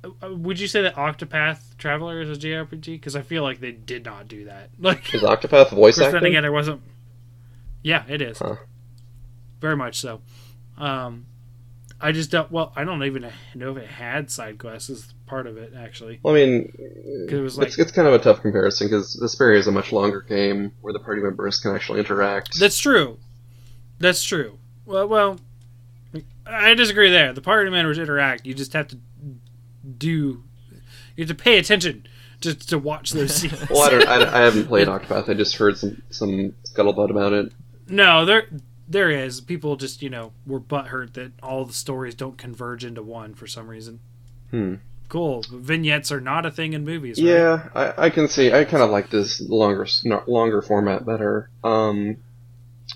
Uh, 0.03 0.33
Would 0.33 0.59
you 0.59 0.67
say 0.67 0.81
that 0.83 0.95
Octopath 0.95 1.77
Traveler 1.77 2.21
is 2.21 2.29
a 2.29 2.39
JRPG? 2.39 2.85
Because 2.85 3.15
I 3.15 3.21
feel 3.21 3.43
like 3.43 3.59
they 3.59 3.71
did 3.71 4.05
not 4.05 4.27
do 4.27 4.45
that. 4.45 4.69
Like, 4.79 5.13
is 5.13 5.21
Octopath 5.21 5.69
voice 5.71 5.97
course, 5.97 6.07
then 6.07 6.15
acting? 6.15 6.31
again, 6.33 6.43
there 6.43 6.51
wasn't. 6.51 6.81
Yeah, 7.83 8.03
it 8.07 8.21
is. 8.21 8.39
Huh. 8.39 8.55
Very 9.59 9.75
much 9.75 9.99
so. 9.99 10.21
Um, 10.77 11.25
I 11.99 12.11
just 12.11 12.31
don't. 12.31 12.51
Well, 12.51 12.73
I 12.75 12.83
don't 12.83 13.03
even 13.03 13.31
know 13.53 13.71
if 13.71 13.77
it 13.77 13.87
had 13.87 14.31
side 14.31 14.57
quests 14.57 14.89
as 14.89 15.13
part 15.27 15.45
of 15.45 15.57
it. 15.57 15.73
Actually, 15.77 16.19
Well, 16.23 16.33
I 16.35 16.37
mean, 16.39 16.73
it 17.29 17.39
was 17.39 17.57
like- 17.57 17.67
it's, 17.67 17.77
it's 17.79 17.91
kind 17.91 18.07
of 18.07 18.13
a 18.15 18.19
tough 18.19 18.41
comparison 18.41 18.87
because 18.87 19.15
Vesperia 19.21 19.57
is 19.57 19.67
a 19.67 19.71
much 19.71 19.91
longer 19.91 20.21
game 20.21 20.71
where 20.81 20.93
the 20.93 20.99
party 20.99 21.21
members 21.21 21.59
can 21.59 21.75
actually 21.75 21.99
interact. 21.99 22.59
that's 22.59 22.77
true. 22.79 23.19
That's 23.99 24.23
true. 24.23 24.57
Well, 24.85 25.07
well, 25.07 25.39
I 26.45 26.73
disagree 26.73 27.11
there. 27.11 27.33
The 27.33 27.41
party 27.41 27.69
members 27.69 27.99
interact. 27.99 28.47
You 28.47 28.55
just 28.55 28.73
have 28.73 28.87
to 28.89 28.97
do. 29.97 30.43
You 31.15 31.25
have 31.25 31.27
to 31.27 31.35
pay 31.43 31.57
attention 31.59 32.05
to 32.41 32.53
to 32.55 32.77
watch 32.79 33.11
those 33.11 33.35
scenes. 33.41 33.69
well, 33.69 33.81
I 33.83 33.89
don't. 33.89 34.07
I, 34.07 34.39
I 34.39 34.41
haven't 34.43 34.67
played 34.67 34.87
Octopath. 34.87 35.29
I 35.29 35.33
just 35.33 35.55
heard 35.55 35.77
some 35.77 36.01
some 36.09 36.53
scuttlebutt 36.65 37.09
about 37.09 37.33
it. 37.33 37.51
No, 37.87 38.25
there 38.25 38.43
there 38.87 39.09
is. 39.09 39.41
People 39.41 39.75
just 39.75 40.01
you 40.01 40.09
know 40.09 40.31
were 40.45 40.59
butthurt 40.59 41.13
that 41.13 41.31
all 41.43 41.65
the 41.65 41.73
stories 41.73 42.15
don't 42.15 42.37
converge 42.37 42.83
into 42.85 43.01
one 43.03 43.33
for 43.33 43.47
some 43.47 43.67
reason. 43.67 43.99
Hmm. 44.49 44.75
Cool. 45.09 45.43
Vignettes 45.51 46.09
are 46.09 46.21
not 46.21 46.45
a 46.45 46.51
thing 46.51 46.71
in 46.71 46.85
movies. 46.85 47.21
Right? 47.21 47.31
Yeah, 47.31 47.67
I, 47.75 48.05
I 48.05 48.09
can 48.09 48.29
see. 48.29 48.53
I 48.53 48.63
kind 48.63 48.81
of 48.81 48.91
like 48.91 49.09
this 49.09 49.41
longer 49.41 49.85
longer 50.25 50.61
format 50.61 51.05
better. 51.05 51.49
Um, 51.63 52.17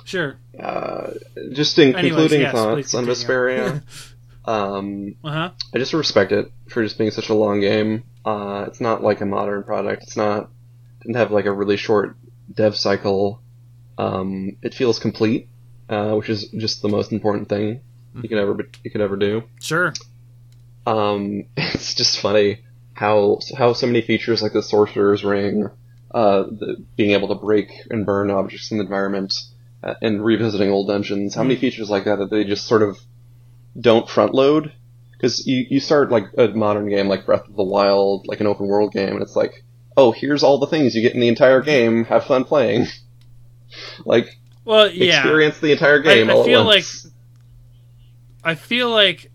Sure. 0.06 0.36
uh, 0.60 1.12
just 1.52 1.78
in 1.80 1.90
Anyways, 1.96 2.02
concluding 2.12 2.42
yes, 2.42 2.54
thoughts 2.54 2.94
on. 2.96 3.06
Vesperia. 3.06 3.82
um, 4.48 5.16
Uh 5.24 5.32
huh. 5.32 5.52
I 5.74 5.78
just 5.78 5.94
respect 5.94 6.32
it 6.32 6.52
for 6.70 6.84
just 6.84 6.98
being 6.98 7.12
such 7.12 7.30
a 7.30 7.34
long 7.34 7.62
game. 7.62 8.04
Uh, 8.24 8.66
it's 8.68 8.82
not 8.82 9.04
like 9.04 9.22
a 9.22 9.26
modern 9.26 9.64
product. 9.64 10.04
It's 10.04 10.18
not 10.18 10.50
didn't 11.02 11.16
have 11.18 11.32
like 11.32 11.46
a 11.46 11.52
really 11.52 11.78
short 11.78 12.18
dev 12.52 12.76
cycle. 12.76 13.42
Um, 13.98 14.58
it 14.62 14.74
feels 14.74 15.00
complete, 15.00 15.50
uh, 15.90 16.14
which 16.14 16.30
is 16.30 16.50
just 16.50 16.82
the 16.82 16.90
most 16.90 17.12
important 17.12 17.50
thing 17.50 17.82
you 18.22 18.30
can 18.30 18.38
ever 18.38 18.58
you 18.84 18.92
could 18.92 19.02
ever 19.02 19.18
do. 19.18 19.44
Sure. 19.62 19.94
Um, 20.86 21.46
it's 21.58 21.94
just 21.94 22.20
funny 22.20 22.64
how 22.94 23.40
how 23.58 23.74
so 23.74 23.88
many 23.88 24.02
features 24.02 24.42
like 24.42 24.54
the 24.54 24.64
sorcerer's 24.64 25.24
ring, 25.24 25.70
uh, 26.12 26.44
the, 26.44 26.84
being 26.96 27.12
able 27.12 27.28
to 27.30 27.36
break 27.36 27.70
and 27.90 28.06
burn 28.06 28.32
objects 28.32 28.72
in 28.72 28.78
the 28.78 28.84
environment, 28.84 29.34
uh, 29.84 29.96
and 30.02 30.24
revisiting 30.24 30.70
old 30.70 30.88
dungeons. 30.88 31.36
How 31.36 31.44
many 31.44 31.56
features 31.58 31.90
like 31.90 32.06
that 32.06 32.18
that 32.20 32.30
they 32.30 32.44
just 32.44 32.68
sort 32.68 32.82
of 32.82 32.98
don't 33.80 34.10
front 34.10 34.34
load? 34.34 34.74
Because 35.12 35.46
you 35.48 35.66
you 35.70 35.80
start 35.80 36.12
like 36.12 36.26
a 36.38 36.50
modern 36.50 36.90
game 36.90 37.08
like 37.08 37.26
Breath 37.26 37.48
of 37.48 37.56
the 37.56 37.64
Wild, 37.64 38.28
like 38.28 38.42
an 38.42 38.48
open 38.48 38.68
world 38.68 38.92
game, 38.92 39.14
and 39.14 39.22
it's 39.22 39.36
like, 39.36 39.64
oh, 39.98 40.12
here's 40.12 40.44
all 40.44 40.60
the 40.60 40.68
things 40.68 40.96
you 40.96 41.02
get 41.02 41.14
in 41.14 41.22
the 41.22 41.28
entire 41.28 41.62
game. 41.62 42.06
Have 42.06 42.26
fun 42.26 42.44
playing. 42.44 42.88
like 44.06 44.38
Well, 44.64 44.90
yeah. 44.90 45.20
experience 45.20 45.60
the 45.60 45.72
entire 45.72 46.00
game 46.00 46.30
I 46.30 46.34
all 46.34 46.44
feel 46.44 46.66
once. 46.66 47.08
I 48.44 48.56
feel 48.56 48.90
like 48.90 49.32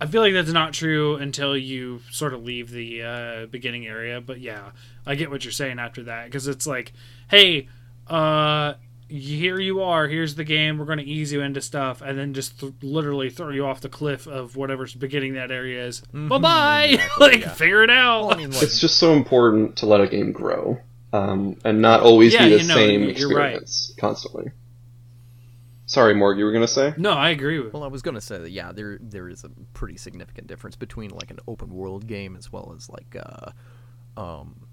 I 0.00 0.06
feel 0.06 0.22
like 0.22 0.32
that's 0.32 0.52
not 0.52 0.72
true 0.72 1.16
until 1.16 1.56
you 1.56 2.00
sort 2.10 2.34
of 2.34 2.42
leave 2.42 2.70
the 2.70 3.02
uh, 3.02 3.46
beginning 3.46 3.86
area. 3.86 4.20
But 4.20 4.40
yeah, 4.40 4.70
I 5.06 5.14
get 5.14 5.30
what 5.30 5.44
you're 5.44 5.52
saying 5.52 5.78
after 5.78 6.04
that 6.04 6.26
because 6.26 6.48
it's 6.48 6.66
like, 6.66 6.92
hey, 7.28 7.68
uh, 8.08 8.74
here 9.14 9.60
you 9.60 9.82
are. 9.82 10.08
Here's 10.08 10.34
the 10.34 10.44
game. 10.44 10.78
We're 10.78 10.84
going 10.84 10.98
to 10.98 11.04
ease 11.04 11.32
you 11.32 11.40
into 11.40 11.60
stuff, 11.60 12.02
and 12.02 12.18
then 12.18 12.34
just 12.34 12.60
th- 12.60 12.72
literally 12.82 13.30
throw 13.30 13.50
you 13.50 13.64
off 13.66 13.80
the 13.80 13.88
cliff 13.88 14.26
of 14.26 14.56
whatever's 14.56 14.94
beginning 14.94 15.34
that 15.34 15.50
area 15.50 15.86
is. 15.86 16.00
Bye 16.12 16.38
bye. 16.38 16.84
exactly, 16.90 17.26
like 17.26 17.40
yeah. 17.40 17.52
figure 17.52 17.82
it 17.84 17.90
out. 17.90 18.26
Well, 18.26 18.34
I 18.34 18.36
mean, 18.38 18.50
like, 18.50 18.62
it's 18.62 18.80
just 18.80 18.98
so 18.98 19.12
important 19.12 19.76
to 19.78 19.86
let 19.86 20.00
a 20.00 20.06
game 20.08 20.32
grow 20.32 20.78
um, 21.12 21.56
and 21.64 21.80
not 21.80 22.00
always 22.00 22.34
Yeah, 22.34 22.44
be 22.44 22.54
the 22.56 22.62
you 22.62 22.68
know, 22.68 22.74
same 22.74 23.02
you're 23.02 23.28
right. 23.36 23.54
experience 23.54 23.94
constantly. 23.98 24.50
Sorry, 25.86 26.14
Morg, 26.14 26.38
you 26.38 26.44
were 26.44 26.52
gonna 26.52 26.66
say? 26.66 26.94
no, 26.96 27.10
I 27.10 27.28
agree 27.28 27.60
with. 27.60 27.72
Well, 27.74 27.84
I 27.84 27.88
was 27.88 28.02
gonna 28.02 28.20
say 28.20 28.38
that 28.38 28.50
yeah, 28.50 28.72
there 28.72 28.98
there 29.00 29.28
is 29.28 29.44
a 29.44 29.50
pretty 29.74 29.96
significant 29.96 30.46
difference 30.46 30.76
between 30.76 31.10
like 31.10 31.30
an 31.30 31.38
open 31.46 31.72
world 31.74 32.06
game 32.06 32.36
as 32.36 32.50
well 32.50 32.72
as 32.74 32.88
like 32.88 33.14
uh, 33.16 33.50
um, 34.20 34.63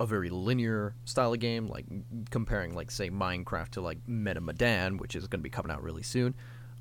a 0.00 0.06
very 0.06 0.28
linear 0.30 0.94
style 1.04 1.32
of 1.32 1.38
game, 1.40 1.68
like 1.68 1.86
comparing 2.30 2.74
like 2.74 2.90
say 2.90 3.10
Minecraft 3.10 3.68
to 3.70 3.80
like 3.80 3.98
Man 4.08 4.36
of 4.36 4.42
Medan, 4.42 4.96
which 4.98 5.14
is 5.14 5.26
gonna 5.28 5.42
be 5.42 5.50
coming 5.50 5.70
out 5.72 5.82
really 5.82 6.02
soon. 6.02 6.34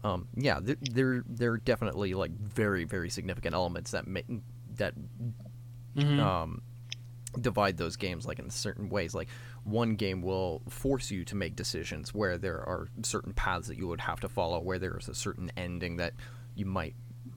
Um, 0.03 0.27
yeah, 0.35 0.60
there 0.61 0.76
there 0.81 1.23
there 1.27 1.52
are 1.53 1.57
definitely 1.57 2.14
like 2.14 2.31
very 2.31 2.84
very 2.84 3.10
significant 3.10 3.53
elements 3.56 3.91
that 3.91 4.07
make 4.07 4.26
that 4.76 4.94
Mhm. 5.95 6.19
um, 6.19 6.61
divide 7.40 7.77
those 7.77 7.95
games 7.95 8.26
like 8.26 8.40
in 8.40 8.49
certain 8.49 8.90
ways. 8.90 9.14
Like 9.14 9.27
one 9.64 9.95
game 9.95 10.22
will 10.22 10.61
force 10.69 11.11
you 11.11 11.23
to 11.26 11.35
make 11.35 11.56
decisions 11.56 12.14
where 12.14 12.38
there 12.38 12.68
are 12.68 12.88
certain 13.03 13.34
paths 13.34 13.68
that 13.68 13.77
you 13.77 13.88
would 13.88 14.02
have 14.02 14.19
to 14.22 14.30
follow, 14.30 14.60
where 14.60 14.80
there's 14.80 15.07
a 15.07 15.15
certain 15.15 15.52
ending 15.56 15.98
that 15.98 16.14
you 16.56 16.65
might 16.65 16.95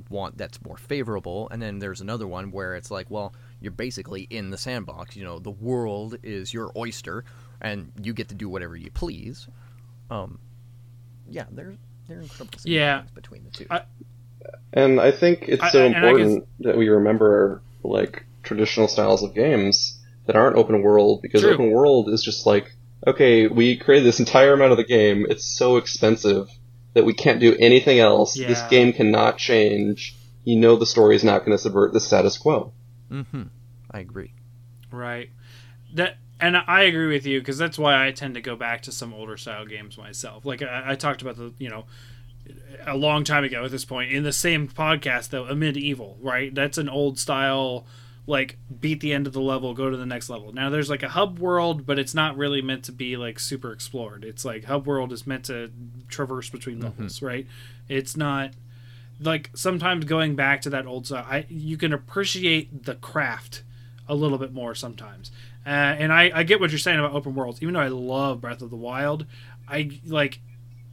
want 0.09 0.36
that's 0.39 0.62
more 0.65 0.77
favorable, 0.77 1.48
and 1.51 1.61
then 1.61 1.78
there's 1.78 2.01
another 2.01 2.27
one 2.27 2.51
where 2.51 2.74
it's 2.74 2.90
like, 2.90 3.11
well, 3.11 3.35
you're 3.60 3.72
basically 3.72 4.22
in 4.22 4.50
the 4.50 4.58
sandbox. 4.58 5.16
You 5.16 5.24
know, 5.24 5.38
the 5.38 5.50
world 5.50 6.16
is 6.22 6.52
your 6.52 6.70
oyster, 6.76 7.24
and 7.60 7.92
you 8.02 8.12
get 8.12 8.28
to 8.28 8.34
do 8.34 8.48
whatever 8.48 8.76
you 8.76 8.90
please. 8.90 9.48
Um, 10.10 10.38
yeah, 11.28 11.44
there's 11.50 11.76
there 12.08 12.18
are 12.18 12.22
incredible 12.22 12.58
Yeah. 12.64 13.02
between 13.14 13.44
the 13.44 13.50
two. 13.50 13.66
I- 13.70 13.82
And 14.72 15.00
I 15.00 15.10
think 15.10 15.48
it's 15.48 15.62
I- 15.62 15.70
so 15.70 15.82
I- 15.82 15.86
and 15.86 15.96
I 15.96 16.08
important 16.10 16.46
that 16.60 16.76
we 16.76 16.88
remember 16.88 17.62
like 17.82 18.24
traditional 18.44 18.86
styles 18.86 19.22
of 19.24 19.34
games 19.34 19.98
that 20.26 20.36
aren't 20.36 20.56
open 20.56 20.82
world 20.82 21.22
because 21.22 21.40
True. 21.40 21.54
open 21.54 21.70
world 21.72 22.08
is 22.10 22.22
just 22.22 22.46
like, 22.46 22.72
okay, 23.06 23.48
we 23.48 23.76
created 23.76 24.06
this 24.06 24.20
entire 24.20 24.52
amount 24.52 24.70
of 24.72 24.76
the 24.78 24.84
game. 24.84 25.26
It's 25.28 25.44
so 25.44 25.76
expensive 25.78 26.48
that 26.94 27.04
we 27.04 27.12
can't 27.12 27.40
do 27.40 27.56
anything 27.58 27.98
else. 27.98 28.34
This 28.34 28.62
game 28.70 28.92
cannot 28.92 29.36
change. 29.38 30.14
You 30.44 30.56
know 30.56 30.76
the 30.76 30.86
story 30.86 31.16
is 31.16 31.24
not 31.24 31.40
going 31.44 31.52
to 31.56 31.58
subvert 31.62 31.92
the 31.92 32.00
status 32.00 32.38
quo. 32.38 32.72
Mm-hmm. 33.10 33.42
I 33.90 34.00
agree. 34.00 34.32
Right. 34.90 35.30
That 35.94 36.18
and 36.40 36.56
I 36.56 36.82
agree 36.82 37.06
with 37.06 37.26
you 37.26 37.40
because 37.40 37.58
that's 37.58 37.78
why 37.78 38.06
I 38.06 38.10
tend 38.12 38.34
to 38.34 38.40
go 38.40 38.56
back 38.56 38.82
to 38.82 38.92
some 38.92 39.14
older 39.14 39.36
style 39.36 39.64
games 39.64 39.96
myself. 39.96 40.44
Like 40.44 40.62
I, 40.62 40.92
I 40.92 40.94
talked 40.94 41.22
about 41.22 41.36
the 41.36 41.52
you 41.58 41.68
know 41.68 41.84
a 42.86 42.96
long 42.96 43.24
time 43.24 43.44
ago 43.44 43.64
at 43.64 43.70
this 43.70 43.84
point 43.84 44.12
in 44.12 44.22
the 44.22 44.32
same 44.32 44.68
podcast 44.68 45.30
though, 45.30 45.46
Amid 45.46 45.76
Evil, 45.76 46.18
right? 46.20 46.54
That's 46.54 46.78
an 46.78 46.88
old 46.88 47.18
style 47.18 47.86
like 48.26 48.58
beat 48.80 49.00
the 49.00 49.12
end 49.12 49.26
of 49.26 49.32
the 49.32 49.40
level, 49.40 49.72
go 49.72 49.88
to 49.88 49.96
the 49.96 50.06
next 50.06 50.28
level. 50.28 50.52
Now 50.52 50.68
there's 50.68 50.90
like 50.90 51.04
a 51.04 51.08
hub 51.08 51.38
world, 51.38 51.86
but 51.86 51.98
it's 51.98 52.14
not 52.14 52.36
really 52.36 52.60
meant 52.60 52.84
to 52.84 52.92
be 52.92 53.16
like 53.16 53.38
super 53.38 53.72
explored. 53.72 54.24
It's 54.24 54.44
like 54.44 54.64
hub 54.64 54.86
world 54.86 55.12
is 55.12 55.26
meant 55.26 55.44
to 55.44 55.70
traverse 56.08 56.50
between 56.50 56.80
levels, 56.80 57.22
right? 57.22 57.46
It's 57.88 58.16
not 58.16 58.50
like 59.20 59.51
sometimes 59.55 60.05
going 60.05 60.36
back 60.36 60.62
to 60.62 60.70
that 60.70 60.86
old 60.86 61.06
style, 61.06 61.26
I 61.28 61.47
you 61.48 61.76
can 61.76 61.93
appreciate 61.93 62.84
the 62.84 62.94
craft 62.94 63.62
a 64.09 64.14
little 64.14 64.38
bit 64.38 64.52
more 64.52 64.74
sometimes. 64.74 65.30
Uh, 65.64 65.70
and 65.70 66.12
I, 66.12 66.30
I 66.32 66.43
get 66.44 66.60
what 66.60 66.70
you're 66.70 66.78
saying 66.78 66.98
about 66.98 67.12
open 67.12 67.34
worlds. 67.34 67.60
Even 67.60 67.74
though 67.74 67.80
I 67.80 67.88
love 67.88 68.40
Breath 68.40 68.62
of 68.62 68.70
the 68.70 68.76
Wild, 68.76 69.26
I 69.68 70.01
like 70.06 70.40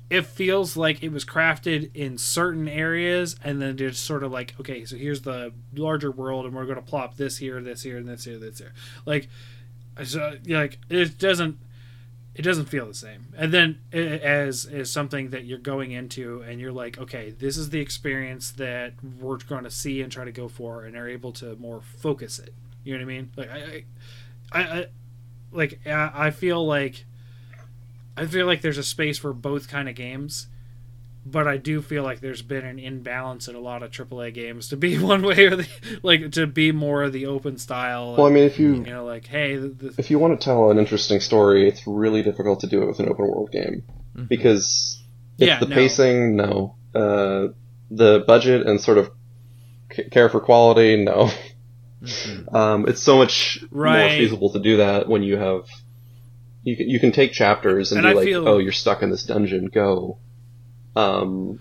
it 0.09 0.25
feels 0.25 0.77
like 0.77 1.01
it 1.01 1.11
was 1.11 1.25
crafted 1.25 1.89
in 1.95 2.17
certain 2.17 2.67
areas 2.67 3.35
and 3.43 3.61
then 3.61 3.77
just 3.77 4.03
sort 4.03 4.23
of 4.23 4.31
like 4.31 4.53
okay 4.59 4.85
so 4.85 4.95
here's 4.95 5.21
the 5.21 5.51
larger 5.75 6.11
world 6.11 6.45
and 6.45 6.53
we're 6.53 6.65
going 6.65 6.75
to 6.75 6.81
plop 6.81 7.15
this 7.15 7.37
here 7.37 7.61
this 7.61 7.81
here 7.81 7.97
and 7.97 8.07
this 8.07 8.25
here 8.25 8.37
this 8.37 8.59
here 8.59 8.73
like 9.05 9.27
so, 10.03 10.37
like 10.45 10.79
it 10.89 11.17
doesn't 11.17 11.57
it 12.35 12.41
doesn't 12.41 12.65
feel 12.65 12.87
the 12.87 12.93
same. 12.93 13.27
And 13.37 13.53
then 13.53 13.79
as 13.91 14.65
is 14.65 14.91
something 14.91 15.29
that 15.29 15.45
you're 15.45 15.59
going 15.59 15.91
into 15.91 16.41
and 16.41 16.59
you're 16.59 16.71
like 16.71 16.97
okay 16.97 17.31
this 17.31 17.57
is 17.57 17.69
the 17.69 17.79
experience 17.79 18.51
that 18.51 18.93
we're 19.19 19.37
going 19.37 19.63
to 19.63 19.71
see 19.71 20.01
and 20.01 20.11
try 20.11 20.25
to 20.25 20.31
go 20.31 20.47
for 20.47 20.83
and 20.83 20.95
are 20.95 21.07
able 21.07 21.31
to 21.33 21.55
more 21.57 21.81
focus 21.81 22.39
it. 22.39 22.53
You 22.83 22.97
know 22.97 23.05
what 23.05 23.11
i 23.11 23.15
mean? 23.15 23.31
Like 23.35 23.49
i 23.51 23.83
i, 24.51 24.61
I, 24.61 24.85
like 25.51 25.87
I 25.87 26.31
feel 26.31 26.65
like 26.65 27.05
I 28.15 28.25
feel 28.25 28.45
like 28.45 28.61
there's 28.61 28.77
a 28.77 28.83
space 28.83 29.17
for 29.17 29.33
both 29.33 29.67
kind 29.67 29.89
of 29.89 29.95
games, 29.95 30.47
but 31.25 31.47
I 31.47 31.57
do 31.57 31.81
feel 31.81 32.03
like 32.03 32.19
there's 32.19 32.41
been 32.41 32.65
an 32.65 32.79
imbalance 32.79 33.47
in 33.47 33.55
a 33.55 33.59
lot 33.59 33.81
of 33.83 33.91
AAA 33.91 34.33
games 34.33 34.67
to 34.69 34.77
be 34.77 34.97
one 35.13 35.21
way 35.23 35.45
or 35.45 35.55
the 35.55 35.67
like 36.03 36.31
to 36.33 36.47
be 36.47 36.71
more 36.71 37.03
of 37.03 37.13
the 37.13 37.25
open 37.27 37.57
style. 37.57 38.15
Well, 38.17 38.27
I 38.27 38.29
mean, 38.29 38.43
if 38.43 38.59
you 38.59 38.73
you 38.75 38.79
know, 38.81 39.05
like 39.05 39.27
hey, 39.27 39.55
the, 39.55 39.67
the, 39.69 39.95
if 39.97 40.09
you 40.11 40.19
want 40.19 40.39
to 40.39 40.43
tell 40.43 40.69
an 40.71 40.77
interesting 40.79 41.19
story, 41.19 41.67
it's 41.67 41.81
really 41.87 42.21
difficult 42.23 42.59
to 42.61 42.67
do 42.67 42.81
it 42.83 42.87
with 42.87 42.99
an 42.99 43.09
open 43.09 43.25
world 43.27 43.51
game 43.51 43.83
because 44.27 45.01
it's 45.37 45.47
Yeah, 45.47 45.59
the 45.59 45.67
no. 45.67 45.75
pacing, 45.75 46.35
no, 46.35 46.75
uh, 46.93 47.47
the 47.89 48.23
budget 48.27 48.67
and 48.67 48.79
sort 48.81 48.97
of 48.97 49.11
care 50.11 50.29
for 50.29 50.39
quality, 50.39 51.03
no. 51.03 51.29
Um, 52.51 52.85
it's 52.89 53.01
so 53.01 53.15
much 53.17 53.63
more 53.71 54.09
feasible 54.09 54.51
to 54.51 54.59
do 54.59 54.75
that 54.77 55.07
when 55.07 55.23
you 55.23 55.37
have 55.37 55.67
you 56.63 56.75
can 56.75 56.89
you 56.89 56.99
can 56.99 57.13
take 57.13 57.31
chapters 57.31 57.93
and, 57.93 57.99
And 57.99 58.05
be 58.05 58.09
I 58.11 58.13
like, 58.13 58.25
feel- 58.25 58.45
oh, 58.47 58.57
you're 58.57 58.73
stuck 58.73 59.03
in 59.03 59.09
this 59.09 59.23
dungeon, 59.23 59.67
go. 59.67 60.17
Um, 60.95 61.59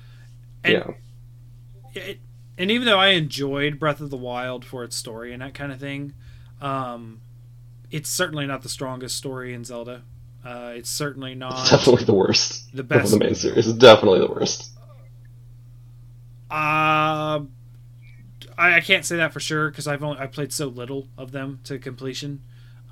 And- 0.64 0.72
yeah, 0.74 0.90
it, 1.94 2.20
and 2.59 2.70
even 2.70 2.86
though 2.86 2.98
I 2.98 3.09
enjoyed 3.09 3.78
Breath 3.78 4.00
of 4.00 4.10
the 4.10 4.16
Wild 4.16 4.64
for 4.64 4.84
its 4.84 4.94
story 4.96 5.32
and 5.32 5.40
that 5.42 5.54
kind 5.54 5.72
of 5.72 5.80
thing, 5.80 6.12
um, 6.60 7.20
it's 7.90 8.09
certainly 8.10 8.46
not 8.46 8.62
the 8.62 8.68
strongest 8.68 9.16
story 9.16 9.54
in 9.54 9.64
Zelda. 9.64 10.02
Uh, 10.44 10.72
it's 10.76 10.90
certainly 10.90 11.32
it's 11.32 11.38
not 11.38 11.68
definitely 11.70 12.04
the 12.04 12.14
worst 12.14 12.72
the 12.74 12.80
of 12.82 12.88
best. 12.88 13.12
the 13.12 13.18
main 13.18 13.34
series. 13.34 13.66
It's 13.68 13.78
definitely 13.78 14.20
the 14.20 14.28
worst. 14.28 14.70
Uh, 16.50 17.40
I, 18.59 18.76
I 18.76 18.80
can't 18.80 19.04
say 19.04 19.16
that 19.16 19.32
for 19.32 19.40
sure 19.40 19.70
because 19.70 19.86
I've 19.86 20.02
only 20.02 20.18
I 20.18 20.26
played 20.26 20.52
so 20.52 20.66
little 20.68 21.09
of 21.16 21.32
them 21.32 21.60
to 21.64 21.78
completion. 21.78 22.42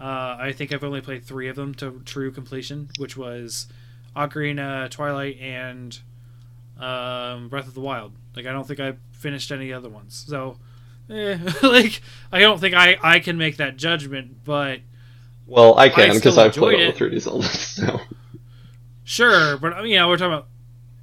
Uh, 0.01 0.37
I 0.41 0.53
think 0.57 0.73
I've 0.73 0.85
only 0.85 1.03
played 1.03 1.25
three 1.25 1.49
of 1.49 1.57
them 1.57 1.75
to 1.75 2.01
true 2.07 2.31
completion, 2.31 2.89
which 2.99 3.17
was 3.19 3.67
Ocarina, 4.17 4.89
Twilight, 4.91 5.39
and 5.39 5.99
um, 6.81 7.49
Breath 7.49 7.69
of 7.69 7.75
the 7.75 7.81
Wild. 7.81 8.13
Like 8.35 8.47
I 8.47 8.53
don't 8.53 8.67
think 8.67 8.81
I 8.81 8.95
finished 9.13 9.53
any 9.53 9.73
other 9.73 9.89
ones. 9.89 10.25
So, 10.27 10.57
eh, 11.09 11.39
like 11.63 12.01
I 12.33 12.41
don't 12.41 12.61
think 12.61 12.75
I 12.75 12.99
I 13.03 13.21
can 13.21 13.37
make 13.37 13.57
that 13.59 13.77
judgment. 13.77 14.45
But 14.45 14.81
Well, 15.47 15.79
I 15.79 15.89
can 15.89 16.11
I 16.11 16.15
because 16.15 16.35
still 16.35 16.41
I've 16.45 16.53
played 16.53 16.75
all 16.75 16.81
enjoyed 16.81 17.13
the 17.13 17.17
3D 17.17 17.21
Zelda. 17.21 17.47
So 17.49 18.01
Sure, 19.05 19.57
but 19.57 19.87
you 19.87 19.97
know 19.97 20.09
we're 20.09 20.17
talking 20.17 20.35
about 20.35 20.47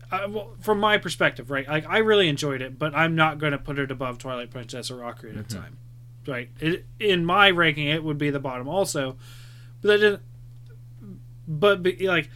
uh, 0.10 0.28
well, 0.30 0.56
from 0.62 0.80
my 0.80 0.98
perspective, 0.98 1.52
right? 1.52 1.68
Like 1.68 1.86
I 1.90 1.98
really 1.98 2.30
enjoyed 2.30 2.62
it, 2.62 2.80
but 2.80 2.96
I'm 2.96 3.16
not 3.16 3.40
going 3.40 3.52
to 3.52 3.58
put 3.58 3.78
it 3.80 3.92
above 3.92 4.18
Twilight 4.18 4.52
Princess 4.52 4.90
or 4.90 5.00
Ocarina 5.00 5.42
of 5.42 5.48
Time, 5.50 5.78
right? 6.26 6.50
It, 6.60 6.86
in 7.00 7.26
my 7.26 7.50
ranking, 7.50 7.88
it 7.88 8.04
would 8.04 8.18
be 8.18 8.30
the 8.30 8.40
bottom 8.40 8.68
also, 8.70 9.18
but 9.82 9.90
that 9.90 9.98
didn't. 9.98 10.22
But 11.50 11.84
be, 11.84 12.08
like, 12.08 12.30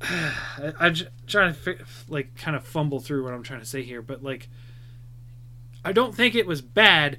I- 0.00 0.72
I'm 0.80 0.94
trying 1.26 1.54
to 1.54 1.76
like 2.08 2.36
kind 2.36 2.56
of 2.56 2.64
fumble 2.64 3.00
through 3.00 3.24
what 3.24 3.34
I'm 3.34 3.42
trying 3.42 3.60
to 3.60 3.66
say 3.66 3.82
here, 3.82 4.02
but 4.02 4.22
like, 4.22 4.48
I 5.84 5.92
don't 5.92 6.14
think 6.14 6.34
it 6.34 6.46
was 6.46 6.60
bad. 6.62 7.18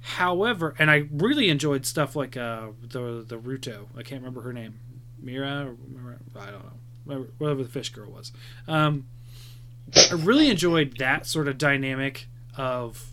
However, 0.00 0.74
and 0.78 0.90
I 0.90 1.08
really 1.10 1.48
enjoyed 1.48 1.84
stuff 1.84 2.14
like 2.14 2.36
uh, 2.36 2.68
the 2.82 3.24
the 3.26 3.36
Ruto. 3.38 3.86
I 3.96 4.02
can't 4.02 4.20
remember 4.22 4.42
her 4.42 4.52
name, 4.52 4.78
Mira. 5.20 5.74
Mira- 5.88 6.18
I 6.38 6.50
don't 6.50 6.64
know 6.64 6.72
whatever- 7.04 7.28
whatever 7.38 7.62
the 7.64 7.68
fish 7.68 7.90
girl 7.90 8.10
was. 8.10 8.32
Um, 8.68 9.06
I 9.96 10.14
really 10.14 10.50
enjoyed 10.50 10.98
that 10.98 11.26
sort 11.26 11.48
of 11.48 11.58
dynamic 11.58 12.28
of 12.56 13.10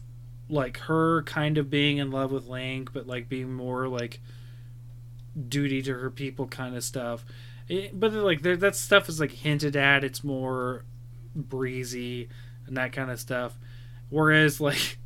like 0.48 0.78
her 0.82 1.24
kind 1.24 1.58
of 1.58 1.70
being 1.72 1.98
in 1.98 2.12
love 2.12 2.32
with 2.32 2.46
Link, 2.48 2.94
but 2.94 3.08
like 3.08 3.28
being 3.30 3.52
more 3.52 3.88
like 3.88 4.20
duty 5.50 5.82
to 5.82 5.94
her 5.96 6.10
people 6.12 6.48
kind 6.48 6.76
of 6.76 6.84
stuff. 6.84 7.26
It- 7.68 8.00
but 8.00 8.14
like 8.14 8.42
there, 8.42 8.58
that 8.58 8.76
stuff 8.76 9.10
is 9.10 9.20
like 9.20 9.32
hinted 9.32 9.76
at. 9.76 10.04
It's 10.04 10.24
more 10.24 10.86
breezy 11.36 12.30
and 12.68 12.78
that 12.78 12.92
kind 12.94 13.12
of 13.12 13.20
stuff. 13.20 13.58
Whereas 14.10 14.60
like 14.62 14.98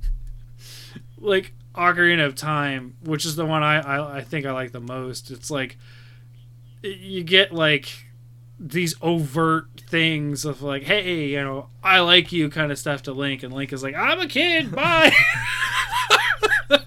like 1.17 1.53
Ocarina 1.75 2.25
of 2.25 2.35
Time, 2.35 2.95
which 3.03 3.25
is 3.25 3.35
the 3.35 3.45
one 3.45 3.63
I, 3.63 3.79
I 3.79 4.17
I 4.17 4.21
think 4.21 4.45
I 4.45 4.51
like 4.51 4.71
the 4.71 4.79
most. 4.81 5.31
It's 5.31 5.49
like 5.51 5.77
you 6.83 7.23
get 7.23 7.53
like 7.53 8.05
these 8.59 8.93
overt 9.01 9.67
things 9.89 10.43
of 10.43 10.61
like, 10.61 10.83
hey, 10.83 11.27
you 11.27 11.41
know, 11.41 11.67
I 11.81 11.99
like 12.01 12.31
you 12.33 12.49
kind 12.49 12.71
of 12.73 12.77
stuff 12.79 13.03
to 13.03 13.13
Link, 13.13 13.41
and 13.43 13.53
Link 13.53 13.71
is 13.71 13.83
like, 13.83 13.95
I'm 13.95 14.19
a 14.19 14.27
kid, 14.27 14.71
bye. 14.75 15.13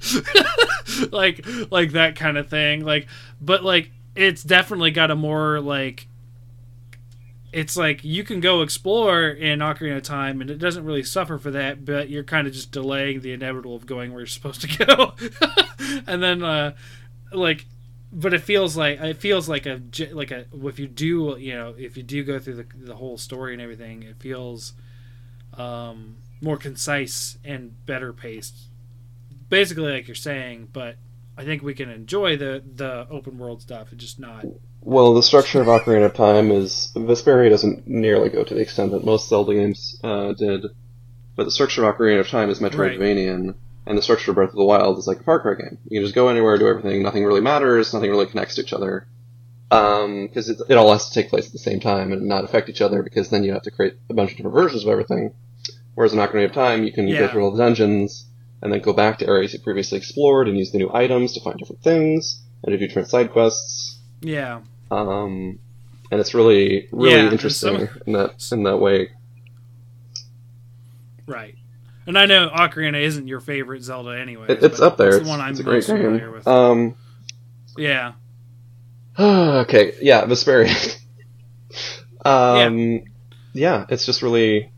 like 1.10 1.44
like 1.70 1.92
that 1.92 2.15
kind 2.17 2.36
of 2.36 2.49
thing. 2.49 2.84
Like 2.84 3.07
but 3.41 3.65
like 3.65 3.91
it's 4.15 4.42
definitely 4.42 4.91
got 4.91 5.10
a 5.10 5.16
more 5.16 5.60
like 5.60 6.08
it's 7.52 7.76
like 7.76 8.02
you 8.02 8.24
can 8.24 8.41
go 8.41 8.62
explore 8.62 9.28
in 9.28 9.58
Ocarina 9.58 9.99
of 9.99 10.02
Time 10.02 10.41
and 10.41 10.50
it 10.50 10.58
doesn't 10.58 10.84
really 10.84 11.02
suffer 11.02 11.36
for 11.39 11.50
that, 11.50 11.84
but 11.84 12.08
you're 12.08 12.24
kind 12.24 12.47
of 12.47 12.55
just 12.55 12.73
delaying 12.73 13.20
the 13.20 13.32
inevitable 13.32 13.76
of 13.76 13.84
going 13.84 14.10
where 14.10 14.20
you're 14.20 14.26
supposed 14.26 14.62
to 14.62 14.86
go. 14.86 15.12
and 16.07 16.23
then 16.23 16.42
uh 16.42 16.74
like 17.32 17.66
but 18.12 18.34
it 18.34 18.41
feels 18.41 18.76
like 18.76 19.00
it 19.00 19.16
feels 19.16 19.49
like 19.49 19.66
a 19.66 19.81
like 20.12 20.31
a 20.31 20.44
if 20.65 20.78
you 20.78 20.86
do 20.86 21.36
you 21.39 21.55
know 21.55 21.74
if 21.78 21.97
you 21.97 22.02
do 22.02 22.23
go 22.23 22.39
through 22.39 22.55
the, 22.55 22.66
the 22.74 22.94
whole 22.94 23.16
story 23.16 23.55
and 23.55 23.62
everything 23.62 24.02
it 24.02 24.16
feels 24.18 24.74
um 25.57 26.16
more 26.42 26.57
concise 26.57 27.39
and 27.44 27.86
better 27.86 28.12
paced 28.12 28.68
basically 29.49 29.91
like 29.92 30.07
you're 30.07 30.15
saying 30.15 30.68
but 30.73 30.97
i 31.36 31.44
think 31.44 31.62
we 31.62 31.75
can 31.75 31.91
enjoy 31.91 32.36
the 32.36 32.62
the 32.75 33.07
open 33.11 33.39
world 33.39 33.62
stuff 33.62 33.89
it's 33.93 34.02
just 34.02 34.19
not 34.20 34.44
Well, 34.85 35.15
the 35.15 35.23
structure 35.23 35.61
of 35.61 35.69
Ocarina 35.69 36.07
of 36.07 36.15
Time 36.15 36.51
is 36.51 36.91
Vesperia 36.97 37.49
doesn't 37.51 37.86
nearly 37.86 38.28
go 38.31 38.43
to 38.43 38.55
the 38.55 38.61
extent 38.61 38.91
that 38.91 39.05
most 39.05 39.28
Zelda 39.28 39.55
games 39.55 39.97
uh, 40.02 40.33
did, 40.33 40.65
but 41.36 41.44
the 41.44 41.52
structure 41.52 41.85
of 41.85 41.94
Ocarina 41.94 42.19
of 42.19 42.28
Time 42.28 42.51
is 42.51 42.59
Metroidvanian, 42.59 43.55
and 43.86 43.99
the 43.99 44.02
structure 44.02 44.33
of 44.33 44.35
Breath 44.35 44.51
of 44.51 44.57
the 44.57 44.65
Wild 44.65 44.99
is 44.99 45.07
like 45.07 45.20
a 45.20 45.23
Far 45.23 45.39
Cry 45.39 45.55
game. 45.55 45.78
You 45.85 46.01
can 46.01 46.05
just 46.05 46.17
go 46.17 46.27
anywhere, 46.28 46.59
do 46.59 46.67
everything. 46.67 47.01
Nothing 47.02 47.25
really 47.25 47.41
matters. 47.41 47.94
Nothing 47.94 48.11
really 48.11 48.27
connects 48.27 48.57
to 48.57 48.62
each 48.62 48.73
other. 48.73 49.07
Because 49.70 50.51
it, 50.51 50.59
it 50.69 50.77
all 50.77 50.93
has 50.93 51.09
to 51.09 51.15
take 51.15 51.31
place 51.31 51.47
at 51.47 51.52
the 51.52 51.59
same 51.59 51.78
time 51.81 52.12
and 52.12 52.27
not 52.27 52.43
affect 52.44 52.69
each 52.69 52.81
other. 52.83 53.02
Because 53.05 53.31
then 53.31 53.44
you 53.44 53.52
have 53.52 53.62
to 53.62 53.70
create 53.70 53.94
a 54.11 54.15
bunch 54.15 54.33
of 54.33 54.36
different 54.36 54.55
versions 54.57 54.83
of 54.83 54.89
everything. 54.91 55.33
Whereas 55.94 56.12
in 56.12 56.19
Ocarina 56.19 56.47
of 56.47 56.52
Time, 56.52 56.83
you 56.85 56.93
can 56.93 57.07
go 57.07 57.28
through 57.28 57.44
all 57.44 57.52
the 57.52 57.62
dungeons 57.62 58.27
and 58.62 58.73
then 58.73 58.81
go 58.81 58.92
back 58.92 59.18
to 59.18 59.26
areas 59.26 59.52
you 59.52 59.58
previously 59.58 59.99
explored 59.99 60.49
and 60.49 60.57
use 60.57 60.70
the 60.73 60.78
new 60.78 60.91
items 60.94 61.34
to 61.34 61.41
find 61.41 61.58
different 61.58 61.82
things 61.82 62.41
and 62.62 62.73
to 62.73 62.78
do 62.78 62.86
different 62.86 63.08
side 63.08 63.31
quests. 63.32 63.99
yeah 64.20 64.60
Um, 64.91 65.58
and 66.10 66.20
it's 66.20 66.32
really, 66.34 66.89
really 66.92 67.15
Yeah, 67.24 67.31
interesting 67.32 67.78
some- 67.89 68.00
in 68.07 68.12
that 68.15 68.49
in 68.52 68.62
that 68.65 68.76
way. 68.78 69.10
right 71.26 71.55
and 72.07 72.18
i 72.18 72.26
know 72.26 72.49
ocarina 72.50 73.00
isn't 73.00 73.28
your 73.28 73.41
favorite 73.41 73.82
zelda 73.82 74.18
anyway 74.18 74.47
It, 74.49 74.62
it's 74.62 74.81
up 74.81 74.97
there. 74.97 75.08
it's 75.08 75.16
It's, 75.18 75.24
the 75.26 75.31
one 75.31 75.41
i'm 75.41 75.50
it's 75.52 75.60
a 75.60 75.62
great 75.62 75.74
most 75.76 75.86
familiar 75.86 76.31
with 76.31 76.47
Um, 76.49 76.94
yeah 77.76 78.12
okay, 79.18 79.92
yeah, 80.00 80.24
Vesperia. 80.24 80.97
um, 82.24 83.02
yeah. 83.52 83.84
it's 83.91 84.07
just 84.07 84.23
really, 84.23 84.72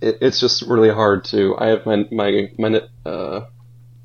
it, 0.00 0.18
it's 0.20 0.40
just 0.40 0.62
really 0.62 0.90
hard 0.90 1.24
to. 1.26 1.56
I 1.58 1.66
have 1.68 1.86
my 1.86 2.06
my 2.10 2.50
my 2.58 2.82
uh, 3.04 3.46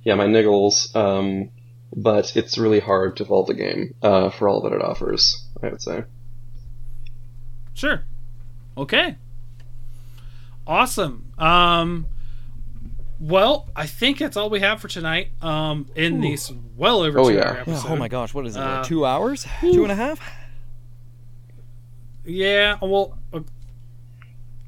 yeah, 0.03 0.15
my 0.15 0.25
niggles. 0.27 0.95
Um, 0.95 1.49
but 1.95 2.35
it's 2.35 2.57
really 2.57 2.79
hard 2.79 3.17
to 3.17 3.25
fault 3.25 3.45
the 3.47 3.53
game 3.53 3.93
uh, 4.01 4.29
for 4.31 4.49
all 4.49 4.61
that 4.61 4.73
it 4.73 4.81
offers. 4.81 5.45
I 5.61 5.69
would 5.69 5.81
say. 5.81 6.03
Sure. 7.75 8.03
Okay. 8.77 9.15
Awesome. 10.65 11.31
Um 11.37 12.07
well, 13.19 13.69
I 13.75 13.85
think 13.85 14.17
that's 14.17 14.35
all 14.37 14.49
we 14.49 14.59
have 14.61 14.81
for 14.81 14.87
tonight. 14.87 15.29
Um 15.41 15.87
in 15.95 16.21
these 16.21 16.51
well 16.77 17.01
over 17.03 17.19
Oh, 17.19 17.29
two 17.29 17.35
yeah. 17.35 17.41
hour 17.49 17.53
Yeah, 17.55 17.61
episode. 17.61 17.89
oh 17.91 17.95
my 17.95 18.07
gosh, 18.07 18.33
what 18.33 18.45
is 18.47 18.55
it? 18.55 18.61
Uh, 18.61 18.83
two 18.83 19.05
hours? 19.05 19.45
Two 19.61 19.83
and 19.83 19.91
a 19.91 19.95
half? 19.95 20.19
Yeah, 22.25 22.77
well 22.81 23.17
uh, 23.33 23.41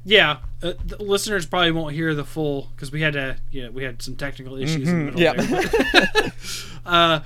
yeah, 0.08 0.36
uh, 0.62 0.72
the 0.84 1.02
listeners 1.02 1.46
probably 1.46 1.72
won't 1.72 1.92
hear 1.92 2.14
the 2.14 2.24
full 2.24 2.68
because 2.74 2.92
we 2.92 3.00
had 3.02 3.14
to, 3.14 3.36
yeah, 3.50 3.68
we 3.70 3.82
had 3.82 4.00
some 4.00 4.14
technical 4.14 4.56
issues 4.56 4.88
in 4.88 4.98
the 4.98 5.04
middle 5.12 5.20
Yeah. 5.20 5.32
there. 5.34 6.32
uh, 6.86 7.20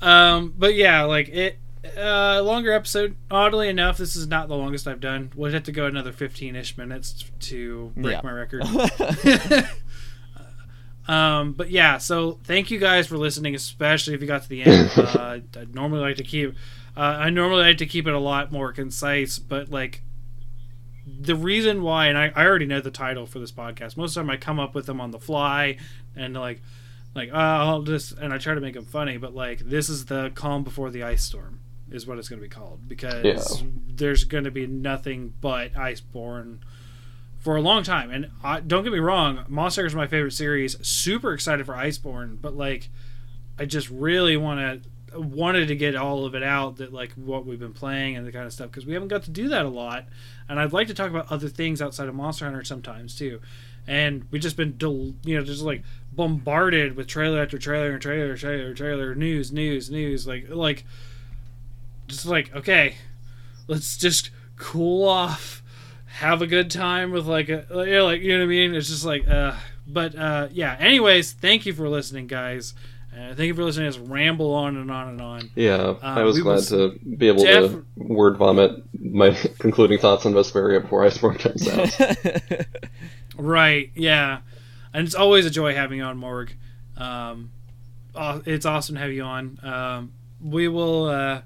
um, 0.00 0.54
but 0.56 0.74
yeah, 0.76 1.02
like 1.02 1.28
it, 1.28 1.58
uh, 1.98 2.40
longer 2.44 2.72
episode. 2.72 3.16
Oddly 3.32 3.68
enough, 3.68 3.98
this 3.98 4.14
is 4.14 4.28
not 4.28 4.46
the 4.48 4.56
longest 4.56 4.86
I've 4.86 5.00
done. 5.00 5.32
We'll 5.34 5.50
have 5.52 5.64
to 5.64 5.72
go 5.72 5.86
another 5.86 6.12
fifteen-ish 6.12 6.78
minutes 6.78 7.24
to 7.40 7.90
break 7.96 8.12
Yeah. 8.12 8.20
my 8.22 8.30
record. 8.30 8.62
um, 11.08 11.52
but 11.54 11.70
yeah, 11.70 11.98
so 11.98 12.38
thank 12.44 12.70
you 12.70 12.78
guys 12.78 13.08
for 13.08 13.18
listening, 13.18 13.56
especially 13.56 14.14
if 14.14 14.20
you 14.20 14.28
got 14.28 14.44
to 14.44 14.48
the 14.48 14.62
end. 14.62 14.88
Uh, 14.96 15.38
I 15.56 15.64
normally 15.72 16.02
like 16.02 16.16
to 16.18 16.22
keep, 16.24 16.54
uh, 16.96 17.00
I 17.00 17.30
normally 17.30 17.62
like 17.62 17.78
to 17.78 17.86
keep 17.86 18.06
it 18.06 18.14
a 18.14 18.20
lot 18.20 18.52
more 18.52 18.72
concise, 18.72 19.40
but 19.40 19.68
like 19.70 20.02
the 21.20 21.34
reason 21.34 21.82
why, 21.82 22.06
and 22.06 22.18
I, 22.18 22.32
I 22.34 22.44
already 22.44 22.66
know 22.66 22.80
the 22.80 22.90
title 22.90 23.26
for 23.26 23.38
this 23.38 23.52
podcast. 23.52 23.96
Most 23.96 24.10
of 24.10 24.14
the 24.14 24.20
time, 24.22 24.30
I 24.30 24.36
come 24.36 24.60
up 24.60 24.74
with 24.74 24.86
them 24.86 25.00
on 25.00 25.10
the 25.10 25.18
fly, 25.18 25.76
and 26.16 26.34
like, 26.34 26.60
like 27.14 27.30
oh, 27.32 27.36
I'll 27.38 27.82
just 27.82 28.12
and 28.18 28.32
I 28.32 28.38
try 28.38 28.54
to 28.54 28.60
make 28.60 28.74
them 28.74 28.84
funny, 28.84 29.16
but 29.16 29.34
like 29.34 29.60
this 29.60 29.88
is 29.88 30.06
the 30.06 30.30
calm 30.34 30.62
before 30.64 30.90
the 30.90 31.02
ice 31.02 31.24
storm 31.24 31.60
is 31.90 32.06
what 32.06 32.18
it's 32.18 32.28
going 32.28 32.38
to 32.40 32.46
be 32.46 32.48
called 32.48 32.86
because 32.86 33.24
Yeah. 33.60 33.66
there's 33.88 34.22
going 34.22 34.44
to 34.44 34.50
be 34.52 34.64
nothing 34.66 35.34
but 35.40 35.72
iceborne 35.74 36.58
for 37.40 37.56
a 37.56 37.60
long 37.60 37.82
time. 37.82 38.10
And 38.12 38.30
I, 38.44 38.60
don't 38.60 38.84
get 38.84 38.92
me 38.92 39.00
wrong, 39.00 39.44
Monster 39.48 39.86
is 39.86 39.94
my 39.94 40.06
favorite 40.06 40.32
series. 40.34 40.76
Super 40.86 41.32
excited 41.32 41.66
for 41.66 41.72
Iceborne, 41.74 42.40
but 42.40 42.54
like, 42.56 42.90
I 43.58 43.64
just 43.64 43.90
really 43.90 44.36
want 44.36 44.60
to 44.84 44.88
wanted 45.14 45.68
to 45.68 45.76
get 45.76 45.96
all 45.96 46.24
of 46.24 46.34
it 46.34 46.42
out 46.42 46.76
that 46.76 46.92
like 46.92 47.12
what 47.12 47.46
we've 47.46 47.58
been 47.58 47.72
playing 47.72 48.16
and 48.16 48.26
the 48.26 48.32
kind 48.32 48.46
of 48.46 48.52
stuff 48.52 48.70
because 48.70 48.86
we 48.86 48.94
haven't 48.94 49.08
got 49.08 49.24
to 49.24 49.30
do 49.30 49.48
that 49.48 49.64
a 49.64 49.68
lot. 49.68 50.06
And 50.48 50.58
I'd 50.58 50.72
like 50.72 50.88
to 50.88 50.94
talk 50.94 51.10
about 51.10 51.30
other 51.30 51.48
things 51.48 51.80
outside 51.80 52.08
of 52.08 52.14
Monster 52.14 52.44
Hunter 52.44 52.64
sometimes 52.64 53.16
too. 53.16 53.40
And 53.86 54.24
we've 54.30 54.42
just 54.42 54.56
been, 54.56 54.76
del- 54.76 55.14
you 55.24 55.36
know, 55.36 55.44
just 55.44 55.62
like 55.62 55.82
bombarded 56.12 56.96
with 56.96 57.06
trailer 57.06 57.40
after 57.42 57.58
trailer 57.58 57.92
and 57.92 58.02
trailer, 58.02 58.36
trailer, 58.36 58.74
trailer, 58.74 59.14
news, 59.14 59.52
news, 59.52 59.90
news. 59.90 60.26
Like, 60.26 60.46
like, 60.48 60.84
just 62.06 62.26
like 62.26 62.54
okay, 62.54 62.96
let's 63.68 63.96
just 63.96 64.30
cool 64.56 65.08
off, 65.08 65.62
have 66.06 66.42
a 66.42 66.46
good 66.46 66.70
time 66.70 67.12
with 67.12 67.26
like 67.26 67.48
a, 67.48 67.64
you 67.70 67.92
know, 67.92 68.04
like 68.04 68.20
you 68.20 68.32
know 68.32 68.38
what 68.38 68.44
I 68.44 68.48
mean. 68.48 68.74
It's 68.74 68.88
just 68.88 69.04
like, 69.04 69.26
uh, 69.28 69.54
but 69.86 70.14
uh, 70.14 70.48
yeah. 70.52 70.76
Anyways, 70.78 71.32
thank 71.32 71.66
you 71.66 71.72
for 71.72 71.88
listening, 71.88 72.26
guys. 72.26 72.74
Uh, 73.12 73.34
thank 73.34 73.40
you 73.48 73.54
for 73.54 73.64
listening 73.64 73.90
to 73.90 73.98
us 73.98 74.08
ramble 74.08 74.52
on 74.54 74.76
and 74.76 74.90
on 74.90 75.08
and 75.08 75.20
on. 75.20 75.50
Yeah, 75.56 75.94
I 76.00 76.22
was 76.22 76.38
glad 76.40 76.56
will 76.70 76.92
to 76.92 76.98
be 77.16 77.26
able 77.28 77.42
def- 77.44 77.72
to 77.72 77.84
word 77.96 78.36
vomit 78.36 78.82
my 78.98 79.30
concluding 79.58 79.98
thoughts 79.98 80.24
on 80.26 80.32
Vesperia 80.32 80.80
before 80.80 81.02
Iceborne 81.04 81.38
comes 81.38 81.68
out. 81.68 82.66
Right. 83.36 83.90
Yeah. 83.94 84.40
And 84.92 85.06
it's 85.06 85.14
always 85.14 85.46
a 85.46 85.50
joy 85.50 85.74
having 85.74 85.98
you 85.98 86.04
on, 86.04 86.18
Morg. 86.18 86.52
Um, 86.96 87.50
aw- 88.14 88.40
it's 88.44 88.66
awesome 88.66 88.96
to 88.96 89.00
have 89.00 89.12
you 89.12 89.22
on. 89.22 89.58
Um, 89.62 90.12
we 90.42 90.68
will, 90.68 91.04
uh, 91.06 91.42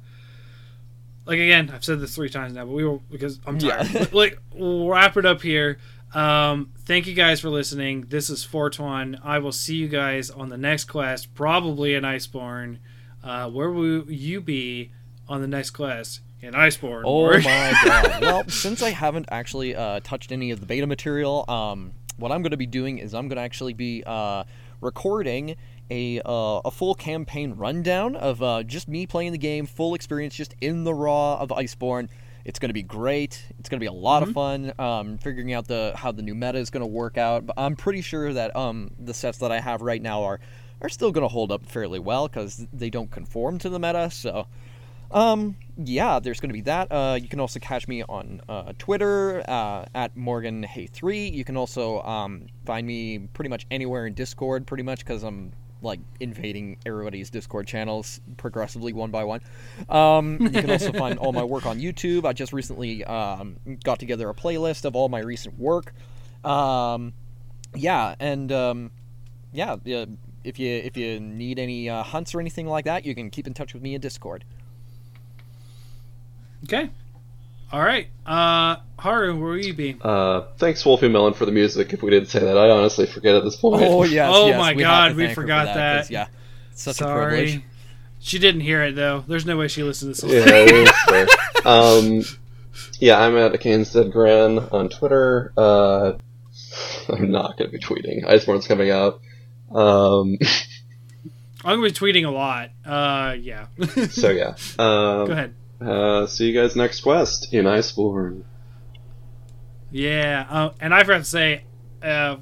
like 1.25 1.39
again, 1.39 1.70
I've 1.73 1.84
said 1.84 2.01
this 2.01 2.15
three 2.15 2.28
times 2.31 2.55
now, 2.55 2.65
but 2.65 2.73
we 2.73 2.84
will 2.84 3.02
because 3.10 3.39
I'm 3.47 3.59
tired. 3.59 3.91
Yeah. 3.93 4.07
like 4.12 4.39
we'll 4.52 4.89
wrap 4.89 5.17
it 5.17 5.25
up 5.25 5.41
here. 5.41 5.78
Um, 6.15 6.73
thank 6.85 7.07
you 7.07 7.15
guys 7.15 7.41
for 7.41 7.49
listening. 7.49 8.07
This 8.09 8.29
is 8.31 8.45
Fortuan. 8.45 9.19
I 9.23 9.39
will 9.39 9.53
see 9.53 9.77
you 9.77 9.89
guys 9.89 10.31
on 10.31 10.49
the 10.49 10.59
next 10.59 10.85
quest, 10.85 11.35
probably 11.35 11.95
in 11.95 12.05
Iceborne. 12.05 12.79
Uh, 13.23 13.49
where 13.51 13.71
will 13.71 14.11
you 14.11 14.41
be 14.41 14.93
on 15.29 15.41
the 15.41 15.49
next 15.49 15.71
quest? 15.71 16.21
In 16.41 16.53
Iceborne. 16.53 17.05
Oh 17.07 17.31
my 17.31 17.73
god. 17.85 18.21
Well, 18.21 18.49
since 18.49 18.83
I 18.83 18.91
haven't 18.91 19.27
actually 19.31 19.75
uh, 19.75 20.01
touched 20.05 20.31
any 20.31 20.51
of 20.51 20.61
the 20.61 20.67
beta 20.67 20.87
material, 20.87 21.47
um, 21.49 21.93
what 22.19 22.33
I'm 22.33 22.43
going 22.43 22.51
to 22.51 22.59
be 22.59 22.67
doing 22.67 22.99
is 22.99 23.15
I'm 23.15 23.29
going 23.29 23.37
to 23.37 23.43
actually 23.43 23.73
be 23.73 24.03
uh, 24.05 24.45
recording 24.83 25.57
a 25.91 26.21
uh, 26.25 26.61
a 26.65 26.71
full 26.71 26.95
campaign 26.95 27.55
rundown 27.55 28.15
of 28.15 28.43
uh, 28.43 28.63
just 28.63 28.89
me 28.89 29.07
playing 29.07 29.33
the 29.33 29.39
game, 29.39 29.65
full 29.65 29.95
experience, 29.95 30.35
just 30.35 30.55
in 30.61 30.85
the 30.85 30.93
raw 30.93 31.39
of 31.39 31.49
Iceborne. 31.49 32.09
It's 32.44 32.58
going 32.58 32.68
to 32.68 32.74
be 32.74 32.82
great. 32.82 33.42
It's 33.58 33.68
going 33.68 33.78
to 33.78 33.82
be 33.82 33.86
a 33.86 33.92
lot 33.92 34.23
of 34.23 34.32
fun. 34.32 34.73
Um, 34.78 35.18
figuring 35.18 35.52
out 35.52 35.66
the 35.66 35.92
how 35.97 36.12
the 36.12 36.23
new 36.23 36.34
meta 36.34 36.58
is 36.58 36.70
going 36.70 36.82
to 36.82 36.86
work 36.86 37.16
out. 37.16 37.47
But 37.47 37.55
I'm 37.58 37.76
pretty 37.76 38.02
sure 38.02 38.32
that 38.32 38.55
um, 38.55 38.90
the 38.98 39.14
sets 39.14 39.39
that 39.39 39.50
I 39.50 39.60
have 39.60 39.81
right 39.81 40.02
now 40.02 40.24
are 40.24 40.40
are 40.82 40.89
still 40.89 41.10
going 41.10 41.23
to 41.23 41.28
hold 41.28 41.50
up 41.50 41.66
fairly 41.66 41.98
well 41.98 42.28
because 42.28 42.66
they 42.73 42.90
don't 42.90 43.10
conform 43.10 43.58
to 43.60 43.68
the 43.68 43.78
meta. 43.78 44.10
So. 44.10 44.47
Um, 45.10 45.56
yeah, 45.76 46.18
there's 46.18 46.40
going 46.40 46.48
to 46.48 46.55
be 46.55 46.62
that. 46.62 46.90
Uh, 46.90 47.16
you 47.20 47.28
can 47.28 47.39
also 47.39 47.60
catch 47.60 47.86
me 47.86 48.02
on 48.02 48.40
uh, 48.48 48.73
Twitter 48.78 49.44
uh, 49.48 49.84
at 49.94 50.16
Morgan 50.16 50.64
Hey3. 50.64 51.32
You 51.32 51.44
can 51.44 51.56
also 51.56 52.02
um, 52.02 52.47
find 52.64 52.84
me 52.84 53.18
pretty 53.18 53.48
much 53.48 53.64
anywhere 53.70 54.06
in 54.06 54.14
Discord, 54.14 54.66
pretty 54.66 54.82
much 54.82 55.00
because 55.00 55.23
I'm 55.23 55.52
like 55.85 56.01
invading 56.21 56.79
everybody's 56.85 57.31
Discord 57.31 57.67
channels 57.67 58.21
progressively 58.37 58.93
one 58.93 59.11
by 59.11 59.25
one. 59.25 59.41
Um, 59.89 60.39
you 60.41 60.51
can 60.51 60.71
also 60.71 60.93
find 60.93 61.19
all 61.19 61.33
my 61.33 61.45
work 61.45 61.67
on 61.67 61.79
YouTube. 61.79 62.25
I 62.25 62.33
just 62.33 62.53
recently 62.53 63.05
um, 63.05 63.57
got 63.85 63.99
together 63.99 64.29
a 64.29 64.35
playlist 64.35 64.85
of 64.85 64.97
all 64.97 65.09
my 65.09 65.21
recent 65.21 65.59
work. 65.59 65.95
Um, 66.45 67.13
yeah, 67.75 68.15
and 68.19 68.51
um, 68.51 68.91
yeah, 69.53 69.77
if 69.85 70.59
you 70.59 70.77
if 70.77 70.97
you 70.97 71.21
need 71.21 71.59
any 71.59 71.89
uh, 71.89 72.03
hunts 72.03 72.35
or 72.35 72.41
anything 72.41 72.67
like 72.67 72.85
that, 72.85 73.05
you 73.05 73.15
can 73.15 73.31
keep 73.31 73.47
in 73.47 73.55
touch 73.55 73.75
with 73.75 73.83
me 73.83 73.95
in 73.95 74.01
Discord. 74.01 74.45
Okay. 76.65 76.91
All 77.73 77.81
right. 77.83 78.09
Uh, 78.25 78.76
Haru, 78.99 79.39
where 79.39 79.51
will 79.51 79.65
you 79.65 79.75
be? 79.75 79.97
uh, 80.01 80.43
thanks, 80.59 80.84
Wolfie 80.86 81.09
Melon, 81.09 81.34
for 81.34 81.44
the 81.47 81.52
music. 81.52 81.93
If 81.93 82.02
we 82.02 82.10
didn't 82.10 82.28
say 82.28 82.39
that, 82.41 82.57
I 82.57 82.70
honestly 82.70 83.07
forget 83.07 83.34
at 83.34 83.44
this 83.44 83.57
point. 83.57 83.83
Oh 83.84 84.05
yes, 84.05 84.31
Oh 84.34 84.47
yes, 84.49 84.59
my 84.59 84.73
we 84.75 84.83
God, 84.83 85.17
we 85.17 85.23
forgot 85.25 85.34
for 85.34 85.41
forgot 85.43 85.67
'cause, 85.67 85.75
that. 86.09 86.10
Yeah, 86.10 86.26
such 86.75 86.97
a 87.01 87.05
Sorry. 87.05 87.28
privilege. 87.36 87.62
She 88.20 88.39
didn't 88.39 88.62
hear 88.62 88.83
it 88.84 88.94
though. 88.94 89.25
There's 89.26 89.44
no 89.44 89.57
way 89.57 89.68
she 89.68 89.83
listened 89.83 90.15
to 90.15 90.26
this. 90.26 90.47
yeah, 90.47 90.55
it 90.57 90.73
is 90.73 90.91
fair. 91.09 91.26
Um, 91.67 92.23
yeah, 92.99 93.18
I'm 93.20 93.36
at 93.36 93.52
Cainstead 93.60 94.10
Gran 94.12 94.59
on 94.59 94.89
Twitter. 94.89 95.52
Uh, 95.57 96.12
I'm 97.09 97.31
not 97.31 97.59
going 97.59 97.70
to 97.70 97.76
be 97.78 97.83
tweeting. 97.84 98.25
Iceborne's 98.25 98.67
coming 98.67 98.91
out. 98.91 99.20
Um, 99.70 100.39
I'm 101.67 101.78
gonna 101.78 101.83
be 101.83 101.93
tweeting 101.93 102.26
a 102.26 102.31
lot. 102.31 102.70
Uh, 102.84 103.34
yeah. 103.39 103.67
so 104.10 104.31
yeah. 104.31 104.55
Um, 104.78 105.26
Go 105.26 105.33
ahead. 105.33 105.55
Uh, 105.81 106.27
see 106.27 106.49
you 106.51 106.59
guys 106.61 106.77
next 106.77 107.01
quest 107.01 107.53
in 107.53 107.65
Iceborne. 107.67 108.43
Yeah. 109.91 110.47
Uh, 110.49 110.70
and 110.81 110.94
I 110.94 111.01
forgot 111.05 111.19
to 111.19 111.25
say, 111.25 111.65
uh, 112.03 112.36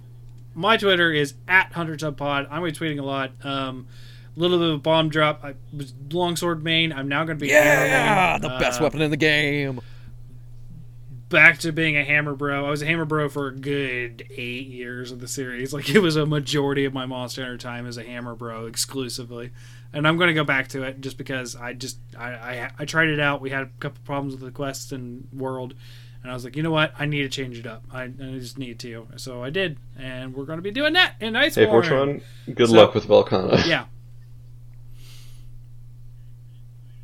my 0.55 0.77
Twitter 0.77 1.11
is 1.13 1.35
at 1.49 1.73
Hunter 1.73 1.97
Tub 1.97 2.17
Pod. 2.17 2.45
I'm 2.51 2.61
gonna 2.61 2.67
be 2.67 2.73
tweeting 2.73 2.99
a 3.01 3.05
lot. 3.05 3.33
Um, 3.45 3.87
little 4.37 4.59
bit 4.59 4.69
of 4.69 4.75
a 4.75 4.79
bomb 4.79 5.09
drop. 5.09 5.43
I 5.45 5.55
was 5.77 5.93
longsword 6.11 6.63
main. 6.63 6.93
I'm 6.93 7.09
now 7.09 7.25
gonna 7.25 7.39
be 7.39 7.49
hammer 7.51 7.87
Yeah, 7.87 8.39
main. 8.41 8.43
the 8.43 8.59
best 8.59 8.81
Uh, 8.81 8.85
weapon 8.85 9.01
in 9.03 9.11
the 9.11 9.17
game. 9.17 9.81
back 11.29 11.59
to 11.61 11.73
being 11.73 11.97
a 11.97 12.05
hammer 12.05 12.35
bro. 12.35 12.67
I 12.67 12.71
was 12.71 12.83
a 12.83 12.87
hammer 12.87 13.07
bro 13.07 13.31
for 13.31 13.49
a 13.49 13.55
good 13.55 14.27
eight 14.37 14.67
years 14.67 15.11
of 15.13 15.21
the 15.21 15.29
series. 15.29 15.73
Like 15.73 15.89
it 15.89 16.01
was 16.01 16.17
a 16.17 16.27
majority 16.27 16.85
of 16.85 16.93
my 16.93 17.07
Monster 17.07 17.43
Hunter 17.43 17.57
time 17.57 17.87
as 17.87 17.97
a 17.97 18.03
hammer 18.03 18.35
bro 18.35 18.67
exclusively. 18.67 19.51
And 19.95 20.09
I'm 20.09 20.17
going 20.17 20.29
to 20.29 20.35
go 20.35 20.45
back 20.45 20.69
to 20.69 20.85
it 20.85 21.01
just 21.01 21.19
because 21.19 21.55
I 21.55 21.75
just 21.75 21.99
I, 22.19 22.31
I 22.33 22.71
I 22.79 22.85
tried 22.87 23.09
it 23.09 23.21
out. 23.21 23.41
We 23.43 23.51
had 23.51 23.63
a 23.65 23.71
couple 23.79 24.01
problems 24.05 24.33
with 24.35 24.43
the 24.43 24.51
quests 24.51 24.91
and 24.93 25.29
world, 25.33 25.75
and 26.23 26.31
I 26.31 26.35
was 26.35 26.45
like, 26.45 26.57
you 26.57 26.63
know 26.63 26.71
what? 26.71 26.95
I 26.99 27.05
need 27.05 27.23
to 27.23 27.29
change 27.29 27.59
it 27.59 27.67
up. 27.67 27.85
I, 27.93 28.05
I 28.05 28.09
just 28.39 28.57
need 28.59 28.79
to. 28.81 29.07
So 29.17 29.45
I 29.45 29.51
did, 29.51 29.77
and 29.99 30.35
we're 30.35 30.47
going 30.47 30.57
to 30.59 30.63
be 30.63 30.71
doing 30.71 30.95
that 30.95 31.15
in 31.21 31.35
Iceborne. 31.35 31.55
Hey, 31.55 31.67
Fortron, 31.67 32.23
good 32.55 32.69
So- 32.69 32.75
luck 32.75 32.95
with 32.95 33.07
Velkhana. 33.07 33.67
Yeah. 33.69 33.85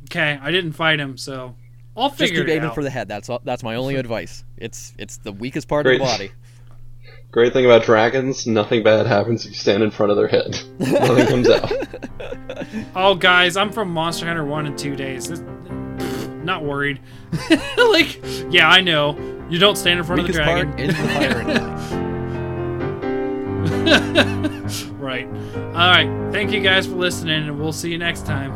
Okay, 0.05 0.39
I 0.41 0.49
didn't 0.49 0.71
fight 0.73 0.99
him, 0.99 1.17
so 1.17 1.55
I'll 1.95 2.09
Just 2.09 2.19
figure 2.19 2.39
keep 2.41 2.49
it 2.49 2.53
aiming 2.53 2.69
out. 2.69 2.75
for 2.75 2.83
the 2.83 2.89
head. 2.89 3.07
That's 3.07 3.29
all, 3.29 3.41
that's 3.43 3.61
my 3.61 3.75
only 3.75 3.95
advice. 4.03 4.43
It's 4.57 4.93
it's 4.97 5.17
the 5.17 5.31
weakest 5.31 5.67
part 5.67 5.85
of 5.85 5.93
the 5.93 5.99
body. 5.99 6.31
Great 7.31 7.53
thing 7.53 7.65
about 7.65 7.83
dragons, 7.83 8.47
nothing 8.47 8.81
bad 8.81 9.05
happens 9.05 9.45
if 9.45 9.51
you 9.51 9.57
stand 9.57 9.83
in 9.83 9.91
front 9.91 10.09
of 10.11 10.17
their 10.17 10.27
head. 10.27 10.59
nothing 10.79 11.27
comes 11.27 11.47
out. 11.49 11.71
Oh, 12.95 13.13
guys, 13.13 13.55
I'm 13.55 13.71
from 13.71 13.91
Monster 13.91 14.25
Hunter 14.25 14.43
1 14.43 14.65
and 14.65 14.75
2 14.77 14.95
days. 14.95 15.29
This, 15.29 15.39
pfft, 15.39 16.43
not 16.43 16.63
worried. 16.63 16.99
like, 17.77 18.19
yeah, 18.49 18.67
I 18.67 18.81
know. 18.81 19.15
You 19.47 19.59
don't 19.59 19.75
stand 19.75 19.99
in 19.99 20.05
front 20.05 20.23
Weakest 20.23 20.39
of 20.39 20.45
the 20.45 20.51
dragon. 20.51 20.71
part 20.71 20.81
is 20.81 20.97
the 20.97 21.07
firing. 21.07 21.47
right. 24.99 25.27
All 25.27 25.91
right. 25.91 26.09
Thank 26.31 26.51
you 26.51 26.61
guys 26.61 26.87
for 26.87 26.95
listening, 26.95 27.47
and 27.47 27.59
we'll 27.59 27.73
see 27.73 27.91
you 27.91 27.99
next 27.99 28.25
time. 28.25 28.53